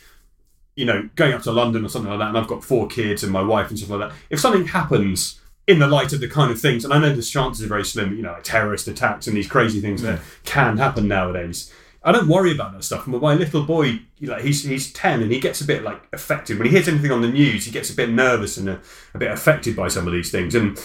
you 0.75 0.85
know 0.85 1.09
going 1.15 1.33
up 1.33 1.41
to 1.43 1.51
london 1.51 1.83
or 1.85 1.89
something 1.89 2.09
like 2.09 2.19
that 2.19 2.29
and 2.29 2.37
i've 2.37 2.47
got 2.47 2.63
four 2.63 2.87
kids 2.87 3.23
and 3.23 3.31
my 3.31 3.41
wife 3.41 3.69
and 3.69 3.77
stuff 3.77 3.91
like 3.91 4.09
that. 4.09 4.17
If 4.29 4.39
something 4.39 4.67
happens 4.67 5.39
in 5.67 5.79
the 5.79 5.87
light 5.87 6.11
of 6.13 6.21
the 6.21 6.27
kind 6.27 6.51
of 6.51 6.59
things 6.59 6.83
and 6.83 6.93
i 6.93 6.97
know 6.99 7.13
the 7.13 7.21
chances 7.21 7.63
are 7.65 7.67
very 7.67 7.83
slim 7.85 8.15
you 8.15 8.23
know 8.23 8.31
like 8.31 8.43
terrorist 8.43 8.87
attacks 8.87 9.27
and 9.27 9.35
these 9.37 9.47
crazy 9.47 9.79
things 9.81 10.01
that 10.01 10.19
can 10.43 10.77
happen 10.77 11.07
nowadays 11.07 11.71
I 12.03 12.11
don't 12.11 12.27
worry 12.27 12.51
about 12.51 12.73
that 12.73 12.83
stuff. 12.83 13.03
But 13.07 13.21
my 13.21 13.35
little 13.35 13.63
boy, 13.63 13.99
know, 14.19 14.37
he's 14.37 14.63
he's 14.63 14.91
ten 14.91 15.21
and 15.21 15.31
he 15.31 15.39
gets 15.39 15.61
a 15.61 15.65
bit 15.65 15.83
like 15.83 16.01
affected 16.13 16.57
when 16.57 16.67
he 16.67 16.73
hears 16.73 16.87
anything 16.87 17.11
on 17.11 17.21
the 17.21 17.29
news. 17.29 17.65
He 17.65 17.71
gets 17.71 17.91
a 17.91 17.95
bit 17.95 18.09
nervous 18.09 18.57
and 18.57 18.69
a, 18.69 18.81
a 19.13 19.17
bit 19.17 19.31
affected 19.31 19.75
by 19.75 19.87
some 19.87 20.07
of 20.07 20.13
these 20.13 20.31
things. 20.31 20.55
And 20.55 20.77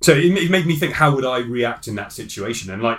so 0.00 0.12
it, 0.12 0.24
it 0.24 0.50
made 0.50 0.66
me 0.66 0.76
think, 0.76 0.94
how 0.94 1.14
would 1.14 1.24
I 1.24 1.38
react 1.38 1.88
in 1.88 1.94
that 1.96 2.12
situation? 2.12 2.70
And 2.70 2.82
like, 2.82 2.98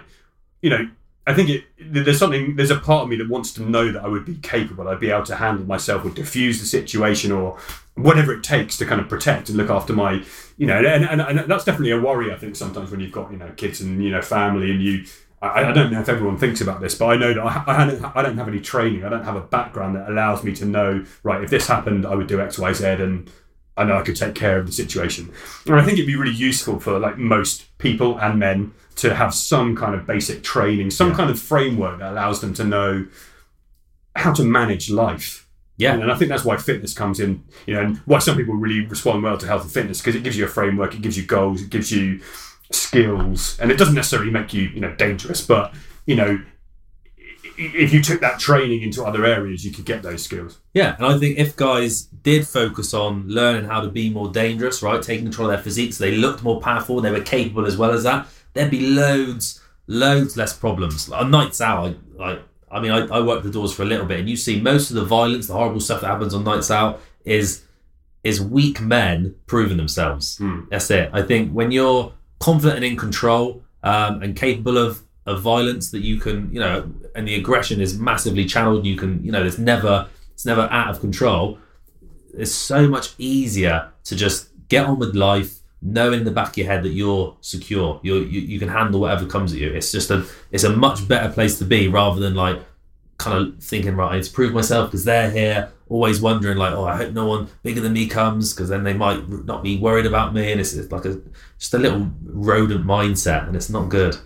you 0.61 0.69
know, 0.69 0.87
I 1.25 1.33
think 1.33 1.49
it 1.49 1.63
there's 1.79 2.19
something 2.19 2.57
there's 2.57 2.69
a 2.69 2.77
part 2.77 3.03
of 3.03 3.09
me 3.09 3.15
that 3.15 3.29
wants 3.29 3.53
to 3.53 3.63
know 3.63 3.91
that 3.91 4.03
I 4.03 4.07
would 4.07 4.25
be 4.25 4.35
capable. 4.35 4.87
I'd 4.87 4.99
be 4.99 5.09
able 5.09 5.25
to 5.25 5.35
handle 5.35 5.65
myself 5.65 6.05
or 6.05 6.09
diffuse 6.09 6.59
the 6.59 6.65
situation 6.65 7.31
or 7.31 7.57
whatever 7.95 8.33
it 8.33 8.43
takes 8.43 8.77
to 8.77 8.85
kind 8.85 8.99
of 8.99 9.07
protect 9.07 9.49
and 9.49 9.57
look 9.57 9.69
after 9.69 9.93
my, 9.93 10.23
you 10.57 10.65
know, 10.65 10.77
and, 10.77 11.05
and, 11.05 11.21
and 11.21 11.39
that's 11.49 11.63
definitely 11.63 11.91
a 11.91 12.01
worry. 12.01 12.33
I 12.33 12.37
think 12.37 12.55
sometimes 12.55 12.91
when 12.91 12.99
you've 12.99 13.11
got 13.11 13.31
you 13.31 13.37
know 13.37 13.51
kids 13.55 13.81
and 13.81 14.03
you 14.03 14.11
know 14.11 14.21
family 14.21 14.69
and 14.69 14.81
you. 14.81 15.05
I, 15.43 15.69
I 15.69 15.73
don't 15.73 15.91
know 15.91 15.99
if 15.99 16.07
everyone 16.07 16.37
thinks 16.37 16.61
about 16.61 16.79
this, 16.79 16.95
but 16.95 17.07
I 17.07 17.17
know 17.17 17.33
that 17.33 17.41
I, 17.41 17.63
I, 17.67 17.85
don't, 17.85 18.17
I 18.17 18.21
don't 18.21 18.37
have 18.37 18.47
any 18.47 18.61
training. 18.61 19.03
I 19.03 19.09
don't 19.09 19.25
have 19.25 19.35
a 19.35 19.41
background 19.41 19.95
that 19.95 20.09
allows 20.09 20.43
me 20.43 20.53
to 20.55 20.65
know, 20.65 21.05
right, 21.23 21.43
if 21.43 21.49
this 21.49 21.67
happened, 21.67 22.05
I 22.05 22.15
would 22.15 22.27
do 22.27 22.39
X, 22.39 22.57
Y, 22.57 22.71
Z, 22.73 22.85
and 22.85 23.29
I 23.75 23.83
know 23.83 23.97
I 23.97 24.03
could 24.03 24.15
take 24.15 24.35
care 24.35 24.57
of 24.57 24.67
the 24.67 24.71
situation. 24.71 25.33
And 25.65 25.75
I 25.75 25.83
think 25.83 25.97
it'd 25.97 26.07
be 26.07 26.15
really 26.15 26.35
useful 26.35 26.79
for 26.79 26.97
like 26.97 27.17
most 27.17 27.77
people 27.77 28.17
and 28.19 28.39
men 28.39 28.73
to 28.95 29.15
have 29.15 29.33
some 29.33 29.75
kind 29.75 29.95
of 29.95 30.05
basic 30.05 30.43
training, 30.43 30.91
some 30.91 31.13
kind 31.13 31.29
of 31.29 31.39
framework 31.39 31.99
that 31.99 32.11
allows 32.11 32.39
them 32.41 32.53
to 32.53 32.63
know 32.63 33.07
how 34.15 34.31
to 34.31 34.43
manage 34.43 34.91
life. 34.91 35.47
yeah, 35.77 35.95
And 35.95 36.11
I 36.11 36.15
think 36.15 36.29
that's 36.29 36.45
why 36.45 36.55
fitness 36.57 36.93
comes 36.93 37.19
in, 37.19 37.43
you 37.65 37.73
know, 37.73 37.81
and 37.81 37.97
why 38.05 38.19
some 38.19 38.37
people 38.37 38.53
really 38.53 38.85
respond 38.85 39.23
well 39.23 39.37
to 39.39 39.47
health 39.47 39.63
and 39.63 39.71
fitness 39.71 39.99
because 39.99 40.15
it 40.15 40.23
gives 40.23 40.37
you 40.37 40.45
a 40.45 40.47
framework, 40.47 40.93
it 40.93 41.01
gives 41.01 41.17
you 41.17 41.25
goals, 41.25 41.63
it 41.63 41.71
gives 41.71 41.91
you 41.91 42.21
skills, 42.73 43.57
and 43.59 43.71
it 43.71 43.77
doesn't 43.77 43.95
necessarily 43.95 44.31
make 44.31 44.53
you, 44.53 44.63
you 44.63 44.81
know, 44.81 44.93
dangerous, 44.95 45.45
but 45.45 45.73
you 46.05 46.15
know, 46.15 46.41
if 47.57 47.93
you 47.93 48.01
took 48.01 48.19
that 48.21 48.39
training 48.39 48.81
into 48.81 49.03
other 49.03 49.25
areas, 49.25 49.63
you 49.63 49.71
could 49.71 49.85
get 49.85 50.01
those 50.01 50.23
skills. 50.23 50.59
Yeah, 50.73 50.95
and 50.97 51.05
I 51.05 51.17
think 51.17 51.37
if 51.37 51.55
guys 51.55 52.03
did 52.03 52.47
focus 52.47 52.93
on 52.93 53.27
learning 53.27 53.65
how 53.65 53.81
to 53.81 53.89
be 53.89 54.09
more 54.09 54.31
dangerous, 54.31 54.81
right, 54.81 55.01
taking 55.01 55.25
control 55.25 55.49
of 55.49 55.55
their 55.55 55.63
physique, 55.63 55.93
so 55.93 56.03
they 56.03 56.15
looked 56.15 56.43
more 56.43 56.59
powerful, 56.59 56.99
they 56.99 57.11
were 57.11 57.21
capable 57.21 57.65
as 57.65 57.77
well 57.77 57.91
as 57.91 58.03
that, 58.03 58.27
there'd 58.53 58.71
be 58.71 58.87
loads, 58.87 59.61
loads 59.87 60.35
less 60.35 60.57
problems. 60.57 61.09
Like, 61.09 61.21
on 61.21 61.31
nights 61.31 61.61
out, 61.61 61.95
I, 62.19 62.23
I, 62.23 62.39
I 62.71 62.79
mean, 62.79 62.91
I, 62.91 63.05
I 63.05 63.21
work 63.21 63.43
the 63.43 63.51
doors 63.51 63.73
for 63.73 63.83
a 63.83 63.85
little 63.85 64.05
bit, 64.05 64.19
and 64.19 64.29
you 64.29 64.35
see 64.35 64.59
most 64.59 64.89
of 64.89 64.95
the 64.95 65.05
violence, 65.05 65.47
the 65.47 65.53
horrible 65.53 65.79
stuff 65.79 66.01
that 66.01 66.07
happens 66.07 66.33
on 66.33 66.43
nights 66.43 66.71
out 66.71 67.01
is 67.23 67.63
is 68.23 68.41
weak 68.41 68.79
men 68.79 69.35
proving 69.47 69.75
themselves. 69.75 70.37
Hmm. 70.37 70.61
That's 70.71 70.89
it. 70.89 71.09
I 71.11 71.21
think 71.23 71.51
when 71.51 71.71
you're 71.71 72.13
confident 72.43 72.75
and 72.75 72.85
in 72.85 72.97
control 72.97 73.63
um, 73.83 74.21
and 74.21 74.35
capable 74.35 74.77
of 74.77 75.01
of 75.25 75.41
violence 75.41 75.91
that 75.91 76.01
you 76.01 76.19
can, 76.19 76.53
you 76.53 76.59
know, 76.59 76.91
and 77.15 77.25
the 77.25 77.35
aggression 77.35 77.79
is 77.79 77.97
massively 77.97 78.43
channeled, 78.43 78.85
you 78.85 78.97
can, 78.97 79.23
you 79.23 79.31
know, 79.31 79.39
there's 79.39 79.57
never 79.57 80.09
it's 80.33 80.45
never 80.45 80.67
out 80.69 80.89
of 80.89 80.99
control. 80.99 81.57
It's 82.37 82.51
so 82.51 82.89
much 82.89 83.13
easier 83.17 83.89
to 84.03 84.15
just 84.15 84.49
get 84.67 84.85
on 84.85 84.99
with 84.99 85.15
life, 85.15 85.59
knowing 85.81 86.19
in 86.19 86.25
the 86.25 86.31
back 86.31 86.49
of 86.49 86.57
your 86.57 86.67
head 86.67 86.83
that 86.83 86.89
you're 86.89 87.37
secure. 87.39 88.01
You're, 88.03 88.23
you 88.23 88.41
you 88.41 88.59
can 88.59 88.67
handle 88.67 88.99
whatever 88.99 89.25
comes 89.25 89.53
at 89.53 89.59
you. 89.59 89.69
It's 89.71 89.91
just 89.91 90.11
a 90.11 90.25
it's 90.51 90.65
a 90.65 90.75
much 90.75 91.07
better 91.07 91.31
place 91.31 91.57
to 91.59 91.65
be 91.65 91.87
rather 91.87 92.19
than 92.19 92.35
like 92.35 92.59
kind 93.23 93.47
of 93.47 93.63
thinking 93.63 93.95
right, 93.95 94.11
I 94.11 94.15
need 94.17 94.23
to 94.23 94.31
prove 94.31 94.53
myself 94.53 94.91
because 94.91 95.05
they're 95.05 95.31
here. 95.31 95.71
Always 95.89 96.21
wondering 96.21 96.57
like, 96.57 96.73
oh, 96.73 96.85
I 96.85 96.97
hope 96.97 97.13
no 97.13 97.25
one 97.25 97.49
bigger 97.61 97.81
than 97.81 97.93
me 97.93 98.07
comes 98.07 98.53
because 98.53 98.69
then 98.69 98.83
they 98.83 98.93
might 98.93 99.27
not 99.45 99.63
be 99.63 99.77
worried 99.77 100.05
about 100.05 100.33
me. 100.33 100.51
And 100.51 100.59
it's, 100.59 100.73
it's 100.73 100.91
like 100.91 101.05
a 101.05 101.21
just 101.57 101.73
a 101.73 101.77
little 101.77 102.09
rodent 102.23 102.85
mindset, 102.85 103.47
and 103.47 103.55
it's 103.55 103.69
not 103.69 103.89
good. 103.89 104.17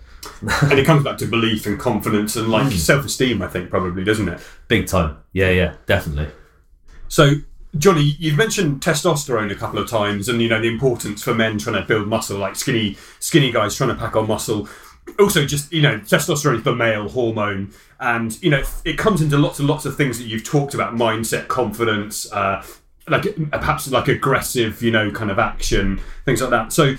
and 0.64 0.74
it 0.74 0.86
comes 0.86 1.03
back 1.03 1.18
to 1.18 1.26
belief 1.26 1.65
and 1.65 1.80
confidence 1.80 2.36
and 2.36 2.49
like 2.49 2.68
mm. 2.68 2.74
self-esteem, 2.74 3.41
I 3.41 3.48
think, 3.48 3.69
probably, 3.69 4.03
doesn't 4.03 4.28
it? 4.28 4.40
Big 4.68 4.88
time. 4.88 5.18
Yeah, 5.34 5.49
yeah, 5.49 5.76
definitely. 5.86 6.30
So, 7.07 7.36
Johnny, 7.78 8.15
you've 8.19 8.38
mentioned 8.38 8.82
testosterone 8.82 9.52
a 9.52 9.56
couple 9.56 9.80
of 9.80 9.90
times, 9.90 10.30
and 10.30 10.41
you 10.41 10.49
know 10.49 10.61
the 10.61 10.68
importance 10.68 11.24
for 11.24 11.34
men 11.34 11.57
trying 11.57 11.82
to 11.82 11.88
build 11.88 12.07
muscle, 12.07 12.38
like 12.38 12.56
skinny, 12.56 12.98
skinny 13.19 13.52
guys 13.52 13.76
trying 13.76 13.90
to 13.90 13.95
pack 13.95 14.15
on 14.15 14.28
muscle. 14.28 14.68
Also, 15.19 15.45
just 15.45 15.71
you 15.71 15.81
know, 15.81 15.97
testosterone 15.99 16.57
is 16.57 16.63
the 16.63 16.75
male 16.75 17.09
hormone, 17.09 17.71
and 17.99 18.41
you 18.43 18.49
know 18.49 18.63
it 18.85 18.97
comes 18.97 19.21
into 19.21 19.38
lots 19.38 19.59
and 19.59 19.67
lots 19.67 19.85
of 19.85 19.95
things 19.95 20.17
that 20.19 20.25
you've 20.25 20.43
talked 20.43 20.73
about: 20.73 20.93
mindset, 20.93 21.47
confidence, 21.47 22.31
uh, 22.31 22.63
like 23.07 23.23
perhaps 23.51 23.89
like 23.89 24.07
aggressive, 24.07 24.81
you 24.81 24.91
know, 24.91 25.09
kind 25.11 25.31
of 25.31 25.39
action, 25.39 25.99
things 26.25 26.41
like 26.41 26.51
that. 26.51 26.73
So, 26.73 26.95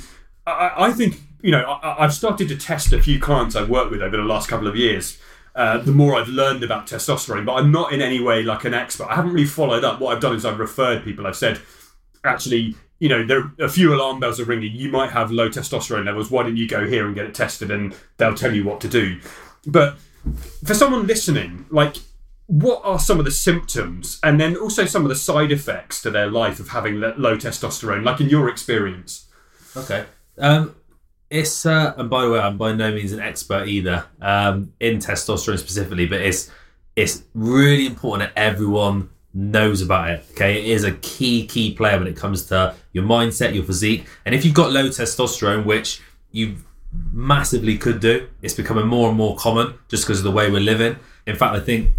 I, 0.46 0.72
I 0.76 0.92
think 0.92 1.20
you 1.42 1.52
know 1.52 1.62
I, 1.62 2.04
I've 2.04 2.14
started 2.14 2.48
to 2.48 2.56
test 2.56 2.92
a 2.92 3.00
few 3.00 3.20
clients 3.20 3.54
I've 3.54 3.68
worked 3.68 3.90
with 3.90 4.02
over 4.02 4.16
the 4.16 4.22
last 4.24 4.48
couple 4.48 4.66
of 4.66 4.76
years. 4.76 5.18
Uh, 5.54 5.78
the 5.78 5.92
more 5.92 6.14
I've 6.14 6.28
learned 6.28 6.62
about 6.62 6.86
testosterone, 6.86 7.44
but 7.44 7.54
I'm 7.54 7.72
not 7.72 7.92
in 7.92 8.00
any 8.00 8.20
way 8.20 8.44
like 8.44 8.64
an 8.64 8.74
expert. 8.74 9.08
I 9.08 9.16
haven't 9.16 9.32
really 9.32 9.46
followed 9.46 9.82
up. 9.82 10.00
What 10.00 10.14
I've 10.14 10.22
done 10.22 10.36
is 10.36 10.44
I've 10.44 10.60
referred 10.60 11.02
people. 11.02 11.26
I've 11.26 11.36
said, 11.36 11.60
actually, 12.24 12.76
you 12.98 13.08
know, 13.08 13.24
there 13.24 13.52
a 13.58 13.68
few 13.68 13.94
alarm 13.94 14.20
bells 14.20 14.40
are 14.40 14.44
ringing. 14.44 14.72
You 14.74 14.90
might 14.90 15.10
have 15.10 15.30
low 15.30 15.48
testosterone 15.48 16.06
levels. 16.06 16.30
Why 16.30 16.42
don't 16.42 16.56
you 16.56 16.68
go 16.68 16.86
here 16.86 17.06
and 17.06 17.14
get 17.14 17.26
it 17.26 17.34
tested, 17.34 17.70
and 17.70 17.94
they'll 18.16 18.34
tell 18.34 18.54
you 18.54 18.64
what 18.64 18.80
to 18.82 18.88
do. 18.88 19.20
But 19.66 19.96
for 20.64 20.74
someone 20.74 21.06
listening, 21.06 21.66
like, 21.70 21.96
what 22.46 22.80
are 22.84 22.98
some 22.98 23.18
of 23.18 23.24
the 23.24 23.30
symptoms, 23.30 24.18
and 24.22 24.40
then 24.40 24.56
also 24.56 24.84
some 24.84 25.04
of 25.04 25.08
the 25.08 25.16
side 25.16 25.52
effects 25.52 26.02
to 26.02 26.10
their 26.10 26.30
life 26.30 26.58
of 26.58 26.70
having 26.70 27.00
low 27.00 27.36
testosterone, 27.36 28.04
like 28.04 28.20
in 28.20 28.28
your 28.28 28.48
experience? 28.48 29.28
Okay. 29.76 30.06
Um, 30.38 30.74
it's 31.30 31.66
uh, 31.66 31.94
and 31.96 32.08
by 32.08 32.24
the 32.24 32.30
way, 32.30 32.40
I'm 32.40 32.56
by 32.56 32.72
no 32.72 32.92
means 32.92 33.12
an 33.12 33.20
expert 33.20 33.68
either 33.68 34.06
um, 34.20 34.72
in 34.80 34.98
testosterone 34.98 35.58
specifically, 35.58 36.06
but 36.06 36.20
it's 36.20 36.50
it's 36.96 37.22
really 37.34 37.86
important 37.86 38.34
that 38.34 38.40
everyone 38.40 39.10
knows 39.38 39.80
about 39.80 40.10
it. 40.10 40.24
Okay, 40.32 40.58
it 40.58 40.66
is 40.66 40.82
a 40.84 40.92
key 40.92 41.46
key 41.46 41.72
player 41.72 41.96
when 41.98 42.08
it 42.08 42.16
comes 42.16 42.46
to 42.46 42.74
your 42.92 43.04
mindset, 43.04 43.54
your 43.54 43.64
physique, 43.64 44.06
and 44.24 44.34
if 44.34 44.44
you've 44.44 44.54
got 44.54 44.72
low 44.72 44.88
testosterone, 44.88 45.64
which 45.64 46.00
you 46.32 46.56
massively 47.12 47.78
could 47.78 48.00
do, 48.00 48.28
it's 48.42 48.54
becoming 48.54 48.86
more 48.86 49.08
and 49.08 49.16
more 49.16 49.36
common 49.36 49.74
just 49.88 50.04
because 50.04 50.18
of 50.18 50.24
the 50.24 50.30
way 50.30 50.50
we're 50.50 50.60
living. 50.60 50.96
In 51.26 51.36
fact, 51.36 51.54
I 51.54 51.60
think 51.60 51.90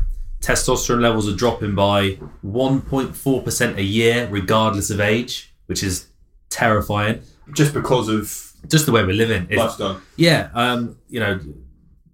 testosterone 0.41 1.02
levels 1.02 1.28
are 1.30 1.36
dropping 1.36 1.76
by 1.76 2.18
1.4% 2.45 3.78
a 3.78 3.84
year, 3.84 4.28
regardless 4.30 4.90
of 4.90 4.99
age, 4.99 5.53
which 5.68 5.84
is 5.84 6.07
terrifying. 6.49 7.22
Just 7.53 7.74
because 7.74 8.10
of 8.10 8.53
Just 8.68 8.86
the 8.86 8.91
way 8.91 9.03
we're 9.03 9.14
living. 9.14 9.48
Lifestyle. 9.49 10.02
yeah, 10.18 10.49
um, 10.53 10.98
you 11.07 11.20
know, 11.20 11.40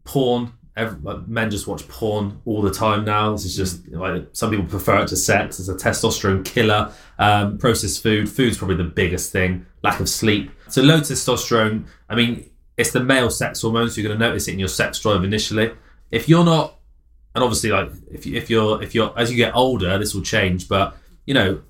porn. 0.03 0.53
Every, 0.77 0.99
like, 1.01 1.27
men 1.27 1.49
just 1.49 1.67
watch 1.67 1.87
porn 1.87 2.41
all 2.45 2.61
the 2.61 2.71
time 2.71 3.05
now. 3.05 3.31
This 3.31 3.45
is 3.45 3.55
just 3.55 3.87
like 3.87 4.27
some 4.33 4.49
people 4.49 4.65
prefer 4.65 5.03
it 5.03 5.07
to 5.07 5.15
sex. 5.15 5.59
It's 5.59 5.69
a 5.69 5.75
testosterone 5.75 6.43
killer. 6.43 6.91
Um, 7.17 7.57
processed 7.57 8.03
food. 8.03 8.27
Food's 8.29 8.57
probably 8.57 8.75
the 8.75 8.83
biggest 8.83 9.31
thing. 9.31 9.65
Lack 9.83 10.01
of 10.01 10.09
sleep. 10.09 10.51
So 10.67 10.81
low 10.81 10.99
testosterone. 10.99 11.85
I 12.09 12.15
mean, 12.15 12.49
it's 12.77 12.91
the 12.91 12.99
male 12.99 13.29
sex 13.29 13.61
hormone, 13.61 13.89
so 13.89 14.01
you're 14.01 14.09
going 14.09 14.19
to 14.19 14.27
notice 14.27 14.47
it 14.47 14.53
in 14.53 14.59
your 14.59 14.67
sex 14.67 14.99
drive 14.99 15.23
initially. 15.23 15.71
If 16.11 16.27
you're 16.27 16.43
not, 16.43 16.77
and 17.33 17.43
obviously, 17.43 17.69
like 17.69 17.91
if 18.11 18.25
you, 18.25 18.35
if 18.35 18.49
you're 18.49 18.81
if 18.83 18.93
you're 18.93 19.17
as 19.17 19.31
you 19.31 19.37
get 19.37 19.55
older, 19.55 19.97
this 19.97 20.13
will 20.13 20.23
change. 20.23 20.67
But 20.67 20.95
you 21.25 21.33
know, 21.33 21.61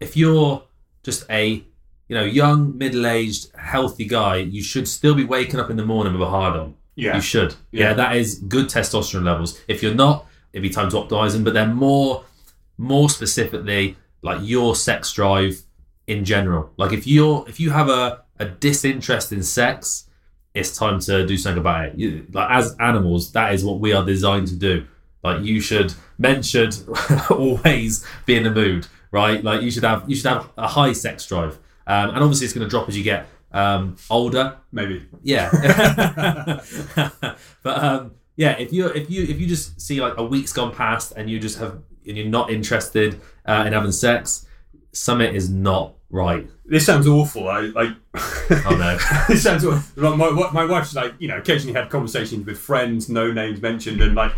if 0.00 0.16
you're 0.16 0.62
just 1.02 1.24
a 1.28 1.62
you 2.08 2.16
know 2.16 2.24
young, 2.24 2.78
middle-aged, 2.78 3.54
healthy 3.56 4.06
guy, 4.06 4.36
you 4.36 4.62
should 4.62 4.88
still 4.88 5.14
be 5.14 5.24
waking 5.24 5.60
up 5.60 5.68
in 5.68 5.76
the 5.76 5.84
morning 5.84 6.14
with 6.14 6.22
a 6.22 6.30
hard 6.30 6.56
on. 6.56 6.75
Yeah. 6.96 7.14
You 7.14 7.20
should. 7.20 7.54
Yeah. 7.70 7.88
Yeah. 7.88 7.94
that 7.94 8.16
is 8.16 8.40
good 8.40 8.66
testosterone 8.66 9.24
levels. 9.24 9.60
If 9.68 9.82
you're 9.82 9.94
not, 9.94 10.26
it'd 10.52 10.62
be 10.62 10.70
time 10.70 10.90
to 10.90 10.96
optimize 10.96 11.32
them. 11.32 11.44
But 11.44 11.54
they're 11.54 11.66
more, 11.66 12.24
more 12.78 13.08
specifically 13.08 13.96
like 14.22 14.40
your 14.42 14.74
sex 14.74 15.12
drive 15.12 15.62
in 16.06 16.24
general. 16.24 16.72
Like 16.76 16.92
if 16.92 17.06
you're 17.06 17.44
if 17.48 17.60
you 17.60 17.70
have 17.70 17.88
a 17.88 18.22
a 18.38 18.46
disinterest 18.46 19.32
in 19.32 19.42
sex, 19.42 20.08
it's 20.54 20.76
time 20.76 21.00
to 21.00 21.26
do 21.26 21.36
something 21.36 21.60
about 21.60 21.86
it. 21.86 21.98
You, 21.98 22.26
like 22.32 22.50
as 22.50 22.74
animals, 22.80 23.32
that 23.32 23.54
is 23.54 23.64
what 23.64 23.78
we 23.78 23.92
are 23.92 24.04
designed 24.04 24.48
to 24.48 24.56
do. 24.56 24.86
Like 25.22 25.42
you 25.42 25.60
should, 25.60 25.92
men 26.18 26.42
should 26.42 26.74
always 27.30 28.06
be 28.26 28.36
in 28.36 28.44
the 28.44 28.50
mood, 28.50 28.86
right? 29.10 29.42
Like 29.42 29.62
you 29.62 29.70
should 29.70 29.84
have 29.84 30.08
you 30.08 30.16
should 30.16 30.26
have 30.26 30.50
a 30.56 30.68
high 30.68 30.92
sex 30.92 31.26
drive, 31.26 31.58
um, 31.86 32.10
and 32.10 32.18
obviously 32.18 32.44
it's 32.44 32.54
going 32.54 32.66
to 32.66 32.70
drop 32.70 32.88
as 32.88 32.96
you 32.96 33.04
get 33.04 33.26
um, 33.52 33.96
older. 34.10 34.58
Maybe. 34.72 35.06
Yeah. 35.22 35.50
but 37.62 37.84
um, 37.84 38.12
yeah, 38.36 38.52
if 38.58 38.72
you 38.72 38.86
if 38.88 39.10
you 39.10 39.24
if 39.24 39.40
you 39.40 39.46
just 39.46 39.80
see 39.80 40.00
like 40.00 40.16
a 40.18 40.24
week's 40.24 40.52
gone 40.52 40.74
past 40.74 41.12
and 41.16 41.30
you 41.30 41.40
just 41.40 41.58
have 41.58 41.82
and 42.06 42.16
you're 42.16 42.26
not 42.26 42.50
interested 42.50 43.20
uh, 43.46 43.64
in 43.66 43.72
having 43.72 43.92
sex, 43.92 44.46
Summit 44.92 45.34
is 45.34 45.50
not 45.50 45.94
right. 46.10 46.48
This 46.64 46.86
sounds 46.86 47.06
awful. 47.06 47.48
I 47.48 47.60
like. 47.60 47.90
Oh 48.66 48.76
no. 48.76 48.98
this 49.28 49.42
sounds 49.42 49.64
awful. 49.64 50.16
My 50.16 50.30
my 50.52 50.64
wife's 50.64 50.94
like 50.94 51.14
you 51.18 51.28
know 51.28 51.38
occasionally 51.38 51.78
had 51.78 51.90
conversations 51.90 52.44
with 52.46 52.58
friends, 52.58 53.08
no 53.08 53.32
names 53.32 53.60
mentioned, 53.62 54.00
and 54.00 54.14
like 54.14 54.32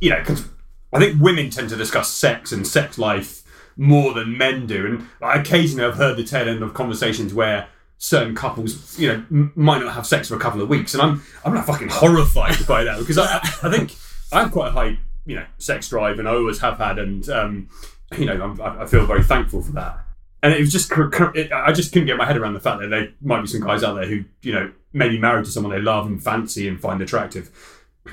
you 0.00 0.10
know 0.10 0.18
because 0.18 0.48
I 0.92 0.98
think 0.98 1.20
women 1.20 1.50
tend 1.50 1.68
to 1.70 1.76
discuss 1.76 2.12
sex 2.12 2.52
and 2.52 2.66
sex 2.66 2.98
life 2.98 3.42
more 3.76 4.14
than 4.14 4.36
men 4.36 4.66
do, 4.66 4.86
and 4.86 5.06
like, 5.20 5.40
occasionally 5.40 5.84
I've 5.84 5.96
heard 5.96 6.16
the 6.16 6.24
tail 6.24 6.48
end 6.48 6.62
of 6.62 6.74
conversations 6.74 7.34
where 7.34 7.68
certain 7.98 8.34
couples 8.34 8.98
you 8.98 9.08
know 9.08 9.14
m- 9.30 9.52
might 9.56 9.80
not 9.80 9.94
have 9.94 10.06
sex 10.06 10.28
for 10.28 10.36
a 10.36 10.40
couple 10.40 10.60
of 10.60 10.68
weeks, 10.68 10.94
and 10.94 11.02
I'm 11.02 11.22
I'm 11.44 11.54
not 11.54 11.66
fucking 11.66 11.88
horrified 11.88 12.66
by 12.66 12.84
that 12.84 12.98
because 12.98 13.18
I 13.18 13.38
I 13.62 13.70
think 13.70 13.94
I 14.32 14.40
have 14.42 14.52
quite 14.52 14.68
a 14.68 14.72
high 14.72 14.98
you 15.24 15.36
know 15.36 15.46
sex 15.58 15.88
drive, 15.88 16.18
and 16.18 16.28
I 16.28 16.32
always 16.32 16.60
have 16.60 16.78
had, 16.78 16.98
and 16.98 17.28
um, 17.28 17.68
you 18.16 18.26
know 18.26 18.40
I'm, 18.42 18.60
I 18.60 18.82
I 18.82 18.86
feel 18.86 19.06
very 19.06 19.22
thankful 19.24 19.62
for 19.62 19.72
that 19.72 20.06
and 20.42 20.54
it 20.54 20.60
was 20.60 20.70
just 20.70 20.92
it, 21.34 21.50
I 21.52 21.72
just 21.72 21.92
couldn't 21.92 22.06
get 22.06 22.16
my 22.16 22.24
head 22.24 22.36
around 22.36 22.54
the 22.54 22.60
fact 22.60 22.80
that 22.80 22.88
there 22.88 23.08
might 23.20 23.40
be 23.40 23.48
some 23.48 23.62
guys 23.62 23.82
out 23.82 23.94
there 23.94 24.06
who 24.06 24.24
you 24.42 24.52
know 24.52 24.70
maybe 24.92 25.18
married 25.18 25.44
to 25.44 25.50
someone 25.50 25.72
they 25.72 25.80
love 25.80 26.06
and 26.06 26.22
fancy 26.22 26.68
and 26.68 26.80
find 26.80 27.00
attractive, 27.02 27.50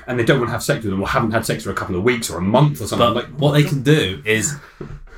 and 0.06 0.18
they 0.18 0.24
don't 0.24 0.38
want 0.38 0.48
to 0.48 0.52
have 0.52 0.62
sex 0.62 0.82
with 0.82 0.90
them 0.90 1.00
or 1.00 1.08
haven't 1.08 1.30
had 1.30 1.46
sex 1.46 1.64
for 1.64 1.70
a 1.70 1.74
couple 1.74 1.96
of 1.96 2.02
weeks 2.02 2.30
or 2.30 2.38
a 2.38 2.42
month 2.42 2.80
or 2.80 2.86
something. 2.86 3.14
But 3.14 3.14
like 3.14 3.26
what 3.38 3.52
they 3.52 3.62
can 3.62 3.82
do 3.82 4.22
is 4.24 4.56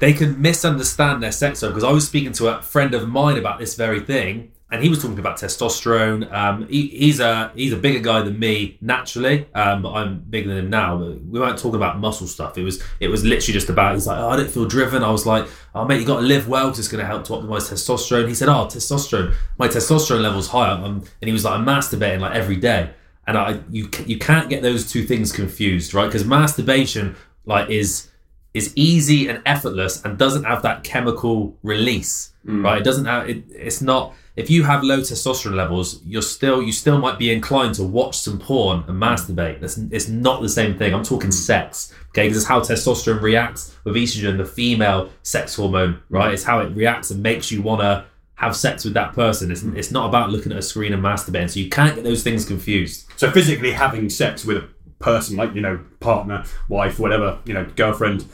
they 0.01 0.13
can 0.13 0.41
misunderstand 0.43 1.23
their 1.23 1.33
sex 1.33 1.61
drive 1.61 1.73
because 1.73 1.85
I 1.85 1.93
was 1.93 2.07
speaking 2.07 2.33
to 2.33 2.49
a 2.49 2.61
friend 2.63 2.93
of 2.95 3.09
mine 3.09 3.39
about 3.39 3.59
this 3.59 3.77
very 3.77 4.01
thing, 4.01 4.53
and 4.71 4.83
he 4.83 4.89
was 4.89 5.01
talking 5.01 5.19
about 5.19 5.39
testosterone. 5.39 6.31
Um, 6.33 6.67
he, 6.69 6.89
he's 6.89 7.21
a 7.21 7.53
he's 7.55 7.73
a 7.73 7.77
bigger 7.77 8.01
guy 8.01 8.23
than 8.23 8.39
me 8.39 8.79
naturally, 8.81 9.47
um, 9.55 9.83
but 9.83 9.93
I'm 9.93 10.19
bigger 10.19 10.49
than 10.49 10.59
him 10.59 10.71
now. 10.71 10.99
But 10.99 11.25
we 11.25 11.39
weren't 11.39 11.57
talking 11.57 11.77
about 11.77 12.01
muscle 12.01 12.27
stuff. 12.27 12.59
It 12.59 12.65
was 12.65 12.83
it 12.99 13.09
was 13.09 13.25
literally 13.25 13.53
just 13.53 13.69
about. 13.69 13.95
He's 13.95 14.09
like, 14.09 14.19
oh, 14.19 14.29
I 14.29 14.37
don't 14.37 14.51
feel 14.51 14.67
driven. 14.67 15.05
I 15.05 15.11
was 15.11 15.25
like, 15.25 15.47
oh 15.75 15.85
mate, 15.85 16.01
you 16.01 16.07
got 16.07 16.21
to 16.21 16.27
live 16.27 16.49
well 16.49 16.67
because 16.67 16.81
it's 16.81 16.89
going 16.89 17.01
to 17.01 17.07
help 17.07 17.25
to 17.27 17.35
optimize 17.35 17.71
testosterone. 17.71 18.27
He 18.27 18.35
said, 18.35 18.49
oh, 18.49 18.67
testosterone, 18.67 19.35
my 19.57 19.69
testosterone 19.69 20.23
level's 20.23 20.49
higher, 20.49 20.73
um, 20.73 21.05
and 21.21 21.29
he 21.29 21.33
was 21.33 21.45
like, 21.45 21.55
I'm 21.55 21.65
masturbating 21.65 22.21
like 22.21 22.35
every 22.35 22.57
day. 22.57 22.91
And 23.29 23.37
I, 23.37 23.61
you, 23.71 23.91
you 24.07 24.19
can't 24.19 24.49
get 24.49 24.63
those 24.63 24.91
two 24.91 25.05
things 25.05 25.33
confused, 25.33 25.95
right? 25.95 26.07
Because 26.07 26.25
masturbation, 26.25 27.17
like, 27.45 27.71
is 27.71 28.09
is 28.55 28.73
easy 28.75 29.29
and 29.29 29.43
effortless 29.45 30.03
and 30.05 30.17
doesn't 30.17 30.45
have 30.45 30.63
that 30.63 30.83
chemical 30.83 31.57
release, 31.63 32.33
right? 32.63 32.79
It 32.81 32.85
doesn't 32.85 33.05
have 33.05 33.29
it, 33.29 33.45
it's 33.51 33.83
not 33.83 34.15
if 34.37 34.51
you 34.51 34.65
have 34.65 34.83
low 34.85 35.01
testosterone 35.01 35.55
levels, 35.55 36.01
you're 36.05 36.23
still 36.23 36.63
you 36.63 36.73
still 36.73 36.99
might 36.99 37.19
be 37.19 37.33
inclined 37.33 37.75
to 37.77 37.83
watch 37.83 38.19
some 38.19 38.39
porn 38.39 38.85
and 38.87 39.01
masturbate. 39.03 39.61
That's 39.61 39.79
it's 39.79 40.09
not 40.09 40.43
the 40.43 40.49
same 40.49 40.77
thing. 40.79 40.95
I'm 40.95 41.03
talking 41.03 41.33
sex, 41.33 41.93
okay? 42.11 42.25
Because 42.25 42.37
it's 42.39 42.47
how 42.47 42.61
testosterone 42.61 43.23
reacts 43.23 43.75
with 43.85 43.95
estrogen, 43.97 44.37
the 44.37 44.45
female 44.45 45.11
sex 45.23 45.55
hormone, 45.55 46.01
right? 46.11 46.33
It's 46.35 46.45
how 46.45 46.61
it 46.61 46.71
reacts 46.77 47.11
and 47.11 47.23
makes 47.23 47.51
you 47.51 47.63
want 47.63 47.81
to 47.81 48.05
have 48.35 48.55
sex 48.55 48.85
with 48.85 48.93
that 48.93 49.15
person. 49.15 49.51
It's, 49.51 49.63
it's 49.63 49.91
not 49.91 50.09
about 50.11 50.31
looking 50.31 50.53
at 50.53 50.59
a 50.59 50.63
screen 50.63 50.93
and 50.93 51.03
masturbating. 51.03 51.49
So 51.51 51.59
you 51.61 51.71
can't 51.71 51.95
get 51.95 52.05
those 52.05 52.23
things 52.23 52.45
confused. 52.45 53.07
so 53.17 53.31
physically 53.31 53.73
having 53.73 54.11
sex 54.11 54.45
with 54.45 54.59
a 54.59 54.69
person 54.99 55.37
like 55.37 55.55
you 55.55 55.61
know 55.63 55.79
partner, 56.01 56.45
wife, 56.69 56.99
whatever 56.99 57.39
you 57.47 57.55
know 57.55 57.65
girlfriend 57.77 58.27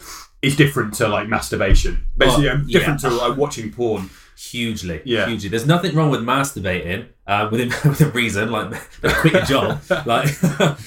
is 0.43 0.57
different 0.57 0.95
to 0.95 1.07
like 1.07 1.29
masturbation. 1.29 2.05
Basically, 2.19 2.49
Oh, 2.49 2.55
um, 2.55 2.67
different 2.67 3.01
yeah. 3.03 3.09
to 3.11 3.15
like 3.15 3.37
watching 3.37 3.73
porn. 3.73 4.11
Hugely, 4.51 5.01
Yeah. 5.05 5.27
hugely. 5.29 5.49
There's 5.49 5.67
nothing 5.67 5.95
wrong 5.95 6.11
with 6.11 6.21
masturbating 6.21 7.07
uh, 7.27 7.49
within 7.51 7.69
within 7.85 8.11
reason. 8.11 8.51
Like, 8.51 8.73
quit 9.03 9.33
your 9.35 9.43
job. 9.43 9.81
Like, 10.07 10.29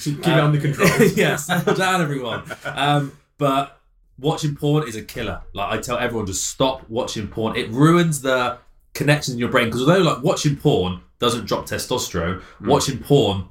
Keep 0.02 0.18
it 0.20 0.26
under 0.28 0.60
control. 0.60 0.88
yeah, 1.14 1.36
settle 1.36 1.74
down, 1.74 2.02
everyone. 2.02 2.42
Um, 2.64 3.12
but 3.38 3.80
watching 4.18 4.54
porn 4.56 4.86
is 4.86 4.94
a 4.96 5.02
killer. 5.02 5.40
Like 5.54 5.72
I 5.72 5.80
tell 5.80 5.96
everyone, 5.98 6.26
just 6.26 6.44
stop 6.46 6.88
watching 6.90 7.28
porn. 7.28 7.56
It 7.56 7.70
ruins 7.70 8.20
the 8.20 8.58
connections 8.94 9.34
in 9.34 9.38
your 9.40 9.48
brain. 9.50 9.66
Because 9.66 9.80
although 9.82 10.02
like 10.02 10.22
watching 10.22 10.56
porn 10.56 11.00
doesn't 11.18 11.46
drop 11.46 11.66
testosterone, 11.66 12.42
watching 12.60 12.98
porn 12.98 13.46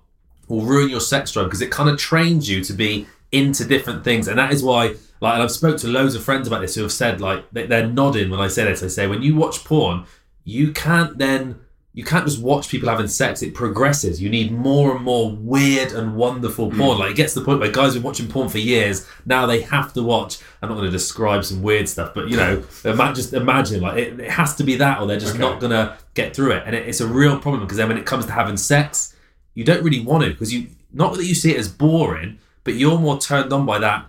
will 0.47 0.61
ruin 0.61 0.89
your 0.89 0.99
sex 1.01 1.31
drive 1.31 1.45
because 1.47 1.61
it 1.61 1.71
kind 1.71 1.89
of 1.89 1.97
trains 1.97 2.47
you 2.47 2.63
to 2.63 2.73
be 2.73 3.07
into 3.31 3.65
different 3.65 4.03
things, 4.03 4.27
and 4.27 4.37
that 4.37 4.51
is 4.51 4.63
why. 4.63 4.95
Like, 5.21 5.35
and 5.35 5.43
I've 5.43 5.51
spoke 5.51 5.77
to 5.77 5.87
loads 5.87 6.13
of 6.13 6.23
friends 6.23 6.45
about 6.47 6.59
this 6.61 6.75
who 6.75 6.81
have 6.81 6.91
said 6.91 7.21
like 7.21 7.45
they- 7.51 7.65
they're 7.65 7.87
nodding 7.87 8.29
when 8.29 8.41
I 8.41 8.47
say 8.47 8.65
this. 8.65 8.83
I 8.83 8.87
say 8.87 9.07
when 9.07 9.23
you 9.23 9.35
watch 9.35 9.63
porn, 9.63 10.05
you 10.43 10.71
can't 10.73 11.17
then 11.17 11.59
you 11.95 12.03
can't 12.03 12.25
just 12.25 12.41
watch 12.41 12.67
people 12.67 12.89
having 12.89 13.07
sex. 13.07 13.41
It 13.41 13.53
progresses. 13.53 14.21
You 14.21 14.29
need 14.29 14.51
more 14.51 14.93
and 14.93 15.03
more 15.03 15.31
weird 15.31 15.93
and 15.93 16.17
wonderful 16.17 16.69
hmm. 16.69 16.77
porn. 16.77 16.99
Like 16.99 17.11
it 17.11 17.15
gets 17.15 17.33
to 17.33 17.39
the 17.39 17.45
point 17.45 17.61
where 17.61 17.71
guys 17.71 17.93
have 17.93 17.95
been 17.95 18.03
watching 18.03 18.27
porn 18.27 18.49
for 18.49 18.57
years. 18.57 19.07
Now 19.25 19.45
they 19.45 19.61
have 19.61 19.93
to 19.93 20.03
watch. 20.03 20.39
I'm 20.61 20.67
not 20.67 20.75
going 20.75 20.87
to 20.87 20.91
describe 20.91 21.45
some 21.45 21.63
weird 21.63 21.87
stuff, 21.87 22.13
but 22.13 22.27
you 22.27 22.35
know, 22.35 22.61
ima- 22.83 23.13
just 23.15 23.31
imagine 23.33 23.81
like 23.81 23.97
it, 23.97 24.19
it 24.19 24.29
has 24.29 24.55
to 24.55 24.65
be 24.65 24.75
that, 24.75 24.99
or 24.99 25.07
they're 25.07 25.17
just 25.19 25.35
Okay. 25.35 25.41
not 25.41 25.61
going 25.61 25.71
to 25.71 25.97
get 26.13 26.35
through 26.35 26.51
it. 26.51 26.63
And 26.65 26.75
it, 26.75 26.85
it's 26.85 26.99
a 26.99 27.07
real 27.07 27.39
problem 27.39 27.63
because 27.63 27.77
then 27.77 27.87
when 27.87 27.97
it 27.97 28.05
comes 28.05 28.25
to 28.25 28.31
having 28.33 28.57
sex, 28.57 29.15
you 29.53 29.63
don't 29.63 29.81
really 29.81 30.01
want 30.01 30.25
to 30.25 30.31
because 30.31 30.53
you 30.53 30.67
not 30.91 31.13
that 31.15 31.23
you 31.23 31.33
see 31.33 31.51
it 31.51 31.57
as 31.57 31.69
boring, 31.69 32.39
but 32.65 32.73
you're 32.73 32.99
more 32.99 33.17
turned 33.17 33.53
on 33.53 33.65
by 33.65 33.79
that 33.79 34.05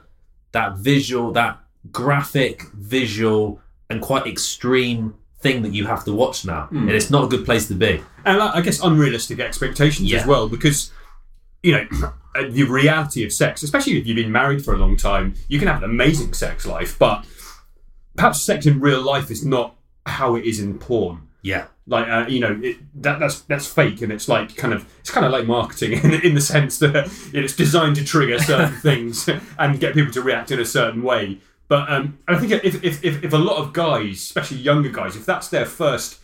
that 0.52 0.76
visual, 0.78 1.30
that 1.32 1.60
graphic 1.92 2.62
visual 2.74 3.60
and 3.90 4.00
quite 4.02 4.26
extreme 4.26 5.14
thing 5.40 5.62
that 5.62 5.72
you 5.72 5.86
have 5.86 6.02
to 6.04 6.12
watch 6.12 6.44
now. 6.44 6.62
Hmm. 6.66 6.88
And 6.88 6.90
it's 6.90 7.10
not 7.10 7.22
a 7.24 7.28
good 7.28 7.44
place 7.44 7.68
to 7.68 7.74
be. 7.74 8.02
and 8.24 8.42
I 8.42 8.60
guess 8.62 8.82
unrealistic 8.82 9.38
expectations 9.38 10.10
Yeah. 10.10 10.20
as 10.22 10.26
well, 10.26 10.48
because 10.48 10.90
you 11.62 11.72
know 11.72 11.86
the 12.50 12.64
reality 12.64 13.24
of 13.24 13.32
sex, 13.32 13.62
especially 13.62 13.98
if 13.98 14.06
you've 14.06 14.16
been 14.16 14.32
married 14.32 14.64
for 14.64 14.74
a 14.74 14.78
long 14.78 14.96
time, 14.96 15.34
you 15.48 15.58
can 15.58 15.68
have 15.68 15.82
an 15.82 15.90
amazing 15.90 16.32
sex 16.34 16.66
life, 16.66 16.98
but 16.98 17.24
perhaps 18.16 18.40
sex 18.42 18.66
in 18.66 18.80
real 18.80 19.02
life 19.02 19.30
is 19.30 19.44
not 19.44 19.74
how 20.06 20.34
it 20.36 20.44
is 20.44 20.58
in 20.60 20.78
porn. 20.78 21.25
Yeah. 21.46 21.66
Like 21.86 22.08
uh, 22.08 22.26
you 22.28 22.40
know 22.40 22.58
it, 22.62 22.76
that 23.02 23.20
that's 23.20 23.40
that's 23.42 23.66
fake, 23.68 24.02
and 24.02 24.10
it's 24.12 24.28
like 24.28 24.56
kind 24.56 24.74
of 24.74 24.84
it's 25.00 25.10
kind 25.10 25.24
of 25.24 25.30
like 25.30 25.46
marketing 25.46 25.92
in, 26.04 26.12
in 26.28 26.34
the 26.34 26.40
sense 26.40 26.78
that 26.80 27.08
it's 27.32 27.54
designed 27.54 27.94
to 27.96 28.04
trigger 28.04 28.38
certain 28.40 28.74
things 28.88 29.28
and 29.58 29.78
get 29.78 29.94
people 29.94 30.12
to 30.12 30.22
react 30.22 30.50
in 30.50 30.58
a 30.58 30.64
certain 30.64 31.02
way. 31.04 31.38
But 31.68 31.88
um, 31.90 32.18
I 32.28 32.36
think 32.38 32.52
if, 32.52 32.82
if, 32.84 33.04
if, 33.04 33.24
if 33.24 33.32
a 33.32 33.38
lot 33.38 33.56
of 33.58 33.72
guys, 33.72 34.16
especially 34.16 34.58
younger 34.58 34.88
guys, 34.88 35.14
if 35.16 35.24
that's 35.26 35.48
their 35.48 35.66
first 35.66 36.18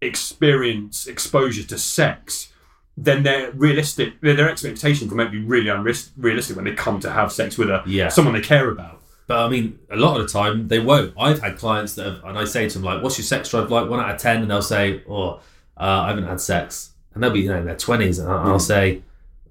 experience 0.00 1.06
exposure 1.06 1.62
to 1.62 1.78
sex 1.78 2.48
then 2.96 3.22
their 3.22 3.50
realistic 3.52 4.20
their, 4.20 4.34
their 4.34 4.50
expectations 4.50 5.10
might 5.12 5.30
be 5.30 5.38
really 5.38 5.68
unrealistic 5.68 6.56
when 6.56 6.64
they 6.64 6.72
come 6.74 7.00
to 7.00 7.10
have 7.10 7.30
sex 7.32 7.56
with 7.58 7.68
a 7.70 7.82
Yeah. 7.86 8.08
someone 8.08 8.34
they 8.34 8.40
care 8.40 8.70
about. 8.70 9.01
But 9.26 9.38
I 9.46 9.48
mean, 9.48 9.78
a 9.90 9.96
lot 9.96 10.20
of 10.20 10.26
the 10.26 10.32
time 10.32 10.68
they 10.68 10.78
won't. 10.80 11.14
I've 11.18 11.40
had 11.40 11.56
clients 11.56 11.94
that 11.94 12.06
have, 12.06 12.24
and 12.24 12.38
I 12.38 12.44
say 12.44 12.68
to 12.68 12.74
them 12.74 12.82
like, 12.84 13.02
"What's 13.02 13.18
your 13.18 13.24
sex 13.24 13.48
drive 13.50 13.70
like?" 13.70 13.88
One 13.88 14.00
out 14.00 14.14
of 14.14 14.20
ten, 14.20 14.42
and 14.42 14.50
they'll 14.50 14.62
say, 14.62 15.02
"Oh, 15.08 15.40
uh, 15.78 16.02
I 16.04 16.08
haven't 16.08 16.26
had 16.26 16.40
sex," 16.40 16.90
and 17.14 17.22
they'll 17.22 17.30
be 17.30 17.40
you 17.40 17.48
know 17.50 17.58
in 17.58 17.64
their 17.64 17.76
twenties, 17.76 18.18
and 18.18 18.30
I'll, 18.30 18.52
I'll 18.52 18.58
say, 18.58 19.02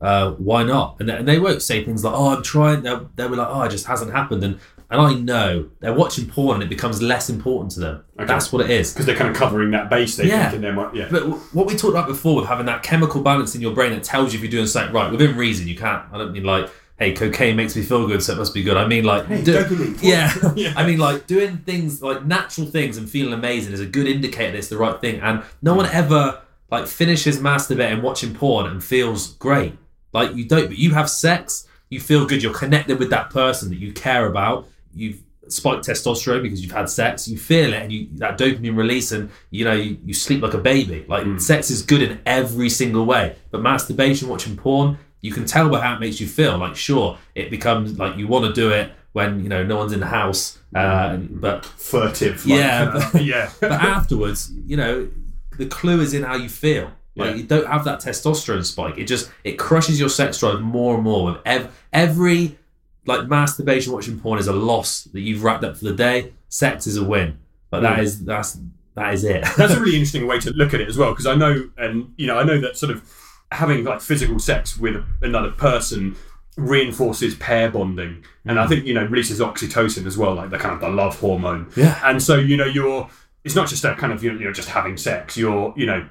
uh, 0.02 0.31
"Why 0.31 0.64
not?" 0.64 0.98
And 0.99 1.10
they, 1.10 1.15
and 1.15 1.27
they 1.27 1.39
won't 1.39 1.61
say 1.61 1.84
things 1.84 2.03
like, 2.03 2.14
"Oh, 2.14 2.30
I'm 2.35 2.43
trying." 2.43 2.84
They'll, 2.84 3.10
they'll 3.15 3.30
be 3.30 3.35
like, 3.38 3.48
"Oh, 3.49 3.61
it 3.64 3.69
just 3.72 3.85
hasn't 3.88 4.11
happened," 4.11 4.43
and 4.43 4.60
and 4.89 4.99
I 4.99 5.14
know 5.14 5.69
they're 5.80 5.93
watching 5.93 6.27
porn, 6.27 6.56
and 6.56 6.64
it 6.64 6.69
becomes 6.69 7.02
less 7.02 7.30
important 7.30 7.72
to 7.72 7.80
them. 7.80 8.03
That's 8.18 8.52
what 8.52 8.65
it 8.65 8.69
is. 8.69 8.91
Because 8.91 9.06
they're 9.06 9.15
kind 9.15 9.30
of 9.30 9.38
covering 9.38 9.72
that 9.72 9.89
base, 9.89 10.18
they 10.18 10.27
Yeah. 10.27 10.49
think 10.52 10.64
in 10.65 10.76
their. 10.76 10.89
Yeah. 10.93 11.07
But 11.10 11.30
what 11.53 11.65
we 11.65 11.76
talked 11.77 11.93
about 11.93 12.07
before 12.10 12.35
with 12.35 12.48
having 12.48 12.65
that 12.65 12.84
chemical 12.84 13.22
balance 13.22 13.56
in 13.56 13.61
your 13.61 13.73
brain 13.73 13.93
that 13.93 14.03
tells 14.03 14.34
you 14.34 14.38
if 14.39 14.43
you're 14.43 14.52
doing 14.52 14.68
something 14.68 14.93
right 14.93 15.10
within 15.10 15.38
reason, 15.38 15.65
you 15.65 15.77
can't. 15.77 16.03
I 16.11 16.18
don't 16.18 16.34
mean 16.34 16.43
like, 16.43 16.69
hey, 17.01 17.13
cocaine 17.13 17.55
makes 17.55 17.75
me 17.75 17.81
feel 17.81 18.05
good, 18.05 18.21
so 18.21 18.33
it 18.33 18.37
must 18.37 18.53
be 18.53 18.61
good. 18.61 18.77
I 18.77 18.85
mean 18.85 19.03
like, 19.03 19.27
do- 19.27 19.63
dopamine. 19.63 19.97
yeah. 20.03 20.31
Yeah. 20.55 20.73
I 20.75 20.85
mean 20.85 20.99
like 20.99 21.25
doing 21.25 21.57
things 21.57 22.01
like 22.01 22.25
natural 22.25 22.67
things 22.67 22.97
and 22.97 23.09
feeling 23.09 23.33
amazing 23.33 23.73
is 23.73 23.79
a 23.79 23.87
good 23.87 24.05
indicator 24.05 24.51
that 24.51 24.57
it's 24.59 24.67
the 24.67 24.77
right 24.77 25.01
thing. 25.01 25.19
And 25.21 25.43
no 25.63 25.73
one 25.73 25.87
mm. 25.87 25.93
ever 25.95 26.41
like 26.69 26.85
finishes 26.85 27.39
masturbating, 27.39 28.03
watching 28.03 28.35
porn, 28.35 28.67
and 28.67 28.83
feels 28.83 29.33
great. 29.33 29.75
Like 30.13 30.35
you 30.35 30.47
don't, 30.47 30.67
but 30.67 30.77
you 30.77 30.93
have 30.93 31.09
sex, 31.09 31.67
you 31.89 31.99
feel 31.99 32.27
good, 32.27 32.43
you're 32.43 32.53
connected 32.53 32.99
with 32.99 33.09
that 33.09 33.31
person 33.31 33.69
that 33.69 33.77
you 33.77 33.93
care 33.93 34.27
about. 34.27 34.67
You've 34.93 35.23
spiked 35.47 35.87
testosterone 35.87 36.43
because 36.43 36.61
you've 36.61 36.71
had 36.71 36.87
sex. 36.87 37.27
You 37.27 37.37
feel 37.37 37.73
it, 37.73 37.81
and 37.81 37.91
you 37.91 38.09
that 38.13 38.37
dopamine 38.37 38.77
release, 38.77 39.11
and 39.11 39.31
you 39.49 39.65
know 39.65 39.73
you, 39.73 39.97
you 40.05 40.13
sleep 40.13 40.43
like 40.43 40.53
a 40.53 40.59
baby. 40.59 41.05
Like 41.07 41.23
mm. 41.23 41.41
sex 41.41 41.71
is 41.71 41.81
good 41.81 42.03
in 42.03 42.19
every 42.27 42.69
single 42.69 43.05
way. 43.05 43.35
But 43.49 43.61
masturbation, 43.61 44.27
watching 44.27 44.55
porn, 44.55 44.99
you 45.22 45.31
can 45.31 45.45
tell 45.45 45.69
by 45.69 45.80
how 45.81 45.95
it 45.95 45.99
makes 45.99 46.19
you 46.19 46.27
feel. 46.27 46.57
Like 46.57 46.76
sure, 46.76 47.18
it 47.35 47.49
becomes 47.49 47.98
like 47.98 48.18
you 48.18 48.27
want 48.27 48.45
to 48.45 48.53
do 48.53 48.69
it 48.72 48.91
when 49.14 49.41
you 49.43 49.49
know 49.49 49.64
no 49.64 49.77
one's 49.77 49.91
in 49.93 49.99
the 49.99 50.07
house, 50.07 50.57
uh, 50.76 51.18
but 51.18 51.65
Furtive. 51.65 52.45
Like, 52.45 52.60
Yeah, 52.60 53.10
uh, 53.14 53.18
yeah. 53.19 53.49
but 53.60 53.72
afterwards, 53.72 54.52
you 54.65 54.77
know, 54.77 55.10
the 55.57 55.65
clue 55.65 56.02
is 56.02 56.14
in 56.14 56.23
how 56.23 56.35
you 56.35 56.49
feel. 56.49 56.91
Like 57.15 57.31
Yeah. 57.31 57.35
you 57.35 57.43
don't 57.43 57.68
have 57.68 57.84
that 57.85 57.99
testosterone 57.99 58.65
spike. 58.65 58.98
It 58.98 59.03
just 59.06 59.30
it 59.43 59.53
crushes 59.60 59.99
your 59.99 60.07
sex 60.10 60.39
drive 60.39 60.61
more 60.61 60.95
and 60.95 61.03
more. 61.03 61.26
With 61.26 61.38
ev- 61.45 61.69
every 61.91 62.57
like 63.06 63.27
masturbation, 63.27 63.91
watching 63.93 64.19
porn 64.19 64.39
is 64.39 64.48
a 64.48 64.53
loss 64.53 65.03
that 65.06 65.19
you've 65.22 65.43
wrapped 65.43 65.64
up 65.64 65.76
for 65.76 65.85
the 65.85 65.93
day. 65.93 66.31
Sex 66.49 66.88
is 66.88 66.98
a 66.98 67.03
win. 67.03 67.38
But 67.69 67.81
that 67.81 67.98
Mm. 67.99 68.03
is 68.03 68.23
that's 68.26 68.57
that 68.95 69.14
is 69.14 69.23
it. 69.23 69.43
That's 69.57 69.73
a 69.73 69.80
really 69.80 69.95
interesting 69.98 70.26
way 70.27 70.39
to 70.39 70.52
look 70.52 70.73
at 70.73 70.81
it 70.81 70.88
as 70.88 70.98
well, 70.98 71.11
because 71.11 71.26
I 71.26 71.35
know, 71.35 71.69
and 71.77 72.14
you 72.18 72.27
know, 72.27 72.38
I 72.38 72.43
know 72.43 72.60
that 72.61 72.77
sort 72.77 72.91
of 72.93 73.02
having 73.51 73.83
like 73.83 74.01
physical 74.01 74.39
sex 74.39 74.77
with 74.77 75.03
another 75.21 75.51
person 75.51 76.15
reinforces 76.57 77.35
pair 77.35 77.69
bonding, 77.69 78.23
and 78.45 78.59
I 78.59 78.65
mm. 78.65 78.69
think 78.69 78.85
you 78.85 78.93
know 78.93 79.05
releases 79.05 79.39
oxytocin 79.39 80.05
as 80.05 80.17
well, 80.17 80.33
like 80.35 80.49
the 80.49 80.57
kind 80.57 80.73
of 80.73 80.81
the 80.81 80.89
love 80.89 81.19
hormone. 81.19 81.71
Yeah. 81.75 81.99
And 82.03 82.21
so 82.21 82.35
you 82.35 82.57
know, 82.57 82.65
you're 82.65 83.09
it's 83.43 83.55
not 83.55 83.67
just 83.67 83.83
a 83.83 83.95
kind 83.95 84.13
of 84.13 84.23
you 84.23 84.33
know, 84.33 84.39
you're 84.39 84.53
just 84.53 84.69
having 84.69 84.97
sex. 84.97 85.37
You're 85.37 85.73
you 85.75 85.85
know. 85.85 86.07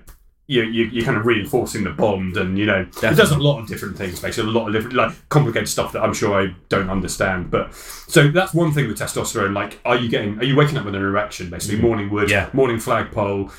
You, 0.46 0.64
you, 0.64 0.86
you're 0.86 1.04
kind 1.04 1.16
of 1.16 1.24
reinforcing 1.26 1.84
the 1.84 1.90
bond, 1.90 2.36
and 2.36 2.58
you 2.58 2.66
know 2.66 2.80
it 2.80 3.16
does 3.16 3.30
a 3.30 3.38
lot 3.38 3.60
of 3.60 3.68
different 3.68 3.96
things. 3.96 4.20
Basically, 4.20 4.50
a 4.50 4.52
lot 4.52 4.66
of 4.66 4.72
different, 4.72 4.96
like 4.96 5.12
complicated 5.28 5.68
stuff 5.68 5.92
that 5.92 6.02
I'm 6.02 6.12
sure 6.12 6.34
I 6.34 6.52
don't 6.68 6.90
understand. 6.90 7.52
But 7.52 7.72
so 7.72 8.26
that's 8.26 8.52
one 8.52 8.72
thing 8.72 8.88
with 8.88 8.98
testosterone. 8.98 9.54
Like, 9.54 9.78
are 9.84 9.94
you 9.94 10.08
getting? 10.08 10.40
Are 10.40 10.42
you 10.42 10.56
waking 10.56 10.76
up 10.76 10.84
with 10.84 10.96
an 10.96 11.02
erection? 11.02 11.50
Basically, 11.50 11.78
mm. 11.78 11.82
morning 11.82 12.10
wood, 12.10 12.32
Yeah. 12.32 12.50
morning 12.52 12.80
flagpole. 12.80 13.52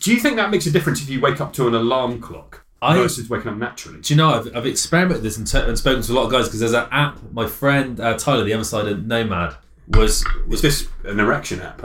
Do 0.00 0.14
you 0.14 0.18
think 0.18 0.36
that 0.36 0.50
makes 0.50 0.64
a 0.64 0.70
difference 0.70 1.02
if 1.02 1.10
you 1.10 1.20
wake 1.20 1.42
up 1.42 1.52
to 1.54 1.68
an 1.68 1.74
alarm 1.74 2.22
clock 2.22 2.63
I- 2.84 2.96
versus 2.96 3.28
waking 3.28 3.50
up 3.50 3.56
naturally? 3.56 4.00
Do 4.00 4.14
you 4.14 4.18
know 4.18 4.30
I've, 4.34 4.56
I've 4.56 4.66
experimented 4.66 5.22
with 5.22 5.24
this 5.24 5.36
and, 5.38 5.46
t- 5.46 5.58
and 5.58 5.78
spoken 5.78 6.02
to 6.02 6.12
a 6.12 6.14
lot 6.14 6.24
of 6.26 6.32
guys 6.32 6.46
because 6.46 6.60
there's 6.60 6.72
an 6.72 6.86
app. 6.90 7.18
My 7.32 7.46
friend 7.46 7.98
uh, 8.00 8.16
Tyler, 8.16 8.44
the 8.44 8.52
other 8.52 8.64
side 8.64 8.86
of 8.88 9.06
Nomad, 9.06 9.56
was 9.88 10.24
Was 10.48 10.62
this 10.62 10.88
an 11.04 11.20
erection 11.20 11.60
app? 11.60 11.78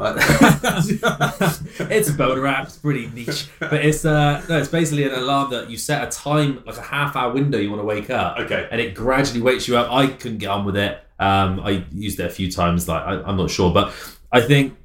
it's 1.92 2.10
a 2.10 2.14
boner 2.14 2.48
app. 2.48 2.68
It's 2.68 2.78
pretty 2.78 3.08
niche, 3.08 3.48
but 3.60 3.74
it's 3.86 4.06
uh 4.06 4.42
no, 4.48 4.58
it's 4.58 4.70
basically 4.70 5.04
an 5.04 5.14
alarm 5.14 5.52
that 5.52 5.70
you 5.70 5.78
set 5.78 6.08
a 6.08 6.10
time, 6.10 6.64
like 6.66 6.78
a 6.78 6.82
half 6.82 7.16
hour 7.18 7.34
window 7.34 7.58
you 7.58 7.70
want 7.70 7.82
to 7.82 7.86
wake 7.86 8.10
up. 8.10 8.38
Okay. 8.40 8.68
and 8.72 8.80
it 8.80 8.96
gradually 8.96 9.42
wakes 9.42 9.68
you 9.68 9.76
up. 9.78 9.92
I 9.92 10.08
couldn't 10.08 10.38
get 10.38 10.48
on 10.50 10.64
with 10.66 10.78
it. 10.78 10.98
Um, 11.20 11.60
I 11.60 11.86
used 11.92 12.20
it 12.22 12.26
a 12.26 12.30
few 12.30 12.50
times. 12.50 12.88
Like 12.88 13.04
I, 13.04 13.22
I'm 13.24 13.36
not 13.36 13.50
sure, 13.52 13.74
but 13.74 13.94
I 14.32 14.40
think 14.42 14.78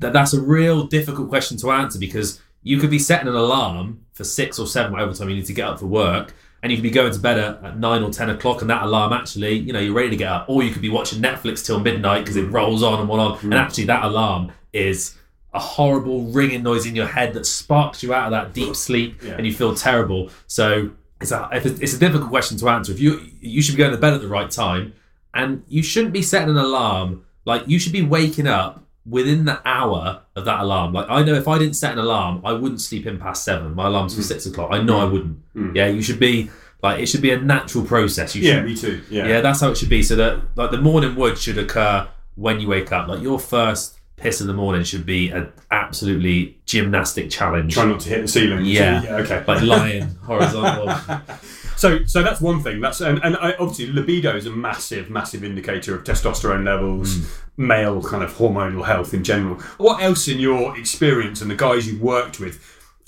that 0.00 0.12
that's 0.12 0.34
a 0.34 0.40
real 0.40 0.84
difficult 0.84 1.28
question 1.30 1.56
to 1.58 1.70
answer 1.70 1.98
because 1.98 2.40
you 2.62 2.78
could 2.78 2.90
be 2.90 2.98
setting 2.98 3.28
an 3.28 3.34
alarm 3.34 4.04
for 4.12 4.24
six 4.24 4.58
or 4.58 4.66
seven, 4.66 4.92
whatever 4.92 5.12
time 5.12 5.28
you 5.28 5.36
need 5.36 5.46
to 5.46 5.52
get 5.52 5.68
up 5.68 5.78
for 5.78 5.86
work, 5.86 6.34
and 6.62 6.72
you 6.72 6.78
could 6.78 6.82
be 6.82 6.90
going 6.90 7.12
to 7.12 7.18
bed 7.18 7.38
at, 7.38 7.64
at 7.64 7.78
nine 7.78 8.02
or 8.02 8.10
ten 8.10 8.30
o'clock, 8.30 8.60
and 8.60 8.70
that 8.70 8.82
alarm 8.82 9.12
actually, 9.12 9.54
you 9.54 9.72
know, 9.72 9.78
you're 9.78 9.94
ready 9.94 10.10
to 10.10 10.16
get 10.16 10.28
up, 10.28 10.48
or 10.48 10.62
you 10.62 10.72
could 10.72 10.82
be 10.82 10.88
watching 10.88 11.22
Netflix 11.22 11.64
till 11.64 11.80
midnight 11.80 12.24
because 12.24 12.36
it 12.36 12.46
rolls 12.50 12.82
on 12.82 13.00
and 13.00 13.10
on, 13.10 13.20
on, 13.20 13.32
and 13.38 13.52
mm. 13.52 13.56
actually 13.56 13.84
that 13.84 14.04
alarm 14.04 14.52
is 14.72 15.16
a 15.54 15.58
horrible 15.58 16.24
ringing 16.26 16.62
noise 16.62 16.84
in 16.84 16.94
your 16.94 17.06
head 17.06 17.32
that 17.32 17.46
sparks 17.46 18.02
you 18.02 18.12
out 18.12 18.26
of 18.26 18.30
that 18.32 18.52
deep 18.52 18.74
sleep, 18.76 19.22
Yeah. 19.22 19.34
and 19.36 19.46
you 19.46 19.52
feel 19.52 19.74
terrible. 19.74 20.30
So 20.46 20.90
it's 21.20 21.30
a 21.30 21.48
if 21.52 21.64
it's 21.64 21.80
it's 21.80 21.94
a 21.94 21.98
difficult 21.98 22.28
question 22.28 22.58
to 22.58 22.68
answer. 22.68 22.92
If 22.92 23.00
you 23.00 23.20
you 23.40 23.62
should 23.62 23.76
be 23.76 23.78
going 23.78 23.92
to 23.92 23.98
bed 23.98 24.12
at 24.12 24.20
the 24.20 24.28
right 24.28 24.50
time, 24.50 24.94
and 25.32 25.62
you 25.68 25.82
shouldn't 25.82 26.12
be 26.12 26.22
setting 26.22 26.50
an 26.50 26.56
alarm. 26.56 27.24
Like 27.44 27.66
you 27.66 27.78
should 27.78 27.92
be 27.92 28.02
waking 28.02 28.46
up 28.46 28.84
within 29.08 29.44
the 29.44 29.60
hour 29.66 30.22
of 30.36 30.44
that 30.44 30.60
alarm. 30.60 30.92
Like 30.92 31.06
I 31.08 31.22
know 31.22 31.34
if 31.34 31.48
I 31.48 31.58
didn't 31.58 31.74
set 31.74 31.92
an 31.92 31.98
alarm, 31.98 32.42
I 32.44 32.52
wouldn't 32.52 32.80
sleep 32.80 33.06
in 33.06 33.18
past 33.18 33.44
seven. 33.44 33.74
My 33.74 33.86
alarm's 33.86 34.14
for 34.14 34.20
mm. 34.20 34.24
six 34.24 34.46
o'clock. 34.46 34.70
I 34.72 34.82
know 34.82 35.00
I 35.00 35.04
mm. 35.04 35.12
wouldn't. 35.12 35.54
Mm. 35.54 35.76
Yeah, 35.76 35.86
you 35.86 36.02
should 36.02 36.20
be 36.20 36.50
like 36.82 37.00
it 37.00 37.06
should 37.06 37.22
be 37.22 37.30
a 37.30 37.40
natural 37.40 37.84
process. 37.84 38.34
You 38.34 38.42
yeah, 38.42 38.54
should 38.56 38.64
me 38.64 38.76
too. 38.76 39.02
Yeah. 39.10 39.26
yeah, 39.26 39.40
that's 39.40 39.60
how 39.60 39.70
it 39.70 39.76
should 39.78 39.88
be. 39.88 40.02
So 40.02 40.16
that 40.16 40.40
like 40.56 40.70
the 40.70 40.80
morning 40.80 41.14
wood 41.14 41.38
should 41.38 41.58
occur 41.58 42.08
when 42.34 42.60
you 42.60 42.68
wake 42.68 42.92
up. 42.92 43.08
Like 43.08 43.22
your 43.22 43.38
first 43.38 43.98
piss 44.16 44.40
in 44.40 44.46
the 44.46 44.52
morning 44.52 44.82
should 44.82 45.06
be 45.06 45.30
an 45.30 45.52
absolutely 45.70 46.58
gymnastic 46.66 47.30
challenge. 47.30 47.74
Try 47.74 47.86
not 47.86 48.00
to 48.00 48.08
hit 48.08 48.22
the 48.22 48.28
ceiling. 48.28 48.64
Yeah. 48.64 49.02
yeah 49.02 49.16
okay. 49.16 49.44
like 49.46 49.62
lying 49.62 50.02
horizontal. 50.22 50.88
So, 51.78 52.04
so 52.04 52.22
that's 52.22 52.40
one 52.40 52.60
thing. 52.62 52.80
That's 52.80 53.00
and, 53.00 53.20
and 53.22 53.36
I, 53.36 53.52
obviously 53.52 53.86
libido 53.86 54.36
is 54.36 54.46
a 54.46 54.50
massive, 54.50 55.10
massive 55.10 55.44
indicator 55.44 55.94
of 55.94 56.04
testosterone 56.04 56.64
levels, 56.64 57.16
Hmm. 57.16 57.68
male 57.68 58.02
kind 58.02 58.22
of 58.24 58.32
hormonal 58.34 58.84
health 58.84 59.14
in 59.14 59.22
general. 59.24 59.56
What 59.78 60.02
else, 60.02 60.26
in 60.28 60.38
your 60.40 60.76
experience 60.76 61.40
and 61.40 61.50
the 61.50 61.54
guys 61.56 61.86
you've 61.86 62.02
worked 62.02 62.40
with, 62.40 62.58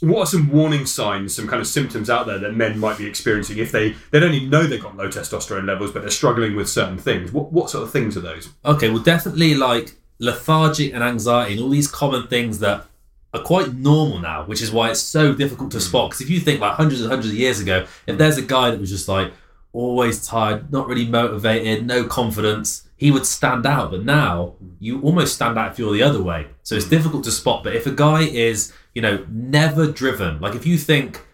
what 0.01 0.21
are 0.21 0.27
some 0.27 0.51
warning 0.51 0.87
signs, 0.87 1.35
some 1.35 1.47
kind 1.47 1.61
of 1.61 1.67
symptoms 1.67 2.09
out 2.09 2.27
there 2.27 2.39
that 2.39 2.55
men 2.57 2.79
might 2.79 2.97
be 2.97 3.07
experiencing 3.07 3.59
if 3.59 3.71
they 3.73 3.97
they 4.13 4.19
don't 4.21 4.33
even 4.35 4.49
know 4.49 4.63
they've 4.67 4.81
got 4.83 4.97
low 4.97 5.09
testosterone 5.09 5.67
levels, 5.67 5.91
but 5.93 6.01
they're 6.03 6.11
struggling 6.11 6.55
with 6.57 6.69
certain 6.69 6.97
things? 6.97 7.33
What 7.33 7.53
what 7.53 7.69
sort 7.71 7.83
of 7.85 7.91
things 7.91 8.17
are 8.17 8.21
those? 8.21 8.49
Okay, 8.65 8.89
well, 8.89 9.03
definitely 9.03 9.55
like 9.55 9.97
lethargic 10.21 10.95
and 10.95 11.03
anxiety 11.03 11.55
and 11.55 11.63
all 11.63 11.69
these 11.71 11.89
common 11.89 12.27
things 12.29 12.61
that 12.61 12.87
are 13.33 13.43
quite 13.43 13.75
normal 13.75 14.19
now, 14.19 14.45
which 14.45 14.61
is 14.61 14.73
why 14.73 14.91
it's 14.91 15.01
so 15.01 15.35
difficult 15.35 15.71
to 15.73 15.81
spot. 15.81 16.07
Hmm. 16.07 16.09
Because 16.09 16.21
if 16.23 16.31
you 16.31 16.41
think 16.41 16.61
like 16.61 16.75
hundreds 16.75 17.01
and 17.01 17.11
hundreds 17.11 17.33
of 17.33 17.39
years 17.39 17.61
ago, 17.61 17.87
if 18.07 18.19
there's 18.19 18.39
a 18.39 18.43
guy 18.43 18.71
that 18.71 18.81
was 18.81 18.91
just 18.91 19.09
like 19.09 19.33
always 19.73 20.27
tired, 20.27 20.73
not 20.73 20.89
really 20.89 21.07
motivated, 21.07 21.87
no 21.87 22.05
confidence, 22.05 22.89
he 22.97 23.11
would 23.11 23.27
stand 23.27 23.67
out. 23.67 23.91
But 23.93 24.05
now 24.05 24.55
you 24.79 25.01
almost 25.03 25.35
stand 25.35 25.59
out 25.59 25.73
if 25.73 25.79
you're 25.79 25.93
the 25.93 26.03
other 26.03 26.23
way. 26.23 26.49
So 26.63 26.75
it's 26.75 26.87
hmm. 26.87 26.91
difficult 26.91 27.25
to 27.25 27.31
spot. 27.31 27.65
But 27.65 27.77
if 27.77 27.87
a 27.87 27.93
guy 27.93 28.23
is, 28.23 28.73
you 28.95 29.03
know, 29.03 29.25
never 29.29 29.91
driven, 29.91 30.41
like 30.41 30.55
if 30.55 30.67
you 30.67 30.77
think 30.77 31.27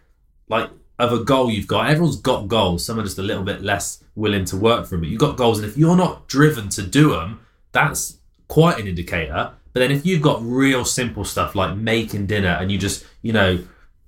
like 0.49 0.71
of 0.99 1.13
a 1.13 1.23
goal 1.23 1.51
you've 1.51 1.67
got. 1.67 1.91
Everyone's 1.91 2.17
got 2.17 2.49
goals. 2.49 2.85
Some 2.85 2.99
are 2.99 3.03
just 3.03 3.19
a 3.19 3.23
little 3.23 3.43
bit 3.43 3.63
less 3.63 4.03
willing 4.15 4.45
to 4.47 4.57
work 4.57 4.85
for 4.85 4.91
them. 4.91 5.01
But 5.01 5.11
you've 5.11 5.21
got 5.21 5.37
goals, 5.37 5.59
and 5.59 5.69
if 5.69 5.77
you're 5.77 5.97
not 5.97 6.29
driven 6.29 6.69
to 6.71 6.83
do 6.83 7.11
them, 7.11 7.41
that's 7.73 8.19
quite 8.49 8.79
an 8.79 8.87
indicator. 8.87 9.53
But 9.77 9.81
then 9.81 9.91
if 9.91 10.07
you've 10.07 10.23
got 10.23 10.43
real 10.43 10.87
simple 10.87 11.23
stuff 11.23 11.55
like 11.55 11.77
making 11.77 12.25
dinner, 12.25 12.57
and 12.59 12.73
you 12.73 12.79
just, 12.79 13.05
you 13.21 13.35
know, 13.35 13.59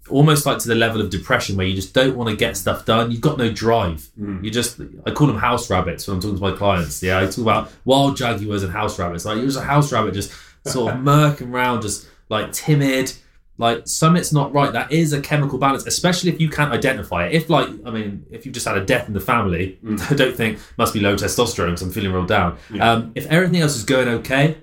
almost 0.09 0.47
like 0.47 0.57
to 0.61 0.66
the 0.66 0.74
level 0.74 0.99
of 0.99 1.11
depression 1.11 1.59
where 1.59 1.66
you 1.66 1.74
just 1.74 1.93
don't 1.93 2.16
want 2.16 2.31
to 2.31 2.36
get 2.36 2.57
stuff 2.57 2.86
done. 2.86 3.11
You've 3.11 3.20
got 3.20 3.36
no 3.36 3.53
drive. 3.53 4.09
You 4.43 4.51
just, 4.51 4.81
I 5.05 5.11
call 5.11 5.27
them 5.27 5.36
house 5.36 5.69
rabbits 5.69 6.09
when 6.09 6.15
I'm 6.15 6.23
talking 6.23 6.39
to 6.39 6.43
my 6.43 6.53
clients. 6.53 7.03
Yeah, 7.03 7.19
I 7.19 7.27
talk 7.27 7.36
about 7.36 7.70
wild 7.85 8.16
jaguars 8.16 8.62
and 8.62 8.73
house 8.73 8.99
rabbits. 8.99 9.27
Like 9.27 9.36
you're 9.36 9.45
just 9.45 9.59
a 9.59 9.62
house 9.62 9.93
rabbit, 9.93 10.15
just 10.15 10.32
sort 10.65 10.95
of 10.95 11.01
murking 11.05 11.53
around, 11.53 11.82
just 11.82 12.09
like 12.31 12.51
timid. 12.51 13.12
Like 13.59 13.86
something's 13.86 14.32
not 14.32 14.55
right. 14.55 14.73
That 14.73 14.90
is 14.90 15.12
a 15.12 15.20
chemical 15.20 15.59
balance, 15.59 15.86
especially 15.86 16.31
if 16.31 16.40
you 16.40 16.49
can't 16.49 16.73
identify 16.73 17.27
it. 17.27 17.35
If 17.35 17.51
like, 17.51 17.69
I 17.85 17.90
mean, 17.90 18.24
if 18.31 18.47
you've 18.47 18.55
just 18.55 18.66
had 18.66 18.78
a 18.78 18.86
death 18.86 19.07
in 19.07 19.12
the 19.12 19.20
family, 19.20 19.78
I 20.09 20.15
don't 20.15 20.35
think 20.35 20.61
must 20.78 20.95
be 20.95 21.01
low 21.01 21.15
testosterone 21.15 21.66
because 21.66 21.82
I'm 21.82 21.90
feeling 21.90 22.12
real 22.12 22.24
down. 22.24 22.57
Um, 22.81 23.12
if 23.15 23.27
everything 23.27 23.61
else 23.61 23.77
is 23.77 23.85
going 23.85 24.09
okay, 24.09 24.57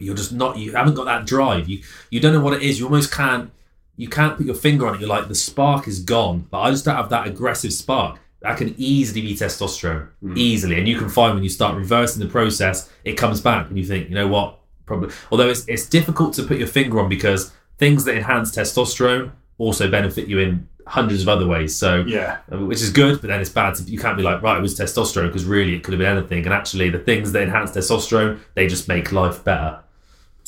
you're 0.00 0.14
just 0.16 0.32
not. 0.32 0.58
You 0.58 0.72
haven't 0.72 0.94
got 0.94 1.04
that 1.04 1.26
drive. 1.26 1.68
You 1.68 1.82
you 2.10 2.20
don't 2.20 2.32
know 2.32 2.40
what 2.40 2.54
it 2.54 2.62
is. 2.62 2.78
You 2.78 2.86
almost 2.86 3.12
can't. 3.12 3.50
You 3.96 4.08
can't 4.08 4.36
put 4.36 4.46
your 4.46 4.54
finger 4.54 4.86
on 4.86 4.94
it. 4.94 5.00
You're 5.00 5.08
like 5.10 5.28
the 5.28 5.34
spark 5.34 5.86
is 5.86 6.00
gone. 6.00 6.46
But 6.50 6.60
I 6.60 6.70
just 6.70 6.84
don't 6.84 6.96
have 6.96 7.10
that 7.10 7.26
aggressive 7.26 7.72
spark. 7.72 8.18
That 8.42 8.56
can 8.56 8.74
easily 8.78 9.20
be 9.20 9.34
testosterone, 9.34 10.08
easily, 10.34 10.78
and 10.78 10.88
you 10.88 10.96
can 10.96 11.10
find 11.10 11.34
when 11.34 11.42
you 11.44 11.50
start 11.50 11.76
reversing 11.76 12.22
the 12.22 12.28
process, 12.30 12.88
it 13.04 13.12
comes 13.18 13.38
back, 13.42 13.68
and 13.68 13.76
you 13.76 13.84
think, 13.84 14.08
you 14.08 14.14
know 14.14 14.28
what, 14.28 14.58
probably. 14.86 15.10
Although 15.30 15.48
it's 15.50 15.66
it's 15.68 15.86
difficult 15.86 16.32
to 16.34 16.44
put 16.44 16.56
your 16.56 16.66
finger 16.66 16.98
on 17.00 17.08
because 17.10 17.52
things 17.78 18.04
that 18.04 18.16
enhance 18.16 18.50
testosterone 18.56 19.32
also 19.58 19.90
benefit 19.90 20.26
you 20.26 20.38
in 20.38 20.66
hundreds 20.86 21.20
of 21.20 21.28
other 21.28 21.46
ways. 21.46 21.76
So 21.76 22.02
Yeah. 22.06 22.38
uh, 22.50 22.58
which 22.64 22.80
is 22.80 22.90
good, 22.90 23.20
but 23.20 23.28
then 23.28 23.40
it's 23.42 23.50
bad. 23.50 23.78
You 23.86 23.98
can't 23.98 24.16
be 24.16 24.22
like, 24.22 24.40
right, 24.42 24.56
it 24.56 24.62
was 24.62 24.74
testosterone 24.78 25.26
because 25.26 25.44
really 25.44 25.74
it 25.76 25.84
could 25.84 25.92
have 25.92 25.98
been 25.98 26.16
anything. 26.16 26.44
And 26.46 26.54
actually, 26.54 26.88
the 26.88 26.98
things 26.98 27.32
that 27.32 27.42
enhance 27.42 27.72
testosterone, 27.72 28.38
they 28.54 28.66
just 28.66 28.88
make 28.88 29.12
life 29.12 29.44
better. 29.44 29.80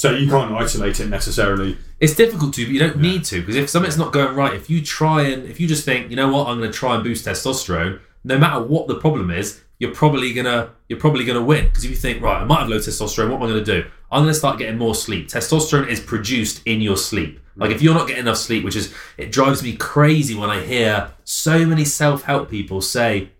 So 0.02 0.10
you 0.10 0.28
can't 0.28 0.50
isolate 0.50 0.98
it 0.98 1.06
necessarily. 1.06 1.78
It's 2.00 2.16
difficult 2.16 2.54
to, 2.54 2.64
but 2.64 2.72
you 2.72 2.80
don't 2.80 2.98
need 2.98 3.22
to 3.26 3.40
because 3.40 3.54
if 3.54 3.70
something's 3.70 3.96
not 3.96 4.12
going 4.12 4.34
right, 4.34 4.52
if 4.52 4.68
you 4.68 4.82
try 4.82 5.22
and 5.28 5.48
if 5.48 5.60
you 5.60 5.68
just 5.68 5.84
think, 5.84 6.10
you 6.10 6.16
know 6.16 6.28
what, 6.28 6.48
I'm 6.48 6.58
going 6.58 6.72
to 6.72 6.76
try 6.76 6.96
and 6.96 7.04
boost 7.04 7.24
testosterone, 7.24 8.00
no 8.24 8.36
matter 8.36 8.60
what 8.60 8.88
the 8.88 8.96
problem 8.96 9.30
is, 9.30 9.60
you're 9.78 9.94
probably 9.94 10.32
gonna 10.32 10.70
you're 10.88 10.98
probably 10.98 11.24
gonna 11.24 11.44
win 11.44 11.66
because 11.68 11.84
if 11.84 11.90
you 11.90 11.96
think, 11.96 12.20
right, 12.20 12.42
I 12.42 12.44
might 12.44 12.62
have 12.62 12.68
low 12.68 12.78
testosterone, 12.78 13.28
what 13.28 13.36
am 13.36 13.42
I 13.44 13.46
going 13.50 13.64
to 13.64 13.82
do? 13.82 13.88
I'm 14.10 14.22
going 14.22 14.32
to 14.32 14.38
start 14.38 14.58
getting 14.58 14.76
more 14.76 14.96
sleep. 14.96 15.28
Testosterone 15.28 15.86
is 15.86 16.00
produced 16.00 16.62
in 16.66 16.80
your 16.80 16.96
sleep. 16.96 17.38
Like 17.54 17.70
if 17.70 17.80
you're 17.80 17.94
not 17.94 18.08
getting 18.08 18.22
enough 18.22 18.38
sleep, 18.38 18.64
which 18.64 18.74
is 18.74 18.92
it 19.16 19.30
drives 19.30 19.62
me 19.62 19.76
crazy 19.76 20.34
when 20.34 20.50
I 20.50 20.64
hear 20.64 21.12
so 21.22 21.64
many 21.64 21.84
self 21.84 22.24
help 22.24 22.50
people 22.50 22.80
say, 22.80 23.30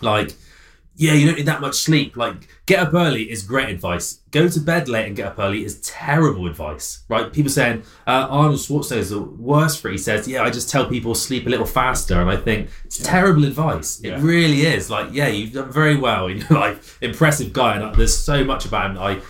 like, 0.00 0.32
yeah, 0.98 1.12
you 1.12 1.26
don't 1.26 1.36
need 1.36 1.46
that 1.46 1.60
much 1.60 1.74
sleep. 1.76 2.16
Like, 2.16 2.48
get 2.64 2.78
up 2.80 2.94
early 2.94 3.30
is 3.30 3.42
great 3.42 3.68
advice. 3.68 4.20
Go 4.30 4.48
to 4.48 4.60
bed 4.60 4.88
late 4.88 5.06
and 5.06 5.14
get 5.14 5.26
up 5.28 5.38
early 5.38 5.62
is 5.64 5.78
terrible 5.82 6.46
advice, 6.46 7.04
right? 7.08 7.30
People 7.32 7.50
saying 7.50 7.82
uh, 8.06 8.26
Arnold 8.30 8.58
Schwarzenegger 8.58 8.96
is 8.96 9.10
the 9.10 9.20
worst 9.20 9.80
for 9.82 9.88
it. 9.88 9.92
He 9.92 9.98
says, 9.98 10.26
yeah, 10.26 10.42
I 10.42 10.50
just 10.50 10.70
tell 10.70 10.88
people 10.88 11.14
sleep 11.14 11.46
a 11.46 11.50
little 11.50 11.66
faster, 11.66 12.20
and 12.20 12.30
I 12.30 12.36
think 12.36 12.70
it's 12.86 12.98
terrible 12.98 13.44
advice. 13.44 14.00
It 14.00 14.08
Yeah. 14.08 14.18
really 14.22 14.62
is. 14.62 14.88
Like, 14.90 15.10
yeah, 15.12 15.28
you've 15.28 15.52
done 15.52 15.70
very 15.70 15.96
well 15.96 16.28
in 16.28 16.38
your 16.38 16.48
life. 16.50 16.98
Impressive 17.02 17.52
guy, 17.52 17.74
and 17.76 17.84
uh, 17.84 17.90
there's 17.92 18.16
so 18.16 18.42
much 18.44 18.64
about 18.64 18.86
him 18.90 18.94
that 18.94 19.02
I 19.02 19.20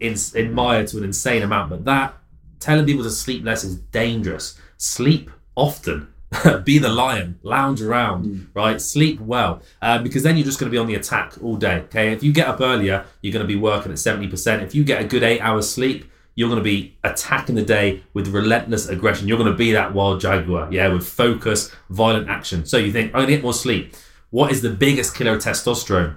in, 0.00 0.14
admire 0.36 0.86
to 0.86 0.98
an 0.98 1.04
insane 1.04 1.42
amount. 1.42 1.70
But 1.70 1.84
that 1.86 2.14
telling 2.60 2.86
people 2.86 3.02
to 3.02 3.10
sleep 3.10 3.44
less 3.44 3.64
is 3.64 3.76
dangerous. 3.76 4.56
Sleep 4.76 5.30
often. 5.56 6.11
be 6.64 6.78
the 6.78 6.88
lion, 6.88 7.38
lounge 7.42 7.82
around, 7.82 8.48
right? 8.54 8.80
Sleep 8.80 9.20
well, 9.20 9.62
um, 9.80 10.02
because 10.02 10.22
then 10.22 10.36
you're 10.36 10.46
just 10.46 10.58
going 10.58 10.70
to 10.70 10.74
be 10.74 10.78
on 10.78 10.86
the 10.86 10.94
attack 10.94 11.34
all 11.42 11.56
day. 11.56 11.80
Okay, 11.82 12.12
if 12.12 12.22
you 12.22 12.32
get 12.32 12.48
up 12.48 12.60
earlier, 12.60 13.04
you're 13.20 13.32
going 13.32 13.44
to 13.44 13.48
be 13.48 13.56
working 13.56 13.92
at 13.92 13.98
seventy 13.98 14.28
percent. 14.28 14.62
If 14.62 14.74
you 14.74 14.84
get 14.84 15.02
a 15.02 15.04
good 15.04 15.22
eight 15.22 15.40
hours 15.40 15.70
sleep, 15.70 16.10
you're 16.34 16.48
going 16.48 16.60
to 16.60 16.64
be 16.64 16.96
attacking 17.04 17.54
the 17.54 17.62
day 17.62 18.02
with 18.14 18.28
relentless 18.28 18.88
aggression. 18.88 19.28
You're 19.28 19.38
going 19.38 19.50
to 19.50 19.56
be 19.56 19.72
that 19.72 19.92
wild 19.92 20.20
jaguar, 20.20 20.68
yeah, 20.72 20.88
with 20.88 21.06
focus, 21.06 21.70
violent 21.90 22.28
action. 22.28 22.64
So 22.64 22.78
you 22.78 22.92
think 22.92 23.08
I'm 23.08 23.20
going 23.20 23.26
to 23.26 23.32
get 23.34 23.42
more 23.42 23.54
sleep. 23.54 23.94
What 24.30 24.50
is 24.50 24.62
the 24.62 24.70
biggest 24.70 25.14
killer 25.14 25.36
of 25.36 25.42
testosterone? 25.42 26.16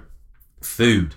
Food 0.62 1.14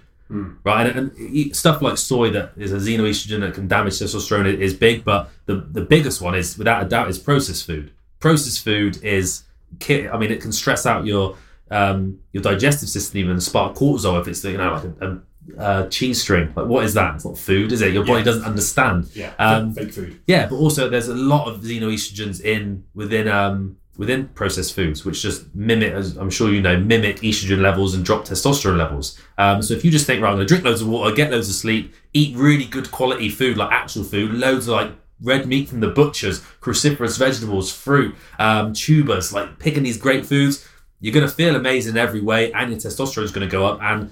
right? 0.63 0.95
And, 0.95 1.11
and 1.17 1.55
stuff 1.55 1.81
like 1.81 1.97
soy 1.97 2.29
that 2.31 2.51
is 2.55 2.71
a 2.71 2.77
xenoestrogen 2.77 3.41
that 3.41 3.55
can 3.55 3.67
damage 3.67 3.93
testosterone 3.93 4.59
is 4.59 4.73
big, 4.73 5.03
but 5.03 5.29
the 5.45 5.55
the 5.55 5.81
biggest 5.81 6.21
one 6.21 6.35
is 6.35 6.57
without 6.57 6.85
a 6.85 6.87
doubt 6.87 7.09
is 7.09 7.17
processed 7.17 7.65
food. 7.65 7.91
Processed 8.19 8.63
food 8.63 9.01
is, 9.03 9.43
I 9.89 10.17
mean, 10.17 10.31
it 10.31 10.41
can 10.41 10.51
stress 10.51 10.85
out 10.85 11.05
your 11.05 11.35
um, 11.71 12.19
your 12.33 12.41
digestive 12.43 12.89
system, 12.89 13.19
even 13.19 13.39
spark 13.39 13.75
cortisol 13.75 14.19
if 14.19 14.27
it's 14.27 14.43
you 14.43 14.57
know 14.57 14.73
like 14.73 14.83
a, 15.01 15.21
a, 15.57 15.83
a 15.85 15.89
cheese 15.89 16.21
string. 16.21 16.51
Like 16.55 16.65
what 16.65 16.83
is 16.83 16.93
that? 16.95 17.15
It's 17.15 17.25
not 17.25 17.37
food, 17.37 17.71
is 17.71 17.81
it? 17.81 17.93
Your 17.93 18.03
body 18.05 18.19
Yeah. 18.19 18.25
doesn't 18.25 18.43
understand. 18.43 19.09
Yeah. 19.13 19.33
Um, 19.37 19.73
fake 19.73 19.93
food. 19.93 20.19
Yeah, 20.27 20.47
but 20.47 20.55
also 20.55 20.89
there's 20.89 21.07
a 21.09 21.15
lot 21.15 21.47
of 21.47 21.61
xenoestrogens 21.61 22.41
in 22.43 22.83
within 22.95 23.27
um 23.27 23.77
within 23.97 24.29
processed 24.29 24.73
foods, 24.73 25.03
which 25.05 25.21
just 25.21 25.53
mimic, 25.53 25.91
as 25.93 26.15
I'm 26.17 26.29
sure 26.29 26.49
you 26.51 26.61
know, 26.61 26.79
mimic 26.79 27.17
estrogen 27.17 27.59
levels 27.59 27.93
and 27.93 28.03
drop 28.03 28.23
testosterone 28.25 28.77
levels. 28.77 29.19
Um, 29.37 29.61
so 29.61 29.73
if 29.73 29.83
you 29.85 29.91
just 29.91 30.07
think, 30.07 30.21
right, 30.23 30.29
I'm 30.29 30.35
gonna 30.37 30.45
drink 30.47 30.63
loads 30.63 30.81
of 30.81 30.87
water, 30.87 31.13
get 31.13 31.31
loads 31.31 31.49
of 31.49 31.55
sleep, 31.55 31.93
eat 32.13 32.35
really 32.35 32.65
good 32.65 32.89
quality 32.91 33.29
food 33.29 33.57
like 33.57 33.71
actual 33.71 34.03
food, 34.03 34.33
loads 34.33 34.67
of 34.67 34.73
like 34.73 34.91
red 35.21 35.47
meat 35.47 35.69
from 35.69 35.79
the 35.79 35.89
butchers, 35.89 36.41
cruciferous 36.61 37.17
vegetables, 37.17 37.71
fruit, 37.71 38.15
um, 38.37 38.73
tubers, 38.73 39.33
like 39.33 39.59
picking 39.59 39.83
these 39.83 39.97
great 39.97 40.25
foods, 40.25 40.67
you're 40.99 41.13
gonna 41.13 41.27
feel 41.27 41.55
amazing 41.55 41.93
in 41.93 41.97
every 41.97 42.21
way, 42.21 42.51
and 42.53 42.71
your 42.71 42.79
testosterone 42.79 43.23
is 43.23 43.31
gonna 43.31 43.47
go 43.47 43.65
up. 43.65 43.79
And 43.81 44.11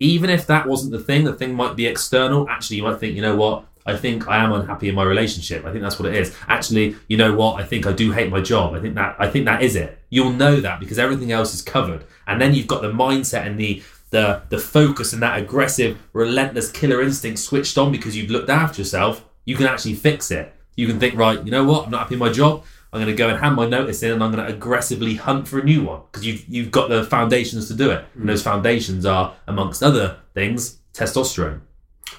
even 0.00 0.30
if 0.30 0.46
that 0.46 0.66
wasn't 0.66 0.92
the 0.92 0.98
thing, 0.98 1.24
the 1.24 1.32
thing 1.32 1.54
might 1.54 1.76
be 1.76 1.86
external. 1.86 2.48
Actually, 2.48 2.76
you 2.78 2.82
might 2.82 2.98
think, 2.98 3.16
you 3.16 3.22
know 3.22 3.36
what? 3.36 3.64
I 3.86 3.96
think 3.96 4.26
I 4.28 4.38
am 4.38 4.52
unhappy 4.52 4.88
in 4.88 4.96
my 4.96 5.04
relationship. 5.04 5.64
I 5.64 5.70
think 5.70 5.82
that's 5.82 5.98
what 5.98 6.08
it 6.08 6.16
is. 6.16 6.34
Actually, 6.48 6.96
you 7.08 7.16
know 7.16 7.34
what? 7.34 7.60
I 7.60 7.64
think 7.64 7.86
I 7.86 7.92
do 7.92 8.10
hate 8.10 8.30
my 8.30 8.40
job. 8.40 8.74
I 8.74 8.80
think 8.80 8.96
that 8.96 9.14
I 9.18 9.30
think 9.30 9.44
that 9.44 9.62
is 9.62 9.76
it. 9.76 9.98
You'll 10.10 10.32
know 10.32 10.60
that 10.60 10.80
because 10.80 10.98
everything 10.98 11.30
else 11.30 11.54
is 11.54 11.62
covered. 11.62 12.04
And 12.26 12.40
then 12.40 12.52
you've 12.52 12.66
got 12.66 12.82
the 12.82 12.90
mindset 12.90 13.46
and 13.46 13.58
the 13.58 13.82
the 14.10 14.42
the 14.48 14.58
focus 14.58 15.12
and 15.12 15.22
that 15.22 15.38
aggressive, 15.38 15.98
relentless 16.12 16.70
killer 16.72 17.00
instinct 17.00 17.38
switched 17.38 17.78
on 17.78 17.92
because 17.92 18.16
you've 18.16 18.30
looked 18.30 18.50
after 18.50 18.80
yourself. 18.80 19.24
You 19.46 19.56
can 19.56 19.64
actually 19.64 19.94
fix 19.94 20.30
it. 20.30 20.54
You 20.76 20.86
can 20.86 21.00
think, 21.00 21.16
right, 21.16 21.42
you 21.42 21.50
know 21.50 21.64
what? 21.64 21.86
I'm 21.86 21.90
not 21.90 22.02
happy 22.02 22.14
in 22.14 22.18
my 22.20 22.30
job. 22.30 22.64
I'm 22.92 23.00
going 23.00 23.14
to 23.14 23.16
go 23.16 23.28
and 23.30 23.38
hand 23.38 23.56
my 23.56 23.66
notice 23.66 24.02
in, 24.02 24.12
and 24.12 24.22
I'm 24.22 24.32
going 24.32 24.46
to 24.46 24.52
aggressively 24.52 25.14
hunt 25.14 25.48
for 25.48 25.58
a 25.58 25.64
new 25.64 25.84
one 25.84 26.02
because 26.10 26.26
you've 26.26 26.46
you've 26.48 26.70
got 26.70 26.88
the 26.88 27.04
foundations 27.04 27.68
to 27.68 27.74
do 27.74 27.90
it. 27.90 28.04
And 28.14 28.24
mm. 28.24 28.26
those 28.26 28.42
foundations 28.42 29.06
are, 29.06 29.34
amongst 29.46 29.82
other 29.82 30.18
things, 30.34 30.78
testosterone. 30.92 31.60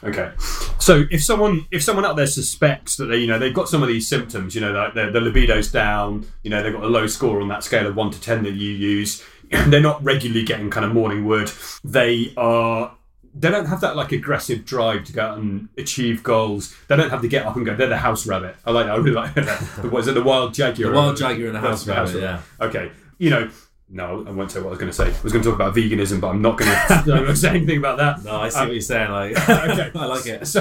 Okay. 0.04 0.32
So 0.80 1.06
if 1.10 1.24
someone 1.24 1.66
if 1.72 1.82
someone 1.84 2.06
out 2.06 2.16
there 2.16 2.28
suspects 2.28 2.98
that 2.98 3.06
they 3.06 3.18
you 3.18 3.28
know 3.28 3.40
they've 3.40 3.54
got 3.54 3.70
some 3.70 3.82
of 3.82 3.88
these 3.88 4.08
symptoms, 4.08 4.54
you 4.54 4.62
know 4.62 4.74
that 4.74 4.94
their 4.94 5.12
the 5.12 5.22
libido's 5.22 5.72
down, 5.72 6.26
you 6.44 6.50
know 6.50 6.62
they've 6.62 6.74
got 6.74 6.84
a 6.84 6.88
low 6.88 7.08
score 7.08 7.42
on 7.42 7.48
that 7.48 7.64
scale 7.64 7.88
of 7.88 7.96
one 7.96 8.12
to 8.12 8.22
ten 8.22 8.44
that 8.44 8.54
you 8.54 8.72
use, 8.72 9.24
they're 9.68 9.80
not 9.80 10.04
regularly 10.04 10.44
getting 10.44 10.70
kind 10.70 10.86
of 10.86 10.94
morning 10.94 11.26
wood. 11.26 11.52
They 11.84 12.34
are 12.38 12.97
they 13.40 13.50
don't 13.52 13.66
have 13.66 13.82
that 13.82 13.96
like 13.96 14.12
aggressive 14.12 14.66
drive 14.66 15.04
to 15.06 15.14
go 15.14 15.22
out 15.22 15.38
and 15.38 15.70
achieve 15.78 16.24
goals. 16.24 16.76
They 16.88 16.96
don't 16.96 17.10
have 17.10 17.22
to 17.22 17.28
get 17.28 17.46
up 17.46 17.56
and 17.56 17.66
go. 17.66 17.76
They're 17.76 17.88
the 17.88 17.98
house 17.98 18.26
rabbit. 18.26 18.56
I 18.66 18.72
like. 18.72 18.88
that. 18.88 18.94
I 18.94 18.98
really 18.98 19.12
like 19.12 19.34
that. 19.36 19.46
The, 19.82 19.90
what 19.90 20.00
is 20.00 20.08
it? 20.08 20.14
The 20.16 20.24
wild 20.24 20.54
jaguar. 20.54 20.90
The 20.92 20.96
wild 20.96 21.18
jaguar 21.18 21.48
in 21.48 21.54
the 21.54 21.60
house 21.60 21.88
rabbit, 21.88 22.16
yeah. 22.22 22.42
Okay. 22.60 22.92
You 23.18 23.30
know. 23.30 23.50
No, 23.90 24.26
I 24.28 24.32
won't 24.32 24.52
say 24.52 24.60
what 24.60 24.68
I 24.68 24.70
was 24.72 24.80
going 24.80 24.92
to 24.92 24.94
say. 24.94 25.06
I 25.06 25.22
was 25.24 25.32
going 25.32 25.42
to 25.44 25.50
talk 25.50 25.56
about 25.56 25.74
veganism, 25.74 26.20
but 26.20 26.28
I'm 26.28 26.42
not 26.42 26.58
going 26.58 26.70
to. 26.70 27.14
I'm 27.16 27.26
not 27.26 27.38
say 27.38 27.52
anything 27.52 27.78
about 27.78 27.98
that. 28.00 28.22
No, 28.22 28.36
I 28.36 28.50
see 28.50 28.60
Um, 28.60 28.68
what 28.68 28.74
you're 28.74 28.82
saying. 28.82 29.12
Like, 29.12 29.50
okay. 29.50 29.92
I 29.96 30.06
like 30.06 30.26
it. 30.26 30.46
So, 30.46 30.60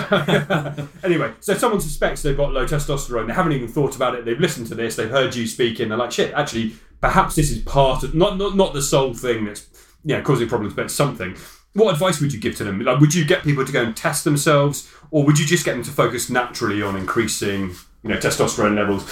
anyway, 1.03 1.33
so 1.41 1.55
someone 1.55 1.81
suspects 1.81 2.23
they've 2.23 2.37
got 2.37 2.53
low 2.53 2.65
testosterone, 2.67 3.27
they 3.27 3.33
haven't 3.33 3.51
even 3.53 3.67
thought 3.67 3.97
about 3.97 4.15
it, 4.15 4.25
they've 4.25 4.39
listened 4.39 4.69
to 4.69 4.77
this, 4.77 4.95
they've 4.95 5.11
heard 5.11 5.35
you 5.35 5.49
speaking, 5.49 5.89
they're 5.89 5.99
like, 5.99 6.13
shit, 6.13 6.33
actually, 6.35 6.77
perhaps 7.01 7.35
this 7.35 7.51
is 7.51 7.59
part 7.63 8.05
of, 8.05 8.15
not, 8.15 8.39
not, 8.39 8.55
not 8.55 8.73
the 8.75 8.83
sole 8.83 9.13
thing 9.13 9.45
that's 9.47 9.67
you 10.05 10.17
know, 10.17 10.23
causing 10.23 10.49
problems, 10.49 10.75
but 10.75 10.89
something. 10.89 11.35
What 11.77 11.93
advice 11.93 12.21
would 12.21 12.33
you 12.33 12.41
give 12.41 12.57
to 12.57 12.65
them? 12.65 12.81
Like, 12.81 13.01
would 13.01 13.15
you 13.15 13.25
get 13.25 13.43
people 13.45 13.65
to 13.65 13.73
go 13.73 13.83
and 13.83 13.95
test 13.95 14.25
themselves, 14.25 14.91
or 15.11 15.25
would 15.25 15.39
you 15.39 15.45
just 15.45 15.65
get 15.65 15.75
them 15.75 15.83
to 15.85 15.91
focus 15.91 16.31
naturally 16.31 16.83
on 16.83 16.97
increasing, 16.97 17.75
you 18.03 18.11
know, 18.11 18.17
testosterone 18.17 18.75
levels, 18.75 19.03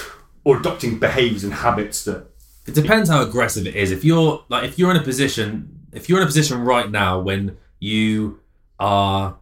or 0.43 0.57
adopting 0.57 0.97
behaviours 0.97 1.43
and 1.43 1.53
habits 1.53 2.03
that? 2.05 2.27
It 2.65 2.73
depends 2.73 3.09
how 3.09 3.21
aggressive 3.21 3.67
it 3.67 3.75
is. 3.75 3.91
If 3.91 4.03
you're 4.03 4.43
like, 4.49 4.63
if 4.63 4.79
you're 4.79 4.89
in 4.89 4.97
a 4.97 5.03
position, 5.03 5.85
if 5.91 6.09
you're 6.09 6.17
in 6.17 6.23
a 6.23 6.27
position 6.27 6.61
right 6.61 6.89
now 6.89 7.19
when 7.19 7.57
you 7.79 8.39
are 8.79 9.37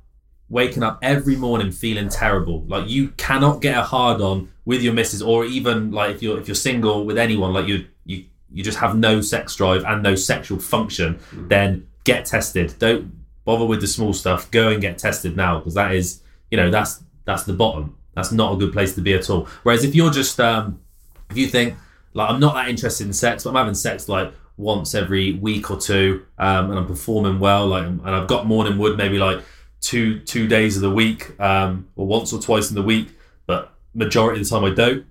waking 0.49 0.83
up 0.83 0.99
every 1.01 1.37
morning 1.37 1.71
feeling 1.71 2.09
terrible, 2.09 2.65
like 2.67 2.89
you 2.89 3.07
cannot 3.09 3.61
get 3.61 3.77
a 3.77 3.83
hard 3.83 4.19
on 4.19 4.49
with 4.65 4.81
your 4.81 4.93
missus, 4.93 5.21
or 5.21 5.45
even 5.45 5.91
like 5.91 6.13
if 6.13 6.21
you're 6.21 6.37
if 6.37 6.49
you're 6.49 6.55
single 6.55 7.05
with 7.05 7.17
anyone, 7.17 7.53
like 7.53 7.67
you 7.67 7.87
you 8.03 8.25
you 8.51 8.63
just 8.63 8.79
have 8.79 8.97
no 8.97 9.21
sex 9.21 9.55
drive 9.55 9.85
and 9.85 10.03
no 10.03 10.15
sexual 10.15 10.59
function, 10.59 11.15
mm. 11.31 11.47
then 11.47 11.87
get 12.03 12.25
tested. 12.25 12.75
Don't 12.79 13.11
bother 13.45 13.65
with 13.65 13.81
the 13.81 13.87
small 13.87 14.13
stuff. 14.13 14.49
Go 14.51 14.69
and 14.69 14.81
get 14.81 14.97
tested 14.97 15.35
now 15.35 15.59
because 15.59 15.73
that 15.73 15.93
is 15.93 16.21
you 16.51 16.57
know 16.57 16.69
that's 16.69 17.03
that's 17.25 17.43
the 17.43 17.53
bottom. 17.53 17.97
That's 18.15 18.31
not 18.31 18.53
a 18.53 18.57
good 18.57 18.73
place 18.73 18.93
to 18.95 19.01
be 19.01 19.13
at 19.13 19.29
all. 19.29 19.47
Whereas 19.63 19.83
if 19.83 19.95
you're 19.95 20.11
just 20.11 20.39
um, 20.39 20.79
if 21.29 21.37
you 21.37 21.47
think 21.47 21.75
like 22.13 22.29
I'm 22.29 22.39
not 22.39 22.53
that 22.55 22.69
interested 22.69 23.07
in 23.07 23.13
sex, 23.13 23.43
but 23.43 23.51
I'm 23.51 23.55
having 23.55 23.73
sex 23.73 24.07
like 24.07 24.31
once 24.57 24.93
every 24.93 25.33
week 25.33 25.71
or 25.71 25.77
two, 25.77 26.25
um, 26.37 26.69
and 26.69 26.79
I'm 26.79 26.85
performing 26.85 27.39
well, 27.39 27.67
like, 27.67 27.85
and 27.85 28.07
I've 28.07 28.27
got 28.27 28.45
morning 28.45 28.77
wood 28.77 28.97
maybe 28.97 29.17
like 29.17 29.41
two 29.81 30.19
two 30.19 30.47
days 30.47 30.75
of 30.75 30.81
the 30.81 30.91
week, 30.91 31.39
um, 31.39 31.89
or 31.95 32.05
once 32.05 32.31
or 32.33 32.41
twice 32.41 32.69
in 32.69 32.75
the 32.75 32.83
week, 32.83 33.09
but 33.47 33.73
majority 33.93 34.41
of 34.41 34.47
the 34.47 34.55
time 34.55 34.65
I 34.65 34.73
don't. 34.73 35.05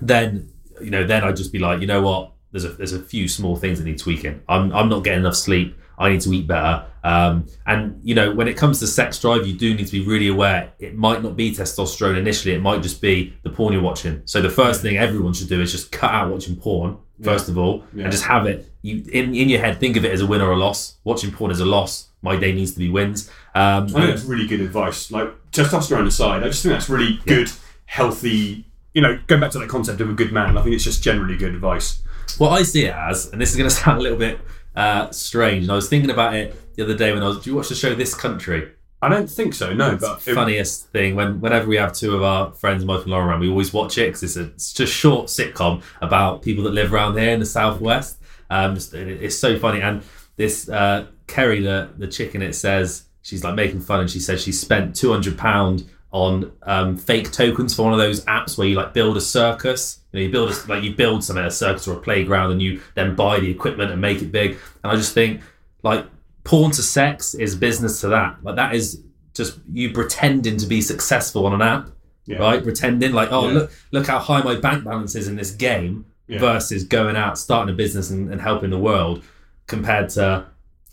Then 0.00 0.50
you 0.80 0.90
know, 0.90 1.04
then 1.04 1.22
I'd 1.22 1.36
just 1.36 1.52
be 1.52 1.58
like, 1.58 1.80
you 1.80 1.86
know 1.86 2.02
what? 2.02 2.32
There's 2.50 2.64
a 2.64 2.70
there's 2.70 2.92
a 2.92 3.00
few 3.00 3.28
small 3.28 3.56
things 3.56 3.78
that 3.78 3.84
need 3.84 3.98
tweaking. 3.98 4.42
I'm 4.48 4.72
I'm 4.72 4.88
not 4.88 5.04
getting 5.04 5.20
enough 5.20 5.36
sleep. 5.36 5.78
I 6.02 6.10
need 6.10 6.20
to 6.22 6.32
eat 6.32 6.46
better. 6.46 6.84
Um, 7.04 7.46
and 7.66 8.00
you 8.02 8.14
know, 8.14 8.32
when 8.34 8.48
it 8.48 8.56
comes 8.56 8.78
to 8.80 8.86
sex 8.86 9.18
drive, 9.18 9.46
you 9.46 9.54
do 9.56 9.74
need 9.74 9.86
to 9.86 9.92
be 9.92 10.04
really 10.04 10.28
aware. 10.28 10.72
It 10.78 10.96
might 10.96 11.22
not 11.22 11.36
be 11.36 11.50
testosterone 11.52 12.16
initially. 12.18 12.54
It 12.54 12.60
might 12.60 12.82
just 12.82 13.00
be 13.00 13.34
the 13.42 13.50
porn 13.50 13.72
you're 13.72 13.82
watching. 13.82 14.22
So 14.24 14.40
the 14.42 14.50
first 14.50 14.82
thing 14.82 14.96
everyone 14.98 15.32
should 15.32 15.48
do 15.48 15.60
is 15.60 15.70
just 15.72 15.92
cut 15.92 16.10
out 16.10 16.30
watching 16.30 16.56
porn 16.56 16.98
first 17.22 17.48
of 17.48 17.56
all, 17.56 17.84
Yeah. 17.94 18.02
and 18.04 18.12
just 18.12 18.24
have 18.24 18.46
it. 18.46 18.68
You 18.82 19.04
in 19.12 19.32
in 19.34 19.48
your 19.48 19.60
head, 19.60 19.78
think 19.78 19.96
of 19.96 20.04
it 20.04 20.10
as 20.12 20.20
a 20.20 20.26
win 20.26 20.40
or 20.40 20.50
a 20.52 20.56
loss. 20.56 20.96
Watching 21.04 21.30
porn 21.30 21.52
is 21.52 21.60
a 21.60 21.64
loss. 21.64 22.08
My 22.20 22.34
day 22.36 22.52
needs 22.52 22.72
to 22.72 22.78
be 22.80 22.88
wins. 22.88 23.30
Um, 23.54 23.84
I 23.84 23.86
think 23.86 24.06
that's 24.06 24.24
really 24.24 24.46
good 24.48 24.60
advice. 24.60 25.10
Like 25.12 25.28
testosterone 25.52 26.06
aside, 26.06 26.42
I 26.42 26.48
just 26.48 26.62
think 26.64 26.72
that's 26.74 26.88
really 26.88 27.20
good, 27.26 27.48
healthy. 27.86 28.64
You 28.94 29.02
know, 29.02 29.18
going 29.26 29.40
back 29.40 29.50
to 29.52 29.58
that 29.60 29.68
concept 29.68 30.00
of 30.00 30.10
a 30.10 30.12
good 30.14 30.32
man, 30.32 30.56
I 30.58 30.62
think 30.62 30.74
it's 30.74 30.84
just 30.84 31.02
generally 31.02 31.36
good 31.36 31.54
advice. 31.54 32.02
What 32.38 32.50
I 32.50 32.62
see 32.62 32.84
it 32.86 32.94
as, 32.94 33.30
and 33.30 33.40
this 33.40 33.50
is 33.50 33.56
going 33.56 33.68
to 33.70 33.74
sound 33.74 33.98
a 33.98 34.02
little 34.02 34.18
bit 34.18 34.38
uh, 34.76 35.10
strange, 35.10 35.64
and 35.64 35.72
I 35.72 35.74
was 35.74 35.88
thinking 35.88 36.10
about 36.10 36.34
it 36.34 36.74
the 36.76 36.84
other 36.84 36.96
day 36.96 37.12
when 37.12 37.22
I 37.22 37.28
was. 37.28 37.42
Do 37.42 37.50
you 37.50 37.56
watch 37.56 37.68
the 37.68 37.74
show 37.74 37.94
This 37.94 38.14
Country? 38.14 38.70
I 39.00 39.08
don't 39.08 39.28
think 39.28 39.52
so. 39.52 39.72
No, 39.74 39.96
but 39.96 40.26
it- 40.26 40.34
funniest 40.34 40.86
thing 40.90 41.16
when 41.16 41.40
whenever 41.40 41.66
we 41.66 41.76
have 41.76 41.92
two 41.92 42.14
of 42.14 42.22
our 42.22 42.52
friends, 42.52 42.84
Mike 42.84 43.02
and 43.02 43.10
Lauren, 43.10 43.28
around, 43.28 43.40
we 43.40 43.48
always 43.48 43.72
watch 43.72 43.98
it 43.98 44.06
because 44.06 44.22
it's 44.22 44.36
a 44.36 44.44
it's 44.44 44.72
just 44.72 44.92
short 44.92 45.26
sitcom 45.26 45.82
about 46.00 46.42
people 46.42 46.62
that 46.64 46.70
live 46.72 46.92
around 46.94 47.18
here 47.18 47.30
in 47.30 47.40
the 47.40 47.46
southwest. 47.46 48.18
Um, 48.50 48.74
just, 48.76 48.94
it- 48.94 49.22
it's 49.22 49.36
so 49.38 49.58
funny, 49.58 49.80
and 49.80 50.02
this 50.36 50.68
uh, 50.68 51.06
Kerry, 51.26 51.60
the 51.60 51.90
the 51.98 52.06
chicken, 52.06 52.42
it 52.42 52.54
says 52.54 53.04
she's 53.22 53.42
like 53.44 53.54
making 53.54 53.80
fun, 53.80 54.00
and 54.00 54.10
she 54.10 54.20
says 54.20 54.42
she 54.42 54.52
spent 54.52 54.94
two 54.96 55.10
hundred 55.10 55.36
pound 55.36 55.88
on 56.12 56.52
um, 56.62 56.96
fake 56.96 57.32
tokens 57.32 57.74
for 57.74 57.84
one 57.84 57.92
of 57.94 57.98
those 57.98 58.22
apps 58.26 58.56
where 58.58 58.68
you 58.68 58.76
like 58.76 58.92
build 58.92 59.16
a 59.16 59.20
circus. 59.20 59.98
You 60.12 60.20
know, 60.20 60.26
you 60.26 60.30
build 60.32 60.50
a, 60.50 60.68
like 60.68 60.82
you 60.84 60.94
build 60.94 61.24
something, 61.24 61.44
a 61.44 61.50
circus 61.50 61.88
or 61.88 61.96
a 61.96 62.00
playground, 62.00 62.52
and 62.52 62.62
you 62.62 62.80
then 62.94 63.14
buy 63.14 63.40
the 63.40 63.50
equipment 63.50 63.90
and 63.90 64.00
make 64.00 64.20
it 64.22 64.30
big. 64.30 64.52
And 64.84 64.92
I 64.92 64.96
just 64.96 65.14
think 65.14 65.40
like 65.82 66.06
porn 66.44 66.70
to 66.72 66.82
sex 66.82 67.34
is 67.34 67.54
business 67.54 68.00
to 68.02 68.08
that. 68.08 68.36
Like 68.42 68.56
that 68.56 68.74
is 68.74 69.00
just 69.34 69.58
you 69.72 69.90
pretending 69.92 70.58
to 70.58 70.66
be 70.66 70.80
successful 70.82 71.46
on 71.46 71.54
an 71.54 71.62
app, 71.62 71.88
Yeah. 72.26 72.38
right? 72.38 72.62
Pretending 72.62 73.12
like, 73.12 73.30
oh 73.32 73.48
Yeah. 73.48 73.54
look, 73.54 73.72
look 73.90 74.06
how 74.06 74.18
high 74.18 74.42
my 74.42 74.56
bank 74.56 74.84
balance 74.84 75.14
is 75.14 75.28
in 75.28 75.36
this 75.36 75.50
game, 75.50 76.04
Yeah. 76.28 76.38
versus 76.40 76.84
going 76.84 77.16
out, 77.16 77.38
starting 77.38 77.72
a 77.72 77.76
business 77.76 78.10
and, 78.10 78.30
and 78.30 78.40
helping 78.42 78.68
the 78.70 78.78
world, 78.78 79.22
compared 79.66 80.10
to 80.10 80.44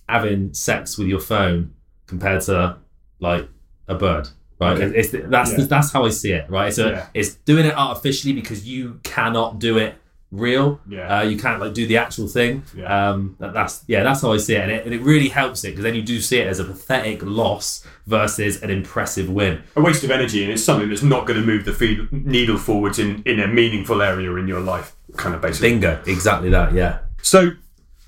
having 0.08 0.54
sex 0.54 0.98
with 0.98 1.08
your 1.08 1.20
phone, 1.20 1.74
compared 2.08 2.41
to 2.44 2.78
like 3.20 3.50
a 3.90 3.96
bird. 3.96 4.30
Right, 4.60 4.77
Okay. 4.81 4.98
it's 4.99 5.10
that's 5.30 5.52
Yeah. 5.57 5.65
that's 5.65 5.91
how 5.94 6.06
I 6.06 6.10
see 6.10 6.31
it. 6.34 6.45
Right, 6.49 6.68
it's 6.68 6.77
a, 6.77 6.90
Yeah. 6.90 7.06
it's 7.14 7.36
doing 7.45 7.65
it 7.65 7.76
artificially 7.76 8.34
because 8.34 8.68
you 8.68 8.99
cannot 9.03 9.60
do 9.60 9.77
it 9.77 9.95
real. 10.31 10.80
Yeah. 10.88 11.19
Uh, 11.19 11.23
you 11.23 11.38
can't 11.40 11.60
like 11.60 11.73
do 11.73 11.88
the 11.88 11.98
actual 11.98 12.27
thing. 12.27 12.61
Yeah. 12.76 13.10
Um, 13.11 13.36
that, 13.40 13.53
that's 13.53 13.84
yeah, 13.88 14.03
that's 14.03 14.22
how 14.22 14.31
I 14.34 14.38
see 14.38 14.56
it, 14.56 14.61
and 14.61 14.72
it, 14.72 14.86
and 14.86 14.94
it 14.94 15.02
really 15.02 15.30
helps 15.30 15.64
it 15.64 15.69
because 15.69 15.84
then 15.84 15.95
you 15.95 16.02
do 16.03 16.19
see 16.22 16.38
it 16.38 16.48
as 16.48 16.60
a 16.60 16.65
pathetic 16.65 17.22
loss 17.23 17.84
versus 18.06 18.61
an 18.61 18.69
impressive 18.69 19.30
win. 19.30 19.61
a 19.76 19.81
waste 19.81 20.03
of 20.03 20.11
energy, 20.11 20.44
and 20.44 20.52
it's 20.52 20.64
something 20.64 20.90
that's 20.90 21.02
not 21.03 21.26
going 21.26 21.40
to 21.40 21.45
move 21.45 21.64
the 21.65 21.73
feed, 21.73 22.11
needle 22.11 22.57
forwards 22.57 22.99
in, 22.99 23.23
in 23.26 23.40
a 23.40 23.48
meaningful 23.48 24.02
area 24.02 24.31
in 24.36 24.48
your 24.48 24.60
life, 24.60 24.91
kind 25.18 25.34
of 25.34 25.41
basically. 25.41 25.69
Bingo, 25.72 25.99
exactly 26.06 26.49
that. 26.52 26.73
Yeah, 26.73 26.99
So, 27.23 27.52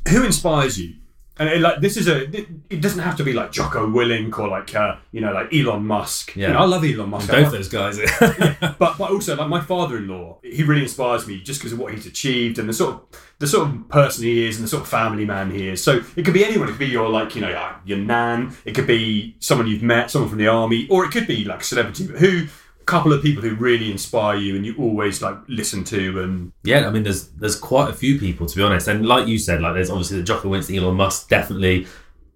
who 0.10 0.24
inspires 0.24 0.78
you? 0.78 0.96
And 1.38 1.50
it, 1.50 1.62
like 1.62 1.80
this 1.80 1.98
is 1.98 2.08
a, 2.08 2.24
it, 2.36 2.48
it 2.70 2.82
doesn't 2.82 3.00
have 3.00 3.16
to 3.18 3.24
be 3.24 3.34
like 3.34 3.52
Jocko 3.52 3.88
Willink 3.88 4.38
or 4.38 4.48
like 4.50 4.76
uh, 4.76 4.98
you 5.12 5.22
know 5.22 5.32
like 5.32 5.54
Elon 5.54 5.86
Musk. 5.86 6.36
Yeah. 6.36 6.48
You 6.48 6.54
know, 6.54 6.60
I 6.60 6.66
love 6.66 6.84
Elon 6.84 7.10
Musk. 7.10 7.30
both 7.32 7.52
those 7.52 7.70
guys. 7.70 7.98
but 8.20 8.78
but 8.78 9.00
also 9.00 9.36
like 9.36 9.48
my 9.48 9.62
father-in-law, 9.62 10.40
he 10.44 10.64
really 10.64 10.84
inspires 10.84 11.26
me 11.28 11.42
just 11.42 11.60
because 11.60 11.74
of 11.74 11.80
what 11.80 11.94
he's 11.94 12.06
achieved 12.06 12.60
and 12.60 12.68
the 12.68 12.74
sort 12.74 12.96
of 12.96 13.02
the 13.40 13.48
sort 13.48 13.70
of 13.70 13.90
person 13.90 14.26
he 14.26 14.46
is 14.46 14.58
and 14.58 14.66
the 14.66 14.70
sort 14.70 14.84
of 14.84 14.90
family 14.90 15.26
man 15.26 15.52
he 15.52 15.70
is. 15.70 15.84
So 15.84 16.02
it 16.16 16.26
could 16.26 16.34
be 16.34 16.46
anyone. 16.46 16.68
It 16.68 16.72
could 16.72 16.80
be 16.80 16.88
your 16.88 17.10
like 17.10 17.34
you 17.34 17.42
know 17.42 17.76
your 17.86 17.98
nan. 17.98 18.56
It 18.66 18.76
could 18.76 18.88
be 18.88 19.36
someone 19.40 19.68
you've 19.68 19.84
met, 19.84 20.12
someone 20.12 20.30
from 20.30 20.38
the 20.38 20.48
army, 20.48 20.88
or 20.90 21.06
it 21.06 21.12
could 21.12 21.28
be 21.28 21.46
like 21.46 21.62
a 21.62 21.64
celebrity. 21.64 22.08
But 22.08 22.20
who? 22.20 22.48
Couple 22.92 23.14
of 23.14 23.22
people 23.22 23.42
who 23.42 23.56
really 23.56 23.90
inspire 23.90 24.36
you 24.36 24.58
and 24.58 24.66
you 24.66 24.76
always 24.78 25.22
like 25.22 25.38
listen 25.48 25.86
to 25.86 26.22
and 26.22 26.52
yeah, 26.64 26.86
I 26.86 26.92
mean, 26.92 27.04
there's 27.04 27.30
there's 27.30 27.56
quite 27.56 27.90
a 27.90 27.94
few 27.94 28.20
people 28.20 28.48
to 28.48 28.56
be 28.56 28.62
honest, 28.62 28.90
and 28.90 29.06
like 29.06 29.28
you 29.28 29.40
said, 29.40 29.62
like 29.62 29.76
there's 29.76 29.90
obviously 29.90 30.18
the 30.18 30.24
Jocko 30.24 30.50
Willink, 30.50 30.78
Elon 30.78 30.96
Musk, 30.96 31.30
definitely 31.30 31.88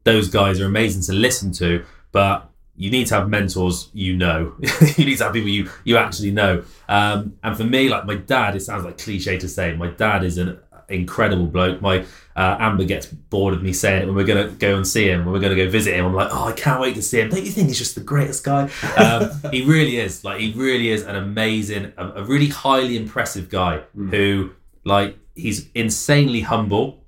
those 0.06 0.30
guys 0.30 0.61
are 0.61 0.65
amazing 0.65 1.02
to 1.03 1.14
listen 1.14 1.52
to, 1.52 1.84
but 2.14 2.49
you 2.77 2.90
need 2.90 3.07
to 3.07 3.15
have 3.15 3.27
mentors 3.27 3.90
you 3.94 4.15
know. 4.15 4.56
you 4.95 5.06
need 5.06 5.18
to 5.18 5.26
have 5.26 5.34
people 5.34 5.49
you 5.49 5.69
you 5.84 5.98
actually 5.98 6.32
know. 6.32 6.64
Um, 6.88 7.38
and 7.44 7.57
for 7.57 7.65
me, 7.65 7.90
like 7.90 8.06
my 8.06 8.15
dad, 8.15 8.56
it 8.56 8.61
sounds 8.61 8.86
like 8.86 8.98
cliche 8.98 9.38
to 9.38 9.49
say, 9.49 9.76
my 9.76 9.90
dad 9.90 10.23
is 10.23 10.38
an 10.38 10.57
incredible 10.88 11.48
bloke. 11.48 11.82
My 11.82 12.06
uh, 12.36 12.57
Amber 12.60 12.84
gets 12.84 13.06
bored 13.06 13.53
of 13.53 13.64
me 13.64 13.72
saying 13.72 14.03
it 14.03 14.06
when 14.07 14.16
we're 14.16 14.26
gonna 14.26 14.49
go 14.49 14.76
and 14.76 14.86
see 14.86 15.10
him, 15.10 15.24
when 15.24 15.34
we're 15.34 15.40
gonna 15.40 15.56
go 15.56 15.70
visit 15.70 15.94
him. 15.94 16.06
I'm 16.06 16.14
like, 16.14 16.30
oh, 16.32 16.45
I 16.45 16.52
can't 16.52 16.82
wait 16.82 16.95
to 16.95 17.02
see 17.02 17.22
him. 17.22 17.30
Don't 17.30 17.45
you 17.45 17.52
think 17.52 17.70
he's 17.70 17.78
just 17.78 17.95
the 17.95 18.02
greatest 18.02 18.44
guy? 18.44 18.70
Um, 18.98 19.32
he 19.52 19.64
really 19.64 19.98
is. 19.98 20.26
Like 20.26 20.41
he 20.41 20.52
really 20.52 20.90
is 20.90 21.03
an 21.03 21.16
amazing, 21.16 21.94
a, 21.98 22.07
a 22.07 22.24
really 22.24 22.48
highly 22.48 22.98
impressive 22.98 23.49
guy 23.49 23.84
who, 23.95 24.52
like, 24.84 25.18
he's 25.34 25.70
insanely 25.74 26.41
humble, 26.41 27.03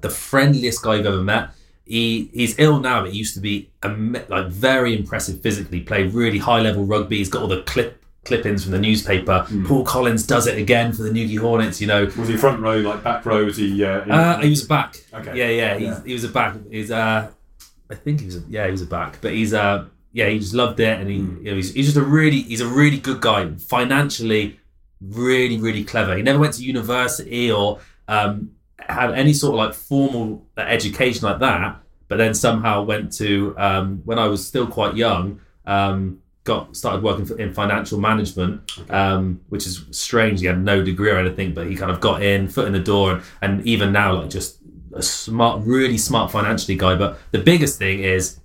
the 0.00 0.10
friendliest 0.10 0.82
guy 0.82 0.96
you've 0.96 1.06
ever 1.06 1.22
met. 1.22 1.50
He 1.84 2.30
he's 2.32 2.56
ill 2.58 2.78
now, 2.78 3.02
but 3.02 3.12
he 3.12 3.18
used 3.18 3.34
to 3.34 3.40
be 3.40 3.70
like 3.82 4.46
very 4.46 4.96
impressive 4.96 5.40
physically. 5.40 5.80
Played 5.80 6.12
really 6.12 6.38
high 6.38 6.60
level 6.60 6.84
rugby. 6.84 7.16
He's 7.16 7.30
got 7.30 7.42
all 7.42 7.48
the 7.48 7.62
clip 7.62 8.04
clippings 8.28 8.62
from 8.62 8.72
the 8.72 8.78
newspaper. 8.78 9.46
Paul 9.66 9.84
Collins 9.84 10.24
does 10.26 10.46
it 10.46 10.56
again 10.58 10.92
for 10.92 11.02
the 11.02 11.12
Newquay 11.12 11.34
Hornets. 11.36 11.80
You 11.80 11.88
know, 11.88 12.04
was 12.16 12.28
he 12.28 12.36
front 12.36 12.60
row 12.60 12.76
like 12.78 13.02
back 13.02 13.26
row? 13.26 13.44
Was 13.44 13.56
he? 13.56 13.82
Uh, 13.84 14.02
in- 14.02 14.10
uh, 14.10 14.38
he 14.40 14.50
was 14.50 14.62
back. 14.64 14.96
Okay. 15.12 15.36
Yeah, 15.36 15.48
yeah, 15.48 15.76
Yeah. 15.76 16.00
he 16.04 16.12
was 16.12 16.22
a 16.24 16.28
back. 16.28 16.54
He's 16.70 16.90
uh, 16.92 17.30
I 17.90 17.94
think 17.96 18.20
he 18.20 18.26
was. 18.26 18.36
A, 18.36 18.44
yeah, 18.48 18.66
he 18.66 18.70
was 18.70 18.82
a 18.82 18.86
back. 18.86 19.18
But 19.20 19.32
he's 19.32 19.52
uh, 19.54 19.86
yeah, 20.12 20.28
he 20.28 20.38
just 20.38 20.54
loved 20.54 20.78
it, 20.80 21.00
and 21.00 21.08
he, 21.10 21.18
Hmm. 21.18 21.38
you 21.44 21.50
know, 21.50 21.56
he's, 21.56 21.72
he's 21.74 21.86
just 21.86 21.96
a 21.98 22.02
really, 22.02 22.42
he's 22.42 22.60
a 22.60 22.66
really 22.68 22.98
good 22.98 23.20
guy. 23.20 23.48
Financially, 23.56 24.58
really, 25.00 25.58
really 25.58 25.84
clever. 25.84 26.16
He 26.16 26.22
never 26.22 26.38
went 26.38 26.54
to 26.54 26.64
university 26.64 27.50
or 27.50 27.78
um, 28.08 28.52
had 28.78 29.12
any 29.12 29.32
sort 29.32 29.54
of 29.54 29.58
like 29.58 29.74
formal 29.74 30.46
education 30.56 31.26
like 31.28 31.40
that. 31.40 31.80
But 32.08 32.16
then 32.16 32.32
somehow 32.34 32.82
went 32.82 33.12
to 33.14 33.54
um, 33.58 34.00
when 34.04 34.18
I 34.18 34.26
was 34.28 34.46
still 34.46 34.66
quite 34.66 34.94
young. 34.96 35.40
Um, 35.66 36.20
got 36.48 36.76
started 36.76 37.02
working 37.02 37.26
for, 37.26 37.38
in 37.38 37.52
financial 37.52 38.00
management, 38.00 38.52
um, 38.90 39.40
which 39.50 39.66
is 39.66 39.84
strange. 39.90 40.40
He 40.40 40.46
had 40.46 40.60
no 40.72 40.82
degree 40.82 41.10
or 41.10 41.18
anything, 41.18 41.54
but 41.54 41.68
he 41.70 41.76
kind 41.76 41.92
of 41.92 42.00
got 42.00 42.22
in, 42.22 42.48
foot 42.48 42.66
in 42.66 42.72
the 42.72 42.86
door, 42.92 43.12
and, 43.12 43.22
and 43.40 43.66
even 43.66 43.92
now, 43.92 44.14
like 44.14 44.30
just 44.30 44.58
a 44.92 45.02
smart, 45.02 45.62
really 45.64 45.98
smart 45.98 46.32
financially 46.32 46.76
guy. 46.76 46.96
But 46.96 47.18
the 47.30 47.38
biggest 47.38 47.78
thing 47.78 48.00
is, 48.00 48.40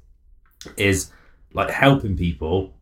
is 0.77 1.09
like 1.53 1.69
helping 1.69 2.15
people 2.17 2.73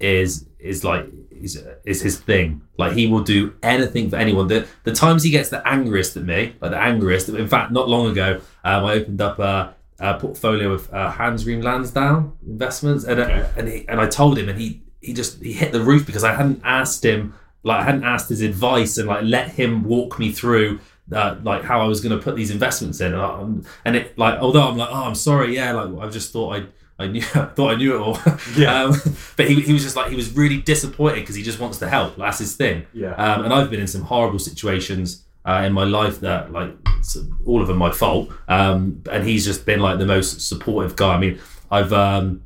is 0.00 0.46
is 0.58 0.84
like 0.84 1.06
is, 1.30 1.62
is 1.84 2.00
his 2.02 2.18
thing. 2.20 2.62
Like 2.76 2.92
he 2.92 3.06
will 3.06 3.22
do 3.22 3.54
anything 3.62 4.10
for 4.10 4.16
anyone. 4.16 4.48
The 4.48 4.66
the 4.84 4.92
times 4.92 5.22
he 5.22 5.30
gets 5.30 5.48
the 5.50 5.66
angriest 5.66 6.16
at 6.16 6.24
me, 6.24 6.54
like 6.60 6.70
the 6.70 6.78
angriest. 6.78 7.28
In 7.28 7.48
fact, 7.48 7.72
not 7.72 7.88
long 7.88 8.10
ago, 8.10 8.40
um, 8.64 8.84
I 8.84 8.92
opened 8.94 9.20
up 9.20 9.38
a, 9.38 9.74
a 10.00 10.18
portfolio 10.18 10.72
of 10.72 10.92
uh, 10.92 11.10
Hargreaves 11.10 11.64
Lansdown 11.64 12.32
investments, 12.46 13.04
and 13.04 13.20
uh, 13.20 13.24
Okay. 13.24 13.50
and 13.56 13.68
he, 13.68 13.88
and 13.88 14.00
I 14.00 14.06
told 14.06 14.38
him, 14.38 14.48
and 14.48 14.58
he 14.58 14.82
he 15.00 15.12
just 15.12 15.42
he 15.42 15.52
hit 15.52 15.72
the 15.72 15.80
roof 15.80 16.06
because 16.06 16.24
I 16.24 16.34
hadn't 16.34 16.60
asked 16.64 17.04
him 17.04 17.34
like 17.64 17.80
I 17.80 17.84
hadn't 17.84 18.04
asked 18.04 18.28
his 18.28 18.40
advice 18.42 18.98
and 18.98 19.08
like 19.08 19.24
let 19.24 19.50
him 19.50 19.82
walk 19.84 20.18
me 20.18 20.32
through 20.32 20.80
uh, 21.12 21.36
like 21.42 21.64
how 21.64 21.80
I 21.80 21.86
was 21.86 22.00
going 22.00 22.16
to 22.16 22.22
put 22.22 22.36
these 22.36 22.50
investments 22.50 23.00
in, 23.00 23.12
and, 23.14 23.22
I, 23.22 23.40
and 23.84 23.96
it 23.96 24.16
like 24.18 24.38
although 24.40 24.68
I'm 24.68 24.76
like 24.76 24.90
oh 24.90 25.04
I'm 25.04 25.14
sorry 25.14 25.54
yeah 25.54 25.72
like 25.72 26.06
I 26.06 26.10
just 26.10 26.32
thought 26.32 26.56
I 26.56 26.66
I 27.00 27.06
knew 27.08 27.22
I 27.34 27.44
thought 27.46 27.72
I 27.72 27.76
knew 27.76 27.96
it 27.96 28.00
all 28.00 28.18
Yeah. 28.56 28.84
um, 28.84 28.94
but 29.36 29.48
he, 29.48 29.60
he 29.60 29.72
was 29.72 29.82
just 29.82 29.96
like 29.96 30.10
he 30.10 30.16
was 30.16 30.36
really 30.36 30.58
disappointed 30.60 31.20
because 31.20 31.34
he 31.36 31.42
just 31.42 31.58
wants 31.60 31.78
to 31.78 31.88
help 31.88 32.16
that's 32.16 32.38
his 32.38 32.54
thing 32.56 32.86
Yeah. 32.92 33.14
um, 33.14 33.44
and 33.44 33.52
I've 33.54 33.70
been 33.70 33.80
in 33.80 33.86
some 33.86 34.02
horrible 34.02 34.38
situations 34.38 35.24
uh, 35.48 35.62
in 35.66 35.72
my 35.72 35.84
life 35.84 36.16
that 36.20 36.52
like 36.52 36.70
all 37.46 37.60
of 37.62 37.68
them 37.68 37.78
my 37.78 37.90
fault 37.90 38.30
um, 38.48 39.02
and 39.10 39.24
he's 39.26 39.44
just 39.44 39.64
been 39.64 39.80
like 39.80 39.98
the 39.98 40.06
most 40.06 40.30
supportive 40.48 40.94
guy 40.96 41.14
I 41.14 41.18
mean 41.18 41.38
I've 41.70 41.92
um, 41.92 42.42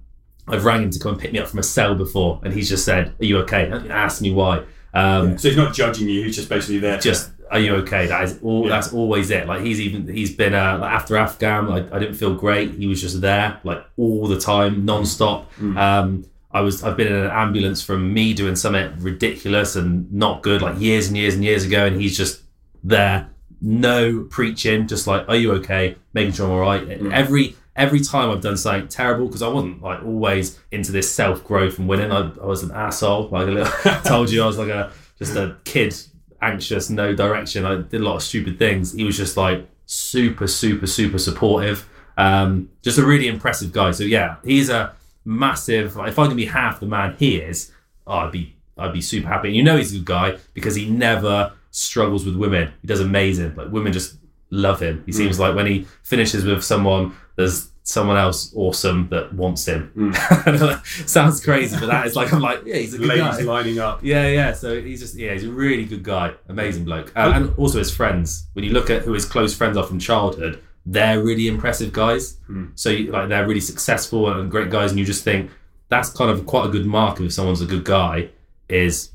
I've 0.49 0.65
rang 0.65 0.83
him 0.85 0.91
to 0.91 0.99
come 0.99 1.13
and 1.13 1.21
pick 1.21 1.33
me 1.33 1.39
up 1.39 1.49
from 1.49 1.59
a 1.59 1.63
cell 1.63 1.95
before 1.95 2.41
and 2.45 2.53
he's 2.55 2.69
just 2.69 2.85
said 2.85 3.13
are 3.21 3.25
you 3.25 3.39
okay 3.39 3.65
and 3.71 3.91
asked 3.91 4.23
me 4.23 4.31
why 4.33 4.63
um, 4.95 5.39
so 5.39 5.49
he's 5.49 5.57
not 5.57 5.73
judging 5.73 6.07
you. 6.09 6.23
He's 6.25 6.37
just 6.37 6.51
basically 6.51 6.79
there. 6.79 6.99
just 6.99 7.31
are 7.51 7.59
you 7.59 7.75
okay 7.77 8.07
that 8.07 8.25
is 8.25 8.39
all 8.43 8.65
Yeah. 8.65 8.71
that's 8.75 8.93
always 8.93 9.31
it 9.31 9.47
like 9.47 9.63
he's 9.63 9.81
even 9.81 10.07
he's 10.09 10.35
been 10.35 10.55
uh, 10.55 10.79
like 10.81 10.93
after 10.93 11.17
afghan 11.17 11.71
I, 11.71 11.79
I 11.95 11.99
didn't 11.99 12.15
feel 12.15 12.35
great 12.35 12.73
he 12.83 12.87
was 12.87 13.01
just 13.01 13.21
there 13.21 13.59
like 13.65 13.85
all 13.97 14.27
the 14.27 14.39
time 14.41 14.85
non-stop 14.85 15.51
Mm. 15.61 15.77
um 15.79 16.25
i 16.51 16.61
was 16.61 16.83
i've 16.83 16.97
been 16.97 17.09
in 17.09 17.15
an 17.15 17.31
ambulance 17.31 17.83
from 17.83 18.13
me 18.13 18.33
doing 18.35 18.57
something 18.57 18.91
ridiculous 19.01 19.77
and 19.77 20.11
not 20.13 20.43
good 20.43 20.61
like 20.63 20.79
years 20.81 21.09
and 21.09 21.17
years 21.17 21.35
and 21.35 21.43
years 21.45 21.65
ago 21.65 21.85
and 21.87 22.01
he's 22.01 22.17
just 22.17 22.42
there 22.85 23.29
no 23.61 24.27
preaching 24.31 24.87
just 24.89 25.07
like 25.07 25.25
are 25.29 25.37
you 25.37 25.53
okay 25.53 25.95
making 26.15 26.33
sure 26.33 26.47
i'm 26.47 26.53
all 26.53 26.61
right 26.61 26.83
Mm. 26.89 27.13
every 27.13 27.55
every 27.77 28.01
time 28.01 28.31
i've 28.31 28.41
done 28.41 28.57
something 28.57 28.89
terrible 28.89 29.27
because 29.27 29.43
i 29.43 29.49
wasn't 29.49 29.81
like 29.83 30.03
always 30.03 30.59
into 30.73 30.91
this 30.91 31.15
self-growth 31.15 31.79
and 31.79 31.89
winning 31.89 32.11
i, 32.11 32.19
I 32.21 32.45
was 32.47 32.63
an 32.65 32.73
asshole 32.73 33.29
like 33.29 33.47
a 33.47 33.51
little 33.51 34.01
told 34.05 34.31
you 34.31 34.43
i 34.43 34.47
was 34.47 34.59
like 34.59 34.69
a 34.69 34.91
just 35.19 35.37
a 35.37 35.57
kid 35.65 35.95
anxious, 36.41 36.91
no 36.91 37.15
direction. 37.15 37.65
I 37.65 37.77
did 37.83 38.01
a 38.01 38.05
lot 38.05 38.17
of 38.17 38.23
stupid 38.25 38.59
things. 38.59 38.93
He 38.93 39.05
was 39.05 39.17
just 39.17 39.37
like 39.37 39.65
super, 39.87 40.49
super, 40.49 40.89
super 40.89 41.19
supportive. 41.19 41.89
Um, 42.17 42.69
just 42.83 42.99
a 42.99 43.07
really 43.07 43.29
impressive 43.29 43.71
guy. 43.73 43.93
So 43.93 44.03
yeah, 44.03 44.39
he's 44.45 44.69
a 44.69 44.93
massive. 45.25 45.95
Like, 45.95 46.09
if 46.09 46.19
I 46.19 46.27
can 46.27 46.35
be 46.37 46.47
half 46.47 46.81
the 46.81 46.87
man 46.87 47.15
he 47.17 47.37
is, 47.37 47.71
oh, 48.09 48.15
I'd 48.17 48.33
be 48.33 48.57
I'd 48.77 48.93
be 48.93 49.01
super 49.01 49.29
happy. 49.29 49.49
And 49.49 49.57
you 49.57 49.63
know 49.63 49.77
he's 49.77 49.93
a 49.95 49.99
good 49.99 50.05
guy 50.07 50.39
because 50.53 50.75
he 50.75 50.91
never 50.91 51.53
struggles 51.73 52.25
with 52.25 52.37
women. 52.37 52.73
He 52.83 52.87
does 52.87 53.01
amazing. 53.01 53.57
Like 53.57 53.73
women 53.73 53.93
just 53.93 54.17
love 54.51 54.81
him. 54.81 55.03
He 55.05 55.13
seems 55.13 55.37
mm. 55.37 55.41
like 55.41 55.57
when 55.57 55.67
he 55.67 55.87
finishes 56.05 56.45
with 56.45 56.63
someone, 56.63 57.17
there's 57.35 57.71
someone 57.83 58.17
else 58.17 58.53
awesome 58.55 59.09
that 59.09 59.35
wants 59.35 59.67
him. 59.67 59.91
Mm. 59.97 60.87
Sounds 61.09 61.45
crazy, 61.45 61.77
but 61.81 61.87
that 61.87 62.07
is 62.07 62.15
like 62.15 62.33
I'm 62.33 62.41
like 62.41 62.65
yeah, 62.65 62.77
he's 62.77 62.95
a 62.95 62.99
good 62.99 63.09
guy. 63.09 63.31
ladies 63.31 63.47
lining 63.47 63.79
up. 63.81 64.01
Yeah, 64.05 64.29
yeah. 64.29 64.53
So 64.53 64.81
he's 64.81 65.01
just 65.01 65.17
yeah, 65.17 65.33
he's 65.33 65.45
a 65.45 65.51
really 65.51 65.85
good 65.85 66.05
guy, 66.05 66.35
amazing 66.49 66.85
bloke, 66.85 67.13
uh, 67.17 67.33
and 67.35 67.53
also 67.57 67.79
his 67.79 67.95
friends. 67.95 68.47
When 68.53 68.65
you 68.65 68.73
look 68.73 68.91
at 68.91 69.03
who 69.03 69.13
his 69.13 69.25
close 69.25 69.55
friends 69.55 69.77
are 69.77 69.85
from 69.85 69.99
childhood, 69.99 70.63
they're 70.87 71.23
really 71.23 71.49
impressive 71.49 71.93
guys. 71.93 72.37
Mm. 72.49 72.79
So 72.79 72.91
you, 72.91 73.11
like 73.11 73.29
they're 73.29 73.47
really 73.47 73.61
successful 73.61 74.31
and 74.31 74.51
great 74.51 74.71
guys, 74.71 74.91
and 74.91 75.01
you 75.01 75.07
just 75.07 75.25
think 75.25 75.51
that's 75.89 76.11
kind 76.11 76.31
of 76.31 76.47
quite 76.47 76.67
a 76.67 76.69
good 76.69 76.87
marker 76.87 77.25
if 77.25 77.33
someone's 77.33 77.63
a 77.63 77.67
good 77.67 77.85
guy. 77.85 78.29
Is 78.69 79.11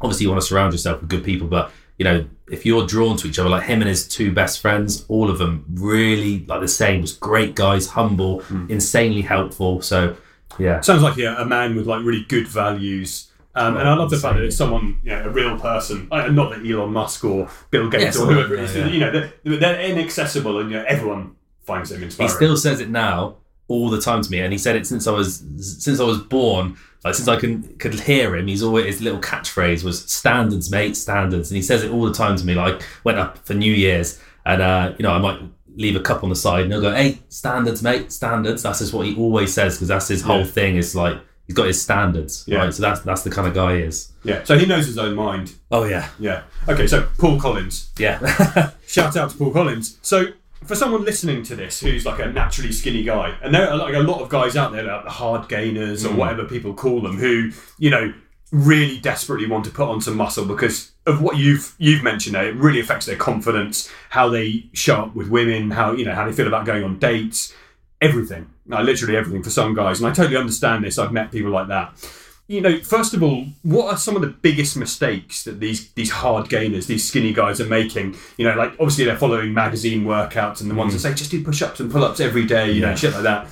obviously 0.00 0.24
you 0.24 0.30
want 0.30 0.40
to 0.40 0.46
surround 0.46 0.72
yourself 0.72 1.00
with 1.00 1.10
good 1.10 1.24
people, 1.24 1.48
but 1.48 1.72
you 1.98 2.04
know 2.04 2.26
if 2.50 2.66
you're 2.66 2.86
drawn 2.86 3.16
to 3.16 3.26
each 3.28 3.38
other, 3.38 3.48
like 3.48 3.64
him 3.64 3.80
and 3.80 3.88
his 3.88 4.06
two 4.06 4.30
best 4.32 4.60
friends, 4.60 5.04
all 5.08 5.30
of 5.30 5.38
them 5.38 5.64
really 5.74 6.44
like 6.46 6.60
the 6.60 6.68
same, 6.68 7.00
just 7.02 7.18
great 7.20 7.54
guys, 7.54 7.86
humble, 7.88 8.42
insanely 8.68 9.22
helpful. 9.22 9.80
So 9.80 10.16
yeah, 10.58 10.80
Sounds 10.82 11.02
like 11.02 11.16
yeah, 11.16 11.40
a 11.40 11.44
man 11.44 11.74
with 11.74 11.86
like 11.86 12.04
really 12.04 12.24
good 12.28 12.46
values. 12.46 13.30
Um, 13.56 13.76
and 13.76 13.88
I 13.88 13.94
love 13.94 14.10
the 14.10 14.18
fact 14.18 14.34
that 14.36 14.44
it's 14.44 14.56
someone, 14.56 14.98
you 15.04 15.10
know, 15.10 15.24
a 15.26 15.30
real 15.30 15.58
person, 15.58 16.08
uh, 16.10 16.26
not 16.26 16.50
that 16.50 16.68
Elon 16.68 16.92
Musk 16.92 17.24
or 17.24 17.48
Bill 17.70 17.88
Gates 17.88 18.16
Yeah, 18.16 18.22
or 18.24 18.32
whoever 18.32 18.54
it 18.54 18.60
is. 18.64 18.74
yeah, 18.76 18.86
yeah. 18.86 18.92
You 18.92 18.98
know, 19.00 19.10
they're, 19.44 19.56
they're 19.58 19.80
inaccessible, 19.80 20.58
and 20.58 20.70
you 20.72 20.76
know, 20.76 20.84
everyone 20.88 21.36
finds 21.62 21.90
them 21.90 22.02
inspiring. 22.02 22.30
he 22.30 22.34
still 22.36 22.56
says 22.56 22.80
it 22.80 22.90
now 22.90 23.36
all 23.68 23.88
the 23.90 24.00
time 24.00 24.22
to 24.22 24.30
me, 24.30 24.40
and 24.40 24.52
he 24.52 24.58
said 24.58 24.76
it 24.76 24.86
since 24.86 25.06
I 25.06 25.12
was 25.12 25.42
since 25.58 26.00
I 26.00 26.04
was 26.04 26.18
born. 26.18 26.76
Like 27.04 27.14
since 27.14 27.28
I 27.28 27.36
can 27.36 27.62
could 27.78 27.94
hear 28.00 28.34
him, 28.34 28.46
he's 28.46 28.62
always 28.62 28.86
his 28.86 29.00
little 29.02 29.20
catchphrase 29.20 29.84
was 29.84 30.04
"standards, 30.10 30.70
mate, 30.70 30.96
standards," 30.96 31.50
and 31.50 31.56
he 31.56 31.62
says 31.62 31.82
it 31.84 31.90
all 31.90 32.04
the 32.06 32.14
time 32.14 32.36
to 32.36 32.44
me. 32.46 32.54
Like 32.54 32.82
went 33.04 33.18
up 33.18 33.38
for 33.46 33.52
New 33.54 33.72
Year's, 33.72 34.20
and 34.46 34.62
uh, 34.62 34.94
you 34.98 35.02
know 35.02 35.12
I 35.12 35.18
might 35.18 35.40
leave 35.76 35.96
a 35.96 36.00
cup 36.00 36.22
on 36.22 36.30
the 36.30 36.36
side, 36.36 36.64
and 36.64 36.72
he'll 36.72 36.80
go, 36.80 36.94
"Hey, 36.94 37.18
standards, 37.28 37.82
mate, 37.82 38.10
standards." 38.10 38.62
That's 38.62 38.78
just 38.78 38.94
what 38.94 39.06
he 39.06 39.14
always 39.16 39.52
says 39.52 39.74
because 39.76 39.88
that's 39.88 40.08
his 40.08 40.22
whole 40.22 40.38
Yeah. 40.40 40.44
thing. 40.44 40.76
Is 40.76 40.94
like 40.96 41.18
he's 41.46 41.54
got 41.54 41.66
his 41.66 41.80
standards, 41.82 42.44
Yeah. 42.46 42.58
right? 42.58 42.72
So 42.72 42.80
that's 42.80 43.00
that's 43.00 43.22
the 43.22 43.30
kind 43.30 43.48
of 43.48 43.52
guy 43.54 43.76
he 43.76 43.82
is. 43.82 44.12
yeah, 44.22 44.42
so 44.44 44.56
he 44.58 44.64
knows 44.64 44.86
his 44.86 44.96
own 44.96 45.14
mind. 45.14 45.52
Oh 45.70 45.84
yeah, 45.84 46.08
Yeah. 46.18 46.44
Okay, 46.70 46.86
so 46.86 47.06
Paul 47.18 47.38
Collins. 47.38 47.90
yeah, 47.98 48.70
Shout 48.86 49.14
out 49.18 49.28
to 49.30 49.36
Paul 49.36 49.50
Collins. 49.52 49.98
So, 50.00 50.28
for 50.66 50.74
someone 50.74 51.04
listening 51.04 51.42
to 51.44 51.56
this 51.56 51.80
who's 51.80 52.06
like 52.06 52.18
a 52.20 52.26
naturally 52.26 52.72
skinny 52.72 53.04
guy, 53.04 53.36
and 53.42 53.54
there 53.54 53.70
are 53.70 53.76
like 53.76 53.94
a 53.94 54.00
lot 54.00 54.20
of 54.20 54.28
guys 54.28 54.56
out 54.56 54.72
there, 54.72 54.82
like 54.82 55.04
the 55.04 55.10
hard 55.10 55.48
gainers 55.48 56.04
or 56.04 56.10
mm. 56.10 56.16
whatever 56.16 56.44
people 56.44 56.74
call 56.74 57.00
them, 57.00 57.18
who 57.18 57.50
you 57.78 57.90
know 57.90 58.12
really 58.52 58.98
desperately 58.98 59.48
want 59.48 59.64
to 59.64 59.70
put 59.70 59.88
on 59.88 60.00
some 60.00 60.16
muscle 60.16 60.44
because 60.44 60.92
of 61.06 61.20
what 61.20 61.36
you've 61.36 61.74
you've 61.78 62.02
mentioned 62.02 62.34
there. 62.34 62.48
It 62.48 62.56
really 62.56 62.80
affects 62.80 63.06
their 63.06 63.16
confidence, 63.16 63.90
how 64.10 64.28
they 64.28 64.66
show 64.72 65.02
up 65.02 65.14
with 65.14 65.28
women, 65.28 65.70
how 65.70 65.92
you 65.92 66.04
know 66.04 66.14
how 66.14 66.26
they 66.26 66.32
feel 66.32 66.48
about 66.48 66.66
going 66.66 66.84
on 66.84 66.98
dates, 66.98 67.54
everything. 68.00 68.50
Like, 68.66 68.86
literally 68.86 69.14
everything 69.14 69.42
for 69.42 69.50
some 69.50 69.74
guys, 69.74 70.00
and 70.00 70.08
I 70.08 70.12
totally 70.12 70.36
understand 70.36 70.84
this. 70.84 70.98
I've 70.98 71.12
met 71.12 71.30
people 71.30 71.50
like 71.50 71.68
that 71.68 71.98
you 72.46 72.60
know, 72.60 72.78
first 72.80 73.14
of 73.14 73.22
all, 73.22 73.46
what 73.62 73.92
are 73.92 73.96
some 73.96 74.16
of 74.16 74.22
the 74.22 74.28
biggest 74.28 74.76
mistakes 74.76 75.44
that 75.44 75.60
these 75.60 75.90
these 75.92 76.10
hard 76.10 76.48
gainers, 76.48 76.86
these 76.86 77.06
skinny 77.06 77.32
guys 77.32 77.60
are 77.60 77.66
making? 77.66 78.16
You 78.36 78.46
know, 78.46 78.54
like 78.54 78.72
obviously 78.72 79.04
they're 79.04 79.16
following 79.16 79.54
magazine 79.54 80.04
workouts 80.04 80.60
and 80.60 80.70
the 80.70 80.74
ones 80.74 80.92
mm. 80.92 80.96
that 80.96 81.00
say 81.00 81.14
just 81.14 81.30
do 81.30 81.42
push 81.42 81.62
ups 81.62 81.80
and 81.80 81.90
pull 81.90 82.04
ups 82.04 82.20
every 82.20 82.44
day, 82.44 82.70
you 82.70 82.80
know, 82.80 82.94
shit 82.94 83.12
like 83.12 83.22
that. 83.22 83.46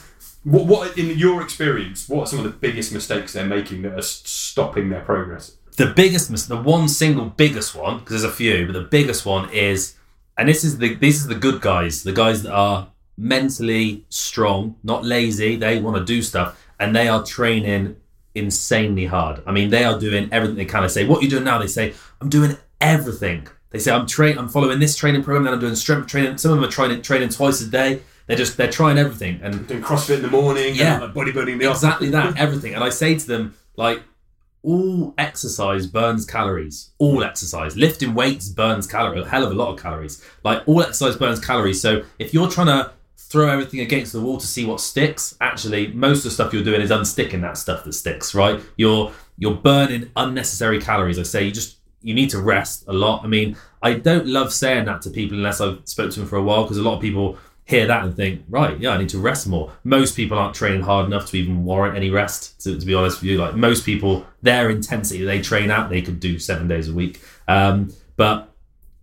What, 0.45 0.67
what 0.67 0.99
in 0.99 1.17
your 1.17 1.41
experience, 1.41 2.09
what 2.09 2.23
are 2.23 2.27
some 2.27 2.41
of 2.41 2.45
the 2.45 2.51
biggest 2.51 2.93
mistakes 2.93 3.33
they're 3.33 3.47
making 3.47 3.83
that 3.83 3.99
are 3.99 4.03
stopping 4.03 4.91
their 4.91 5.03
progress? 5.03 5.57
the 5.77 5.87
biggest 5.87 6.31
mis- 6.31 6.47
the 6.47 6.57
one 6.57 6.89
single 6.89 7.27
biggest 7.27 7.75
one 7.75 7.99
because 7.99 8.23
there's 8.23 8.33
a 8.33 8.35
few 8.35 8.67
but 8.67 8.73
the 8.73 8.81
biggest 8.81 9.25
one 9.25 9.49
is 9.51 9.95
and 10.37 10.49
this 10.49 10.65
is 10.65 10.79
the 10.79 10.95
this 10.97 11.17
is 11.17 11.27
the 11.27 11.35
good 11.35 11.61
guys 11.61 12.03
the 12.03 12.13
guys 12.13 12.43
that 12.43 12.53
are 12.53 12.89
mentally 13.17 14.05
strong 14.09 14.77
not 14.83 15.05
lazy 15.05 15.57
they 15.57 15.81
want 15.81 15.97
to 15.97 16.05
do 16.05 16.23
stuff 16.23 16.63
and 16.79 16.95
they 16.95 17.09
are 17.09 17.23
training 17.25 17.97
insanely 18.35 19.07
hard. 19.07 19.43
I 19.47 19.53
mean 19.53 19.71
they 19.71 19.85
are 19.85 19.99
doing 19.99 20.29
everything 20.33 20.57
they 20.57 20.65
can. 20.65 20.83
I 20.85 20.87
say 20.89 21.07
what 21.07 21.21
are 21.21 21.25
you 21.25 21.31
doing 21.31 21.45
now? 21.45 21.59
They 21.59 21.67
say 21.67 21.95
i'm 22.21 22.29
doing 22.29 22.57
everything. 22.81 23.47
They 23.71 23.79
say 23.79 23.93
i'm 23.93 24.07
train 24.07 24.39
i'm 24.39 24.49
following 24.49 24.79
this 24.81 24.97
training 24.97 25.23
program 25.23 25.45
then 25.45 25.55
i'm 25.55 25.61
doing 25.61 25.75
strength 25.75 26.07
training. 26.09 26.39
Some 26.39 26.53
of 26.53 26.57
them 26.59 26.69
are 26.69 26.73
training 26.73 27.03
training 27.03 27.31
twice 27.31 27.61
a 27.61 27.69
day. 27.69 28.01
They're 28.27 28.37
just 28.37 28.57
they're 28.57 28.71
trying 28.71 28.99
everything 28.99 29.41
and 29.43 29.67
Doing 29.67 29.83
CrossFit 29.83 30.17
in 30.17 30.23
the 30.23 30.31
morning, 30.31 30.75
Yeah. 30.75 31.01
like 31.01 31.13
bodybuilding 31.15 31.59
the 31.59 31.71
exactly 31.71 32.09
that 32.11 32.37
everything. 32.39 32.75
And 32.75 32.83
i 32.85 32.89
say 32.89 33.19
to 33.19 33.27
them 33.27 33.55
like 33.77 34.03
all 34.65 35.13
exercise 35.19 35.87
burns 35.89 36.25
calories. 36.25 36.91
All 36.99 37.25
exercise. 37.25 37.77
Lifting 37.77 38.15
weights 38.15 38.49
burns 38.49 38.87
calories 38.87 39.27
a 39.27 39.29
hell 39.29 39.45
of 39.45 39.51
a 39.51 39.55
lot 39.55 39.73
of 39.75 39.83
calories. 39.83 40.25
Like 40.45 40.63
all 40.67 40.81
exercise 40.83 41.17
burns 41.17 41.41
calories. 41.45 41.81
So 41.81 42.03
if 42.21 42.33
you're 42.33 42.49
trying 42.49 42.69
to 42.69 42.93
throw 43.33 43.49
everything 43.49 43.81
against 43.81 44.13
the 44.13 44.21
wall 44.21 44.37
to 44.37 44.47
see 44.47 44.65
what 44.65 44.81
sticks 44.81 45.35
actually 45.41 45.89
most 45.89 46.19
of 46.19 46.25
the 46.25 46.31
stuff 46.31 46.53
you're 46.53 46.63
doing 46.63 46.81
is 46.81 46.91
unsticking 46.91 47.41
that 47.41 47.57
stuff 47.57 47.83
that 47.83 47.93
sticks 47.95 48.35
right 48.35 48.61
you're 48.77 49.11
you're 49.39 49.55
burning 49.55 50.11
unnecessary 50.17 50.81
calories 50.81 51.19
i 51.19 51.23
say 51.23 51.45
you 51.45 51.51
just 51.51 51.79
you 52.03 52.15
need 52.15 52.29
to 52.29 52.41
rest 52.41 52.85
a 52.89 52.93
lot 52.93 53.25
i 53.25 53.27
mean 53.27 53.57
i 53.83 53.95
don't 53.95 54.27
love 54.27 54.53
saying 54.53 54.85
that 54.85 55.01
to 55.01 55.11
people 55.11 55.37
unless 55.37 55.61
i've 55.61 55.81
spoken 55.85 56.13
to 56.13 56.21
them 56.21 56.29
for 56.29 56.37
a 56.37 56.43
while 56.43 56.63
because 56.63 56.77
a 56.77 56.83
lot 56.83 56.95
of 56.95 57.01
people 57.01 57.39
hear 57.65 57.87
that 57.87 58.05
and 58.05 58.15
think, 58.15 58.43
right, 58.49 58.79
yeah, 58.81 58.91
I 58.91 58.99
need 58.99 59.09
to 59.11 59.19
rest 59.19 59.47
more. 59.47 59.73
Most 59.85 60.17
people 60.17 60.39
aren't 60.39 60.55
training 60.55 60.83
hard 60.83 61.07
enough 61.07 61.27
to 61.31 61.37
even 61.37 61.65
warrant 61.65 61.97
any 61.97 62.11
rest. 62.11 62.61
To, 62.63 62.79
to 62.79 62.87
be 62.87 62.95
honest 62.95 63.21
with 63.21 63.31
you, 63.31 63.39
like 63.39 63.55
most 63.55 63.87
people, 63.87 64.27
their 64.43 64.69
intensity 64.69 65.25
they 65.25 65.41
train 65.41 65.71
at, 65.71 65.89
they 65.89 66.03
could 66.03 66.21
do 66.21 66.39
seven 66.39 66.69
days 66.69 66.89
a 66.89 66.95
week. 66.95 67.23
Um, 67.49 67.93
but 68.17 68.51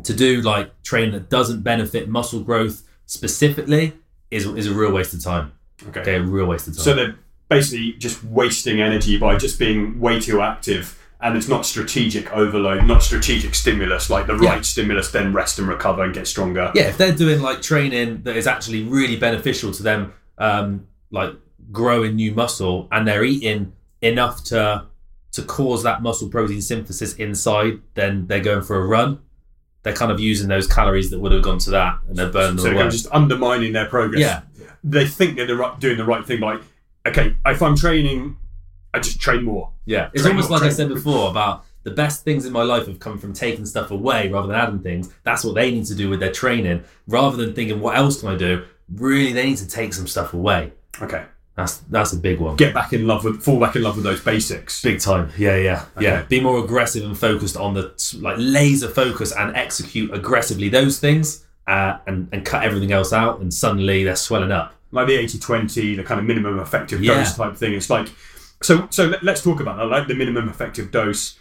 to 0.04 0.14
do 0.14 0.42
like 0.42 0.82
training 0.84 1.14
that 1.14 1.30
doesn't 1.30 1.62
benefit 1.62 2.08
muscle 2.08 2.42
growth 2.42 2.84
specifically 3.06 3.94
is 4.32 4.46
is 4.46 4.68
a 4.68 4.74
real 4.74 4.92
waste 4.92 5.14
of 5.14 5.24
time. 5.24 5.52
Okay. 5.88 6.02
Okay, 6.02 6.16
a 6.16 6.22
real 6.22 6.46
waste 6.46 6.68
of 6.68 6.76
time. 6.76 6.84
So 6.84 6.94
they're 6.94 7.16
basically 7.50 7.94
just 7.94 8.24
wasting 8.24 8.82
energy 8.82 9.18
by 9.18 9.38
just 9.38 9.58
being 9.60 10.00
way 10.00 10.20
too 10.20 10.42
active. 10.42 10.96
And 11.22 11.36
it's 11.36 11.50
not 11.50 11.66
strategic 11.66 12.32
overload, 12.32 12.86
not 12.86 13.04
strategic 13.04 13.54
stimulus, 13.54 14.10
like 14.10 14.28
the 14.28 14.38
Yeah. 14.38 14.52
right 14.52 14.66
stimulus, 14.66 15.12
then 15.12 15.34
rest 15.34 15.60
and 15.60 15.68
recover 15.68 16.04
and 16.04 16.14
get 16.14 16.28
stronger. 16.28 16.72
yeah, 16.76 16.84
if 16.84 16.98
they're 16.98 17.12
doing 17.14 17.42
like 17.42 17.62
training 17.62 18.22
that 18.24 18.38
is 18.38 18.48
actually 18.48 18.84
really 18.84 19.18
beneficial 19.18 19.72
to 19.74 19.84
them, 19.84 20.14
um, 20.38 20.86
like 21.12 21.34
growing 21.74 22.16
new 22.16 22.34
muscle, 22.34 22.88
and 22.92 23.06
they're 23.08 23.24
eating 23.26 23.74
enough 24.02 24.44
to 24.46 24.86
to 25.32 25.42
cause 25.44 25.84
that 25.84 26.02
muscle 26.02 26.28
protein 26.30 26.62
synthesis 26.62 27.14
inside, 27.16 27.80
then 27.96 28.26
they're 28.28 28.40
going 28.40 28.64
for 28.64 28.78
a 28.78 28.86
run. 28.88 29.20
They're 29.84 29.94
kind 29.94 30.12
of 30.12 30.20
using 30.20 30.48
those 30.50 30.68
calories 30.68 31.10
that 31.12 31.20
would 31.20 31.32
have 31.32 31.42
gone 31.42 31.58
to 31.60 31.70
that, 31.72 32.00
and 32.08 32.18
they're 32.18 32.30
burning 32.30 32.58
So 32.58 32.64
them 32.66 32.74
they're 32.76 32.84
away. 32.84 32.92
just 32.92 33.08
undermining 33.12 33.74
their 33.74 33.86
progress. 33.86 34.22
Yeah. 34.22 34.42
They 34.84 35.06
think 35.08 35.38
that 35.38 35.48
they're 35.48 35.72
doing 35.80 35.98
the 35.98 36.06
right 36.06 36.26
thing. 36.26 36.40
Like, 36.42 36.62
okay, 37.06 37.36
if 37.46 37.62
I'm 37.62 37.76
training, 37.76 38.38
I 38.94 39.00
just 39.00 39.20
train 39.20 39.44
more. 39.44 39.72
Yeah, 39.86 40.10
it's 40.14 40.24
Train 40.24 40.34
almost 40.36 40.50
more, 40.50 40.60
like 40.60 40.68
I 40.68 40.74
said 40.74 40.90
before 40.90 41.30
about 41.30 41.66
the 41.84 41.92
best 41.92 42.24
things 42.24 42.46
in 42.46 42.52
my 42.54 42.62
life 42.64 42.88
have 42.88 43.00
come 43.00 43.18
from 43.18 43.34
taking 43.34 43.66
stuff 43.66 43.90
away 43.92 44.30
rather 44.30 44.48
than 44.48 44.56
adding 44.56 44.80
things. 44.80 45.14
That's 45.24 45.44
what 45.46 45.56
they 45.56 45.72
need 45.72 45.86
to 45.86 45.96
do 45.96 46.10
with 46.10 46.20
their 46.20 46.32
training, 46.32 46.84
rather 47.08 47.38
than 47.38 47.54
thinking 47.54 47.80
what 47.80 47.96
else 47.98 48.20
can 48.20 48.30
I 48.30 48.36
do. 48.36 48.66
Really, 48.94 49.32
they 49.34 49.46
need 49.46 49.58
to 49.58 49.68
take 49.68 49.94
some 49.94 50.08
stuff 50.08 50.34
away. 50.34 50.74
Okay. 51.02 51.24
That's 51.60 51.78
that's 51.90 52.14
a 52.14 52.18
big 52.18 52.40
one. 52.40 52.56
Get 52.56 52.74
back 52.74 52.94
in 52.94 53.06
love 53.08 53.24
with, 53.26 53.44
fall 53.44 53.60
back 53.60 53.76
in 53.76 53.84
love 53.84 53.96
with 53.96 54.04
those 54.06 54.22
basics. 54.22 54.82
Big 54.82 55.00
time. 55.00 55.30
Yeah, 55.38 55.56
yeah, 55.58 55.86
yeah. 56.00 56.24
Be 56.24 56.40
more 56.40 56.64
aggressive 56.64 57.04
and 57.04 57.18
focused 57.18 57.58
on 57.58 57.74
the 57.74 57.92
like 58.22 58.36
laser 58.40 58.88
focus 58.88 59.34
and 59.36 59.56
execute 59.56 60.14
aggressively 60.14 60.70
those 60.70 61.00
things, 61.00 61.46
uh, 61.68 61.98
and 62.08 62.30
and 62.32 62.46
cut 62.46 62.64
everything 62.64 62.92
else 62.92 63.12
out. 63.14 63.40
And 63.42 63.54
suddenly 63.54 64.04
they're 64.04 64.16
swelling 64.16 64.52
up. 64.52 64.74
Like 64.92 65.08
the 65.08 65.16
80 65.16 65.38
20, 65.40 65.96
the 65.98 66.04
kind 66.04 66.20
of 66.20 66.26
minimum 66.26 66.60
effective 66.60 67.04
Yeah. 67.04 67.16
dose 67.16 67.36
type 67.36 67.56
thing. 67.56 67.74
It's 67.74 67.90
like, 67.92 68.08
so 68.64 68.88
so 68.90 69.06
let- 69.08 69.24
let's 69.24 69.44
talk 69.44 69.60
about 69.60 69.78
that. 69.78 69.86
Like 69.86 70.08
the 70.08 70.16
minimum 70.16 70.50
effective 70.50 70.90
dose. 70.92 71.38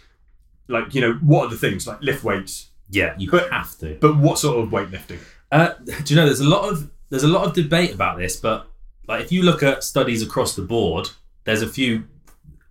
Like, 0.67 0.93
you 0.93 1.01
know, 1.01 1.13
what 1.23 1.45
are 1.47 1.49
the 1.49 1.57
things? 1.57 1.87
Like 1.87 2.01
lift 2.03 2.23
weights. 2.23 2.67
Yeah, 2.91 3.15
you 3.17 3.31
But- 3.31 3.49
have 3.51 3.75
to. 3.79 3.97
But 3.99 4.17
what 4.17 4.37
sort 4.37 4.63
of 4.63 4.69
weightlifting? 4.69 5.19
Uh, 5.51 5.69
do 6.03 6.13
you 6.13 6.15
know 6.15 6.25
there's 6.25 6.41
a 6.41 6.47
lot 6.47 6.69
of 6.71 6.89
there's 7.09 7.23
a 7.23 7.27
lot 7.27 7.47
of 7.47 7.53
debate 7.53 7.91
about 7.93 8.17
this, 8.19 8.35
but 8.35 8.67
like 9.09 9.23
if 9.23 9.31
you 9.31 9.41
look 9.41 9.63
at 9.63 9.83
studies 9.83 10.21
across 10.21 10.55
the 10.55 10.61
board, 10.61 11.09
there's 11.43 11.63
a 11.63 11.67
few 11.67 12.03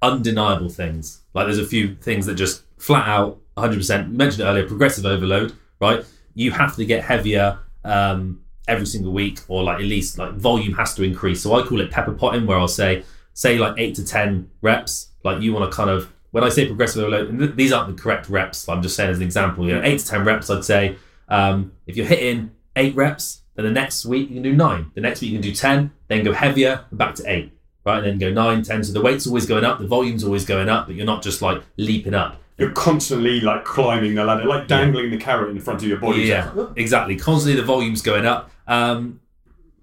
undeniable 0.01 0.69
things. 0.69 1.23
Like 1.35 1.47
there's 1.47 1.59
a 1.59 1.67
few 1.67 1.97
things 1.97 2.27
that 2.27 2.37
just 2.37 2.63
flat 2.79 3.09
out 3.09 3.41
100%. 3.57 4.09
You 4.09 4.17
mentioned 4.17 4.45
earlier, 4.45 4.67
progressive 4.67 5.05
overload, 5.05 5.53
right? 5.81 6.05
You 6.35 6.53
have 6.53 6.77
to 6.77 6.85
get 6.87 7.05
heavier 7.05 7.59
um, 7.85 8.43
every 8.69 8.87
single 8.87 9.13
week, 9.13 9.41
or 9.49 9.65
like 9.65 9.81
at 9.81 9.85
least 9.85 10.17
like 10.17 10.35
volume 10.35 10.75
has 10.75 10.95
to 10.95 11.03
increase. 11.03 11.43
So 11.43 11.55
I 11.55 11.67
call 11.67 11.81
it 11.81 11.91
pepper 11.91 12.13
potting, 12.13 12.47
where 12.47 12.57
I'll 12.57 12.69
say 12.69 13.03
say 13.35 13.59
like 13.59 13.75
eight 13.77 13.97
to 13.97 14.05
ten 14.05 14.49
reps. 14.63 15.09
Like 15.25 15.43
you 15.43 15.53
want 15.53 15.69
to 15.69 15.77
kind 15.77 15.91
of 15.91 16.13
when 16.31 16.45
I 16.45 16.51
say 16.51 16.67
progressive 16.67 17.03
overload, 17.03 17.37
th- 17.37 17.57
these 17.57 17.73
aren't 17.73 17.97
the 17.97 18.01
correct 18.01 18.29
reps. 18.29 18.69
I'm 18.69 18.81
just 18.81 18.95
saying 18.95 19.11
as 19.11 19.17
an 19.17 19.25
example. 19.25 19.67
You 19.67 19.75
know, 19.75 19.83
eight 19.83 19.99
to 19.99 20.07
ten 20.07 20.25
reps. 20.25 20.49
I'd 20.51 20.65
say 20.65 20.97
um, 21.29 21.73
if 21.89 21.97
you're 21.97 22.07
hitting 22.07 22.53
eight 22.77 22.95
reps, 22.95 23.43
then 23.57 23.65
the 23.65 23.73
next 23.73 24.07
week 24.07 24.29
you 24.29 24.35
can 24.35 24.43
do 24.45 24.55
nine. 24.55 24.93
The 24.95 25.01
next 25.01 25.21
week 25.21 25.33
you 25.33 25.39
can 25.39 25.43
do 25.43 25.53
ten, 25.55 25.91
then 26.09 26.25
go 26.25 26.33
heavier 26.33 26.85
back 26.93 27.15
to 27.17 27.25
eight. 27.27 27.53
Right, 27.85 28.05
and 28.05 28.07
then 28.07 28.19
go 28.19 28.31
nine, 28.31 28.63
ten. 28.63 28.85
So 28.85 28.93
the 28.93 29.01
weight's 29.01 29.27
always 29.27 29.47
going 29.47 29.65
up, 29.65 29.79
the 29.79 29.87
volume's 29.87 30.23
always 30.23 30.45
going 30.45 30.69
up, 30.69 30.87
but 30.87 30.97
you're 30.97 31.07
not 31.07 31.23
just 31.23 31.41
like 31.41 31.63
leaping 31.79 32.13
up. 32.13 32.37
You're 32.59 32.73
constantly 32.73 33.41
like 33.41 33.65
climbing 33.65 34.17
the 34.17 34.25
ladder, 34.25 34.45
like 34.45 34.67
dangling 34.67 35.11
the 35.11 35.17
carrot 35.17 35.51
in 35.51 35.61
front 35.61 35.81
of 35.81 35.89
your 35.89 35.99
body. 35.99 36.23
Yeah, 36.23 36.53
exactly. 36.77 37.17
Constantly 37.17 37.59
the 37.59 37.65
volume's 37.65 38.03
going 38.03 38.27
up. 38.27 38.51
Um, 38.67 39.21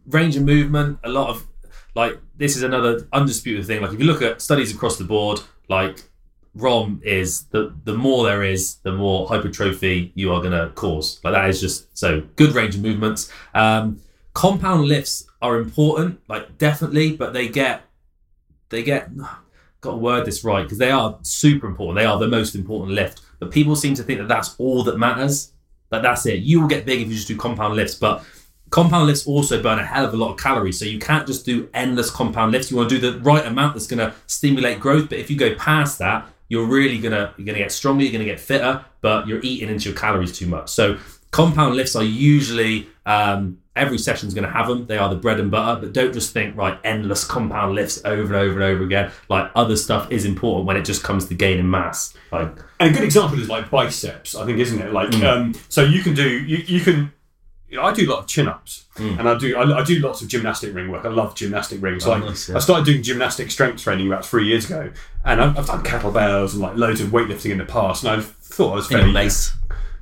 range 0.07 0.35
of 0.35 0.43
movement, 0.43 0.99
a 1.03 1.10
lot 1.10 1.30
of 1.30 1.47
like 1.95 2.19
this 2.38 2.56
is 2.57 2.64
another 2.64 3.07
undisputed 3.14 3.65
thing. 3.65 3.81
Like 3.81 3.93
if 3.93 3.99
you 3.99 4.06
look 4.06 4.22
at 4.22 4.41
studies 4.41 4.73
across 4.73 4.97
the 4.97 5.06
board, 5.06 5.39
like 5.69 6.03
ROM 6.53 7.02
is 7.03 7.45
the 7.45 7.73
the 7.85 7.93
more 7.93 8.26
there 8.26 8.43
is, 8.43 8.76
the 8.84 8.91
more 8.91 9.27
hypertrophy 9.27 10.11
you 10.15 10.34
are 10.34 10.41
going 10.41 10.52
to 10.52 10.72
cause. 10.76 11.19
Like 11.23 11.34
that 11.34 11.49
is 11.49 11.61
just 11.61 11.97
so 11.97 12.22
good 12.35 12.53
range 12.53 12.76
of 12.76 12.81
movements. 12.81 13.31
Um, 13.53 14.02
compound 14.34 14.88
lifts 14.88 15.26
are 15.45 15.59
important, 15.59 16.22
like 16.27 16.57
definitely, 16.57 17.15
but 17.15 17.34
they 17.34 17.47
get 17.47 17.84
they 18.69 18.84
get 18.84 19.09
got 19.81 19.91
to 19.91 19.97
word 19.97 20.26
this 20.26 20.43
right 20.43 20.63
because 20.63 20.77
they 20.77 20.91
are 20.91 21.17
super 21.22 21.67
important. 21.67 21.97
They 21.97 22.05
are 22.05 22.19
the 22.19 22.27
most 22.27 22.55
important 22.55 22.95
lift. 22.95 23.22
But 23.39 23.51
people 23.51 23.76
seem 23.76 23.93
to 23.95 24.03
think 24.03 24.19
that 24.19 24.27
that's 24.27 24.55
all 24.57 24.84
that 24.84 24.97
matters. 24.97 25.51
That 25.89 26.01
that's 26.01 26.26
it. 26.26 26.39
You 26.39 26.61
will 26.61 26.67
get 26.67 26.85
big 26.85 27.01
if 27.01 27.07
you 27.07 27.13
just 27.13 27.27
do 27.27 27.38
compound 27.38 27.76
lifts, 27.76 27.95
but 27.95 28.23
compound 28.72 29.07
lifts 29.07 29.27
also 29.27 29.61
burn 29.61 29.80
a 29.80 29.85
hell 29.85 30.05
of 30.05 30.13
a 30.13 30.17
lot 30.17 30.31
of 30.31 30.39
calories. 30.39 30.80
So 30.80 30.85
you 30.85 30.99
can't 30.99 31.27
just 31.27 31.45
do 31.45 31.69
endless 31.73 32.09
compound 32.09 32.51
lifts. 32.51 32.72
You 32.72 32.77
want 32.77 32.89
to 32.89 32.99
do 32.99 33.11
the 33.11 33.19
right 33.19 33.45
amount 33.45 33.76
that's 33.76 33.88
going 33.88 33.99
to 33.99 34.15
stimulate 34.27 34.80
growth. 34.80 35.09
But 35.09 35.19
if 35.19 35.30
you 35.30 35.38
go 35.38 35.53
past 35.55 35.99
that, 35.99 36.27
you're 36.47 36.65
really 36.65 36.99
gonna 36.99 37.34
you're 37.38 37.45
gonna 37.45 37.57
get 37.57 37.72
stronger. 37.72 38.03
You're 38.03 38.11
gonna 38.11 38.26
get 38.26 38.39
fitter, 38.39 38.85
but 39.01 39.27
you're 39.27 39.41
eating 39.41 39.69
into 39.69 39.89
your 39.89 39.97
calories 39.97 40.38
too 40.38 40.47
much. 40.47 40.69
So 40.69 40.97
compound 41.31 41.76
lifts 41.76 41.95
are 41.95 42.03
usually 42.03 42.88
um, 43.05 43.59
every 43.76 43.97
session's 43.97 44.34
going 44.34 44.45
to 44.45 44.52
have 44.52 44.68
them. 44.68 44.88
They 44.88 44.97
are 44.97 45.10
the 45.10 45.15
bread 45.15 45.39
and 45.39 45.52
butter, 45.52 45.81
but 45.81 45.93
don't 45.93 46.14
just 46.14 46.31
think 46.34 46.56
right 46.56 46.80
endless 46.84 47.23
compound 47.26 47.76
lifts 47.76 48.02
over 48.06 48.34
and 48.34 48.35
over 48.35 48.53
and 48.53 48.64
over 48.64 48.84
again. 48.84 49.11
Like 49.30 49.52
other 49.56 49.76
stuff 49.76 50.11
is 50.11 50.26
important 50.26 50.65
when 50.68 50.77
it 50.77 50.85
just 50.85 51.03
comes 51.03 51.27
to 51.27 51.34
gaining 51.35 51.69
mass. 51.69 52.14
Like 52.31 52.57
And 52.80 52.91
a 52.91 52.93
good 52.93 53.03
example 53.03 53.39
is 53.39 53.49
like 53.49 53.69
biceps, 53.69 54.35
I 54.35 54.45
think, 54.45 54.60
isn't 54.60 54.81
it? 54.81 54.93
Like, 54.93 55.14
um, 55.23 55.53
so 55.69 55.84
you 55.84 56.02
can 56.02 56.14
do, 56.14 56.27
you, 56.30 56.57
you 56.65 56.80
can, 56.81 57.11
you 57.68 57.77
know, 57.77 57.84
I 57.84 57.93
do 57.93 58.07
a 58.07 58.10
lot 58.10 58.19
of 58.19 58.27
chin 58.27 58.47
ups 58.47 58.85
and 58.97 59.27
I 59.27 59.38
do, 59.38 59.57
I, 59.57 59.80
I 59.80 59.84
do 59.84 59.99
lots 59.99 60.22
of 60.22 60.30
gymnastic 60.30 60.73
ring 60.73 60.89
work. 60.89 61.03
I 61.03 61.10
love 61.10 61.35
gymnastic 61.35 61.81
rings. 61.81 62.07
like, 62.07 62.23
nice, 62.23 62.47
yeah. 62.47 62.56
I 62.56 62.60
started 62.60 62.85
doing 62.85 63.03
gymnastic 63.03 63.52
strength 63.52 63.84
training 63.84 64.07
about 64.07 64.26
three 64.26 64.47
years 64.47 64.65
ago 64.65 64.91
and 65.26 65.41
I've, 65.41 65.57
I've 65.57 65.65
done 65.68 65.84
kettlebells 65.84 66.53
and 66.53 66.61
like 66.61 66.77
loads 66.77 67.02
of 67.02 67.10
weightlifting 67.10 67.52
in 67.52 67.57
the 67.57 67.65
past 67.65 68.03
and 68.06 68.14
I 68.14 68.23
thought 68.23 68.72
I 68.72 68.76
was 68.76 68.88
fairly, 68.88 69.11
mace. 69.11 69.52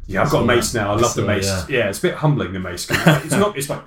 Yeah, 0.05 0.23
I've 0.23 0.31
got 0.31 0.45
mace 0.45 0.73
now. 0.73 0.93
I 0.93 0.95
love 0.97 1.13
the 1.15 1.25
mace. 1.25 1.69
yeah. 1.69 1.89
It's 1.89 1.99
a 1.99 2.01
bit 2.03 2.15
humbling, 2.15 2.53
the 2.53 2.59
mace. 2.59 2.87
It's 2.89 3.31
not, 3.31 3.57
it's 3.57 3.69
like, 3.69 3.83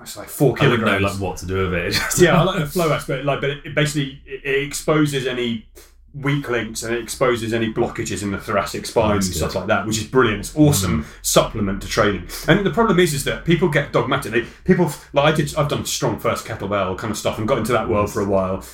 it's 0.00 0.16
like 0.16 0.28
four 0.28 0.48
I 0.48 0.68
wouldn't 0.68 0.80
kilograms 0.80 1.02
know 1.02 1.08
like 1.08 1.20
what 1.20 1.36
to 1.38 1.46
do 1.46 1.70
with 1.70 1.74
it. 1.74 1.98
Yeah, 2.18 2.40
I 2.40 2.44
like 2.44 2.60
the 2.60 2.66
flow 2.66 2.92
aspect. 2.92 3.24
Like, 3.24 3.40
but 3.40 3.50
it, 3.50 3.66
it 3.66 3.74
basically 3.74 4.22
it, 4.24 4.44
it 4.44 4.66
exposes 4.66 5.26
any 5.26 5.66
weak 6.14 6.48
links 6.48 6.82
and 6.82 6.94
it 6.94 7.02
exposes 7.02 7.52
any 7.52 7.72
blockages 7.72 8.22
in 8.22 8.30
the 8.30 8.38
thoracic 8.38 8.86
spine 8.86 9.12
and 9.12 9.22
That's 9.22 9.36
stuff 9.36 9.54
like 9.54 9.66
that, 9.66 9.86
which 9.86 9.98
is 9.98 10.04
brilliant. 10.04 10.40
It's 10.40 10.56
awesome 10.56 11.04
mm. 11.04 11.06
supplement 11.22 11.82
to 11.82 11.88
training. 11.88 12.28
And 12.46 12.64
the 12.64 12.70
problem 12.70 12.98
is, 12.98 13.12
is 13.12 13.24
that 13.24 13.44
people 13.44 13.68
get 13.68 13.92
dogmatic. 13.92 14.32
They, 14.32 14.42
people 14.64 14.92
like 15.12 15.32
I 15.32 15.36
did. 15.36 15.54
I've 15.56 15.68
done 15.68 15.82
StrongFirst 15.82 16.46
kettlebell 16.46 16.96
kind 16.98 17.10
of 17.10 17.18
stuff 17.18 17.38
and 17.38 17.46
got 17.46 17.58
into 17.58 17.72
that 17.72 17.88
world 17.88 18.10
for 18.10 18.20
a 18.20 18.26
while. 18.26 18.64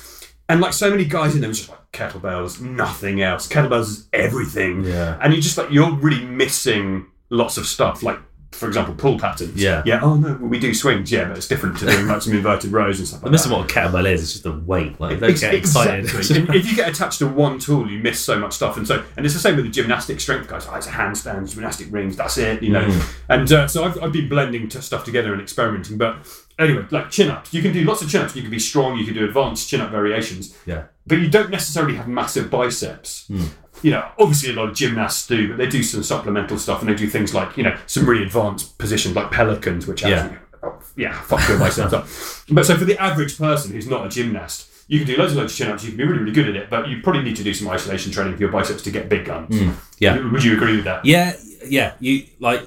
And 0.47 0.61
like 0.61 0.73
so 0.73 0.91
many 0.91 1.05
guys 1.05 1.33
in 1.33 1.41
there, 1.41 1.47
was 1.47 1.57
just 1.57 1.69
like 1.69 1.84
kettlebells, 1.95 2.61
nothing 2.61 3.21
else. 3.21 3.47
Kettlebells 3.47 3.87
is 3.87 4.07
everything. 4.13 4.83
Yeah. 4.83 5.17
And 5.21 5.33
you 5.33 5.41
just 5.41 5.57
like 5.57 5.71
you're 5.71 5.91
really 5.91 6.25
missing 6.25 7.07
lots 7.29 7.57
of 7.57 7.65
stuff. 7.65 8.03
Like 8.03 8.19
for 8.55 8.67
example, 8.67 8.95
pull 8.95 9.19
patterns. 9.19 9.61
Yeah. 9.61 9.83
Yeah. 9.85 9.99
Oh 10.01 10.15
no, 10.15 10.33
we 10.35 10.59
do 10.59 10.73
swings. 10.73 11.11
Yeah, 11.11 11.27
but 11.27 11.37
it's 11.37 11.47
different 11.47 11.77
to 11.79 11.85
doing 11.85 12.07
like 12.07 12.21
some 12.21 12.33
inverted 12.33 12.71
rows 12.71 12.99
and 12.99 13.07
stuff 13.07 13.21
like 13.21 13.31
I'm 13.31 13.37
that. 13.37 13.49
what 13.49 13.69
a 13.69 13.73
kettlebell 13.73 14.09
is. 14.09 14.23
It's 14.23 14.33
just 14.33 14.45
a 14.45 14.51
weight. 14.51 14.99
Like 14.99 15.19
don't 15.19 15.31
Ex- 15.31 15.41
get 15.41 15.53
excited. 15.53 16.05
Exactly. 16.05 16.57
if, 16.59 16.65
you 16.65 16.75
get 16.75 16.89
attached 16.89 17.19
to 17.19 17.27
one 17.27 17.59
tool, 17.59 17.89
you 17.89 17.99
miss 17.99 18.19
so 18.19 18.39
much 18.39 18.53
stuff. 18.53 18.77
And 18.77 18.87
so, 18.87 19.03
and 19.17 19.25
it's 19.25 19.35
the 19.35 19.41
same 19.41 19.57
with 19.57 19.65
the 19.65 19.71
gymnastic 19.71 20.21
strength 20.21 20.47
guys. 20.47 20.67
Oh, 20.69 20.75
it's 20.75 20.87
a 20.87 20.91
handstand, 20.91 21.53
gymnastic 21.53 21.91
rings. 21.91 22.15
That's 22.15 22.37
it, 22.37 22.63
you 22.63 22.71
know. 22.71 22.85
Mm. 22.85 23.13
And 23.29 23.51
uh, 23.51 23.67
so 23.67 23.83
I've, 23.83 24.01
I've 24.01 24.13
been 24.13 24.29
blending 24.29 24.69
stuff 24.69 25.03
together 25.03 25.33
and 25.33 25.41
experimenting. 25.41 25.97
But 25.97 26.25
anyway, 26.57 26.85
like 26.91 27.09
chin 27.09 27.29
ups, 27.29 27.53
you 27.53 27.61
can 27.61 27.73
do 27.73 27.83
lots 27.83 28.01
of 28.01 28.09
chin 28.09 28.21
ups. 28.21 28.35
You 28.35 28.41
can 28.41 28.51
be 28.51 28.59
strong. 28.59 28.97
You 28.97 29.05
can 29.05 29.13
do 29.13 29.25
advanced 29.25 29.69
chin 29.69 29.81
up 29.81 29.91
variations. 29.91 30.57
yeah. 30.65 30.85
But 31.07 31.19
you 31.19 31.29
don't 31.29 31.49
necessarily 31.51 31.95
have 31.95 32.07
massive 32.07 32.49
biceps. 32.49 33.25
Hmm. 33.27 33.43
You 33.83 33.91
know, 33.91 34.07
obviously 34.17 34.51
a 34.51 34.53
lot 34.53 34.69
of 34.69 34.75
gymnasts 34.75 35.27
do, 35.27 35.49
but 35.49 35.57
they 35.57 35.67
do 35.67 35.83
some 35.83 36.01
supplemental 36.01 36.57
stuff 36.57 36.79
and 36.81 36.89
they 36.89 36.95
do 36.95 37.07
things 37.07 37.33
like 37.33 37.57
you 37.57 37.63
know 37.63 37.77
some 37.85 38.07
really 38.09 38.23
advanced 38.23 38.77
positions 38.77 39.15
like 39.15 39.29
pelicans, 39.31 39.85
which 39.85 40.01
Yeah. 40.01 40.09
actually, 40.21 40.37
oh, 40.63 40.79
yeah, 40.95 41.21
fuck 41.21 41.47
your 41.47 41.59
biceps 41.59 41.93
up. 41.93 42.07
But 42.49 42.65
so 42.65 42.77
for 42.77 42.85
the 42.85 42.97
average 43.01 43.37
person 43.37 43.71
who's 43.73 43.87
not 43.87 44.05
a 44.05 44.09
gymnast, 44.09 44.69
you 44.87 44.99
can 44.99 45.07
do 45.07 45.17
loads 45.17 45.33
and 45.33 45.41
loads 45.41 45.51
of 45.53 45.57
chin 45.57 45.69
ups. 45.71 45.83
You 45.83 45.89
can 45.89 45.97
be 45.97 46.03
really, 46.05 46.19
really 46.19 46.31
good 46.31 46.47
at 46.49 46.55
it, 46.55 46.69
but 46.69 46.87
you 46.87 47.01
probably 47.03 47.21
need 47.23 47.35
to 47.35 47.43
do 47.43 47.53
some 47.53 47.67
isolation 47.67 48.11
training 48.11 48.33
for 48.35 48.39
your 48.39 48.51
biceps 48.51 48.81
to 48.83 48.91
get 48.91 49.09
big 49.09 49.25
guns. 49.25 49.59
Hmm. 49.59 49.71
Yeah. 49.99 50.19
Would 50.31 50.43
you 50.43 50.53
agree 50.53 50.75
with 50.77 50.85
that? 50.85 51.03
Yeah, 51.05 51.33
yeah. 51.67 51.93
You 51.99 52.23
like 52.39 52.61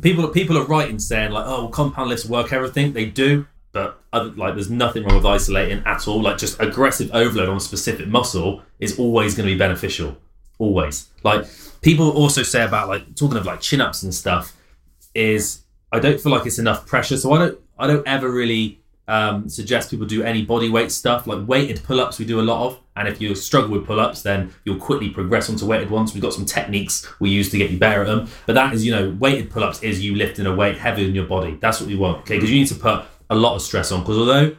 people. 0.00 0.26
People 0.28 0.58
are 0.58 0.64
right 0.64 0.90
in 0.90 0.98
saying 0.98 1.30
like, 1.30 1.46
oh, 1.46 1.62
well, 1.62 1.68
compound 1.70 2.10
lifts 2.10 2.26
work 2.26 2.52
everything. 2.52 2.92
They 2.92 3.06
do, 3.06 3.46
but 3.78 4.00
other, 4.12 4.30
like, 4.30 4.54
there's 4.54 4.70
nothing 4.70 5.04
wrong 5.04 5.14
with 5.16 5.26
isolating 5.26 5.82
at 5.86 6.08
all. 6.08 6.20
Like, 6.20 6.38
just 6.38 6.60
aggressive 6.60 7.10
overload 7.14 7.48
on 7.48 7.58
a 7.58 7.60
specific 7.60 8.08
muscle 8.08 8.62
is 8.80 8.98
always 8.98 9.34
going 9.34 9.48
to 9.48 9.54
be 9.54 9.58
beneficial. 9.58 10.16
Always. 10.58 11.08
Like 11.22 11.46
people 11.82 12.10
also 12.10 12.42
say 12.42 12.64
about 12.64 12.88
like 12.88 13.14
talking 13.14 13.38
of 13.38 13.46
like 13.46 13.60
chin 13.60 13.80
ups 13.80 14.02
and 14.02 14.12
stuff 14.12 14.56
is 15.14 15.62
I 15.92 16.00
don't 16.00 16.20
feel 16.20 16.32
like 16.32 16.46
it's 16.46 16.58
enough 16.58 16.86
pressure. 16.86 17.16
So 17.16 17.32
I 17.32 17.38
don't 17.38 17.58
I 17.78 17.86
don't 17.86 18.06
ever 18.08 18.28
really 18.28 18.80
um, 19.06 19.48
suggest 19.48 19.90
people 19.90 20.04
do 20.06 20.22
any 20.22 20.44
body 20.44 20.68
weight 20.68 20.92
stuff 20.92 21.26
like 21.26 21.46
weighted 21.46 21.82
pull 21.84 22.00
ups. 22.00 22.18
We 22.18 22.26
do 22.26 22.40
a 22.40 22.42
lot 22.42 22.66
of, 22.66 22.80
and 22.96 23.08
if 23.08 23.22
you 23.22 23.34
struggle 23.34 23.70
with 23.70 23.86
pull 23.86 24.00
ups, 24.00 24.22
then 24.22 24.52
you'll 24.64 24.76
quickly 24.76 25.08
progress 25.08 25.48
onto 25.48 25.64
weighted 25.64 25.90
ones. 25.90 26.12
We've 26.12 26.22
got 26.22 26.34
some 26.34 26.44
techniques 26.44 27.08
we 27.18 27.30
use 27.30 27.50
to 27.52 27.58
get 27.58 27.70
you 27.70 27.78
better 27.78 28.02
at 28.02 28.06
them. 28.08 28.28
But 28.46 28.54
that 28.54 28.74
is 28.74 28.84
you 28.84 28.92
know 28.92 29.16
weighted 29.18 29.50
pull 29.50 29.64
ups 29.64 29.82
is 29.82 30.04
you 30.04 30.16
lifting 30.16 30.46
a 30.46 30.54
weight 30.54 30.76
heavier 30.76 31.06
than 31.06 31.14
your 31.14 31.26
body. 31.26 31.56
That's 31.60 31.80
what 31.80 31.88
we 31.88 31.96
want. 31.96 32.18
Okay, 32.22 32.34
because 32.34 32.50
you 32.50 32.58
need 32.58 32.68
to 32.68 32.74
put 32.74 33.04
a 33.30 33.34
lot 33.34 33.54
of 33.54 33.62
stress 33.62 33.92
on. 33.92 34.00
Because 34.00 34.18
although 34.18 34.56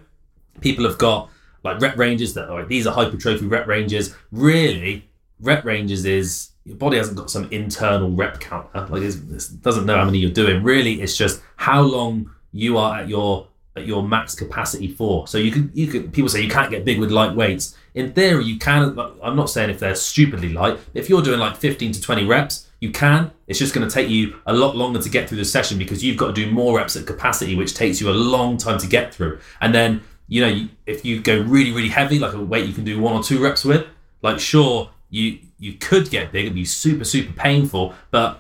people 0.61 0.85
have 0.85 0.97
got 0.97 1.29
like 1.63 1.81
rep 1.81 1.97
ranges 1.97 2.33
that 2.35 2.49
are 2.49 2.59
like, 2.59 2.67
these 2.67 2.87
are 2.87 2.93
hypertrophy 2.93 3.45
rep 3.45 3.67
ranges. 3.67 4.15
Really, 4.31 5.09
rep 5.39 5.65
ranges 5.65 6.05
is 6.05 6.51
your 6.65 6.77
body 6.77 6.97
hasn't 6.97 7.17
got 7.17 7.29
some 7.29 7.47
internal 7.51 8.11
rep 8.11 8.39
counter. 8.39 8.85
Like 8.87 9.01
it 9.01 9.61
doesn't 9.61 9.85
know 9.85 9.97
how 9.97 10.05
many 10.05 10.19
you're 10.19 10.31
doing. 10.31 10.63
Really, 10.63 11.01
it's 11.01 11.17
just 11.17 11.41
how 11.55 11.81
long 11.81 12.31
you 12.51 12.77
are 12.77 12.99
at 12.99 13.09
your 13.09 13.47
at 13.75 13.85
your 13.85 14.03
max 14.03 14.35
capacity 14.35 14.87
for. 14.87 15.27
So 15.27 15.37
you 15.37 15.51
can 15.51 15.71
you 15.73 15.87
can 15.87 16.11
people 16.11 16.29
say 16.29 16.41
you 16.41 16.49
can't 16.49 16.69
get 16.69 16.85
big 16.85 16.99
with 16.99 17.11
light 17.11 17.35
weights. 17.35 17.75
In 17.95 18.13
theory, 18.13 18.45
you 18.45 18.59
can. 18.59 18.97
I'm 19.21 19.35
not 19.35 19.49
saying 19.49 19.69
if 19.69 19.79
they're 19.79 19.95
stupidly 19.95 20.49
light. 20.49 20.79
If 20.93 21.09
you're 21.09 21.21
doing 21.21 21.39
like 21.39 21.57
15 21.57 21.93
to 21.93 22.01
20 22.01 22.25
reps, 22.25 22.68
you 22.79 22.91
can. 22.91 23.31
It's 23.47 23.59
just 23.59 23.73
going 23.73 23.87
to 23.87 23.93
take 23.93 24.09
you 24.09 24.39
a 24.45 24.53
lot 24.53 24.75
longer 24.75 25.01
to 25.01 25.09
get 25.09 25.27
through 25.27 25.39
the 25.39 25.45
session 25.45 25.77
because 25.77 26.03
you've 26.03 26.17
got 26.17 26.27
to 26.27 26.33
do 26.33 26.51
more 26.51 26.77
reps 26.77 26.95
at 26.95 27.05
capacity, 27.05 27.55
which 27.55 27.73
takes 27.73 27.99
you 27.99 28.09
a 28.09 28.11
long 28.11 28.57
time 28.57 28.77
to 28.79 28.87
get 28.87 29.13
through. 29.13 29.39
And 29.59 29.73
then 29.73 30.01
you 30.29 30.41
know, 30.41 30.67
if 30.85 31.03
you 31.03 31.19
go 31.19 31.41
really, 31.41 31.71
really 31.71 31.89
heavy, 31.89 32.19
like 32.19 32.33
a 32.33 32.39
weight 32.39 32.67
you 32.67 32.73
can 32.73 32.85
do 32.85 33.01
one 33.01 33.15
or 33.15 33.23
two 33.23 33.43
reps 33.43 33.65
with, 33.65 33.85
like 34.21 34.39
sure, 34.39 34.91
you 35.09 35.39
you 35.57 35.73
could 35.73 36.09
get 36.09 36.31
big 36.31 36.45
and 36.45 36.55
be 36.55 36.63
super, 36.63 37.03
super 37.03 37.33
painful, 37.33 37.93
but 38.11 38.39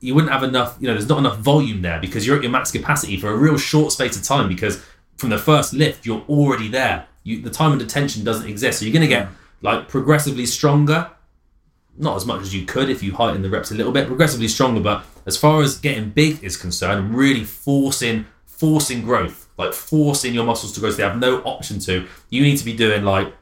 you 0.00 0.14
wouldn't 0.14 0.32
have 0.32 0.42
enough, 0.42 0.76
you 0.78 0.86
know, 0.86 0.94
there's 0.94 1.08
not 1.08 1.18
enough 1.18 1.38
volume 1.38 1.82
there 1.82 1.98
because 1.98 2.26
you're 2.26 2.36
at 2.36 2.42
your 2.42 2.52
max 2.52 2.70
capacity 2.70 3.16
for 3.16 3.30
a 3.30 3.36
real 3.36 3.58
short 3.58 3.90
space 3.90 4.16
of 4.16 4.22
time 4.22 4.48
because 4.48 4.82
from 5.16 5.30
the 5.30 5.38
first 5.38 5.72
lift, 5.72 6.06
you're 6.06 6.22
already 6.28 6.68
there. 6.68 7.06
You, 7.24 7.42
the 7.42 7.50
time 7.50 7.72
under 7.72 7.84
tension 7.84 8.22
doesn't 8.22 8.48
exist. 8.48 8.78
So 8.78 8.84
you're 8.84 8.94
going 8.94 9.02
to 9.02 9.08
get 9.08 9.28
like 9.62 9.88
progressively 9.88 10.46
stronger. 10.46 11.10
Not 12.00 12.16
as 12.16 12.24
much 12.26 12.40
as 12.40 12.54
you 12.54 12.64
could 12.64 12.88
if 12.88 13.02
you 13.02 13.12
heighten 13.12 13.42
the 13.42 13.50
reps 13.50 13.70
a 13.70 13.74
little 13.74 13.92
bit, 13.92 14.06
progressively 14.06 14.48
stronger. 14.48 14.80
But 14.80 15.04
as 15.26 15.36
far 15.36 15.62
as 15.62 15.78
getting 15.78 16.10
big 16.10 16.42
is 16.42 16.56
concerned, 16.56 17.14
really 17.14 17.44
forcing 17.44 18.26
forcing 18.46 19.02
growth, 19.02 19.48
like 19.56 19.72
forcing 19.72 20.34
your 20.34 20.44
muscles 20.44 20.72
to 20.72 20.80
grow, 20.80 20.90
so 20.90 20.96
they 20.96 21.02
have 21.02 21.18
no 21.18 21.40
option 21.42 21.78
to. 21.80 22.06
You 22.28 22.42
need 22.42 22.56
to 22.56 22.64
be 22.64 22.74
doing 22.74 23.04
like 23.04 23.32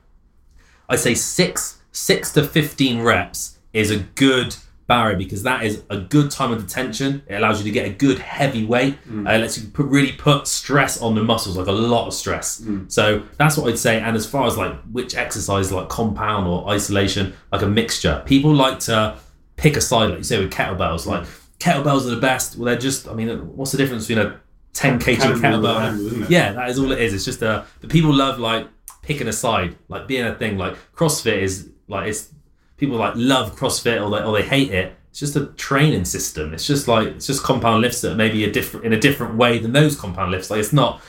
I'd 0.88 0.98
say 0.98 1.14
six 1.14 1.78
six 1.92 2.32
to 2.32 2.44
fifteen 2.44 3.02
reps 3.02 3.58
is 3.72 3.90
a 3.90 3.98
good 3.98 4.56
barrier 4.88 5.16
because 5.16 5.44
that 5.44 5.62
is 5.62 5.84
a 5.90 5.98
good 5.98 6.30
time 6.30 6.50
under 6.50 6.64
tension. 6.66 7.22
It 7.28 7.34
allows 7.36 7.58
you 7.60 7.64
to 7.64 7.70
get 7.70 7.86
a 7.86 7.90
good 7.92 8.18
heavy 8.18 8.64
weight. 8.64 8.96
Uh, 9.08 9.30
it 9.30 9.38
lets 9.38 9.56
you 9.58 9.68
put, 9.68 9.86
really 9.86 10.12
put 10.12 10.48
stress 10.48 11.00
on 11.00 11.14
the 11.14 11.22
muscles, 11.22 11.56
like 11.56 11.66
a 11.68 11.72
lot 11.72 12.08
of 12.08 12.14
stress. 12.14 12.64
So 12.88 13.22
that's 13.36 13.56
what 13.56 13.68
I'd 13.70 13.78
say. 13.78 14.00
And 14.00 14.16
as 14.16 14.26
far 14.26 14.46
as 14.46 14.56
like 14.56 14.74
which 14.90 15.14
exercise, 15.14 15.70
like 15.70 15.88
compound 15.88 16.48
or 16.48 16.68
isolation, 16.68 17.34
like 17.52 17.62
a 17.62 17.68
mixture, 17.68 18.22
people 18.26 18.52
like 18.52 18.80
to 18.80 19.16
pick 19.56 19.76
a 19.76 19.80
side, 19.80 20.08
like 20.10 20.18
you 20.18 20.24
say 20.24 20.38
with 20.42 20.52
kettlebells. 20.52 21.04
Like 21.06 21.26
kettlebells 21.60 22.06
are 22.06 22.14
the 22.14 22.20
best. 22.20 22.56
Well, 22.56 22.64
they're 22.66 22.78
just. 22.78 23.06
I 23.06 23.12
mean, 23.14 23.28
what's 23.56 23.72
the 23.72 23.78
difference 23.78 24.06
between 24.06 24.26
a 24.26 24.40
10 24.72 24.98
kg 25.00 25.16
kettlebell? 25.16 25.80
handle? 25.80 26.30
Yeah, 26.30 26.52
that 26.52 26.70
is 26.70 26.78
all 26.78 26.90
it 26.92 27.00
is. 27.00 27.12
It's 27.12 27.24
just 27.26 27.42
a. 27.42 27.66
But 27.80 27.90
people 27.90 28.14
love 28.14 28.38
like 28.38 28.66
picking 29.02 29.28
a 29.28 29.32
side, 29.32 29.76
like 29.88 30.06
being 30.06 30.24
a 30.24 30.34
thing. 30.34 30.56
Like 30.56 30.76
CrossFit 30.94 31.42
is 31.42 31.68
like 31.88 32.08
it's 32.08 32.30
people 32.78 32.96
like 32.96 33.12
love 33.16 33.54
CrossFit 33.56 34.02
or 34.02 34.10
they 34.10 34.24
or 34.24 34.32
they 34.32 34.48
hate 34.48 34.70
it. 34.72 34.94
It's 35.10 35.20
just 35.20 35.36
a 35.36 35.46
training 35.46 36.04
system. 36.06 36.54
It's 36.54 36.66
just 36.66 36.88
like 36.88 37.08
it's 37.08 37.26
just 37.26 37.42
compound 37.42 37.82
lifts 37.82 38.00
that 38.00 38.16
maybe 38.16 38.44
a 38.44 38.50
different 38.50 38.86
in 38.86 38.92
a 38.94 38.98
different 38.98 39.34
way 39.36 39.58
than 39.58 39.72
those 39.72 39.94
compound 39.96 40.30
lifts. 40.30 40.50
Like 40.50 40.60
it's 40.60 40.72
not. 40.72 41.02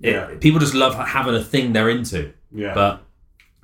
It, 0.00 0.12
Yeah. 0.12 0.34
People 0.40 0.60
just 0.60 0.74
love 0.74 0.94
having 0.94 1.34
a 1.34 1.42
thing 1.42 1.72
they're 1.72 1.90
into. 1.90 2.32
Yeah. 2.52 2.74
But 2.74 3.02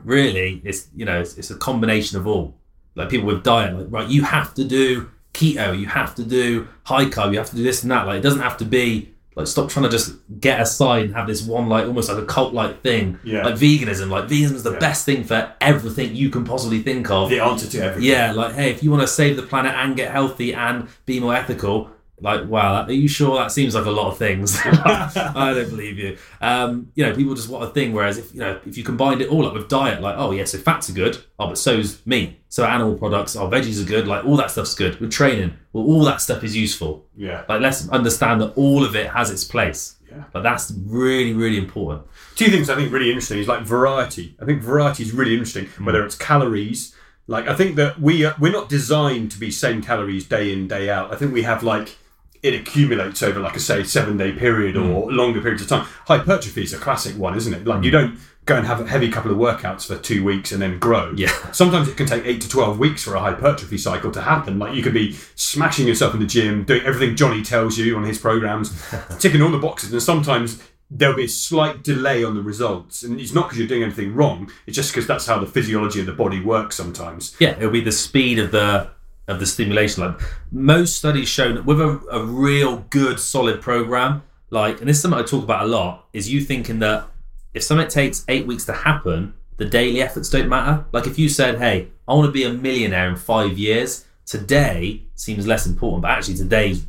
really, 0.04 0.60
it's 0.64 0.88
you 0.94 1.04
know 1.04 1.20
it's, 1.20 1.38
it's 1.38 1.50
a 1.50 1.56
combination 1.56 2.18
of 2.18 2.26
all. 2.26 2.54
Like 2.94 3.08
people 3.08 3.26
with 3.26 3.42
diet, 3.42 3.74
like 3.78 3.86
right, 3.90 4.08
you 4.08 4.22
have 4.24 4.52
to 4.54 4.64
do 4.64 5.10
keto, 5.32 5.78
you 5.78 5.86
have 5.86 6.14
to 6.16 6.24
do 6.24 6.68
high 6.84 7.06
carb, 7.06 7.32
you 7.32 7.38
have 7.38 7.48
to 7.50 7.56
do 7.56 7.62
this 7.62 7.82
and 7.82 7.90
that. 7.90 8.06
Like 8.06 8.18
it 8.18 8.22
doesn't 8.22 8.40
have 8.40 8.58
to 8.58 8.66
be 8.66 9.11
like 9.34 9.46
stop 9.46 9.68
trying 9.70 9.84
to 9.84 9.88
just 9.90 10.14
get 10.40 10.60
aside 10.60 11.06
and 11.06 11.14
have 11.14 11.26
this 11.26 11.42
one 11.42 11.68
like 11.68 11.86
almost 11.86 12.08
like 12.10 12.18
a 12.18 12.26
cult 12.26 12.52
like 12.52 12.82
thing. 12.82 13.18
Yeah. 13.24 13.44
Like 13.44 13.54
veganism, 13.54 14.10
like 14.10 14.24
veganism 14.28 14.54
is 14.54 14.62
the 14.62 14.72
Yeah. 14.72 14.78
best 14.78 15.06
thing 15.06 15.24
for 15.24 15.52
everything 15.60 16.14
you 16.14 16.28
can 16.30 16.44
possibly 16.44 16.82
think 16.82 17.10
of. 17.10 17.30
the 17.30 17.40
answer 17.40 17.66
to 17.68 17.82
everything. 17.82 18.10
Yeah, 18.10 18.32
like 18.32 18.54
hey, 18.54 18.70
if 18.70 18.82
you 18.82 18.90
want 18.90 19.02
to 19.02 19.06
save 19.08 19.36
the 19.36 19.42
planet 19.42 19.72
and 19.74 19.96
get 19.96 20.10
healthy 20.10 20.52
and 20.54 20.86
be 21.06 21.18
more 21.20 21.34
ethical, 21.34 21.90
like, 22.22 22.48
wow, 22.48 22.84
are 22.84 22.92
you 22.92 23.08
sure 23.08 23.36
that 23.36 23.50
seems 23.50 23.74
like 23.74 23.84
a 23.84 23.90
lot 23.90 24.06
of 24.06 24.16
things? 24.16 24.56
I 24.64 25.52
don't 25.54 25.68
believe 25.68 25.98
you. 25.98 26.16
Um, 26.40 26.92
you 26.94 27.04
know, 27.04 27.14
people 27.14 27.34
just 27.34 27.48
want 27.48 27.64
a 27.64 27.70
thing. 27.70 27.92
Whereas 27.92 28.16
if 28.16 28.32
you 28.32 28.40
know, 28.40 28.60
if 28.64 28.78
you 28.78 28.84
combined 28.84 29.20
it 29.20 29.28
all 29.28 29.44
up 29.46 29.54
with 29.54 29.68
diet, 29.68 30.00
like, 30.00 30.14
oh 30.16 30.30
yeah, 30.30 30.44
so 30.44 30.58
fats 30.58 30.88
are 30.88 30.92
good. 30.92 31.18
Oh, 31.38 31.48
but 31.48 31.58
so's 31.58 32.04
meat. 32.06 32.40
So 32.48 32.64
animal 32.64 32.96
products, 32.96 33.34
oh, 33.34 33.48
veggies 33.48 33.82
are 33.82 33.88
good. 33.88 34.06
Like 34.06 34.24
all 34.24 34.36
that 34.36 34.52
stuff's 34.52 34.74
good. 34.74 35.00
With 35.00 35.10
training, 35.10 35.54
well, 35.72 35.84
all 35.84 36.04
that 36.04 36.20
stuff 36.20 36.44
is 36.44 36.56
useful. 36.56 37.06
Yeah. 37.16 37.44
Like 37.48 37.60
let's 37.60 37.88
understand 37.88 38.40
that 38.40 38.52
all 38.56 38.84
of 38.84 38.94
it 38.94 39.08
has 39.08 39.30
its 39.30 39.42
place. 39.42 39.96
Yeah. 40.08 40.24
Like 40.32 40.44
that's 40.44 40.72
really, 40.86 41.32
really 41.32 41.58
important. 41.58 42.06
Two 42.36 42.46
things 42.46 42.70
I 42.70 42.76
think 42.76 42.92
really 42.92 43.08
interesting 43.08 43.38
is 43.38 43.48
like 43.48 43.62
variety. 43.62 44.36
I 44.40 44.44
think 44.44 44.62
variety 44.62 45.02
is 45.02 45.12
really 45.12 45.32
interesting, 45.32 45.66
whether 45.84 46.04
it's 46.04 46.14
calories. 46.14 46.94
Like 47.26 47.48
I 47.48 47.54
think 47.54 47.76
that 47.76 48.00
we 48.00 48.24
are, 48.24 48.36
we're 48.38 48.52
not 48.52 48.68
designed 48.68 49.32
to 49.32 49.38
be 49.38 49.50
same 49.50 49.82
calories 49.82 50.28
day 50.28 50.52
in 50.52 50.68
day 50.68 50.88
out. 50.88 51.12
I 51.12 51.16
think 51.16 51.32
we 51.32 51.42
have 51.42 51.62
like 51.62 51.96
it 52.42 52.54
accumulates 52.54 53.22
over 53.22 53.38
like 53.40 53.56
a 53.56 53.60
say 53.60 53.84
seven 53.84 54.16
day 54.16 54.32
period 54.32 54.76
or 54.76 55.08
mm. 55.08 55.16
longer 55.16 55.40
periods 55.40 55.62
of 55.62 55.68
time. 55.68 55.86
Hypertrophy 56.06 56.62
is 56.62 56.72
a 56.72 56.78
classic 56.78 57.16
one, 57.16 57.36
isn't 57.36 57.54
it? 57.54 57.66
Like 57.66 57.84
you 57.84 57.90
mm. 57.90 57.94
don't 57.94 58.18
go 58.44 58.56
and 58.56 58.66
have 58.66 58.80
a 58.80 58.86
heavy 58.86 59.08
couple 59.08 59.30
of 59.30 59.36
workouts 59.36 59.86
for 59.86 59.96
two 59.96 60.24
weeks 60.24 60.50
and 60.50 60.60
then 60.60 60.78
grow. 60.80 61.12
Yeah. 61.16 61.30
Sometimes 61.52 61.86
it 61.88 61.96
can 61.96 62.06
take 62.06 62.26
eight 62.26 62.40
to 62.42 62.48
twelve 62.48 62.78
weeks 62.78 63.04
for 63.04 63.14
a 63.14 63.20
hypertrophy 63.20 63.78
cycle 63.78 64.10
to 64.10 64.22
happen. 64.22 64.58
Like 64.58 64.74
you 64.74 64.82
could 64.82 64.94
be 64.94 65.12
smashing 65.36 65.86
yourself 65.86 66.14
in 66.14 66.20
the 66.20 66.26
gym, 66.26 66.64
doing 66.64 66.82
everything 66.84 67.14
Johnny 67.14 67.42
tells 67.42 67.78
you 67.78 67.96
on 67.96 68.02
his 68.02 68.18
programs, 68.18 68.82
ticking 69.18 69.42
all 69.42 69.50
the 69.50 69.58
boxes, 69.58 69.92
and 69.92 70.02
sometimes 70.02 70.60
there'll 70.90 71.16
be 71.16 71.24
a 71.24 71.28
slight 71.28 71.82
delay 71.82 72.22
on 72.24 72.34
the 72.34 72.42
results. 72.42 73.02
And 73.02 73.20
it's 73.20 73.32
not 73.32 73.46
because 73.46 73.58
you're 73.58 73.68
doing 73.68 73.84
anything 73.84 74.14
wrong, 74.14 74.50
it's 74.66 74.76
just 74.76 74.92
because 74.92 75.06
that's 75.06 75.26
how 75.26 75.38
the 75.38 75.46
physiology 75.46 76.00
of 76.00 76.06
the 76.06 76.12
body 76.12 76.40
works 76.40 76.76
sometimes. 76.76 77.36
Yeah, 77.38 77.56
it'll 77.56 77.70
be 77.70 77.80
the 77.80 77.92
speed 77.92 78.38
of 78.38 78.50
the 78.50 78.90
of 79.32 79.40
the 79.40 79.46
stimulation. 79.46 80.02
Like 80.04 80.20
most 80.50 80.96
studies 80.96 81.28
show 81.28 81.52
that 81.52 81.64
with 81.64 81.80
a, 81.80 82.00
a 82.10 82.24
real 82.24 82.78
good 82.90 83.18
solid 83.20 83.60
program, 83.60 84.22
like 84.50 84.80
and 84.80 84.88
this 84.88 84.96
is 84.96 85.02
something 85.02 85.18
I 85.20 85.24
talk 85.24 85.44
about 85.44 85.64
a 85.64 85.68
lot, 85.68 86.06
is 86.12 86.32
you 86.32 86.40
thinking 86.40 86.78
that 86.80 87.06
if 87.54 87.62
something 87.62 87.88
takes 87.88 88.24
eight 88.28 88.46
weeks 88.46 88.64
to 88.66 88.72
happen, 88.72 89.34
the 89.56 89.64
daily 89.66 90.00
efforts 90.02 90.30
don't 90.30 90.48
matter. 90.48 90.84
Like 90.92 91.06
if 91.06 91.18
you 91.18 91.28
said, 91.28 91.58
Hey, 91.58 91.88
I 92.08 92.14
want 92.14 92.26
to 92.26 92.32
be 92.32 92.44
a 92.44 92.52
millionaire 92.52 93.08
in 93.08 93.16
five 93.16 93.58
years, 93.58 94.06
today 94.26 95.02
seems 95.14 95.46
less 95.46 95.66
important, 95.66 96.02
but 96.02 96.10
actually 96.12 96.36
today's 96.36 96.86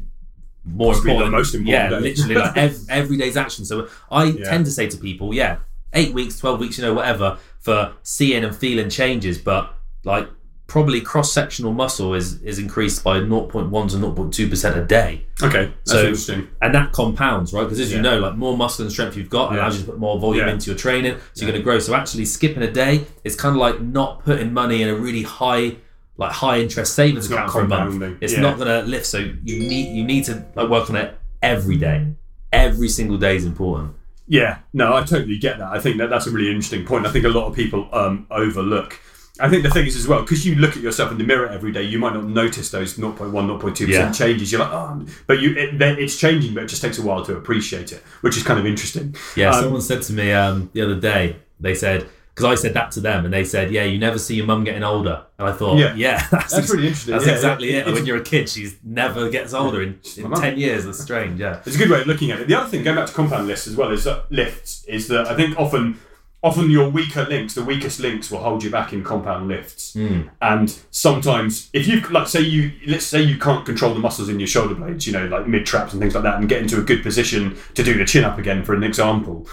more 0.65 0.93
Possibly 0.93 1.09
the 1.09 1.13
important. 1.15 1.33
most 1.37 1.53
important 1.55 1.73
Yeah, 1.73 1.89
day. 1.89 1.99
literally 1.99 2.35
like 2.35 2.57
every, 2.65 2.85
every 2.89 3.17
day's 3.17 3.35
action. 3.37 3.65
So 3.65 3.89
I 4.09 4.25
Yeah. 4.25 4.45
tend 4.49 4.65
to 4.65 4.71
say 4.71 4.87
to 4.87 4.97
people, 4.97 5.33
yeah, 5.33 5.57
eight 5.93 6.13
weeks, 6.13 6.39
twelve 6.39 6.59
weeks, 6.59 6.77
you 6.77 6.83
know, 6.85 6.93
whatever, 6.93 7.37
for 7.59 7.93
seeing 8.03 8.43
and 8.45 8.55
feeling 8.55 8.89
changes, 8.89 9.37
but 9.37 9.73
like 10.05 10.27
probably 10.67 11.01
cross 11.01 11.31
sectional 11.31 11.73
muscle 11.73 12.13
is 12.13 12.41
is 12.41 12.57
increased 12.57 13.03
by 13.03 13.19
0.1 13.19 13.89
to 13.91 13.97
0.2 13.97 14.49
percent 14.49 14.77
a 14.77 14.83
day, 14.85 15.25
Okay, 15.41 15.65
that's 15.65 15.91
So- 15.91 15.99
interesting. 15.99 16.47
and 16.61 16.73
that 16.73 16.91
compounds, 16.93 17.53
right? 17.53 17.63
Because 17.63 17.79
as 17.79 17.91
you 17.93 18.01
know, 18.01 18.19
like 18.19 18.35
more 18.35 18.55
muscle 18.57 18.83
and 18.83 18.91
strength 18.91 19.15
you've 19.17 19.29
got 19.29 19.51
Yeah. 19.51 19.59
allows 19.59 19.75
you 19.77 19.81
to 19.85 19.91
put 19.91 19.99
more 19.99 20.17
volume 20.19 20.47
Yeah. 20.47 20.53
into 20.53 20.67
your 20.71 20.77
training, 20.77 21.15
so 21.33 21.45
you're 21.45 21.51
going 21.51 21.61
to 21.61 21.63
grow. 21.63 21.79
So 21.79 21.93
actually, 21.93 22.25
skipping 22.25 22.63
a 22.63 22.71
day 22.71 23.05
is 23.23 23.35
kind 23.35 23.55
of 23.55 23.59
like 23.59 23.81
not 23.81 24.23
putting 24.25 24.53
money 24.53 24.81
in 24.81 24.89
a 24.89 24.95
really 24.95 25.23
high. 25.23 25.75
Like 26.15 26.31
high 26.31 26.59
interest 26.59 26.93
savings 26.93 27.27
not 27.27 27.37
account 27.49 27.51
for 27.51 27.61
a 27.61 27.67
month, 27.67 28.17
it's 28.21 28.33
Yeah. 28.33 28.41
not 28.41 28.57
going 28.57 28.67
to 28.67 28.87
lift. 28.87 29.07
So 29.07 29.17
you 29.17 29.59
need 29.71 29.95
you 29.97 30.03
need 30.03 30.23
to 30.25 30.43
like 30.55 30.69
work 30.69 30.87
on 30.91 30.95
it 30.95 31.17
every 31.41 31.75
day. 31.75 32.05
Every 32.51 32.87
single 32.87 33.17
day 33.17 33.35
is 33.35 33.45
important. 33.45 33.93
Yeah, 34.27 34.57
no, 34.73 34.93
I 34.95 35.01
totally 35.03 35.39
get 35.39 35.57
that. 35.57 35.69
I 35.73 35.79
think 35.79 35.97
that 35.97 36.09
that's 36.11 36.27
a 36.27 36.31
really 36.31 36.49
interesting 36.49 36.85
point. 36.85 37.07
I 37.07 37.09
think 37.11 37.25
a 37.25 37.29
lot 37.29 37.47
of 37.47 37.55
people 37.55 37.89
um, 37.91 38.27
overlook. 38.29 38.99
I 39.39 39.49
think 39.49 39.63
the 39.63 39.69
thing 39.71 39.87
is 39.87 39.95
as 39.95 40.07
well 40.07 40.21
because 40.21 40.45
you 40.45 40.55
look 40.55 40.71
at 40.77 40.83
yourself 40.83 41.11
in 41.11 41.17
the 41.17 41.23
mirror 41.23 41.47
every 41.47 41.71
day, 41.71 41.81
you 41.81 41.97
might 41.97 42.13
not 42.13 42.25
notice 42.25 42.69
those 42.69 42.95
0.1, 42.95 43.31
0.2 43.31 43.79
Yeah. 43.87 44.05
percent 44.07 44.15
changes. 44.15 44.51
You're 44.51 44.61
like, 44.61 44.71
oh, 44.71 45.05
but 45.25 45.39
you 45.41 45.55
it, 45.57 45.81
it's 45.99 46.17
changing, 46.19 46.53
but 46.53 46.63
it 46.63 46.67
just 46.67 46.81
takes 46.83 46.99
a 46.99 47.01
while 47.01 47.25
to 47.25 47.35
appreciate 47.35 47.91
it, 47.91 48.03
which 48.21 48.37
is 48.37 48.43
kind 48.43 48.59
of 48.59 48.65
interesting. 48.67 49.15
Yeah, 49.35 49.49
Um, 49.49 49.63
someone 49.63 49.81
said 49.81 50.03
to 50.03 50.13
me 50.13 50.31
um, 50.31 50.69
the 50.73 50.81
other 50.81 50.99
day, 50.99 51.37
they 51.59 51.73
said, 51.73 52.05
because 52.35 52.45
I 52.45 52.55
said 52.61 52.73
that 52.75 52.91
to 52.91 52.99
them, 52.99 53.25
and 53.25 53.33
they 53.33 53.43
said, 53.43 53.71
yeah, 53.71 53.83
you 53.83 53.97
never 53.99 54.17
see 54.19 54.35
your 54.35 54.45
mum 54.45 54.63
getting 54.63 54.83
older. 54.83 55.23
And 55.39 55.47
I 55.47 55.51
thought, 55.51 55.77
Yeah. 55.79 55.93
yeah, 55.95 56.27
that's, 56.31 56.53
That's 56.53 56.69
really 56.71 56.87
interesting. 56.87 57.13
That's 57.13 57.25
Yeah, 57.27 57.33
exactly 57.33 57.71
yeah. 57.71 57.77
it. 57.77 57.81
It's- 57.81 57.95
When 57.95 58.05
you're 58.05 58.17
a 58.17 58.23
kid, 58.23 58.49
she's 58.49 58.75
never 58.83 59.29
gets 59.31 59.53
older 59.53 59.81
in, 59.81 59.99
in 60.17 60.29
mum. 60.29 60.39
10 60.41 60.57
years. 60.59 60.85
That's 60.85 60.99
strange, 60.99 61.39
yeah. 61.39 61.61
It's 61.65 61.75
a 61.75 61.79
good 61.79 61.89
way 61.89 62.01
of 62.01 62.07
looking 62.07 62.29
at 62.31 62.39
it. 62.39 62.47
The 62.47 62.55
other 62.55 62.69
thing, 62.69 62.83
going 62.83 62.97
back 62.97 63.07
to 63.07 63.13
compound 63.13 63.47
lists 63.47 63.65
as 63.67 63.75
well, 63.75 63.89
is 63.91 64.03
that 64.03 64.31
lifts 64.31 64.83
is 64.87 65.07
that 65.09 65.27
I 65.27 65.35
think 65.35 65.59
often, 65.59 65.99
often 66.43 66.69
your 66.69 66.89
weaker 66.89 67.23
links, 67.23 67.53
the 67.53 67.63
weakest 67.63 67.99
links, 67.99 68.29
will 68.29 68.39
hold 68.39 68.63
you 68.63 68.69
back 68.69 68.91
in 68.91 69.03
compound 69.03 69.47
lifts. 69.47 69.93
Hmm. 69.93 70.23
And 70.41 70.69
sometimes, 70.91 71.69
if 71.73 71.87
you 71.87 72.01
like, 72.01 72.27
say 72.27 72.41
you 72.41 72.73
let's 72.85 73.05
say 73.05 73.21
you 73.21 73.39
can't 73.39 73.65
control 73.65 73.93
the 73.93 73.99
muscles 73.99 74.29
in 74.29 74.39
your 74.39 74.47
shoulder 74.47 74.75
blades, 74.75 75.07
you 75.07 75.13
know, 75.13 75.25
like 75.27 75.47
mid 75.47 75.65
traps 75.65 75.93
and 75.93 76.01
things 76.01 76.13
like 76.13 76.23
that, 76.23 76.35
and 76.35 76.49
get 76.49 76.61
into 76.61 76.77
a 76.79 76.83
good 76.83 77.01
position 77.01 77.57
to 77.75 77.83
do 77.83 77.97
the 77.97 78.05
chin 78.05 78.25
up 78.25 78.37
again, 78.37 78.63
for 78.63 78.75
an 78.75 78.83
example. 78.83 79.47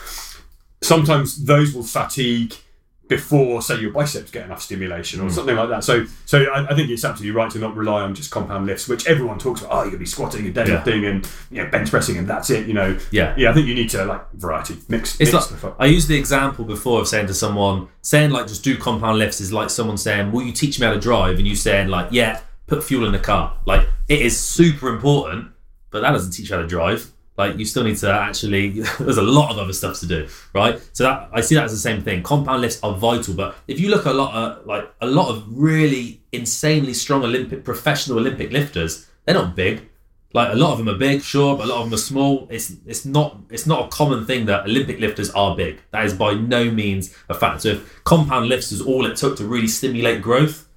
Sometimes 0.82 1.44
those 1.44 1.74
will 1.74 1.84
fatigue 1.84 2.54
before, 3.10 3.60
say, 3.60 3.80
your 3.80 3.90
biceps 3.90 4.30
get 4.30 4.44
enough 4.44 4.62
stimulation 4.62 5.18
or 5.20 5.24
hmm. 5.24 5.30
something 5.30 5.56
like 5.56 5.68
that. 5.68 5.82
So, 5.82 6.06
so 6.26 6.44
I, 6.44 6.70
I 6.70 6.76
think 6.76 6.90
it's 6.90 7.04
absolutely 7.04 7.36
right 7.36 7.50
to 7.50 7.58
not 7.58 7.74
rely 7.76 8.02
on 8.02 8.14
just 8.14 8.30
compound 8.30 8.66
lifts, 8.66 8.86
which 8.86 9.04
everyone 9.08 9.36
talks 9.36 9.60
about. 9.60 9.72
Oh, 9.72 9.82
you're 9.82 9.90
gonna 9.90 9.98
be 9.98 10.06
squatting 10.06 10.46
and 10.46 10.54
deadlifting 10.54 11.10
and 11.10 11.28
you 11.50 11.62
know, 11.62 11.68
bench 11.68 11.90
pressing, 11.90 12.16
and 12.16 12.28
that's 12.28 12.50
it. 12.50 12.68
You 12.68 12.74
know, 12.74 12.96
Yeah. 13.10 13.34
yeah. 13.36 13.50
I 13.50 13.52
think 13.52 13.66
you 13.66 13.74
need 13.74 13.90
to 13.90 14.04
like 14.04 14.30
variety, 14.34 14.78
mix, 14.88 15.14
It's 15.14 15.18
mix 15.18 15.32
like 15.32 15.42
stuff 15.42 15.64
up. 15.64 15.76
I 15.80 15.86
used 15.86 16.06
the 16.06 16.16
example 16.16 16.64
before 16.64 17.00
of 17.00 17.08
saying 17.08 17.26
to 17.26 17.34
someone, 17.34 17.88
saying 18.00 18.30
like 18.30 18.46
just 18.46 18.62
do 18.62 18.78
compound 18.78 19.18
lifts 19.18 19.40
is 19.40 19.52
like 19.52 19.70
someone 19.70 19.98
saying, 19.98 20.30
"Will 20.30 20.42
you 20.42 20.52
teach 20.52 20.78
me 20.78 20.86
how 20.86 20.92
to 20.92 21.00
drive?" 21.00 21.38
And 21.38 21.48
you 21.48 21.56
saying 21.56 21.88
like, 21.88 22.08
"Yeah, 22.12 22.38
put 22.68 22.84
fuel 22.84 23.04
in 23.06 23.12
the 23.12 23.18
car." 23.18 23.56
Like 23.66 23.88
it 24.06 24.22
is 24.22 24.38
super 24.38 24.88
important, 24.88 25.48
but 25.90 26.02
that 26.02 26.12
doesn't 26.12 26.30
teach 26.30 26.48
you 26.48 26.54
how 26.54 26.62
to 26.62 26.68
drive. 26.68 27.10
Like 27.40 27.56
you 27.56 27.64
still 27.64 27.84
need 27.84 27.96
to 27.98 28.12
actually. 28.12 28.68
there's 29.00 29.16
a 29.16 29.22
lot 29.22 29.50
of 29.50 29.58
other 29.58 29.72
stuff 29.72 29.98
to 30.00 30.06
do, 30.06 30.28
right? 30.52 30.78
So 30.92 31.04
that 31.04 31.30
I 31.32 31.40
see 31.40 31.54
that 31.54 31.64
as 31.64 31.72
the 31.72 31.78
same 31.78 32.02
thing. 32.02 32.22
Compound 32.22 32.60
lifts 32.60 32.78
are 32.82 32.94
vital, 32.94 33.32
but 33.32 33.56
if 33.66 33.80
you 33.80 33.88
look 33.88 34.04
a 34.04 34.12
lot 34.12 34.34
of 34.34 34.66
like 34.66 34.92
a 35.00 35.06
lot 35.06 35.30
of 35.30 35.44
really 35.48 36.20
insanely 36.32 36.92
strong 36.92 37.24
Olympic 37.24 37.64
professional 37.64 38.18
Olympic 38.18 38.52
lifters, 38.52 39.06
they're 39.24 39.34
not 39.34 39.56
big. 39.56 39.88
Like 40.34 40.52
a 40.52 40.56
lot 40.56 40.72
of 40.72 40.78
them 40.78 40.90
are 40.90 40.98
big, 40.98 41.22
sure, 41.22 41.56
but 41.56 41.64
a 41.64 41.68
lot 41.70 41.78
of 41.78 41.86
them 41.86 41.94
are 41.94 42.02
small. 42.12 42.46
It's 42.50 42.74
it's 42.86 43.06
not 43.06 43.38
it's 43.48 43.66
not 43.66 43.86
a 43.86 43.88
common 43.88 44.26
thing 44.26 44.44
that 44.44 44.66
Olympic 44.66 45.00
lifters 45.00 45.30
are 45.30 45.56
big. 45.56 45.80
That 45.92 46.04
is 46.04 46.12
by 46.12 46.34
no 46.34 46.70
means 46.70 47.16
a 47.30 47.34
fact. 47.34 47.62
So 47.62 47.68
if 47.70 48.04
compound 48.04 48.48
lifts 48.48 48.70
is 48.70 48.82
all 48.82 49.06
it 49.06 49.16
took 49.16 49.38
to 49.38 49.46
really 49.46 49.66
stimulate 49.66 50.20
growth, 50.20 50.68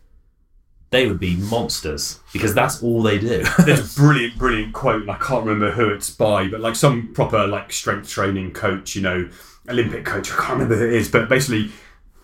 they 0.93 1.07
would 1.07 1.19
be 1.19 1.35
monsters 1.35 2.19
because 2.31 2.53
that's 2.53 2.83
all 2.83 3.01
they 3.01 3.17
do. 3.17 3.43
There's 3.65 3.97
a 3.97 3.99
brilliant, 3.99 4.38
brilliant 4.38 4.73
quote, 4.73 5.01
and 5.01 5.09
I 5.09 5.17
can't 5.17 5.43
remember 5.43 5.72
who 5.72 5.89
it's 5.89 6.11
by, 6.11 6.47
but 6.47 6.61
like 6.61 6.75
some 6.75 7.11
proper 7.13 7.47
like 7.47 7.73
strength 7.73 8.09
training 8.09 8.51
coach, 8.51 8.95
you 8.95 9.01
know, 9.01 9.27
Olympic 9.67 10.05
coach. 10.05 10.31
I 10.31 10.35
can't 10.35 10.51
remember 10.51 10.77
who 10.77 10.85
it 10.85 10.93
is, 10.93 11.09
but 11.09 11.27
basically, 11.27 11.72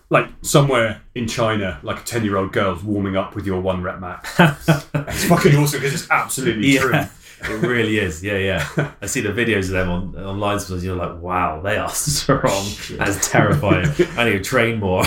like 0.08 0.28
somewhere 0.42 1.02
in 1.16 1.26
China, 1.26 1.80
like 1.82 2.00
a 2.00 2.04
ten 2.04 2.24
year 2.24 2.36
old 2.36 2.52
girl's 2.52 2.84
warming 2.84 3.16
up 3.16 3.34
with 3.34 3.44
your 3.44 3.60
one 3.60 3.82
rep 3.82 3.98
max. 3.98 4.30
it's 4.38 5.24
fucking 5.24 5.56
awesome 5.56 5.80
because 5.80 5.92
it's 5.92 6.08
absolutely 6.08 6.78
true. 6.78 6.94
it 6.94 7.66
really 7.66 7.98
is. 7.98 8.22
Yeah, 8.22 8.36
yeah. 8.36 8.92
I 9.02 9.06
see 9.06 9.20
the 9.20 9.30
videos 9.30 9.64
of 9.64 9.70
them 9.70 9.90
on 9.90 10.16
online, 10.16 10.60
so 10.60 10.76
you're 10.76 10.94
like, 10.94 11.20
wow, 11.20 11.60
they 11.60 11.76
are 11.76 11.90
strong. 11.90 12.68
That's 12.92 13.28
terrifying. 13.28 13.88
I 14.16 14.26
need 14.26 14.34
to 14.34 14.44
train 14.44 14.78
more. 14.78 15.04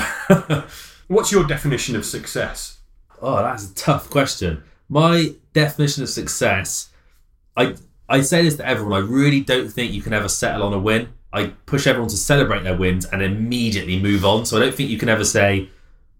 What's 1.08 1.32
your 1.32 1.46
definition 1.46 1.96
of 1.96 2.04
success? 2.04 2.80
Oh, 3.24 3.38
that's 3.38 3.72
a 3.72 3.74
tough 3.74 4.10
question. 4.10 4.64
My 4.90 5.34
definition 5.54 6.04
of 6.04 6.10
success, 6.10 6.90
I 7.56 7.76
I 8.10 8.20
say 8.20 8.44
this 8.44 8.58
to 8.58 8.68
everyone. 8.68 9.02
I 9.02 9.06
really 9.06 9.40
don't 9.40 9.70
think 9.70 9.94
you 9.94 10.02
can 10.02 10.12
ever 10.12 10.28
settle 10.28 10.64
on 10.64 10.74
a 10.74 10.80
win. 10.80 11.08
I 11.32 11.48
push 11.66 11.88
everyone 11.88 12.10
to 12.10 12.18
celebrate 12.18 12.64
their 12.64 12.76
wins 12.76 13.06
and 13.06 13.22
immediately 13.24 13.98
move 13.98 14.26
on. 14.26 14.46
So 14.46 14.58
I 14.58 14.60
don't 14.60 14.76
think 14.76 14.90
you 14.90 14.98
can 14.98 15.08
ever 15.08 15.24
say 15.24 15.70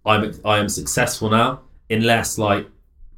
I'm 0.06 0.34
I 0.46 0.60
am 0.60 0.70
successful 0.70 1.30
now 1.30 1.60
unless 1.90 2.38
like 2.38 2.68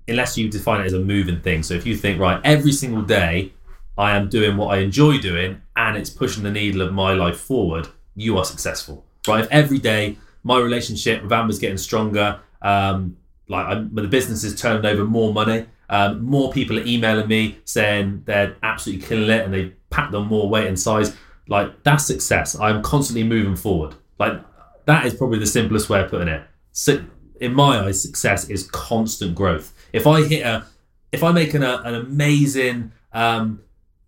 unless 0.08 0.36
you 0.36 0.50
define 0.50 0.82
it 0.82 0.88
as 0.88 0.94
a 0.94 1.00
moving 1.00 1.40
thing. 1.42 1.62
So 1.62 1.76
if 1.76 1.86
you 1.86 1.96
think 1.96 2.20
right 2.20 2.42
every 2.44 2.72
single 2.72 3.04
day 3.04 3.54
I 4.00 4.18
am 4.18 4.30
doing 4.30 4.58
what 4.58 4.76
I 4.76 4.80
enjoy 4.80 5.20
doing 5.20 5.62
and 5.76 5.96
it's 5.96 6.10
pushing 6.10 6.42
the 6.42 6.52
needle 6.52 6.82
of 6.82 6.92
my 6.92 7.14
life 7.14 7.40
forward, 7.40 7.88
you 8.16 8.36
are 8.40 8.46
successful. 8.46 9.06
Right? 9.28 9.44
If 9.44 9.52
every 9.52 9.78
day 9.78 10.18
my 10.44 10.58
relationship 10.58 11.22
with 11.22 11.32
Amber's 11.32 11.60
getting 11.60 11.78
stronger, 11.78 12.40
um, 12.64 13.18
like 13.48 13.66
I'm, 13.68 13.94
the 13.94 14.08
business 14.08 14.44
is 14.44 14.60
turning 14.60 14.86
over 14.86 15.06
more 15.06 15.34
money. 15.34 15.66
Um, 15.90 16.24
more 16.24 16.52
people 16.52 16.80
are 16.80 16.86
emailing 16.86 17.28
me 17.28 17.60
saying 17.66 18.24
they're 18.26 18.56
absolutely 18.64 19.06
killing 19.06 19.30
it 19.30 19.46
and 19.46 19.54
they 19.54 19.74
packed 19.92 20.14
on 20.16 20.28
more 20.28 20.50
weight 20.50 20.68
and 20.68 20.80
size. 20.80 21.16
Like 21.48 21.84
that's 21.84 22.06
success. 22.06 22.60
I'm 22.60 22.82
constantly 22.82 23.24
moving 23.24 23.56
forward. 23.56 23.96
Like 24.20 24.42
that 24.86 25.06
is 25.06 25.14
probably 25.14 25.40
the 25.40 25.46
simplest 25.46 25.90
way 25.90 26.02
of 26.02 26.10
putting 26.10 26.28
it. 26.28 26.44
So, 26.72 27.04
in 27.42 27.54
my 27.54 27.80
eyes, 27.80 28.02
success 28.02 28.50
is 28.50 28.70
constant 28.70 29.36
growth. 29.36 29.74
If 29.94 30.08
I 30.08 30.24
hit 30.24 30.46
a, 30.46 30.66
if 31.12 31.24
I 31.24 31.32
make 31.32 31.54
an, 31.54 31.64
a, 31.64 31.82
an 31.84 31.96
amazing, 31.96 32.92
um, 33.14 33.62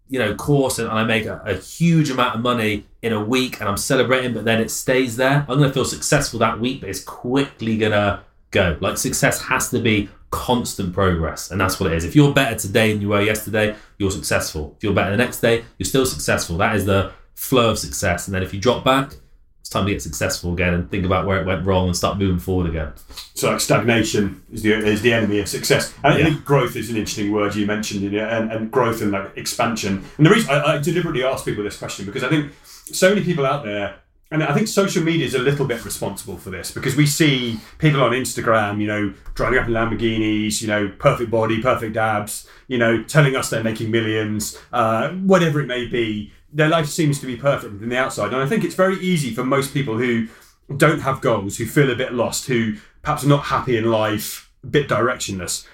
you 0.09 0.19
know, 0.19 0.33
course 0.35 0.79
and 0.79 0.89
I 0.89 1.03
make 1.03 1.25
a, 1.25 1.41
a 1.45 1.55
huge 1.55 2.09
amount 2.09 2.35
of 2.35 2.41
money 2.41 2.85
in 3.01 3.13
a 3.13 3.23
week 3.23 3.59
and 3.59 3.69
I'm 3.69 3.77
celebrating, 3.77 4.33
but 4.33 4.45
then 4.45 4.61
it 4.61 4.71
stays 4.71 5.17
there, 5.17 5.45
I'm 5.47 5.59
gonna 5.59 5.73
feel 5.73 5.85
successful 5.85 6.39
that 6.39 6.59
week, 6.59 6.81
but 6.81 6.89
it's 6.89 7.03
quickly 7.03 7.77
gonna 7.77 8.23
go. 8.51 8.77
Like 8.79 8.97
success 8.97 9.41
has 9.43 9.69
to 9.71 9.79
be 9.79 10.09
constant 10.31 10.93
progress, 10.93 11.51
and 11.51 11.59
that's 11.59 11.79
what 11.79 11.91
it 11.91 11.95
is. 11.95 12.03
If 12.05 12.15
you're 12.15 12.33
better 12.33 12.55
today 12.57 12.91
than 12.93 13.01
you 13.01 13.09
were 13.09 13.21
yesterday, 13.21 13.75
you're 13.97 14.11
successful. 14.11 14.73
If 14.77 14.83
you're 14.83 14.93
better 14.93 15.11
the 15.11 15.17
next 15.17 15.39
day, 15.39 15.63
you're 15.77 15.85
still 15.87 16.05
successful. 16.05 16.57
That 16.57 16.75
is 16.75 16.85
the 16.85 17.11
flow 17.35 17.69
of 17.71 17.79
success. 17.79 18.27
And 18.27 18.35
then 18.35 18.43
if 18.43 18.53
you 18.53 18.59
drop 18.59 18.83
back, 18.83 19.13
it's 19.61 19.69
time 19.69 19.85
to 19.85 19.91
get 19.91 20.01
successful 20.01 20.53
again 20.53 20.73
and 20.73 20.89
think 20.89 21.05
about 21.05 21.25
where 21.25 21.41
it 21.41 21.45
went 21.45 21.65
wrong 21.65 21.87
and 21.87 21.95
start 21.95 22.17
moving 22.17 22.39
forward 22.39 22.69
again. 22.69 22.93
So 23.33 23.51
like 23.51 23.59
stagnation 23.59 24.41
is 24.51 24.63
the 24.63 24.73
is 24.73 25.01
the 25.01 25.11
enemy 25.13 25.39
of 25.39 25.47
success. 25.49 25.93
And 26.03 26.13
I 26.13 26.17
Yeah. 26.19 26.25
think 26.25 26.45
growth 26.45 26.75
is 26.77 26.89
an 26.89 26.95
interesting 26.95 27.31
word 27.31 27.53
you 27.55 27.65
mentioned, 27.65 28.03
in 28.03 28.15
it, 28.15 28.21
and, 28.21 28.51
and 28.51 28.71
growth 28.71 29.01
and 29.01 29.11
like 29.11 29.35
expansion. 29.35 30.03
And 30.17 30.25
the 30.25 30.29
reason 30.29 30.49
I, 30.51 30.75
I 30.75 30.77
deliberately 30.77 31.23
ask 31.23 31.43
people 31.45 31.63
this 31.65 31.77
question 31.77 32.05
because 32.05 32.23
I 32.23 32.29
think 32.29 32.53
so 32.63 33.09
many 33.09 33.23
people 33.25 33.45
out 33.45 33.65
there, 33.65 33.95
and 34.29 34.43
I 34.43 34.53
think 34.53 34.67
social 34.67 35.03
media 35.03 35.25
is 35.25 35.35
a 35.35 35.39
little 35.39 35.65
bit 35.65 35.85
responsible 35.85 36.37
for 36.37 36.49
this 36.49 36.71
because 36.71 36.95
we 36.95 37.05
see 37.05 37.59
people 37.77 38.01
on 38.01 38.11
Instagram, 38.11 38.81
you 38.81 38.87
know, 38.87 39.13
driving 39.35 39.59
up 39.59 39.67
in 39.67 39.73
Lamborghinis, 39.73 40.61
you 40.61 40.67
know, 40.67 40.91
perfect 40.99 41.31
body, 41.31 41.61
perfect 41.61 41.95
abs, 41.95 42.47
you 42.67 42.77
know, 42.77 43.03
telling 43.03 43.35
us 43.35 43.49
they're 43.49 43.63
making 43.63 43.89
millions, 43.89 44.57
uh, 44.73 45.09
whatever 45.09 45.61
it 45.61 45.67
may 45.67 45.85
be. 45.85 46.33
Their 46.51 46.69
life 46.69 46.87
seems 46.87 47.19
to 47.19 47.25
be 47.25 47.37
perfect 47.37 47.77
from 47.77 47.89
the 47.89 47.97
outside, 47.97 48.33
and 48.33 48.41
I 48.41 48.47
think 48.47 48.63
it's 48.63 48.75
very 48.75 48.99
easy 48.99 49.33
for 49.33 49.43
most 49.43 49.73
people 49.73 49.97
who 49.97 50.27
don't 50.75 50.99
have 50.99 51.21
goals, 51.21 51.57
who 51.57 51.65
feel 51.65 51.89
a 51.89 51.95
bit 51.95 52.13
lost, 52.13 52.47
who 52.47 52.75
perhaps 53.01 53.23
are 53.23 53.27
not 53.27 53.45
happy 53.45 53.77
in 53.77 53.85
life, 53.85 54.51
a 54.63 54.67
bit 54.67 54.89
directionless, 54.89 55.65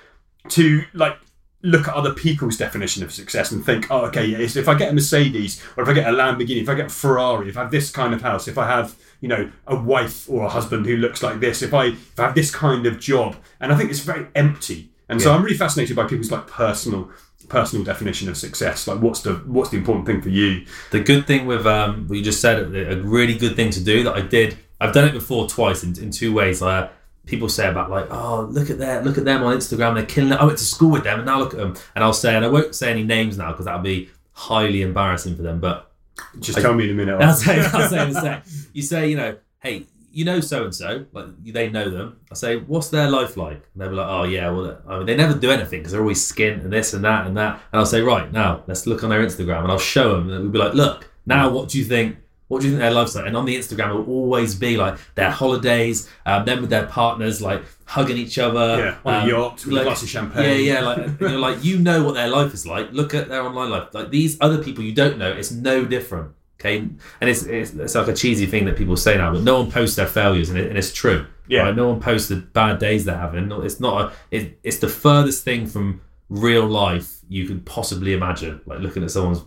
to 0.50 0.84
like 0.94 1.18
look 1.64 1.88
at 1.88 1.94
other 1.94 2.14
people's 2.14 2.58
definition 2.58 3.04
of 3.04 3.12
success 3.12 3.52
and 3.52 3.66
think, 3.66 3.90
oh, 3.90 4.06
okay, 4.06 4.26
yeah, 4.26 4.40
if 4.40 4.68
I 4.68 4.76
get 4.76 4.92
a 4.92 4.94
Mercedes 4.94 5.64
or 5.78 5.84
if 5.84 5.90
I 5.90 5.94
get 5.94 6.08
a 6.08 6.12
Lamborghini, 6.12 6.62
if 6.62 6.68
I 6.70 6.76
get 6.76 6.88
a 6.88 6.90
Ferrari, 6.90 7.48
if 7.48 7.58
I 7.58 7.62
have 7.62 7.72
this 7.72 7.90
kind 7.90 8.14
of 8.14 8.22
house, 8.22 8.50
if 8.50 8.58
I 8.58 8.68
have, 8.68 8.96
you 9.22 9.30
know, 9.30 9.50
a 9.66 9.76
wife 9.76 10.30
or 10.30 10.46
a 10.46 10.50
husband 10.50 10.86
who 10.86 10.98
looks 10.98 11.24
like 11.24 11.40
this, 11.40 11.62
if 11.62 11.74
I 11.74 11.86
if 11.86 12.20
I 12.20 12.24
have 12.24 12.36
this 12.36 12.52
kind 12.52 12.86
of 12.86 13.00
job, 13.00 13.38
and 13.62 13.72
I 13.72 13.78
think 13.78 13.90
it's 13.90 14.02
very 14.02 14.28
empty. 14.36 14.90
And 15.10 15.22
so 15.22 15.34
I'm 15.34 15.44
really 15.44 15.58
fascinated 15.58 15.96
by 15.96 16.08
people's 16.08 16.32
like 16.32 16.48
personal 16.48 17.12
personal 17.48 17.86
definition 17.86 18.28
of 18.30 18.38
success. 18.38 18.88
Like, 18.88 19.00
what's 19.00 19.22
the 19.22 19.36
what's 19.46 19.70
the 19.70 19.78
important 19.78 20.06
thing 20.06 20.22
for 20.22 20.30
you? 20.30 20.66
The 20.92 21.00
good 21.00 21.28
thing 21.28 21.46
with 21.46 21.66
um, 21.66 22.08
what 22.08 22.18
you 22.18 22.24
just 22.24 22.42
said, 22.42 22.60
a 22.60 23.02
really 23.02 23.38
good 23.38 23.56
thing 23.56 23.70
to 23.72 23.84
do 23.84 24.04
that 24.04 24.16
I 24.16 24.22
did. 24.22 24.58
I've 24.82 24.94
done 24.94 25.08
it 25.08 25.14
before 25.14 25.48
twice 25.48 25.84
in, 25.84 25.98
in 25.98 26.12
two 26.12 26.34
ways. 26.34 26.62
Uh, 26.62 26.90
people 27.26 27.50
say 27.50 27.68
about 27.68 27.90
like, 27.90 28.08
oh, 28.12 28.48
look 28.52 28.70
at 28.70 28.80
that, 28.80 29.04
look 29.04 29.18
at 29.18 29.26
them 29.26 29.44
on 29.44 29.58
Instagram, 29.58 29.96
they're 29.96 30.06
killing 30.06 30.34
it. 30.34 30.40
I 30.40 30.46
went 30.46 30.58
to 30.58 30.66
school 30.66 30.92
with 30.92 31.04
them, 31.04 31.20
and 31.20 31.26
now 31.26 31.40
look 31.40 31.54
at 31.54 31.60
them. 31.60 31.76
And 31.96 32.04
I'll 32.04 32.14
say, 32.14 32.36
and 32.36 32.46
I 32.46 32.50
won't 32.50 32.76
say 32.76 32.92
any 32.92 33.04
names 33.04 33.38
now 33.38 33.52
because 33.52 33.66
that'll 33.66 33.82
be 33.82 34.10
highly 34.34 34.82
embarrassing 34.82 35.36
for 35.36 35.42
them. 35.42 35.60
But 35.60 35.92
Just 36.40 36.60
tell 36.60 36.74
me 36.74 36.86
in 36.86 36.92
a 36.92 36.94
minute. 36.94 37.22
I'll 37.22 37.34
say, 37.34 37.60
I'll 37.60 37.90
say 37.90 38.10
a 38.10 38.14
sec. 38.14 38.46
You 38.74 38.82
say, 38.82 39.10
you 39.10 39.16
know, 39.16 39.38
hey, 39.62 39.86
you 40.12 40.26
know 40.26 40.40
so 40.40 40.64
and 40.64 40.76
so, 40.76 41.06
like 41.12 41.26
they 41.44 41.70
know 41.70 41.90
them. 41.90 42.20
I 42.32 42.36
say, 42.36 42.58
what's 42.58 42.90
their 42.90 43.10
life 43.10 43.36
like? 43.36 43.64
And 43.74 43.82
they'll 43.82 43.90
be 43.90 43.96
like, 43.96 44.08
oh 44.08 44.24
yeah, 44.24 44.50
well, 44.52 44.80
I 44.88 44.98
mean, 44.98 45.08
they 45.08 45.16
never 45.16 45.34
do 45.34 45.50
anything 45.50 45.80
because 45.80 45.92
they're 45.92 46.02
always 46.02 46.22
skint 46.22 46.64
and 46.64 46.72
this 46.72 46.94
and 46.94 47.04
that 47.04 47.26
and 47.26 47.36
that. 47.38 47.62
And 47.72 47.80
I'll 47.80 47.86
say, 47.86 48.02
right 48.02 48.32
now, 48.32 48.64
let's 48.68 48.86
look 48.86 49.04
on 49.04 49.10
their 49.10 49.26
Instagram, 49.26 49.64
and 49.64 49.72
I'll 49.72 49.80
show 49.80 50.16
them, 50.16 50.30
and 50.30 50.44
we'll 50.44 50.52
be 50.52 50.60
like, 50.60 50.74
look, 50.74 51.10
now 51.26 51.50
hmm. 51.50 51.56
what 51.56 51.70
do 51.70 51.80
you 51.80 51.86
think? 51.86 52.18
What 52.54 52.62
do 52.62 52.68
you 52.68 52.74
think 52.74 52.82
their 52.82 52.92
life's 52.92 53.16
like? 53.16 53.26
And 53.26 53.36
on 53.36 53.46
the 53.46 53.58
Instagram, 53.58 53.90
it 53.90 53.94
will 53.96 54.14
always 54.14 54.54
be 54.54 54.78
like 54.78 55.00
their 55.16 55.32
holidays, 55.32 56.08
um, 56.28 56.46
them 56.46 56.62
with 56.62 56.70
their 56.70 56.86
partners, 56.86 57.42
like 57.42 57.64
hugging 57.86 58.16
each 58.16 58.38
other. 58.38 58.78
Yeah, 58.78 58.98
on 59.04 59.14
a 59.14 59.18
um, 59.24 59.30
yacht 59.30 59.66
with 59.66 59.80
a 59.80 59.84
glass 59.84 60.04
of 60.04 60.10
champagne. 60.10 60.44
Yeah, 60.44 60.74
yeah, 60.74 60.82
like 60.82 61.20
you're 61.20 61.32
like 61.32 61.64
you 61.64 61.80
know 61.80 62.04
what 62.04 62.14
their 62.14 62.28
life 62.28 62.54
is 62.54 62.68
like. 62.68 62.92
Look 62.92 63.16
at 63.16 63.28
their 63.28 63.42
online 63.42 63.72
life. 63.72 63.92
Like 63.92 64.12
these 64.12 64.38
other 64.40 64.64
people 64.64 64.84
you 64.84 64.94
don't 64.94 65.18
know, 65.18 65.32
it's 65.32 65.52
no 65.52 65.84
different. 65.84 66.34
Okay, 66.60 66.78
and 66.78 67.30
it's, 67.30 67.42
it's 67.44 67.74
it's 67.74 67.96
like 67.96 68.08
a 68.08 68.14
cheesy 68.14 68.46
thing 68.46 68.66
that 68.66 68.78
people 68.78 68.96
say 68.96 69.18
now, 69.18 69.34
but 69.34 69.42
no 69.42 69.60
one 69.60 69.72
posts 69.72 69.96
their 69.96 70.06
failures, 70.06 70.50
and, 70.52 70.60
it, 70.60 70.70
and 70.70 70.78
it's 70.78 70.94
true. 70.94 71.26
Yeah. 71.48 71.64
right? 71.64 71.76
no 71.76 71.90
one 71.90 72.00
posts 72.00 72.30
the 72.30 72.38
bad 72.38 72.80
days 72.80 73.04
they're 73.04 73.18
having. 73.18 73.52
It's 73.64 73.80
not 73.80 74.02
a. 74.02 74.14
It, 74.30 74.60
it's 74.64 74.78
the 74.78 74.88
furthest 74.88 75.44
thing 75.44 75.66
from 75.66 76.02
real 76.30 76.66
life 76.66 77.20
you 77.28 77.48
could 77.48 77.66
possibly 77.66 78.14
imagine. 78.14 78.62
Like 78.68 78.80
looking 78.80 79.04
at 79.04 79.12
someone's 79.12 79.42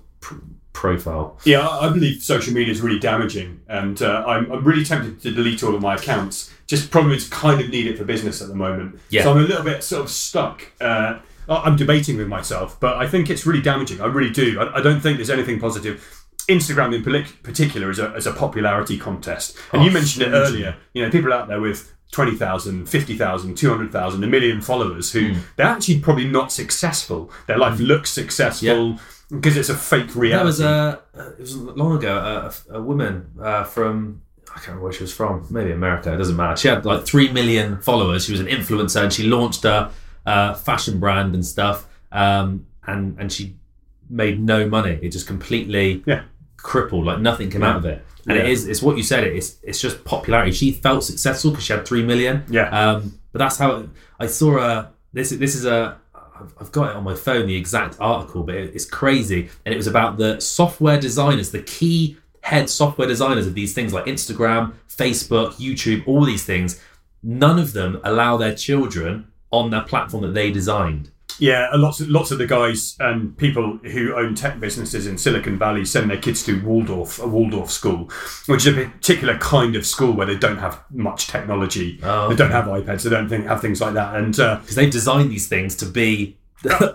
profile. 0.76 1.36
Yeah, 1.44 1.66
I 1.66 1.88
believe 1.88 2.22
social 2.22 2.52
media 2.52 2.70
is 2.72 2.80
really 2.80 2.98
damaging, 3.00 3.60
and 3.68 4.00
uh, 4.02 4.24
I'm, 4.26 4.50
I'm 4.52 4.62
really 4.64 4.84
tempted 4.84 5.20
to 5.22 5.30
delete 5.32 5.62
all 5.64 5.74
of 5.74 5.82
my 5.82 5.94
accounts. 5.94 6.52
Just 6.66 6.90
problem 6.90 7.12
is, 7.14 7.28
kind 7.28 7.60
of 7.60 7.70
need 7.70 7.86
it 7.86 7.96
for 7.98 8.04
business 8.04 8.42
at 8.42 8.48
the 8.48 8.54
moment. 8.54 8.98
Yeah. 9.08 9.22
So 9.22 9.30
I'm 9.32 9.38
a 9.38 9.42
little 9.42 9.64
bit 9.64 9.82
sort 9.82 10.02
of 10.04 10.10
stuck. 10.10 10.70
Uh, 10.80 11.18
I'm 11.48 11.76
debating 11.76 12.16
with 12.18 12.28
myself, 12.28 12.78
but 12.80 12.96
I 12.96 13.06
think 13.06 13.30
it's 13.30 13.46
really 13.46 13.62
damaging. 13.62 14.00
I 14.00 14.06
really 14.06 14.30
do. 14.32 14.60
I, 14.60 14.78
I 14.78 14.82
don't 14.82 15.00
think 15.00 15.16
there's 15.18 15.30
anything 15.30 15.58
positive. 15.60 15.96
Instagram 16.48 16.94
in 16.94 17.02
particular 17.42 17.90
is 17.90 17.98
a, 17.98 18.14
is 18.14 18.26
a 18.26 18.32
popularity 18.32 18.98
contest, 18.98 19.56
and 19.72 19.82
you 19.82 19.90
Oh, 19.90 19.94
mentioned 19.94 20.26
it 20.26 20.30
earlier. 20.36 20.76
You 20.92 21.04
know, 21.04 21.10
people 21.10 21.32
out 21.32 21.48
there 21.48 21.60
with 21.60 21.92
20,000, 22.12 22.86
50,000, 22.88 23.56
200,000, 23.56 24.24
a 24.24 24.26
million 24.26 24.60
followers 24.60 25.12
who 25.12 25.32
Hmm. 25.32 25.38
they're 25.56 25.66
actually 25.66 25.98
probably 26.00 26.28
not 26.28 26.52
successful. 26.52 27.30
Their 27.46 27.58
life 27.58 27.78
looks 27.80 28.10
successful 28.10 28.98
because 29.30 29.56
it's 29.56 29.68
a 29.68 29.74
fake 29.76 30.14
reality. 30.14 30.36
That 30.38 30.44
was 30.44 30.60
uh, 30.60 31.00
it 31.38 31.40
was 31.40 31.56
long 31.56 31.96
ago. 31.96 32.16
A, 32.70 32.76
a 32.76 32.82
woman 32.82 33.30
uh, 33.40 33.64
from 33.64 34.22
I 34.50 34.54
can't 34.54 34.68
remember 34.68 34.84
where 34.84 34.92
she 34.92 35.02
was 35.02 35.12
from. 35.14 35.46
Maybe 35.50 35.72
America. 35.72 36.12
It 36.12 36.16
doesn't 36.18 36.36
matter. 36.36 36.56
She 36.56 36.68
had 36.68 36.84
like 36.84 37.04
three 37.04 37.30
million 37.32 37.80
followers. 37.82 38.24
She 38.26 38.32
was 38.32 38.40
an 38.40 38.46
influencer, 38.46 39.02
and 39.02 39.12
she 39.12 39.24
launched 39.24 39.64
a, 39.64 39.90
uh 40.24 40.54
fashion 40.54 40.98
brand 41.00 41.34
and 41.34 41.44
stuff. 41.44 41.86
Um, 42.12 42.66
and 42.86 43.18
and 43.18 43.32
she 43.32 43.56
made 44.08 44.40
no 44.40 44.68
money. 44.68 44.98
It 45.02 45.10
just 45.10 45.26
completely 45.26 46.02
Yeah. 46.06 46.22
crippled. 46.56 47.04
Like 47.04 47.20
nothing 47.20 47.50
came 47.50 47.62
out 47.64 47.76
of 47.76 47.84
it. 47.84 48.04
And 48.28 48.38
it 48.38 48.44
Yeah. 48.44 48.50
is 48.52 48.66
it's 48.66 48.82
what 48.82 48.96
you 48.96 49.02
said. 49.02 49.24
It's 49.24 49.56
it's 49.62 49.80
just 49.80 50.04
popularity. 50.04 50.52
She 50.52 50.72
felt 50.72 51.04
successful 51.04 51.50
because 51.50 51.64
she 51.64 51.72
had 51.72 51.84
three 51.86 52.04
million. 52.04 52.44
Yeah. 52.48 52.68
Um, 52.70 53.18
but 53.32 53.40
that's 53.40 53.58
how 53.58 53.76
it, 53.76 53.88
I 54.20 54.26
saw 54.26 54.58
a 54.58 54.90
this. 55.12 55.30
This 55.30 55.54
is 55.54 55.64
a. 55.64 55.98
I've- 56.60 56.70
got 56.72 56.90
it 56.90 56.96
on 56.96 57.04
my 57.04 57.14
phone, 57.14 57.46
the 57.46 57.56
exact 57.56 57.96
article, 58.00 58.42
but 58.42 58.54
it, 58.54 58.74
it's 58.74 58.84
crazy. 58.84 59.48
And 59.64 59.72
it 59.72 59.76
was 59.76 59.86
about 59.86 60.18
the 60.18 60.40
software 60.40 61.00
designers, 61.00 61.50
the 61.50 61.62
key 61.62 62.16
head 62.42 62.68
software 62.70 63.08
designers 63.08 63.46
of 63.46 63.54
these 63.54 63.72
things 63.74 63.92
like 63.92 64.04
Instagram, 64.06 64.72
Facebook, 64.88 65.54
YouTube, 65.54 66.06
all 66.06 66.24
these 66.24 66.44
things. 66.44 66.80
None 67.22 67.58
of 67.58 67.72
them 67.72 68.00
allow 68.04 68.36
their 68.36 68.54
children 68.54 69.26
on 69.50 69.70
their 69.70 69.80
platform 69.82 70.22
that 70.22 70.34
they 70.34 70.50
designed. 70.50 71.10
Yeah, 71.38 71.68
lots 71.74 72.00
of, 72.00 72.08
lots 72.08 72.30
of 72.30 72.38
the 72.38 72.46
guys 72.46 72.96
and 73.00 73.36
people 73.36 73.78
who 73.84 74.14
own 74.16 74.34
tech 74.34 74.58
businesses 74.58 75.06
in 75.06 75.18
Silicon 75.18 75.58
Valley 75.58 75.84
send 75.84 76.10
their 76.10 76.16
kids 76.18 76.42
to 76.46 76.64
Waldorf, 76.64 77.18
a 77.20 77.26
Waldorf 77.26 77.70
school, 77.70 78.10
which 78.46 78.66
is 78.66 78.76
a 78.76 78.86
particular 78.88 79.36
kind 79.38 79.76
of 79.76 79.84
school 79.86 80.12
where 80.12 80.26
they 80.26 80.36
don't 80.36 80.58
have 80.58 80.82
much 80.90 81.26
technology. 81.26 81.98
Oh, 82.02 82.28
They 82.28 82.36
don't 82.36 82.50
have 82.50 82.66
iPads. 82.66 83.02
They 83.02 83.10
don't 83.10 83.28
think, 83.28 83.46
have 83.46 83.60
things 83.60 83.80
like 83.80 83.94
that. 83.94 84.14
And 84.16 84.38
uh, 84.40 84.56
Because 84.60 84.76
they 84.76 84.88
design 84.88 85.28
these 85.28 85.48
things 85.48 85.76
to 85.76 85.86
be. 85.86 86.36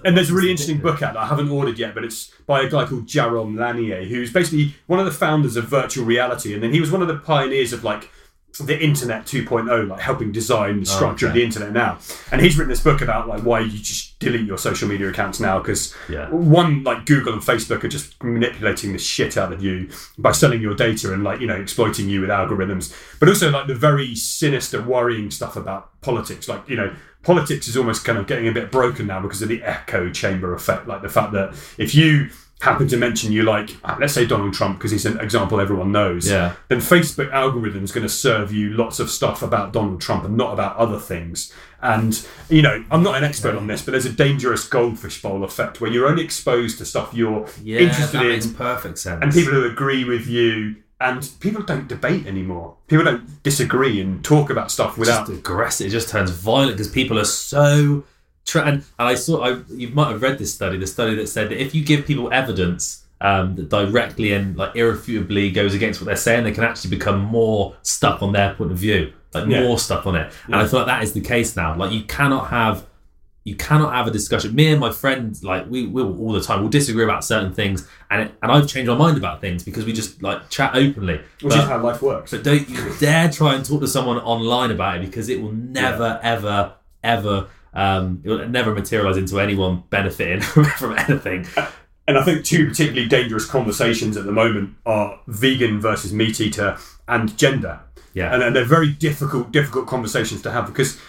and 0.04 0.18
there's 0.18 0.32
a 0.32 0.34
really 0.34 0.50
interesting 0.52 0.80
book 0.88 1.02
out 1.04 1.14
that 1.14 1.20
I 1.22 1.28
haven't 1.28 1.50
ordered 1.50 1.78
yet, 1.78 1.94
but 1.94 2.04
it's 2.04 2.32
by 2.48 2.62
a 2.62 2.70
guy 2.70 2.86
called 2.86 3.06
Jaron 3.06 3.58
Lanier, 3.60 4.04
who's 4.06 4.34
basically 4.34 4.76
one 4.88 5.00
of 5.00 5.06
the 5.06 5.12
founders 5.12 5.56
of 5.56 5.66
virtual 5.66 6.04
reality, 6.04 6.54
and 6.54 6.64
then 6.64 6.74
he 6.74 6.82
was 6.82 6.92
one 6.92 7.02
of 7.04 7.08
the 7.08 7.18
pioneers 7.18 7.72
of 7.74 7.84
like 7.84 8.10
the 8.60 8.80
internet 8.80 9.26
2.0, 9.26 9.88
like 9.88 10.00
helping 10.00 10.32
design 10.32 10.82
the 10.84 10.90
oh, 10.90 10.96
structure 10.96 11.28
of 11.28 11.32
okay. 11.32 11.40
the 11.40 11.46
internet 11.46 11.72
now. 11.72 12.00
And 12.32 12.42
he's 12.42 12.58
written 12.58 12.70
this 12.70 12.84
book 12.84 13.02
about 13.02 13.28
like 13.28 13.44
why 13.44 13.62
you 13.62 13.78
just 13.78 14.20
delete 14.20 14.46
your 14.46 14.58
social 14.58 14.88
media 14.88 15.10
accounts 15.10 15.40
now 15.40 15.60
because 15.60 15.96
Yeah. 16.10 16.30
one 16.30 16.84
like 16.84 17.06
Google 17.06 17.34
and 17.34 17.42
Facebook 17.42 17.84
are 17.84 17.88
just 17.88 18.22
manipulating 18.24 18.94
the 18.94 19.00
shit 19.00 19.38
out 19.38 19.52
of 19.54 19.64
you 19.64 19.90
by 20.18 20.32
selling 20.32 20.62
your 20.62 20.76
data 20.76 21.14
and 21.14 21.24
like 21.24 21.40
you 21.40 21.48
know 21.48 21.56
exploiting 21.56 22.10
you 22.10 22.22
with 22.22 22.30
algorithms, 22.30 22.94
but 23.20 23.30
also 23.30 23.50
like 23.50 23.68
the 23.68 23.76
very 23.76 24.16
sinister, 24.16 24.82
worrying 24.82 25.32
stuff 25.32 25.56
about 25.56 25.90
politics, 26.02 26.48
like 26.48 26.68
you 26.68 26.76
know. 26.76 26.94
Politics 27.24 27.68
is 27.68 27.78
almost 27.78 28.04
kind 28.04 28.18
of 28.18 28.26
getting 28.26 28.48
a 28.48 28.52
bit 28.52 28.72
broken 28.72 29.06
now 29.06 29.22
because 29.22 29.44
of 29.44 29.48
the 29.48 29.62
echo 29.62 30.10
chamber 30.10 30.56
effect. 30.56 30.88
Like 30.88 31.04
the 31.04 31.08
fact 31.08 31.34
that 31.34 31.54
if 31.78 31.94
you 31.94 32.32
happen 32.62 32.88
to 32.88 32.98
mention 32.98 33.32
you 33.32 33.44
like, 33.44 33.76
uh, 33.84 33.96
let's 34.00 34.14
say 34.14 34.26
Donald 34.26 34.54
Trump, 34.54 34.78
because 34.78 34.92
he's 34.92 35.06
an 35.06 35.20
example 35.20 35.60
everyone 35.60 35.92
knows, 35.92 36.30
Yeah. 36.30 36.54
then 36.68 36.80
Facebook 36.80 37.32
algorithm's 37.32 37.92
going 37.92 38.06
to 38.06 38.10
serve 38.14 38.52
you 38.54 38.70
lots 38.74 39.00
of 39.00 39.10
stuff 39.10 39.42
about 39.42 39.74
Donald 39.74 40.00
Trump 40.00 40.24
and 40.26 40.38
not 40.38 40.54
about 40.54 40.78
other 40.78 41.00
things. 41.00 41.52
And 41.82 42.24
you 42.50 42.62
know, 42.62 42.84
I'm 42.92 43.02
not 43.04 43.16
an 43.16 43.24
expert 43.24 43.56
on 43.56 43.68
this, 43.68 43.82
but 43.82 43.92
there's 43.92 44.06
a 44.06 44.12
dangerous 44.14 44.68
goldfish 44.68 45.22
bowl 45.22 45.44
effect 45.44 45.82
where 45.82 45.92
you're 45.92 46.08
only 46.08 46.24
exposed 46.24 46.78
to 46.78 46.86
stuff 46.86 47.14
you're 47.14 47.48
Yeah, 47.64 47.80
interested 47.80 48.18
that 48.20 48.26
in, 48.26 48.32
makes 48.32 48.48
perfect 48.48 49.00
sense. 49.00 49.24
and 49.24 49.34
people 49.34 49.54
who 49.54 49.66
agree 49.66 50.04
with 50.04 50.28
you. 50.28 50.76
And 51.00 51.28
people 51.40 51.64
don't 51.64 51.88
debate 51.88 52.28
anymore. 52.28 52.76
People 52.88 53.06
don't 53.06 53.42
disagree 53.42 54.00
and 54.00 54.24
talk 54.24 54.52
about 54.52 54.70
stuff 54.70 55.00
without. 55.00 55.26
just 55.26 55.40
aggressive. 55.40 55.88
It 55.88 55.90
just 55.90 56.10
turns 56.10 56.30
violent 56.30 56.74
because 56.78 56.92
people 56.92 57.18
are 57.18 57.24
so. 57.26 58.04
Tra- 58.46 58.64
and, 58.64 58.76
and 59.00 59.08
I 59.08 59.16
saw, 59.16 59.44
I, 59.44 59.60
you 59.70 59.90
might 59.90 60.12
have 60.12 60.22
read 60.22 60.38
this 60.38 60.54
study, 60.54 60.78
the 60.78 60.88
study 60.88 61.16
that 61.16 61.28
said 61.28 61.50
that 61.50 61.62
if 61.62 61.74
you 61.76 61.84
give 61.84 62.06
people 62.06 62.32
evidence 62.34 63.06
um, 63.22 63.56
that 63.56 63.70
directly 63.70 64.34
and 64.34 64.58
like 64.58 64.76
irrefutably 64.76 65.52
goes 65.52 65.74
against 65.76 66.02
what 66.02 66.08
they're 66.08 66.16
saying, 66.16 66.44
they 66.44 66.52
can 66.52 66.64
actually 66.64 66.90
become 66.90 67.20
more 67.20 67.76
stuck 67.84 68.22
on 68.24 68.34
their 68.34 68.54
point 68.56 68.72
of 68.72 68.78
view, 68.80 69.14
like 69.34 69.48
Yeah. 69.48 69.62
more 69.64 69.78
stuck 69.78 70.06
on 70.08 70.16
it. 70.16 70.34
And 70.48 70.56
I 70.56 70.66
thought 70.68 70.88
that 70.88 71.04
is 71.04 71.14
the 71.14 71.22
case 71.22 71.56
now. 71.56 71.76
Like 71.76 71.92
you 71.92 72.04
cannot 72.04 72.50
have. 72.50 72.88
You 73.44 73.56
cannot 73.56 73.92
have 73.96 74.06
a 74.06 74.12
discussion. 74.12 74.54
Me 74.54 74.68
and 74.72 74.80
my 74.80 74.92
friends, 74.92 75.44
like 75.44 75.66
we 75.68 75.88
will 75.88 76.16
all 76.20 76.32
the 76.32 76.42
time, 76.42 76.60
we'll 76.62 76.70
disagree 76.70 77.04
about 77.04 77.24
certain 77.24 77.52
things, 77.52 77.88
and 78.12 78.22
it, 78.22 78.32
and 78.44 78.52
I've 78.52 78.68
changed 78.68 78.88
my 78.88 78.96
mind 78.96 79.18
about 79.18 79.42
things 79.42 79.64
because 79.64 79.84
we 79.84 79.94
just 79.94 80.22
like 80.22 80.48
chat 80.52 80.76
openly. 80.76 81.16
which 81.42 81.52
But- 81.54 81.58
is 81.58 81.66
how 81.66 81.82
life 81.82 82.04
works. 82.04 82.30
but 82.30 82.44
don't 82.44 82.70
you 82.70 82.78
dare 83.00 83.32
try 83.32 83.56
and 83.56 83.66
talk 83.66 83.82
to 83.82 83.88
someone 83.88 84.18
online 84.20 84.70
about 84.70 84.98
it 84.98 85.06
because 85.08 85.28
it 85.28 85.42
will 85.42 85.54
never, 85.54 86.20
ever, 86.22 86.74
ever 87.04 87.48
Um, 87.74 88.22
it 88.24 88.30
will 88.30 88.48
never 88.50 88.74
materialize 88.74 89.18
into 89.18 89.40
anyone 89.40 89.84
benefiting 89.90 90.42
from 90.78 90.98
anything. 90.98 91.46
And 92.08 92.18
I 92.18 92.24
think 92.24 92.44
two 92.44 92.68
particularly 92.68 93.08
dangerous 93.08 93.46
conversations 93.46 94.18
at 94.18 94.26
the 94.26 94.32
moment 94.32 94.76
are 94.86 95.20
vegan 95.28 95.80
versus 95.80 96.12
meat 96.12 96.42
eater 96.42 96.78
and 97.08 97.38
gender. 97.38 97.80
Yeah. 98.14 98.34
And, 98.34 98.44
and 98.44 98.56
they're 98.56 98.66
very 98.66 98.90
difficult, 98.92 99.52
difficult 99.52 99.88
conversations 99.88 100.42
to 100.42 100.52
have 100.52 100.68
because 100.68 101.00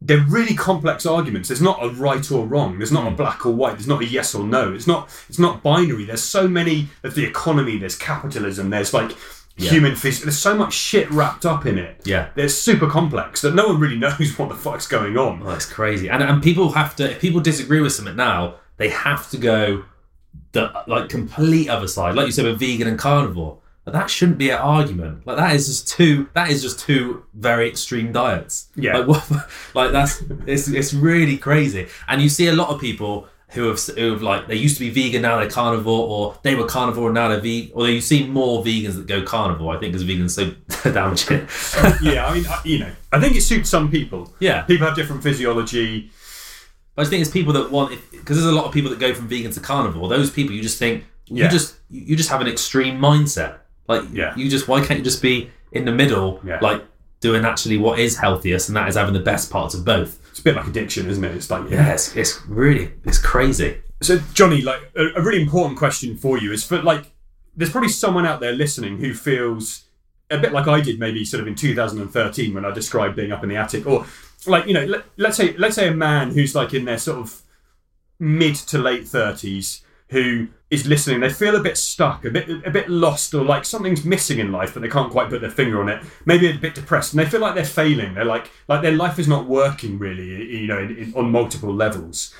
they're 0.00 0.24
really 0.28 0.54
complex 0.54 1.04
arguments. 1.04 1.48
There's 1.48 1.60
not 1.62 1.82
a 1.82 1.88
right 1.88 2.30
or 2.30 2.46
wrong. 2.46 2.78
There's 2.78 2.90
Hmm. 2.90 2.96
not 2.96 3.12
a 3.12 3.16
black 3.16 3.44
or 3.44 3.52
white. 3.52 3.72
There's 3.72 3.88
not 3.88 4.02
a 4.02 4.06
yes 4.06 4.34
or 4.34 4.44
no. 4.44 4.72
It's 4.72 4.86
not. 4.86 5.10
It's 5.28 5.38
not 5.38 5.62
binary. 5.62 6.04
There's 6.04 6.22
so 6.22 6.46
many. 6.48 6.88
There's 7.02 7.14
the 7.14 7.24
economy. 7.26 7.76
There's 7.78 7.96
capitalism. 7.96 8.70
There's 8.70 8.94
like 8.94 9.12
human 9.56 9.92
phys- 9.92 10.22
There's 10.22 10.38
so 10.38 10.54
much 10.56 10.72
shit 10.74 11.10
wrapped 11.10 11.46
up 11.46 11.66
in 11.66 11.78
it. 11.78 12.00
Yeah. 12.04 12.28
There's 12.34 12.56
super 12.56 12.88
complex 12.88 13.40
that 13.42 13.54
no 13.54 13.68
one 13.68 13.80
really 13.80 13.98
knows 14.06 14.38
what 14.38 14.48
the 14.48 14.54
fuck's 14.54 14.86
going 14.86 15.16
on. 15.16 15.42
Oh, 15.42 15.46
that's 15.50 15.66
crazy. 15.66 16.08
And 16.08 16.22
and 16.22 16.42
people 16.42 16.72
have 16.72 16.94
to 16.96 17.10
if 17.12 17.20
people 17.20 17.40
disagree 17.40 17.80
with 17.80 17.92
something 17.92 18.16
now, 18.16 18.56
they 18.76 18.88
have 18.90 19.30
to 19.30 19.38
go 19.38 19.84
the 20.52 20.72
like 20.86 21.08
complete 21.08 21.68
other 21.68 21.88
side. 21.88 22.14
Like 22.14 22.26
you 22.26 22.32
said 22.32 22.44
with 22.44 22.58
vegan 22.60 22.86
and 22.88 22.98
carnivore. 22.98 23.58
But 23.84 23.92
that 23.92 24.10
shouldn't 24.10 24.38
be 24.38 24.50
an 24.50 24.58
argument. 24.58 25.24
Like 25.28 25.36
that 25.36 25.54
is 25.54 25.66
just 25.68 25.88
two 25.88 26.28
that 26.34 26.50
is 26.50 26.60
just 26.60 26.80
two 26.80 27.24
very 27.34 27.68
extreme 27.68 28.12
diets. 28.12 28.68
Yeah. 28.74 28.98
Like 28.98 29.06
what 29.30 29.48
like 29.74 29.92
that's 29.92 30.22
it's 30.46 30.66
it's 30.68 30.92
really 30.92 31.38
crazy. 31.38 31.86
And 32.08 32.20
you 32.20 32.28
see 32.28 32.48
a 32.48 32.52
lot 32.52 32.68
of 32.70 32.80
people 32.80 33.28
who 33.50 33.68
have, 33.68 33.78
who 33.80 34.12
have 34.12 34.22
like 34.22 34.48
they 34.48 34.56
used 34.56 34.76
to 34.76 34.80
be 34.80 34.90
vegan 34.90 35.22
now 35.22 35.38
they're 35.38 35.48
carnivore 35.48 36.06
or 36.08 36.38
they 36.42 36.54
were 36.56 36.66
carnivore 36.66 37.06
and 37.08 37.14
now 37.14 37.28
they're 37.28 37.40
vegan 37.40 37.70
or 37.74 37.88
you 37.88 38.00
see 38.00 38.26
more 38.26 38.62
vegans 38.64 38.96
that 38.96 39.06
go 39.06 39.22
carnivore 39.22 39.76
I 39.76 39.78
think 39.78 39.92
because 39.92 40.04
vegans 40.06 40.30
so 40.30 40.90
damaging 40.92 41.46
yeah, 42.02 42.26
I 42.26 42.34
mean, 42.34 42.46
I, 42.46 42.60
you 42.64 42.78
know, 42.80 42.90
I 43.12 43.20
think 43.20 43.36
it 43.36 43.42
suits 43.42 43.70
some 43.70 43.90
people. 43.90 44.32
yeah 44.40 44.62
People 44.62 44.86
have 44.86 44.96
different 44.96 45.22
physiology. 45.22 46.10
I 46.98 47.02
just 47.02 47.10
think 47.10 47.20
it's 47.22 47.30
people 47.30 47.52
that 47.52 47.70
want 47.70 47.90
because 48.10 48.36
there's 48.36 48.50
a 48.50 48.54
lot 48.54 48.64
of 48.64 48.72
people 48.72 48.90
that 48.90 48.98
go 48.98 49.12
from 49.14 49.28
vegan 49.28 49.50
to 49.52 49.60
carnivore. 49.60 50.08
Those 50.08 50.30
people, 50.30 50.54
you 50.54 50.62
just 50.62 50.78
think 50.78 51.04
you 51.26 51.42
Yeah. 51.44 51.48
just 51.48 51.76
you 51.90 52.16
just 52.16 52.30
have 52.30 52.40
an 52.40 52.48
extreme 52.48 52.98
mindset. 52.98 53.58
Like 53.86 54.02
Yeah. 54.12 54.34
you 54.36 54.48
just 54.50 54.66
why 54.66 54.84
can't 54.84 54.98
you 54.98 55.04
just 55.04 55.22
be 55.22 55.50
in 55.72 55.84
the 55.84 55.92
middle, 55.92 56.40
Yeah. 56.44 56.58
like 56.62 56.82
doing 57.20 57.44
actually 57.44 57.76
what 57.78 57.98
is 57.98 58.16
healthiest, 58.18 58.68
and 58.68 58.76
that 58.76 58.88
is 58.88 58.96
having 58.96 59.14
the 59.14 59.20
best 59.20 59.50
parts 59.50 59.74
of 59.74 59.84
both. 59.84 60.18
Bit 60.46 60.54
like 60.54 60.68
addiction, 60.68 61.10
isn't 61.10 61.24
it? 61.24 61.34
It's 61.34 61.50
like 61.50 61.68
Yeah, 61.68 61.92
it's, 61.92 62.14
it's 62.14 62.40
really 62.46 62.92
it's 63.04 63.18
crazy. 63.18 63.82
So, 64.00 64.20
Johnny, 64.32 64.62
like 64.62 64.80
a, 64.94 65.06
a 65.16 65.20
really 65.20 65.42
important 65.42 65.76
question 65.76 66.16
for 66.16 66.38
you 66.38 66.52
is 66.52 66.62
for 66.62 66.80
like, 66.80 67.10
there's 67.56 67.72
probably 67.72 67.88
someone 67.88 68.24
out 68.24 68.38
there 68.38 68.52
listening 68.52 68.98
who 68.98 69.12
feels 69.12 69.86
a 70.30 70.38
bit 70.38 70.52
like 70.52 70.68
I 70.68 70.80
did, 70.80 71.00
maybe 71.00 71.24
sort 71.24 71.40
of 71.40 71.48
in 71.48 71.56
2013 71.56 72.54
when 72.54 72.64
I 72.64 72.70
described 72.70 73.16
being 73.16 73.32
up 73.32 73.42
in 73.42 73.48
the 73.48 73.56
attic, 73.56 73.88
or 73.88 74.06
like 74.46 74.68
you 74.68 74.74
know, 74.74 74.84
let, 74.84 75.04
let's 75.16 75.36
say 75.36 75.56
let's 75.56 75.74
say 75.74 75.88
a 75.88 75.94
man 75.94 76.30
who's 76.30 76.54
like 76.54 76.72
in 76.72 76.84
their 76.84 76.98
sort 76.98 77.18
of 77.18 77.42
mid 78.20 78.54
to 78.54 78.78
late 78.78 79.02
30s 79.02 79.80
who 80.10 80.46
is 80.70 80.86
listening. 80.86 81.20
They 81.20 81.30
feel 81.30 81.54
a 81.54 81.62
bit 81.62 81.76
stuck, 81.76 82.24
a 82.24 82.30
bit 82.30 82.48
a 82.66 82.70
bit 82.70 82.88
lost, 82.88 83.34
or 83.34 83.44
like 83.44 83.64
something's 83.64 84.04
missing 84.04 84.38
in 84.38 84.50
life, 84.50 84.74
but 84.74 84.82
they 84.82 84.88
can't 84.88 85.12
quite 85.12 85.30
put 85.30 85.40
their 85.40 85.50
finger 85.50 85.80
on 85.80 85.88
it. 85.88 86.02
Maybe 86.24 86.50
a 86.50 86.54
bit 86.54 86.74
depressed, 86.74 87.12
and 87.12 87.20
they 87.20 87.28
feel 87.28 87.40
like 87.40 87.54
they're 87.54 87.64
failing. 87.64 88.14
They're 88.14 88.24
like 88.24 88.50
like 88.68 88.82
their 88.82 88.92
life 88.92 89.18
is 89.18 89.28
not 89.28 89.46
working 89.46 89.98
really, 89.98 90.58
you 90.58 90.66
know, 90.66 90.78
in, 90.78 90.96
in, 90.96 91.14
on 91.14 91.30
multiple 91.30 91.72
levels. 91.72 92.34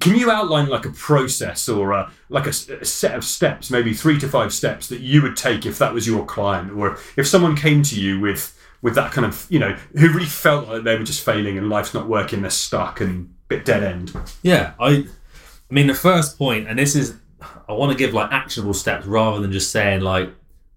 Can 0.00 0.16
you 0.16 0.30
outline 0.30 0.68
like 0.68 0.86
a 0.86 0.90
process 0.90 1.68
or 1.68 1.92
a, 1.92 2.10
like 2.30 2.46
a 2.46 2.52
set 2.52 3.14
of 3.14 3.24
steps, 3.24 3.70
maybe 3.70 3.92
three 3.92 4.18
to 4.20 4.28
five 4.28 4.52
steps 4.52 4.88
that 4.88 5.00
you 5.00 5.20
would 5.20 5.36
take 5.36 5.66
if 5.66 5.78
that 5.78 5.92
was 5.92 6.06
your 6.06 6.24
client, 6.24 6.72
or 6.72 6.98
if 7.16 7.26
someone 7.26 7.56
came 7.56 7.82
to 7.84 8.00
you 8.00 8.20
with 8.20 8.58
with 8.82 8.94
that 8.96 9.12
kind 9.12 9.24
of 9.26 9.46
you 9.48 9.58
know 9.58 9.72
who 9.94 10.12
really 10.12 10.26
felt 10.26 10.68
like 10.68 10.84
they 10.84 10.96
were 10.96 11.04
just 11.04 11.24
failing 11.24 11.56
and 11.56 11.70
life's 11.70 11.94
not 11.94 12.06
working, 12.06 12.42
they're 12.42 12.50
stuck 12.50 13.00
and 13.00 13.26
a 13.26 13.48
bit 13.48 13.64
dead 13.64 13.82
end. 13.82 14.12
Yeah, 14.42 14.74
I 14.78 15.06
I 15.70 15.74
mean 15.74 15.86
the 15.86 15.94
first 15.94 16.36
point, 16.36 16.68
and 16.68 16.78
this 16.78 16.94
is 16.94 17.16
I 17.68 17.72
want 17.72 17.92
to 17.92 17.98
give 17.98 18.14
like 18.14 18.30
actionable 18.32 18.74
steps 18.74 19.06
rather 19.06 19.40
than 19.40 19.52
just 19.52 19.70
saying 19.70 20.00
like 20.00 20.30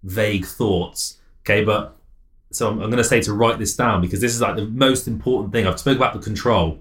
vague 0.03 0.45
thoughts. 0.45 1.17
Okay, 1.41 1.63
but 1.63 1.97
so 2.51 2.69
I'm, 2.69 2.81
I'm 2.81 2.89
going 2.89 2.97
to 2.97 3.03
say 3.03 3.21
to 3.21 3.33
write 3.33 3.59
this 3.59 3.75
down 3.75 4.01
because 4.01 4.21
this 4.21 4.33
is 4.33 4.41
like 4.41 4.55
the 4.55 4.65
most 4.65 5.07
important 5.07 5.53
thing. 5.53 5.67
I've 5.67 5.79
spoke 5.79 5.97
about 5.97 6.13
the 6.13 6.19
control, 6.19 6.79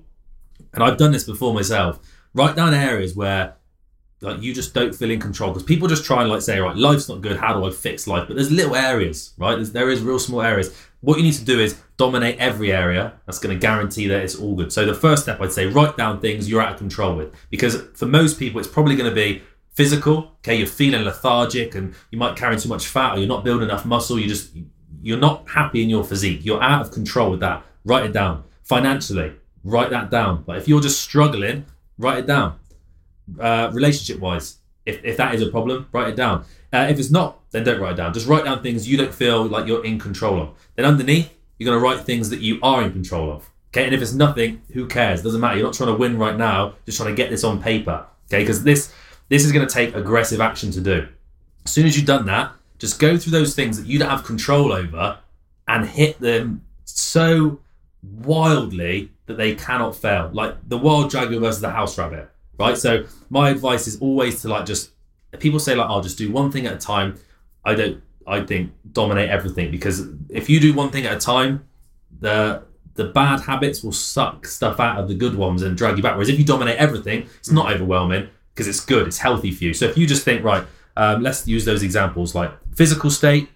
and 0.72 0.82
I've 0.82 0.96
done 0.96 1.12
this 1.12 1.24
before 1.24 1.52
myself. 1.54 1.98
Write 2.32 2.56
down 2.56 2.74
areas 2.74 3.14
where 3.14 3.56
like 4.24 4.42
you 4.42 4.54
just 4.54 4.74
don't 4.74 4.94
feel 4.94 5.10
in 5.10 5.20
control 5.20 5.50
because 5.50 5.62
people 5.62 5.86
just 5.86 6.04
try 6.04 6.22
and 6.22 6.30
like 6.30 6.42
say 6.42 6.58
right 6.58 6.76
life's 6.76 7.08
not 7.08 7.20
good 7.20 7.36
how 7.36 7.52
do 7.52 7.64
i 7.64 7.70
fix 7.70 8.06
life 8.06 8.26
but 8.26 8.36
there's 8.36 8.50
little 8.50 8.74
areas 8.74 9.34
right 9.36 9.56
there's, 9.56 9.72
there 9.72 9.90
is 9.90 10.00
real 10.00 10.18
small 10.18 10.40
areas 10.40 10.74
what 11.00 11.18
you 11.18 11.22
need 11.22 11.34
to 11.34 11.44
do 11.44 11.60
is 11.60 11.78
dominate 11.96 12.38
every 12.38 12.72
area 12.72 13.12
that's 13.26 13.38
going 13.38 13.54
to 13.54 13.60
guarantee 13.60 14.08
that 14.08 14.22
it's 14.22 14.34
all 14.34 14.54
good 14.54 14.72
so 14.72 14.86
the 14.86 14.94
first 14.94 15.24
step 15.24 15.40
i'd 15.40 15.52
say 15.52 15.66
write 15.66 15.96
down 15.96 16.20
things 16.20 16.48
you're 16.48 16.62
out 16.62 16.72
of 16.72 16.78
control 16.78 17.14
with 17.14 17.32
because 17.50 17.82
for 17.94 18.06
most 18.06 18.38
people 18.38 18.58
it's 18.58 18.68
probably 18.68 18.96
going 18.96 19.08
to 19.08 19.14
be 19.14 19.42
physical 19.74 20.32
okay 20.38 20.56
you're 20.56 20.66
feeling 20.66 21.02
lethargic 21.02 21.74
and 21.74 21.94
you 22.10 22.18
might 22.18 22.36
carry 22.36 22.56
too 22.56 22.68
much 22.68 22.86
fat 22.86 23.14
or 23.14 23.18
you're 23.18 23.28
not 23.28 23.44
building 23.44 23.68
enough 23.68 23.84
muscle 23.84 24.18
you 24.18 24.28
just 24.28 24.50
you're 25.02 25.18
not 25.18 25.48
happy 25.48 25.82
in 25.82 25.90
your 25.90 26.04
physique 26.04 26.40
you're 26.44 26.62
out 26.62 26.80
of 26.80 26.92
control 26.92 27.30
with 27.30 27.40
that 27.40 27.62
write 27.84 28.04
it 28.04 28.12
down 28.12 28.44
financially 28.62 29.32
write 29.64 29.90
that 29.90 30.10
down 30.10 30.42
but 30.46 30.56
if 30.56 30.68
you're 30.68 30.80
just 30.80 31.00
struggling 31.00 31.64
write 31.98 32.18
it 32.18 32.26
down 32.26 32.58
uh, 33.38 33.70
relationship 33.72 34.20
wise, 34.20 34.58
if, 34.86 35.02
if 35.04 35.16
that 35.16 35.34
is 35.34 35.42
a 35.42 35.50
problem, 35.50 35.88
write 35.92 36.08
it 36.08 36.16
down. 36.16 36.44
Uh, 36.72 36.86
if 36.90 36.98
it's 36.98 37.10
not, 37.10 37.40
then 37.50 37.64
don't 37.64 37.80
write 37.80 37.92
it 37.92 37.96
down. 37.96 38.12
Just 38.12 38.26
write 38.26 38.44
down 38.44 38.62
things 38.62 38.88
you 38.88 38.96
don't 38.96 39.14
feel 39.14 39.44
like 39.44 39.66
you're 39.66 39.84
in 39.84 39.98
control 39.98 40.40
of. 40.40 40.50
Then 40.76 40.84
underneath, 40.84 41.32
you're 41.58 41.66
going 41.66 41.78
to 41.78 41.82
write 41.82 42.04
things 42.04 42.30
that 42.30 42.40
you 42.40 42.58
are 42.62 42.82
in 42.82 42.92
control 42.92 43.30
of. 43.30 43.48
Okay, 43.68 43.84
and 43.84 43.94
if 43.94 44.02
it's 44.02 44.12
nothing, 44.12 44.62
who 44.72 44.86
cares? 44.86 45.22
Doesn't 45.22 45.40
matter. 45.40 45.56
You're 45.56 45.66
not 45.66 45.74
trying 45.74 45.88
to 45.88 45.96
win 45.96 46.18
right 46.18 46.36
now. 46.36 46.74
Just 46.86 46.98
trying 46.98 47.10
to 47.10 47.14
get 47.14 47.30
this 47.30 47.44
on 47.44 47.60
paper. 47.60 48.06
Okay, 48.28 48.42
because 48.42 48.62
this 48.62 48.92
this 49.28 49.44
is 49.44 49.52
going 49.52 49.66
to 49.66 49.72
take 49.72 49.94
aggressive 49.94 50.40
action 50.40 50.70
to 50.72 50.80
do. 50.80 51.08
As 51.64 51.72
soon 51.72 51.86
as 51.86 51.96
you've 51.96 52.06
done 52.06 52.26
that, 52.26 52.52
just 52.78 52.98
go 52.98 53.16
through 53.16 53.32
those 53.32 53.54
things 53.54 53.78
that 53.78 53.86
you 53.86 53.98
don't 53.98 54.10
have 54.10 54.24
control 54.24 54.72
over 54.72 55.18
and 55.66 55.86
hit 55.86 56.20
them 56.20 56.64
so 56.84 57.60
wildly 58.02 59.10
that 59.26 59.36
they 59.36 59.54
cannot 59.54 59.96
fail. 59.96 60.30
Like 60.32 60.56
the 60.68 60.76
wild 60.76 61.10
dragon 61.10 61.40
versus 61.40 61.60
the 61.60 61.70
house 61.70 61.96
rabbit, 61.96 62.30
right? 62.58 62.76
So 62.76 63.04
my 63.30 63.50
advice 63.50 63.86
is 63.86 63.98
always 64.00 64.42
to 64.42 64.48
like 64.48 64.66
just 64.66 64.90
people 65.38 65.58
say 65.58 65.74
like 65.74 65.88
I'll 65.88 66.02
just 66.02 66.18
do 66.18 66.30
one 66.30 66.50
thing 66.50 66.66
at 66.66 66.74
a 66.74 66.78
time. 66.78 67.18
I 67.64 67.74
don't 67.74 68.02
I 68.26 68.40
think 68.40 68.72
dominate 68.92 69.30
everything 69.30 69.70
because 69.70 70.06
if 70.28 70.50
you 70.50 70.60
do 70.60 70.74
one 70.74 70.90
thing 70.90 71.06
at 71.06 71.16
a 71.16 71.20
time, 71.20 71.64
the 72.20 72.62
the 72.94 73.06
bad 73.06 73.40
habits 73.40 73.82
will 73.82 73.92
suck 73.92 74.46
stuff 74.46 74.78
out 74.78 74.98
of 74.98 75.08
the 75.08 75.14
good 75.14 75.34
ones 75.34 75.62
and 75.62 75.76
drag 75.76 75.96
you 75.96 76.02
back. 76.02 76.14
Whereas 76.14 76.28
if 76.28 76.38
you 76.38 76.44
dominate 76.44 76.76
everything, 76.76 77.26
it's 77.38 77.50
not 77.50 77.72
overwhelming 77.72 78.28
because 78.54 78.68
it's 78.68 78.80
good, 78.80 79.06
it's 79.08 79.18
healthy 79.18 79.50
for 79.50 79.64
you. 79.64 79.74
So 79.74 79.86
if 79.86 79.98
you 79.98 80.06
just 80.06 80.24
think, 80.24 80.44
right, 80.44 80.64
um, 80.96 81.22
let's 81.22 81.46
use 81.48 81.64
those 81.64 81.82
examples 81.82 82.34
like 82.34 82.52
physical 82.74 83.10
state, 83.10 83.48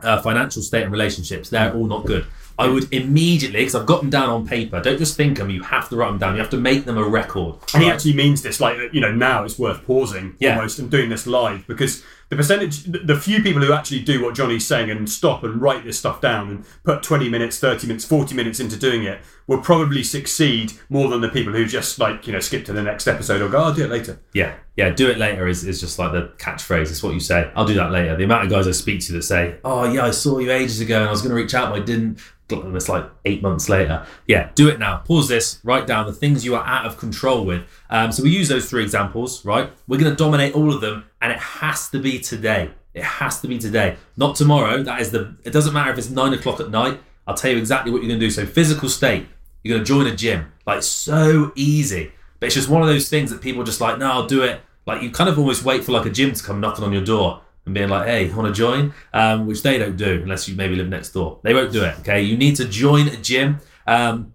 uh, 0.00 0.22
financial 0.22 0.62
state, 0.62 0.84
and 0.84 0.92
relationships, 0.92 1.50
they're 1.50 1.74
all 1.74 1.86
not 1.86 2.06
good. 2.06 2.24
I 2.60 2.66
would 2.68 2.92
immediately, 2.92 3.60
because 3.60 3.74
I've 3.76 3.86
got 3.86 4.00
them 4.00 4.10
down 4.10 4.28
on 4.28 4.46
paper, 4.46 4.80
don't 4.80 4.98
just 4.98 5.16
think 5.16 5.38
them, 5.38 5.48
you 5.50 5.62
have 5.62 5.88
to 5.90 5.96
write 5.96 6.08
them 6.10 6.18
down. 6.18 6.34
You 6.34 6.40
have 6.40 6.50
to 6.50 6.56
make 6.56 6.84
them 6.86 6.98
a 6.98 7.04
record. 7.04 7.56
And 7.72 7.82
he 7.84 7.90
actually 7.90 8.14
means 8.14 8.42
this, 8.42 8.60
like 8.60 8.76
you 8.92 9.00
know, 9.00 9.12
now 9.12 9.44
it's 9.44 9.58
worth 9.58 9.84
pausing 9.84 10.34
Yeah. 10.40 10.56
almost 10.56 10.78
and 10.80 10.90
doing 10.90 11.08
this 11.08 11.26
live 11.26 11.66
because 11.68 12.02
the 12.28 12.36
percentage, 12.36 12.84
the 12.84 13.18
few 13.18 13.42
people 13.42 13.62
who 13.62 13.72
actually 13.72 14.00
do 14.00 14.22
what 14.22 14.34
Johnny's 14.34 14.66
saying 14.66 14.90
and 14.90 15.08
stop 15.08 15.44
and 15.44 15.60
write 15.60 15.84
this 15.84 15.98
stuff 15.98 16.20
down 16.20 16.50
and 16.50 16.64
put 16.84 17.02
twenty 17.02 17.28
minutes, 17.28 17.58
thirty 17.58 17.86
minutes, 17.86 18.04
forty 18.04 18.34
minutes 18.34 18.60
into 18.60 18.76
doing 18.76 19.04
it 19.04 19.20
will 19.46 19.60
probably 19.60 20.04
succeed 20.04 20.74
more 20.90 21.08
than 21.08 21.22
the 21.22 21.28
people 21.28 21.54
who 21.54 21.64
just 21.64 21.98
like 21.98 22.26
you 22.26 22.32
know 22.32 22.38
skip 22.38 22.66
to 22.66 22.72
the 22.72 22.82
next 22.82 23.06
episode 23.06 23.40
or 23.40 23.48
go, 23.48 23.58
I'll 23.58 23.74
do 23.74 23.84
it 23.84 23.90
later. 23.90 24.20
Yeah, 24.34 24.54
yeah, 24.76 24.90
do 24.90 25.08
it 25.08 25.16
later 25.16 25.48
is, 25.48 25.64
is 25.64 25.80
just 25.80 25.98
like 25.98 26.12
the 26.12 26.30
catchphrase. 26.36 26.90
It's 26.90 27.02
what 27.02 27.14
you 27.14 27.20
say. 27.20 27.50
I'll 27.56 27.66
do 27.66 27.74
that 27.74 27.90
later. 27.90 28.14
The 28.14 28.24
amount 28.24 28.44
of 28.44 28.50
guys 28.50 28.68
I 28.68 28.72
speak 28.72 29.00
to 29.06 29.12
that 29.14 29.22
say, 29.22 29.56
"Oh 29.64 29.90
yeah, 29.90 30.04
I 30.04 30.10
saw 30.10 30.38
you 30.38 30.52
ages 30.52 30.80
ago 30.80 31.00
and 31.00 31.08
I 31.08 31.10
was 31.10 31.22
going 31.22 31.30
to 31.30 31.36
reach 31.36 31.54
out, 31.54 31.70
but 31.70 31.80
I 31.80 31.84
didn't." 31.84 32.20
And 32.50 32.74
it's 32.74 32.88
like 32.88 33.04
eight 33.26 33.42
months 33.42 33.68
later. 33.68 34.06
Yeah, 34.26 34.50
do 34.54 34.68
it 34.68 34.78
now. 34.78 34.98
Pause 34.98 35.28
this. 35.28 35.60
Write 35.64 35.86
down 35.86 36.06
the 36.06 36.14
things 36.14 36.46
you 36.46 36.54
are 36.54 36.64
out 36.64 36.86
of 36.86 36.96
control 36.96 37.44
with. 37.44 37.62
Um, 37.90 38.12
so 38.12 38.22
we 38.22 38.30
use 38.30 38.48
those 38.48 38.68
three 38.68 38.82
examples, 38.82 39.44
right? 39.44 39.70
We're 39.86 39.98
going 39.98 40.10
to 40.10 40.16
dominate 40.16 40.54
all 40.54 40.74
of 40.74 40.80
them, 40.80 41.04
and 41.20 41.32
it 41.32 41.38
has 41.38 41.88
to 41.90 41.98
be 41.98 42.18
today. 42.18 42.70
It 42.94 43.04
has 43.04 43.40
to 43.42 43.48
be 43.48 43.58
today, 43.58 43.96
not 44.16 44.36
tomorrow. 44.36 44.82
That 44.82 45.00
is 45.00 45.10
the. 45.10 45.36
It 45.44 45.52
doesn't 45.52 45.72
matter 45.72 45.90
if 45.90 45.98
it's 45.98 46.10
nine 46.10 46.32
o'clock 46.32 46.60
at 46.60 46.70
night. 46.70 47.00
I'll 47.26 47.34
tell 47.34 47.50
you 47.50 47.58
exactly 47.58 47.92
what 47.92 48.02
you're 48.02 48.08
going 48.08 48.20
to 48.20 48.26
do. 48.26 48.30
So 48.30 48.46
physical 48.46 48.88
state. 48.88 49.26
You're 49.62 49.76
going 49.76 49.84
to 49.84 49.88
join 49.88 50.06
a 50.06 50.16
gym. 50.16 50.52
Like 50.66 50.82
so 50.82 51.52
easy. 51.54 52.12
But 52.40 52.46
it's 52.46 52.54
just 52.54 52.68
one 52.68 52.82
of 52.82 52.88
those 52.88 53.08
things 53.08 53.30
that 53.30 53.40
people 53.40 53.64
just 53.64 53.80
like, 53.80 53.98
no, 53.98 54.10
I'll 54.10 54.26
do 54.26 54.42
it. 54.42 54.60
Like 54.86 55.02
you 55.02 55.10
kind 55.10 55.28
of 55.28 55.38
almost 55.38 55.64
wait 55.64 55.84
for 55.84 55.92
like 55.92 56.06
a 56.06 56.10
gym 56.10 56.32
to 56.32 56.42
come 56.42 56.60
knocking 56.60 56.84
on 56.84 56.92
your 56.92 57.04
door 57.04 57.42
and 57.66 57.74
being 57.74 57.88
like, 57.88 58.06
hey, 58.06 58.32
want 58.32 58.48
to 58.48 58.58
join? 58.58 58.94
Um, 59.12 59.46
which 59.46 59.62
they 59.62 59.78
don't 59.78 59.96
do 59.96 60.22
unless 60.22 60.48
you 60.48 60.56
maybe 60.56 60.76
live 60.76 60.88
next 60.88 61.10
door. 61.10 61.40
They 61.42 61.52
won't 61.52 61.72
do 61.72 61.84
it. 61.84 61.98
Okay, 62.00 62.22
you 62.22 62.36
need 62.36 62.56
to 62.56 62.64
join 62.64 63.08
a 63.08 63.16
gym 63.16 63.58
um, 63.86 64.32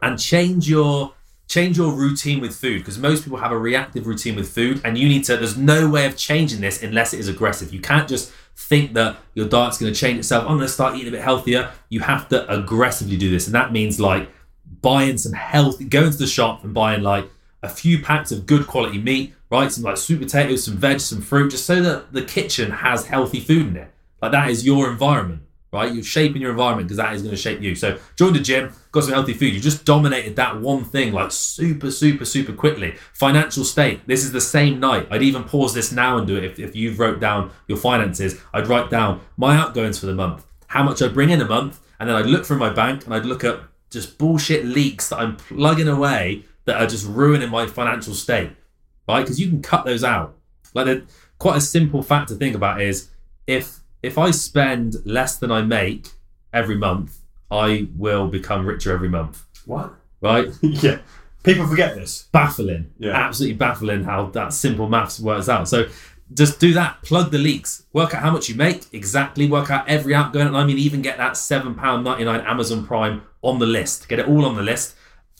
and 0.00 0.18
change 0.18 0.68
your 0.68 1.14
change 1.48 1.76
your 1.76 1.92
routine 1.92 2.40
with 2.40 2.54
food 2.54 2.78
because 2.78 2.98
most 2.98 3.24
people 3.24 3.38
have 3.38 3.52
a 3.52 3.58
reactive 3.58 4.06
routine 4.06 4.36
with 4.36 4.48
food 4.48 4.80
and 4.84 4.96
you 4.98 5.08
need 5.08 5.24
to 5.24 5.36
there's 5.36 5.56
no 5.56 5.88
way 5.88 6.06
of 6.06 6.16
changing 6.16 6.60
this 6.60 6.82
unless 6.82 7.12
it 7.12 7.20
is 7.20 7.28
aggressive 7.28 7.72
you 7.72 7.80
can't 7.80 8.08
just 8.08 8.30
think 8.54 8.92
that 8.92 9.16
your 9.34 9.48
diet's 9.48 9.78
going 9.78 9.92
to 9.92 9.98
change 9.98 10.18
itself 10.18 10.42
i'm 10.42 10.56
going 10.56 10.60
to 10.60 10.68
start 10.68 10.94
eating 10.94 11.08
a 11.08 11.10
bit 11.12 11.22
healthier 11.22 11.70
you 11.88 12.00
have 12.00 12.28
to 12.28 12.46
aggressively 12.52 13.16
do 13.16 13.30
this 13.30 13.46
and 13.46 13.54
that 13.54 13.72
means 13.72 13.98
like 13.98 14.28
buying 14.82 15.18
some 15.18 15.32
healthy, 15.32 15.84
going 15.84 16.10
to 16.10 16.16
the 16.16 16.26
shop 16.26 16.64
and 16.64 16.74
buying 16.74 17.02
like 17.02 17.28
a 17.62 17.68
few 17.68 18.00
packs 18.02 18.30
of 18.30 18.46
good 18.46 18.66
quality 18.66 18.98
meat, 18.98 19.34
right? 19.50 19.70
Some 19.70 19.84
like 19.84 19.96
sweet 19.96 20.20
potatoes, 20.20 20.64
some 20.64 20.76
veg, 20.76 21.00
some 21.00 21.20
fruit, 21.20 21.50
just 21.50 21.66
so 21.66 21.82
that 21.82 22.12
the 22.12 22.22
kitchen 22.22 22.70
has 22.70 23.06
healthy 23.06 23.40
food 23.40 23.68
in 23.68 23.76
it. 23.76 23.90
Like 24.22 24.32
that 24.32 24.50
is 24.50 24.66
your 24.66 24.90
environment, 24.90 25.42
right? 25.72 25.92
You're 25.92 26.04
shaping 26.04 26.40
your 26.40 26.50
environment 26.50 26.88
because 26.88 26.96
that 26.96 27.12
is 27.14 27.22
going 27.22 27.34
to 27.34 27.40
shape 27.40 27.60
you. 27.60 27.74
So 27.74 27.98
join 28.16 28.32
the 28.32 28.40
gym, 28.40 28.72
got 28.92 29.04
some 29.04 29.12
healthy 29.12 29.34
food. 29.34 29.52
You 29.52 29.60
just 29.60 29.84
dominated 29.84 30.36
that 30.36 30.60
one 30.60 30.84
thing 30.84 31.12
like 31.12 31.30
super, 31.30 31.90
super, 31.90 32.24
super 32.24 32.52
quickly. 32.52 32.94
Financial 33.12 33.64
state. 33.64 34.06
This 34.06 34.24
is 34.24 34.32
the 34.32 34.40
same 34.40 34.80
night. 34.80 35.06
I'd 35.10 35.22
even 35.22 35.44
pause 35.44 35.74
this 35.74 35.92
now 35.92 36.16
and 36.18 36.26
do 36.26 36.36
it. 36.36 36.44
If, 36.44 36.58
if 36.58 36.74
you've 36.74 36.98
wrote 36.98 37.20
down 37.20 37.50
your 37.66 37.78
finances, 37.78 38.40
I'd 38.52 38.66
write 38.66 38.90
down 38.90 39.20
my 39.36 39.56
outgoings 39.56 39.98
for 39.98 40.06
the 40.06 40.14
month, 40.14 40.46
how 40.68 40.82
much 40.82 41.02
I 41.02 41.08
bring 41.08 41.30
in 41.30 41.40
a 41.40 41.46
month, 41.46 41.80
and 42.00 42.08
then 42.08 42.16
I'd 42.16 42.26
look 42.26 42.46
through 42.46 42.58
my 42.58 42.70
bank 42.70 43.04
and 43.04 43.14
I'd 43.14 43.26
look 43.26 43.44
at 43.44 43.60
just 43.90 44.18
bullshit 44.18 44.64
leaks 44.64 45.08
that 45.08 45.18
I'm 45.18 45.36
plugging 45.36 45.88
away 45.88 46.44
that 46.64 46.80
are 46.80 46.86
just 46.86 47.06
ruining 47.06 47.50
my 47.50 47.66
financial 47.66 48.14
state, 48.14 48.50
right? 49.08 49.22
Because 49.22 49.40
you 49.40 49.48
can 49.48 49.62
cut 49.62 49.84
those 49.84 50.04
out. 50.04 50.36
Like, 50.74 51.04
quite 51.38 51.56
a 51.56 51.60
simple 51.60 52.02
fact 52.02 52.28
to 52.28 52.34
think 52.34 52.54
about 52.54 52.82
is 52.82 53.08
if 53.46 53.78
if 54.02 54.18
I 54.18 54.30
spend 54.30 54.96
less 55.04 55.36
than 55.36 55.50
I 55.50 55.62
make 55.62 56.08
every 56.52 56.76
month, 56.76 57.18
I 57.50 57.88
will 57.96 58.28
become 58.28 58.66
richer 58.66 58.92
every 58.92 59.08
month, 59.08 59.44
What? 59.64 59.94
right? 60.20 60.48
yeah. 60.62 60.98
People 61.44 61.66
forget 61.66 61.94
this. 61.94 62.28
baffling. 62.32 62.90
Yeah. 62.98 63.12
Absolutely 63.12 63.56
baffling 63.56 64.04
how 64.04 64.26
that 64.30 64.52
simple 64.52 64.88
maths 64.88 65.18
works 65.20 65.48
out. 65.48 65.68
So 65.68 65.88
just 66.34 66.60
do 66.60 66.74
that. 66.74 67.00
Plug 67.02 67.30
the 67.30 67.38
leaks. 67.38 67.84
Work 67.94 68.14
out 68.14 68.22
how 68.22 68.30
much 68.30 68.48
you 68.50 68.54
make 68.54 68.82
exactly. 68.92 69.48
Work 69.48 69.70
out 69.70 69.88
every 69.88 70.14
outgoing. 70.14 70.48
And 70.48 70.56
I 70.56 70.64
mean, 70.64 70.76
even 70.78 71.00
get 71.00 71.16
that 71.16 71.32
£7.99 71.32 72.44
Amazon 72.44 72.84
Prime 72.86 73.22
on 73.40 73.58
the 73.60 73.66
list. 73.66 74.08
Get 74.08 74.18
it 74.18 74.28
all 74.28 74.44
on 74.44 74.56
the 74.56 74.62
list. 74.62 74.94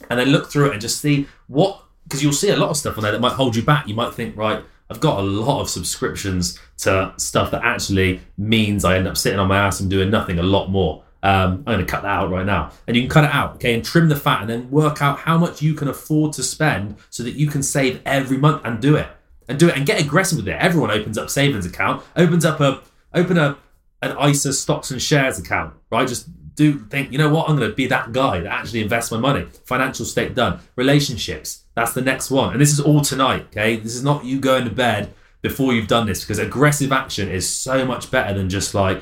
And 0.08 0.18
then 0.18 0.28
look 0.28 0.50
through 0.50 0.68
it 0.68 0.72
and 0.72 0.80
just 0.80 1.00
see 1.00 1.26
what, 1.48 1.82
because 2.04 2.22
you'll 2.22 2.32
see 2.32 2.50
a 2.50 2.56
lot 2.56 2.70
of 2.70 2.76
stuff 2.78 2.96
on 2.96 3.02
there 3.02 3.12
that 3.12 3.20
might 3.20 3.32
hold 3.32 3.54
you 3.56 3.62
back. 3.62 3.86
You 3.88 3.94
might 3.94 4.14
think, 4.14 4.36
right, 4.36 4.64
I've 4.90 5.00
got 5.00 5.18
a 5.18 5.22
lot 5.22 5.60
of 5.60 5.68
subscriptions 5.68 6.58
to 6.78 7.12
stuff 7.16 7.50
that 7.50 7.62
actually 7.62 8.20
means 8.36 8.84
I 8.84 8.96
end 8.96 9.06
up 9.06 9.16
sitting 9.16 9.38
on 9.38 9.48
my 9.48 9.58
ass 9.58 9.80
and 9.80 9.90
doing 9.90 10.10
nothing 10.10 10.38
a 10.38 10.42
lot 10.42 10.68
more. 10.68 11.04
Um, 11.22 11.64
I'm 11.66 11.74
going 11.74 11.78
to 11.80 11.84
cut 11.84 12.02
that 12.02 12.08
out 12.08 12.30
right 12.30 12.46
now. 12.46 12.70
And 12.86 12.96
you 12.96 13.02
can 13.02 13.10
cut 13.10 13.24
it 13.24 13.34
out, 13.34 13.56
okay, 13.56 13.74
and 13.74 13.84
trim 13.84 14.08
the 14.08 14.16
fat 14.16 14.40
and 14.40 14.50
then 14.50 14.70
work 14.70 15.02
out 15.02 15.18
how 15.18 15.36
much 15.36 15.60
you 15.60 15.74
can 15.74 15.88
afford 15.88 16.32
to 16.34 16.42
spend 16.42 16.96
so 17.10 17.22
that 17.22 17.32
you 17.32 17.48
can 17.48 17.62
save 17.62 18.00
every 18.06 18.38
month 18.38 18.62
and 18.64 18.80
do 18.80 18.96
it. 18.96 19.08
And 19.48 19.58
do 19.58 19.68
it 19.68 19.76
and 19.76 19.86
get 19.86 20.00
aggressive 20.00 20.36
with 20.36 20.48
it. 20.48 20.58
Everyone 20.60 20.90
opens 20.90 21.16
up 21.16 21.30
savings 21.30 21.64
account, 21.64 22.02
opens 22.16 22.44
up 22.44 22.60
a 22.60 22.82
open 23.14 23.38
a 23.38 23.56
an 24.02 24.16
ISA 24.30 24.52
stocks 24.52 24.90
and 24.90 25.00
shares 25.00 25.38
account, 25.38 25.74
right? 25.90 26.06
Just 26.06 26.28
do 26.54 26.80
think, 26.90 27.12
you 27.12 27.18
know 27.18 27.30
what, 27.30 27.48
I'm 27.48 27.56
going 27.56 27.70
to 27.70 27.74
be 27.74 27.86
that 27.86 28.12
guy 28.12 28.40
that 28.40 28.52
actually 28.52 28.82
invests 28.82 29.10
my 29.10 29.18
money. 29.18 29.46
Financial 29.64 30.04
state 30.04 30.34
done. 30.34 30.60
Relationships, 30.76 31.64
that's 31.78 31.92
the 31.92 32.02
next 32.02 32.28
one. 32.28 32.52
And 32.52 32.60
this 32.60 32.72
is 32.72 32.80
all 32.80 33.02
tonight, 33.02 33.46
okay? 33.50 33.76
This 33.76 33.94
is 33.94 34.02
not 34.02 34.24
you 34.24 34.40
going 34.40 34.64
to 34.64 34.70
bed 34.70 35.14
before 35.42 35.72
you've 35.72 35.86
done 35.86 36.06
this 36.06 36.22
because 36.24 36.40
aggressive 36.40 36.90
action 36.90 37.28
is 37.28 37.48
so 37.48 37.84
much 37.84 38.10
better 38.10 38.34
than 38.36 38.50
just 38.50 38.74
like 38.74 39.00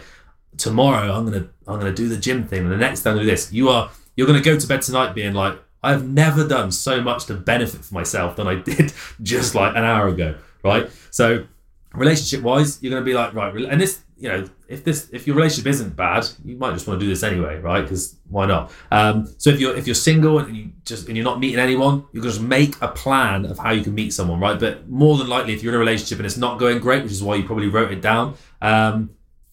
tomorrow 0.59 1.11
I'm 1.11 1.25
to 1.33 1.49
I'm 1.67 1.81
to 1.81 1.93
do 1.95 2.09
the 2.09 2.19
gym 2.19 2.47
thing 2.47 2.65
and 2.65 2.71
the 2.71 2.77
next 2.77 3.01
day 3.01 3.15
to 3.15 3.21
do 3.21 3.25
this. 3.25 3.51
You 3.51 3.71
are 3.71 3.91
you're 4.15 4.27
to 4.39 4.45
go 4.45 4.59
to 4.59 4.67
bed 4.67 4.83
tonight 4.83 5.15
being 5.15 5.33
like 5.33 5.59
I've 5.83 6.07
never 6.07 6.47
done 6.47 6.71
so 6.71 7.01
much 7.01 7.25
to 7.27 7.35
benefit 7.35 7.83
for 7.83 7.95
myself 7.95 8.37
than 8.37 8.47
I 8.47 8.55
did 8.71 8.93
just 9.23 9.55
like 9.55 9.75
an 9.75 9.85
hour 9.85 10.09
ago, 10.09 10.37
right? 10.63 10.91
So 11.11 11.47
relationship 11.95 12.45
wise, 12.45 12.83
you're 12.83 12.91
to 13.03 13.07
be 13.07 13.15
like, 13.15 13.33
right, 13.33 13.55
and 13.55 13.81
this, 13.81 14.03
you 14.19 14.29
know, 14.29 14.47
if 14.69 14.85
this, 14.85 15.09
if 15.13 15.27
your 15.27 15.37
relationship 15.37 15.67
isn't 15.69 15.95
bad, 15.97 16.27
you 16.45 16.57
might 16.57 16.73
just 16.73 16.87
want 16.87 16.99
to 16.99 17.05
do 17.07 17.09
this 17.09 17.23
anyway, 17.23 17.59
right? 17.61 17.83
Because 17.83 18.17
why 18.29 18.47
not? 18.47 18.73
Um, 18.91 19.33
so 19.39 19.51
if 19.51 19.61
you're 19.61 19.77
if 19.77 19.87
you're 19.87 19.95
single 19.95 20.39
and 20.39 20.57
you 20.57 20.71
just 20.85 21.07
and 21.07 21.17
you're 21.17 21.25
not 21.25 21.39
meeting 21.39 21.61
anyone, 21.61 22.05
you 22.13 22.21
can 22.21 22.31
just 22.31 22.43
make 22.43 22.75
a 22.83 22.89
plan 22.89 23.45
of 23.45 23.59
how 23.59 23.71
you 23.71 23.83
can 23.83 23.95
meet 23.95 24.13
someone, 24.13 24.41
right? 24.41 24.59
But 24.59 24.89
more 24.89 25.17
than 25.19 25.29
likely, 25.29 25.55
if 25.55 25.63
you're 25.63 25.73
in 25.73 25.77
a 25.77 25.79
relationship 25.81 26.19
and 26.19 26.27
it's 26.27 26.37
not 26.37 26.59
going 26.59 26.81
great, 26.81 27.03
which 27.03 27.13
is 27.13 27.23
why 27.23 27.37
you 27.37 27.45
probably 27.45 27.69
wrote 27.69 27.93
it 27.93 28.03
down, 28.03 28.35
um, 28.61 29.11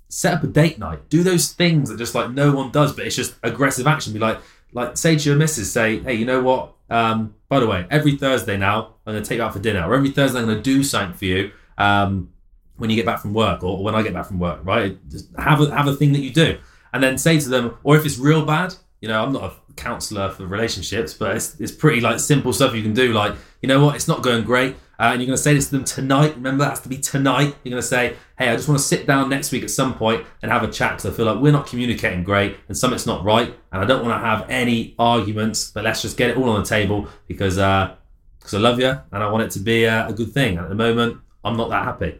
set 0.09 0.33
up 0.33 0.43
a 0.43 0.47
date 0.47 0.79
night. 0.79 1.09
Do 1.09 1.23
those 1.23 1.51
things 1.51 1.89
that 1.89 1.97
just 1.97 2.15
like 2.15 2.31
no 2.31 2.51
one 2.51 2.71
does, 2.71 2.93
but 2.93 3.05
it's 3.05 3.15
just 3.15 3.35
aggressive 3.43 3.87
action. 3.87 4.13
Be 4.13 4.19
like, 4.19 4.39
like 4.71 4.97
say 4.97 5.15
to 5.15 5.29
your 5.29 5.37
missus, 5.37 5.71
say, 5.71 5.99
hey, 5.99 6.15
you 6.15 6.25
know 6.25 6.41
what? 6.41 6.73
Um, 6.89 7.35
by 7.49 7.59
the 7.59 7.67
way, 7.67 7.85
every 7.91 8.15
Thursday 8.17 8.57
now, 8.57 8.95
I'm 9.05 9.13
to 9.13 9.21
take 9.21 9.37
you 9.37 9.43
out 9.43 9.53
for 9.53 9.59
dinner, 9.59 9.87
or 9.87 9.93
every 9.93 10.09
Thursday 10.09 10.39
I'm 10.39 10.47
to 10.47 10.61
do 10.61 10.83
something 10.83 11.15
for 11.15 11.25
you. 11.25 11.51
Um, 11.77 12.32
when 12.77 12.89
you 12.89 12.95
get 12.95 13.05
back 13.05 13.19
from 13.19 13.33
work 13.33 13.63
or 13.63 13.83
when 13.83 13.95
I 13.95 14.01
get 14.01 14.13
back 14.13 14.25
from 14.25 14.39
work, 14.39 14.59
right? 14.63 14.97
Just 15.09 15.29
have 15.37 15.61
a 15.61 15.75
have 15.75 15.87
a 15.87 15.95
thing 15.95 16.13
that 16.13 16.19
you 16.19 16.31
do, 16.31 16.57
and 16.91 17.03
then 17.03 17.17
say 17.17 17.39
to 17.39 17.49
them, 17.49 17.77
or 17.83 17.95
if 17.95 18.05
it's 18.05 18.17
real 18.17 18.45
bad, 18.45 18.75
you 19.01 19.07
know, 19.09 19.21
I'm 19.21 19.33
not 19.33 19.43
a 19.43 19.73
counselor 19.75 20.29
for 20.29 20.45
relationships, 20.47 21.13
but 21.13 21.35
it's 21.35 21.59
it's 21.59 21.71
pretty 21.71 22.01
like 22.01 22.19
simple 22.19 22.53
stuff 22.53 22.73
you 22.73 22.81
can 22.81 22.93
do. 22.93 23.11
Like, 23.13 23.35
you 23.61 23.67
know 23.67 23.83
what, 23.83 23.95
it's 23.95 24.07
not 24.07 24.23
going 24.23 24.43
great, 24.43 24.75
uh, 24.99 25.09
and 25.11 25.21
you're 25.21 25.27
going 25.27 25.37
to 25.37 25.43
say 25.43 25.53
this 25.53 25.65
to 25.65 25.71
them 25.71 25.83
tonight. 25.83 26.35
Remember, 26.35 26.63
that 26.63 26.71
has 26.71 26.79
to 26.81 26.89
be 26.89 26.97
tonight. 26.97 27.55
You're 27.63 27.71
going 27.71 27.81
to 27.81 27.87
say, 27.87 28.15
hey, 28.37 28.49
I 28.49 28.55
just 28.55 28.67
want 28.67 28.79
to 28.79 28.85
sit 28.85 29.05
down 29.05 29.29
next 29.29 29.51
week 29.51 29.63
at 29.63 29.71
some 29.71 29.95
point 29.95 30.25
and 30.41 30.51
have 30.51 30.63
a 30.63 30.71
chat 30.71 30.97
because 30.97 31.11
I 31.11 31.15
feel 31.15 31.25
like 31.25 31.41
we're 31.41 31.51
not 31.51 31.67
communicating 31.67 32.23
great 32.23 32.57
and 32.67 32.77
something's 32.77 33.05
not 33.05 33.23
right, 33.23 33.53
and 33.71 33.81
I 33.81 33.85
don't 33.85 34.05
want 34.05 34.19
to 34.19 34.25
have 34.25 34.49
any 34.49 34.95
arguments. 34.97 35.69
But 35.69 35.83
let's 35.83 36.01
just 36.01 36.17
get 36.17 36.29
it 36.29 36.37
all 36.37 36.49
on 36.49 36.61
the 36.61 36.67
table 36.67 37.07
because 37.27 37.57
uh, 37.57 37.95
because 38.39 38.53
I 38.55 38.59
love 38.59 38.79
you 38.79 38.89
and 39.11 39.23
I 39.23 39.29
want 39.29 39.43
it 39.43 39.51
to 39.51 39.59
be 39.59 39.83
a, 39.83 40.07
a 40.07 40.13
good 40.13 40.31
thing. 40.31 40.57
And 40.57 40.65
at 40.65 40.69
the 40.69 40.75
moment, 40.75 41.17
I'm 41.43 41.57
not 41.57 41.69
that 41.69 41.83
happy 41.83 42.19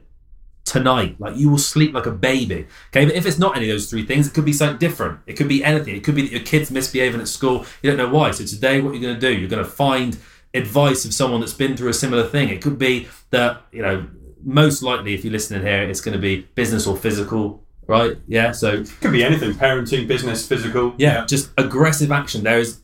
tonight. 0.73 1.15
Like 1.19 1.35
you 1.37 1.49
will 1.49 1.57
sleep 1.57 1.93
like 1.93 2.05
a 2.05 2.11
baby. 2.11 2.67
Okay, 2.89 3.05
but 3.05 3.15
if 3.15 3.25
it's 3.25 3.37
not 3.37 3.55
any 3.55 3.69
of 3.69 3.73
those 3.75 3.89
three 3.89 4.05
things, 4.05 4.27
it 4.27 4.33
could 4.33 4.45
be 4.45 4.53
something 4.53 4.77
different. 4.79 5.19
It 5.27 5.33
could 5.33 5.47
be 5.47 5.63
anything. 5.63 5.95
It 5.95 6.03
could 6.03 6.15
be 6.15 6.23
that 6.23 6.31
your 6.31 6.41
kid's 6.41 6.71
misbehaving 6.71 7.21
at 7.21 7.27
school. 7.27 7.65
You 7.81 7.91
don't 7.91 7.97
know 7.97 8.09
why. 8.09 8.31
So 8.31 8.43
today, 8.45 8.81
what 8.81 8.93
you're 8.93 9.01
going 9.01 9.15
to 9.15 9.21
do, 9.21 9.31
you're 9.33 9.49
going 9.49 9.63
to 9.63 9.69
find 9.69 10.17
advice 10.53 11.05
of 11.05 11.13
someone 11.13 11.39
that's 11.39 11.53
been 11.53 11.77
through 11.77 11.89
a 11.89 11.93
similar 11.93 12.25
thing. 12.27 12.49
It 12.49 12.61
could 12.61 12.77
be 12.77 13.07
that 13.29 13.61
you 13.71 13.81
know, 13.81 14.05
most 14.43 14.83
likely, 14.83 15.13
if 15.13 15.23
you're 15.23 15.31
listening 15.31 15.61
here, 15.61 15.83
it's 15.83 16.01
going 16.01 16.13
to 16.13 16.21
be 16.21 16.41
business 16.55 16.85
or 16.87 16.97
physical. 16.97 17.63
Right? 17.85 18.17
Yeah. 18.27 18.51
So 18.53 18.67
it 18.81 18.91
Could 19.01 19.11
be 19.11 19.23
anything: 19.23 19.53
parenting, 19.53 20.07
business, 20.07 20.47
physical. 20.47 20.93
yeah, 20.97 21.25
just 21.25 21.51
aggressive 21.57 22.11
action. 22.11 22.43
There 22.43 22.59
is 22.59 22.79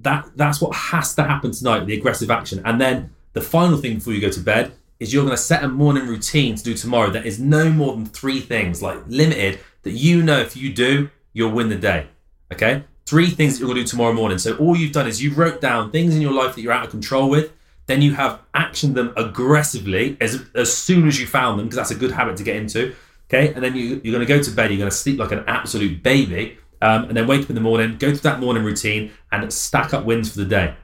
that. 0.00 0.28
That's 0.36 0.60
what 0.60 0.74
has 0.74 1.14
to 1.16 1.22
happen 1.22 1.52
tonight. 1.52 1.84
The 1.86 1.94
aggressive 1.96 2.30
action, 2.30 2.62
and 2.64 2.80
then 2.80 3.10
the 3.34 3.42
final 3.42 3.76
thing 3.76 3.94
before 3.96 4.14
you 4.14 4.20
go 4.22 4.30
to 4.30 4.40
bed 4.40 4.72
is 5.00 5.12
you're 5.12 5.24
going 5.24 5.36
to 5.36 5.42
set 5.42 5.62
a 5.62 5.68
morning 5.68 6.06
routine 6.06 6.56
to 6.56 6.62
do 6.62 6.74
tomorrow 6.74 7.10
that 7.10 7.24
is 7.24 7.38
no 7.38 7.70
more 7.70 7.94
than 7.94 8.06
three 8.06 8.40
things, 8.40 8.82
like 8.82 8.98
limited, 9.06 9.60
that 9.82 9.92
you 9.92 10.22
know 10.22 10.40
if 10.40 10.56
you 10.56 10.72
do, 10.72 11.10
you'll 11.32 11.52
win 11.52 11.68
the 11.68 11.76
day. 11.76 12.06
Okay? 12.52 12.82
Three 13.06 13.30
things 13.30 13.54
that 13.54 13.60
you're 13.60 13.68
going 13.68 13.78
to 13.78 13.84
do 13.84 13.88
tomorrow 13.88 14.12
morning. 14.12 14.38
So 14.38 14.56
all 14.56 14.76
you've 14.76 14.92
done 14.92 15.06
is 15.06 15.22
you 15.22 15.32
wrote 15.32 15.60
down 15.60 15.90
things 15.90 16.14
in 16.14 16.20
your 16.20 16.32
life 16.32 16.54
that 16.54 16.62
you're 16.62 16.72
out 16.72 16.84
of 16.84 16.90
control 16.90 17.30
with. 17.30 17.52
Then 17.86 18.02
you 18.02 18.14
have 18.14 18.40
actioned 18.54 18.94
them 18.94 19.14
aggressively 19.16 20.16
as, 20.20 20.44
as 20.54 20.76
soon 20.76 21.08
as 21.08 21.18
you 21.18 21.26
found 21.26 21.58
them, 21.58 21.66
because 21.66 21.76
that's 21.76 21.90
a 21.90 21.94
good 21.94 22.10
habit 22.10 22.36
to 22.38 22.42
get 22.42 22.56
into. 22.56 22.94
Okay? 23.30 23.54
And 23.54 23.62
then 23.62 23.76
you, 23.76 24.00
you're 24.02 24.12
going 24.12 24.26
to 24.26 24.26
go 24.26 24.42
to 24.42 24.50
bed, 24.50 24.70
you're 24.70 24.78
going 24.78 24.90
to 24.90 24.96
sleep 24.96 25.18
like 25.18 25.32
an 25.32 25.44
absolute 25.46 26.02
baby, 26.02 26.58
um, 26.82 27.04
and 27.04 27.16
then 27.16 27.26
wake 27.26 27.42
up 27.42 27.50
in 27.50 27.54
the 27.54 27.60
morning, 27.60 27.96
go 27.98 28.10
through 28.10 28.18
that 28.18 28.40
morning 28.40 28.64
routine, 28.64 29.12
and 29.32 29.50
stack 29.52 29.94
up 29.94 30.04
wins 30.04 30.30
for 30.30 30.38
the 30.38 30.44
day 30.44 30.74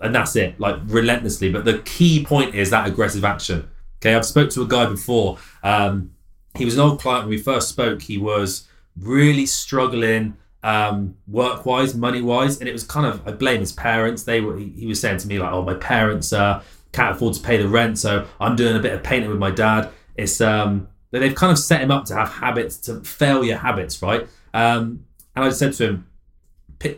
and 0.00 0.14
that's 0.14 0.36
it, 0.36 0.58
like 0.60 0.76
relentlessly. 0.86 1.50
But 1.50 1.64
the 1.64 1.78
key 1.78 2.24
point 2.24 2.54
is 2.54 2.70
that 2.70 2.86
aggressive 2.86 3.24
action. 3.24 3.68
Okay, 4.00 4.14
I've 4.14 4.26
spoke 4.26 4.50
to 4.50 4.62
a 4.62 4.66
guy 4.66 4.86
before. 4.86 5.38
Um, 5.62 6.12
he 6.56 6.64
was 6.64 6.74
an 6.74 6.80
old 6.80 7.00
client 7.00 7.24
when 7.24 7.30
we 7.30 7.38
first 7.38 7.68
spoke. 7.68 8.02
He 8.02 8.18
was 8.18 8.68
really 8.96 9.46
struggling 9.46 10.36
um, 10.62 11.16
work 11.26 11.66
wise, 11.66 11.94
money 11.94 12.22
wise, 12.22 12.58
and 12.58 12.68
it 12.68 12.72
was 12.72 12.84
kind 12.84 13.06
of 13.06 13.26
I 13.26 13.32
blame 13.32 13.60
his 13.60 13.72
parents. 13.72 14.24
They 14.24 14.40
were. 14.40 14.56
He, 14.56 14.70
he 14.70 14.86
was 14.86 15.00
saying 15.00 15.18
to 15.18 15.28
me 15.28 15.38
like, 15.38 15.52
"Oh, 15.52 15.62
my 15.62 15.74
parents 15.74 16.32
uh, 16.32 16.62
can't 16.92 17.14
afford 17.14 17.34
to 17.34 17.40
pay 17.40 17.58
the 17.58 17.68
rent, 17.68 17.98
so 17.98 18.26
I'm 18.40 18.56
doing 18.56 18.76
a 18.76 18.80
bit 18.80 18.92
of 18.92 19.02
painting 19.02 19.30
with 19.30 19.38
my 19.38 19.50
dad." 19.50 19.90
It's 20.16 20.40
um, 20.40 20.88
they've 21.10 21.34
kind 21.34 21.52
of 21.52 21.58
set 21.58 21.82
him 21.82 21.90
up 21.90 22.06
to 22.06 22.14
have 22.14 22.30
habits, 22.30 22.78
to 22.78 23.00
failure 23.00 23.56
habits, 23.56 24.00
right? 24.00 24.26
Um, 24.54 25.04
and 25.36 25.44
I 25.44 25.50
said 25.50 25.74
to 25.74 25.86
him, 25.86 26.06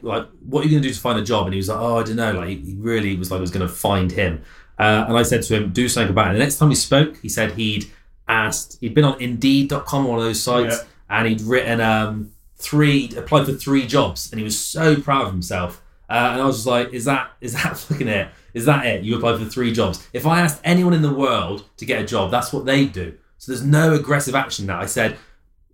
like 0.02 0.26
what 0.40 0.60
are 0.60 0.64
you 0.64 0.70
going 0.72 0.82
to 0.82 0.88
do 0.88 0.94
to 0.94 1.00
find 1.00 1.18
a 1.18 1.24
job? 1.24 1.46
And 1.46 1.54
he 1.54 1.58
was 1.58 1.68
like 1.68 1.78
oh 1.78 1.98
i 1.98 2.02
don't 2.02 2.16
know. 2.16 2.32
Like 2.32 2.48
he 2.48 2.74
really 2.78 3.16
was 3.16 3.30
like 3.30 3.38
I 3.38 3.40
was 3.40 3.50
going 3.50 3.66
to 3.66 3.72
find 3.72 4.10
him. 4.12 4.42
Uh, 4.78 5.06
and 5.08 5.16
i 5.16 5.22
said 5.22 5.42
to 5.42 5.56
him 5.56 5.72
do 5.72 5.88
something 5.88 6.10
about 6.10 6.26
it. 6.26 6.30
And 6.30 6.36
the 6.36 6.44
next 6.44 6.58
time 6.58 6.68
we 6.68 6.74
spoke 6.74 7.16
he 7.18 7.28
said 7.28 7.52
he'd 7.52 7.86
asked 8.28 8.78
he'd 8.80 8.94
been 8.94 9.04
on 9.04 9.20
indeed.com 9.20 10.04
one 10.04 10.18
of 10.18 10.24
those 10.24 10.42
sites 10.42 10.76
Yeah. 10.78 11.18
and 11.18 11.28
he'd 11.28 11.40
written 11.42 11.80
um 11.80 12.32
three 12.56 13.10
applied 13.16 13.46
for 13.46 13.52
three 13.52 13.86
jobs 13.86 14.30
and 14.32 14.38
he 14.40 14.44
was 14.44 14.58
so 14.58 15.00
proud 15.00 15.26
of 15.26 15.32
himself. 15.32 15.82
Uh, 16.08 16.30
and 16.32 16.40
i 16.42 16.44
was 16.46 16.56
just 16.58 16.66
like 16.66 16.92
is 16.92 17.04
that 17.04 17.30
is 17.40 17.52
that 17.54 17.76
fucking 17.86 18.08
it? 18.08 18.28
Is 18.54 18.64
that 18.64 18.86
it? 18.86 19.02
You 19.04 19.16
applied 19.16 19.38
for 19.38 19.44
three 19.44 19.72
jobs. 19.72 20.06
If 20.12 20.26
i 20.26 20.40
asked 20.40 20.60
anyone 20.64 20.92
in 20.94 21.02
the 21.02 21.12
world 21.12 21.64
to 21.78 21.84
get 21.84 22.00
a 22.02 22.06
job 22.06 22.30
that's 22.30 22.52
what 22.52 22.64
they'd 22.66 22.92
do. 22.92 23.14
So 23.38 23.52
there's 23.52 23.64
no 23.64 23.94
aggressive 23.94 24.34
action 24.34 24.66
now 24.66 24.80
i 24.80 24.86
said 24.86 25.16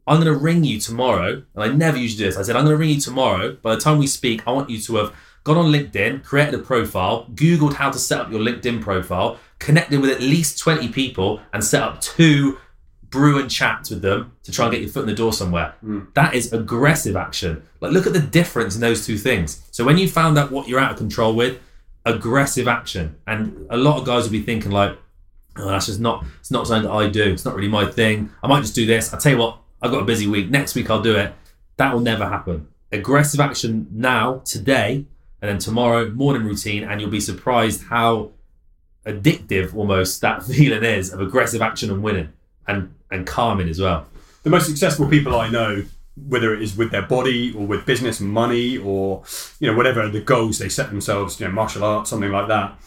I'm 0.06 0.20
going 0.20 0.32
to 0.32 0.38
ring 0.38 0.64
you 0.64 0.80
tomorrow, 0.80 1.42
and 1.54 1.62
I 1.62 1.68
never 1.68 1.96
usually 1.96 2.18
do 2.18 2.24
this. 2.24 2.36
I 2.36 2.42
said, 2.42 2.56
I'm 2.56 2.64
going 2.64 2.74
to 2.74 2.80
ring 2.80 2.90
you 2.90 3.00
tomorrow. 3.00 3.52
By 3.62 3.74
the 3.74 3.80
time 3.80 3.98
we 3.98 4.06
speak, 4.06 4.42
I 4.46 4.52
want 4.52 4.68
you 4.68 4.80
to 4.80 4.96
have 4.96 5.14
gone 5.44 5.56
on 5.56 5.72
LinkedIn, 5.72 6.24
created 6.24 6.54
a 6.54 6.58
profile, 6.58 7.26
Googled 7.34 7.74
how 7.74 7.90
to 7.90 7.98
set 7.98 8.20
up 8.20 8.30
your 8.30 8.40
LinkedIn 8.40 8.80
profile, 8.80 9.38
connected 9.58 10.00
with 10.00 10.10
at 10.10 10.20
least 10.20 10.58
20 10.58 10.88
people, 10.88 11.40
and 11.52 11.62
set 11.62 11.82
up 11.82 12.00
two 12.00 12.58
brew 13.12 13.38
and 13.38 13.50
chat 13.50 13.86
with 13.90 14.02
them 14.02 14.32
to 14.42 14.50
try 14.50 14.64
and 14.64 14.72
get 14.72 14.80
your 14.80 14.90
foot 14.90 15.02
in 15.02 15.08
the 15.08 15.14
door 15.14 15.32
somewhere. 15.32 15.74
Mm. 15.84 16.12
That 16.14 16.34
is 16.34 16.52
aggressive 16.52 17.14
action. 17.14 17.62
Like, 17.80 17.92
look 17.92 18.06
at 18.06 18.14
the 18.14 18.20
difference 18.20 18.74
in 18.74 18.80
those 18.80 19.06
two 19.06 19.18
things. 19.18 19.62
So 19.70 19.84
when 19.84 19.98
you 19.98 20.08
found 20.08 20.38
out 20.38 20.50
what 20.50 20.66
you're 20.66 20.80
out 20.80 20.92
of 20.92 20.96
control 20.96 21.34
with, 21.34 21.60
aggressive 22.04 22.66
action, 22.66 23.16
and 23.26 23.66
a 23.70 23.76
lot 23.76 24.00
of 24.00 24.06
guys 24.06 24.24
will 24.24 24.32
be 24.32 24.42
thinking 24.42 24.72
like, 24.72 24.98
oh, 25.56 25.68
that's 25.68 25.86
just 25.86 26.00
not, 26.00 26.24
it's 26.40 26.50
not 26.50 26.66
something 26.66 26.90
that 26.90 26.96
I 26.96 27.08
do. 27.08 27.32
It's 27.32 27.44
not 27.44 27.54
really 27.54 27.68
my 27.68 27.86
thing. 27.86 28.30
I 28.42 28.48
might 28.48 28.62
just 28.62 28.74
do 28.74 28.86
this. 28.86 29.12
I'll 29.12 29.20
tell 29.20 29.32
you 29.32 29.38
what, 29.38 29.58
I've 29.82 29.90
got 29.90 30.02
a 30.02 30.06
busy 30.06 30.26
week. 30.26 30.48
Next 30.48 30.74
week 30.74 30.88
I'll 30.88 31.02
do 31.02 31.16
it. 31.16 31.34
That 31.76 31.92
will 31.92 32.00
never 32.00 32.28
happen. 32.28 32.68
Aggressive 32.92 33.40
action 33.40 33.88
now, 33.90 34.42
today, 34.44 35.06
and 35.40 35.50
then 35.50 35.58
tomorrow, 35.58 36.10
morning 36.10 36.44
routine, 36.44 36.84
and 36.84 37.00
you'll 37.00 37.10
be 37.10 37.20
surprised 37.20 37.84
how 37.84 38.30
addictive 39.04 39.74
almost 39.74 40.20
that 40.20 40.42
feeling 40.46 40.84
is 40.84 41.12
of 41.12 41.20
aggressive 41.20 41.60
action 41.60 41.90
and 41.90 42.02
winning 42.02 42.32
and 42.68 42.94
and 43.10 43.26
calming 43.26 43.68
as 43.68 43.80
well. 43.80 44.06
the 44.42 44.50
most 44.50 44.66
successful 44.66 45.08
people 45.08 45.34
I 45.34 45.50
know, 45.50 45.84
whether 46.28 46.54
it 46.54 46.62
is 46.62 46.76
with 46.76 46.90
their 46.90 47.02
body 47.02 47.52
or 47.52 47.66
with 47.66 47.84
business, 47.84 48.20
money, 48.20 48.78
or 48.78 49.24
you 49.58 49.70
know 49.70 49.76
whatever 49.76 50.08
the 50.08 50.20
goals 50.20 50.58
they 50.58 50.68
set 50.68 50.90
themselves, 50.90 51.40
you 51.40 51.46
know, 51.46 51.52
martial 51.52 51.84
arts, 51.84 52.10
something 52.10 52.30
like 52.30 52.48
that. 52.48 52.78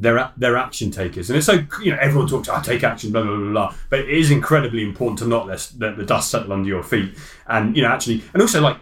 They're 0.00 0.30
they're 0.38 0.56
action 0.56 0.90
takers, 0.90 1.28
and 1.28 1.36
it's 1.36 1.46
so 1.46 1.58
you 1.82 1.92
know 1.92 1.98
everyone 2.00 2.26
talks. 2.26 2.48
I 2.48 2.62
take 2.62 2.82
action, 2.82 3.12
blah 3.12 3.22
blah 3.22 3.36
blah 3.36 3.50
blah. 3.50 3.74
But 3.90 4.00
it 4.00 4.08
is 4.08 4.30
incredibly 4.30 4.82
important 4.82 5.18
to 5.18 5.26
not 5.26 5.46
let, 5.46 5.70
let 5.78 5.98
the 5.98 6.04
dust 6.04 6.30
settle 6.30 6.52
under 6.54 6.68
your 6.68 6.82
feet, 6.82 7.14
and 7.46 7.76
you 7.76 7.82
know 7.82 7.88
actually, 7.90 8.22
and 8.32 8.40
also 8.40 8.62
like 8.62 8.78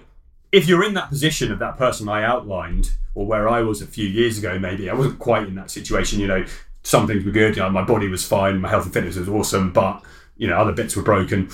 if 0.53 0.69
you're 0.69 0.85
in 0.85 0.95
that 0.95 1.09
position 1.09 1.51
of 1.53 1.59
that 1.59 1.77
person 1.77 2.09
I 2.09 2.23
outlined, 2.23 2.93
or 3.15 3.27
where 3.27 3.49
I 3.49 3.63
was 3.63 3.83
a 3.83 3.87
few 3.87 4.07
years 4.07 4.39
ago, 4.39 4.59
maybe 4.59 4.89
I 4.89 4.95
wasn't 4.95 5.19
quite 5.19 5.49
in 5.49 5.57
that 5.57 5.71
situation. 5.71 6.21
You 6.21 6.29
know, 6.29 6.45
some 6.85 7.07
things 7.07 7.25
were 7.25 7.33
good. 7.33 7.57
You 7.57 7.63
know, 7.63 7.71
my 7.71 7.83
body 7.83 8.09
was 8.09 8.25
fine, 8.25 8.61
my 8.61 8.69
health 8.69 8.85
and 8.85 8.95
fitness 8.95 9.17
was 9.17 9.29
awesome, 9.29 9.73
but 9.73 10.03
you 10.37 10.47
know, 10.47 10.57
other 10.57 10.73
bits 10.73 10.95
were 10.97 11.03
broken. 11.03 11.51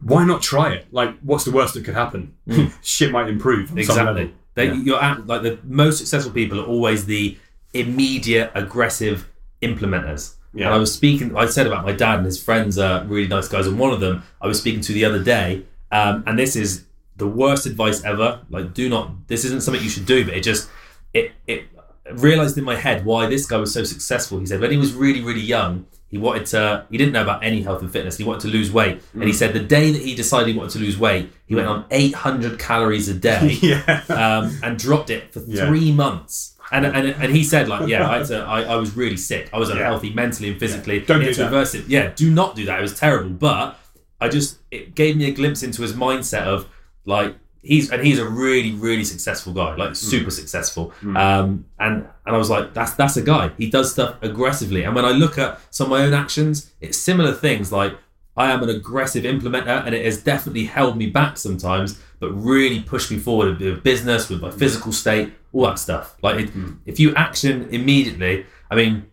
Why 0.00 0.24
not 0.24 0.42
try 0.42 0.74
it? 0.74 0.86
Like, 0.92 1.16
what's 1.20 1.44
the 1.44 1.52
worst 1.52 1.74
that 1.74 1.84
could 1.84 1.94
happen? 1.94 2.34
Hmm. 2.50 2.66
Shit 2.82 3.12
might 3.12 3.28
improve. 3.28 3.70
on 3.70 3.82
some 3.84 3.96
level. 3.96 4.16
Exactly. 4.22 4.34
They, 4.54 4.66
Yeah. 4.66 4.74
You're 4.74 5.02
at, 5.02 5.26
like 5.26 5.42
the 5.42 5.58
most 5.64 5.98
successful 5.98 6.32
people 6.32 6.60
are 6.60 6.66
always 6.66 7.06
the 7.06 7.38
immediate 7.74 8.50
aggressive 8.54 9.28
implementers. 9.62 10.34
Yeah. 10.54 10.66
And 10.66 10.74
I 10.74 10.78
was 10.78 10.92
speaking. 10.94 11.36
I 11.36 11.46
said 11.46 11.66
about 11.66 11.84
my 11.84 11.92
dad 11.92 12.18
and 12.18 12.26
his 12.26 12.42
friends 12.42 12.78
are 12.78 13.04
really 13.04 13.26
nice 13.28 13.48
guys, 13.48 13.66
and 13.66 13.78
one 13.78 13.92
of 13.92 14.00
them 14.00 14.22
I 14.40 14.46
was 14.46 14.58
speaking 14.58 14.80
to 14.82 14.92
the 14.92 15.04
other 15.04 15.22
day, 15.22 15.64
um, 15.90 16.22
and 16.26 16.38
this 16.38 16.54
is 16.54 16.84
the 17.16 17.26
worst 17.26 17.66
advice 17.66 18.04
ever. 18.04 18.40
Like, 18.50 18.72
do 18.74 18.88
not. 18.88 19.26
This 19.28 19.44
isn't 19.44 19.62
something 19.62 19.82
you 19.82 19.90
should 19.90 20.06
do, 20.06 20.24
but 20.24 20.34
it 20.34 20.42
just 20.42 20.70
it 21.12 21.32
it 21.48 21.64
realized 22.12 22.56
in 22.58 22.64
my 22.64 22.76
head 22.76 23.04
why 23.04 23.26
this 23.26 23.46
guy 23.46 23.56
was 23.56 23.72
so 23.72 23.82
successful. 23.82 24.38
He 24.38 24.46
said 24.46 24.60
when 24.60 24.70
he 24.70 24.76
was 24.76 24.92
really 24.92 25.22
really 25.22 25.40
young, 25.40 25.86
he 26.08 26.18
wanted 26.18 26.46
to. 26.46 26.86
He 26.88 26.98
didn't 26.98 27.14
know 27.14 27.22
about 27.22 27.42
any 27.42 27.62
health 27.62 27.82
and 27.82 27.90
fitness. 27.90 28.16
He 28.16 28.22
wanted 28.22 28.42
to 28.42 28.48
lose 28.48 28.70
weight, 28.70 29.02
and 29.12 29.24
he 29.24 29.30
Mm. 29.30 29.34
said 29.34 29.54
the 29.54 29.60
day 29.60 29.90
that 29.90 30.02
he 30.02 30.14
decided 30.14 30.46
he 30.52 30.54
wanted 30.56 30.70
to 30.72 30.78
lose 30.78 30.96
weight, 30.96 31.32
he 31.46 31.56
went 31.56 31.66
on 31.66 31.84
800 31.90 32.60
calories 32.60 33.08
a 33.08 33.14
day 33.14 33.58
yeah. 33.62 34.02
um, 34.08 34.56
and 34.62 34.78
dropped 34.78 35.10
it 35.10 35.32
for 35.32 35.40
Yeah. 35.48 35.66
three 35.66 35.90
months. 35.90 36.53
And, 36.76 36.84
and 36.86 37.06
and 37.22 37.30
he 37.38 37.42
said 37.44 37.68
like 37.68 37.88
yeah 37.88 38.10
I, 38.10 38.22
to, 38.24 38.36
I, 38.56 38.58
I 38.74 38.76
was 38.76 38.90
really 38.96 39.16
sick. 39.16 39.44
I 39.52 39.58
was 39.58 39.68
Yeah. 39.68 39.76
unhealthy 39.76 40.10
mentally 40.12 40.48
and 40.50 40.58
physically. 40.58 40.98
Don't 41.00 41.20
He 41.20 41.28
do 41.28 41.34
that. 41.34 41.44
reverse 41.44 41.74
it. 41.74 41.86
Yeah 41.86 42.10
do 42.22 42.30
not 42.30 42.56
do 42.56 42.64
that. 42.66 42.78
It 42.78 42.82
was 42.82 42.98
terrible. 42.98 43.30
But 43.30 43.78
I 44.20 44.28
just 44.28 44.58
it 44.70 44.94
gave 44.94 45.16
me 45.16 45.24
a 45.26 45.34
glimpse 45.40 45.62
into 45.62 45.82
his 45.82 45.92
mindset 45.92 46.44
of 46.54 46.68
like 47.06 47.36
he's 47.62 47.90
and 47.92 48.00
he's 48.06 48.18
a 48.18 48.28
really 48.28 48.72
really 48.72 49.04
successful 49.04 49.52
guy 49.60 49.70
Mm. 49.74 49.78
like 49.78 49.94
super 49.96 50.30
successful. 50.40 50.92
Um 51.02 51.64
and 51.78 51.94
and 52.26 52.32
I 52.36 52.38
was 52.38 52.50
like 52.50 52.74
that's 52.74 52.92
that's 53.00 53.16
a 53.16 53.22
guy. 53.22 53.50
He 53.56 53.70
does 53.70 53.92
stuff 53.92 54.16
aggressively. 54.22 54.82
And 54.84 54.94
when 54.96 55.04
I 55.04 55.12
look 55.22 55.38
at 55.38 55.50
some 55.70 55.86
of 55.86 55.90
my 55.98 56.02
own 56.06 56.14
actions 56.24 56.54
it's 56.80 56.98
similar 56.98 57.32
things. 57.46 57.70
Like 57.80 57.92
I 58.36 58.50
am 58.50 58.62
an 58.64 58.68
aggressive 58.68 59.22
implementer 59.24 59.76
and 59.86 59.94
it 59.94 60.04
has 60.04 60.16
definitely 60.32 60.64
held 60.64 60.96
me 60.96 61.06
back 61.06 61.36
sometimes, 61.38 62.00
but 62.28 62.32
really 62.34 62.80
pushed 62.80 63.10
me 63.10 63.18
forward 63.18 63.58
with 63.60 63.82
business, 63.82 64.28
with 64.30 64.40
my 64.40 64.50
physical 64.50 64.92
state, 64.92 65.32
all 65.52 65.62
that 65.66 65.78
stuff. 65.78 66.16
Like, 66.22 66.40
it, 66.40 66.50
if 66.86 66.98
you 66.98 67.14
action 67.14 67.68
immediately, 67.70 68.46
I 68.70 68.74
mean, 68.76 69.06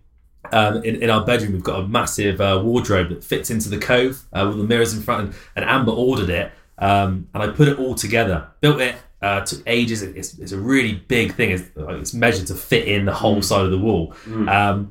um, 0.52 0.84
in, 0.84 1.02
in 1.04 1.10
our 1.10 1.26
bedroom, 1.26 1.54
we've 1.54 1.64
got 1.64 1.80
a 1.82 1.88
massive 1.88 2.42
uh, 2.42 2.62
wardrobe 2.64 3.10
that 3.10 3.24
fits 3.24 3.50
into 3.50 3.70
the 3.70 3.78
cove 3.78 4.24
uh, 4.34 4.46
with 4.48 4.58
the 4.58 4.64
mirrors 4.64 4.94
in 4.94 5.02
front, 5.02 5.28
and, 5.28 5.36
and 5.56 5.66
Amber 5.66 5.92
ordered 5.92 6.30
it, 6.30 6.52
um, 6.78 7.28
and 7.34 7.44
I 7.44 7.48
put 7.50 7.68
it 7.68 7.78
all 7.80 7.96
together, 7.96 8.48
built 8.62 8.82
it. 8.82 8.96
Uh, 9.22 9.46
took 9.46 9.62
ages. 9.68 10.02
It's, 10.02 10.40
it's 10.40 10.52
a 10.52 10.58
really 10.58 10.94
big 11.08 11.36
thing. 11.36 11.52
It's, 11.52 11.64
like, 11.76 11.98
it's 11.98 12.12
measured 12.12 12.48
to 12.48 12.56
fit 12.56 12.88
in 12.88 13.06
the 13.06 13.14
whole 13.14 13.44
side 13.44 13.64
of 13.66 13.70
the 13.70 13.78
wall. 13.78 14.16
Um, 14.26 14.48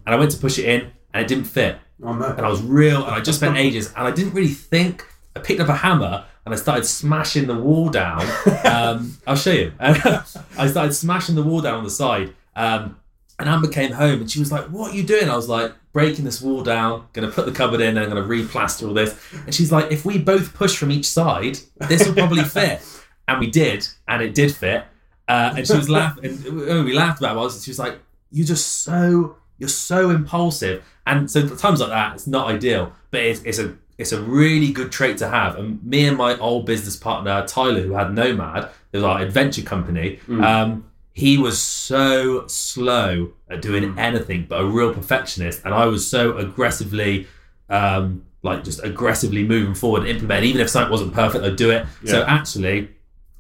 and 0.06 0.14
I 0.14 0.14
went 0.14 0.30
to 0.30 0.38
push 0.38 0.56
it 0.60 0.66
in, 0.66 0.92
and 1.12 1.24
it 1.24 1.26
didn't 1.26 1.46
fit 1.46 1.78
Oh 2.02 2.12
no. 2.14 2.26
and 2.26 2.46
I 2.46 2.48
was 2.48 2.62
real, 2.62 3.04
and 3.04 3.12
I 3.12 3.20
just 3.20 3.38
spent 3.40 3.56
ages, 3.66 3.88
and 3.96 4.06
I 4.06 4.12
didn't 4.12 4.32
really 4.34 4.54
think. 4.54 5.04
I 5.34 5.40
picked 5.40 5.60
up 5.60 5.68
a 5.68 5.74
hammer 5.74 6.24
and 6.44 6.54
I 6.54 6.56
started 6.56 6.84
smashing 6.84 7.46
the 7.46 7.54
wall 7.54 7.88
down. 7.88 8.22
Um, 8.64 9.16
I'll 9.26 9.36
show 9.36 9.52
you. 9.52 9.72
I 9.80 10.66
started 10.68 10.92
smashing 10.94 11.34
the 11.34 11.42
wall 11.42 11.60
down 11.60 11.74
on 11.74 11.84
the 11.84 11.90
side, 11.90 12.34
um, 12.56 12.96
and 13.38 13.48
Amber 13.48 13.68
came 13.68 13.92
home 13.92 14.20
and 14.20 14.30
she 14.30 14.38
was 14.38 14.52
like, 14.52 14.66
"What 14.66 14.92
are 14.92 14.96
you 14.96 15.02
doing?" 15.02 15.28
I 15.28 15.36
was 15.36 15.48
like, 15.48 15.72
"Breaking 15.92 16.24
this 16.24 16.40
wall 16.40 16.62
down, 16.62 17.06
going 17.12 17.28
to 17.28 17.34
put 17.34 17.46
the 17.46 17.52
cupboard 17.52 17.80
in, 17.80 17.96
and 17.96 17.98
I'm 17.98 18.10
going 18.10 18.22
to 18.22 18.28
replaster 18.28 18.88
all 18.88 18.94
this." 18.94 19.18
And 19.46 19.54
she's 19.54 19.72
like, 19.72 19.90
"If 19.90 20.04
we 20.04 20.18
both 20.18 20.54
push 20.54 20.76
from 20.76 20.90
each 20.90 21.06
side, 21.06 21.58
this 21.88 22.06
will 22.06 22.14
probably 22.14 22.44
fit." 22.58 22.80
And 23.28 23.38
we 23.38 23.50
did, 23.50 23.86
and 24.08 24.22
it 24.22 24.34
did 24.34 24.54
fit. 24.54 24.84
Uh, 25.28 25.54
and 25.56 25.66
she 25.66 25.76
was 25.76 25.88
laughing, 25.88 26.24
and 26.24 26.84
we 26.84 26.92
laughed 26.92 27.20
about 27.20 27.36
it, 27.36 27.38
was 27.38 27.64
she 27.64 27.70
was 27.70 27.78
like, 27.78 27.98
"You're 28.30 28.46
just 28.46 28.82
so, 28.82 29.36
you're 29.58 29.68
so 29.68 30.10
impulsive." 30.10 30.84
And 31.06 31.30
so 31.30 31.46
at 31.46 31.58
times 31.58 31.80
like 31.80 31.90
that, 31.90 32.14
it's 32.14 32.26
not 32.26 32.48
ideal, 32.48 32.92
but 33.10 33.20
it's, 33.20 33.42
it's 33.42 33.58
a 33.58 33.76
it's 34.00 34.12
a 34.12 34.20
really 34.20 34.72
good 34.72 34.90
trait 34.90 35.18
to 35.18 35.28
have. 35.28 35.56
And 35.56 35.82
me 35.84 36.06
and 36.08 36.16
my 36.16 36.36
old 36.38 36.66
business 36.66 36.96
partner 36.96 37.44
Tyler, 37.46 37.80
who 37.82 37.92
had 37.92 38.12
Nomad, 38.14 38.64
it 38.92 38.96
was 38.96 39.04
our 39.04 39.20
adventure 39.20 39.62
company. 39.62 40.18
Um, 40.28 40.86
he 41.12 41.36
was 41.38 41.60
so 41.60 42.46
slow 42.48 43.32
at 43.50 43.60
doing 43.62 43.98
anything, 43.98 44.46
but 44.48 44.60
a 44.60 44.64
real 44.64 44.92
perfectionist, 44.94 45.62
and 45.64 45.74
I 45.74 45.86
was 45.86 46.08
so 46.08 46.36
aggressively. 46.38 47.26
Um, 47.68 48.24
like 48.42 48.64
just 48.64 48.82
aggressively 48.82 49.44
moving 49.44 49.74
forward 49.74 50.00
and 50.00 50.08
implement. 50.08 50.44
Even 50.46 50.62
if 50.62 50.70
something 50.70 50.90
wasn't 50.90 51.12
perfect, 51.12 51.44
I'd 51.44 51.56
do 51.56 51.70
it. 51.70 51.84
So 52.06 52.22
actually, 52.22 52.88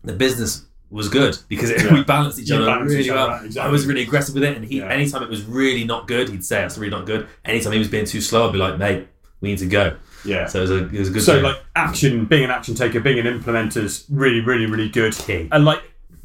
the 0.04 0.12
business 0.12 0.66
was 0.90 1.08
good 1.08 1.38
because 1.48 1.70
it, 1.70 1.82
Yeah. 1.84 1.94
we 1.94 2.04
balanced 2.04 2.38
each 2.38 2.50
other 2.50 2.66
balanced 2.66 2.90
really 2.92 3.04
each 3.06 3.10
other 3.10 3.30
well. 3.32 3.44
exactly. 3.44 3.68
I 3.68 3.72
was 3.72 3.86
really 3.86 4.02
aggressive 4.02 4.34
with 4.34 4.44
it, 4.44 4.56
and 4.58 4.64
he 4.66 4.78
Yeah. 4.80 4.88
anytime 4.92 5.22
it 5.22 5.30
was 5.30 5.42
really 5.46 5.84
not 5.84 6.06
good, 6.06 6.28
he'd 6.28 6.44
say 6.44 6.56
that's 6.60 6.76
really 6.76 6.90
not 6.90 7.06
good. 7.06 7.26
Anytime 7.46 7.72
he 7.72 7.78
was 7.78 7.88
being 7.88 8.04
too 8.04 8.20
slow, 8.20 8.46
I'd 8.46 8.52
be 8.52 8.58
like, 8.58 8.76
mate, 8.78 9.08
we 9.40 9.48
need 9.48 9.58
to 9.60 9.66
go. 9.66 9.96
Yeah. 10.24 10.46
So 10.46 10.58
it 10.58 10.62
was 10.62 10.70
a, 10.70 10.86
it 10.86 10.98
was 10.98 11.08
a 11.08 11.12
good. 11.12 11.22
So 11.22 11.40
like 11.40 11.62
action, 11.76 12.24
being 12.24 12.44
an 12.44 12.50
action 12.50 12.74
taker, 12.74 13.00
being 13.00 13.24
an 13.24 13.26
implementer 13.26 13.82
is 13.84 14.06
really, 14.10 14.40
really, 14.40 14.66
really 14.66 14.88
good. 14.88 15.14
Key. 15.14 15.48
And 15.52 15.64
like 15.64 15.82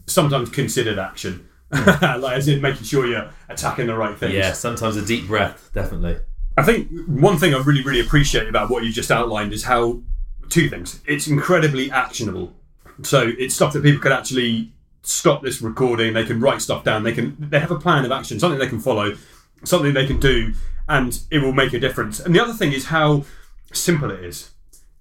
sometimes 0.08 0.50
considered 0.50 1.00
action, 1.00 1.48
like 1.72 2.38
as 2.38 2.48
in 2.48 2.62
making 2.62 2.84
sure 2.84 3.06
you're 3.06 3.30
attacking 3.50 3.88
the 3.88 3.96
right 3.96 4.18
things. 4.18 4.34
yeah, 4.34 4.54
sometimes 4.54 4.96
a 4.98 5.06
deep 5.06 5.28
breath, 5.28 5.70
definitely. 5.74 6.18
I 6.58 6.64
think 6.64 6.90
one 7.08 7.38
thing 7.38 7.54
I 7.54 7.62
really, 7.62 7.84
really 7.84 8.00
appreciate 8.00 8.48
about 8.48 8.70
what 8.70 8.84
you 8.84 8.92
just 8.92 9.12
outlined 9.12 9.52
is 9.52 9.64
how 9.64 10.02
two 10.50 10.70
things. 10.70 11.02
It's 11.06 11.28
incredibly 11.28 11.92
actionable. 11.92 12.54
So 13.04 13.32
it's 13.38 13.54
stuff 13.54 13.74
that 13.74 13.84
people 13.84 14.02
can 14.02 14.14
actually 14.14 14.72
stop 15.04 15.42
this 15.42 15.62
recording. 15.62 16.14
They 16.14 16.24
can 16.24 16.40
write 16.40 16.62
stuff 16.62 16.84
down. 16.84 17.04
They 17.04 17.12
can. 17.12 17.36
They 17.40 17.60
have 17.60 17.72
a 17.72 17.80
plan 17.80 18.06
of 18.06 18.12
action, 18.12 18.40
something 18.40 18.60
they 18.60 18.68
can 18.68 18.80
follow, 18.80 19.16
something 19.64 19.94
they 19.94 20.08
can 20.08 20.20
do, 20.20 20.54
and 20.88 21.20
it 21.32 21.40
will 21.40 21.54
make 21.54 21.74
a 21.74 21.80
difference. 21.80 22.20
And 22.20 22.34
the 22.34 22.40
other 22.40 22.54
thing 22.54 22.72
is 22.72 22.86
how 22.86 23.26
simple 23.80 24.12
it 24.12 24.24
is. 24.24 24.52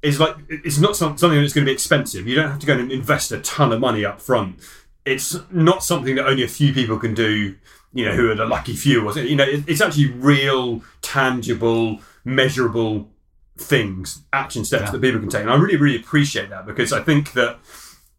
It's 0.03 0.19
like 0.19 0.37
it's 0.49 0.79
not 0.79 0.97
some- 0.97 1.17
something 1.17 1.41
that's 1.41 1.53
going 1.55 1.65
to 1.65 1.71
be 1.71 1.75
expensive. 1.75 2.27
You 2.29 2.35
don't 2.37 2.51
have 2.51 2.59
to 2.61 2.67
go 2.67 2.75
and 2.77 2.93
invest 2.93 3.33
a 3.33 3.39
ton 3.41 3.73
of 3.73 3.81
money 3.81 4.05
up 4.05 4.21
front. 4.21 4.59
It's 5.07 5.37
not 5.51 5.83
something 5.85 6.15
that 6.17 6.27
only 6.27 6.43
a 6.45 6.49
few 6.49 6.73
people 6.75 6.99
can 6.99 7.15
do. 7.15 7.55
You 7.97 8.07
know, 8.07 8.17
who 8.17 8.29
are 8.29 8.35
the 8.35 8.45
lucky 8.45 8.75
few, 8.75 9.09
or 9.09 9.17
you 9.17 9.37
know, 9.37 9.45
it- 9.45 9.63
it's 9.69 9.81
actually 9.81 10.11
real, 10.11 10.83
tangible, 11.01 12.01
measurable 12.25 13.09
things, 13.57 14.23
action 14.33 14.65
steps 14.65 14.87
Yeah. 14.87 14.91
that 14.91 15.01
people 15.01 15.21
can 15.21 15.29
take. 15.29 15.43
And 15.43 15.51
I 15.51 15.55
really, 15.55 15.77
really 15.77 15.97
appreciate 16.01 16.51
that 16.51 16.67
because 16.67 16.93
I 16.93 17.01
think 17.03 17.35
that 17.35 17.61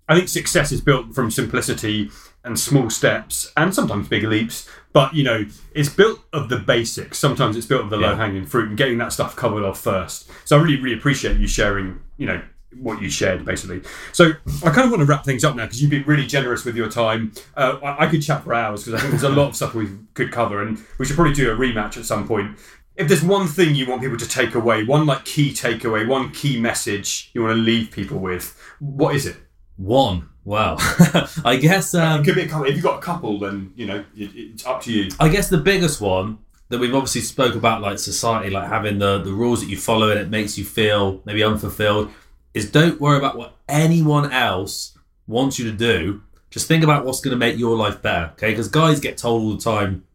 I 0.07 0.15
think 0.15 0.29
success 0.29 0.71
is 0.71 0.79
built 0.81 1.13
from 1.13 1.29
simplicity 1.29 2.09
and 2.45 2.57
small 2.59 2.89
steps 2.89 3.51
and 3.57 3.73
sometimes 3.75 4.07
big 4.07 4.23
leaps. 4.23 4.65
But 4.95 5.13
you 5.13 5.23
know, 5.25 5.45
it's 5.73 5.89
built 5.89 6.21
of 6.31 6.47
the 6.47 6.57
basics. 6.57 7.19
Sometimes 7.19 7.57
it's 7.57 7.65
built 7.67 7.83
of 7.83 7.89
the 7.89 7.99
Yeah. 7.99 8.11
low 8.11 8.15
hanging 8.15 8.45
fruit 8.45 8.69
and 8.69 8.77
getting 8.77 8.97
that 8.99 9.11
stuff 9.11 9.35
covered 9.35 9.65
off 9.65 9.81
first. 9.81 10.31
So 10.45 10.57
I 10.57 10.61
really, 10.63 10.79
really 10.81 10.97
appreciate 10.97 11.35
you 11.37 11.47
sharing. 11.47 11.99
You 12.17 12.27
know 12.27 12.41
what 12.79 13.01
you 13.01 13.09
shared 13.09 13.43
basically. 13.45 13.81
So 14.13 14.31
I 14.63 14.69
kind 14.69 14.85
of 14.85 14.91
want 14.91 15.01
to 15.01 15.05
wrap 15.05 15.25
things 15.25 15.43
up 15.43 15.53
now 15.55 15.63
because 15.65 15.81
you've 15.81 15.91
been 15.91 16.05
really 16.05 16.25
generous 16.25 16.63
with 16.63 16.77
your 16.77 16.89
time. 16.89 17.33
Uh, 17.57 17.77
I, 17.83 18.05
I 18.05 18.07
could 18.07 18.21
chat 18.21 18.43
for 18.45 18.53
hours 18.53 18.85
because 18.85 18.97
I 18.97 19.01
think 19.01 19.11
there's 19.11 19.23
a 19.23 19.29
lot 19.41 19.49
of 19.49 19.55
stuff 19.57 19.73
we 19.75 19.89
could 20.13 20.31
cover, 20.31 20.61
and 20.61 20.81
we 20.97 21.05
should 21.05 21.15
probably 21.17 21.33
do 21.33 21.51
a 21.51 21.55
rematch 21.55 21.97
at 21.97 22.05
some 22.05 22.25
point. 22.25 22.57
If 22.95 23.09
there's 23.09 23.21
one 23.23 23.47
thing 23.47 23.75
you 23.75 23.85
want 23.89 24.01
people 24.01 24.17
to 24.17 24.27
take 24.27 24.55
away, 24.55 24.85
one 24.85 25.05
like 25.05 25.25
key 25.25 25.51
takeaway, 25.51 26.07
one 26.07 26.31
key 26.31 26.57
message 26.59 27.31
you 27.33 27.41
want 27.43 27.53
to 27.57 27.61
leave 27.61 27.91
people 27.91 28.19
with, 28.19 28.57
what 28.79 29.13
is 29.13 29.25
it? 29.25 29.35
One. 29.75 30.29
Wow. 30.45 30.77
I 31.43 31.57
guess. 31.59 31.93
Um, 31.95 32.21
It 32.21 32.25
could 32.25 32.35
be 32.35 32.43
a 32.43 32.47
couple. 32.47 32.67
If 32.67 32.75
you've 32.75 32.83
got 32.83 32.99
a 32.99 33.01
couple, 33.01 33.39
then 33.39 33.73
you 33.75 33.87
know 33.87 34.05
it, 34.15 34.29
it's 34.35 34.65
up 34.65 34.81
to 34.83 34.93
you. 34.93 35.09
I 35.19 35.27
guess 35.27 35.49
the 35.49 35.57
biggest 35.57 35.99
one 35.99 36.37
that 36.69 36.79
we've 36.79 36.93
obviously 36.93 37.21
spoke 37.21 37.55
about, 37.55 37.81
like 37.81 37.99
society, 37.99 38.51
like 38.51 38.69
having 38.69 38.99
the 38.99 39.19
the 39.21 39.33
rules 39.33 39.61
that 39.61 39.69
you 39.69 39.77
follow 39.77 40.09
and 40.11 40.19
it 40.19 40.29
makes 40.29 40.57
you 40.57 40.63
feel 40.63 41.21
maybe 41.25 41.43
unfulfilled, 41.43 42.11
is 42.53 42.69
don't 42.71 43.01
worry 43.01 43.17
about 43.17 43.35
what 43.37 43.55
anyone 43.67 44.31
else 44.31 44.97
wants 45.27 45.57
you 45.59 45.65
to 45.69 45.75
do. 45.75 46.21
Just 46.51 46.67
think 46.67 46.83
about 46.83 47.05
what's 47.05 47.19
going 47.19 47.31
to 47.33 47.37
make 47.37 47.57
your 47.57 47.75
life 47.75 48.01
better, 48.01 48.31
okay? 48.33 48.51
Because 48.51 48.69
guys 48.69 48.99
get 48.99 49.17
told 49.17 49.41
all 49.41 49.53
the 49.55 49.61
time, 49.61 50.05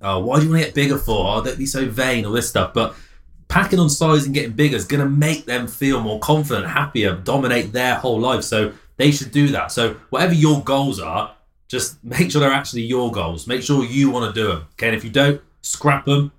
"Oh, 0.00 0.20
why 0.20 0.38
do 0.38 0.46
you 0.46 0.50
want 0.50 0.62
to 0.62 0.66
get 0.68 0.74
bigger 0.74 0.96
for? 0.98 1.36
Oh, 1.36 1.44
don't 1.44 1.58
be 1.58 1.66
so 1.66 1.86
vain," 1.86 2.24
all 2.24 2.32
this 2.32 2.48
stuff, 2.48 2.72
but 2.72 2.96
packing 3.48 3.78
on 3.78 3.90
size 3.90 4.24
and 4.24 4.34
getting 4.34 4.52
bigger 4.52 4.74
is 4.76 4.86
going 4.86 5.02
to 5.04 5.08
make 5.08 5.44
them 5.44 5.68
feel 5.68 6.00
more 6.00 6.18
confident, 6.18 6.66
happier, 6.66 7.14
dominate 7.14 7.72
their 7.72 7.94
whole 7.96 8.18
life. 8.18 8.42
So 8.42 8.72
they 8.96 9.10
should 9.10 9.30
do 9.30 9.48
that. 9.48 9.72
So 9.72 9.94
whatever 10.10 10.34
your 10.34 10.62
goals 10.62 11.00
are, 11.00 11.34
just 11.68 12.02
make 12.04 12.30
sure 12.30 12.40
they're 12.40 12.52
actually 12.52 12.82
your 12.82 13.10
goals. 13.10 13.46
Make 13.46 13.62
sure 13.62 13.84
you 13.84 14.10
want 14.10 14.34
to 14.34 14.40
do 14.40 14.48
them. 14.48 14.66
Okay, 14.72 14.88
and 14.88 14.96
if 14.96 15.04
you 15.04 15.10
don't, 15.10 15.40
scrap 15.62 16.04
them, 16.04 16.32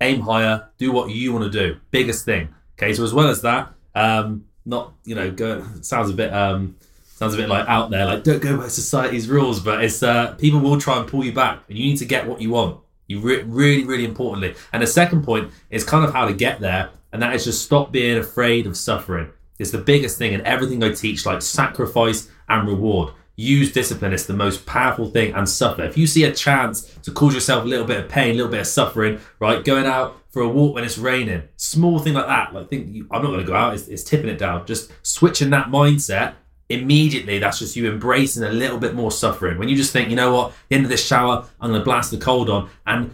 aim 0.00 0.20
higher, 0.20 0.68
do 0.78 0.92
what 0.92 1.10
you 1.10 1.32
want 1.32 1.50
to 1.50 1.50
do. 1.50 1.78
Biggest 1.90 2.24
thing. 2.24 2.48
Okay, 2.78 2.94
so 2.94 3.04
as 3.04 3.12
well 3.12 3.28
as 3.28 3.42
that, 3.42 3.72
um, 3.94 4.46
not 4.64 4.92
you 5.04 5.14
know, 5.14 5.30
go. 5.30 5.64
Sounds 5.82 6.10
a 6.10 6.14
bit 6.14 6.32
um, 6.32 6.76
sounds 7.04 7.34
a 7.34 7.36
bit 7.36 7.48
like 7.48 7.68
out 7.68 7.90
there, 7.90 8.06
like 8.06 8.24
don't 8.24 8.40
go 8.40 8.56
by 8.56 8.68
society's 8.68 9.28
rules, 9.28 9.60
but 9.60 9.84
it's 9.84 10.02
uh, 10.02 10.34
people 10.34 10.60
will 10.60 10.80
try 10.80 10.98
and 10.98 11.06
pull 11.06 11.24
you 11.24 11.32
back, 11.32 11.60
and 11.68 11.76
you 11.76 11.84
need 11.84 11.98
to 11.98 12.06
get 12.06 12.26
what 12.26 12.40
you 12.40 12.50
want. 12.50 12.80
You 13.06 13.20
re- 13.20 13.42
really, 13.42 13.84
really 13.84 14.04
importantly. 14.04 14.54
And 14.72 14.82
the 14.82 14.86
second 14.86 15.24
point 15.24 15.50
is 15.68 15.84
kind 15.84 16.04
of 16.04 16.14
how 16.14 16.26
to 16.26 16.32
get 16.32 16.60
there, 16.60 16.90
and 17.12 17.20
that 17.22 17.34
is 17.34 17.44
just 17.44 17.62
stop 17.62 17.92
being 17.92 18.16
afraid 18.16 18.66
of 18.66 18.76
suffering. 18.76 19.30
It's 19.60 19.70
the 19.70 19.78
biggest 19.78 20.16
thing 20.16 20.32
in 20.32 20.44
everything 20.46 20.82
I 20.82 20.92
teach, 20.92 21.26
like 21.26 21.42
sacrifice 21.42 22.30
and 22.48 22.66
reward. 22.66 23.12
Use 23.36 23.72
discipline. 23.72 24.14
It's 24.14 24.24
the 24.24 24.32
most 24.32 24.64
powerful 24.64 25.10
thing 25.10 25.34
and 25.34 25.46
suffer. 25.46 25.84
If 25.84 25.98
you 25.98 26.06
see 26.06 26.24
a 26.24 26.32
chance 26.32 26.94
to 27.02 27.12
cause 27.12 27.34
yourself 27.34 27.64
a 27.64 27.68
little 27.68 27.86
bit 27.86 28.02
of 28.02 28.10
pain, 28.10 28.30
a 28.30 28.34
little 28.34 28.50
bit 28.50 28.60
of 28.60 28.66
suffering, 28.66 29.20
right? 29.38 29.62
Going 29.62 29.84
out 29.84 30.16
for 30.30 30.40
a 30.40 30.48
walk 30.48 30.74
when 30.74 30.84
it's 30.84 30.96
raining, 30.96 31.42
small 31.56 31.98
thing 31.98 32.14
like 32.14 32.26
that. 32.26 32.54
Like 32.54 32.68
think 32.70 32.94
you, 32.94 33.06
I'm 33.10 33.22
not 33.22 33.28
going 33.28 33.40
to 33.40 33.46
go 33.46 33.54
out. 33.54 33.74
It's, 33.74 33.88
it's 33.88 34.02
tipping 34.02 34.30
it 34.30 34.38
down. 34.38 34.66
Just 34.66 34.92
switching 35.06 35.50
that 35.50 35.66
mindset 35.66 36.34
immediately 36.70 37.40
that's 37.40 37.58
just 37.58 37.74
you 37.74 37.90
embracing 37.90 38.44
a 38.44 38.52
little 38.52 38.78
bit 38.78 38.94
more 38.94 39.10
suffering 39.10 39.58
when 39.58 39.68
you 39.68 39.74
just 39.74 39.92
think 39.92 40.08
you 40.08 40.14
know 40.14 40.32
what 40.32 40.52
the 40.68 40.76
end 40.76 40.84
of 40.84 40.88
this 40.88 41.04
shower 41.04 41.44
i'm 41.60 41.70
going 41.70 41.80
to 41.80 41.84
blast 41.84 42.12
the 42.12 42.16
cold 42.16 42.48
on 42.48 42.70
and 42.86 43.12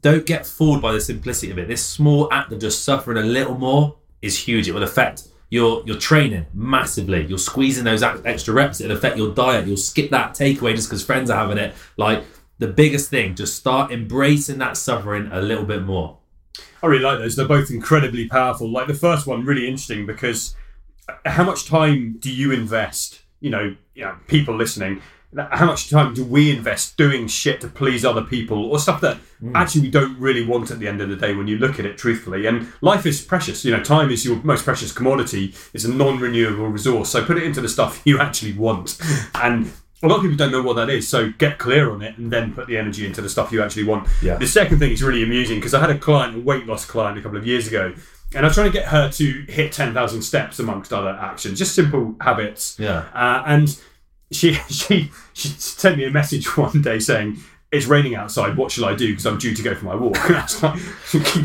don't 0.00 0.24
get 0.24 0.46
fooled 0.46 0.80
by 0.80 0.90
the 0.90 0.98
simplicity 0.98 1.52
of 1.52 1.58
it 1.58 1.68
this 1.68 1.84
small 1.84 2.32
act 2.32 2.50
of 2.50 2.58
just 2.58 2.82
suffering 2.82 3.18
a 3.18 3.22
little 3.22 3.58
more 3.58 3.94
is 4.22 4.38
huge 4.38 4.66
it 4.68 4.72
will 4.72 4.82
affect 4.82 5.28
your 5.54 5.82
your 5.86 5.96
training 5.96 6.44
massively 6.52 7.24
you're 7.26 7.38
squeezing 7.38 7.84
those 7.84 8.02
extra 8.02 8.52
reps 8.52 8.80
it'll 8.80 8.96
affect 8.96 9.16
your 9.16 9.32
diet 9.34 9.66
you'll 9.66 9.76
skip 9.76 10.10
that 10.10 10.34
takeaway 10.34 10.74
just 10.74 10.88
because 10.88 11.04
friends 11.04 11.30
are 11.30 11.38
having 11.38 11.58
it 11.58 11.74
like 11.96 12.24
the 12.58 12.66
biggest 12.66 13.08
thing 13.08 13.34
just 13.34 13.54
start 13.56 13.92
embracing 13.92 14.58
that 14.58 14.76
suffering 14.76 15.28
a 15.32 15.40
little 15.40 15.64
bit 15.64 15.82
more 15.82 16.18
I 16.84 16.86
really 16.86 17.02
like 17.02 17.18
those. 17.18 17.34
They're 17.34 17.48
both 17.48 17.70
incredibly 17.70 18.28
powerful. 18.28 18.70
Like 18.70 18.88
the 18.88 18.94
first 18.94 19.26
one, 19.26 19.46
really 19.46 19.66
interesting 19.66 20.04
because 20.04 20.54
uh, 21.08 21.14
how 21.24 21.42
much 21.42 21.66
time 21.66 22.16
do 22.18 22.30
you 22.30 22.52
invest? 22.52 23.22
You 23.40 23.48
know, 23.48 23.76
you 23.94 24.04
know, 24.04 24.16
people 24.26 24.54
listening. 24.54 25.00
How 25.36 25.66
much 25.66 25.90
time 25.90 26.14
do 26.14 26.24
we 26.24 26.50
invest 26.50 26.96
doing 26.96 27.26
shit 27.26 27.60
to 27.62 27.68
please 27.68 28.04
other 28.04 28.22
people 28.22 28.70
or 28.70 28.78
stuff 28.78 29.00
that 29.00 29.18
actually 29.54 29.82
we 29.82 29.90
don't 29.90 30.18
really 30.18 30.44
want 30.44 30.70
at 30.70 30.78
the 30.78 30.88
end 30.88 31.00
of 31.00 31.08
the 31.08 31.16
day 31.16 31.34
when 31.34 31.48
you 31.48 31.58
look 31.58 31.78
at 31.78 31.86
it 31.86 31.98
truthfully? 31.98 32.46
And 32.46 32.72
life 32.80 33.06
is 33.06 33.22
precious. 33.22 33.64
You 33.64 33.76
know, 33.76 33.82
time 33.82 34.10
is 34.10 34.24
your 34.24 34.36
most 34.44 34.64
precious 34.64 34.92
commodity. 34.92 35.54
It's 35.72 35.84
a 35.84 35.92
non-renewable 35.92 36.68
resource. 36.68 37.10
So 37.10 37.24
put 37.24 37.36
it 37.36 37.42
into 37.42 37.60
the 37.60 37.68
stuff 37.68 38.02
you 38.04 38.20
actually 38.20 38.52
want. 38.52 38.98
And 39.34 39.72
a 40.02 40.08
lot 40.08 40.16
of 40.16 40.22
people 40.22 40.36
don't 40.36 40.52
know 40.52 40.62
what 40.62 40.76
that 40.76 40.90
is, 40.90 41.08
so 41.08 41.30
get 41.38 41.58
clear 41.58 41.90
on 41.90 42.02
it 42.02 42.18
and 42.18 42.30
then 42.30 42.52
put 42.52 42.66
the 42.66 42.76
energy 42.76 43.06
into 43.06 43.22
the 43.22 43.28
stuff 43.28 43.50
you 43.50 43.62
actually 43.62 43.84
want. 43.84 44.06
Yeah. 44.22 44.36
The 44.36 44.46
second 44.46 44.78
thing 44.78 44.92
is 44.92 45.02
really 45.02 45.22
amusing 45.22 45.56
because 45.56 45.72
I 45.72 45.80
had 45.80 45.90
a 45.90 45.98
client, 45.98 46.36
a 46.36 46.40
weight 46.40 46.66
loss 46.66 46.84
client, 46.84 47.18
a 47.18 47.22
couple 47.22 47.38
of 47.38 47.46
years 47.46 47.66
ago, 47.66 47.94
and 48.34 48.44
I 48.44 48.48
was 48.48 48.54
trying 48.54 48.70
to 48.70 48.72
get 48.72 48.88
her 48.88 49.10
to 49.10 49.44
hit 49.48 49.72
10,000 49.72 50.22
steps 50.22 50.58
amongst 50.58 50.92
other 50.92 51.10
actions, 51.10 51.58
just 51.58 51.74
simple 51.74 52.16
habits. 52.20 52.76
Yeah. 52.78 53.04
Uh, 53.14 53.44
and 53.46 53.80
she, 54.34 54.54
she, 54.68 55.10
she 55.32 55.48
sent 55.48 55.96
me 55.98 56.04
a 56.04 56.10
message 56.10 56.56
one 56.56 56.82
day 56.82 56.98
saying, 56.98 57.38
it's 57.72 57.86
raining 57.86 58.14
outside. 58.14 58.56
What 58.56 58.70
shall 58.70 58.84
I 58.84 58.94
do? 58.94 59.08
Because 59.08 59.26
I'm 59.26 59.36
due 59.38 59.52
to 59.54 59.62
go 59.62 59.74
for 59.74 59.84
my 59.86 59.96
walk. 59.96 60.16
And 60.28 60.36
I 60.36 60.42
was 60.42 60.62
like, 60.62 60.78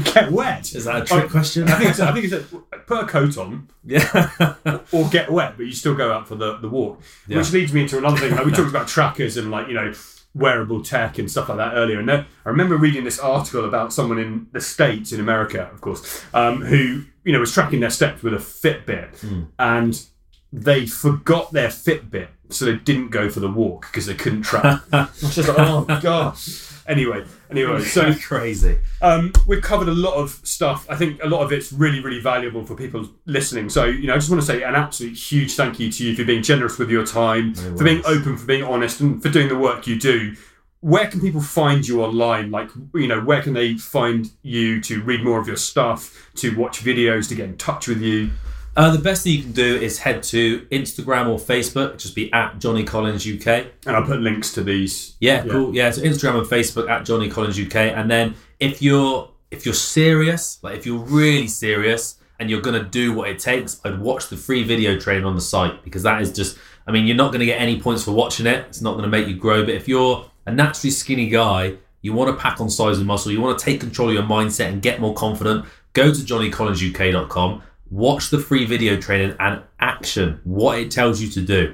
get 0.14 0.32
wet. 0.32 0.74
is 0.76 0.86
that 0.86 1.02
a 1.02 1.06
trick 1.06 1.26
I- 1.26 1.28
question 1.28 1.68
I 1.68 1.78
think, 1.78 1.90
it's, 1.90 2.00
I 2.00 2.12
think 2.14 2.26
it's 2.26 2.34
a, 2.34 2.78
put 2.86 3.04
a 3.04 3.08
coat 3.08 3.38
on 3.38 3.68
yeah 3.84 4.54
or 4.92 5.10
get 5.10 5.32
wet, 5.32 5.58
but 5.58 5.66
you 5.66 5.72
still 5.72 5.96
go 5.96 6.12
out 6.14 6.28
for 6.28 6.36
the, 6.36 6.58
the 6.58 6.70
walk. 6.70 7.02
Yeah. 7.28 7.38
Which 7.38 7.52
leads 7.52 7.74
me 7.74 7.82
into 7.82 7.98
another 7.98 8.18
thing. 8.18 8.36
Like 8.36 8.46
we 8.46 8.52
talked 8.52 8.70
about 8.70 8.88
trackers 8.88 9.38
and 9.38 9.50
like, 9.50 9.68
you 9.68 9.74
know, 9.74 9.92
wearable 10.36 10.84
tech 10.84 11.18
and 11.18 11.30
stuff 11.32 11.50
like 11.50 11.58
that 11.58 11.74
earlier. 11.74 12.00
And 12.00 12.12
I 12.12 12.26
remember 12.46 12.78
reading 12.78 13.04
this 13.04 13.18
article 13.18 13.66
about 13.66 13.92
someone 13.92 14.20
in 14.20 14.48
the 14.52 14.62
States, 14.62 15.12
in 15.12 15.20
America, 15.20 15.68
of 15.74 15.82
course, 15.82 16.24
um, 16.36 16.62
who, 16.62 17.06
you 17.24 17.34
know, 17.34 17.40
was 17.40 17.52
tracking 17.54 17.80
their 17.80 17.90
steps 17.90 18.22
with 18.22 18.36
a 18.36 18.38
Fitbit 18.38 19.48
and 19.58 20.06
they 20.54 20.86
forgot 20.86 21.52
their 21.52 21.70
Fitbit. 21.70 22.28
So 22.50 22.66
they 22.66 22.76
didn't 22.76 23.10
go 23.10 23.30
for 23.30 23.40
the 23.40 23.50
walk 23.50 23.88
because 23.88 24.06
they 24.08 24.16
couldn't 24.16 24.42
track. 24.42 24.82
I 24.92 25.08
was 25.22 25.36
just 25.36 25.50
like, 25.50 25.60
oh, 25.60 25.86
gosh. 26.02 26.66
Anyway, 26.88 27.24
anyway, 27.52 27.80
so 27.82 28.12
crazy 28.16 28.80
um, 29.04 29.32
we've 29.46 29.62
covered 29.62 29.88
a 29.88 29.94
lot 29.94 30.16
of 30.16 30.42
stuff. 30.44 30.88
I 30.90 30.96
think 30.96 31.24
a 31.24 31.28
lot 31.28 31.44
of 31.44 31.52
it's 31.52 31.72
really, 31.72 32.00
really 32.00 32.20
valuable 32.20 32.66
for 32.66 32.76
people 32.76 33.08
listening. 33.28 33.70
So, 33.70 33.86
you 33.86 34.08
know, 34.08 34.14
I 34.14 34.18
just 34.18 34.32
want 34.32 34.42
to 34.42 34.48
say 34.48 34.64
an 34.64 34.74
absolute 34.74 35.16
huge 35.16 35.56
thank 35.56 35.80
you 35.80 35.92
to 35.92 36.04
you 36.04 36.16
for 36.16 36.24
being 36.24 36.42
generous 36.42 36.80
with 36.80 36.90
your 36.90 37.06
time, 37.06 37.54
for 37.54 37.84
being 37.84 38.02
open, 38.06 38.36
for 38.38 38.46
being 38.48 38.64
honest, 38.64 39.02
and 39.02 39.22
for 39.22 39.30
doing 39.30 39.50
the 39.50 39.58
work 39.58 39.86
you 39.86 40.00
do. 40.00 40.36
Where 40.82 41.06
can 41.06 41.22
people 41.22 41.42
find 41.42 41.88
you 41.88 42.04
online? 42.04 42.50
Like, 42.50 42.72
you 42.96 43.08
know, 43.08 43.22
where 43.22 43.44
can 43.44 43.54
they 43.54 43.76
find 43.76 44.32
you 44.42 44.82
to 44.82 45.04
read 45.04 45.24
more 45.24 45.40
of 45.40 45.46
your 45.46 45.58
stuff, 45.58 46.32
to 46.38 46.58
watch 46.58 46.84
videos, 46.84 47.30
to 47.30 47.36
get 47.36 47.50
in 47.50 47.58
touch 47.58 47.88
with 47.88 48.02
you? 48.02 48.32
Uh, 48.80 48.90
the 48.90 48.98
best 48.98 49.26
thing 49.26 49.34
you 49.34 49.42
can 49.44 49.52
do 49.52 49.76
is 49.76 50.00
head 50.00 50.24
to 50.24 50.62
Instagram 50.68 51.28
or 51.28 51.38
Facebook, 51.38 51.98
just 51.98 52.16
be 52.16 52.32
at 52.32 52.60
Johnny 52.60 52.86
Collins 52.86 53.28
UK. 53.28 53.66
And 53.86 53.94
I'll 53.94 54.06
put 54.06 54.22
links 54.22 54.54
to 54.54 54.64
these. 54.64 55.18
Yeah, 55.20 55.44
cool. 55.44 55.76
Yeah, 55.76 55.92
so 55.92 56.02
Instagram 56.02 56.40
and 56.40 56.48
Facebook 56.48 56.90
at 56.90 57.04
Johnny 57.04 57.28
Collins 57.28 57.60
UK. 57.60 57.76
And 57.76 58.10
then 58.10 58.36
if 58.62 58.82
you're 58.82 59.30
if 59.52 59.66
you're 59.66 59.74
serious, 59.74 60.60
like 60.64 60.78
if 60.78 60.86
you're 60.86 61.00
really 61.00 61.48
serious 61.48 62.20
and 62.40 62.50
you're 62.50 62.62
gonna 62.62 62.82
do 62.82 63.12
what 63.12 63.28
it 63.28 63.40
takes, 63.40 63.82
I'd 63.84 64.00
watch 64.00 64.30
the 64.30 64.38
free 64.38 64.64
video 64.64 64.98
training 64.98 65.26
on 65.26 65.36
the 65.36 65.42
site 65.42 65.84
because 65.84 66.04
that 66.04 66.22
is 66.22 66.32
just 66.32 66.58
I 66.88 66.94
mean, 66.94 67.06
you're 67.06 67.18
not 67.18 67.34
gonna 67.34 67.44
get 67.44 67.60
any 67.60 67.82
points 67.82 68.06
for 68.06 68.14
watching 68.14 68.46
it. 68.46 68.66
It's 68.70 68.82
not 68.82 68.96
gonna 68.96 69.10
make 69.10 69.28
you 69.28 69.36
grow. 69.36 69.66
But 69.66 69.74
if 69.74 69.90
you're 69.90 70.32
a 70.46 70.54
naturally 70.54 70.92
skinny 70.92 71.28
guy, 71.28 71.74
you 72.02 72.14
want 72.14 72.30
to 72.34 72.42
pack 72.42 72.62
on 72.62 72.70
size 72.70 72.98
and 72.98 73.08
muscle, 73.08 73.30
you 73.30 73.42
want 73.42 73.60
to 73.60 73.66
take 73.66 73.82
control 73.82 74.08
of 74.08 74.14
your 74.14 74.24
mindset 74.24 74.70
and 74.70 74.82
get 74.82 75.02
more 75.02 75.14
confident, 75.14 75.66
go 75.92 76.14
to 76.14 76.22
johnnycollinsuk.com, 76.22 77.62
watch 77.92 78.30
the 78.30 78.40
free 78.40 78.66
video 78.66 79.00
training 79.00 79.36
and 79.40 79.62
action 79.80 80.40
what 80.44 80.80
it 80.80 80.92
tells 80.92 81.22
you 81.22 81.30
to 81.30 81.42
do. 81.42 81.74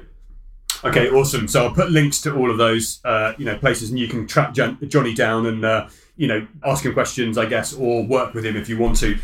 Okay, 0.84 1.08
awesome. 1.10 1.48
So 1.48 1.64
I'll 1.64 1.74
put 1.74 1.90
links 1.90 2.20
to 2.22 2.34
all 2.36 2.50
of 2.50 2.58
those, 2.58 3.00
uh, 3.04 3.32
you 3.38 3.44
know, 3.44 3.56
places, 3.58 3.90
and 3.90 3.98
you 3.98 4.08
can 4.08 4.26
track 4.26 4.52
Johnny 4.54 5.14
down 5.14 5.46
and, 5.46 5.64
uh, 5.64 5.88
you 6.16 6.28
know, 6.28 6.46
ask 6.64 6.84
him 6.84 6.92
questions, 6.92 7.38
I 7.38 7.46
guess, 7.46 7.72
or 7.72 8.04
work 8.06 8.34
with 8.34 8.44
him 8.44 8.56
if 8.56 8.68
you 8.68 8.78
want 8.78 8.96
to. 8.98 9.18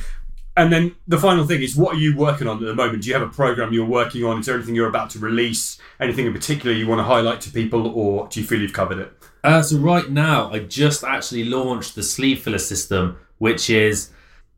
And 0.57 0.73
then 0.73 0.95
the 1.09 1.19
final 1.19 1.47
thing 1.47 1.63
is, 1.63 1.77
what 1.77 1.97
are 1.97 1.99
you 1.99 2.17
working 2.17 2.47
on 2.47 2.59
at 2.59 2.67
the 2.67 2.75
moment? 2.75 3.03
Do 3.03 3.09
you 3.09 3.15
have 3.15 3.23
a 3.23 3.31
program 3.31 3.73
you're 3.73 3.87
working 3.87 4.25
on? 4.25 4.41
Is 4.41 4.47
there 4.47 4.57
anything 4.57 4.75
you're 4.75 4.89
about 4.89 5.09
to 5.11 5.19
release? 5.19 5.79
Anything 5.99 6.27
in 6.27 6.33
particular 6.33 6.75
you 6.75 6.87
want 6.87 6.99
to 6.99 7.05
highlight 7.05 7.41
to 7.43 7.51
people, 7.51 7.87
or 7.87 8.29
do 8.29 8.41
you 8.41 8.47
feel 8.47 8.61
you've 8.61 8.73
covered 8.73 8.99
it? 8.99 9.13
Uh, 9.45 9.63
so 9.63 9.79
right 9.79 10.11
now, 10.11 10.51
I 10.53 10.61
just 10.61 11.05
actually 11.05 11.45
launched 11.45 11.95
the 11.95 12.03
sleeve 12.03 12.43
filler 12.43 12.59
system, 12.59 13.19
which 13.39 13.71
is 13.71 14.11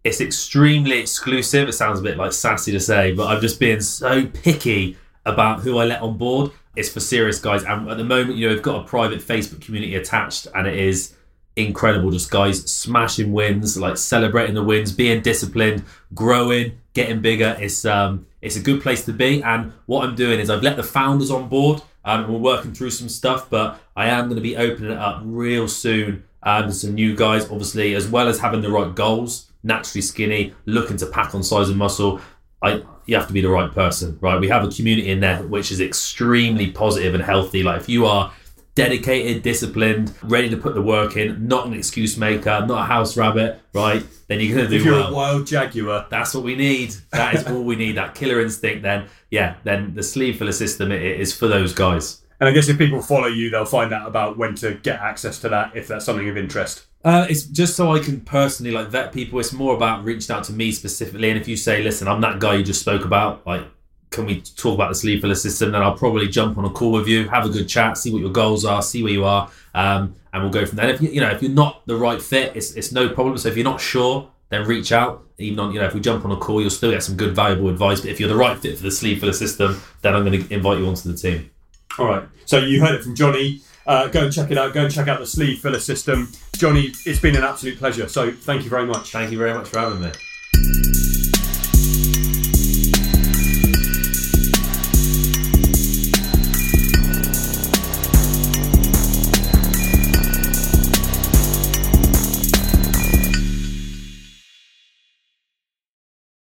it's 0.05 0.20
extremely 0.20 0.99
exclusive. 0.99 1.68
It 1.68 1.73
sounds 1.73 1.99
a 1.99 2.02
bit 2.02 2.18
like 2.18 2.33
sassy 2.33 2.73
to 2.73 2.81
say, 2.81 3.12
but 3.12 3.26
I'm 3.26 3.41
just 3.41 3.58
being 3.58 3.81
so 3.81 4.26
picky 4.26 4.99
about 5.24 5.60
who 5.60 5.78
I 5.78 5.86
let 5.86 6.02
on 6.02 6.18
board. 6.18 6.52
It's 6.76 6.91
for 6.91 7.00
serious 7.00 7.41
guys, 7.41 7.65
and 7.65 7.89
at 7.89 7.97
the 7.97 8.05
moment, 8.05 8.36
you 8.36 8.49
know, 8.49 8.55
we've 8.55 8.62
got 8.62 8.84
a 8.84 8.89
private 8.89 9.20
Facebook 9.20 9.62
community 9.62 9.94
attached, 9.94 10.47
and 10.55 10.66
it 10.66 10.76
is 10.76 11.15
incredible. 11.57 12.10
Just 12.10 12.31
guys 12.31 12.70
smashing 12.70 13.33
wins, 13.33 13.78
like 13.78 13.97
celebrating 13.97 14.55
the 14.55 14.65
wins, 14.65 14.92
being 14.92 15.23
disciplined, 15.23 15.84
growing, 16.15 16.78
getting 16.92 17.20
bigger. 17.20 17.57
It's 17.58 17.84
um, 17.84 18.26
it's 18.42 18.57
a 18.57 18.60
good 18.60 18.83
place 18.83 19.05
to 19.07 19.12
be. 19.12 19.42
And 19.42 19.73
what 19.86 20.05
I'm 20.07 20.15
doing 20.15 20.41
is 20.41 20.50
I've 20.50 20.62
let 20.62 20.76
the 20.76 20.83
founders 20.83 21.31
on 21.31 21.49
board. 21.49 21.81
Um, 22.07 22.24
and 22.24 22.34
we're 22.34 22.41
working 22.41 22.74
through 22.74 22.91
some 22.91 23.08
stuff, 23.08 23.49
but 23.49 23.81
I 23.97 24.08
am 24.08 24.26
going 24.26 24.36
to 24.36 24.42
be 24.42 24.58
opening 24.58 24.91
it 24.91 24.99
up 24.99 25.23
real 25.24 25.68
soon 25.68 26.24
um, 26.42 26.66
to 26.66 26.73
some 26.73 26.94
new 26.94 27.16
guys, 27.16 27.44
obviously, 27.44 27.94
as 27.94 28.07
well 28.07 28.28
as 28.28 28.41
having 28.41 28.60
the 28.60 28.70
right 28.70 28.94
goals. 28.94 29.50
Naturally 29.64 30.02
skinny, 30.02 30.54
looking 30.66 30.96
to 30.98 31.06
pack 31.06 31.34
on 31.34 31.42
size 31.42 31.68
and 31.70 31.78
muscle. 31.78 32.20
I 32.62 32.82
you 33.06 33.16
have 33.16 33.26
to 33.26 33.32
be 33.32 33.40
the 33.42 33.48
right 33.48 33.70
person, 33.72 34.16
right? 34.20 34.40
We 34.40 34.48
have 34.48 34.64
a 34.64 34.68
community 34.70 35.10
in 35.10 35.20
there 35.20 35.42
which 35.42 35.72
is 35.72 35.80
extremely 35.80 36.70
positive 36.70 37.14
and 37.14 37.22
healthy. 37.22 37.62
Like 37.62 37.80
if 37.80 37.88
you 37.88 38.06
are 38.06 38.32
dedicated, 38.74 39.42
disciplined, 39.42 40.12
ready 40.22 40.48
to 40.50 40.56
put 40.56 40.74
the 40.74 40.82
work 40.82 41.16
in, 41.16 41.46
not 41.46 41.66
an 41.66 41.74
excuse 41.74 42.16
maker, 42.16 42.64
not 42.66 42.82
a 42.82 42.84
house 42.86 43.16
rabbit, 43.16 43.60
right? 43.72 44.02
Then 44.28 44.40
you're 44.40 44.56
gonna 44.56 44.68
do 44.68 44.76
If 44.76 44.84
you're 44.84 44.94
well. 44.94 45.12
a 45.12 45.14
wild 45.14 45.46
jaguar, 45.46 46.06
That's 46.10 46.34
what 46.34 46.42
we 46.44 46.56
need. 46.56 46.94
That 47.12 47.34
is 47.34 47.46
all 47.46 47.62
we 47.62 47.76
need. 47.76 47.96
That 47.96 48.14
killer 48.14 48.40
instinct. 48.40 48.82
Then, 48.82 49.06
yeah, 49.30 49.56
then 49.64 49.94
the 49.94 50.02
sleeve 50.02 50.38
filler 50.38 50.52
system 50.52 50.90
it 50.90 51.02
is 51.02 51.34
for 51.34 51.46
those 51.46 51.72
guys. 51.72 52.22
and 52.40 52.48
I 52.48 52.52
guess 52.52 52.68
if 52.68 52.78
people 52.78 53.00
follow 53.00 53.28
you, 53.28 53.50
they'll 53.50 53.64
find 53.64 53.92
out 53.92 54.08
about 54.08 54.36
when 54.36 54.54
to 54.56 54.74
get 54.74 55.00
access 55.00 55.38
to 55.40 55.48
that 55.50 55.76
if 55.76 55.86
that's 55.88 56.04
something 56.04 56.28
of 56.28 56.36
interest. 56.36 56.86
Uh, 57.05 57.26
it's 57.28 57.42
just 57.44 57.76
so 57.76 57.94
I 57.94 57.99
can 57.99 58.20
personally 58.23 58.73
like 58.73 58.89
vet 58.89 59.12
people. 59.12 59.39
It's 59.39 59.52
more 59.52 59.74
about 59.74 60.05
reaching 60.05 60.34
out 60.34 60.44
to 60.44 60.52
me 60.52 60.73
specifically. 60.73 61.28
And 61.28 61.39
if 61.39 61.47
you 61.47 61.57
say, 61.57 61.83
"Listen, 61.83 62.08
I'm 62.08 62.23
that 62.23 62.39
guy 62.39 62.55
you 62.55 62.65
just 62.65 62.81
spoke 62.81 63.05
about," 63.05 63.47
like, 63.47 63.62
can 64.10 64.24
we 64.24 64.41
talk 64.41 64.74
about 64.74 64.89
the 64.89 64.94
sleeve 64.94 65.20
filler 65.20 65.34
system? 65.34 65.73
Then 65.73 65.83
I'll 65.83 65.99
probably 65.99 66.28
jump 66.28 66.57
on 66.57 66.65
a 66.65 66.70
call 66.70 66.92
with 66.92 67.07
you, 67.07 67.28
have 67.28 67.44
a 67.44 67.50
good 67.50 67.68
chat, 67.68 67.99
see 67.99 68.10
what 68.10 68.20
your 68.20 68.33
goals 68.33 68.65
are, 68.65 68.81
see 68.81 69.02
where 69.02 69.12
you 69.12 69.24
are, 69.24 69.50
um, 69.74 70.15
and 70.33 70.42
we'll 70.42 70.52
go 70.52 70.65
from 70.65 70.76
there. 70.76 70.89
If 70.89 71.02
you, 71.02 71.10
you 71.10 71.20
know, 71.20 71.31
if 71.31 71.42
you're 71.42 71.50
not 71.50 71.86
the 71.86 71.97
right 71.97 72.23
fit, 72.23 72.57
it's 72.57 72.73
it's 72.73 72.91
no 72.91 73.10
problem. 73.10 73.36
So 73.36 73.50
if 73.50 73.57
you're 73.57 73.65
not 73.65 73.83
sure, 73.83 74.31
then 74.49 74.66
reach 74.66 74.91
out. 74.91 75.23
Even 75.36 75.58
on, 75.58 75.73
you 75.74 75.81
know, 75.81 75.86
if 75.86 75.94
we 75.94 76.00
jump 76.00 76.24
on 76.24 76.31
a 76.31 76.36
call, 76.36 76.60
you'll 76.60 76.70
still 76.70 76.92
get 76.92 77.02
some 77.02 77.16
good, 77.16 77.34
valuable 77.34 77.68
advice. 77.68 78.00
But 78.00 78.10
if 78.10 78.20
you're 78.20 78.28
the 78.28 78.36
right 78.36 78.57
fit 78.57 78.76
for 78.78 78.84
the 78.84 78.91
sleeve 78.91 79.20
filler 79.20 79.33
system, 79.33 79.81
then 80.00 80.15
I'm 80.15 80.24
going 80.24 80.42
to 80.42 80.55
invite 80.55 80.78
you 80.78 80.86
onto 80.86 81.10
the 81.10 81.18
team. 81.18 81.50
All 81.99 82.07
right. 82.07 82.23
So 82.47 82.58
you 82.58 82.81
heard 82.81 82.94
it 82.94 83.02
from 83.02 83.15
Johnny. 83.15 83.60
Uh, 83.86 84.08
go 84.08 84.24
and 84.24 84.32
check 84.32 84.50
it 84.50 84.58
out. 84.58 84.72
Go 84.72 84.84
and 84.84 84.92
check 84.92 85.08
out 85.08 85.20
the 85.20 85.26
sleeve 85.26 85.60
filler 85.60 85.80
system. 85.80 86.30
Johnny, 86.56 86.92
it's 87.04 87.20
been 87.20 87.36
an 87.36 87.44
absolute 87.44 87.78
pleasure. 87.78 88.08
So 88.08 88.32
thank 88.32 88.64
you 88.64 88.70
very 88.70 88.86
much. 88.86 89.10
Thank 89.10 89.30
you 89.30 89.38
very 89.38 89.54
much 89.54 89.68
for 89.68 89.78
having 89.78 90.00
me. 90.00 91.03